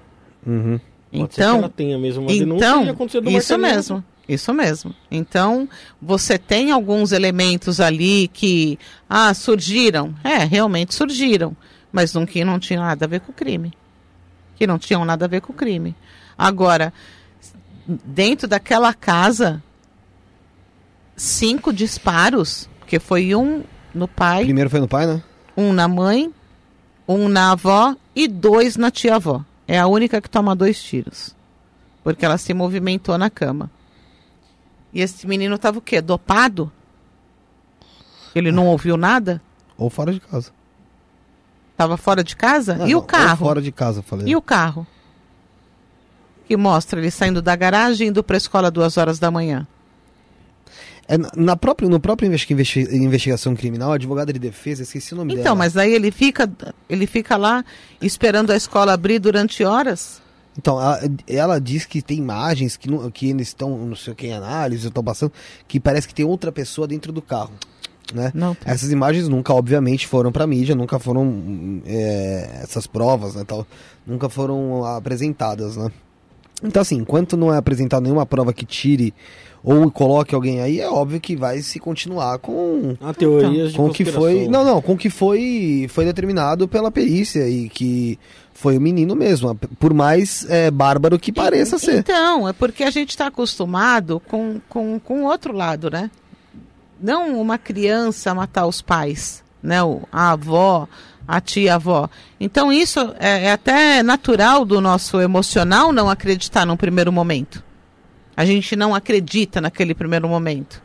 Uhum. 0.45 0.79
Pode 0.79 1.33
ser 1.33 1.35
que 1.35 1.41
Então, 1.41 1.57
ela 1.59 1.69
tenha 1.69 1.97
mesmo 1.97 2.23
uma 2.23 2.27
denúncia 2.33 2.65
e 2.65 2.69
então 2.69 2.89
aconteceu 2.89 3.21
do 3.21 3.29
isso 3.29 3.53
Marcelinho. 3.57 3.75
mesmo, 3.75 4.03
isso 4.27 4.53
mesmo. 4.53 4.93
Então, 5.09 5.69
você 6.01 6.37
tem 6.37 6.71
alguns 6.71 7.11
elementos 7.11 7.79
ali 7.79 8.27
que 8.27 8.79
ah, 9.09 9.33
surgiram. 9.33 10.15
É, 10.23 10.43
realmente 10.43 10.95
surgiram, 10.95 11.55
mas 11.91 12.13
não 12.13 12.25
que 12.25 12.43
não 12.43 12.59
tinham 12.59 12.83
nada 12.83 13.05
a 13.05 13.07
ver 13.07 13.21
com 13.21 13.31
o 13.31 13.35
crime. 13.35 13.73
Que 14.55 14.65
não 14.65 14.79
tinham 14.79 15.05
nada 15.05 15.25
a 15.25 15.27
ver 15.27 15.41
com 15.41 15.53
o 15.53 15.55
crime. 15.55 15.95
Agora, 16.37 16.91
dentro 17.87 18.47
daquela 18.47 18.93
casa, 18.93 19.61
cinco 21.15 21.71
disparos, 21.71 22.69
porque 22.79 22.99
foi 22.99 23.35
um 23.35 23.63
no 23.93 24.07
pai, 24.07 24.43
Primeiro 24.43 24.69
foi 24.69 24.79
no 24.79 24.87
pai, 24.87 25.07
né? 25.07 25.23
um 25.55 25.71
na 25.71 25.87
mãe, 25.87 26.33
um 27.07 27.29
na 27.29 27.51
avó 27.51 27.95
e 28.15 28.27
dois 28.27 28.75
na 28.75 28.91
tia-avó. 28.91 29.43
É 29.67 29.79
a 29.79 29.87
única 29.87 30.21
que 30.21 30.29
toma 30.29 30.55
dois 30.55 30.81
tiros. 30.81 31.35
Porque 32.03 32.25
ela 32.25 32.37
se 32.37 32.53
movimentou 32.53 33.17
na 33.17 33.29
cama. 33.29 33.71
E 34.95 35.01
esse 35.01 35.27
menino 35.27 35.57
tava 35.57 35.77
o 35.79 35.81
quê? 35.81 35.99
Dopado? 35.99 36.71
Ele 38.33 38.49
não 38.51 38.65
ouviu 38.67 38.95
nada? 38.95 39.41
Ou 39.77 39.89
fora 39.89 40.13
de 40.13 40.21
casa. 40.21 40.51
Tava 41.75 41.97
fora 41.97 42.23
de 42.23 42.33
casa? 42.35 42.75
Não, 42.75 42.87
e 42.87 42.93
não, 42.93 42.99
o 42.99 43.03
carro? 43.03 43.45
Fora 43.45 43.61
de 43.61 43.71
casa, 43.73 44.01
falei. 44.01 44.25
E 44.29 44.35
o 44.37 44.41
carro? 44.41 44.87
Que 46.47 46.55
mostra 46.55 46.99
ele 47.01 47.11
saindo 47.11 47.41
da 47.41 47.53
garagem 47.57 48.07
e 48.07 48.09
indo 48.09 48.23
pra 48.23 48.37
escola 48.37 48.71
duas 48.71 48.95
horas 48.97 49.19
da 49.19 49.29
manhã. 49.29 49.67
É, 51.07 51.17
na- 51.35 51.55
própria, 51.57 51.87
no 51.89 51.99
próprio 51.99 52.25
investi- 52.27 52.53
investi- 52.53 52.95
investigação 52.95 53.53
criminal, 53.55 53.91
a 53.91 53.95
advogada 53.95 54.31
de 54.33 54.39
defesa, 54.39 54.81
esqueci 54.83 55.13
o 55.13 55.17
nome 55.17 55.33
dela. 55.33 55.41
Então, 55.41 55.55
mas 55.55 55.75
aí 55.77 55.93
ele 55.93 56.09
fica, 56.09 56.49
ele 56.89 57.05
fica 57.05 57.35
lá 57.35 57.63
esperando 58.01 58.51
a 58.51 58.55
escola 58.55 58.93
abrir 58.93 59.19
durante 59.19 59.63
horas? 59.63 60.21
Então, 60.57 60.79
ela, 60.79 60.99
ela 61.27 61.59
diz 61.61 61.85
que 61.85 62.01
tem 62.01 62.17
imagens 62.17 62.77
que, 62.77 62.89
não- 62.89 63.09
que 63.11 63.29
eles 63.29 63.47
estão, 63.49 63.77
não 63.77 63.95
sei 63.95 64.13
o 64.13 64.15
que, 64.15 64.27
em 64.27 64.33
análise, 64.33 64.87
estão 64.87 65.03
passando, 65.03 65.31
que 65.67 65.79
parece 65.79 66.07
que 66.07 66.15
tem 66.15 66.25
outra 66.25 66.51
pessoa 66.51 66.87
dentro 66.87 67.11
do 67.11 67.21
carro, 67.21 67.51
né? 68.13 68.31
Não. 68.33 68.55
Essas 68.65 68.91
imagens 68.91 69.27
nunca, 69.27 69.53
obviamente, 69.53 70.07
foram 70.07 70.31
pra 70.31 70.47
mídia, 70.47 70.73
nunca 70.75 70.97
foram, 70.97 71.81
é, 71.85 72.59
essas 72.63 72.87
provas, 72.87 73.35
né, 73.35 73.43
tal, 73.45 73.67
nunca 74.07 74.29
foram 74.29 74.85
apresentadas, 74.85 75.75
né? 75.75 75.91
Então, 76.63 76.81
assim, 76.81 76.95
enquanto 76.95 77.35
não 77.35 77.53
é 77.53 77.57
apresentada 77.57 78.01
nenhuma 78.01 78.25
prova 78.25 78.53
que 78.53 78.65
tire 78.65 79.13
ou 79.61 79.91
coloque 79.91 80.33
alguém 80.33 80.61
aí, 80.61 80.79
é 80.79 80.89
óbvio 80.89 81.19
que 81.19 81.35
vai 81.35 81.59
se 81.61 81.79
continuar 81.79 82.37
com 82.39 82.95
Há 83.01 83.13
teorias 83.13 83.71
de 83.71 83.77
com 83.77 83.87
o 83.87 83.93
que 83.93 84.05
foi 84.05 84.47
não 84.47 84.63
não 84.63 84.81
com 84.81 84.93
o 84.93 84.97
que 84.97 85.09
foi 85.09 85.87
foi 85.89 86.05
determinado 86.05 86.65
pela 86.67 86.89
perícia 86.89 87.45
e 87.49 87.67
que 87.67 88.17
foi 88.55 88.77
o 88.77 88.81
menino 88.81 89.15
mesmo 89.15 89.53
por 89.53 89.93
mais 89.93 90.49
é, 90.49 90.71
bárbaro 90.71 91.19
que 91.19 91.31
pareça 91.31 91.77
ser 91.77 91.99
Então, 91.99 92.47
é 92.47 92.53
porque 92.53 92.85
a 92.85 92.89
gente 92.89 93.09
está 93.09 93.27
acostumado 93.27 94.21
com, 94.21 94.61
com, 94.69 94.97
com 94.97 95.23
outro 95.23 95.53
lado, 95.53 95.91
né? 95.91 96.09
Não 96.99 97.39
uma 97.39 97.57
criança 97.57 98.33
matar 98.33 98.65
os 98.65 98.81
pais, 98.81 99.43
né? 99.61 99.79
A 100.09 100.31
avó, 100.31 100.87
a 101.27 101.41
tia-avó. 101.41 102.09
Então, 102.39 102.71
isso 102.71 103.13
é, 103.19 103.47
é 103.47 103.51
até 103.51 104.01
natural 104.01 104.63
do 104.63 104.79
nosso 104.79 105.19
emocional 105.19 105.91
não 105.91 106.09
acreditar 106.09 106.65
num 106.65 106.77
primeiro 106.77 107.11
momento. 107.11 107.61
A 108.37 108.45
gente 108.45 108.73
não 108.77 108.95
acredita 108.95 109.59
naquele 109.59 109.93
primeiro 109.93 110.29
momento. 110.29 110.81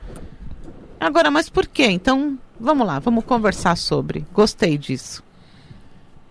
Agora, 0.98 1.30
mas 1.30 1.48
por 1.48 1.68
quê? 1.68 1.86
Então, 1.86 2.36
vamos 2.58 2.84
lá, 2.84 2.98
vamos 2.98 3.24
conversar 3.24 3.76
sobre. 3.76 4.26
Gostei 4.32 4.76
disso. 4.76 5.22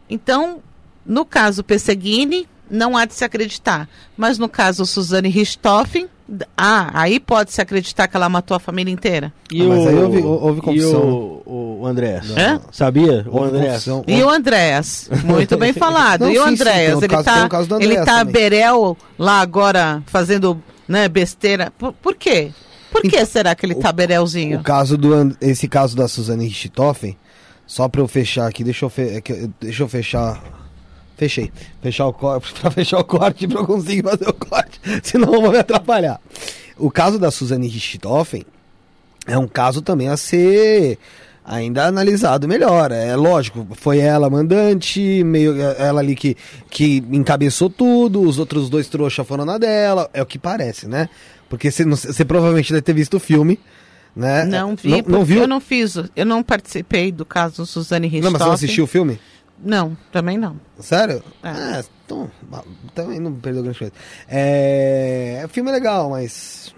Então, 0.09 0.61
no 1.05 1.25
caso 1.25 1.63
Pesseguini, 1.63 2.47
não 2.69 2.95
há 2.95 3.05
de 3.05 3.13
se 3.13 3.23
acreditar. 3.23 3.87
Mas 4.17 4.37
no 4.37 4.47
caso 4.47 4.85
Suzane 4.85 5.29
Richthofen, 5.29 6.07
ah, 6.55 6.91
aí 6.93 7.19
pode 7.19 7.51
se 7.51 7.59
acreditar 7.59 8.07
que 8.07 8.15
ela 8.15 8.29
matou 8.29 8.55
a 8.55 8.59
família 8.59 8.91
inteira. 8.91 9.33
E 9.51 9.61
Ah, 9.63 9.65
mas 9.67 9.79
o, 9.85 9.87
aí 9.89 9.95
houve- 9.95 10.21
houve 10.21 10.59
E 10.59 10.61
confusão. 10.61 11.01
o, 11.01 11.79
o 11.81 11.87
Andrés? 11.87 12.29
Hã? 12.37 12.61
Sabia? 12.71 13.25
O 13.27 13.31
confusão. 13.31 14.03
E 14.07 14.21
o 14.21 14.29
Andréas, 14.29 15.09
muito 15.23 15.57
bem 15.57 15.73
falado. 15.73 16.25
Não, 16.25 16.31
e 16.31 16.37
o 16.37 16.43
Andréas, 16.45 16.95
o 16.95 16.99
ele 16.99 17.07
caso- 17.07 17.23
tem 17.23 17.33
tá, 17.49 17.59
o 17.59 17.63
ele 17.81 17.85
Andréas 17.97 18.05
tá 18.05 18.17
também. 18.19 18.33
berel 18.33 18.95
lá 19.17 19.41
agora 19.41 20.03
fazendo 20.05 20.61
né, 20.87 21.07
besteira. 21.09 21.73
Por, 21.77 21.93
por 21.93 22.15
quê? 22.15 22.51
Por 22.91 23.01
que 23.03 23.23
será 23.25 23.53
que 23.55 23.65
ele 23.65 23.75
tá 23.75 23.91
berelzinho? 23.91 24.59
o 24.59 24.63
caso 24.63 24.97
do 24.97 25.11
esse 25.41 25.67
caso 25.67 25.95
da 25.95 26.07
Suzane 26.07 26.45
Richthofen 26.47 27.15
só 27.65 27.87
pra 27.87 28.01
eu 28.01 28.07
fechar 28.07 28.47
aqui 28.47 28.63
deixa 28.63 28.83
eu, 28.85 28.89
fe- 28.89 29.21
é 29.23 29.47
deixa 29.59 29.83
eu 29.83 29.87
fechar 29.87 30.41
fechei 31.19 31.51
fechar 31.81 32.07
o 32.07 32.13
corte 32.13 32.53
para 32.59 32.71
fechar 32.71 32.97
o 32.99 33.03
corte 33.03 33.47
pra 33.47 33.59
eu 33.59 33.65
conseguir 33.67 34.01
fazer 34.03 34.27
o 34.29 34.33
corte 34.33 34.79
senão 35.03 35.33
eu 35.35 35.41
vou 35.41 35.51
me 35.51 35.57
atrapalhar 35.59 36.19
o 36.77 36.89
caso 36.89 37.19
da 37.19 37.29
Suzane 37.29 37.67
Richthofen 37.67 38.43
é 39.27 39.37
um 39.37 39.47
caso 39.47 39.81
também 39.81 40.07
a 40.07 40.17
ser 40.17 40.97
ainda 41.45 41.85
analisado 41.85 42.47
melhor. 42.47 42.91
É 42.91 43.15
lógico, 43.15 43.67
foi 43.73 43.97
ela 43.99 44.29
mandante, 44.29 45.23
meio 45.23 45.59
ela 45.59 45.99
ali 45.99 46.15
que, 46.15 46.37
que 46.69 47.03
encabeçou 47.11 47.69
tudo, 47.69 48.21
os 48.21 48.39
outros 48.39 48.69
dois 48.69 48.87
trouxas 48.87 49.27
foram 49.27 49.45
na 49.45 49.57
dela, 49.57 50.09
é 50.13 50.21
o 50.21 50.25
que 50.25 50.39
parece, 50.39 50.87
né? 50.87 51.09
Porque 51.49 51.69
você, 51.71 51.83
não- 51.85 51.97
provavelmente 52.27 52.71
deve 52.71 52.81
ter 52.83 52.93
visto 52.93 53.17
o 53.17 53.19
filme, 53.19 53.59
né? 54.15 54.45
Não 54.45 54.75
vi, 54.75 54.89
Não, 54.89 55.19
não 55.19 55.25
viu? 55.25 55.41
eu 55.41 55.47
não 55.47 55.59
fiz, 55.59 55.95
eu 56.15 56.25
não 56.25 56.41
participei 56.43 57.11
do 57.11 57.25
caso 57.25 57.65
Suzane 57.65 58.07
Não, 58.07 58.11
Richthofen. 58.13 58.31
mas 58.31 58.41
você 58.41 58.47
não 58.47 58.53
assistiu 58.53 58.83
o 58.83 58.87
filme? 58.87 59.19
Não, 59.63 59.97
também 60.11 60.37
não. 60.37 60.55
Sério? 60.79 61.23
É. 61.43 61.49
Ah, 61.49 61.83
então, 62.05 62.31
também 62.95 63.19
não 63.19 63.33
perdeu 63.33 63.61
grande 63.61 63.77
coisa. 63.77 63.93
É, 64.27 65.41
o 65.45 65.49
filme 65.49 65.69
é 65.69 65.73
legal, 65.73 66.09
mas 66.09 66.73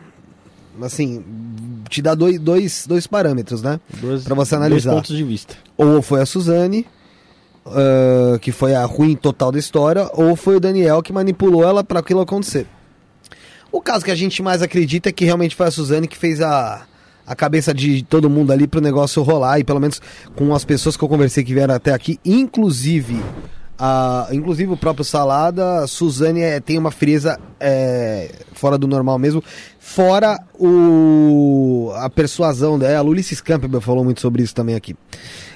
assim, 0.82 1.24
te 1.90 2.01
dá 2.01 2.16
dois, 2.16 2.40
dois, 2.40 2.85
dois 2.88 3.06
parâmetros, 3.06 3.61
né? 3.61 3.80
Dois, 4.00 4.24
Pra 4.24 4.35
você 4.35 4.56
analisar. 4.56 4.92
Dois 4.92 5.01
pontos 5.01 5.16
de 5.16 5.24
vista. 5.24 5.56
Ou 5.77 6.01
foi 6.01 6.22
a 6.22 6.26
Suzane, 6.26 6.88
ah, 7.66 8.38
que 8.40 8.51
foi 8.51 8.74
a 8.74 8.84
ruim 8.85 9.16
total 9.16 9.51
da 9.51 9.60
história, 9.60 10.10
ou 10.14 10.35
foi 10.35 10.56
o 10.56 10.60
Daniel 10.60 11.01
que 11.03 11.14
manipulou 11.14 11.64
ela 11.64 11.84
para 11.84 12.00
aquilo 12.00 12.22
acontecer. 12.22 12.68
O 13.72 13.82
caso 13.82 14.03
que 14.03 14.11
a 14.11 14.16
gente 14.16 14.42
mais 14.43 14.61
acredita 14.61 15.10
é 15.10 15.11
que 15.11 15.24
realmente 15.24 15.56
foi 15.56 15.68
a 15.68 15.72
Suzane 15.72 16.08
que 16.08 16.18
fez 16.18 16.42
a, 16.42 16.85
a 17.32 17.35
cabeça 17.35 17.74
de 17.74 18.03
todo 18.03 18.30
mundo 18.30 18.51
ali 18.51 18.68
pro 18.68 18.82
negócio 18.82 19.24
rolar, 19.24 19.58
e 19.58 19.64
pelo 19.64 19.80
menos 19.80 20.01
com 20.35 20.53
as 20.53 20.66
pessoas 20.66 20.98
que 20.98 21.03
eu 21.03 21.08
conversei 21.08 21.45
que 21.45 21.53
vieram 21.53 21.74
até 21.74 21.93
aqui, 21.93 22.19
inclusive. 22.26 23.22
A, 23.80 24.27
inclusive 24.34 24.74
o 24.74 24.76
próprio 24.76 25.06
Salada, 25.06 25.88
Suzane 25.88 26.42
é, 26.42 26.60
tem 26.60 26.77
uma 26.77 26.92
frieza 26.92 27.40
é, 27.58 28.30
fora 28.51 28.77
do 28.77 28.85
normal 28.85 29.18
mesmo, 29.18 29.42
fora 29.80 30.38
o, 30.60 31.93
a 31.95 32.10
persuasão 32.10 32.77
dela. 32.77 33.08
O 33.08 33.11
Ulisses 33.11 33.40
Campbell 33.40 33.80
falou 33.80 34.03
muito 34.03 34.19
sobre 34.19 34.43
isso 34.43 34.53
também 34.53 34.76
aqui. 34.76 34.93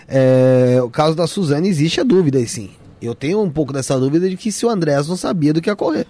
É, 0.07 0.79
o 0.81 0.89
caso 0.89 1.13
da 1.13 1.27
Suzane 1.27 1.67
existe 1.67 1.99
a 1.99 2.05
dúvida, 2.05 2.39
e 2.39 2.47
sim. 2.47 2.69
Eu 3.01 3.13
tenho 3.13 3.41
um 3.41 3.49
pouco 3.49 3.73
dessa 3.73 3.99
dúvida 3.99 4.29
de 4.29 4.37
que 4.37 4.49
se 4.49 4.65
o 4.65 4.69
Andrés 4.69 5.09
não 5.09 5.17
sabia 5.17 5.51
do 5.51 5.61
que 5.61 5.69
ia 5.69 5.75
correr. 5.75 6.07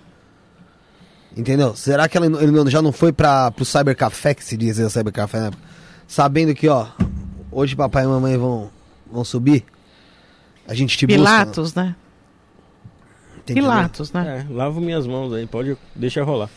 Entendeu? 1.36 1.76
Será 1.76 2.08
que 2.08 2.18
ela, 2.18 2.26
ele 2.26 2.52
não- 2.52 2.70
já 2.70 2.82
não 2.82 2.92
foi 2.92 3.12
para 3.12 3.52
pro 3.52 3.66
Cybercafé, 3.66 4.34
que 4.34 4.44
se 4.44 4.56
dizia 4.56 4.90
Cybercafé 4.90 5.40
na 5.40 5.46
época? 5.48 5.64
Sabendo 6.08 6.54
que, 6.56 6.68
ó, 6.70 6.88
hoje 7.52 7.76
papai 7.76 8.06
e 8.06 8.08
mamãe 8.08 8.38
vão, 8.38 8.70
vão 9.12 9.24
subir? 9.26 9.66
A 10.68 10.74
gente 10.74 10.98
te 10.98 11.06
busca. 11.06 11.20
Pilatos, 11.20 11.76
né? 11.76 11.96
entendeu? 13.38 13.64
Pilatos, 13.64 14.12
né? 14.12 14.46
É, 14.50 14.54
lavo 14.54 14.80
minhas 14.82 15.06
mãos 15.06 15.32
aí, 15.34 15.46
pode 15.46 15.78
deixar 15.96 16.24
rolar. 16.24 16.50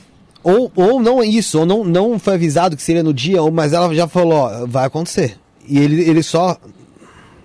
Ou, 0.42 0.70
ou 0.76 1.00
não 1.00 1.20
é 1.20 1.26
isso, 1.26 1.58
ou 1.58 1.66
não, 1.66 1.84
não 1.84 2.18
foi 2.18 2.34
avisado 2.34 2.76
que 2.76 2.82
seria 2.82 3.02
no 3.02 3.12
dia, 3.12 3.42
ou, 3.42 3.50
mas 3.50 3.72
ela 3.72 3.92
já 3.94 4.06
falou, 4.06 4.34
ó, 4.38 4.66
vai 4.66 4.86
acontecer. 4.86 5.36
E 5.66 5.78
ele, 5.78 6.00
ele 6.08 6.22
só. 6.22 6.56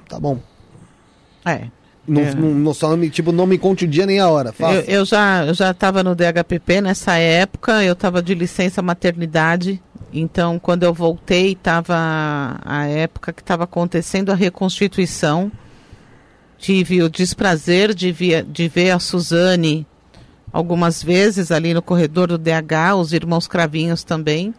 Tá 0.08 0.20
bom. 0.20 0.40
É. 1.44 1.68
Não, 2.08 2.22
É. 2.22 2.34
não, 2.36 2.50
não- 2.54 2.74
só 2.74 2.98
tipo, 3.10 3.32
não 3.32 3.46
me 3.48 3.58
conte 3.58 3.86
o 3.86 3.88
dia 3.88 4.06
nem 4.06 4.20
a 4.20 4.28
hora. 4.28 4.54
Eu, 4.60 4.82
eu 5.00 5.06
já 5.06 5.46
eu 5.46 5.54
já 5.54 5.72
estava 5.72 6.04
no 6.04 6.14
DHPP 6.14 6.82
nessa 6.82 7.16
época, 7.18 7.82
eu 7.84 7.94
estava 7.94 8.22
de 8.22 8.34
licença 8.36 8.82
maternidade, 8.82 9.82
então 10.12 10.60
quando 10.60 10.84
eu 10.84 10.94
voltei 10.94 11.54
estava 11.54 12.60
a 12.66 12.86
época 12.88 13.32
que 13.32 13.42
estava 13.42 13.64
acontecendo 13.64 14.32
a 14.32 14.36
reconstituição. 14.36 15.52
Tive 16.58 17.02
o 17.04 17.10
desprazer 17.10 17.94
de, 17.94 18.12
via- 18.12 18.44
de 18.44 18.70
ver 18.70 18.92
a 18.92 19.00
Suzane 19.00 19.86
algumas 20.52 21.04
vezes 21.04 21.52
ali 21.52 21.74
no 21.74 21.82
corredor 21.82 22.28
do 22.28 22.38
DH, 22.38 22.96
os 22.98 23.12
irmãos 23.12 23.48
Cravinhos 23.48 24.04
também. 24.04 24.54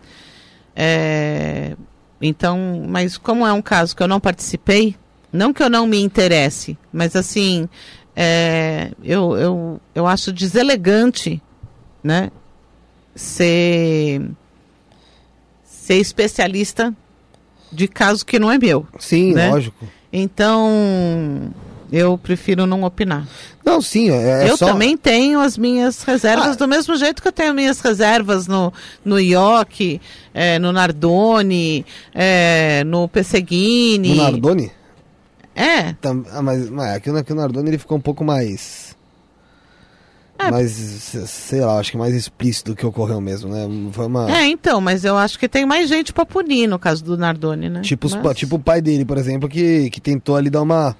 É, 0.77 1.77
então, 2.21 2.85
mas 2.89 3.17
como 3.17 3.47
é 3.47 3.53
um 3.53 3.63
caso 3.63 3.95
que 3.97 4.03
eu 4.03 4.09
não 4.09 4.21
participei, 4.21 4.97
não 5.35 5.53
que 5.53 5.63
eu 5.63 5.69
não 5.69 5.85
me 5.85 6.01
interesse, 6.01 6.79
mas 6.93 7.17
assim, 7.17 7.69
é, 8.15 8.93
eu, 9.03 9.37
eu, 9.37 9.81
eu 9.93 10.07
acho 10.07 10.33
deselegante, 10.33 11.43
né, 12.05 12.31
ser, 13.17 14.23
ser 15.65 15.97
especialista 15.97 16.95
de 17.73 17.89
caso 17.89 18.25
que 18.25 18.39
não 18.39 18.49
é 18.49 18.57
meu. 18.59 18.87
Sim, 19.01 19.35
né? 19.35 19.51
lógico. 19.51 19.85
Então, 20.13 21.53
eu 21.91 22.17
prefiro 22.17 22.65
não 22.65 22.85
opinar. 22.85 23.27
Não, 23.65 23.83
sim, 23.83 24.11
é, 24.11 24.45
é 24.45 24.51
eu 24.51 24.57
só... 24.57 24.67
também 24.67 24.97
tenho 24.97 25.41
as 25.41 25.59
minhas 25.59 26.05
reservas, 26.05 26.55
Ah. 26.55 26.55
do 26.55 26.69
mesmo 26.69 26.95
jeito 26.95 27.21
que 27.21 27.27
eu 27.27 27.33
tenho 27.33 27.53
minhas 27.53 27.81
reservas 27.81 28.47
no, 28.47 28.73
no 29.05 29.19
Ioki, 29.19 30.01
é, 30.33 30.61
no 30.61 30.71
Nardoni, 30.71 31.85
é, 32.15 32.85
no 32.85 33.09
Pesseguini. 33.09 34.11
No 34.11 34.23
Nardoni? 34.23 34.71
É, 35.55 35.93
Tam- 35.95 36.25
ah, 36.33 36.43
mas, 36.43 36.69
mas 36.69 36.97
aqui, 36.97 37.11
aqui 37.11 37.31
no 37.33 37.41
Nardoni 37.41 37.71
ele 37.71 37.79
ficou 37.79 37.97
um 37.97 38.01
pouco 38.01 38.25
mais. 38.25 38.95
É. 40.39 40.51
Mais, 40.51 40.73
se- 40.73 41.27
sei 41.29 41.61
lá, 41.61 41.79
acho 41.79 41.93
que 41.93 41.97
mais 41.97 42.13
explícito 42.15 42.73
do 42.73 42.77
que 42.77 42.85
ocorreu 42.85 43.21
mesmo, 43.21 43.49
né? 43.51 43.67
Foi 43.93 44.07
uma. 44.07 44.29
é, 44.31 44.47
então, 44.47 44.81
mas 44.81 45.05
eu 45.05 45.17
acho 45.17 45.39
que 45.39 45.49
tem 45.49 45.65
mais 45.65 45.89
gente 45.89 46.13
pra 46.13 46.27
punir 46.27 46.67
no 46.67 46.79
caso 46.79 47.05
do 47.05 47.17
Nardoni, 47.17 47.69
né? 47.69 47.81
Tipo, 47.83 48.09
os 48.09 48.15
Mas- 48.15 48.23
pa- 48.23 48.35
tipo 48.35 48.57
o 48.57 48.59
pai 48.59 48.83
dele, 48.83 49.05
por 49.05 49.17
exemplo, 49.17 49.49
que, 49.49 49.89
que 49.91 50.01
tentou 50.01 50.35
ali 50.35 50.51
dar 50.51 50.63
uma, 50.63 50.97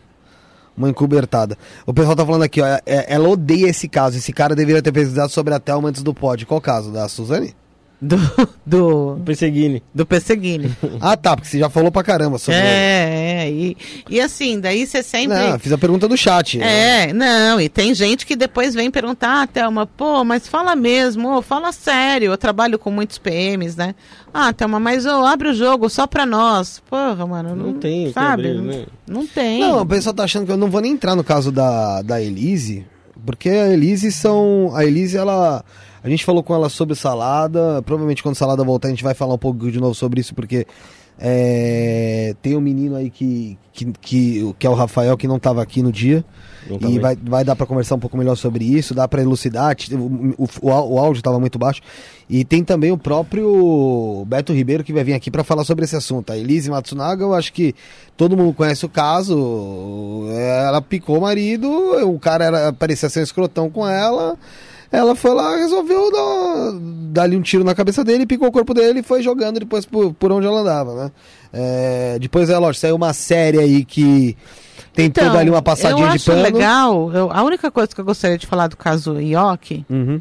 uma 0.77 0.89
encobertada. 0.89 1.59
O 1.85 1.93
pessoal 1.93 2.15
tá 2.15 2.25
falando 2.25 2.43
aqui, 2.45 2.61
ó, 2.61 2.67
é- 2.67 3.13
ela 3.13 3.29
odeia 3.29 3.67
esse 3.69 3.89
caso. 3.89 4.17
Esse 4.17 4.33
cara 4.33 4.55
deveria 4.55 4.81
ter 4.81 4.93
pesquisado 4.93 5.33
sobre 5.33 5.53
a 5.53 5.59
Thelma 5.59 5.89
antes 5.89 6.05
do 6.05 6.15
pod. 6.15 6.47
Qual 6.47 6.61
caso? 6.61 6.93
Da 6.93 7.09
Suzane? 7.09 7.57
Do, 8.05 8.17
do, 8.67 9.21
Perseguine. 9.25 9.83
do 9.95 10.05
Pesseguini. 10.05 10.75
Ah, 11.01 11.17
tá, 11.17 11.35
porque 11.37 11.49
você 11.49 11.59
já 11.59 11.69
falou 11.69 11.91
pra 11.91 12.03
caramba 12.03 12.39
sobre 12.39 12.59
ele. 12.61 12.69
É, 12.69 13.45
é. 13.47 13.51
E, 13.51 13.77
e 14.09 14.21
assim, 14.21 14.61
daí 14.61 14.87
você 14.87 15.03
sempre. 15.03 15.37
Não, 15.37 15.59
fiz 15.59 15.73
a 15.73 15.79
pergunta 15.79 16.07
do 16.09 16.17
chat. 16.17 16.61
É, 16.61 17.13
não, 17.13 17.61
e 17.61 17.69
tem 17.69 17.95
gente 17.95 18.25
que 18.25 18.37
depois 18.37 18.75
vem 18.75 18.91
perguntar, 18.91 19.43
ah, 19.43 19.47
Thelma, 19.47 19.87
pô, 19.87 20.25
mas 20.25 20.47
fala 20.49 20.75
mesmo, 20.77 21.43
fala 21.43 21.73
sério, 21.73 22.31
eu 22.33 22.39
trabalho 22.39 22.79
com 22.79 22.91
muitos 22.91 23.19
PMs, 23.19 23.77
né? 23.77 23.95
Ah, 24.33 24.53
Thelma, 24.53 24.81
mas 24.81 25.05
ô, 25.07 25.25
abre 25.25 25.49
o 25.49 25.55
jogo 25.55 25.89
só 25.89 26.07
pra 26.07 26.25
nós. 26.25 26.81
Porra, 26.89 27.27
mano, 27.27 27.55
não, 27.55 27.67
Não 27.67 27.75
tem 27.75 28.13
sabe? 28.13 28.49
abrir, 28.49 28.55
não, 28.55 28.65
né? 28.65 28.87
não 29.07 29.27
tem. 29.27 29.61
Não, 29.61 29.83
o 29.83 29.87
pessoal 29.87 30.15
tá 30.15 30.25
achando 30.25 30.47
que 30.47 30.53
eu 30.53 30.57
não 30.57 30.71
vou 30.71 30.81
nem 30.81 30.93
entrar 30.93 31.15
no 31.15 31.25
caso 31.25 31.51
da, 31.53 32.03
da 32.03 32.21
Elise, 32.21 32.87
porque 33.25 33.49
a 33.49 33.69
Elise 33.71 34.11
são. 34.13 34.73
A 34.75 34.85
Elise, 34.85 35.17
ela. 35.17 35.65
A 36.05 36.09
gente 36.11 36.25
falou 36.25 36.43
com 36.43 36.55
ela 36.55 36.69
sobre 36.69 36.95
salada. 36.95 37.81
Provavelmente 37.83 38.23
quando 38.23 38.35
salada 38.35 38.63
voltar, 38.63 38.89
a 38.89 38.91
gente 38.91 39.03
vai 39.03 39.15
falar 39.15 39.35
um 39.35 39.39
pouco 39.39 39.71
de 39.71 39.81
novo 39.81 39.95
sobre 39.95 40.21
isso, 40.21 40.35
porque 40.35 40.67
é, 41.19 42.35
tem 42.43 42.57
um 42.57 42.61
menino 42.61 42.97
aí 42.97 43.09
que, 43.09 43.57
que, 43.73 43.93
que, 44.01 44.55
que 44.59 44.67
é 44.67 44.71
o 44.71 44.75
Rafael, 44.75 45.17
que 45.17 45.29
não 45.29 45.39
tava 45.39 45.63
aqui 45.63 45.83
no 45.83 45.91
dia. 45.91 46.23
Não 46.69 46.91
e 46.91 46.99
vai, 46.99 47.17
vai 47.17 47.45
dar 47.45 47.57
pra 47.57 47.67
conversar 47.67 47.95
um 47.95 47.99
pouco 47.99 48.17
melhor 48.17 48.37
sobre 48.37 48.65
isso, 48.65 48.95
dá 48.95 49.07
pra 49.07 49.23
elucidar. 49.23 49.77
O, 49.93 50.45
o, 50.45 50.49
o, 50.69 50.99
áudio 50.99 51.23
tava 51.23 51.39
muito 51.39 51.59
baixo. 51.59 51.81
E 52.29 52.45
tem 52.45 52.65
também 52.65 52.91
o 52.91 52.99
próprio 52.99 54.25
Beto 54.27 54.53
Ribeiro 54.53 54.83
que 54.85 54.93
vai 54.93 55.05
vir 55.05 55.15
aqui 55.15 55.31
pra 55.31 55.45
falar 55.45 55.65
sobre 55.65 55.85
esse 55.85 55.97
assunto. 55.97 56.33
A 56.33 56.37
Elise 56.37 56.71
Matsunaga, 56.71 57.23
eu 57.23 57.33
acho 57.33 57.53
que 57.53 57.75
todo 58.17 58.37
mundo 58.37 58.53
conhece 58.53 58.85
o 58.85 58.89
caso. 58.89 60.27
Ela 60.31 60.83
picou 60.83 61.19
o 61.19 61.23
marido, 61.23 61.71
o 62.07 62.19
cara 62.19 62.45
era, 62.45 62.73
parecia 62.73 63.09
ser 63.09 63.21
um 63.21 63.25
escrotão 63.25 63.71
com 63.71 63.89
ela. 63.89 64.37
Ela 64.97 65.15
foi 65.17 65.35
lá, 65.35 65.57
resolveu 65.57 66.11
dar, 66.13 66.73
dar 67.13 67.23
ali 67.25 67.37
um 67.37 67.43
tiro 67.43 67.65
na 67.65 67.75
cabeça 67.75 68.05
dele, 68.05 68.27
picou 68.27 68.49
o 68.49 68.53
corpo 68.53 68.73
dele 68.75 69.01
e 69.01 69.03
foi 69.03 69.23
jogando 69.23 69.59
depois 69.61 69.85
por, 69.85 70.13
por 70.15 70.31
onde 70.31 70.47
ela 70.47 70.61
andava, 70.61 70.95
né? 70.95 71.13
É, 71.53 72.19
depois, 72.21 72.49
é 72.51 72.57
lógico, 72.59 72.81
saiu 72.83 72.97
uma 72.97 73.13
série 73.13 73.59
aí 73.59 73.85
que 73.85 74.37
tem 74.93 75.11
toda 75.11 75.39
ali 75.39 75.51
uma 75.51 75.63
passadinha 75.63 75.93
Então, 75.97 76.07
eu 76.07 76.11
de 76.11 76.15
acho 76.17 76.27
pano. 76.31 76.43
legal, 76.43 77.13
eu- 77.13 77.31
a 77.33 77.43
única 77.43 77.71
coisa 77.71 77.95
que 77.95 78.01
eu 78.01 78.05
gostaria 78.05 78.39
de 78.39 78.47
falar 78.47 78.69
do 78.69 78.77
caso 78.77 79.21
Ioki 79.21 79.85
Uhum. 79.91 80.21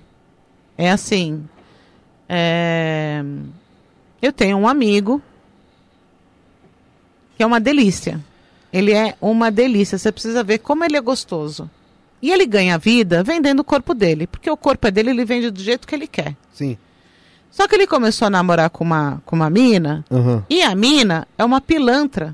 é 0.78 0.90
assim, 0.92 1.44
é, 2.28 3.24
eu 4.22 4.32
tenho 4.34 4.58
um 4.58 4.68
amigo 4.68 5.22
que 7.38 7.44
é 7.44 7.46
uma 7.46 7.60
delícia. 7.60 8.20
Ele 8.72 8.92
é 8.92 9.16
uma 9.22 9.52
delícia, 9.52 9.98
você 9.98 10.12
precisa 10.12 10.44
ver 10.44 10.58
como 10.60 10.84
ele 10.84 10.98
é 10.98 11.02
gostoso. 11.02 11.70
E 12.24 12.32
ele 12.32 12.46
ganha 12.46 12.78
vida 12.78 13.22
vendendo 13.22 13.60
o 13.60 13.64
corpo 13.66 13.94
dele, 13.94 14.26
porque 14.28 14.50
o 14.50 14.56
corpo 14.56 14.88
é 14.88 14.92
dele, 14.92 15.10
ele 15.10 15.26
vende 15.26 15.52
do 15.52 15.62
jeito 15.62 15.86
que 15.86 15.94
ele 15.94 16.08
quer. 16.08 16.34
Sim. 16.54 16.78
Só 17.52 17.68
que 17.68 17.76
ele 17.76 17.86
começou 17.86 18.26
a 18.28 18.30
namorar 18.30 18.70
com 18.70 18.82
uma, 18.86 19.22
com 19.26 19.36
uma 19.36 19.50
mina, 19.50 20.06
Uhum. 20.10 20.42
e 20.50 20.62
a 20.64 20.74
mina 20.74 21.28
é 21.38 21.44
uma 21.44 21.60
pilantra. 21.60 22.34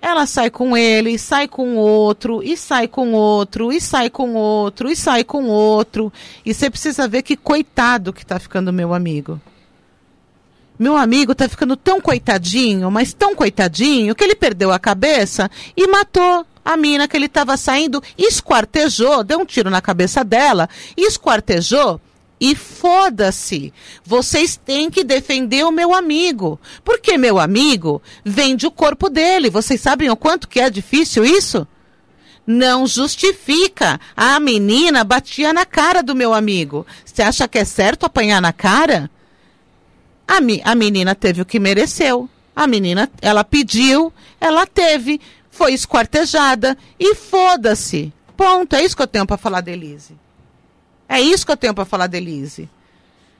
Ela 0.00 0.26
sai 0.26 0.48
com 0.48 0.76
ele, 0.76 1.18
sai 1.18 1.48
com 1.48 1.74
outro, 1.74 2.40
e 2.40 2.56
sai 2.56 2.86
com 2.86 3.12
outro, 3.14 3.72
e 3.72 3.80
sai 3.80 4.08
com 4.08 4.34
outro, 4.34 4.88
e 4.88 4.94
sai 4.94 5.24
com 5.24 5.46
outro. 5.48 6.12
E 6.46 6.54
você 6.54 6.70
precisa 6.70 7.08
ver 7.08 7.22
que 7.22 7.36
coitado 7.36 8.12
que 8.12 8.24
tá 8.24 8.38
ficando 8.38 8.72
meu 8.72 8.94
amigo. 8.94 9.40
Meu 10.78 10.96
amigo 10.96 11.34
tá 11.34 11.48
ficando 11.48 11.76
tão 11.76 12.00
coitadinho, 12.00 12.88
mas 12.92 13.12
tão 13.12 13.34
coitadinho, 13.34 14.14
que 14.14 14.22
ele 14.22 14.36
perdeu 14.36 14.70
a 14.70 14.78
cabeça 14.78 15.50
e 15.76 15.88
matou 15.88 16.46
a 16.72 16.76
mina 16.76 17.08
que 17.08 17.16
ele 17.16 17.26
estava 17.26 17.56
saindo, 17.56 18.02
esquartejou, 18.18 19.24
deu 19.24 19.38
um 19.40 19.44
tiro 19.46 19.70
na 19.70 19.80
cabeça 19.80 20.22
dela, 20.22 20.68
esquartejou 20.96 21.98
e 22.40 22.54
foda-se. 22.54 23.72
Vocês 24.04 24.56
têm 24.56 24.90
que 24.90 25.02
defender 25.02 25.64
o 25.64 25.72
meu 25.72 25.94
amigo. 25.94 26.60
Porque 26.84 27.16
meu 27.18 27.38
amigo 27.38 28.02
vende 28.24 28.66
o 28.66 28.70
corpo 28.70 29.08
dele. 29.08 29.50
Vocês 29.50 29.80
sabem 29.80 30.10
o 30.10 30.16
quanto 30.16 30.46
que 30.46 30.60
é 30.60 30.68
difícil 30.70 31.24
isso? 31.24 31.66
Não 32.46 32.86
justifica. 32.86 33.98
A 34.16 34.38
menina 34.38 35.02
batia 35.04 35.52
na 35.52 35.64
cara 35.66 36.02
do 36.02 36.14
meu 36.14 36.32
amigo. 36.32 36.86
Você 37.04 37.22
acha 37.22 37.48
que 37.48 37.58
é 37.58 37.64
certo 37.64 38.04
apanhar 38.06 38.40
na 38.40 38.52
cara? 38.52 39.10
A, 40.26 40.40
mi- 40.40 40.60
a 40.64 40.74
menina 40.74 41.14
teve 41.14 41.42
o 41.42 41.46
que 41.46 41.58
mereceu. 41.58 42.28
A 42.54 42.66
menina, 42.66 43.10
ela 43.22 43.42
pediu, 43.44 44.12
ela 44.40 44.66
teve, 44.66 45.20
foi 45.58 45.72
esquartejada 45.74 46.78
e 47.00 47.16
foda-se. 47.16 48.12
Ponto. 48.36 48.76
É 48.76 48.82
isso 48.84 48.96
que 48.96 49.02
eu 49.02 49.08
tenho 49.08 49.26
para 49.26 49.36
falar 49.36 49.60
da 49.60 49.72
Elise. 49.72 50.16
É 51.08 51.20
isso 51.20 51.44
que 51.44 51.50
eu 51.50 51.56
tenho 51.56 51.74
para 51.74 51.84
falar 51.84 52.06
da 52.06 52.16
Elise. 52.16 52.68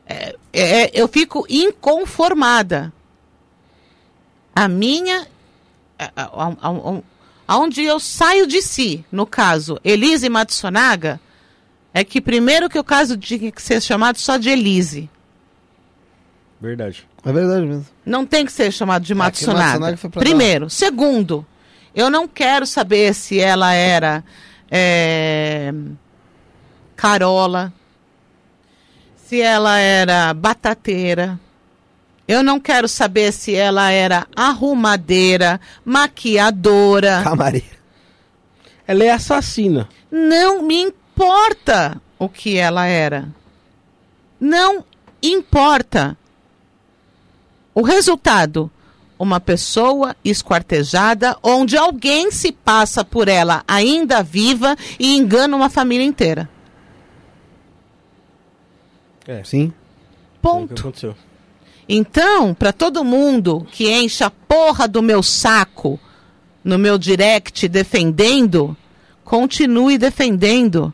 É, 0.04 0.34
é, 0.52 0.90
eu 1.00 1.06
fico 1.06 1.46
inconformada. 1.48 2.92
A 4.52 4.66
minha. 4.66 5.28
Aonde 7.46 7.84
eu 7.84 8.00
saio 8.00 8.46
de 8.48 8.60
si, 8.60 9.04
no 9.12 9.24
caso, 9.24 9.78
Elise 9.84 10.28
Matsunaga, 10.28 11.20
é 11.94 12.02
que 12.02 12.20
primeiro 12.20 12.68
que 12.68 12.78
o 12.78 12.84
caso 12.84 13.16
tinha 13.16 13.52
que 13.52 13.62
ser 13.62 13.80
chamado 13.80 14.18
só 14.18 14.36
de 14.36 14.50
Elise. 14.50 15.08
Verdade. 16.60 17.06
É 17.24 17.32
verdade 17.32 17.64
mesmo. 17.64 17.86
Não 18.04 18.26
tem 18.26 18.44
que 18.44 18.50
ser 18.52 18.72
chamado 18.72 19.04
de 19.04 19.12
É, 19.12 19.14
Matsunaga. 19.14 19.62
Matsunaga 19.62 19.96
foi 19.96 20.10
pra 20.10 20.20
Primeiro. 20.20 20.68
Segundo, 20.68 21.46
eu 21.98 22.08
não 22.08 22.28
quero 22.28 22.64
saber 22.64 23.12
se 23.12 23.40
ela 23.40 23.72
era 23.74 24.22
é, 24.70 25.74
Carola, 26.94 27.72
se 29.16 29.40
ela 29.40 29.80
era 29.80 30.32
batateira. 30.32 31.40
Eu 32.28 32.40
não 32.44 32.60
quero 32.60 32.86
saber 32.86 33.32
se 33.32 33.52
ela 33.52 33.90
era 33.90 34.28
arrumadeira, 34.36 35.60
maquiadora. 35.84 37.20
Camareira. 37.24 37.78
Ela 38.86 39.02
é 39.02 39.10
assassina. 39.10 39.88
Não 40.08 40.62
me 40.62 40.80
importa 40.80 42.00
o 42.16 42.28
que 42.28 42.56
ela 42.58 42.86
era. 42.86 43.28
Não 44.38 44.84
importa. 45.20 46.16
O 47.74 47.82
resultado: 47.82 48.70
uma 49.18 49.40
pessoa 49.40 50.14
esquartejada, 50.24 51.36
onde 51.42 51.76
alguém 51.76 52.30
se 52.30 52.52
passa 52.52 53.04
por 53.04 53.28
ela 53.28 53.64
ainda 53.66 54.22
viva 54.22 54.76
e 54.98 55.16
engana 55.16 55.56
uma 55.56 55.68
família 55.68 56.06
inteira. 56.06 56.48
É. 59.26 59.42
Sim. 59.44 59.72
Ponto. 60.40 60.80
aconteceu. 60.80 61.14
Então, 61.88 62.54
para 62.54 62.72
todo 62.72 63.04
mundo 63.04 63.66
que 63.72 63.90
enche 63.90 64.22
a 64.22 64.30
porra 64.30 64.86
do 64.86 65.02
meu 65.02 65.22
saco 65.22 65.98
no 66.62 66.78
meu 66.78 66.98
direct 66.98 67.66
defendendo, 67.66 68.76
continue 69.24 69.96
defendendo. 69.96 70.92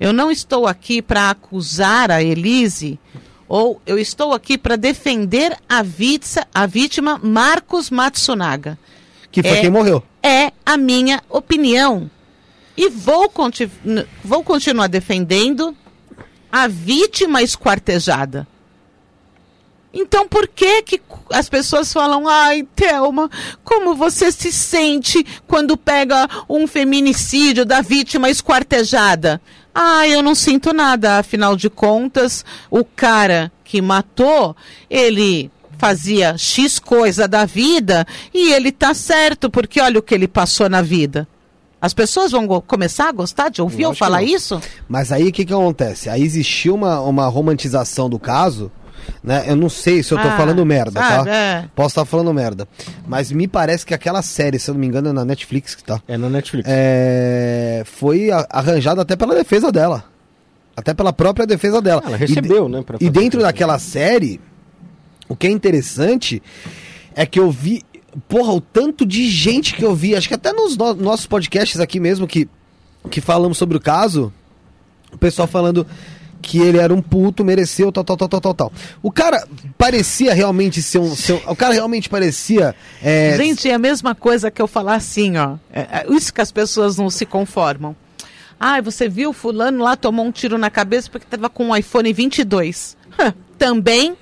Eu 0.00 0.12
não 0.12 0.30
estou 0.30 0.66
aqui 0.66 1.00
para 1.02 1.30
acusar 1.30 2.10
a 2.10 2.22
Elise, 2.22 2.98
ou 3.48 3.80
eu 3.86 3.98
estou 3.98 4.32
aqui 4.32 4.56
para 4.58 4.76
defender 4.76 5.56
a, 5.68 5.82
vitsa, 5.82 6.46
a 6.54 6.66
vítima 6.66 7.18
Marcos 7.22 7.90
Matsunaga. 7.90 8.78
Que 9.30 9.42
foi 9.42 9.58
É. 9.58 9.60
quem 9.60 9.70
morreu. 9.70 10.02
É 10.22 10.52
a 10.64 10.76
minha 10.76 11.22
opinião. 11.28 12.10
E 12.76 12.88
vou, 12.90 13.28
conti- 13.28 13.70
vou 14.24 14.42
continuar 14.42 14.86
defendendo 14.88 15.76
a 16.50 16.66
vítima 16.66 17.42
esquartejada. 17.42 18.46
Então 19.92 20.28
por 20.28 20.46
que 20.48 20.82
que 20.82 21.00
as 21.32 21.48
pessoas 21.48 21.90
falam, 21.92 22.28
ai, 22.28 22.64
Thelma, 22.74 23.30
como 23.64 23.94
você 23.94 24.30
se 24.30 24.52
sente 24.52 25.24
quando 25.46 25.74
pega 25.76 26.28
um 26.48 26.66
feminicídio 26.66 27.64
da 27.64 27.80
vítima 27.80 28.28
esquartejada? 28.28 29.40
Ah, 29.78 30.08
eu 30.08 30.22
não 30.22 30.34
sinto 30.34 30.72
nada, 30.72 31.18
afinal 31.18 31.54
de 31.54 31.68
contas, 31.68 32.42
o 32.70 32.82
cara 32.82 33.52
que 33.62 33.82
matou, 33.82 34.56
ele 34.88 35.50
fazia 35.76 36.38
X 36.38 36.78
coisa 36.78 37.28
da 37.28 37.44
vida 37.44 38.06
e 38.32 38.54
ele 38.54 38.72
tá 38.72 38.94
certo, 38.94 39.50
porque 39.50 39.78
olha 39.78 39.98
o 39.98 40.02
que 40.02 40.14
ele 40.14 40.26
passou 40.26 40.70
na 40.70 40.80
vida. 40.80 41.28
As 41.78 41.92
pessoas 41.92 42.32
vão 42.32 42.48
começar 42.62 43.10
a 43.10 43.12
gostar 43.12 43.50
de 43.50 43.60
ouvir 43.60 43.82
Eu 43.82 43.92
que 43.92 43.98
falar 43.98 44.22
isso? 44.22 44.58
Mas 44.88 45.12
aí 45.12 45.28
o 45.28 45.32
que, 45.32 45.44
que 45.44 45.52
acontece? 45.52 46.08
Aí 46.08 46.22
existiu 46.22 46.74
uma, 46.74 46.98
uma 47.00 47.26
romantização 47.26 48.08
do 48.08 48.18
caso, 48.18 48.72
né? 49.22 49.44
Eu 49.46 49.56
não 49.56 49.68
sei 49.68 50.02
se 50.02 50.12
eu 50.12 50.18
tô 50.20 50.28
Ah, 50.28 50.36
falando 50.36 50.64
merda, 50.64 51.00
sabe, 51.00 51.24
tá? 51.24 51.34
é. 51.34 51.68
Posso 51.74 51.88
estar 51.88 52.04
falando 52.04 52.32
merda. 52.34 52.66
Mas 53.06 53.30
me 53.32 53.46
parece 53.48 53.84
que 53.86 53.92
aquela 53.94 54.22
série, 54.22 54.58
se 54.58 54.70
eu 54.70 54.74
não 54.74 54.80
me 54.80 54.86
engano, 54.86 55.08
é 55.08 55.12
na 55.12 55.24
Netflix, 55.24 55.76
tá? 55.84 56.00
É 56.08 56.16
na 56.16 56.28
Netflix. 56.30 56.68
É, 56.70 57.82
foi 57.84 58.30
arranjada 58.50 59.02
até 59.02 59.16
pela 59.16 59.34
defesa 59.34 59.70
dela. 59.72 60.04
Até 60.76 60.92
pela 60.92 61.12
própria 61.12 61.46
defesa 61.46 61.80
dela. 61.80 62.02
Ela 62.04 62.16
E 62.16 62.20
recebeu, 62.20 62.68
né? 62.68 62.82
pra 62.82 62.98
E 63.00 63.08
dentro 63.08 63.38
isso. 63.38 63.46
daquela 63.46 63.78
série, 63.78 64.40
o 65.28 65.34
que 65.34 65.46
é 65.46 65.50
interessante 65.50 66.42
é 67.14 67.24
que 67.24 67.40
eu 67.40 67.50
vi, 67.50 67.82
porra, 68.28 68.52
o 68.52 68.60
tanto 68.60 69.06
de 69.06 69.28
gente 69.30 69.74
que 69.74 69.84
eu 69.84 69.94
vi, 69.94 70.14
acho 70.14 70.28
que 70.28 70.34
até 70.34 70.52
nos 70.52 70.76
no- 70.76 70.94
nossos 70.94 71.26
podcasts 71.26 71.80
aqui 71.80 71.98
mesmo 71.98 72.26
que, 72.26 72.46
que 73.10 73.20
falamos 73.22 73.56
sobre 73.56 73.76
o 73.76 73.80
caso, 73.80 74.30
o 75.12 75.16
pessoal 75.16 75.48
falando 75.48 75.86
que 76.46 76.60
ele 76.60 76.78
era 76.78 76.94
um 76.94 77.02
puto, 77.02 77.44
mereceu, 77.44 77.90
tal, 77.90 78.04
tal, 78.04 78.16
tal, 78.16 78.28
tal, 78.28 78.40
tal, 78.40 78.54
tal. 78.54 78.72
O 79.02 79.10
cara 79.10 79.44
parecia 79.76 80.32
realmente 80.32 80.80
ser 80.80 80.98
um. 80.98 81.12
ser 81.16 81.32
um- 81.32 81.50
o 81.50 81.56
cara 81.56 81.74
realmente 81.74 82.08
parecia. 82.08 82.72
é, 83.02 83.34
Gente, 83.36 83.68
é 83.68 83.74
a 83.74 83.78
mesma 83.78 84.14
coisa 84.14 84.48
que 84.48 84.62
eu 84.62 84.68
falar 84.68 84.94
assim, 84.94 85.36
ó. 85.36 85.56
É, 85.72 85.80
é 85.80 86.06
isso 86.08 86.32
que 86.32 86.40
as 86.40 86.52
pessoas 86.52 86.96
não 86.96 87.10
se 87.10 87.26
conformam. 87.26 87.96
Ah, 88.60 88.80
você 88.80 89.08
viu 89.08 89.32
fulano 89.32 89.82
lá 89.82 89.96
tomou 89.96 90.24
um 90.24 90.30
tiro 90.30 90.56
na 90.56 90.70
cabeça 90.70 91.10
porque 91.10 91.26
tava 91.28 91.50
com 91.50 91.66
um 91.70 91.76
iPhone 91.76 92.12
22. 92.12 92.96
Hã, 93.18 93.34
Também. 93.58 94.16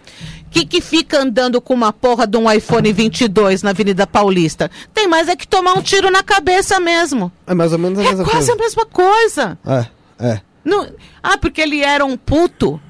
Que 0.50 0.64
que 0.64 0.80
fica 0.80 1.20
andando 1.20 1.60
com 1.60 1.74
uma 1.74 1.92
porra 1.92 2.26
de 2.28 2.36
um 2.38 2.50
iPhone 2.50 2.92
22 2.92 3.62
na 3.64 3.70
Avenida 3.70 4.06
Paulista? 4.06 4.70
Tem 4.94 5.08
mais 5.08 5.28
é 5.28 5.34
que 5.34 5.48
tomar 5.48 5.74
um 5.74 5.82
tiro 5.82 6.10
na 6.12 6.22
cabeça 6.22 6.78
mesmo. 6.78 7.30
é 7.46 7.52
mais 7.52 7.72
ou 7.72 7.78
menos 7.78 7.98
a 7.98 8.02
É 8.02 8.08
mesma 8.08 8.24
quase 8.24 8.36
coisa. 8.46 8.52
a 8.52 8.56
mesma 8.56 8.86
coisa. 8.86 9.58
É, 9.66 9.86
é. 10.28 10.40
Não- 10.64 10.88
ah, 11.22 11.36
porque 11.38 11.60
ele 11.60 11.82
era 11.82 12.04
um 12.04 12.16
puto. 12.16 12.80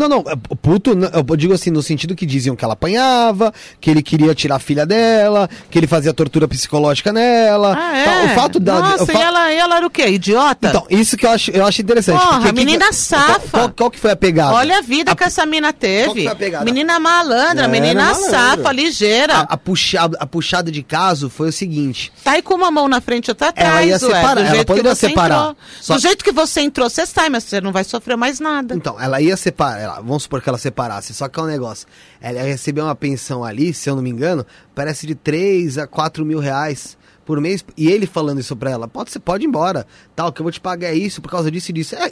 Não, 0.00 0.08
não, 0.08 0.24
é, 0.26 0.34
puto, 0.62 0.92
eu 0.92 1.36
digo 1.36 1.52
assim, 1.52 1.70
no 1.70 1.82
sentido 1.82 2.14
que 2.14 2.24
diziam 2.24 2.56
que 2.56 2.64
ela 2.64 2.72
apanhava, 2.74 3.52
que 3.80 3.90
ele 3.90 4.02
queria 4.02 4.34
tirar 4.34 4.56
a 4.56 4.58
filha 4.58 4.86
dela, 4.86 5.48
que 5.70 5.78
ele 5.78 5.86
fazia 5.86 6.12
tortura 6.14 6.48
psicológica 6.48 7.12
nela. 7.12 7.76
Ah, 7.78 7.96
é? 7.96 8.04
tal. 8.04 8.24
O 8.24 8.28
fato 8.30 8.58
dela. 8.60 8.80
Nossa, 8.80 9.06
fa- 9.06 9.18
e 9.18 9.22
ela, 9.22 9.52
e 9.52 9.56
ela 9.58 9.76
era 9.76 9.86
o 9.86 9.90
quê? 9.90 10.08
Idiota? 10.08 10.68
Então, 10.68 10.86
isso 10.88 11.16
que 11.16 11.26
eu 11.26 11.30
acho, 11.30 11.50
eu 11.50 11.66
acho 11.66 11.82
interessante. 11.82 12.18
Porra, 12.20 12.32
porque 12.40 12.46
que 12.48 12.54
menina 12.54 12.86
que- 12.88 12.94
safa. 12.94 13.38
Qual, 13.40 13.50
qual, 13.50 13.72
qual 13.72 13.90
que 13.90 13.98
foi 13.98 14.10
a 14.10 14.16
pegada? 14.16 14.54
Olha 14.54 14.78
a 14.78 14.82
vida 14.82 15.14
que 15.14 15.24
essa 15.24 15.44
mina 15.44 15.72
qual 15.72 16.14
que 16.14 16.34
teve. 16.36 16.56
a? 16.56 16.64
Menina 16.64 16.98
malandra, 16.98 17.64
Era 17.64 17.68
menina 17.68 18.04
malandra. 18.06 18.30
safa, 18.30 18.72
ligeira. 18.72 19.34
A, 19.34 19.40
a, 19.40 19.56
puxada, 19.56 20.16
a 20.20 20.26
puxada 20.26 20.70
de 20.70 20.82
caso 20.82 21.28
foi 21.28 21.48
o 21.48 21.52
seguinte. 21.52 22.12
Tá 22.24 22.32
aí 22.32 22.42
com 22.42 22.54
uma 22.54 22.70
mão 22.70 22.88
na 22.88 23.00
frente 23.00 23.28
e 23.28 23.30
outra 23.30 23.48
atrás, 23.48 23.70
Ela 23.70 23.84
ia 23.84 23.92
ué, 23.94 23.98
separar, 23.98 24.34
do 24.34 24.40
ela 24.54 24.64
poderia 24.64 24.94
separar. 24.94 25.36
entrou. 25.40 25.56
Só- 25.80 25.94
Do 25.94 26.00
jeito 26.00 26.24
que 26.24 26.32
você 26.32 26.60
entrou, 26.62 26.88
você 26.88 27.04
sai, 27.04 27.28
mas 27.28 27.44
você 27.44 27.60
não 27.60 27.72
vai 27.72 27.84
sofrer 27.84 28.16
mais 28.16 28.40
nada. 28.40 28.74
Então, 28.74 28.96
ela 29.00 29.20
ia 29.20 29.36
separar, 29.36 29.89
ela- 29.90 30.00
vamos 30.00 30.22
supor 30.24 30.40
que 30.42 30.48
ela 30.48 30.58
separasse, 30.58 31.12
só 31.14 31.28
que 31.28 31.38
é 31.38 31.42
um 31.42 31.46
negócio. 31.46 31.86
Ela 32.20 32.38
ia 32.38 32.44
receber 32.44 32.80
uma 32.80 32.94
pensão 32.94 33.44
ali, 33.44 33.72
se 33.74 33.88
eu 33.90 33.96
não 33.96 34.02
me 34.02 34.10
engano, 34.10 34.44
parece 34.74 35.06
de 35.06 35.14
3 35.14 35.78
a 35.78 35.86
4 35.86 36.24
mil 36.24 36.38
reais 36.38 36.96
por 37.24 37.40
mês. 37.40 37.64
E 37.76 37.88
ele 37.88 38.06
falando 38.06 38.40
isso 38.40 38.56
pra 38.56 38.70
ela, 38.70 38.88
pode, 38.88 39.10
você 39.10 39.18
pode 39.18 39.44
ir 39.44 39.48
embora, 39.48 39.86
tal, 40.16 40.32
que 40.32 40.40
eu 40.40 40.44
vou 40.44 40.52
te 40.52 40.60
pagar 40.60 40.92
isso 40.92 41.20
por 41.20 41.30
causa 41.30 41.50
disso 41.50 41.70
e 41.70 41.74
disso. 41.74 41.94
É, 41.96 42.10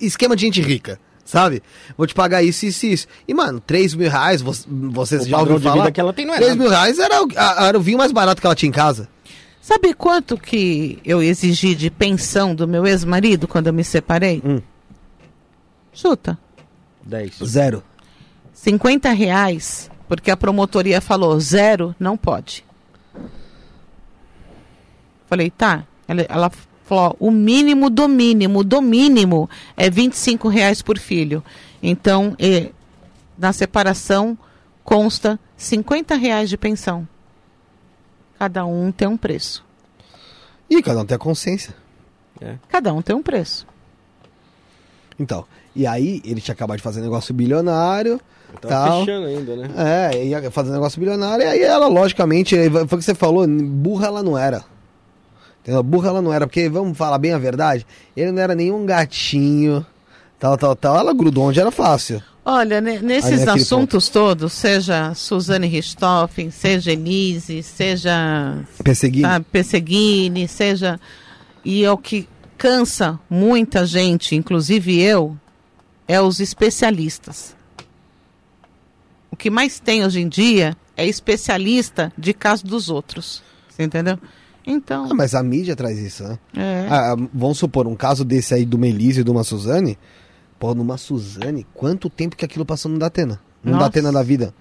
esquema 0.00 0.34
de 0.36 0.42
gente 0.42 0.60
rica. 0.60 0.98
Sabe? 1.24 1.60
Vou 1.98 2.06
te 2.06 2.14
pagar 2.14 2.40
isso, 2.44 2.64
isso 2.66 2.86
e 2.86 2.92
isso. 2.92 3.06
E, 3.26 3.34
mano, 3.34 3.58
3 3.58 3.94
mil 3.96 4.08
reais, 4.08 4.40
vo- 4.40 4.52
vocês 4.68 5.22
O 5.22 5.28
já 5.28 5.38
ouviram 5.40 5.60
falar? 5.60 5.74
vida 5.78 5.90
que 5.90 6.00
ela 6.00 6.12
tem 6.12 6.24
não 6.24 6.32
é 6.34 6.36
3 6.36 6.50
nada. 6.50 6.60
mil 6.62 6.70
reais 6.70 7.00
era, 7.00 7.16
era 7.66 7.76
o 7.76 7.80
vinho 7.82 7.98
mais 7.98 8.12
barato 8.12 8.40
que 8.40 8.46
ela 8.46 8.54
tinha 8.54 8.68
em 8.68 8.72
casa. 8.72 9.08
Sabe 9.60 9.92
quanto 9.92 10.38
que 10.38 11.00
eu 11.04 11.20
exigi 11.20 11.74
de 11.74 11.90
pensão 11.90 12.54
do 12.54 12.68
meu 12.68 12.86
ex-marido 12.86 13.48
quando 13.48 13.66
eu 13.66 13.72
me 13.72 13.82
separei? 13.82 14.40
Hum. 14.46 14.62
Chuta. 15.92 16.38
10. 17.06 17.38
Zero. 17.44 17.82
50 18.52 19.10
reais, 19.12 19.90
porque 20.08 20.30
a 20.30 20.36
promotoria 20.36 21.00
falou 21.00 21.38
zero, 21.38 21.94
não 21.98 22.16
pode. 22.16 22.64
Falei, 25.26 25.50
tá. 25.50 25.84
Ela, 26.08 26.22
ela 26.22 26.50
falou, 26.84 27.16
o 27.18 27.30
mínimo 27.30 27.88
do 27.88 28.08
mínimo, 28.08 28.64
do 28.64 28.80
mínimo 28.80 29.48
é 29.76 29.88
25 29.88 30.48
reais 30.48 30.82
por 30.82 30.98
filho. 30.98 31.42
Então, 31.82 32.34
eh, 32.38 32.70
na 33.38 33.52
separação 33.52 34.36
consta 34.82 35.38
50 35.56 36.14
reais 36.14 36.48
de 36.48 36.56
pensão. 36.56 37.06
Cada 38.38 38.64
um 38.64 38.92
tem 38.92 39.08
um 39.08 39.16
preço. 39.16 39.64
E 40.68 40.82
cada 40.82 41.00
um 41.00 41.06
tem 41.06 41.14
a 41.14 41.18
consciência. 41.18 41.74
Cada 42.68 42.92
um 42.92 43.00
tem 43.00 43.14
um 43.16 43.22
preço. 43.22 43.66
Então, 45.18 45.46
e 45.76 45.86
aí 45.86 46.22
ele 46.24 46.40
tinha 46.40 46.54
acabado 46.54 46.78
de 46.78 46.82
fazer 46.82 47.00
negócio 47.00 47.34
bilionário. 47.34 48.20
Tá 48.60 48.68
Tal. 48.68 49.00
fechando 49.00 49.26
ainda, 49.26 49.56
né? 49.56 49.70
É, 50.12 50.24
ia 50.24 50.50
fazer 50.50 50.72
negócio 50.72 50.98
bilionário, 50.98 51.44
e 51.44 51.46
aí 51.46 51.62
ela, 51.62 51.88
logicamente, 51.88 52.56
foi 52.70 52.84
o 52.84 52.86
que 52.88 53.02
você 53.02 53.14
falou, 53.14 53.46
burra 53.46 54.06
ela 54.06 54.22
não 54.22 54.38
era. 54.38 54.64
Entendeu? 55.62 55.82
Burra 55.82 56.08
ela 56.08 56.22
não 56.22 56.32
era, 56.32 56.46
porque, 56.46 56.68
vamos 56.68 56.96
falar 56.96 57.18
bem 57.18 57.32
a 57.32 57.38
verdade, 57.38 57.86
ele 58.16 58.32
não 58.32 58.40
era 58.40 58.54
nenhum 58.54 58.86
gatinho, 58.86 59.84
tal, 60.38 60.56
tal, 60.56 60.74
tal. 60.74 60.96
Ela 60.96 61.12
grudou 61.12 61.44
onde 61.44 61.60
era 61.60 61.70
fácil. 61.70 62.22
Olha, 62.48 62.80
nesses 62.80 63.40
naquele 63.40 63.62
assuntos 63.62 64.08
todos, 64.08 64.52
seja 64.52 65.12
Suzane 65.14 65.66
Richthofen, 65.66 66.48
seja 66.52 66.92
Elise, 66.92 67.60
seja 67.64 68.64
Perseguir. 68.84 69.22
sabe, 69.22 69.46
Pesseguini, 69.50 70.46
seja. 70.46 71.00
E 71.64 71.84
é 71.84 71.90
o 71.90 71.98
que 71.98 72.28
cansa 72.56 73.18
muita 73.28 73.84
gente, 73.84 74.36
inclusive 74.36 75.02
eu, 75.02 75.36
é 76.08 76.20
os 76.20 76.40
especialistas. 76.40 77.54
O 79.30 79.36
que 79.36 79.50
mais 79.50 79.78
tem 79.80 80.04
hoje 80.04 80.20
em 80.20 80.28
dia 80.28 80.76
é 80.96 81.06
especialista 81.06 82.12
de 82.16 82.32
caso 82.32 82.64
dos 82.66 82.88
outros. 82.88 83.42
Você 83.68 83.82
entendeu? 83.82 84.18
Então, 84.66 85.06
Ah, 85.10 85.14
mas 85.14 85.34
a 85.34 85.42
mídia 85.42 85.76
traz 85.76 85.98
isso, 85.98 86.24
né? 86.24 86.38
é. 86.56 86.86
Ah, 86.90 87.12
ah, 87.12 87.16
vamos 87.32 87.58
supor, 87.58 87.86
um 87.86 87.94
caso 87.94 88.24
desse 88.24 88.52
aí 88.54 88.64
do 88.64 88.78
Melise 88.78 89.20
e 89.20 89.24
de 89.24 89.30
uma 89.30 89.44
Suzane. 89.44 89.96
Pô, 90.58 90.74
numa 90.74 90.96
Suzane, 90.96 91.66
quanto 91.74 92.08
tempo 92.08 92.34
que 92.34 92.44
aquilo 92.44 92.64
passou 92.64 92.90
no 92.90 92.98
Datena? 92.98 93.38
No 93.62 93.72
Nossa. 93.72 93.84
Datena 93.84 94.10
da 94.10 94.22
vida. 94.22 94.54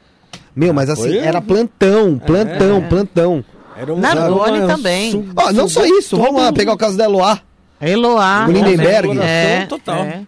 Meu, 0.55 0.73
mas 0.73 0.89
assim, 0.89 1.03
Foi- 1.03 1.17
era 1.17 1.41
plantão, 1.41 2.19
plantão, 2.19 2.77
É. 2.77 2.87
plantão. 2.87 3.45
Era 3.77 3.93
um 3.93 3.99
Nardone 3.99 4.57
era 4.57 4.67
também. 4.67 5.31
Ó, 5.35 5.51
não 5.53 5.67
só 5.67 5.85
isso, 5.85 6.17
vamos 6.17 6.41
lá 6.41 6.51
pegar 6.51 6.73
o 6.73 6.77
caso 6.77 6.97
da 6.97 7.05
Eloá. 7.05 7.39
Eloá. 7.81 8.45
O 8.47 8.51
Lindenberg. 8.51 9.17
É, 9.19 9.65
total. 9.65 10.03
é. 10.03 10.23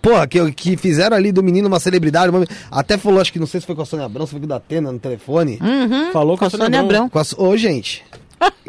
Porra, 0.00 0.26
que, 0.26 0.52
que 0.52 0.76
fizeram 0.76 1.16
ali 1.16 1.32
do 1.32 1.42
menino 1.42 1.66
uma 1.68 1.80
celebridade. 1.80 2.30
uma- 2.30 2.46
até 2.70 2.96
falou, 2.96 3.20
acho 3.20 3.32
que 3.32 3.38
não 3.40 3.46
sei 3.46 3.60
se 3.60 3.66
foi 3.66 3.74
com 3.74 3.82
a 3.82 3.86
Sônia 3.86 4.06
Abrão, 4.06 4.24
se 4.26 4.30
foi 4.30 4.40
com 4.40 4.46
o 4.46 4.48
Datena 4.48 4.92
no 4.92 4.98
telefone. 4.98 5.58
Uhum, 5.60 6.12
Falou 6.12 6.38
com 6.38 6.44
a 6.44 6.50
Sônia 6.50 6.66
Sônia 6.66 6.80
Abrão. 6.80 7.08
Com 7.08 7.18
a, 7.18 7.22
Ô, 7.38 7.56
gente. 7.56 8.04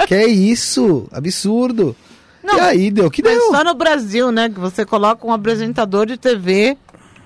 que 0.07 0.15
é 0.15 0.25
isso? 0.27 1.07
Absurdo. 1.11 1.95
Não, 2.43 2.57
e 2.57 2.59
aí, 2.59 2.91
deu 2.91 3.09
que 3.11 3.21
Mas 3.21 3.33
deu. 3.37 3.51
só 3.51 3.63
no 3.63 3.75
Brasil, 3.75 4.31
né? 4.31 4.49
Que 4.49 4.59
você 4.59 4.83
coloca 4.83 5.25
um 5.27 5.31
apresentador 5.31 6.07
de 6.07 6.17
TV 6.17 6.75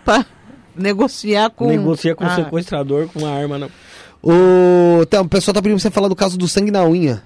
pra 0.04 0.26
negociar 0.76 1.50
com. 1.52 1.68
Negocia 1.70 2.14
com 2.14 2.26
o 2.26 2.28
Ah, 2.28 2.36
sequestrador 2.36 3.08
com 3.08 3.20
uma 3.20 3.32
arma 3.32 3.58
na... 3.58 3.70
O, 4.22 5.06
tá, 5.06 5.22
o 5.22 5.30
pessoal 5.30 5.54
tá 5.54 5.62
pedindo 5.62 5.78
pra 5.78 5.84
você 5.84 5.92
falar 5.92 6.08
do 6.10 6.16
caso 6.16 6.38
do 6.38 6.48
sangue 6.50 6.70
na 6.72 6.84
unha. 6.84 7.24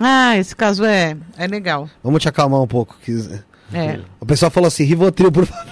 Ah, 0.00 0.36
esse 0.38 0.54
caso 0.56 0.84
é, 0.84 1.16
é 1.36 1.46
legal. 1.46 1.88
Vamos 2.02 2.22
te 2.22 2.28
acalmar 2.28 2.60
um 2.62 2.66
pouco. 2.66 2.96
que- 3.04 3.40
É, 3.72 4.00
O 4.20 4.26
pessoal 4.26 4.50
falou 4.50 4.68
assim, 4.68 4.84
Rivotril, 4.84 5.32
por 5.32 5.46
favor. 5.46 5.64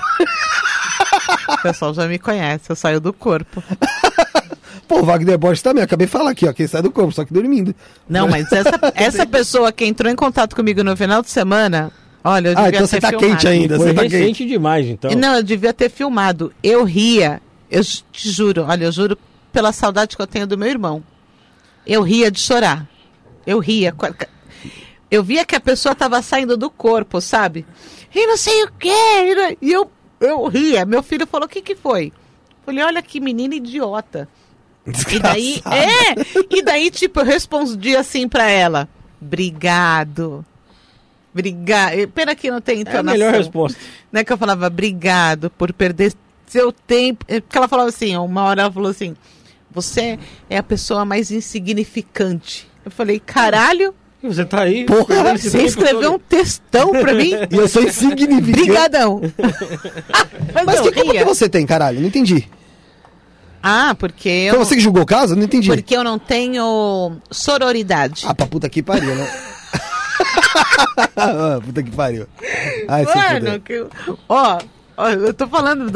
o 1.48 1.62
pessoal 1.62 1.94
já 1.94 2.06
me 2.06 2.18
conhece, 2.18 2.64
eu 2.70 2.76
saio 2.76 3.00
do 3.00 3.12
corpo. 3.12 3.62
Pô, 4.88 5.00
o 5.00 5.04
Wagner 5.04 5.38
Borges 5.38 5.62
também, 5.62 5.82
acabei 5.84 6.06
de 6.06 6.12
falar 6.12 6.30
aqui, 6.30 6.46
ó, 6.46 6.52
que 6.52 6.62
ele 6.62 6.68
sai 6.68 6.82
do 6.82 6.90
corpo, 6.90 7.12
só 7.12 7.24
que 7.24 7.32
dormindo. 7.32 7.74
Não, 8.08 8.28
mas 8.28 8.50
essa, 8.52 8.78
essa 8.94 9.26
pessoa 9.26 9.72
que 9.72 9.84
entrou 9.84 10.10
em 10.10 10.16
contato 10.16 10.54
comigo 10.56 10.82
no 10.82 10.96
final 10.96 11.22
de 11.22 11.30
semana, 11.30 11.90
olha, 12.22 12.48
eu 12.48 12.54
devia 12.54 12.66
Ah, 12.66 12.68
então 12.68 12.80
ter 12.80 12.86
você 12.88 13.00
tá 13.00 13.08
filmado. 13.08 13.30
quente 13.30 13.48
ainda, 13.48 13.76
Foi 13.76 13.86
você 13.88 13.94
tá 13.94 14.08
quente. 14.08 14.46
demais, 14.46 14.86
então. 14.86 15.10
Não, 15.12 15.36
eu 15.36 15.42
devia 15.42 15.72
ter 15.72 15.88
filmado. 15.90 16.52
Eu 16.62 16.84
ria, 16.84 17.40
eu 17.70 17.82
te 17.84 18.30
juro, 18.30 18.64
olha, 18.68 18.84
eu 18.86 18.92
juro 18.92 19.16
pela 19.52 19.72
saudade 19.72 20.16
que 20.16 20.20
eu 20.22 20.26
tenho 20.26 20.46
do 20.46 20.58
meu 20.58 20.68
irmão. 20.68 21.02
Eu 21.86 22.02
ria 22.02 22.30
de 22.30 22.40
chorar. 22.40 22.86
Eu 23.46 23.58
ria. 23.60 23.94
Eu 25.12 25.22
via 25.22 25.44
que 25.44 25.54
a 25.54 25.60
pessoa 25.60 25.92
estava 25.92 26.22
saindo 26.22 26.56
do 26.56 26.70
corpo, 26.70 27.20
sabe? 27.20 27.66
E 28.14 28.26
não 28.26 28.36
sei 28.38 28.64
o 28.64 28.72
quê. 28.72 29.56
e 29.60 29.70
eu, 29.70 29.90
eu 30.18 30.46
ria. 30.46 30.86
Meu 30.86 31.02
filho 31.02 31.26
falou: 31.26 31.46
o 31.46 31.48
que, 31.50 31.60
que 31.60 31.76
foi? 31.76 32.12
Falei, 32.64 32.82
olha 32.82 33.02
que 33.02 33.20
menina 33.20 33.54
idiota. 33.54 34.26
E 35.10 35.18
daí, 35.18 35.62
é, 35.70 36.14
e 36.50 36.62
daí, 36.62 36.90
tipo, 36.90 37.20
eu 37.20 37.24
respondi 37.24 37.94
assim 37.94 38.26
pra 38.26 38.48
ela: 38.48 38.88
Obrigado. 39.20 40.44
Obrigado. 41.32 42.08
Pena 42.08 42.34
que 42.34 42.50
não 42.50 42.60
tem 42.60 42.76
É 42.76 42.78
a 42.78 42.80
entonação. 42.82 43.12
melhor 43.12 43.32
resposta. 43.34 43.78
Né, 44.10 44.24
que 44.24 44.32
eu 44.32 44.38
falava, 44.38 44.66
obrigado 44.66 45.50
por 45.50 45.72
perder 45.72 46.14
seu 46.46 46.72
tempo. 46.72 47.24
É, 47.28 47.40
Porque 47.40 47.56
ela 47.56 47.68
falava 47.68 47.88
assim, 47.88 48.16
uma 48.16 48.44
hora 48.44 48.62
ela 48.62 48.72
falou 48.72 48.90
assim, 48.90 49.14
você 49.70 50.18
é 50.50 50.58
a 50.58 50.62
pessoa 50.62 51.04
mais 51.04 51.30
insignificante. 51.30 52.68
Eu 52.84 52.90
falei, 52.90 53.18
caralho, 53.20 53.94
E 54.22 54.26
você 54.26 54.44
tá 54.44 54.62
aí... 54.62 54.84
Porra, 54.84 55.36
você 55.36 55.62
escreveu 55.62 56.10
um 56.10 56.18
todo. 56.18 56.22
textão 56.28 56.92
pra 56.92 57.12
mim? 57.12 57.32
E 57.50 57.56
eu 57.56 57.68
sou 57.68 57.82
insignificante. 57.82 58.52
Brigadão. 58.52 59.20
Mas, 60.54 60.64
Mas 60.64 60.76
eu 60.76 60.92
que 60.92 61.02
culpa 61.02 61.12
que 61.14 61.24
você 61.24 61.48
tem, 61.48 61.66
caralho? 61.66 62.00
Não 62.00 62.06
entendi. 62.08 62.48
Ah, 63.62 63.94
porque 63.98 64.28
eu, 64.28 64.54
Foi 64.54 64.64
você 64.64 64.74
que 64.74 64.80
julgou 64.80 65.02
o 65.02 65.06
caso? 65.06 65.36
Não 65.36 65.44
entendi. 65.44 65.68
porque 65.68 65.96
eu 65.96 66.02
não 66.02 66.18
tenho 66.18 67.16
sororidade. 67.30 68.24
Ah, 68.26 68.34
pra 68.34 68.46
puta 68.46 68.68
que 68.68 68.82
pariu, 68.82 69.14
né? 69.14 69.30
ah, 71.16 71.60
puta 71.64 71.82
que 71.82 71.90
pariu. 71.90 72.26
Ai, 72.88 73.04
Mano, 73.04 73.60
que, 73.60 73.86
ó, 74.28 74.58
eu 74.96 75.34
tô 75.34 75.46
falando, 75.46 75.90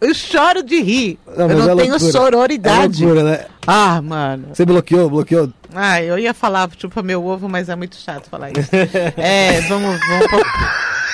eu 0.00 0.14
choro 0.14 0.62
de 0.62 0.80
rir. 0.80 1.18
Não, 1.36 1.50
eu 1.50 1.58
não 1.58 1.70
é 1.72 1.76
tenho 1.76 1.90
loucura. 1.90 2.12
sororidade. 2.12 3.02
É 3.02 3.06
loucura, 3.06 3.30
né? 3.30 3.46
Ah, 3.66 4.00
mano. 4.00 4.48
Você 4.52 4.64
bloqueou, 4.64 5.10
bloqueou. 5.10 5.52
Ah, 5.74 6.02
eu 6.02 6.18
ia 6.18 6.32
falar 6.32 6.70
chupa 6.78 7.02
meu 7.02 7.24
ovo, 7.24 7.48
mas 7.48 7.68
é 7.68 7.76
muito 7.76 7.96
chato 7.96 8.28
falar 8.30 8.50
isso. 8.50 8.70
é, 9.16 9.60
vamos, 9.62 9.98
vamos. 10.08 10.46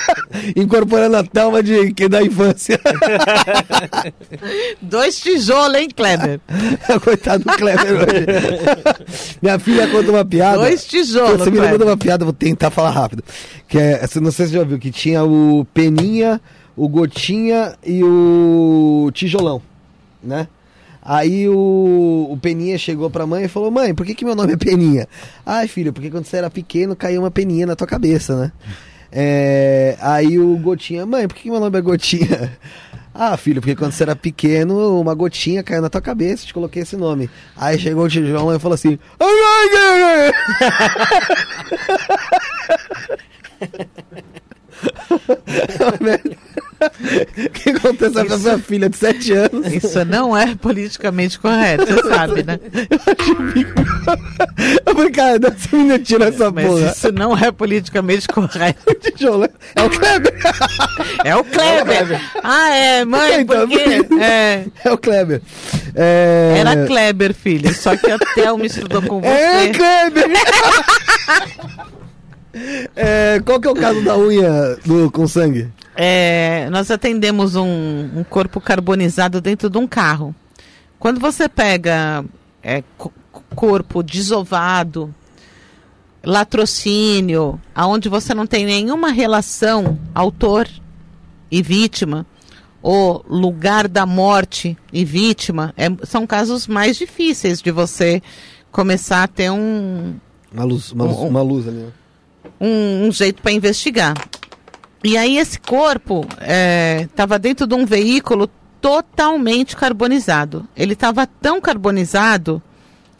Incorporando 0.55 1.17
a 1.17 1.23
Thelma 1.23 1.63
de, 1.63 1.93
que 1.93 2.07
da 2.07 2.21
infância. 2.21 2.79
Dois 4.81 5.19
tijolos, 5.19 5.77
hein, 5.77 5.89
Kleber? 5.89 6.39
Coitado 7.03 7.43
do 7.43 7.51
Kleber 7.53 7.93
hoje. 7.93 9.37
Minha 9.41 9.59
filha 9.59 9.87
conta 9.87 10.11
uma 10.11 10.25
piada. 10.25 10.57
Dois 10.57 10.85
tijolos, 10.85 11.39
Você 11.39 11.51
me 11.51 11.77
de 11.77 11.83
uma 11.83 11.97
piada, 11.97 12.25
vou 12.25 12.33
tentar 12.33 12.69
falar 12.69 12.91
rápido. 12.91 13.23
Que 13.67 13.77
é, 13.77 14.01
não 14.21 14.31
sei 14.31 14.45
se 14.45 14.51
você 14.51 14.57
já 14.57 14.63
viu, 14.63 14.79
que 14.79 14.91
tinha 14.91 15.23
o 15.23 15.65
Peninha, 15.73 16.41
o 16.75 16.87
Gotinha 16.87 17.75
e 17.85 18.03
o 18.03 19.09
Tijolão, 19.13 19.61
né? 20.21 20.47
Aí 21.05 21.49
o, 21.49 22.29
o 22.31 22.37
Peninha 22.41 22.77
chegou 22.77 23.09
pra 23.09 23.27
mãe 23.27 23.43
e 23.43 23.49
falou: 23.49 23.69
Mãe, 23.69 23.93
por 23.93 24.05
que, 24.05 24.15
que 24.15 24.23
meu 24.23 24.35
nome 24.35 24.53
é 24.53 24.57
Peninha? 24.57 25.07
Ai, 25.45 25.67
filho, 25.67 25.91
porque 25.91 26.09
quando 26.09 26.25
você 26.25 26.37
era 26.37 26.49
pequeno 26.49 26.95
caiu 26.95 27.21
uma 27.21 27.31
peninha 27.31 27.65
na 27.65 27.75
tua 27.75 27.87
cabeça, 27.87 28.35
né? 28.35 28.51
É, 29.15 29.95
aí 30.01 30.39
o 30.39 30.57
Gotinha: 30.57 31.05
Mãe, 31.05 31.27
por 31.27 31.35
que, 31.35 31.43
que 31.43 31.51
meu 31.51 31.59
nome 31.59 31.77
é 31.77 31.81
Gotinha? 31.81 32.57
Ah, 33.15 33.37
filho, 33.37 33.61
porque 33.61 33.75
quando 33.75 33.91
você 33.91 34.01
era 34.01 34.15
pequeno, 34.15 34.99
uma 34.99 35.13
gotinha 35.13 35.61
caiu 35.61 35.83
na 35.83 35.89
tua 35.89 36.01
cabeça, 36.01 36.47
te 36.47 36.53
coloquei 36.53 36.81
esse 36.81 36.97
nome. 36.97 37.29
Aí 37.55 37.77
chegou 37.77 38.05
o 38.05 38.09
tijolão 38.09 38.55
e 38.55 38.59
falou 38.59 38.73
assim. 38.73 38.97
O 47.45 47.49
que 47.51 47.69
aconteceu 47.69 48.25
com 48.25 48.33
a 48.33 48.39
sua 48.39 48.59
filha 48.59 48.89
de 48.89 48.97
7 48.97 49.31
anos? 49.33 49.73
Isso 49.73 50.03
não 50.05 50.35
é 50.37 50.53
politicamente 50.55 51.39
correto, 51.39 51.85
você 51.85 52.09
sabe, 52.09 52.43
né? 52.43 52.59
Eu 54.85 54.93
falei, 54.95 55.11
cara, 55.11 55.39
dá 55.39 55.47
essa 55.49 55.69
menina 55.75 55.99
tira 55.99 56.25
essa 56.25 56.51
Mas 56.51 56.65
porra. 56.65 56.91
isso 56.91 57.11
não 57.13 57.37
é 57.37 57.51
politicamente 57.51 58.27
correto. 58.27 58.93
Tijolão 59.15 59.49
é 59.75 59.81
o 59.83 59.89
Kleber. 59.89 60.33
É 61.23 61.35
o 61.35 61.43
Kleber. 61.43 62.21
Ah, 62.43 62.69
é, 62.75 63.05
mãe, 63.05 63.41
Então, 63.41 63.67
porque... 63.67 64.05
É, 64.21 64.65
É 64.83 64.91
o 64.91 64.97
Kleber. 64.97 65.41
É... 65.95 66.55
era 66.57 66.85
Kleber, 66.85 67.33
filho. 67.33 67.73
Só 67.73 67.95
que 67.95 68.11
a 68.11 68.19
Thelma 68.19 68.65
estudou 68.65 69.01
com 69.01 69.21
você. 69.21 69.29
É, 69.29 69.71
Kleber! 69.71 70.29
É, 72.95 73.39
qual 73.45 73.59
que 73.59 73.67
é 73.67 73.71
o 73.71 73.75
caso 73.75 74.01
da 74.03 74.17
unha 74.17 74.77
do, 74.85 75.09
com 75.11 75.27
sangue? 75.27 75.69
É, 75.95 76.67
nós 76.71 76.89
atendemos 76.91 77.55
um, 77.55 78.09
um 78.15 78.23
corpo 78.23 78.59
carbonizado 78.61 79.41
dentro 79.41 79.69
de 79.69 79.77
um 79.77 79.87
carro. 79.87 80.33
Quando 80.99 81.19
você 81.19 81.49
pega 81.49 82.23
é, 82.61 82.83
co- 82.97 83.11
corpo 83.55 84.01
desovado, 84.03 85.13
latrocínio, 86.23 87.59
aonde 87.75 88.07
você 88.09 88.33
não 88.33 88.47
tem 88.47 88.65
nenhuma 88.65 89.09
relação 89.11 89.97
autor 90.13 90.67
e 91.51 91.61
vítima, 91.61 92.25
ou 92.81 93.23
lugar 93.29 93.87
da 93.87 94.05
morte 94.05 94.77
e 94.91 95.05
vítima, 95.05 95.73
é- 95.77 95.89
são 96.05 96.25
casos 96.27 96.67
mais 96.67 96.97
difíceis 96.97 97.61
de 97.61 97.71
você 97.71 98.21
começar 98.71 99.23
a 99.23 99.27
ter 99.27 99.49
um, 99.51 100.15
Uma 100.51 100.63
luz, 100.65 100.91
uma 100.91 101.05
luz, 101.05 101.17
Um- 101.17 101.27
uma 101.27 101.41
luz 101.41 101.67
ali. 101.67 101.85
Um, 102.59 103.07
um 103.07 103.11
jeito 103.11 103.41
para 103.41 103.51
investigar. 103.51 104.13
E 105.03 105.17
aí 105.17 105.37
esse 105.37 105.59
corpo 105.59 106.25
estava 107.01 107.37
dentro 107.37 107.67
de 107.67 107.75
um 107.75 107.85
veículo 107.85 108.49
totalmente 108.79 109.75
carbonizado. 109.75 110.67
Ele 110.75 110.93
estava 110.93 111.25
tão 111.27 111.59
carbonizado, 111.59 112.61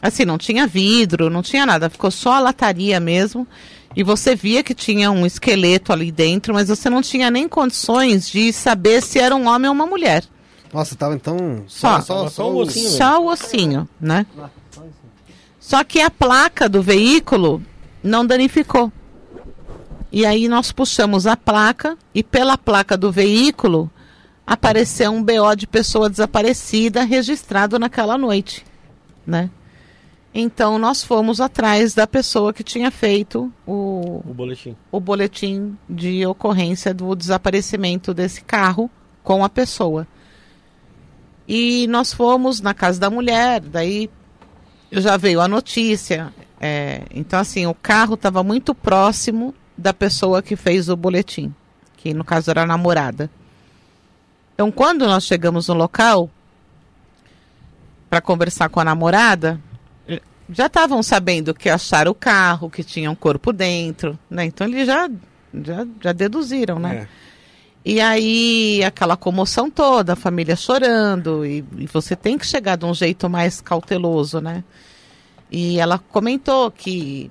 assim, 0.02 0.26
não 0.26 0.38
tinha 0.38 0.68
vidro, 0.68 1.30
não 1.30 1.42
tinha 1.42 1.66
nada, 1.66 1.90
ficou 1.90 2.12
só 2.12 2.34
a 2.34 2.40
lataria 2.40 3.00
mesmo. 3.00 3.48
E 3.96 4.04
você 4.04 4.36
via 4.36 4.64
que 4.64 4.74
tinha 4.74 5.12
um 5.12 5.26
esqueleto 5.26 5.94
ali 5.94 6.12
dentro, 6.12 6.54
mas 6.54 6.70
você 6.70 6.90
não 6.90 7.02
tinha 7.02 7.30
nem 7.30 7.48
condições 7.48 8.30
de 8.30 8.52
saber 8.52 9.04
se 9.04 9.20
era 9.20 9.36
um 9.36 9.48
homem 9.48 9.70
ou 9.70 9.76
uma 9.76 9.86
mulher. 9.86 10.24
Nossa, 10.74 10.96
tava 10.96 11.14
então 11.14 11.64
Só. 11.68 12.02
só, 12.02 12.28
Só 12.30 12.52
o 12.52 12.58
ossinho. 12.58 12.90
Só 12.90 13.22
o 13.22 13.28
ossinho, 13.28 13.88
né? 14.02 14.26
Só 15.60 15.84
que 15.84 16.02
a 16.02 16.10
placa 16.10 16.68
do 16.68 16.82
veículo 16.82 17.62
não 18.04 18.26
danificou. 18.26 18.92
E 20.14 20.28
aí 20.28 20.48
nós 20.48 20.72
puxamos 20.72 21.26
a 21.26 21.36
placa 21.36 21.98
e 22.14 22.22
pela 22.22 22.56
placa 22.56 22.96
do 22.96 23.12
veículo 23.12 23.90
apareceu 24.46 25.12
um 25.12 25.24
BO 25.24 25.56
de 25.58 25.66
pessoa 25.66 26.08
desaparecida 26.08 27.04
registrado 27.04 27.80
naquela 27.80 28.16
noite, 28.16 28.64
né? 29.26 29.50
Então 30.32 30.78
nós 30.78 31.04
fomos 31.04 31.42
atrás 31.42 31.96
da 31.96 32.06
pessoa 32.06 32.54
que 32.54 32.64
tinha 32.64 32.92
feito 32.92 33.52
o, 33.66 34.22
O 34.24 34.34
boletim. 34.36 34.76
o 34.92 35.00
boletim 35.00 35.76
de 35.90 36.24
ocorrência 36.28 36.94
do 36.94 37.16
desaparecimento 37.16 38.14
desse 38.14 38.44
carro 38.44 38.92
com 39.24 39.44
a 39.44 39.50
pessoa. 39.50 40.08
E 41.48 41.88
nós 41.88 42.14
fomos 42.14 42.62
na 42.62 42.74
casa 42.76 43.00
da 43.00 43.10
mulher, 43.10 43.62
daí 43.62 44.10
já 44.92 45.18
veio 45.18 45.42
a 45.42 45.48
notícia. 45.48 46.32
é, 46.62 47.02
então, 47.14 47.40
assim, 47.40 47.66
o 47.66 47.74
carro 47.74 48.14
estava 48.14 48.44
muito 48.44 48.76
próximo 48.76 49.56
da 49.78 49.94
pessoa 49.94 50.42
que 50.42 50.56
fez 50.56 50.90
o 50.90 50.96
boletim, 50.96 51.54
que 51.98 52.14
no 52.14 52.24
caso 52.24 52.52
era 52.52 52.64
a 52.64 52.68
namorada. 52.68 53.30
Então, 54.54 54.72
quando 54.72 55.06
nós 55.06 55.26
chegamos 55.26 55.68
no 55.68 55.74
local 55.74 56.30
para 58.10 58.22
conversar 58.22 58.70
com 58.70 58.80
a 58.80 58.86
namorada, 58.86 59.60
já 60.50 60.68
estavam 60.68 61.02
sabendo 61.02 61.54
que 61.54 61.70
acharam 61.70 62.12
o 62.12 62.16
carro, 62.16 62.70
que 62.70 62.84
tinha 62.84 63.10
um 63.10 63.16
corpo 63.16 63.52
dentro, 63.54 64.18
né? 64.30 64.46
Então 64.46 64.68
eles 64.68 64.86
já, 64.86 65.10
já, 65.54 65.88
já 66.02 66.12
deduziram, 66.12 66.80
né? 66.80 66.96
É. 66.96 67.08
E 67.86 68.00
aí 68.00 68.84
aquela 68.84 69.18
comoção 69.18 69.70
toda, 69.70 70.14
a 70.14 70.16
família 70.16 70.56
chorando, 70.56 71.46
e, 71.46 71.66
e 71.78 71.88
você 71.88 72.16
tem 72.16 72.38
que 72.38 72.46
chegar 72.46 72.78
de 72.78 72.86
um 72.86 72.94
jeito 72.94 73.30
mais 73.30 73.60
cauteloso, 73.60 74.40
né? 74.40 74.64
E 75.52 75.80
ela 75.80 76.00
comentou 76.00 76.72
que 76.72 77.30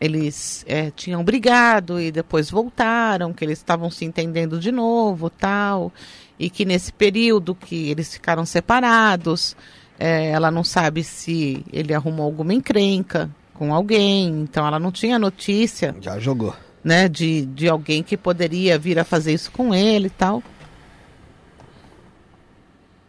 eles 0.00 0.64
eh, 0.68 0.92
tinham 0.94 1.24
brigado 1.24 2.00
e 2.00 2.12
depois 2.12 2.50
voltaram, 2.50 3.32
que 3.32 3.44
eles 3.44 3.58
estavam 3.58 3.90
se 3.90 4.04
entendendo 4.04 4.58
de 4.60 4.70
novo, 4.70 5.28
tal, 5.28 5.92
e 6.38 6.48
que 6.48 6.64
nesse 6.64 6.92
período 6.92 7.54
que 7.54 7.90
eles 7.90 8.12
ficaram 8.12 8.46
separados, 8.46 9.56
eh, 9.98 10.30
ela 10.30 10.50
não 10.50 10.62
sabe 10.62 11.02
se 11.02 11.64
ele 11.72 11.92
arrumou 11.92 12.24
alguma 12.26 12.54
encrenca 12.54 13.28
com 13.54 13.74
alguém, 13.74 14.28
então 14.42 14.64
ela 14.66 14.78
não 14.78 14.92
tinha 14.92 15.18
notícia 15.18 15.96
Já 16.00 16.16
jogou. 16.20 16.54
né, 16.84 17.08
de, 17.08 17.44
de 17.46 17.68
alguém 17.68 18.04
que 18.04 18.16
poderia 18.16 18.78
vir 18.78 19.00
a 19.00 19.04
fazer 19.04 19.32
isso 19.32 19.50
com 19.50 19.74
ele 19.74 20.06
e 20.06 20.10
tal. 20.10 20.42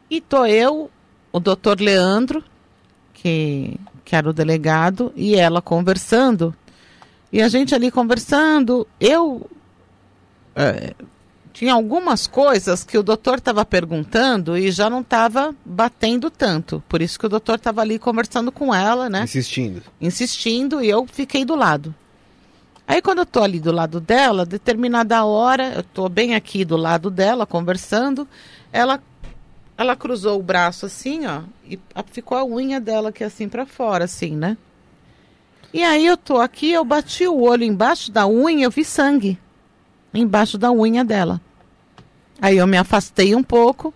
E 0.10 0.20
tô 0.20 0.44
eu, 0.46 0.90
o 1.32 1.40
doutor 1.40 1.80
Leandro, 1.80 2.44
que, 3.14 3.80
que 4.04 4.16
era 4.16 4.28
o 4.28 4.34
delegado, 4.34 5.14
e 5.16 5.36
ela 5.36 5.62
conversando. 5.62 6.56
E 7.32 7.42
a 7.42 7.48
gente 7.48 7.76
ali 7.76 7.92
conversando, 7.92 8.88
eu 9.00 9.50
eh, 10.56 10.94
tinha 11.54 11.74
algumas 11.74 12.26
coisas 12.26 12.84
que 12.84 12.98
o 12.98 13.04
doutor 13.04 13.38
estava 13.38 13.66
perguntando 13.66 14.58
e 14.58 14.72
já 14.72 14.90
não 14.90 15.02
estava 15.02 15.54
batendo 15.66 16.30
tanto. 16.30 16.82
Por 16.88 17.02
isso 17.02 17.20
que 17.20 17.26
o 17.26 17.30
doutor 17.30 17.56
estava 17.56 17.82
ali 17.82 18.00
conversando 18.00 18.52
com 18.52 18.74
ela, 18.74 19.10
né? 19.10 19.24
Insistindo. 19.24 19.84
insistindo 20.00 20.82
e 20.82 20.90
eu 20.90 21.06
fiquei 21.06 21.44
do 21.44 21.56
lado. 21.56 21.94
Aí 22.88 23.02
quando 23.02 23.20
eu 23.20 23.26
tô 23.26 23.44
ali 23.44 23.60
do 23.60 23.72
lado 23.72 24.00
dela, 24.00 24.46
determinada 24.46 25.24
hora, 25.24 25.74
eu 25.76 25.84
tô 25.84 26.10
bem 26.10 26.34
aqui 26.34 26.66
do 26.66 26.76
lado 26.76 27.12
dela 27.12 27.46
conversando, 27.46 28.28
ela 28.72 29.00
ela 29.78 29.96
cruzou 29.96 30.40
o 30.40 30.44
braço 30.44 30.86
assim, 30.86 31.26
ó, 31.26 31.42
e 31.66 31.80
ficou 32.12 32.38
a 32.38 32.44
unha 32.44 32.82
dela 32.82 33.10
aqui 33.10 33.24
assim 33.24 33.48
pra 33.48 33.66
fora 33.66 34.06
assim, 34.06 34.36
né? 34.36 34.58
E 35.74 35.84
aí 35.84 36.06
eu 36.06 36.18
tô 36.18 36.38
aqui, 36.38 36.72
eu 36.72 36.84
bati 36.84 37.28
o 37.28 37.42
olho 37.42 37.64
embaixo 37.64 38.12
da 38.12 38.28
unha, 38.28 38.66
eu 38.66 38.72
vi 38.72 38.84
sangue 38.84 39.38
embaixo 40.14 40.58
da 40.58 40.72
unha 40.72 41.04
dela. 41.04 41.40
Aí 42.42 42.58
eu 42.58 42.66
me 42.66 42.78
afastei 42.78 43.36
um 43.36 43.44
pouco, 43.44 43.94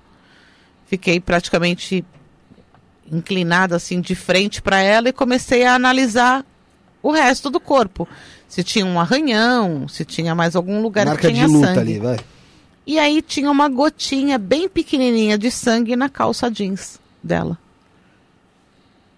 fiquei 0.86 1.20
praticamente 1.20 2.06
inclinada 3.12 3.76
assim 3.76 4.00
de 4.02 4.16
frente 4.16 4.62
para 4.62 4.80
ela 4.80 5.10
e 5.10 5.14
comecei 5.14 5.66
a 5.66 5.76
analisar 5.76 6.46
o 7.02 7.12
resto 7.12 7.50
do 7.50 7.60
corpo. 7.60 8.08
Se 8.48 8.64
tinha 8.64 8.86
um 8.86 9.00
arranhão, 9.00 9.88
se 9.88 10.06
tinha 10.06 10.36
mais 10.36 10.56
algum 10.56 10.82
lugar 10.82 11.06
Marca 11.06 11.22
que 11.22 11.28
de 11.28 11.34
tinha 11.34 11.48
luta 11.48 11.68
sangue. 11.68 11.80
ali, 11.80 12.00
vai. 12.00 12.20
E 12.86 13.00
aí 13.00 13.22
tinha 13.22 13.50
uma 13.50 13.70
gotinha 13.70 14.38
bem 14.38 14.68
pequenininha 14.70 15.38
de 15.38 15.50
sangue 15.50 15.96
na 15.96 16.10
calça 16.10 16.52
jeans 16.52 17.00
dela. 17.24 17.58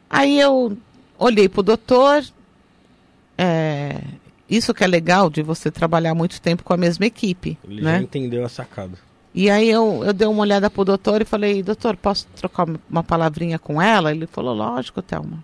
Aí 0.09 0.39
eu 0.39 0.77
olhei 1.17 1.49
pro 1.49 1.63
doutor. 1.63 2.23
É, 3.37 4.01
isso 4.49 4.73
que 4.73 4.83
é 4.83 4.87
legal 4.87 5.29
de 5.29 5.41
você 5.41 5.71
trabalhar 5.71 6.13
muito 6.13 6.41
tempo 6.41 6.63
com 6.63 6.73
a 6.73 6.77
mesma 6.77 7.05
equipe, 7.05 7.57
Ele 7.67 7.81
né? 7.81 7.97
já 7.97 8.01
entendeu 8.01 8.45
a 8.45 8.49
sacada. 8.49 8.97
E 9.33 9.49
aí 9.49 9.69
eu, 9.69 10.01
eu 10.05 10.13
dei 10.13 10.27
uma 10.27 10.41
olhada 10.41 10.69
pro 10.69 10.85
doutor 10.85 11.21
e 11.21 11.25
falei, 11.25 11.61
doutor, 11.61 11.97
posso 11.97 12.25
trocar 12.35 12.65
uma 12.89 13.03
palavrinha 13.03 13.59
com 13.59 13.81
ela? 13.81 14.11
Ele 14.11 14.25
falou, 14.27 14.53
lógico, 14.55 15.01
Thelma. 15.01 15.43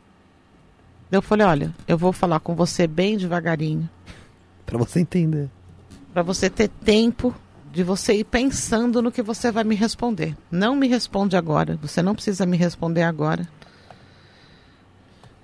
Eu 1.12 1.22
falei, 1.22 1.46
olha, 1.46 1.76
eu 1.88 1.98
vou 1.98 2.14
falar 2.14 2.40
com 2.40 2.56
você 2.56 2.88
bem 2.88 3.18
devagarinho. 3.18 3.90
Pra 4.66 4.78
você 4.78 5.02
entender. 5.02 5.50
para 6.14 6.24
você 6.24 6.50
ter 6.50 6.70
tempo 6.70 7.36
de 7.74 7.84
você 7.84 8.14
ir 8.14 8.24
pensando 8.24 9.02
no 9.02 9.12
que 9.12 9.22
você 9.22 9.52
vai 9.52 9.66
me 9.66 9.76
responder. 9.76 10.38
Não 10.50 10.74
me 10.76 10.88
responde 10.88 11.36
agora. 11.36 11.78
Você 11.82 12.02
não 12.02 12.14
precisa 12.16 12.46
me 12.46 12.56
responder 12.56 13.04
agora. 13.04 13.46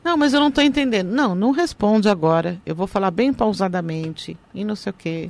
Não, 0.08 0.16
mas 0.16 0.34
eu 0.34 0.40
não 0.40 0.48
estou 0.48 0.64
entendendo. 0.64 1.10
Não, 1.10 1.36
não 1.36 1.52
responde 1.52 2.08
agora. 2.08 2.62
Eu 2.66 2.74
vou 2.74 2.88
falar 2.88 3.12
bem 3.12 3.34
pausadamente 3.34 4.38
e 4.54 4.64
não 4.64 4.74
sei 4.74 4.92
o 4.92 4.94
quê. 4.94 5.30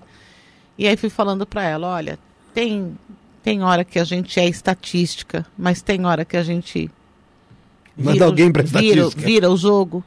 E 0.78 0.88
aí 0.88 0.96
fui 0.96 1.10
falando 1.10 1.48
para 1.48 1.64
ela, 1.64 1.88
olha, 1.96 2.20
tem 2.54 2.96
tem 3.42 3.64
hora 3.64 3.84
que 3.84 3.98
a 3.98 4.04
gente 4.04 4.40
é 4.40 4.48
estatística, 4.48 5.44
mas 5.58 5.82
tem 5.82 6.06
hora 6.06 6.24
que 6.24 6.38
a 6.38 6.44
gente 6.44 6.92
Manda 7.98 8.26
alguém 8.26 8.52
para 8.52 8.62
vira, 8.62 9.00
estatística. 9.00 9.26
vira 9.26 9.50
o 9.50 9.58
jogo. 9.58 10.04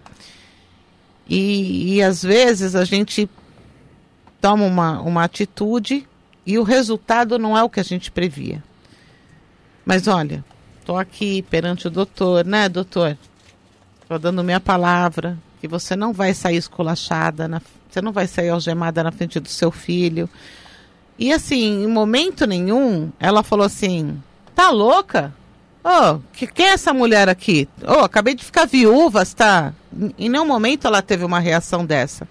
E, 1.29 1.97
e 1.97 2.03
às 2.03 2.23
vezes 2.23 2.77
a 2.77 2.85
gente 2.85 3.29
toma 4.41 4.65
uma, 4.65 5.01
uma 5.01 5.25
atitude 5.25 6.07
e 6.47 6.57
o 6.61 6.63
resultado 6.63 7.41
não 7.41 7.59
é 7.59 7.65
o 7.65 7.69
que 7.69 7.81
a 7.81 7.85
gente 7.85 8.09
previa. 8.09 8.63
Mas 9.85 10.07
olha, 10.07 10.45
estou 10.79 10.97
aqui 10.97 11.43
perante 11.43 11.89
o 11.89 11.91
doutor, 11.91 12.45
né, 12.45 12.69
doutor? 12.69 13.19
Dando 14.19 14.43
minha 14.43 14.61
palavra 14.61 15.39
que 15.61 15.69
você 15.69 15.95
não 15.95 16.13
vai 16.13 16.35
sair 16.35 16.57
esculachada, 16.57 17.47
na, 17.47 17.61
você 17.89 18.01
não 18.01 18.13
vai 18.13 18.27
sair 18.27 18.49
algemada 18.49 19.05
na 19.05 19.13
frente 19.13 19.39
do 19.39 19.49
seu 19.49 19.71
filho. 19.71 20.29
E 21.19 21.33
assim, 21.33 21.85
em 21.85 21.87
momento 21.87 22.47
nenhum, 22.47 23.13
ela 23.21 23.43
falou 23.43 23.67
assim: 23.67 24.21
tá 24.55 24.71
louca? 24.71 25.33
Ô, 25.85 25.89
oh, 25.89 26.21
que, 26.33 26.47
quem 26.47 26.67
é 26.67 26.73
essa 26.73 26.93
mulher 26.93 27.29
aqui? 27.29 27.69
Ô, 27.83 28.01
oh, 28.01 28.05
acabei 28.05 28.35
de 28.35 28.45
ficar 28.45 28.67
viúva, 28.67 29.23
está? 29.23 29.73
Em 30.19 30.29
nenhum 30.29 30.47
momento 30.47 30.87
ela 30.87 31.03
teve 31.03 31.25
uma 31.25 31.39
reação 31.39 31.87
dessa. 31.87 32.29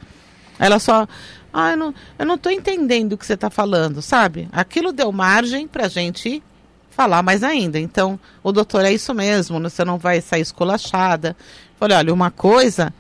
Ela 0.60 0.80
só, 0.80 1.08
ah, 1.54 1.72
eu 1.72 1.78
não, 1.78 1.96
eu 2.18 2.26
não 2.26 2.40
entendendo 2.52 3.14
o 3.14 3.18
que 3.18 3.26
você 3.26 3.34
está 3.34 3.50
falando, 3.50 4.02
sabe? 4.02 4.48
Aquilo 4.52 4.92
deu 4.92 5.12
margem 5.12 5.68
pra 5.68 5.88
gente 5.88 6.44
falar 7.00 7.24
mais 7.24 7.44
ainda. 7.44 7.80
Então, 7.80 8.20
o 8.44 8.52
doutor, 8.52 8.84
é 8.84 8.92
isso 8.92 9.14
mesmo, 9.14 9.58
você 9.58 9.86
não 9.86 9.98
vai 9.98 10.20
sair 10.20 10.42
esculachada. 10.42 11.34
Falei, 11.80 11.96
olha, 11.96 12.14
uma 12.14 12.30
coisa 12.30 12.94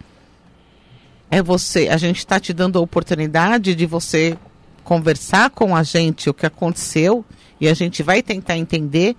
é 1.29 1.41
você, 1.41 1.89
a 1.89 1.97
gente 1.97 2.19
está 2.19 2.39
te 2.39 2.53
dando 2.53 2.79
a 2.79 2.81
oportunidade 2.81 3.75
de 3.75 3.85
você 3.85 4.37
conversar 4.85 5.49
com 5.49 5.75
a 5.75 5.83
gente 5.83 6.29
o 6.29 6.33
que 6.33 6.45
aconteceu 6.45 7.25
e 7.59 7.67
a 7.67 7.73
gente 7.73 8.01
vai 8.01 8.23
tentar 8.23 8.55
entender. 8.55 9.17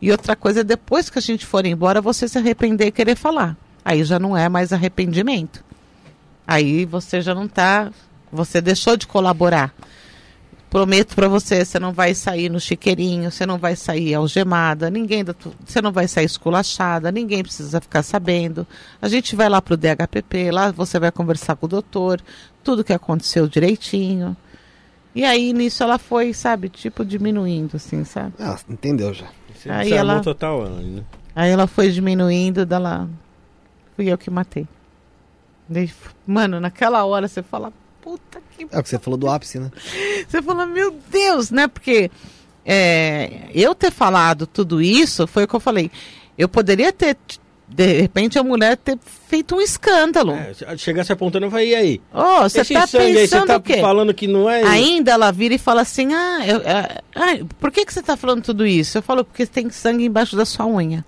E 0.00 0.10
outra 0.10 0.34
coisa, 0.34 0.64
depois 0.64 1.10
que 1.10 1.18
a 1.18 1.22
gente 1.22 1.44
for 1.44 1.66
embora, 1.66 2.00
você 2.00 2.26
se 2.26 2.38
arrepender 2.38 2.86
e 2.86 2.90
querer 2.90 3.16
falar. 3.16 3.54
Aí 3.84 4.02
já 4.02 4.18
não 4.18 4.34
é 4.34 4.48
mais 4.48 4.72
arrependimento. 4.72 5.62
Aí 6.46 6.86
você 6.86 7.20
já 7.20 7.34
não 7.34 7.44
está, 7.44 7.92
você 8.32 8.62
deixou 8.62 8.96
de 8.96 9.06
colaborar. 9.06 9.74
Prometo 10.72 11.14
para 11.14 11.28
você, 11.28 11.66
você 11.66 11.78
não 11.78 11.92
vai 11.92 12.14
sair 12.14 12.48
no 12.48 12.58
chiqueirinho, 12.58 13.30
você 13.30 13.44
não 13.44 13.58
vai 13.58 13.76
sair 13.76 14.14
algemada, 14.14 14.88
ninguém, 14.88 15.22
você 15.66 15.82
não 15.82 15.92
vai 15.92 16.08
sair 16.08 16.24
esculachada, 16.24 17.12
ninguém 17.12 17.42
precisa 17.42 17.78
ficar 17.78 18.02
sabendo. 18.02 18.66
A 19.00 19.06
gente 19.06 19.36
vai 19.36 19.50
lá 19.50 19.60
pro 19.60 19.76
DHPP, 19.76 20.50
lá 20.50 20.72
você 20.72 20.98
vai 20.98 21.12
conversar 21.12 21.56
com 21.56 21.66
o 21.66 21.68
doutor, 21.68 22.22
tudo 22.64 22.82
que 22.82 22.94
aconteceu 22.94 23.46
direitinho. 23.46 24.34
E 25.14 25.26
aí 25.26 25.52
nisso 25.52 25.82
ela 25.82 25.98
foi, 25.98 26.32
sabe, 26.32 26.70
tipo 26.70 27.04
diminuindo, 27.04 27.76
assim, 27.76 28.02
sabe? 28.02 28.32
Ah, 28.40 28.58
entendeu 28.66 29.12
já. 29.12 29.26
Você 29.54 29.68
Aí 29.68 29.92
ela- 29.92 30.20
total 30.20 30.64
ela, 30.64 30.80
né? 30.80 31.04
Aí 31.36 31.50
ela 31.50 31.66
foi 31.66 31.90
diminuindo, 31.90 32.64
dela. 32.64 33.10
Fui 33.94 34.10
eu 34.10 34.16
que 34.16 34.30
matei. 34.30 34.66
Mano, 36.26 36.60
naquela 36.60 37.04
hora 37.04 37.28
você 37.28 37.42
fala, 37.42 37.70
puta 38.02 38.42
que. 38.56 38.66
É 38.70 38.78
o 38.78 38.82
que 38.82 38.88
você 38.88 38.98
falou 38.98 39.16
do 39.18 39.28
ápice, 39.30 39.58
né? 39.58 39.70
Você 40.28 40.42
fala, 40.42 40.66
meu 40.66 40.94
Deus, 41.10 41.50
né? 41.50 41.66
Porque 41.68 42.10
é, 42.66 43.48
eu 43.54 43.74
ter 43.74 43.90
falado 43.90 44.46
tudo 44.46 44.82
isso 44.82 45.26
foi 45.26 45.44
o 45.44 45.48
que 45.48 45.54
eu 45.54 45.60
falei. 45.60 45.90
Eu 46.36 46.48
poderia 46.48 46.92
ter, 46.92 47.16
de 47.68 47.86
repente, 48.00 48.38
a 48.38 48.42
mulher 48.42 48.76
ter 48.76 48.98
feito 49.28 49.54
um 49.54 49.60
escândalo. 49.60 50.32
É, 50.32 50.52
se- 50.54 50.78
chegasse 50.78 51.12
apontando, 51.12 51.46
eu 51.46 51.50
falei, 51.50 51.70
e 51.70 51.74
aí? 51.74 52.00
Ô, 52.12 52.42
você 52.42 52.60
Esse 52.60 52.74
tá 52.74 52.86
sangue 52.86 53.04
aí, 53.04 53.12
você 53.14 53.20
pensando 53.20 53.46
tá 53.46 53.56
o 53.56 53.62
quê? 53.62 53.80
falando 53.80 54.12
que 54.14 54.26
não 54.26 54.48
é... 54.50 54.62
Ainda 54.64 55.12
ela 55.12 55.30
vira 55.30 55.54
e 55.54 55.58
fala 55.58 55.82
assim: 55.82 56.12
ah, 56.12 56.46
eu, 56.46 56.60
ah, 57.14 57.44
por 57.60 57.70
que, 57.70 57.84
que 57.84 57.92
você 57.92 58.00
está 58.00 58.16
falando 58.16 58.42
tudo 58.42 58.66
isso? 58.66 58.98
Eu 58.98 59.02
falo, 59.02 59.24
porque 59.24 59.46
tem 59.46 59.68
sangue 59.70 60.04
embaixo 60.04 60.34
da 60.36 60.44
sua 60.44 60.66
unha. 60.66 61.04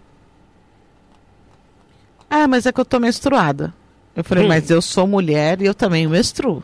Ah, 2.29 2.49
mas 2.49 2.67
é 2.67 2.73
que 2.73 2.81
eu 2.81 2.85
tô 2.85 2.99
menstruada. 2.99 3.73
Eu 4.17 4.25
falei, 4.25 4.45
Hum. 4.45 4.49
mas 4.49 4.71
eu 4.71 4.81
sou 4.83 5.07
mulher 5.07 5.61
e 5.61 5.67
eu 5.67 5.75
também 5.75 6.07
menstruo. 6.07 6.63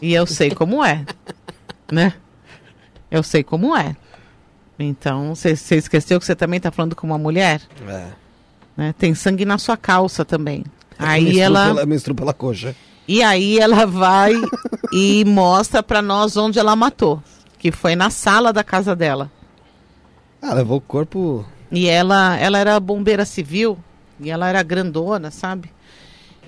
E 0.00 0.14
eu 0.14 0.26
sei 0.26 0.50
como 0.50 0.84
é. 0.84 1.04
né? 1.90 2.14
Eu 3.10 3.22
sei 3.22 3.42
como 3.42 3.76
é. 3.76 3.96
Então, 4.78 5.34
você 5.34 5.52
esqueceu 5.76 6.20
que 6.20 6.26
você 6.26 6.36
também 6.36 6.60
tá 6.60 6.70
falando 6.70 6.94
com 6.94 7.06
uma 7.06 7.18
mulher? 7.18 7.60
É. 7.86 8.08
Né? 8.76 8.94
Tem 8.96 9.14
sangue 9.14 9.44
na 9.44 9.58
sua 9.58 9.76
calça 9.76 10.24
também. 10.24 10.64
Eu 10.98 11.06
Aí 11.06 11.24
menstruo 11.24 11.42
ela. 11.42 11.66
Pela, 11.66 11.86
menstruo 11.86 12.14
pela 12.14 12.32
coxa. 12.32 12.76
E 13.08 13.22
aí 13.22 13.58
ela 13.58 13.86
vai 13.86 14.32
e 14.92 15.24
mostra 15.24 15.82
pra 15.82 16.02
nós 16.02 16.36
onde 16.36 16.58
ela 16.58 16.76
matou, 16.76 17.22
que 17.58 17.72
foi 17.72 17.96
na 17.96 18.10
sala 18.10 18.52
da 18.52 18.62
casa 18.62 18.94
dela. 18.94 19.30
Ah, 20.40 20.54
levou 20.54 20.76
o 20.76 20.80
corpo. 20.80 21.44
E 21.72 21.88
ela, 21.88 22.36
ela 22.36 22.58
era 22.58 22.78
bombeira 22.78 23.24
civil 23.24 23.78
e 24.20 24.30
ela 24.30 24.48
era 24.48 24.62
grandona, 24.62 25.30
sabe? 25.30 25.70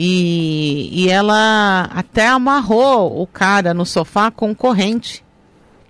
E, 0.03 0.89
e 1.05 1.11
ela 1.11 1.83
até 1.95 2.27
amarrou 2.27 3.21
o 3.21 3.27
cara 3.27 3.75
no 3.75 3.85
sofá 3.85 4.31
com 4.31 4.55
corrente. 4.55 5.23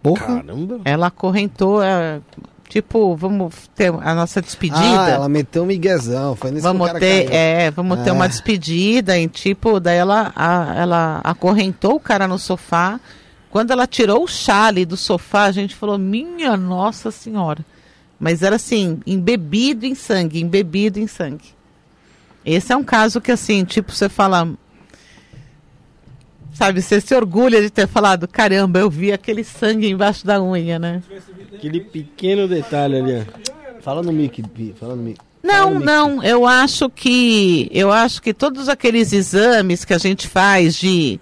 Porra. 0.03 0.27
Caramba. 0.43 0.81
Ela 0.85 1.07
acorrentou, 1.07 1.81
é, 1.81 2.21
tipo, 2.69 3.15
vamos 3.15 3.55
ter 3.73 3.93
a 3.95 4.13
nossa 4.13 4.43
despedida. 4.43 4.81
Ah, 5.05 5.11
ela 5.11 5.29
meteu 5.29 5.63
um 5.63 5.67
miguezão. 5.67 6.35
Foi 6.35 6.51
nesse 6.51 6.65
Vamos 6.65 6.91
ter, 6.95 7.27
caiu. 7.27 7.39
é, 7.39 7.71
vamos 7.71 8.01
ter 8.01 8.11
É. 8.11 8.13
uma 8.13 8.29
despedida 8.29 9.17
em 9.17 9.29
tipo, 9.29 9.79
daí 9.79 9.99
ela, 9.99 10.33
a- 10.35 10.75
ela 10.77 11.21
acorrentou 11.23 11.95
o 11.95 12.01
cara 12.01 12.27
no 12.27 12.37
sofá. 12.39 12.99
Quando 13.49 13.71
ela 13.71 13.87
tirou 13.87 14.25
o 14.25 14.29
chale 14.29 14.85
do 14.85 14.97
sofá, 14.97 15.45
a 15.45 15.53
gente 15.53 15.75
falou, 15.77 15.97
minha 15.99 16.57
nossa 16.57 17.13
senhora. 17.13 17.65
Mas 18.19 18.43
era 18.43 18.57
assim, 18.57 19.01
embebido 19.07 19.87
em 19.87 19.95
sangue, 19.95 20.41
embebido 20.43 20.99
em 20.99 21.07
sangue. 21.07 21.55
Esse 22.45 22.73
é 22.73 22.77
um 22.77 22.85
caso 22.85 23.21
que 23.21 23.31
assim, 23.31 23.65
tipo, 23.65 23.93
você 23.93 24.09
fala, 24.09 24.49
sabe, 26.53 26.81
você 26.81 27.01
se 27.01 27.15
orgulha 27.15 27.61
de 27.61 27.71
ter 27.71 27.87
falado, 27.87 28.27
caramba, 28.27 28.79
eu 28.79 28.91
vi 28.91 29.13
aquele 29.13 29.45
sangue 29.45 29.89
embaixo 29.89 30.27
da 30.27 30.43
unha, 30.43 30.79
né? 30.79 31.03
Aquele 31.55 31.81
pequeno 31.81 32.49
detalhe 32.49 32.97
ali, 32.97 33.27
ó. 33.27 33.81
Fala 33.81 34.03
no 34.03 34.13
mic, 34.13 34.43
fala 34.79 34.95
no 34.95 35.03
mic. 35.03 35.19
Não, 35.43 35.79
não, 35.79 36.23
eu 36.23 36.47
acho 36.47 36.91
que 36.91 37.71
eu 37.73 37.91
acho 37.91 38.21
que 38.21 38.35
todos 38.35 38.69
aqueles 38.69 39.13
exames 39.13 39.87
que 39.87 39.95
a 39.95 39.99
gente 39.99 40.29
faz 40.29 40.77
de 40.77 41.19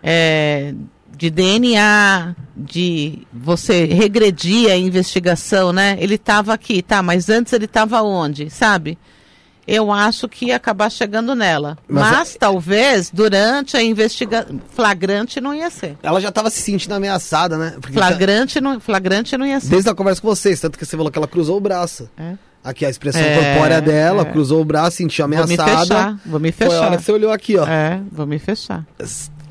é, 0.00 0.74
de 1.16 1.28
DNA, 1.28 2.36
de 2.56 3.26
você 3.32 3.84
regredir 3.86 4.70
a 4.70 4.76
investigação, 4.76 5.72
né? 5.72 5.96
Ele 5.98 6.14
estava 6.14 6.54
aqui, 6.54 6.80
tá? 6.80 7.02
Mas 7.02 7.28
antes 7.28 7.52
ele 7.52 7.64
estava 7.64 8.00
onde, 8.02 8.48
sabe? 8.48 8.96
Eu 9.68 9.92
acho 9.92 10.26
que 10.28 10.46
ia 10.46 10.56
acabar 10.56 10.90
chegando 10.90 11.34
nela. 11.34 11.76
Mas 11.86 12.10
Mas, 12.10 12.36
talvez 12.40 13.10
durante 13.12 13.76
a 13.76 13.82
investigação 13.82 14.58
flagrante 14.74 15.40
não 15.40 15.54
ia 15.54 15.68
ser. 15.68 15.96
Ela 16.02 16.20
já 16.20 16.32
tava 16.32 16.48
se 16.48 16.60
sentindo 16.62 16.94
ameaçada, 16.94 17.58
né? 17.58 17.74
Porque 17.80 17.92
Flagrante 17.92 18.60
não, 18.60 18.80
flagrante 18.80 19.36
não 19.36 19.44
ia 19.46 19.60
ser. 19.60 19.68
Desde 19.68 19.90
a 19.90 19.94
conversa 19.94 20.22
com 20.22 20.28
vocês, 20.28 20.58
tanto 20.58 20.78
que 20.78 20.86
você 20.86 20.96
falou 20.96 21.12
que 21.12 21.18
ela 21.18 21.28
cruzou 21.28 21.58
o 21.58 21.60
braço. 21.60 22.08
É. 22.16 22.32
Aqui 22.64 22.84
a 22.86 22.90
expressão 22.90 23.20
É, 23.20 23.34
corpórea 23.52 23.80
dela, 23.80 24.22
é. 24.22 24.24
cruzou 24.24 24.60
o 24.60 24.64
braço, 24.64 24.96
sentiu 24.96 25.26
Vou 25.28 25.36
me 25.36 25.36
ameaçada. 25.42 25.80
fechar, 25.80 26.18
vou 26.26 26.40
me 26.40 26.50
Foi 26.50 26.66
a 26.66 26.70
hora 26.70 26.78
fechar. 26.80 26.96
que 26.96 27.02
você 27.04 27.12
olhou 27.12 27.30
aqui, 27.30 27.56
ó. 27.58 27.66
É, 27.66 28.00
vou 28.10 28.26
me 28.26 28.38
fechar. 28.38 28.84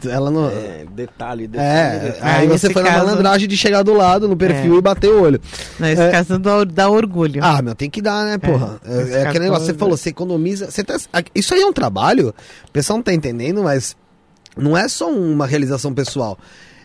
Ela 0.06 0.30
não. 0.30 0.48
É, 0.50 0.86
detalhe, 0.94 1.48
detalhe, 1.48 1.98
É, 1.98 2.00
detalhe. 2.12 2.42
aí 2.42 2.48
você 2.48 2.70
foi 2.70 2.84
na 2.84 2.90
caso- 2.92 3.06
malandragem 3.06 3.48
de 3.48 3.58
chegar 3.58 3.84
do 3.84 3.94
lado 3.94 4.28
no 4.28 4.36
perfil 4.36 4.76
É. 4.76 4.78
e 4.78 4.82
bater 4.82 5.10
o 5.10 5.22
olho. 5.22 5.42
Nesse 5.80 6.02
É. 6.02 6.12
caso 6.12 6.38
dá, 6.40 6.64
dá 6.64 6.90
orgulho. 6.90 7.40
Ah, 7.44 7.62
meu, 7.62 7.74
tem 7.76 7.90
que 7.90 8.02
dar, 8.02 8.26
né, 8.26 8.38
porra? 8.38 8.80
É, 8.86 9.02
esse 9.02 9.12
é 9.12 9.14
caso 9.16 9.28
aquele 9.30 9.44
negócio, 9.46 9.66
você 9.66 9.74
falou, 9.74 9.98
você 9.98 10.10
economiza. 10.10 10.70
Você 10.70 10.84
tá, 10.84 10.98
isso 11.34 11.54
aí 11.54 11.62
é 11.62 11.66
um 11.66 11.74
trabalho, 11.74 12.34
o 12.68 12.72
pessoal 12.72 12.98
não 12.98 13.04
tá 13.04 13.14
entendendo, 13.14 13.64
mas 13.64 13.96
não 14.56 14.78
é 14.78 14.88
só 14.88 15.10
uma 15.10 15.46
realização 15.48 15.94
pessoal. 15.94 16.38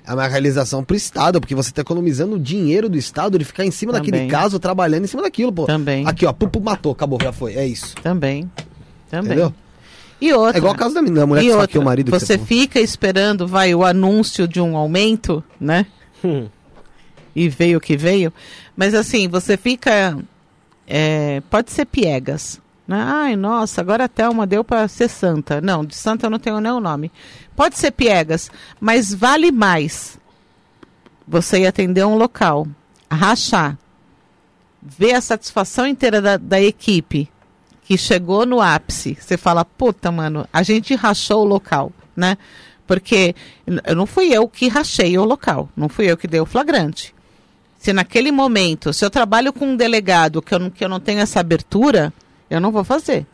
É 0.05 0.13
uma 0.13 0.27
realização 0.27 0.83
pro 0.83 0.97
Estado, 0.97 1.41
porque 1.41 1.55
você 1.55 1.71
tá 1.71 1.81
economizando 1.81 2.35
o 2.35 2.39
dinheiro 2.39 2.89
do 2.89 2.99
Estado 2.99 3.39
de 3.39 3.45
ficar 3.45 3.65
em 3.65 3.71
cima 3.71 3.93
daquele 3.93 4.17
Também. 4.17 4.29
caso, 4.29 4.59
trabalhando 4.59 5.05
em 5.05 5.07
cima 5.07 5.23
daquilo, 5.23 5.53
pô. 5.53 5.65
Também. 5.65 6.05
Aqui, 6.09 6.27
ó, 6.27 6.33
pum, 6.33 6.49
pum, 6.49 6.59
matou, 6.59 6.91
acabou, 6.91 7.19
já 7.23 7.31
foi. 7.33 7.55
É 7.55 7.65
isso. 7.65 7.95
Também. 8.03 8.51
Também. 9.09 9.27
Entendeu? 9.33 9.55
E 10.23 10.33
outra. 10.33 10.57
É 10.57 10.59
igual 10.59 10.73
o 10.73 10.76
caso 10.76 10.94
da, 10.94 11.02
menina, 11.02 11.23
da 11.23 11.26
mulher 11.26 11.42
e 11.42 11.47
que 11.49 11.52
outra, 11.52 11.81
o 11.81 11.84
marido. 11.84 12.12
que 12.12 12.18
você 12.20 12.39
fica 12.39 12.78
esperando, 12.78 13.44
vai, 13.44 13.75
o 13.75 13.84
anúncio 13.84 14.47
de 14.47 14.60
um 14.60 14.76
aumento, 14.76 15.42
né? 15.60 15.84
Hum. 16.25 16.47
E 17.34 17.49
veio 17.49 17.78
o 17.78 17.81
que 17.81 17.97
veio. 17.97 18.33
Mas 18.76 18.94
assim, 18.94 19.26
você 19.26 19.57
fica. 19.57 20.17
é, 20.86 21.42
pode 21.51 21.73
ser 21.73 21.86
piegas. 21.86 22.60
Né? 22.86 23.02
Ai, 23.05 23.34
nossa, 23.34 23.81
agora 23.81 24.05
a 24.05 24.09
Thelma 24.09 24.47
deu 24.47 24.62
para 24.62 24.86
ser 24.86 25.09
santa. 25.09 25.60
Não, 25.60 25.84
de 25.84 25.97
santa 25.97 26.26
eu 26.26 26.31
não 26.31 26.39
tenho 26.39 26.60
nem 26.60 26.70
o 26.70 26.78
nome. 26.78 27.10
Pode 27.57 27.76
ser 27.76 27.91
piegas, 27.91 28.49
mas 28.81 29.12
vale 29.12 29.51
mais 29.51 30.20
você 31.26 31.62
ir 31.62 31.67
atender 31.67 32.05
um 32.05 32.15
local, 32.15 32.65
rachar, 33.10 33.76
ver 34.81 35.15
a 35.15 35.20
satisfação 35.20 35.84
inteira 35.84 36.23
da, 36.23 36.36
da 36.36 36.60
equipe 36.60 37.28
que 37.85 37.99
chegou 37.99 38.47
no 38.47 38.61
ápice, 38.61 39.17
você 39.20 39.36
fala, 39.36 39.65
puta, 39.65 40.11
mano, 40.12 40.47
a 40.52 40.62
gente 40.62 40.94
rachou 40.94 41.43
o 41.43 41.49
local, 41.49 41.93
né? 42.17 42.39
Porque 42.86 43.35
não 43.94 44.07
fui 44.07 44.33
eu 44.33 44.49
que 44.49 44.69
rachei 44.69 45.17
o 45.19 45.25
local, 45.25 45.69
não 45.77 45.89
fui 45.89 46.11
eu 46.11 46.17
que 46.17 46.28
dei 46.28 46.41
o 46.41 46.47
flagrante. 46.47 47.15
Se 47.78 47.93
naquele 47.93 48.31
momento, 48.31 48.93
se 48.93 49.05
eu 49.05 49.11
trabalho 49.11 49.52
com 49.52 49.67
um 49.67 49.77
delegado 49.77 50.41
que 50.41 50.55
eu 50.55 50.59
não, 50.59 50.70
que 50.70 50.85
eu 50.85 50.89
não 50.89 51.01
tenho 51.01 51.20
essa 51.20 51.41
abertura, 51.41 52.12
eu 52.49 52.61
não 52.61 52.70
vou 52.70 52.85
fazer. 52.85 53.27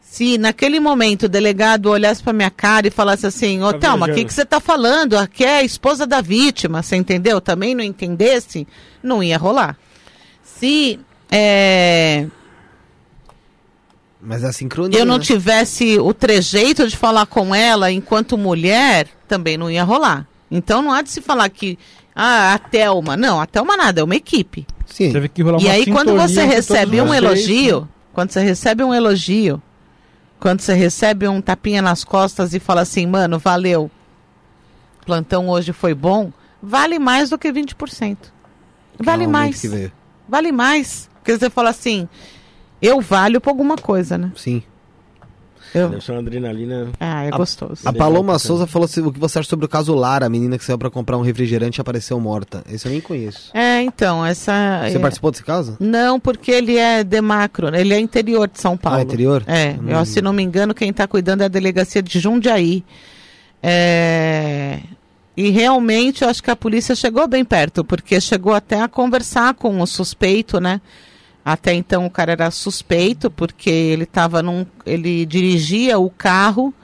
Se 0.00 0.38
naquele 0.38 0.80
momento 0.80 1.24
o 1.24 1.28
delegado 1.28 1.90
olhasse 1.90 2.22
para 2.22 2.32
minha 2.32 2.50
cara 2.50 2.88
e 2.88 2.90
falasse 2.90 3.26
assim, 3.26 3.62
ô 3.62 3.72
Tá 3.72 3.78
Thelma, 3.78 4.06
o 4.06 4.14
que, 4.14 4.24
que 4.24 4.32
você 4.32 4.42
está 4.42 4.58
falando? 4.58 5.16
Aqui 5.16 5.44
é 5.44 5.58
a 5.58 5.62
esposa 5.62 6.06
da 6.06 6.20
vítima, 6.20 6.82
você 6.82 6.96
entendeu? 6.96 7.40
Também 7.40 7.74
não 7.74 7.84
entendesse, 7.84 8.66
não 9.02 9.22
ia 9.22 9.36
rolar. 9.36 9.76
Se 10.42 10.98
é, 11.30 12.26
Mas 14.26 14.42
a 14.42 14.52
sincronia. 14.52 14.98
eu 14.98 15.06
não 15.06 15.18
né? 15.18 15.24
tivesse 15.24 16.00
o 16.00 16.12
trejeito 16.12 16.88
de 16.88 16.96
falar 16.96 17.26
com 17.26 17.54
ela 17.54 17.92
enquanto 17.92 18.36
mulher, 18.36 19.06
também 19.28 19.56
não 19.56 19.70
ia 19.70 19.84
rolar. 19.84 20.26
Então 20.50 20.82
não 20.82 20.92
há 20.92 21.00
de 21.00 21.10
se 21.10 21.20
falar 21.20 21.48
que 21.48 21.78
ah, 22.14 22.54
a 22.54 22.58
Thelma. 22.58 23.16
Não, 23.16 23.40
a 23.40 23.46
Thelma 23.46 23.76
nada, 23.76 24.00
é 24.00 24.04
uma 24.04 24.16
equipe. 24.16 24.66
Sim. 24.84 25.12
Teve 25.12 25.28
que 25.28 25.42
rolar 25.42 25.60
E 25.60 25.66
uma 25.66 25.72
aí, 25.72 25.86
quando 25.86 26.16
você 26.16 26.44
recebe 26.44 27.00
um 27.00 27.06
vocês, 27.06 27.22
elogio, 27.22 27.80
né? 27.82 27.88
quando 28.12 28.32
você 28.32 28.40
recebe 28.40 28.82
um 28.82 28.92
elogio, 28.92 29.62
quando 30.40 30.60
você 30.60 30.74
recebe 30.74 31.28
um 31.28 31.40
tapinha 31.40 31.80
nas 31.80 32.02
costas 32.02 32.52
e 32.52 32.58
fala 32.58 32.80
assim, 32.80 33.06
mano, 33.06 33.38
valeu, 33.38 33.88
plantão 35.04 35.48
hoje 35.48 35.72
foi 35.72 35.94
bom, 35.94 36.32
vale 36.60 36.98
mais 36.98 37.30
do 37.30 37.38
que 37.38 37.52
20%. 37.52 38.16
Vale 38.98 39.26
mais. 39.28 39.62
Vale 40.28 40.50
mais. 40.50 41.08
Porque 41.14 41.38
você 41.38 41.48
fala 41.48 41.70
assim, 41.70 42.08
eu 42.80 43.00
valho 43.00 43.40
por 43.40 43.50
alguma 43.50 43.76
coisa, 43.76 44.16
né? 44.18 44.32
Sim. 44.36 44.62
Eu... 45.74 45.88
Deve 45.90 46.02
ser 46.04 46.12
uma 46.12 46.20
adrenalina. 46.20 46.88
Ah, 46.98 47.24
é 47.24 47.28
A- 47.28 47.36
gostoso. 47.36 47.82
A 47.84 47.92
Paloma. 47.92 48.38
Souza 48.38 48.66
falou 48.66 48.86
se- 48.88 49.00
o 49.00 49.12
que 49.12 49.18
você 49.18 49.40
acha 49.40 49.48
sobre 49.48 49.66
o 49.66 49.68
caso 49.68 49.94
Lara, 49.94 50.24
a 50.24 50.28
menina 50.28 50.56
que 50.56 50.64
saiu 50.64 50.78
pra 50.78 50.88
comprar 50.88 51.18
um 51.18 51.22
refrigerante 51.22 51.78
e 51.78 51.82
apareceu 51.82 52.18
morta. 52.20 52.62
Esse 52.70 52.86
eu 52.86 52.92
nem 52.92 53.00
conheço. 53.00 53.50
É, 53.52 53.82
então, 53.82 54.24
essa. 54.24 54.82
Você 54.88 54.96
é- 54.96 55.00
participou 55.00 55.30
desse 55.32 55.42
caso? 55.44 55.76
Não, 55.80 56.18
porque 56.20 56.50
ele 56.52 56.76
é 56.78 57.02
de 57.04 57.20
macro, 57.20 57.74
ele 57.76 57.92
é 57.92 57.98
interior 57.98 58.48
de 58.48 58.60
São 58.60 58.76
Paulo. 58.76 58.98
Ah, 59.00 59.02
interior? 59.02 59.42
É, 59.46 59.72
Hum. 59.72 59.88
eu, 59.90 60.04
se 60.06 60.22
não 60.22 60.32
me 60.32 60.42
engano, 60.42 60.72
quem 60.72 60.90
está 60.90 61.06
cuidando 61.06 61.42
é 61.42 61.44
a 61.46 61.48
delegacia 61.48 62.00
de 62.02 62.18
Jundiaí. 62.20 62.82
É, 63.62 64.80
E 65.36 65.50
realmente 65.50 66.22
eu 66.22 66.30
acho 66.30 66.42
que 66.42 66.50
a 66.50 66.56
polícia 66.56 66.94
chegou 66.94 67.28
bem 67.28 67.44
perto, 67.44 67.84
porque 67.84 68.18
chegou 68.22 68.54
até 68.54 68.80
a 68.80 68.88
conversar 68.88 69.52
com 69.52 69.82
o 69.82 69.86
suspeito, 69.86 70.58
né? 70.60 70.80
Até 71.46 71.72
então 71.72 72.04
o 72.04 72.10
cara 72.10 72.32
era 72.32 72.50
suspeito, 72.50 73.30
porque 73.30 73.70
ele 73.70 74.02
estava 74.02 74.42
num. 74.42 74.66
ele 74.84 75.24
dirigia 75.24 75.96
o 75.96 76.10
carro 76.10 76.74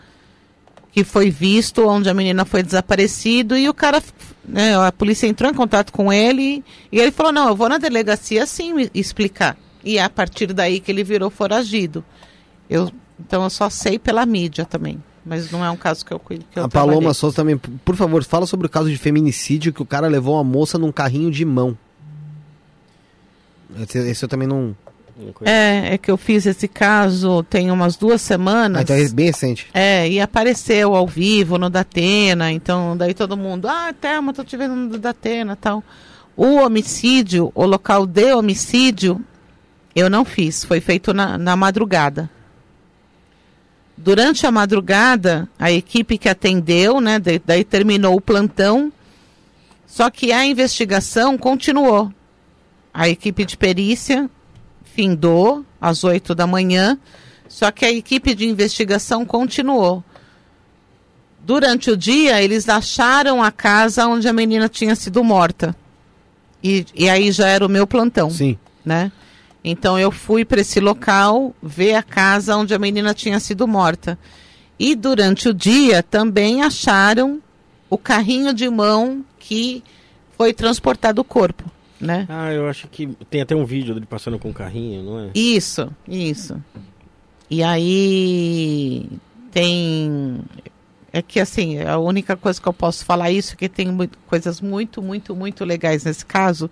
que 0.93 1.03
foi 1.03 1.31
visto 1.31 1.85
onde 1.89 2.09
a 2.09 2.15
menina 2.15 2.45
foi 2.45 2.63
desaparecido 2.63 3.57
e 3.57 3.69
o 3.69 3.75
cara, 3.75 4.01
né, 4.45 4.77
a 4.77 4.93
polícia 4.93 5.27
entrou 5.27 5.51
em 5.51 5.55
contato 5.55 5.91
com 5.91 6.13
ele 6.13 6.63
e 6.93 7.01
ele 7.01 7.11
falou, 7.11 7.33
não, 7.33 7.49
eu 7.49 7.57
vou 7.57 7.69
na 7.69 7.77
delegacia 7.77 8.47
sim 8.47 8.89
explicar. 8.95 9.57
E 9.83 9.99
é 9.99 10.05
a 10.05 10.09
partir 10.09 10.53
daí 10.53 10.79
que 10.79 10.93
ele 10.93 11.03
virou 11.03 11.29
foragido. 11.29 12.05
Eu, 12.71 12.89
então 13.19 13.43
eu 13.43 13.51
só 13.51 13.69
sei 13.69 13.99
pela 13.99 14.25
mídia 14.25 14.65
também, 14.65 15.03
mas 15.27 15.51
não 15.51 15.65
é 15.65 15.71
um 15.73 15.77
caso 15.77 16.07
que 16.07 16.13
eu 16.13 16.21
cuido. 16.21 16.45
Que 16.53 16.61
eu 16.61 16.67
a 16.67 16.69
Paloma 16.69 16.93
trabalhei. 16.93 17.15
Souza 17.15 17.35
também, 17.35 17.57
por 17.57 17.97
favor, 17.97 18.23
fala 18.23 18.47
sobre 18.47 18.69
o 18.69 18.71
caso 18.71 18.89
de 18.89 18.97
feminicídio 18.97 19.73
que 19.73 19.83
o 19.83 19.87
cara 19.87 20.07
levou 20.07 20.37
uma 20.37 20.45
moça 20.45 20.79
num 20.79 20.93
carrinho 20.93 21.33
de 21.33 21.45
mão. 21.45 21.77
Esse, 23.81 23.99
esse 23.99 24.25
eu 24.25 24.29
também 24.29 24.49
não. 24.49 24.77
É, 25.43 25.95
é 25.95 25.99
que 25.99 26.11
eu 26.11 26.17
fiz 26.17 26.47
esse 26.47 26.67
caso 26.67 27.43
tem 27.43 27.71
umas 27.71 27.97
duas 27.97 28.23
semanas. 28.23 28.79
Ah, 28.79 28.83
então 28.83 28.97
é 28.97 29.09
bem 29.09 29.27
recente. 29.27 29.69
É, 29.75 30.09
e 30.09 30.21
apareceu 30.21 30.95
ao 30.95 31.07
vivo 31.07 31.59
no 31.59 31.69
Datena, 31.69 32.51
então 32.51 32.97
daí 32.97 33.13
todo 33.13 33.37
mundo, 33.37 33.69
ah, 33.69 33.93
Thelma, 33.93 34.33
tô 34.33 34.43
te 34.43 34.57
vendo 34.57 34.75
no 34.75 34.99
Datena 34.99 35.55
tal. 35.55 35.85
O 36.37 36.57
homicídio, 36.57 37.53
o 37.55 37.67
local 37.67 38.07
de 38.07 38.33
homicídio, 38.33 39.21
eu 39.95 40.09
não 40.09 40.25
fiz, 40.25 40.65
foi 40.65 40.81
feito 40.81 41.13
na, 41.13 41.37
na 41.37 41.55
madrugada. 41.57 42.31
Durante 43.97 44.47
a 44.47 44.51
madrugada, 44.51 45.49
a 45.59 45.71
equipe 45.71 46.19
que 46.19 46.29
atendeu, 46.29 47.01
né, 47.01 47.21
daí 47.45 47.63
terminou 47.63 48.17
o 48.17 48.21
plantão, 48.21 48.91
só 49.87 50.11
que 50.11 50.33
a 50.33 50.45
investigação 50.45 51.37
continuou. 51.37 52.11
A 52.93 53.09
equipe 53.09 53.45
de 53.45 53.57
perícia 53.57 54.29
findou 54.85 55.65
às 55.81 56.05
8 56.05 56.35
da 56.35 56.47
manhã, 56.47 56.99
só 57.49 57.71
que 57.71 57.85
a 57.85 57.93
equipe 57.93 58.35
de 58.35 58.47
investigação 58.47 59.25
continuou. 59.25 60.05
Durante 61.41 61.91
o 61.91 61.97
dia, 61.97 62.41
eles 62.43 62.69
acharam 62.69 63.43
a 63.43 63.51
casa 63.51 64.07
onde 64.07 64.29
a 64.29 64.33
menina 64.33 64.69
tinha 64.69 64.95
sido 64.95 65.25
morta. 65.25 65.75
E, 66.63 66.87
e 66.95 67.09
aí 67.09 67.33
já 67.33 67.49
era 67.49 67.67
o 67.67 67.69
meu 67.69 67.87
plantão, 67.87 68.31
Sim. 68.31 68.57
né? 68.85 69.11
Então 69.65 69.99
eu 69.99 70.11
fui 70.11 70.45
para 70.45 70.61
esse 70.61 70.81
local 70.81 71.55
ver 71.63 71.95
a 71.95 72.03
casa 72.03 72.57
onde 72.57 72.75
a 72.75 72.79
menina 72.79 73.15
tinha 73.15 73.41
sido 73.41 73.67
morta. 73.67 74.19
E 74.79 74.95
durante 74.95 75.49
o 75.49 75.55
dia 75.55 76.03
também 76.03 76.63
acharam 76.63 77.41
o 77.89 77.99
carrinho 77.99 78.53
de 78.53 78.69
mão 78.69 79.25
que 79.39 79.83
foi 80.37 80.53
transportado 80.53 81.21
o 81.21 81.25
corpo, 81.25 81.65
né? 82.03 82.27
Ah, 82.29 82.53
eu 82.53 82.69
acho 82.69 82.89
que 82.89 83.07
tem 83.31 83.41
até 83.41 83.55
um 83.55 83.65
vídeo 83.65 83.95
dele 83.95 84.07
passando 84.07 84.39
com 84.39 84.49
um 84.49 84.53
carrinho, 84.53 85.03
não 85.03 85.21
é? 85.21 85.31
Isso, 85.35 85.89
isso. 86.07 86.63
E 87.49 87.63
aí 87.63 89.09
tem. 89.51 90.41
É 91.13 91.21
que 91.21 91.39
assim, 91.39 91.81
a 91.83 91.99
única 91.99 92.37
coisa 92.37 92.61
que 92.61 92.67
eu 92.67 92.73
posso 92.73 93.05
falar 93.05 93.29
é 93.31 93.35
isso, 93.35 93.57
que 93.57 93.69
tem 93.69 93.91
muito- 93.93 94.19
coisas 94.27 94.61
muito, 94.61 95.03
muito, 95.03 95.37
muito 95.37 95.65
legais 95.65 96.05
nesse 96.05 96.25
caso, 96.25 96.71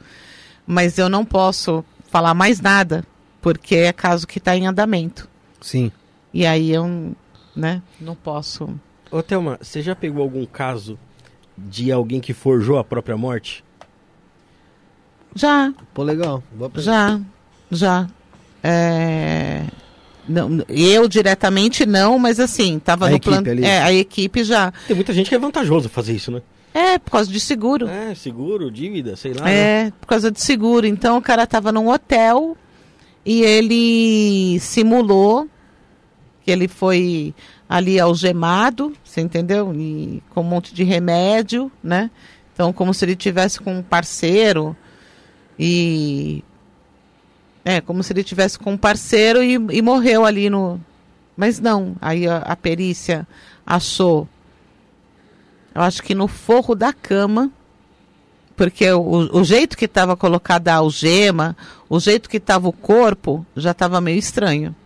mas 0.67 0.99
eu 0.99 1.09
não 1.10 1.25
posso 1.26 1.84
falar 2.09 2.33
mais 2.33 2.59
nada, 2.60 3.05
porque 3.42 3.75
é 3.76 3.92
caso 3.92 4.26
que 4.26 4.39
está 4.39 4.57
em 4.57 4.67
andamento. 4.67 5.28
Sim. 5.60 5.92
E 6.33 6.47
aí 6.47 6.70
eu 6.73 7.15
né, 7.55 7.83
não 8.00 8.15
posso. 8.15 8.68
Ô, 9.10 9.23
Thelma, 9.23 9.59
você 9.60 9.83
já 9.83 9.94
pegou 9.94 10.23
algum 10.23 10.47
caso 10.47 10.99
de 11.59 11.92
alguém 11.92 12.20
que 12.20 12.33
forjou 12.33 12.78
a 12.78 12.84
própria 12.84 13.17
morte? 13.18 13.62
Já, 15.34 15.73
Pô, 15.94 16.02
legal. 16.02 16.42
Já, 16.76 17.20
já. 17.70 18.09
É, 18.62 19.65
não, 20.28 20.62
eu 20.68 21.09
diretamente 21.09 21.86
não, 21.86 22.18
mas 22.18 22.39
assim, 22.41 22.76
estava 22.76 23.07
A 23.07 23.10
no 23.10 23.17
equipe 23.17 23.31
plano. 23.31 23.50
ali. 23.50 23.65
É, 23.65 23.81
a 23.83 23.92
equipe 23.92 24.44
já. 24.44 24.73
Tem 24.86 24.94
muita 24.97 25.12
gente 25.12 25.28
que 25.28 25.34
é 25.34 25.39
vantajoso 25.39 25.89
fazer 25.89 26.15
isso, 26.15 26.31
né? 26.31 26.42
É, 26.73 26.99
por 26.99 27.10
causa 27.12 27.31
de 27.31 27.41
seguro. 27.41 27.89
É, 27.89 28.15
seguro, 28.15 28.70
dívida, 28.70 29.17
sei 29.17 29.33
lá. 29.33 29.44
né? 29.44 29.52
É, 29.86 29.92
por 30.00 30.07
causa 30.07 30.31
de 30.31 30.41
seguro. 30.41 30.86
Então 30.86 31.17
o 31.17 31.23
cara 31.23 31.47
tava 31.47 31.73
num 31.73 31.89
hotel 31.89 32.57
e 33.25 33.42
ele 33.42 34.59
simulou 34.60 35.49
que 36.44 36.50
ele 36.50 36.68
foi 36.68 37.34
ali 37.68 37.99
algemado, 38.00 38.92
você 39.05 39.20
entendeu? 39.20 39.73
E 39.75 40.23
com 40.31 40.41
um 40.41 40.44
monte 40.44 40.73
de 40.75 40.84
remédio, 40.84 41.70
né? 41.83 42.10
Então, 42.52 42.73
como 42.73 42.92
se 42.92 43.05
ele 43.05 43.17
tivesse 43.17 43.60
com 43.60 43.78
um 43.78 43.83
parceiro 43.83 44.76
e. 45.61 46.43
É, 47.63 47.81
como 47.81 48.03
se 48.03 48.13
ele 48.15 48.25
tivesse 48.25 48.59
com 48.59 48.73
um 48.73 48.79
parceiro 48.79 49.43
e, 49.43 49.53
e 49.53 49.83
morreu 49.83 50.25
ali 50.25 50.49
no. 50.49 50.81
Mas 51.37 51.61
não, 51.61 51.95
aí 52.01 52.27
a, 52.27 52.39
a 52.39 52.57
perícia 52.57 53.29
achou. 53.67 54.27
Eu 55.75 55.83
acho 55.83 56.03
que 56.03 56.15
no 56.15 56.27
forro 56.27 56.75
da 56.75 56.93
cama 56.93 57.53
porque 58.61 58.91
o, 58.93 59.39
o 59.39 59.43
jeito 59.43 59.75
que 59.75 59.87
estava 59.87 60.15
colocada 60.15 60.71
a 60.71 60.77
algema, 60.77 61.57
o 61.89 61.99
jeito 61.99 62.29
que 62.29 62.37
estava 62.37 62.69
o 62.69 62.73
corpo, 62.75 63.47
já 63.57 63.71
estava 63.71 64.03
meio 64.03 64.19
estranho. 64.19 64.77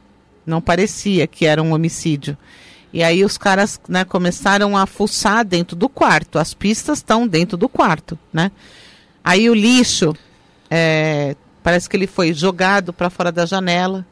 Não 0.46 0.60
parecia 0.60 1.26
que 1.26 1.44
era 1.44 1.60
um 1.60 1.74
homicídio. 1.74 2.38
E 2.92 3.02
aí 3.02 3.24
os 3.24 3.36
caras 3.36 3.80
né, 3.88 4.04
começaram 4.04 4.76
a 4.76 4.86
fuçar 4.86 5.44
dentro 5.44 5.74
do 5.74 5.88
quarto. 5.88 6.38
As 6.38 6.54
pistas 6.54 6.98
estão 6.98 7.26
dentro 7.26 7.56
do 7.56 7.68
quarto, 7.68 8.16
né? 8.32 8.52
Aí 9.24 9.50
o 9.50 9.54
lixo, 9.54 10.14
é, 10.70 11.36
parece 11.62 11.88
que 11.88 11.96
ele 11.96 12.06
foi 12.06 12.32
jogado 12.32 12.92
para 12.92 13.10
fora 13.10 13.30
da 13.30 13.46
janela. 13.46 14.06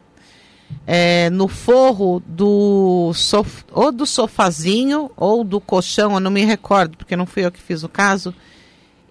É, 0.87 1.29
no 1.29 1.49
forro 1.49 2.23
do 2.27 3.13
sof 3.15 3.63
ou 3.71 3.93
do 3.93 4.07
sofazinho 4.07 5.11
ou 5.17 5.45
do 5.45 5.61
colchão, 5.61 6.15
eu 6.15 6.21
não 6.21 6.31
me 6.31 6.45
recordo, 6.47 6.97
porque 6.97 7.15
não 7.15 7.27
fui 7.27 7.45
eu 7.45 7.53
que 7.53 7.61
fiz 7.61 7.83
o 7.83 7.89
caso 7.91 8.35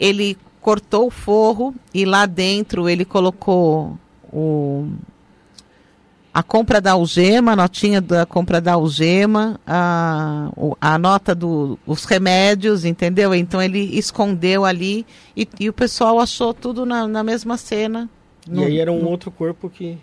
ele 0.01 0.35
cortou 0.59 1.05
o 1.05 1.11
forro 1.11 1.75
e 1.93 2.05
lá 2.05 2.25
dentro 2.25 2.89
ele 2.89 3.05
colocou 3.05 3.99
o 4.33 4.91
a 6.33 6.41
compra 6.41 6.79
da 6.79 6.91
algema, 6.93 7.51
a 7.51 7.55
notinha 7.55 7.99
da 7.99 8.25
compra 8.25 8.61
da 8.61 8.73
algema, 8.73 9.59
a, 9.67 10.49
a 10.79 10.97
nota 10.97 11.35
dos 11.35 11.77
os 11.85 12.05
remédios, 12.05 12.85
entendeu? 12.85 13.35
Então 13.35 13.61
ele 13.61 13.79
escondeu 13.97 14.63
ali 14.63 15.05
e, 15.35 15.47
e 15.59 15.67
o 15.69 15.73
pessoal 15.73 16.19
achou 16.19 16.53
tudo 16.53 16.85
na, 16.85 17.07
na 17.07 17.23
mesma 17.23 17.57
cena. 17.57 18.09
E 18.47 18.51
No- 18.51 18.63
aí 18.63 18.79
era 18.79 18.91
um 18.91 19.01
no- 19.01 19.09
outro 19.09 19.29
corpo 19.29 19.69
que. 19.69 19.97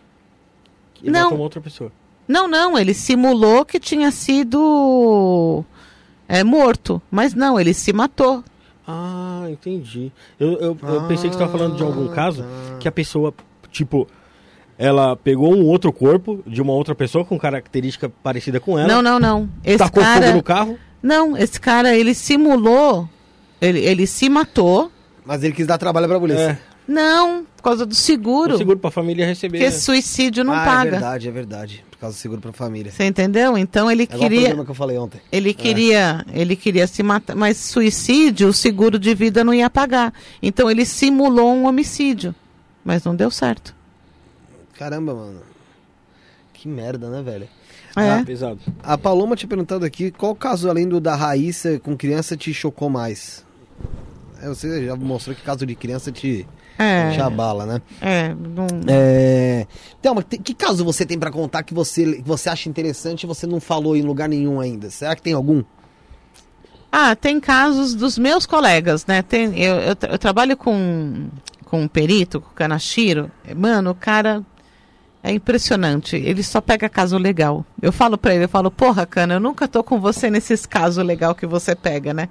que 0.95 1.11
Não. 1.11 1.23
matou 1.25 1.39
uma 1.39 1.45
outra 1.45 1.61
pessoa. 1.61 1.91
Não, 2.27 2.47
não, 2.47 2.79
ele 2.79 2.93
simulou 2.93 3.65
que 3.65 3.81
tinha 3.81 4.11
sido 4.11 5.65
é, 6.29 6.45
morto, 6.45 7.01
mas 7.11 7.33
não, 7.33 7.59
ele 7.59 7.73
se 7.73 7.91
matou. 7.93 8.45
Ah, 8.87 9.47
entendi. 9.51 10.13
Eu, 10.39 10.53
eu, 10.61 10.79
eu 10.83 11.01
pensei 11.09 11.31
que 11.31 11.37
você 11.37 11.43
estava 11.43 11.51
falando 11.53 11.77
de 11.77 11.83
algum 11.83 12.09
caso 12.09 12.45
que 12.81 12.87
a 12.87 12.93
pessoa, 12.93 13.33
tipo, 13.71 14.07
ela 14.79 15.17
pegou 15.17 15.53
um 15.55 15.65
outro 15.67 15.93
corpo 15.93 16.41
de 16.47 16.63
uma 16.63 16.73
outra 16.73 16.95
pessoa 16.95 17.25
com 17.25 17.37
característica 17.39 18.09
parecida 18.09 18.61
com 18.61 18.79
ela, 18.79 18.87
Não, 18.89 19.03
não, 19.03 19.19
não. 19.19 19.49
Esse 19.65 19.79
tacou 19.79 20.03
fogo 20.03 20.15
cara, 20.15 20.33
no 20.33 20.43
carro. 20.43 20.79
não, 21.03 21.37
esse 21.37 21.61
cara 21.61 21.97
ele 21.97 22.15
simulou, 22.15 23.09
ele, 23.61 23.81
ele 23.81 24.07
se 24.07 24.29
matou. 24.29 24.91
Mas 25.27 25.43
ele 25.43 25.53
quis 25.53 25.67
dar 25.67 25.77
trabalho 25.79 26.07
pra 26.09 26.19
polícia. 26.21 26.41
É, 26.41 26.59
Não, 26.87 27.45
por 27.57 27.63
causa 27.63 27.85
do 27.85 27.95
seguro. 27.95 28.55
o 28.55 28.59
seguro 28.59 28.79
pra 28.79 28.91
família 28.91 29.27
receber. 29.27 29.59
Porque 29.59 29.71
né? 29.75 29.79
suicídio 29.79 30.45
não 30.45 30.55
ah, 30.55 30.63
é 30.63 30.65
paga. 30.65 30.91
verdade, 30.93 31.29
é 31.29 31.31
verdade. 31.31 31.85
Por 31.91 31.99
causa 31.99 32.17
do 32.17 32.21
seguro 32.21 32.41
pra 32.41 32.53
família. 32.53 32.93
Você 32.93 33.05
entendeu? 33.05 33.59
Então 33.59 33.91
ele 33.91 34.09
É 34.09 34.15
o 34.17 34.19
queria, 34.21 34.41
programa 34.43 34.65
que 34.65 34.71
eu 34.71 34.75
falei 34.77 34.97
ontem. 34.97 35.21
ele 35.33 35.53
queria, 35.53 36.25
ele 36.33 36.55
queria 36.55 36.87
se 36.87 37.03
matar, 37.03 37.35
mas 37.35 37.57
suicídio, 37.57 38.49
o 38.49 38.53
seguro 38.53 38.99
de 38.99 39.13
vida 39.15 39.43
não 39.43 39.53
ia 39.53 39.69
pagar. 39.69 40.15
Então 40.41 40.71
ele 40.71 40.85
simulou 40.87 41.53
um 41.53 41.67
homicídio, 41.67 42.33
mas 42.85 43.03
não 43.05 43.15
deu 43.17 43.31
certo. 43.33 43.75
Caramba, 44.79 45.15
mano. 45.15 45.41
Que 46.55 46.69
merda, 46.69 47.11
né, 47.11 47.23
velho? 47.23 47.49
É. 47.97 48.11
Ah, 48.11 48.23
pesado. 48.25 48.61
A 48.83 48.97
Paloma 48.97 49.37
te 49.37 49.47
perguntando 49.47 49.85
aqui, 49.85 50.11
qual 50.11 50.35
caso 50.35 50.69
além 50.69 50.89
do 50.89 51.01
da 51.01 51.15
Raíssa 51.15 51.79
com 51.81 51.97
criança 51.97 52.37
te 52.37 52.53
chocou 52.55 52.89
mais? 52.89 53.45
É, 54.41 54.49
você 54.49 54.87
já 54.87 54.95
mostrou 54.97 55.35
que 55.35 55.43
caso 55.43 55.67
de 55.67 55.75
criança 55.75 56.13
te, 56.13 56.47
É, 56.79 57.11
te 57.11 57.21
abala, 57.21 57.67
né? 57.67 57.83
é, 58.01 58.35
não, 58.35 58.67
É... 58.89 59.67
Thelma, 60.01 60.23
te- 60.23 60.39
que 60.39 60.55
caso 60.55 60.85
você 60.85 61.05
tem 61.05 61.19
pra 61.19 61.31
contar 61.31 61.63
que 61.65 61.75
você, 61.75 62.17
que 62.17 62.23
você 62.23 62.49
acha 62.49 62.69
interessante 62.69 63.25
e 63.25 63.27
você 63.27 63.47
não 63.47 63.61
falou 63.61 63.97
em 63.97 64.03
lugar 64.03 64.29
nenhum 64.29 64.61
ainda? 64.61 64.91
Será 64.91 65.15
que 65.17 65.23
tem 65.23 65.33
algum? 65.33 65.63
Ah, 66.91 67.15
tem 67.15 67.39
casos 67.41 67.95
dos 67.95 68.17
meus 68.17 68.47
colegas, 68.47 69.05
né? 69.07 69.23
Tem, 69.23 69.59
eu, 69.61 69.75
eu, 69.77 69.97
eu 70.11 70.19
trabalho 70.19 70.57
com, 70.57 71.29
com 71.65 71.83
um 71.83 71.89
perito, 71.89 72.41
com 72.41 72.51
o 72.51 72.55
Kanashiro. 72.55 73.31
Mano, 73.57 73.91
o 73.91 73.95
cara 73.95 74.43
é 75.29 75.33
impressionante. 75.35 76.17
Ele 76.17 76.43
só 76.43 76.59
pega 76.61 76.89
caso 76.89 77.19
legal. 77.19 77.65
Eu 77.83 77.93
falo 77.93 78.17
pra 78.17 78.35
ele, 78.35 78.45
eu 78.45 78.49
falo, 78.49 78.71
porra, 78.71 79.05
Kana, 79.05 79.35
eu 79.35 79.41
nunca 79.41 79.69
tô 79.69 79.85
com 79.85 80.01
você 80.01 80.31
nesses 80.31 80.65
casos 80.65 81.05
legal 81.05 81.35
que 81.35 81.47
você 81.47 81.75
pega, 81.77 82.15
né? 82.15 82.31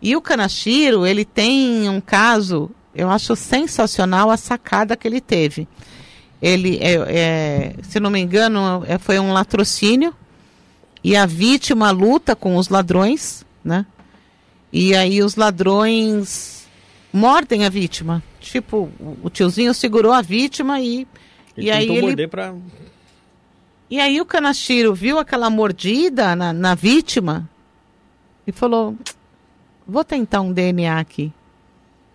E 0.00 0.14
o 0.14 0.20
Kanashiro, 0.20 1.04
ele 1.04 1.24
tem 1.24 1.88
um 1.88 2.00
caso, 2.00 2.70
eu 2.94 3.10
acho 3.10 3.34
sensacional 3.34 4.30
a 4.30 4.36
sacada 4.36 4.96
que 4.96 5.08
ele 5.08 5.20
teve. 5.20 5.66
Ele, 6.40 6.78
é, 6.80 6.92
é, 7.08 7.74
se 7.82 7.98
não 7.98 8.08
me 8.08 8.20
engano, 8.20 8.84
é, 8.86 8.98
foi 8.98 9.18
um 9.18 9.32
latrocínio 9.32 10.14
e 11.02 11.16
a 11.16 11.26
vítima 11.26 11.90
luta 11.90 12.36
com 12.36 12.54
os 12.54 12.68
ladrões, 12.68 13.44
né? 13.64 13.84
E 14.72 14.94
aí 14.94 15.20
os 15.24 15.34
ladrões 15.34 16.68
mordem 17.12 17.64
a 17.64 17.68
vítima. 17.68 18.22
Tipo, 18.38 18.88
o 19.24 19.28
tiozinho 19.28 19.74
segurou 19.74 20.12
a 20.12 20.22
vítima 20.22 20.80
e 20.80 21.04
Ele 21.58 21.66
e 21.66 21.70
aí 21.70 21.80
tentou 21.80 21.96
ele 21.96 22.06
morder 22.06 22.28
pra... 22.28 22.54
e 23.90 24.00
aí 24.00 24.20
o 24.20 24.24
Kanashiro 24.24 24.94
viu 24.94 25.18
aquela 25.18 25.50
mordida 25.50 26.36
na, 26.36 26.52
na 26.52 26.74
vítima 26.74 27.48
e 28.46 28.52
falou: 28.52 28.96
vou 29.86 30.04
tentar 30.04 30.40
um 30.40 30.52
DNA 30.52 30.98
aqui. 30.98 31.32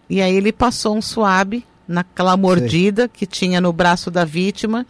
E 0.09 0.21
aí 0.21 0.35
ele 0.35 0.51
passou 0.51 0.95
um 0.95 1.01
suave 1.01 1.65
naquela 1.87 2.37
mordida 2.37 3.07
que 3.07 3.25
tinha 3.25 3.59
no 3.59 3.73
braço 3.73 4.09
da 4.09 4.23
vítima 4.23 4.85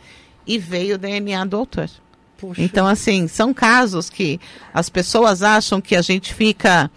e 0.45 0.57
veio 0.57 0.95
o 0.95 0.97
DNA 0.97 1.45
do 1.45 1.57
autor. 1.57 1.89
Poxa. 2.37 2.61
Então, 2.61 2.85
assim, 2.85 3.27
são 3.27 3.53
casos 3.53 4.09
que 4.09 4.39
as 4.73 4.89
pessoas 4.89 5.41
acham 5.41 5.79
que 5.79 5.95
a 5.95 6.01
gente 6.01 6.33
fica. 6.33 6.91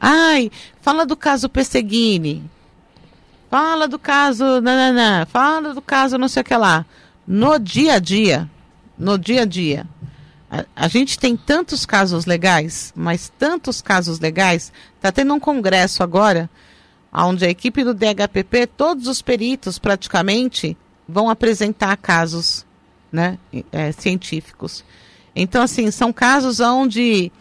Ai, 0.00 0.50
fala 0.80 1.04
do 1.04 1.16
caso 1.16 1.48
Pesseguini. 1.48 2.44
Fala 3.56 3.88
do 3.88 3.98
caso. 3.98 4.60
Nananã, 4.60 5.24
fala 5.24 5.72
do 5.72 5.80
caso 5.80 6.18
não 6.18 6.28
sei 6.28 6.42
o 6.42 6.44
que 6.44 6.54
lá. 6.54 6.84
No 7.26 7.58
dia 7.58 7.94
a 7.94 7.98
dia, 7.98 8.50
no 8.98 9.16
dia 9.16 9.42
a 9.42 9.44
dia, 9.46 9.86
a, 10.50 10.66
a 10.76 10.88
gente 10.88 11.18
tem 11.18 11.34
tantos 11.34 11.86
casos 11.86 12.26
legais, 12.26 12.92
mas 12.94 13.32
tantos 13.38 13.80
casos 13.80 14.20
legais. 14.20 14.70
Está 14.96 15.10
tendo 15.10 15.32
um 15.32 15.40
congresso 15.40 16.02
agora, 16.02 16.50
onde 17.10 17.46
a 17.46 17.48
equipe 17.48 17.82
do 17.82 17.94
DHPP, 17.94 18.66
todos 18.66 19.08
os 19.08 19.22
peritos 19.22 19.78
praticamente, 19.78 20.76
vão 21.08 21.30
apresentar 21.30 21.96
casos 21.96 22.66
né, 23.10 23.38
é, 23.72 23.90
científicos. 23.90 24.84
Então, 25.34 25.62
assim, 25.62 25.90
são 25.90 26.12
casos 26.12 26.60
onde 26.60 27.32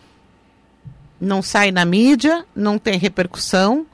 não 1.19 1.41
sai 1.41 1.73
na 1.73 1.83
mídia, 1.83 2.45
não 2.55 2.79
tem 2.79 2.97
repercussão, 2.97 3.85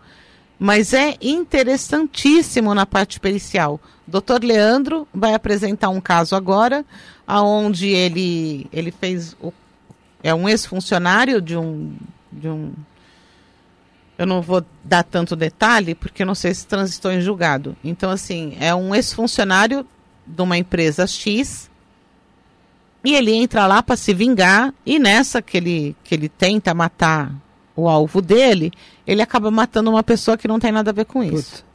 mas 0.64 0.94
é 0.94 1.18
interessantíssimo 1.20 2.76
na 2.76 2.86
parte 2.86 3.20
pericial. 3.20 3.80
Dr. 4.06 4.44
Leandro 4.44 5.08
vai 5.12 5.34
apresentar 5.34 5.90
um 5.90 6.00
caso 6.00 6.36
agora, 6.36 6.86
aonde 7.26 7.88
ele, 7.88 8.68
ele 8.72 8.92
fez 8.92 9.36
o, 9.42 9.52
é 10.22 10.36
um 10.36 10.48
ex-funcionário 10.48 11.42
de 11.42 11.58
um, 11.58 11.96
de 12.32 12.48
um 12.48 12.74
eu 14.20 14.28
não 14.28 14.40
vou 14.40 14.64
dar 14.84 15.02
tanto 15.02 15.36
detalhe, 15.36 15.96
porque 15.96 16.22
eu 16.22 16.28
não 16.28 16.36
sei 16.36 16.54
se 16.54 16.68
transitou 16.68 17.12
em 17.12 17.22
julgado. 17.22 17.76
Então, 17.84 18.12
assim, 18.12 18.56
é 18.60 18.76
um 18.76 18.94
ex-funcionário 18.94 19.84
de 20.28 20.44
uma 20.44 20.60
empresa 20.60 21.08
X 21.08 21.72
e 23.04 23.16
ele 23.16 23.34
entra 23.34 23.66
lá 23.66 23.82
para 23.82 23.96
se 23.96 24.14
vingar 24.14 24.72
e 24.86 25.00
nessa 25.00 25.42
que 25.42 25.58
ele, 25.58 25.96
que 26.04 26.14
ele 26.14 26.30
tenta 26.30 26.72
matar 26.72 27.34
o 27.76 27.88
alvo 27.88 28.22
dele, 28.22 28.72
ele 29.06 29.22
acaba 29.22 29.50
matando 29.52 29.90
uma 29.90 30.04
pessoa 30.04 30.38
que 30.38 30.48
não 30.48 30.60
tem 30.60 30.72
nada 30.72 30.92
a 30.92 30.94
ver 30.94 31.06
com 31.06 31.24
isso. 31.24 31.52
Puta. 31.58 31.72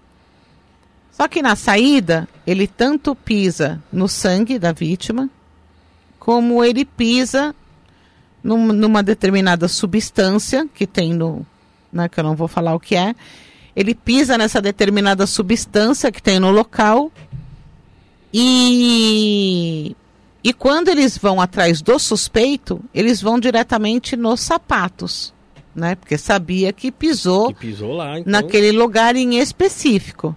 Só 1.12 1.26
que 1.28 1.41
na 1.41 1.57
saída, 1.57 2.28
ele 2.47 2.66
tanto 2.66 3.15
pisa 3.15 3.83
no 3.92 4.07
sangue 4.07 4.58
da 4.58 4.73
vítima, 4.73 5.31
como 6.18 6.62
ele 6.62 6.84
pisa 6.84 7.55
num- 8.44 8.73
numa 8.73 9.02
determinada 9.02 9.66
substância 9.68 10.68
que 10.75 10.86
tem 10.86 11.15
no. 11.15 11.47
Né, 11.92 12.08
que 12.08 12.20
eu 12.20 12.25
não 12.25 12.36
vou 12.36 12.49
falar 12.49 12.75
o 12.75 12.81
que 12.81 12.94
é. 12.94 13.15
Ele 13.75 13.94
pisa 13.94 14.36
nessa 14.36 14.60
determinada 14.60 15.26
substância 15.26 16.12
que 16.12 16.23
tem 16.23 16.39
no 16.39 16.50
local. 16.50 17.10
E. 18.33 19.97
E 20.44 20.52
quando 20.52 20.89
eles 20.89 21.18
vão 21.18 21.41
atrás 21.41 21.81
do 21.83 21.99
suspeito, 21.99 22.81
eles 22.94 23.20
vão 23.20 23.41
diretamente 23.41 24.15
nos 24.16 24.41
sapatos. 24.41 25.34
Né? 25.76 25.94
Porque 25.94 26.16
sabia 26.16 26.72
que 26.72 26.90
pisou 26.90 27.48
Que 27.48 27.66
pisou 27.66 27.92
lá, 27.92 28.18
então... 28.18 28.32
naquele 28.32 28.72
lugar 28.72 29.14
em 29.14 29.36
específico. 29.38 30.34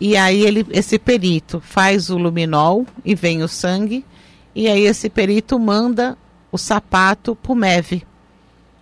E 0.00 0.16
aí 0.16 0.42
ele, 0.44 0.66
esse 0.70 0.98
perito 0.98 1.60
faz 1.60 2.10
o 2.10 2.18
luminol 2.18 2.84
e 3.04 3.14
vem 3.14 3.42
o 3.44 3.48
sangue. 3.48 4.04
E 4.54 4.66
aí 4.66 4.82
esse 4.82 5.08
perito 5.08 5.58
manda 5.60 6.18
o 6.50 6.58
sapato 6.58 7.36
pro 7.36 7.54
MEV. 7.54 8.02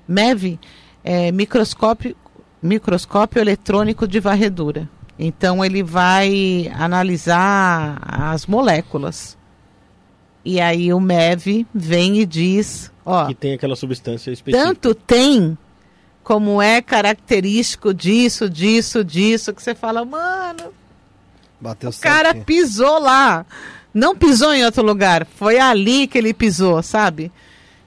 MEV 0.09 0.59
é 1.05 1.31
microscópio, 1.31 2.17
microscópio 2.63 3.41
eletrônico 3.41 4.09
de 4.09 4.19
varredura. 4.19 4.89
Então 5.19 5.63
ele 5.63 5.83
vai 5.83 6.71
analisar 6.75 7.99
as 8.03 8.47
moléculas. 8.47 9.37
E 10.45 10.61
aí 10.61 10.93
o 10.93 11.01
MEV 11.01 11.67
vem 11.75 12.19
e 12.21 12.27
diz, 12.27 12.93
ó, 13.05 13.27
Que 13.27 13.35
tem 13.35 13.55
aquela 13.55 13.75
substância 13.77 14.31
específica. 14.31 14.65
tanto 14.65 14.95
tem 14.95 15.59
como 16.27 16.61
é 16.61 16.83
característico 16.83 17.95
disso, 17.95 18.51
disso, 18.51 19.05
disso, 19.05 19.55
que 19.55 19.63
você 19.63 19.77
fala, 19.77 20.05
mano, 20.05 20.75
Bateu 21.61 21.89
o 21.89 21.93
cara 22.01 22.31
certinho. 22.31 22.45
pisou 22.45 22.99
lá. 22.99 23.47
Não 23.95 24.17
pisou 24.17 24.53
em 24.53 24.65
outro 24.65 24.83
lugar, 24.85 25.25
foi 25.25 25.61
ali 25.61 26.09
que 26.09 26.19
ele 26.19 26.35
pisou, 26.35 26.83
sabe? 26.83 27.31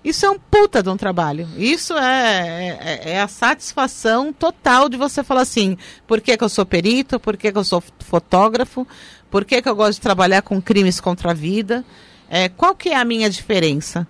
Isso 0.02 0.26
é 0.26 0.30
um 0.30 0.40
puta 0.40 0.82
de 0.82 0.88
um 0.88 0.96
trabalho. 0.96 1.50
Isso 1.58 1.94
é, 1.98 2.78
é, 2.80 3.12
é 3.12 3.22
a 3.22 3.28
satisfação 3.28 4.32
total 4.32 4.88
de 4.88 4.96
você 4.96 5.22
falar 5.22 5.42
assim: 5.42 5.78
por 6.08 6.22
que, 6.22 6.38
que 6.38 6.44
eu 6.44 6.48
sou 6.48 6.66
perito, 6.66 7.20
por 7.20 7.36
que, 7.36 7.52
que 7.52 7.58
eu 7.58 7.66
sou 7.66 7.84
fotógrafo, 8.00 8.88
por 9.30 9.44
que, 9.44 9.62
que 9.62 9.68
eu 9.68 9.76
gosto 9.76 9.96
de 9.96 10.02
trabalhar 10.02 10.44
com 10.44 10.62
crimes 10.62 11.02
contra 11.02 11.32
a 11.32 11.34
vida. 11.34 11.84
É, 12.30 12.48
qual 12.48 12.74
que 12.74 12.88
é 12.88 12.96
a 12.96 13.04
minha 13.04 13.30
diferença? 13.30 14.08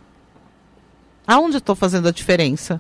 Aonde 1.26 1.56
eu 1.56 1.60
estou 1.60 1.76
fazendo 1.76 2.08
a 2.08 2.12
diferença? 2.12 2.80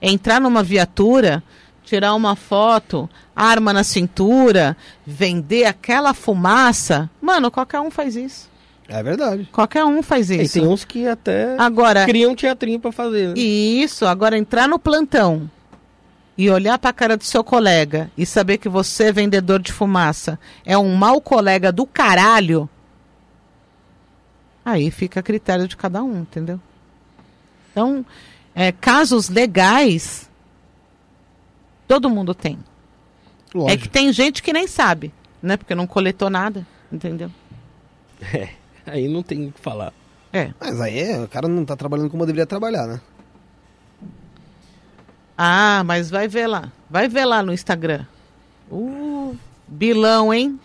Entrar 0.00 0.40
numa 0.40 0.62
viatura, 0.62 1.42
tirar 1.84 2.14
uma 2.14 2.36
foto, 2.36 3.08
arma 3.34 3.72
na 3.72 3.82
cintura, 3.84 4.76
vender 5.06 5.64
aquela 5.64 6.12
fumaça. 6.14 7.08
Mano, 7.20 7.50
qualquer 7.50 7.80
um 7.80 7.90
faz 7.90 8.14
isso. 8.16 8.50
É 8.88 9.02
verdade. 9.02 9.48
Qualquer 9.50 9.84
um 9.84 10.02
faz 10.02 10.30
E 10.30 10.42
isso. 10.42 10.54
tem 10.60 10.66
uns 10.68 10.84
que 10.84 11.08
até 11.08 11.56
Agora, 11.58 12.04
criam 12.06 12.32
um 12.32 12.36
teatrinho 12.36 12.78
pra 12.78 12.92
fazer. 12.92 13.28
né? 13.28 13.34
Isso, 13.36 14.06
agora 14.06 14.38
entrar 14.38 14.68
no 14.68 14.78
plantão 14.78 15.50
e 16.38 16.48
olhar 16.50 16.78
pra 16.78 16.92
cara 16.92 17.16
do 17.16 17.24
seu 17.24 17.42
colega 17.42 18.10
e 18.16 18.24
saber 18.26 18.58
que 18.58 18.68
você, 18.68 19.04
é 19.04 19.12
vendedor 19.12 19.58
de 19.60 19.72
fumaça, 19.72 20.38
é 20.64 20.76
um 20.78 20.94
mau 20.94 21.20
colega 21.20 21.72
do 21.72 21.84
caralho, 21.86 22.68
aí 24.64 24.90
fica 24.90 25.20
a 25.20 25.22
critério 25.22 25.66
de 25.66 25.76
cada 25.76 26.02
um, 26.02 26.20
entendeu? 26.20 26.60
Então, 27.72 28.04
é, 28.56 28.72
casos 28.72 29.28
legais, 29.28 30.30
todo 31.86 32.08
mundo 32.08 32.34
tem. 32.34 32.58
É 33.54 33.58
Lógico. 33.58 33.82
que 33.82 33.88
tem 33.90 34.10
gente 34.10 34.42
que 34.42 34.50
nem 34.50 34.66
sabe, 34.66 35.12
né? 35.42 35.58
Porque 35.58 35.74
não 35.74 35.86
coletou 35.86 36.30
nada, 36.30 36.66
entendeu? 36.90 37.30
Aí 38.86 39.08
não 39.08 39.22
tem 39.22 39.48
o 39.48 39.52
que 39.52 39.60
falar. 39.60 39.92
É. 40.32 40.52
Mas 40.58 40.80
aí 40.80 40.98
é, 40.98 41.20
o 41.20 41.28
cara 41.28 41.46
não 41.46 41.66
tá 41.66 41.76
trabalhando 41.76 42.08
como 42.08 42.24
deveria 42.24 42.46
trabalhar, 42.46 42.86
né? 42.86 43.00
Ah, 45.36 45.82
mas 45.84 46.08
vai 46.08 46.26
ver 46.26 46.46
lá. 46.46 46.72
Vai 46.88 47.08
ver 47.08 47.26
lá 47.26 47.42
no 47.42 47.52
Instagram. 47.52 48.06
Uh, 48.70 49.36
bilão, 49.68 50.32
hein? 50.32 50.58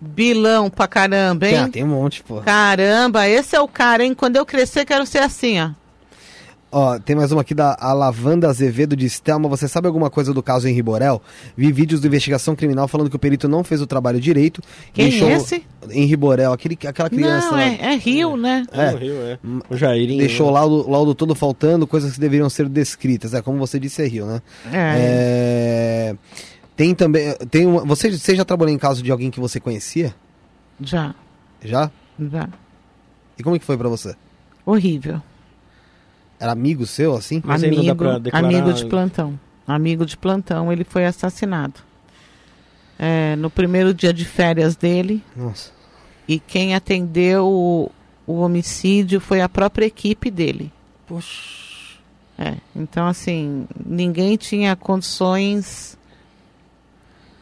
Bilão 0.00 0.70
pra 0.70 0.88
caramba, 0.88 1.46
hein? 1.46 1.58
Ah, 1.58 1.68
tem 1.68 1.84
um 1.84 1.88
monte, 1.88 2.22
pô. 2.22 2.40
Caramba, 2.40 3.28
esse 3.28 3.54
é 3.54 3.60
o 3.60 3.68
cara, 3.68 4.02
hein? 4.02 4.14
Quando 4.14 4.36
eu 4.36 4.46
crescer, 4.46 4.86
quero 4.86 5.04
ser 5.04 5.18
assim, 5.18 5.60
ó. 5.60 5.72
Ó, 6.70 6.98
tem 6.98 7.16
mais 7.16 7.32
uma 7.32 7.40
aqui 7.40 7.54
da 7.54 7.74
a 7.80 7.94
Lavanda 7.94 8.46
Azevedo 8.46 8.94
de 8.94 9.08
Stelma. 9.08 9.48
Você 9.48 9.66
sabe 9.66 9.86
alguma 9.86 10.10
coisa 10.10 10.34
do 10.34 10.42
caso 10.42 10.68
Henri 10.68 10.82
Borel? 10.82 11.22
Vi 11.56 11.72
vídeos 11.72 11.98
de 12.02 12.06
investigação 12.06 12.54
criminal 12.54 12.86
falando 12.86 13.08
que 13.08 13.16
o 13.16 13.18
perito 13.18 13.48
não 13.48 13.64
fez 13.64 13.80
o 13.80 13.86
trabalho 13.86 14.20
direito. 14.20 14.60
Quem 14.92 15.08
deixou 15.08 15.30
é 15.30 15.32
esse? 15.32 15.64
Henri 15.90 16.14
Borel, 16.14 16.52
aquele, 16.52 16.78
aquela 16.86 17.08
criança 17.08 17.46
Não, 17.46 17.54
lá. 17.54 17.62
é, 17.64 17.78
é 17.80 17.96
Rio, 17.96 18.36
né? 18.36 18.66
É. 18.70 18.90
No 18.92 18.98
Rio, 18.98 19.14
é. 19.14 19.38
O 19.70 19.76
Jairinho. 19.78 20.18
Deixou 20.18 20.48
o 20.48 20.50
né? 20.52 20.58
laudo, 20.60 20.90
laudo 20.90 21.14
todo 21.14 21.34
faltando, 21.34 21.86
coisas 21.86 22.12
que 22.12 22.20
deveriam 22.20 22.50
ser 22.50 22.68
descritas. 22.68 23.32
É 23.32 23.40
como 23.40 23.56
você 23.58 23.80
disse, 23.80 24.02
é 24.02 24.06
Rio, 24.06 24.26
né? 24.26 24.42
É, 24.70 26.14
É, 26.14 26.16
Tem 26.76 26.94
também. 26.94 27.34
Tem 27.50 27.64
uma, 27.64 27.82
você, 27.86 28.10
você 28.10 28.36
já 28.36 28.44
trabalhou 28.44 28.74
em 28.74 28.78
caso 28.78 29.02
de 29.02 29.10
alguém 29.10 29.30
que 29.30 29.40
você 29.40 29.58
conhecia? 29.58 30.14
já, 30.78 31.14
Já? 31.64 31.90
já. 32.30 32.46
E 33.38 33.42
como 33.42 33.56
é 33.56 33.58
que 33.58 33.64
foi 33.64 33.78
pra 33.78 33.88
você? 33.88 34.14
Horrível. 34.66 35.22
Era 36.40 36.52
amigo 36.52 36.86
seu, 36.86 37.14
assim? 37.14 37.42
Mas 37.44 37.64
amigo, 37.64 37.82
amigo 38.32 38.72
de 38.72 38.86
plantão. 38.86 39.38
Amigo 39.66 40.06
de 40.06 40.16
plantão, 40.16 40.72
ele 40.72 40.84
foi 40.84 41.04
assassinado. 41.04 41.80
É, 42.98 43.36
no 43.36 43.50
primeiro 43.50 43.92
dia 43.92 44.12
de 44.12 44.24
férias 44.24 44.74
dele, 44.74 45.22
Nossa. 45.36 45.70
e 46.26 46.38
quem 46.40 46.74
atendeu 46.74 47.46
o, 47.46 47.90
o 48.26 48.40
homicídio 48.40 49.20
foi 49.20 49.40
a 49.40 49.48
própria 49.48 49.86
equipe 49.86 50.30
dele. 50.30 50.72
Poxa. 51.06 51.68
É, 52.38 52.54
então 52.74 53.06
assim, 53.06 53.66
ninguém 53.84 54.36
tinha 54.36 54.74
condições 54.76 55.98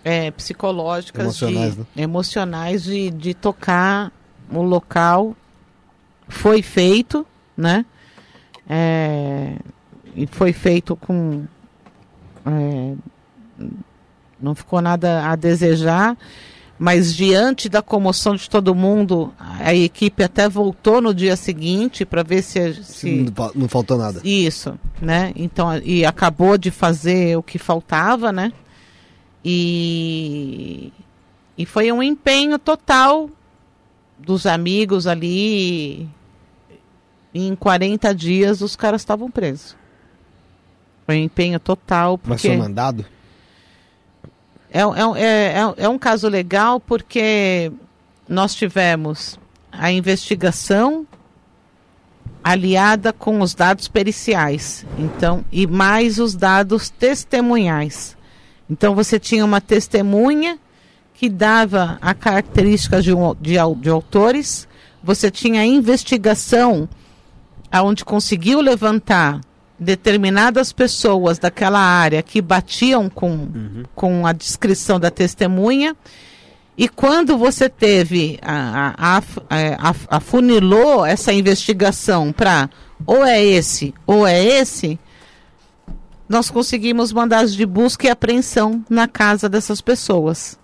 é, 0.03 0.31
psicológicas, 0.31 1.23
Emocionais, 1.23 1.75
de, 1.75 1.81
né? 1.81 1.87
emocionais 1.97 2.85
de, 2.85 3.11
de 3.11 3.35
tocar 3.35 4.13
o 4.51 4.63
local. 4.63 5.37
Foi 6.29 6.63
feito, 6.63 7.27
né? 7.57 7.85
É, 8.69 9.57
e 10.15 10.27
foi 10.27 10.53
feito 10.53 10.97
com. 10.97 11.45
é, 12.47 12.95
não 14.41 14.55
ficou 14.55 14.81
nada 14.83 15.27
a 15.31 15.35
desejar, 15.37 16.17
mas 16.79 17.15
diante 17.15 17.69
da 17.69 17.81
comoção 17.81 18.35
de 18.37 18.51
todo 18.51 18.75
mundo, 18.75 19.33
a 19.39 19.75
equipe 19.75 20.23
até 20.23 20.47
voltou 20.49 21.01
no 21.01 21.15
dia 21.15 21.37
seguinte 21.37 22.05
para 22.05 22.23
ver 22.23 22.43
se, 22.43 22.75
se 22.85 23.11
Não, 23.25 23.33
fa- 23.33 23.53
não 23.55 23.69
faltou 23.69 23.97
nada. 23.97 24.21
isso, 24.25 24.79
né? 25.01 25.33
Então, 25.37 25.79
e 25.79 26.05
acabou 26.05 26.59
de 26.59 26.71
fazer 26.71 27.37
o 27.39 27.43
que 27.43 27.59
faltava, 27.59 28.31
né? 28.31 28.53
E, 29.45 30.93
e 31.57 31.65
foi 31.65 31.91
um 31.93 32.03
empenho 32.03 32.59
total 32.59 33.31
dos 34.19 34.45
amigos 34.45 35.07
ali. 35.07 36.09
Em 37.39 37.55
40 37.55 38.15
dias 38.15 38.63
os 38.63 38.75
caras 38.75 39.03
estavam 39.03 39.31
presos. 39.31 39.77
Foi 41.05 41.17
um 41.17 41.25
empenho 41.25 41.61
total, 41.61 42.19
Mas 42.25 42.41
porque 42.41 42.49
foi 42.49 42.57
mandado? 42.57 43.05
é, 44.71 44.81
é, 44.81 45.23
é, 45.23 45.59
é, 45.59 45.85
é 45.85 45.89
um 45.89 45.99
caso 45.99 46.29
legal 46.29 46.81
porque 46.81 47.71
nós 48.29 48.55
tivemos 48.55 49.39
a 49.71 49.93
investigação 49.93 51.07
aliada 52.43 53.13
com 53.13 53.41
os 53.41 53.55
dados 53.55 53.89
periciais, 53.89 54.87
então 54.99 55.45
e 55.53 55.67
mais 55.67 56.19
os 56.19 56.35
dados 56.35 56.91
testemunhais. 56.91 58.17
Então 58.69 58.95
você 58.95 59.19
tinha 59.19 59.45
uma 59.45 59.61
testemunha 59.61 60.59
que 61.13 61.29
dava 61.29 61.99
a 62.01 62.15
característica 62.15 63.03
de, 63.03 63.13
um, 63.13 63.35
de, 63.35 63.55
de 63.81 63.89
autores, 63.91 64.67
você 65.03 65.31
tinha 65.31 65.61
a 65.61 65.67
investigação 65.67 66.89
aonde 67.77 68.05
conseguiu 68.05 68.61
levantar 68.61 69.41
determinadas 69.79 70.73
pessoas 70.73 71.39
daquela 71.39 71.79
área 71.81 72.23
que 72.23 72.41
batiam 72.41 73.09
com, 73.11 73.85
com 73.95 74.27
a 74.27 74.33
descrição 74.33 74.99
da 74.99 75.11
testemunha. 75.11 75.95
E 76.79 76.89
quando 76.89 77.39
você 77.39 77.69
teve, 77.69 78.39
a, 78.43 78.95
a, 78.99 79.19
a, 79.19 79.91
a- 79.91 80.17
afunilou 80.17 81.05
essa 81.07 81.33
investigação 81.33 82.33
para 82.33 82.69
ou 83.07 83.25
é 83.25 83.43
esse 83.43 83.95
ou 84.07 84.27
é 84.27 84.43
esse, 84.43 84.99
nós 86.29 86.51
conseguimos 86.51 87.13
mandados 87.13 87.55
de 87.55 87.65
busca 87.65 88.07
e 88.07 88.11
apreensão 88.11 88.85
na 88.91 89.07
casa 89.07 89.49
dessas 89.49 89.81
pessoas. 89.81 90.59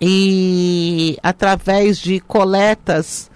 E 0.00 1.18
através 1.22 1.98
de 1.98 2.20
coletas, 2.20 3.29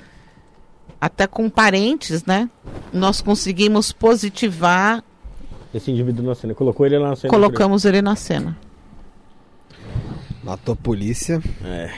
até 1.05 1.26
com 1.26 1.50
parentes, 1.50 2.24
né? 2.24 2.49
Nós 2.91 3.20
conseguimos 3.20 3.92
positivar, 3.92 5.05
Esse 5.74 5.91
indivíduo 5.91 6.24
na 6.24 6.34
cena. 6.34 6.55
Colocou 6.55 6.86
ele 6.86 6.97
lá 6.99 7.10
na 7.10 7.16
cena. 7.16 7.31
colocamos 7.31 7.84
ele 7.84 8.00
na 8.00 8.16
cena. 8.16 8.57
Matou 10.42 10.73
a 10.73 10.76
polícia. 10.76 11.42
É. 11.62 11.92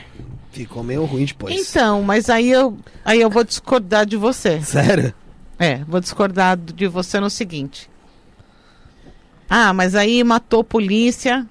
Ficou 0.51 0.83
meio 0.83 1.05
ruim 1.05 1.25
depois. 1.25 1.55
Então, 1.55 2.03
mas 2.03 2.29
aí 2.29 2.51
eu, 2.51 2.77
aí 3.05 3.21
eu 3.21 3.31
vou 3.31 3.45
discordar 3.45 4.07
de 4.07 4.17
você. 4.17 4.61
Sério? 4.63 5.15
É, 5.57 5.85
vou 5.85 6.01
discordar 6.01 6.57
de 6.57 6.89
você 6.89 7.21
no 7.21 7.31
seguinte. 7.31 7.89
Ah, 9.49 9.73
mas 9.73 9.95
aí 9.95 10.25
matou 10.25 10.65
polícia, 10.65 11.47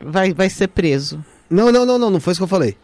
vai, 0.00 0.32
vai 0.32 0.48
ser 0.48 0.68
preso. 0.68 1.22
Não, 1.50 1.70
não, 1.70 1.84
não, 1.84 1.98
não, 1.98 2.08
não 2.08 2.20
foi 2.20 2.32
isso 2.32 2.40
que 2.40 2.44
eu 2.44 2.48
falei. 2.48 2.78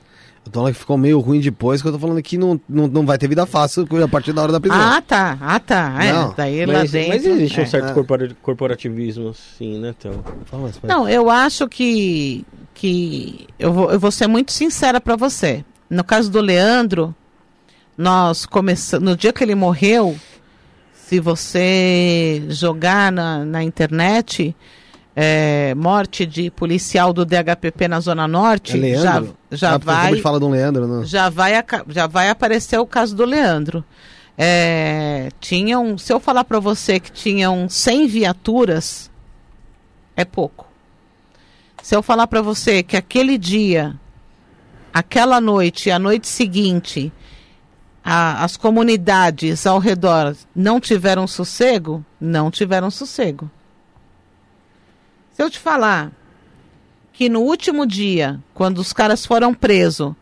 Eu 0.49 0.52
tô 0.52 0.60
falando 0.60 0.73
que 0.73 0.78
ficou 0.81 0.97
meio 0.97 1.20
ruim 1.20 1.41
depois, 1.41 1.83
que 1.83 1.89
eu 1.89 1.93
tô 1.93 1.99
falando 1.99 2.23
que 2.23 2.39
não, 2.39 2.59
não, 2.68 2.86
não 2.89 3.05
vai 3.07 3.18
ter 3.18 3.28
vida 3.28 3.44
fácil 3.44 3.86
a 4.02 4.09
partir 4.09 4.33
da 4.33 4.43
hora 4.43 4.52
da 4.52 4.59
prisão. 4.59 4.78
Ah, 4.81 5.01
tá. 5.02 5.36
Ah, 5.41 5.60
tá. 5.60 5.97
É, 6.02 6.12
Não, 6.12 6.35
daí 6.35 6.65
lá 6.65 6.73
Mas, 6.75 6.91
dentro. 6.93 7.09
mas 7.10 7.27
existe 7.27 7.60
é. 7.60 7.62
um 7.62 7.67
certo 7.67 7.89
É. 7.89 7.93
corpora- 7.93 8.36
corporativismo, 8.43 9.35
sim, 9.35 9.78
né, 9.78 9.94
então. 9.99 10.25
Fala 10.47 10.62
mais, 10.62 10.78
pai. 10.78 10.89
Não, 10.91 11.09
eu 11.09 11.28
acho 11.31 11.68
que 11.68 12.44
que 12.75 13.47
eu 13.59 13.73
vou, 13.73 13.91
eu 13.91 13.99
vou 14.01 14.10
ser 14.10 14.27
muito 14.28 14.52
sincera 14.52 15.01
para 15.01 15.17
você. 15.17 15.65
No 15.91 16.05
caso 16.05 16.31
do 16.31 16.41
Leandro, 16.41 17.12
nós 17.97 18.47
começamos 18.47 19.05
no 19.10 19.17
dia 19.17 19.33
que 19.33 19.43
ele 19.43 19.55
morreu, 19.57 20.17
se 20.94 21.18
você 21.20 22.44
jogar 22.49 23.10
na, 23.10 23.44
na 23.44 23.62
internet 23.65 24.55
é, 25.20 25.74
morte 25.74 26.24
de 26.24 26.48
policial 26.48 27.12
do 27.12 27.24
DHPP 27.24 27.88
na 27.88 27.98
Zona 27.98 28.28
Norte, 28.28 28.76
É 28.76 28.80
Leandro? 28.80 29.36
já, 29.50 29.56
já 29.56 29.74
Ah, 29.74 29.78
vai 29.78 30.12
de 30.38 30.44
um 30.44 30.50
Leandro, 30.50 30.86
não. 30.86 31.05
já 31.05 31.28
vai, 31.28 31.52
já 31.88 32.06
vai 32.06 32.30
aparecer 32.30 32.78
o 32.78 32.86
caso 32.86 33.16
do 33.16 33.24
Leandro. 33.24 33.84
É, 34.36 35.30
tinham, 35.40 35.98
se 35.98 36.12
eu 36.12 36.20
falar 36.20 36.44
para 36.44 36.60
você 36.60 37.00
que 37.00 37.10
tinham 37.10 37.68
100 37.68 38.06
viaturas, 38.06 39.10
é 40.16 40.24
pouco. 40.24 40.68
Se 41.82 41.97
eu 41.97 42.02
falar 42.02 42.28
para 42.28 42.40
você 42.40 42.84
que 42.84 42.97
aquele 42.97 43.36
dia, 43.36 43.97
aquela 44.94 45.40
noite 45.40 45.88
e 45.88 45.92
a 45.92 45.98
noite 45.98 46.28
seguinte, 46.28 47.12
a- 48.05 48.44
as 48.44 48.56
comunidades 48.56 49.66
ao 49.66 49.80
redor 49.80 50.36
não 50.55 50.78
tiveram 50.78 51.26
sossego, 51.26 52.05
não 52.20 52.52
tiveram 52.52 52.88
sossego. 52.92 53.50
Se 55.39 55.44
eu 55.44 55.49
te 55.49 55.60
falar 55.60 56.10
que 57.12 57.28
no 57.28 57.42
último 57.42 57.86
dia, 57.86 58.41
quando 58.52 58.78
os 58.78 58.92
caras 58.92 59.25
foram 59.25 59.55
presos, 59.55 60.12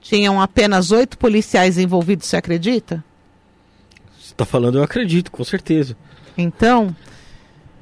tinham 0.00 0.42
apenas 0.42 0.90
oito 0.90 1.16
policiais 1.16 1.78
envolvidos, 1.78 2.26
você 2.26 2.36
acredita? 2.38 3.04
Você 4.20 4.34
tá 4.34 4.44
falando, 4.44 4.76
eu 4.78 4.82
acredito, 4.82 5.30
com 5.30 5.44
certeza. 5.44 5.96
Então, 6.36 6.92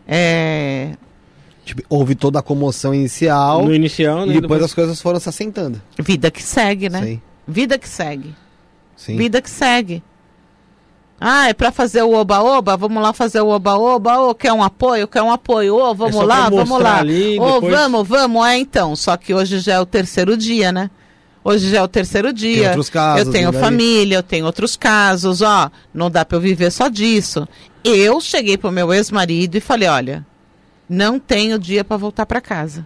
é, 0.06 0.98
Tipo, 1.64 1.82
houve 1.88 2.14
toda 2.14 2.40
a 2.40 2.42
comoção 2.42 2.94
inicial 2.94 3.64
No 3.64 3.74
inicial, 3.74 4.26
né? 4.26 4.36
e 4.36 4.40
depois 4.42 4.62
as 4.62 4.74
coisas 4.74 5.00
foram 5.00 5.18
se 5.18 5.30
assentando. 5.30 5.80
vida 5.98 6.30
que 6.30 6.42
segue, 6.42 6.90
né? 6.90 7.02
Sim. 7.02 7.22
Vida 7.48 7.78
que 7.78 7.88
segue. 7.88 8.34
Sim. 8.94 9.16
Vida 9.16 9.40
que 9.40 9.48
segue. 9.48 10.02
Ah, 11.20 11.48
é 11.48 11.54
pra 11.54 11.72
fazer 11.72 12.02
o 12.02 12.12
oba-oba? 12.12 12.76
Vamos 12.76 13.02
lá 13.02 13.12
fazer 13.12 13.40
o 13.40 13.48
oba-oba? 13.48 14.18
Ô, 14.20 14.34
quer 14.34 14.52
um 14.52 14.62
apoio? 14.62 15.08
Quer 15.08 15.22
um 15.22 15.30
apoio? 15.32 15.74
Ô, 15.76 15.94
vamos 15.94 16.16
É 16.16 16.24
lá, 16.24 16.50
vamos 16.50 16.78
lá. 16.80 16.98
ali, 16.98 17.38
Ô, 17.40 17.54
depois- 17.54 17.74
vamos, 17.74 18.06
vamos. 18.08 18.46
É, 18.46 18.58
então. 18.58 18.94
Só 18.94 19.16
que 19.16 19.32
hoje 19.32 19.58
já 19.60 19.74
é 19.74 19.80
o 19.80 19.86
terceiro 19.86 20.36
dia, 20.36 20.70
né? 20.70 20.90
Hoje 21.42 21.70
já 21.70 21.78
é 21.78 21.82
o 21.82 21.88
terceiro 21.88 22.32
dia. 22.32 22.68
outros 22.68 22.90
casos, 22.90 23.26
eu 23.26 23.32
tenho 23.32 23.52
família, 23.52 24.16
eu 24.16 24.22
tenho 24.22 24.44
outros 24.44 24.76
casos, 24.76 25.40
ó. 25.42 25.70
Não 25.94 26.10
dá 26.10 26.24
pra 26.24 26.36
eu 26.36 26.40
viver 26.40 26.70
só 26.70 26.88
disso. 26.88 27.48
Eu 27.84 28.20
cheguei 28.20 28.58
pro 28.58 28.70
meu 28.72 28.92
ex-marido 28.92 29.54
e 29.56 29.60
falei, 29.60 29.88
olha, 29.88 30.26
não 30.88 31.18
tenho 31.20 31.58
dia 31.58 31.82
pra 31.84 31.96
voltar 31.96 32.26
pra 32.26 32.40
casa. 32.40 32.84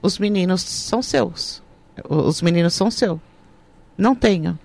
Os 0.00 0.18
meninos 0.18 0.62
são 0.62 1.02
seus. 1.02 1.62
Os 2.08 2.42
meninos 2.42 2.74
são 2.74 2.90
seus. 2.90 3.18
Não 3.96 4.14
tenho. 4.14 4.58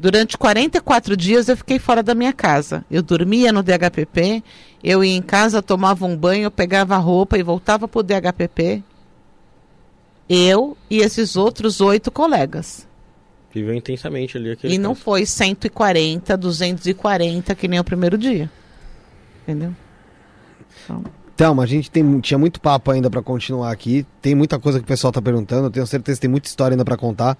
Durante 0.00 0.38
44 0.38 1.16
dias 1.16 1.48
eu 1.48 1.56
fiquei 1.56 1.76
fora 1.80 2.04
da 2.04 2.14
minha 2.14 2.32
casa. 2.32 2.84
Eu 2.88 3.02
dormia 3.02 3.50
no 3.52 3.64
DHPP, 3.64 4.44
eu 4.82 5.02
ia 5.02 5.16
em 5.16 5.20
casa, 5.20 5.60
tomava 5.60 6.06
um 6.06 6.16
banho, 6.16 6.52
pegava 6.52 6.94
a 6.94 6.98
roupa 6.98 7.36
e 7.36 7.42
voltava 7.42 7.88
pro 7.88 8.00
DHPP. 8.04 8.84
Eu 10.28 10.76
e 10.88 10.98
esses 10.98 11.34
outros 11.34 11.80
oito 11.80 12.12
colegas. 12.12 12.86
Viveu 13.52 13.74
intensamente 13.74 14.36
ali 14.36 14.52
aquele 14.52 14.74
E 14.74 14.78
não 14.78 14.90
caso. 14.92 15.02
foi 15.04 15.26
140, 15.26 16.36
240 16.36 17.54
que 17.56 17.66
nem 17.66 17.80
o 17.80 17.84
primeiro 17.84 18.16
dia. 18.16 18.48
Entendeu? 19.42 19.74
Thelma, 21.36 21.64
a 21.64 21.66
gente 21.66 21.90
tem, 21.90 22.20
tinha 22.20 22.38
muito 22.38 22.60
papo 22.60 22.92
ainda 22.92 23.10
pra 23.10 23.20
continuar 23.22 23.72
aqui. 23.72 24.06
Tem 24.22 24.32
muita 24.34 24.60
coisa 24.60 24.78
que 24.78 24.84
o 24.84 24.88
pessoal 24.88 25.12
tá 25.12 25.20
perguntando. 25.20 25.66
Eu 25.66 25.70
tenho 25.72 25.86
certeza 25.88 26.18
que 26.18 26.22
tem 26.22 26.30
muita 26.30 26.46
história 26.48 26.74
ainda 26.74 26.84
pra 26.84 26.96
contar. 26.96 27.36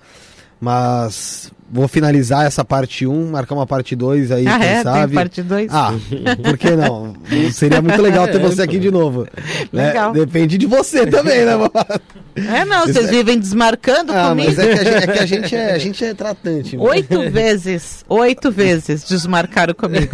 Mas 0.60 1.52
vou 1.70 1.86
finalizar 1.86 2.46
essa 2.46 2.64
parte 2.64 3.06
1, 3.06 3.30
marcar 3.30 3.54
uma 3.54 3.66
parte 3.66 3.94
2 3.94 4.32
aí, 4.32 4.46
ah, 4.46 4.58
quem 4.58 4.68
é? 4.68 4.82
sabe. 4.82 5.06
Tem 5.06 5.14
parte 5.14 5.42
2? 5.42 5.70
Ah, 5.72 5.92
por 6.42 6.56
que 6.56 6.70
não? 6.70 7.14
Seria 7.52 7.82
muito 7.82 8.00
legal 8.00 8.26
ter 8.26 8.38
você 8.38 8.62
aqui 8.62 8.78
de 8.78 8.90
novo. 8.90 9.26
né? 9.72 9.88
Legal. 9.88 10.12
Depende 10.12 10.56
de 10.56 10.66
você 10.66 11.06
também, 11.06 11.44
né? 11.44 11.52
é, 12.36 12.64
não, 12.64 12.84
Isso 12.84 12.94
vocês 12.94 13.06
é- 13.08 13.10
vivem 13.10 13.38
desmarcando 13.38 14.12
Ah, 14.12 14.28
comigo. 14.30 14.48
mas 14.56 14.58
é 14.58 14.66
que 14.74 14.78
a 14.78 14.84
gente 14.84 14.96
é, 14.96 15.06
que 15.12 15.18
a 15.18 15.26
gente 15.26 15.56
é, 15.56 15.72
a 15.72 15.78
gente 15.78 16.04
é 16.04 16.14
tratante. 16.14 16.76
mano. 16.76 16.88
Oito 16.90 17.30
vezes, 17.30 18.04
oito 18.08 18.50
vezes 18.50 19.04
desmarcaram 19.04 19.74
comigo. 19.74 20.08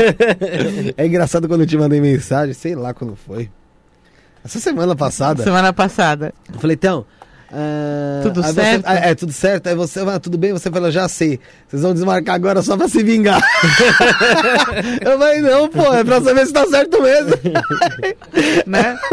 É 0.97 1.07
engraçado 1.07 1.47
quando 1.49 1.61
eu 1.63 1.67
te 1.67 1.77
mandei 1.77 2.01
mensagem, 2.01 2.53
sei 2.55 2.75
lá 2.75 2.93
quando 2.93 3.15
foi. 3.17 3.49
Essa 4.45 4.59
semana 4.61 4.95
passada. 4.95 5.43
Semana 5.43 5.73
passada. 5.73 6.35
Eu 6.53 6.59
falei, 6.61 6.75
então. 6.75 7.07
Ah, 7.53 8.21
Tudo 8.23 8.41
aí 8.43 8.47
você- 8.53 8.61
certo? 8.61 8.85
ah, 8.87 8.95
é, 8.95 9.15
tudo 9.15 9.33
certo. 9.33 9.67
Aí 9.69 9.75
você, 9.75 10.01
ah, 10.01 10.19
tudo 10.19 10.37
bem? 10.39 10.53
Você 10.53 10.71
falou, 10.71 10.91
já 10.91 11.09
sei. 11.09 11.39
Vocês 11.69 11.83
vão 11.83 11.93
desmarcar 11.95 12.35
agora 12.35 12.63
só 12.63 12.77
pra 12.77 12.89
se 12.89 13.03
vingar. 13.03 13.41
eu 15.05 15.19
falei, 15.19 15.41
não, 15.41 15.69
pô, 15.69 15.93
é 15.93 16.03
pra 16.05 16.21
saber 16.21 16.47
se 16.47 16.53
tá 16.53 16.67
certo 16.67 17.03
mesmo. 17.03 17.33
Né? 18.67 18.99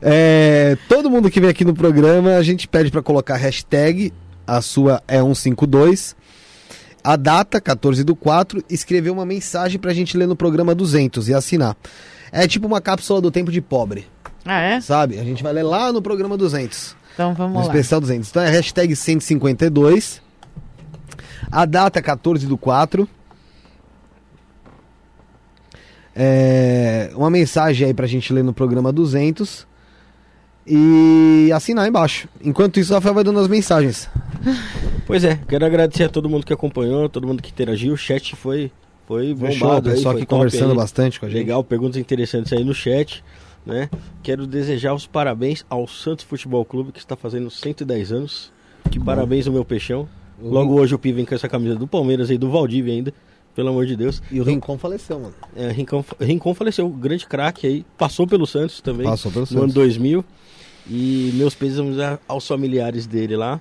É, 0.00 0.76
todo 0.88 1.10
mundo 1.10 1.30
que 1.30 1.38
vem 1.40 1.50
aqui 1.50 1.64
no 1.64 1.74
programa, 1.74 2.36
a 2.36 2.42
gente 2.42 2.66
pede 2.66 2.90
pra 2.90 3.02
colocar 3.02 3.36
hashtag, 3.36 4.10
a 4.46 4.60
sua 4.62 5.02
é 5.06 5.18
152, 5.20 6.16
a 7.02 7.14
data, 7.16 7.60
14 7.60 8.02
do 8.04 8.16
4, 8.16 8.64
escrever 8.70 9.10
uma 9.10 9.26
mensagem 9.26 9.78
pra 9.78 9.92
gente 9.92 10.16
ler 10.16 10.26
no 10.26 10.34
programa 10.34 10.74
200 10.74 11.28
e 11.28 11.34
assinar. 11.34 11.76
É 12.32 12.48
tipo 12.48 12.66
uma 12.66 12.80
cápsula 12.80 13.20
do 13.20 13.30
tempo 13.30 13.52
de 13.52 13.60
pobre, 13.60 14.06
Ah, 14.46 14.60
é? 14.60 14.80
sabe? 14.80 15.18
A 15.20 15.24
gente 15.24 15.42
vai 15.42 15.52
ler 15.52 15.62
lá 15.62 15.92
no 15.92 16.00
programa 16.00 16.36
200. 16.38 16.96
Então 17.14 17.30
No 17.30 17.34
vamos 17.36 17.56
lá. 17.56 17.62
especial 17.62 18.00
200. 18.00 18.28
Então 18.28 18.42
é 18.42 18.50
hashtag 18.50 18.94
152. 18.94 20.20
A 21.50 21.64
data 21.64 21.98
é 21.98 22.02
14 22.02 22.46
do 22.46 22.58
4. 22.58 23.08
É, 26.16 27.10
uma 27.14 27.30
mensagem 27.30 27.86
aí 27.88 27.94
pra 27.94 28.06
gente 28.06 28.32
ler 28.32 28.44
no 28.44 28.52
programa 28.52 28.92
200. 28.92 29.66
E 30.66 31.50
assinar 31.54 31.86
embaixo. 31.86 32.26
Enquanto 32.42 32.80
isso, 32.80 32.92
o 32.92 32.94
Rafael 32.94 33.14
vai 33.14 33.22
dando 33.22 33.38
as 33.38 33.48
mensagens. 33.48 34.08
Pois 35.06 35.22
é, 35.22 35.38
quero 35.46 35.66
agradecer 35.66 36.04
a 36.04 36.08
todo 36.08 36.26
mundo 36.28 36.46
que 36.46 36.52
acompanhou, 36.54 37.06
todo 37.08 37.26
mundo 37.26 37.42
que 37.42 37.50
interagiu. 37.50 37.92
O 37.92 37.96
chat 37.98 38.34
foi, 38.34 38.72
foi 39.06 39.36
Fechou, 39.36 39.56
o 39.68 39.68
bombado. 39.70 39.90
aí, 39.90 39.94
pessoal 39.96 40.14
foi 40.14 40.22
aqui 40.22 40.30
conversando 40.30 40.70
aí. 40.70 40.76
bastante 40.76 41.20
com 41.20 41.26
a 41.26 41.28
gente. 41.28 41.36
Legal, 41.38 41.62
perguntas 41.62 41.98
interessantes 41.98 42.50
aí 42.54 42.64
no 42.64 42.72
chat. 42.72 43.22
Né? 43.64 43.88
Quero 44.22 44.46
desejar 44.46 44.94
os 44.94 45.06
parabéns 45.06 45.64
ao 45.70 45.86
Santos 45.86 46.24
Futebol 46.24 46.64
Clube, 46.64 46.92
que 46.92 46.98
está 46.98 47.16
fazendo 47.16 47.50
110 47.50 48.12
anos. 48.12 48.52
Que 48.90 49.00
parabéns 49.00 49.46
ao 49.46 49.52
meu 49.52 49.64
peixão. 49.64 50.08
Logo 50.40 50.78
hoje 50.78 50.94
o 50.94 50.98
Pi 50.98 51.12
vem 51.12 51.24
com 51.24 51.34
essa 51.34 51.48
camisa 51.48 51.74
do 51.74 51.86
Palmeiras 51.86 52.30
aí, 52.30 52.36
do 52.36 52.50
Valdívia 52.50 52.92
ainda. 52.92 53.14
Pelo 53.54 53.68
amor 53.68 53.86
de 53.86 53.96
Deus. 53.96 54.20
E 54.32 54.40
o 54.40 54.44
Rincon 54.44 54.76
faleceu, 54.76 55.18
mano. 55.20 55.34
É, 55.54 55.70
Rincon, 55.70 56.04
Rincon 56.20 56.54
faleceu, 56.54 56.88
grande 56.88 57.24
craque 57.24 57.66
aí. 57.66 57.86
Passou 57.96 58.26
pelo 58.26 58.46
Santos 58.46 58.80
também. 58.80 59.06
Passou 59.06 59.30
pelo 59.30 59.46
no 59.50 59.58
ano 59.58 59.72
Santos. 59.72 59.74
2000. 59.74 60.24
E 60.90 61.30
meus 61.34 61.54
pêsames 61.54 61.96
aos 62.26 62.46
familiares 62.46 63.06
dele 63.06 63.36
lá. 63.36 63.60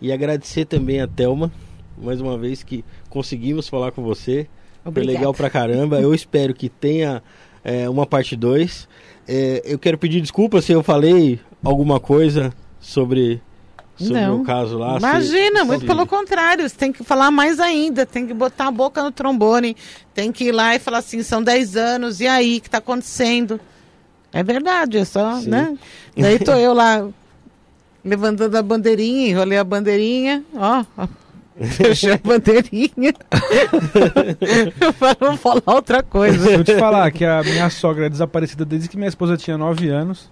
E 0.00 0.12
agradecer 0.12 0.66
também 0.66 1.00
a 1.00 1.06
Thelma, 1.06 1.50
mais 1.96 2.20
uma 2.20 2.36
vez 2.36 2.62
que 2.62 2.84
conseguimos 3.08 3.66
falar 3.66 3.92
com 3.92 4.02
você. 4.02 4.46
Foi 4.92 5.02
legal 5.02 5.32
pra 5.32 5.48
caramba. 5.50 6.00
Eu 6.00 6.14
espero 6.14 6.54
que 6.54 6.68
tenha 6.68 7.22
é, 7.64 7.88
uma 7.88 8.06
parte 8.06 8.36
2. 8.36 8.88
Eu 9.64 9.78
quero 9.78 9.96
pedir 9.98 10.20
desculpa 10.20 10.60
se 10.62 10.72
eu 10.72 10.82
falei 10.82 11.38
alguma 11.62 12.00
coisa 12.00 12.52
sobre, 12.80 13.40
sobre 13.96 14.18
o 14.18 14.38
Não. 14.38 14.44
caso 14.44 14.78
lá. 14.78 14.92
se- 14.92 14.98
Imagina, 15.06 15.64
muito 15.64 15.80
se- 15.82 15.86
pelo 15.86 16.06
contrário, 16.06 16.68
você 16.68 16.74
tem 16.76 16.92
que 16.92 17.04
falar 17.04 17.30
mais 17.30 17.60
ainda, 17.60 18.04
tem 18.06 18.26
que 18.26 18.34
botar 18.34 18.66
a 18.68 18.70
boca 18.70 19.02
no 19.02 19.10
trombone, 19.12 19.76
tem 20.14 20.32
que 20.32 20.44
ir 20.44 20.52
lá 20.52 20.74
e 20.74 20.78
falar 20.78 20.98
assim, 20.98 21.22
são 21.22 21.42
10 21.42 21.76
anos, 21.76 22.20
e 22.20 22.26
aí, 22.26 22.58
o 22.58 22.60
que 22.60 22.68
está 22.68 22.78
acontecendo? 22.78 23.60
É 24.32 24.42
verdade, 24.42 24.98
é 24.98 25.04
só, 25.04 25.40
Sim. 25.40 25.48
né? 25.50 25.76
Daí 26.16 26.38
tô 26.38 26.52
eu 26.52 26.72
lá, 26.72 27.06
levantando 28.04 28.56
a 28.56 28.62
bandeirinha, 28.62 29.28
enrolei 29.28 29.58
a 29.58 29.64
bandeirinha, 29.64 30.44
ó, 30.54 30.84
ó, 31.60 31.66
fechei 31.66 32.12
a 32.12 32.18
bandeirinha. 32.18 33.12
eu 34.80 34.92
falo, 34.92 35.16
vou 35.20 35.36
falar 35.36 35.62
outra 35.66 36.02
coisa. 36.02 36.56
Vou 36.56 36.64
te 36.64 36.78
falar 36.78 37.10
que 37.10 37.24
a 37.24 37.42
minha 37.42 37.68
sogra 37.70 38.06
é 38.06 38.08
desaparecida 38.08 38.64
desde 38.64 38.88
que 38.88 38.96
minha 38.96 39.08
esposa 39.08 39.36
tinha 39.36 39.58
9 39.58 39.88
anos. 39.88 40.30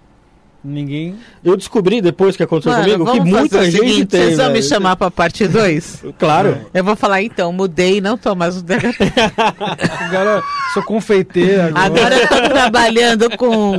Ninguém. 0.63 1.15
Eu 1.45 1.57
descobri 1.57 2.01
depois 2.03 2.37
que 2.37 2.43
aconteceu 2.43 2.73
Mano, 2.73 3.07
comigo 3.07 3.13
que 3.13 3.21
muita 3.31 3.61
o 3.61 3.65
gente 3.65 3.77
seguinte, 3.79 4.07
tem. 4.07 4.23
vocês 4.25 4.37
vão 4.39 4.51
me 4.51 4.63
chamar 4.63 4.97
pra 4.97 5.09
parte 5.11 5.47
2? 5.47 6.05
Claro. 6.19 6.59
Eu 6.75 6.83
vou 6.83 6.97
falar, 6.97 7.23
então, 7.23 7.53
mudei, 7.53 8.01
não 8.01 8.19
tô 8.19 8.35
mais 8.35 8.57
no 8.57 8.63
DHP. 8.63 9.13
Agora 10.01 10.43
sou 10.75 10.83
confeiteira. 10.83 11.67
Agora. 11.75 11.85
Agora 11.87 12.17
eu 12.17 12.29
tô 12.29 12.49
trabalhando 12.49 13.37
com 13.37 13.73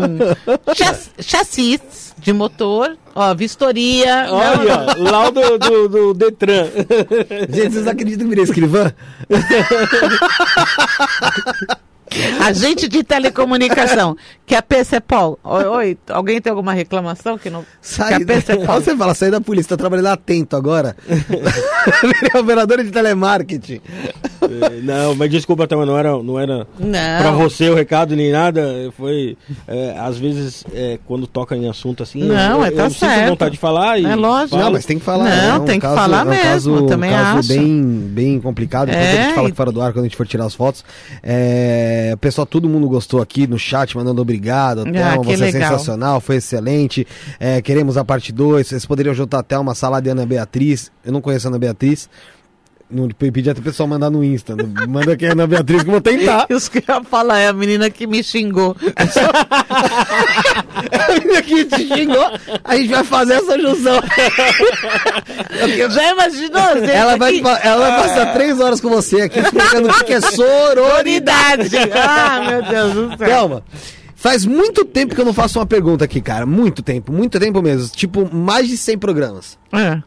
chass- 0.74 1.12
chassis 1.20 2.14
de 2.18 2.32
motor, 2.34 2.98
ó, 3.14 3.34
vistoria. 3.36 4.28
Olha, 4.30 5.12
lá 5.12 5.30
do, 5.30 5.58
do, 5.58 5.90
do 5.90 6.14
Detran. 6.14 6.66
Gente, 7.50 7.74
vocês 7.74 7.88
acreditam 7.88 8.24
que 8.24 8.30
virei 8.30 8.44
escrivã? 8.46 8.92
Agente 12.42 12.88
de 12.88 13.04
telecomunicação, 13.04 14.16
que 14.46 14.56
a 14.56 14.62
PCPOL. 14.62 15.40
Oi, 15.44 15.66
oi, 15.66 15.98
alguém 16.10 16.42
tem 16.42 16.50
alguma 16.52 16.74
reclamação 16.74 17.38
que 17.38 17.50
não. 17.50 17.66
Sai, 17.82 18.18
Que 18.18 18.24
a 18.24 18.26
PCPOL. 18.26 18.82
você 18.82 18.96
fala, 18.96 19.14
sai 19.14 19.30
da 19.32 19.42
polícia, 19.42 19.70
tá 19.70 19.78
trabalhando 19.78 20.08
atento 20.08 20.56
agora. 20.56 20.96
Operadora 22.40 22.84
de 22.84 22.92
telemarketing. 22.92 23.82
É, 24.50 24.82
não, 24.82 25.16
mas 25.16 25.30
desculpa, 25.30 25.68
Thelma, 25.68 25.86
não 25.86 25.98
era, 25.98 26.12
não 26.24 26.40
era 26.40 26.68
Não. 26.80 26.90
pra 27.22 27.32
você 27.32 27.70
o 27.70 27.76
recado 27.76 28.16
nem 28.16 28.32
nada. 28.32 28.92
Foi, 28.98 29.38
é, 29.68 29.96
às 30.00 30.18
vezes, 30.18 30.64
é, 30.74 30.98
quando 31.06 31.28
toca 31.28 31.56
em 31.56 31.70
assunto 31.70 32.04
assim, 32.04 32.24
Não, 32.24 32.58
eu, 32.60 32.66
é, 32.66 32.72
tá 32.72 32.84
eu 32.86 32.90
sinto 32.90 33.00
certo. 33.00 33.30
vontade 33.30 33.52
de 33.54 33.58
falar 33.60 34.00
e 34.00 34.06
É 34.06 34.16
lógico. 34.16 34.50
falo. 34.52 34.64
Não, 34.64 34.72
mas 34.72 34.86
tem 34.86 34.98
que 35.00 35.06
falar. 35.06 35.24
Não, 35.26 35.32
é 35.56 35.60
um 35.60 35.66
tem 35.66 35.76
que 35.80 35.82
caso- 35.86 35.96
falar 35.96 36.20
é 36.20 36.24
um 36.24 36.30
mesmo, 36.30 36.44
Caso, 36.76 36.88
também 36.88 37.10
um 37.12 37.14
caso 37.14 37.40
acho. 37.40 37.48
bem, 37.50 37.82
bem 38.10 38.40
complicado. 38.40 38.90
É, 38.90 39.12
a 39.12 39.24
gente 39.26 39.36
fala 39.36 39.50
e- 39.50 39.54
fora 39.54 39.72
do 39.72 39.82
ar 39.82 39.94
quando 39.94 40.06
a 40.06 40.08
gente 40.08 40.18
for 40.18 40.28
tirar 40.28 40.46
as 40.46 40.56
fotos. 40.56 40.84
É, 41.22 42.16
pessoal, 42.20 42.46
todo 42.46 42.68
mundo 42.68 42.88
gostou 42.90 43.22
aqui 43.22 43.46
no 43.48 43.58
chat, 43.60 43.96
mandando 43.96 44.22
obrigado. 44.22 44.84
Thelma, 44.84 45.20
que 45.24 45.36
você 45.38 45.44
é 45.44 45.52
legal. 45.52 45.72
sensacional, 45.72 46.20
foi 46.20 46.38
excelente. 46.38 47.06
É, 47.40 47.62
queremos 47.62 47.98
a 47.98 48.04
parte 48.06 48.32
2. 48.32 48.68
Vocês 48.68 48.86
poderiam 48.86 49.14
juntar 49.14 49.40
até 49.40 49.58
uma 49.58 49.76
sala 49.76 50.02
de 50.02 50.10
Ana 50.10 50.26
Beatriz. 50.26 50.92
Eu 51.06 51.12
não 51.12 51.22
conheço 51.22 51.48
a 51.48 51.50
Ana 51.52 51.60
Beatriz. 51.60 52.10
Não 52.92 53.08
pedi 53.08 53.48
até 53.48 53.60
o 53.60 53.64
pessoal 53.64 53.88
mandar 53.88 54.10
no 54.10 54.24
Insta. 54.24 54.56
Manda 54.88 55.14
aqui 55.14 55.28
a 55.28 55.34
Ana 55.34 55.46
Beatriz 55.46 55.84
que 55.84 55.90
eu 55.90 55.92
vou 55.92 56.02
tentar. 56.02 56.48
Isso 56.50 56.72
que 56.72 56.80
eu 56.80 56.96
ia 56.96 57.04
falar 57.04 57.38
é 57.38 57.48
a 57.48 57.54
menina 57.54 57.88
que 57.92 58.08
me 58.08 58.24
xingou. 58.24 58.76
A 60.92 61.14
menina 61.14 61.42
que 61.42 61.66
te 61.66 61.88
xingou, 61.88 62.26
a 62.64 62.76
gente 62.76 62.90
vai 62.90 63.04
fazer 63.04 63.34
essa 63.34 63.60
junção. 63.60 64.00
Já 65.92 66.12
imaginou? 66.12 66.62
Ela 66.88 67.18
vai, 67.18 67.38
aqui? 67.38 67.68
ela 67.68 67.90
vai 67.90 68.08
passar 68.08 68.34
três 68.34 68.60
horas 68.60 68.80
com 68.80 68.90
você 68.90 69.22
aqui 69.22 69.40
explicando 69.40 69.90
o 69.90 70.04
que 70.06 70.14
é 70.14 70.22
sororidade. 70.22 71.70
Ah, 71.94 72.42
meu 72.50 72.64
Deus 72.64 72.94
do 72.94 73.18
céu. 73.18 73.28
Thelma, 73.28 73.64
faz 74.16 74.46
muito 74.46 74.86
tempo 74.86 75.14
que 75.14 75.22
eu 75.22 75.26
não 75.26 75.34
faço 75.34 75.60
uma 75.60 75.66
pergunta 75.66 76.06
aqui, 76.06 76.22
cara. 76.22 76.46
Muito 76.46 76.82
tempo, 76.82 77.12
muito 77.12 77.40
tempo 77.40 77.62
mesmo. 77.62 77.90
Tipo, 77.90 78.34
mais 78.34 78.68
de 78.68 78.78
100 78.78 78.98
programas. 78.98 79.58
É. 79.74 80.02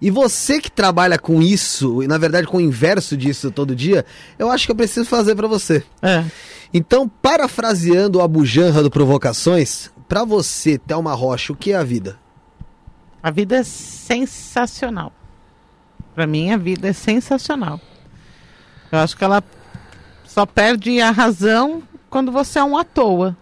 E 0.00 0.10
você 0.10 0.60
que 0.60 0.70
trabalha 0.70 1.18
com 1.18 1.42
isso, 1.42 2.02
e 2.02 2.06
na 2.06 2.18
verdade 2.18 2.46
com 2.46 2.58
o 2.58 2.60
inverso 2.60 3.16
disso 3.16 3.50
todo 3.50 3.74
dia, 3.74 4.04
eu 4.38 4.50
acho 4.50 4.66
que 4.66 4.72
eu 4.72 4.76
preciso 4.76 5.08
fazer 5.08 5.34
pra 5.34 5.48
você. 5.48 5.84
É. 6.00 6.24
Então, 6.72 7.08
parafraseando 7.08 8.20
a 8.20 8.28
bujanra 8.28 8.82
do 8.82 8.90
Provocações, 8.90 9.90
pra 10.08 10.24
você, 10.24 10.78
Thelma 10.78 11.14
Rocha, 11.14 11.52
o 11.52 11.56
que 11.56 11.72
é 11.72 11.76
a 11.76 11.82
vida? 11.82 12.18
A 13.22 13.30
vida 13.30 13.56
é 13.56 13.62
sensacional. 13.62 15.12
Pra 16.14 16.26
mim, 16.26 16.50
a 16.50 16.56
vida 16.56 16.88
é 16.88 16.92
sensacional. 16.92 17.80
Eu 18.92 18.98
acho 18.98 19.16
que 19.16 19.24
ela 19.24 19.42
só 20.26 20.44
perde 20.46 21.00
a 21.00 21.10
razão 21.10 21.82
quando 22.10 22.30
você 22.30 22.58
é 22.58 22.64
um 22.64 22.76
à 22.76 22.84
toa. 22.84 23.36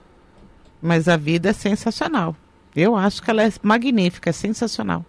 Mas 0.81 1.09
a 1.09 1.17
vida 1.17 1.51
é 1.51 1.53
sensacional. 1.53 2.37
Eu 2.75 2.95
acho 2.95 3.23
que 3.23 3.31
ela 3.31 3.43
é 3.43 3.53
magnífica, 3.63 4.31
é 4.31 4.33
sensacional. 4.33 5.05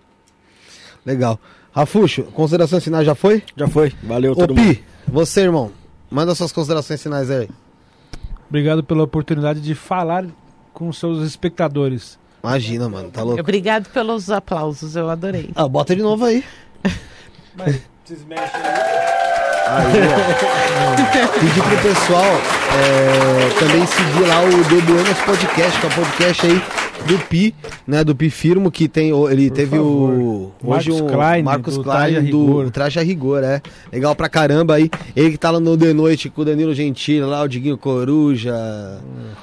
Legal. 1.08 1.40
Rafuxo, 1.72 2.24
considerações 2.24 2.84
finais 2.84 3.06
já 3.06 3.16
foi? 3.16 3.42
Já 3.56 3.66
foi. 3.66 3.94
Valeu 4.04 4.34
Ô 4.34 4.36
todo 4.36 4.54
mundo. 4.54 4.76
Pi, 4.76 4.84
você, 5.08 5.44
irmão, 5.44 5.72
manda 6.12 6.36
suas 6.36 6.52
considerações 6.52 7.02
finais 7.02 7.32
aí. 7.32 7.48
Obrigado 8.50 8.84
pela 8.84 9.04
oportunidade 9.04 9.62
de 9.62 9.74
falar 9.74 10.26
com 10.74 10.92
seus 10.92 11.26
espectadores. 11.26 12.20
Imagina, 12.44 12.90
mano, 12.90 13.10
tá 13.10 13.24
louco. 13.24 13.40
Obrigado 13.40 13.90
pelos 13.90 14.30
aplausos, 14.30 14.98
eu 14.98 15.10
adorei. 15.10 15.50
Ah, 15.56 15.66
bota 15.66 15.96
de 15.96 16.02
novo 16.02 16.26
aí. 16.26 16.44
Aí, 16.86 17.82
ó. 20.12 21.40
Pedir 21.40 21.64
pro 21.64 21.78
pessoal 21.84 22.34
é, 22.76 23.60
também 23.60 23.86
seguir 23.88 24.28
lá 24.28 24.42
o 24.42 24.50
The 24.50 24.82
Buenos 24.86 25.20
Podcast, 25.20 25.80
que 25.80 25.86
é 25.86 25.90
o 25.90 25.94
podcast 25.94 26.48
aí 26.48 26.87
do 27.06 27.18
Pi, 27.28 27.54
né? 27.86 28.04
Do 28.04 28.16
Pi 28.16 28.30
Firmo, 28.30 28.72
que 28.72 28.88
tem. 28.88 29.14
o- 29.14 29.30
Ele 29.30 29.50
teve 29.50 29.78
favor. 29.78 30.12
o. 30.12 30.52
Hoje 30.64 30.90
Marcos 30.90 31.02
um 31.02 31.08
Klein, 31.08 31.44
Marcos 31.44 31.76
do 31.78 31.84
Klein 31.84 31.98
Traje 31.98 32.16
a 32.18 32.20
do 32.22 32.26
Rigor. 32.46 32.72
Traje 32.72 33.00
a 33.00 33.04
Rigor, 33.04 33.44
é. 33.44 33.62
Legal 33.92 34.16
pra 34.16 34.28
caramba 34.30 34.76
aí. 34.76 34.90
Ele 35.16 35.32
que 35.32 35.38
tá 35.38 35.52
lá 35.52 35.60
no 35.60 35.78
The 35.78 35.94
Noite 35.94 36.30
com 36.30 36.42
o 36.42 36.46
Danilo 36.46 36.74
Gentili, 36.74 37.22
lá, 37.22 37.42
o 37.44 37.48
Diguinho 37.48 37.78
Coruja. 37.78 38.54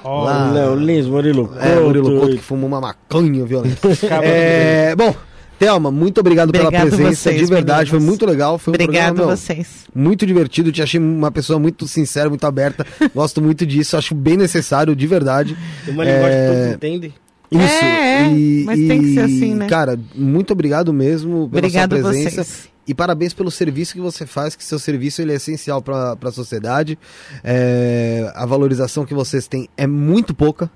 Ó, 0.02 0.24
Lá. 0.24 0.50
Léo 0.52 0.74
Lins, 0.76 1.07
Murilo 1.07 1.50
É, 1.60 1.78
o 1.78 1.84
Murilo 1.86 2.05
Couto. 2.07 2.20
Couto 2.20 2.36
que 2.36 2.42
fumou 2.42 2.66
uma 2.68 2.81
maconha 2.81 3.44
violenta. 3.44 3.89
é, 4.23 4.94
bom, 4.97 5.15
Thelma, 5.58 5.91
muito 5.91 6.18
obrigado 6.20 6.50
pela 6.52 6.65
Obrigado 6.68 6.89
presença, 6.89 7.31
vocês, 7.31 7.41
de 7.41 7.47
verdade, 7.47 7.89
foi 7.91 8.00
muito 8.00 8.26
legal. 8.26 8.58
Foi 8.58 8.73
um 8.73 8.74
Obrigado 8.74 9.07
programa, 9.15 9.28
meu, 9.28 9.36
vocês. 9.36 9.84
muito 9.94 10.26
divertido, 10.26 10.70
te 10.73 10.83
achei 10.83 10.99
uma 11.00 11.31
pessoa 11.31 11.58
muito 11.58 11.86
sincera, 11.86 12.28
muito 12.28 12.44
aberta. 12.47 12.84
Gosto 13.15 13.41
muito 13.41 13.65
disso, 13.65 13.97
acho 13.97 14.15
bem 14.15 14.36
necessário, 14.36 14.94
de 14.97 15.07
verdade. 15.07 15.57
Tem 15.84 15.94
uma 15.94 16.05
linguagem 16.05 16.28
que 16.31 16.34
É, 16.36 16.49
todos 16.60 16.74
entendem. 16.74 17.15
Isso. 17.58 17.84
É, 17.84 18.26
é, 18.26 18.65
mas 18.65 18.78
tem 18.78 19.00
que 19.00 19.15
ser 19.15 19.20
assim, 19.20 19.55
né? 19.55 19.66
Cara, 19.68 19.99
muito 20.15 20.52
obrigado 20.52 20.92
mesmo 20.92 21.49
pela 21.49 21.66
Obrigado 21.66 21.99
sua 21.99 22.10
presença. 22.10 22.44
vocês. 22.44 22.68
E 22.86 22.94
parabéns 22.94 23.33
pelo 23.33 23.50
serviço 23.50 23.94
que 23.94 24.00
você 24.00 24.26
faz, 24.26 24.55
que 24.55 24.65
seu 24.65 24.78
serviço 24.78 25.23
ele 25.23 25.33
é 25.33 25.36
essencial 25.36 25.81
para 25.81 26.16
a 26.23 26.33
sociedade. 26.33 26.99
É, 27.42 28.31
a 28.34 28.44
valorização 28.44 29.07
que 29.07 29.15
vocês 29.15 29.47
têm 29.47 29.68
é 29.76 29.86
muito 29.86 30.34
pouca. 30.34 30.70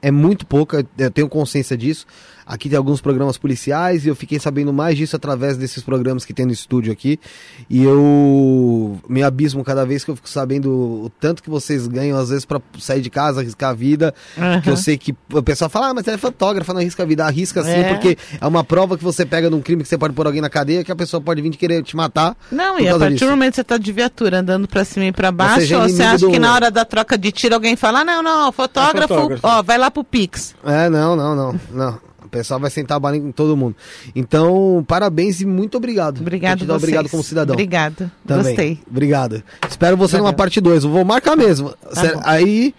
É 0.00 0.12
muito 0.12 0.46
pouca, 0.46 0.86
eu 0.96 1.10
tenho 1.10 1.28
consciência 1.28 1.76
disso. 1.76 2.06
Aqui 2.50 2.66
tem 2.70 2.78
alguns 2.78 2.98
programas 3.02 3.36
policiais 3.36 4.06
e 4.06 4.08
eu 4.08 4.16
fiquei 4.16 4.38
sabendo 4.38 4.72
mais 4.72 4.96
disso 4.96 5.14
através 5.14 5.58
desses 5.58 5.82
programas 5.82 6.24
que 6.24 6.32
tem 6.32 6.46
no 6.46 6.52
estúdio 6.52 6.90
aqui. 6.90 7.20
E 7.68 7.84
eu 7.84 8.98
me 9.06 9.22
abismo 9.22 9.62
cada 9.62 9.84
vez 9.84 10.02
que 10.02 10.10
eu 10.10 10.16
fico 10.16 10.28
sabendo 10.30 10.70
o 10.72 11.12
tanto 11.20 11.42
que 11.42 11.50
vocês 11.50 11.86
ganham, 11.86 12.18
às 12.18 12.30
vezes, 12.30 12.46
para 12.46 12.58
sair 12.78 13.02
de 13.02 13.10
casa, 13.10 13.40
arriscar 13.40 13.70
a 13.70 13.74
vida. 13.74 14.14
Que 14.62 14.70
eu 14.70 14.78
sei 14.78 14.96
que 14.96 15.14
o 15.30 15.42
pessoal 15.42 15.68
fala, 15.68 15.88
ah, 15.90 15.94
mas 15.94 16.06
você 16.06 16.12
é 16.12 16.16
fotógrafo, 16.16 16.72
não 16.72 16.80
arrisca 16.80 17.02
a 17.02 17.06
vida. 17.06 17.26
Arrisca 17.26 17.62
sim, 17.62 17.68
É. 17.70 17.92
porque 17.92 18.16
é 18.40 18.46
uma 18.46 18.64
prova 18.64 18.96
que 18.96 19.04
você 19.04 19.26
pega 19.26 19.50
num 19.50 19.60
crime 19.60 19.82
que 19.82 19.88
você 19.88 19.98
pode 19.98 20.14
pôr 20.14 20.26
alguém 20.26 20.40
na 20.40 20.48
cadeia, 20.48 20.82
que 20.82 20.90
a 20.90 20.96
pessoa 20.96 21.20
pode 21.20 21.42
vir 21.42 21.50
de 21.50 21.58
querer 21.58 21.82
te 21.82 21.94
matar. 21.94 22.34
Não, 22.50 22.80
e 22.80 22.88
a 22.88 22.98
partir 22.98 23.12
disso. 23.14 23.26
do 23.26 23.30
momento 23.30 23.50
que 23.50 23.56
você 23.56 23.64
tá 23.64 23.76
de 23.76 23.92
viatura 23.92 24.38
andando 24.40 24.66
pra 24.66 24.86
cima 24.86 25.04
e 25.04 25.12
pra 25.12 25.30
baixo, 25.30 25.60
é 25.60 25.66
você 25.66 25.74
inimigo 25.74 26.02
acha 26.02 26.18
do- 26.26 26.30
que 26.32 26.38
na 26.38 26.54
hora 26.54 26.70
da 26.70 26.84
troca 26.86 27.18
de 27.18 27.30
tiro 27.30 27.54
alguém 27.54 27.76
fala, 27.76 28.00
ah, 28.00 28.04
não, 28.04 28.22
não, 28.22 28.50
fotógrafo, 28.52 29.12
É 29.12 29.16
fotógrafo. 29.16 29.46
ó, 29.46 29.62
vai 29.62 29.76
lá 29.76 29.90
pro 29.90 30.02
Pix. 30.02 30.54
É, 30.64 30.88
não, 30.88 31.14
não, 31.14 31.36
não, 31.36 31.60
não. 31.70 32.07
O 32.28 32.30
pessoal 32.30 32.60
vai 32.60 32.70
sentar 32.70 32.96
a 32.98 33.00
bala 33.00 33.16
em 33.16 33.32
todo 33.32 33.56
mundo. 33.56 33.74
Então, 34.14 34.84
parabéns 34.86 35.40
e 35.40 35.46
muito 35.46 35.76
obrigado. 35.78 36.20
Obrigado 36.20 36.58
vocês. 36.60 36.70
obrigado 36.76 37.08
como 37.08 37.22
cidadão. 37.24 37.54
Obrigado, 37.54 38.10
Também. 38.26 38.44
gostei. 38.44 38.78
Obrigado. 38.88 39.42
Espero 39.68 39.96
você 39.96 40.12
Valeu. 40.12 40.24
numa 40.26 40.32
parte 40.34 40.60
2. 40.60 40.84
Eu 40.84 40.90
vou 40.90 41.04
marcar 41.04 41.36
mesmo. 41.36 41.70
Bom. 41.70 42.20
aí. 42.24 42.74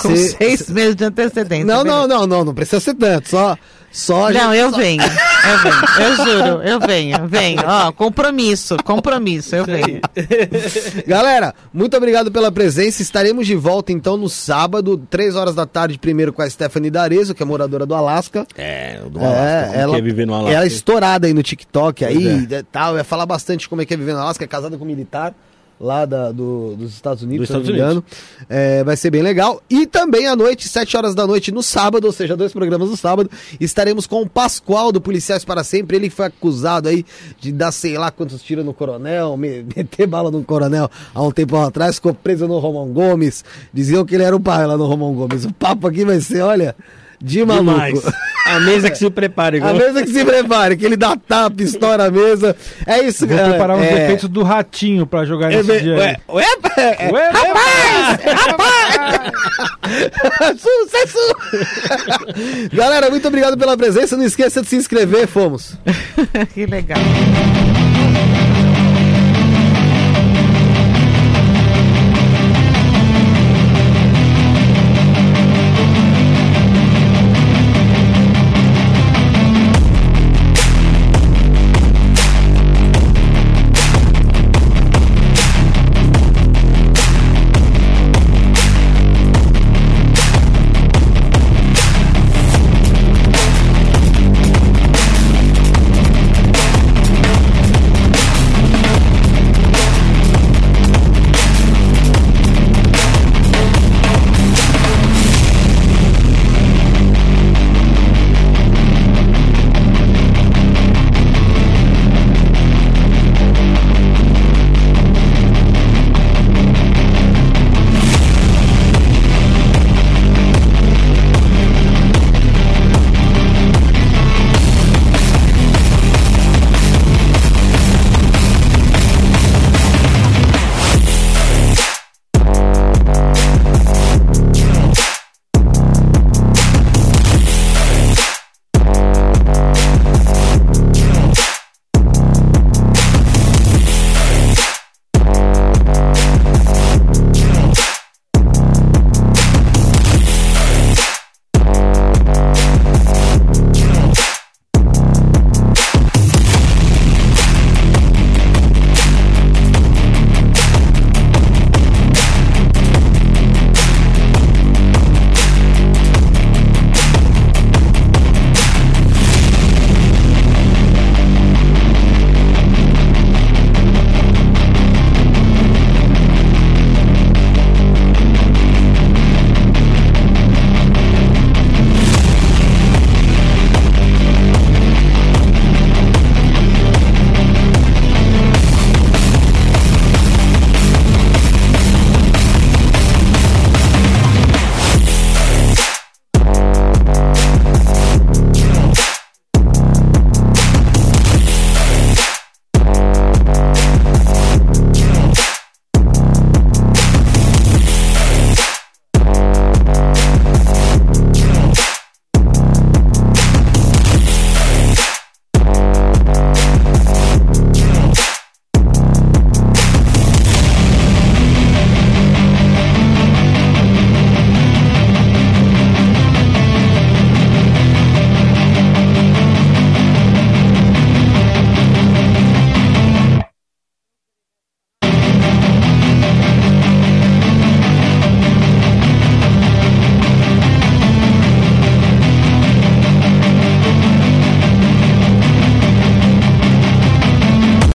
Com 0.00 0.08
cê- 0.16 0.28
seis 0.30 0.68
meses 0.70 0.96
de 0.96 1.04
antecedência. 1.04 1.64
Não, 1.64 1.84
não, 1.84 2.02
beleza. 2.02 2.08
não, 2.08 2.26
não, 2.26 2.44
não 2.46 2.54
precisa 2.54 2.80
ser 2.80 2.94
tanto. 2.94 3.28
Só. 3.28 3.56
Só 3.96 4.26
a 4.26 4.32
Não, 4.32 4.50
gente- 4.50 4.56
eu 4.60 4.70
só- 4.72 4.76
venho, 4.76 5.02
eu 5.04 5.58
venho, 5.62 5.84
eu 6.00 6.16
juro, 6.16 6.62
eu 6.64 6.80
venho, 6.80 7.28
venho. 7.28 7.62
Ó, 7.64 7.92
compromisso, 7.92 8.76
compromisso, 8.84 9.54
eu 9.54 9.64
venho. 9.64 10.00
Galera, 11.06 11.54
muito 11.72 11.96
obrigado 11.96 12.30
pela 12.32 12.50
presença. 12.50 13.02
Estaremos 13.02 13.46
de 13.46 13.54
volta 13.54 13.92
então 13.92 14.16
no 14.16 14.28
sábado, 14.28 14.96
3 15.08 15.36
horas 15.36 15.54
da 15.54 15.64
tarde, 15.64 15.96
primeiro 15.96 16.32
com 16.32 16.42
a 16.42 16.50
Stephanie 16.50 16.90
D'Arezzo, 16.90 17.34
que 17.36 17.42
é 17.42 17.46
moradora 17.46 17.86
do 17.86 17.94
Alasca. 17.94 18.44
É, 18.56 19.00
o 19.06 19.10
do 19.10 19.20
É, 19.20 19.24
Alasca. 19.26 19.66
Como 19.68 19.80
ela, 19.80 19.92
que 19.94 19.98
é 19.98 20.02
viver 20.02 20.26
no 20.26 20.34
Alasca? 20.34 20.54
ela 20.56 20.64
é 20.64 20.68
estourada 20.68 21.26
aí 21.28 21.32
no 21.32 21.42
TikTok 21.44 22.04
aí, 22.04 22.46
Pois 22.48 22.60
e 22.60 22.62
tal, 22.64 22.96
ia 22.96 23.04
falar 23.04 23.26
bastante 23.26 23.68
como 23.68 23.80
é 23.80 23.84
que 23.86 23.94
é 23.94 23.96
viver 23.96 24.12
no 24.14 24.18
Alasca, 24.20 24.42
é 24.42 24.48
casada 24.48 24.76
com 24.76 24.84
um 24.84 24.88
militar 24.88 25.32
lá 25.80 26.04
da- 26.06 26.30
do- 26.32 26.76
dos 26.76 26.92
Estados 26.94 27.22
Unidos, 27.22 27.48
Dos 27.48 27.48
se 27.48 27.52
eu 27.54 27.60
não 27.60 27.66
me 27.66 27.72
Estados 27.72 27.92
engano. 27.96 28.04
É, 28.48 28.84
vai 28.84 28.96
ser 28.96 29.10
bem 29.10 29.22
legal. 29.22 29.60
E 29.68 29.86
também 29.86 30.26
à 30.26 30.34
noite, 30.36 30.68
7 30.68 30.96
horas 30.96 31.14
da 31.14 31.26
noite 31.26 31.50
no 31.52 31.62
sábado, 31.62 32.04
ou 32.06 32.12
seja, 32.12 32.36
dois 32.36 32.52
programas 32.52 32.88
no 32.88 32.96
sábado, 32.96 33.30
estaremos 33.60 34.06
com 34.06 34.22
o 34.22 34.28
Pascoal 34.28 34.92
do 34.92 35.00
Policiais 35.00 35.44
para 35.44 35.64
Sempre, 35.64 35.96
ele 35.96 36.10
foi 36.10 36.26
acusado 36.26 36.88
aí 36.88 37.04
de 37.40 37.52
dar 37.52 37.72
sei 37.72 37.98
lá 37.98 38.10
quantos 38.10 38.42
tiros 38.42 38.64
no 38.64 38.72
coronel, 38.72 39.36
me- 39.36 39.64
meter 39.76 40.06
bala 40.06 40.30
no 40.30 40.42
coronel 40.44 40.90
há 41.14 41.22
um 41.22 41.30
tempo 41.30 41.56
atrás, 41.56 41.96
ficou 41.96 42.14
preso 42.14 42.46
no 42.48 42.58
Romão 42.58 42.88
Gomes, 42.92 43.44
diziam 43.72 44.04
que 44.04 44.14
ele 44.14 44.24
era 44.24 44.34
o 44.36 44.40
pai 44.40 44.66
lá 44.66 44.76
no 44.76 44.86
Romão 44.86 45.12
Gomes. 45.14 45.44
O 45.44 45.52
papo 45.52 45.86
aqui 45.88 46.04
vai 46.04 46.20
ser, 46.20 46.42
olha, 46.42 46.74
de 47.20 47.44
maluco. 47.44 47.72
Demais. 47.72 48.02
A 48.46 48.60
mesa 48.60 48.90
que 48.90 48.98
se 48.98 49.08
prepare. 49.10 49.56
A 49.56 49.58
igual- 49.58 49.74
mesa 49.74 50.02
que 50.02 50.12
se 50.12 50.24
prepare, 50.24 50.76
que 50.76 50.84
ele 50.84 50.96
dá 50.96 51.16
tapa, 51.16 51.62
estoura 51.62 52.06
a 52.06 52.10
mesa. 52.10 52.54
É 52.86 53.00
isso, 53.02 53.26
Vou 53.26 53.34
galera. 53.34 53.50
preparar 53.54 53.76
uns 53.78 53.84
é, 53.84 53.94
defeitos 53.94 54.28
do 54.28 54.42
ratinho 54.42 55.06
pra 55.06 55.24
jogar 55.24 55.50
é, 55.52 55.62
nesse 55.62 55.80
dia. 55.82 55.96
ué, 55.96 56.16
ué, 56.28 56.44
é, 56.76 57.10
Ué, 57.12 57.30
Sucesso! 60.58 61.34
Galera, 62.72 63.10
muito 63.10 63.26
obrigado 63.28 63.56
pela 63.56 63.76
presença. 63.76 64.16
Não 64.16 64.24
esqueça 64.24 64.62
de 64.62 64.68
se 64.68 64.76
inscrever. 64.76 65.26
Fomos. 65.26 65.76
que 66.54 66.66
legal. 66.66 66.98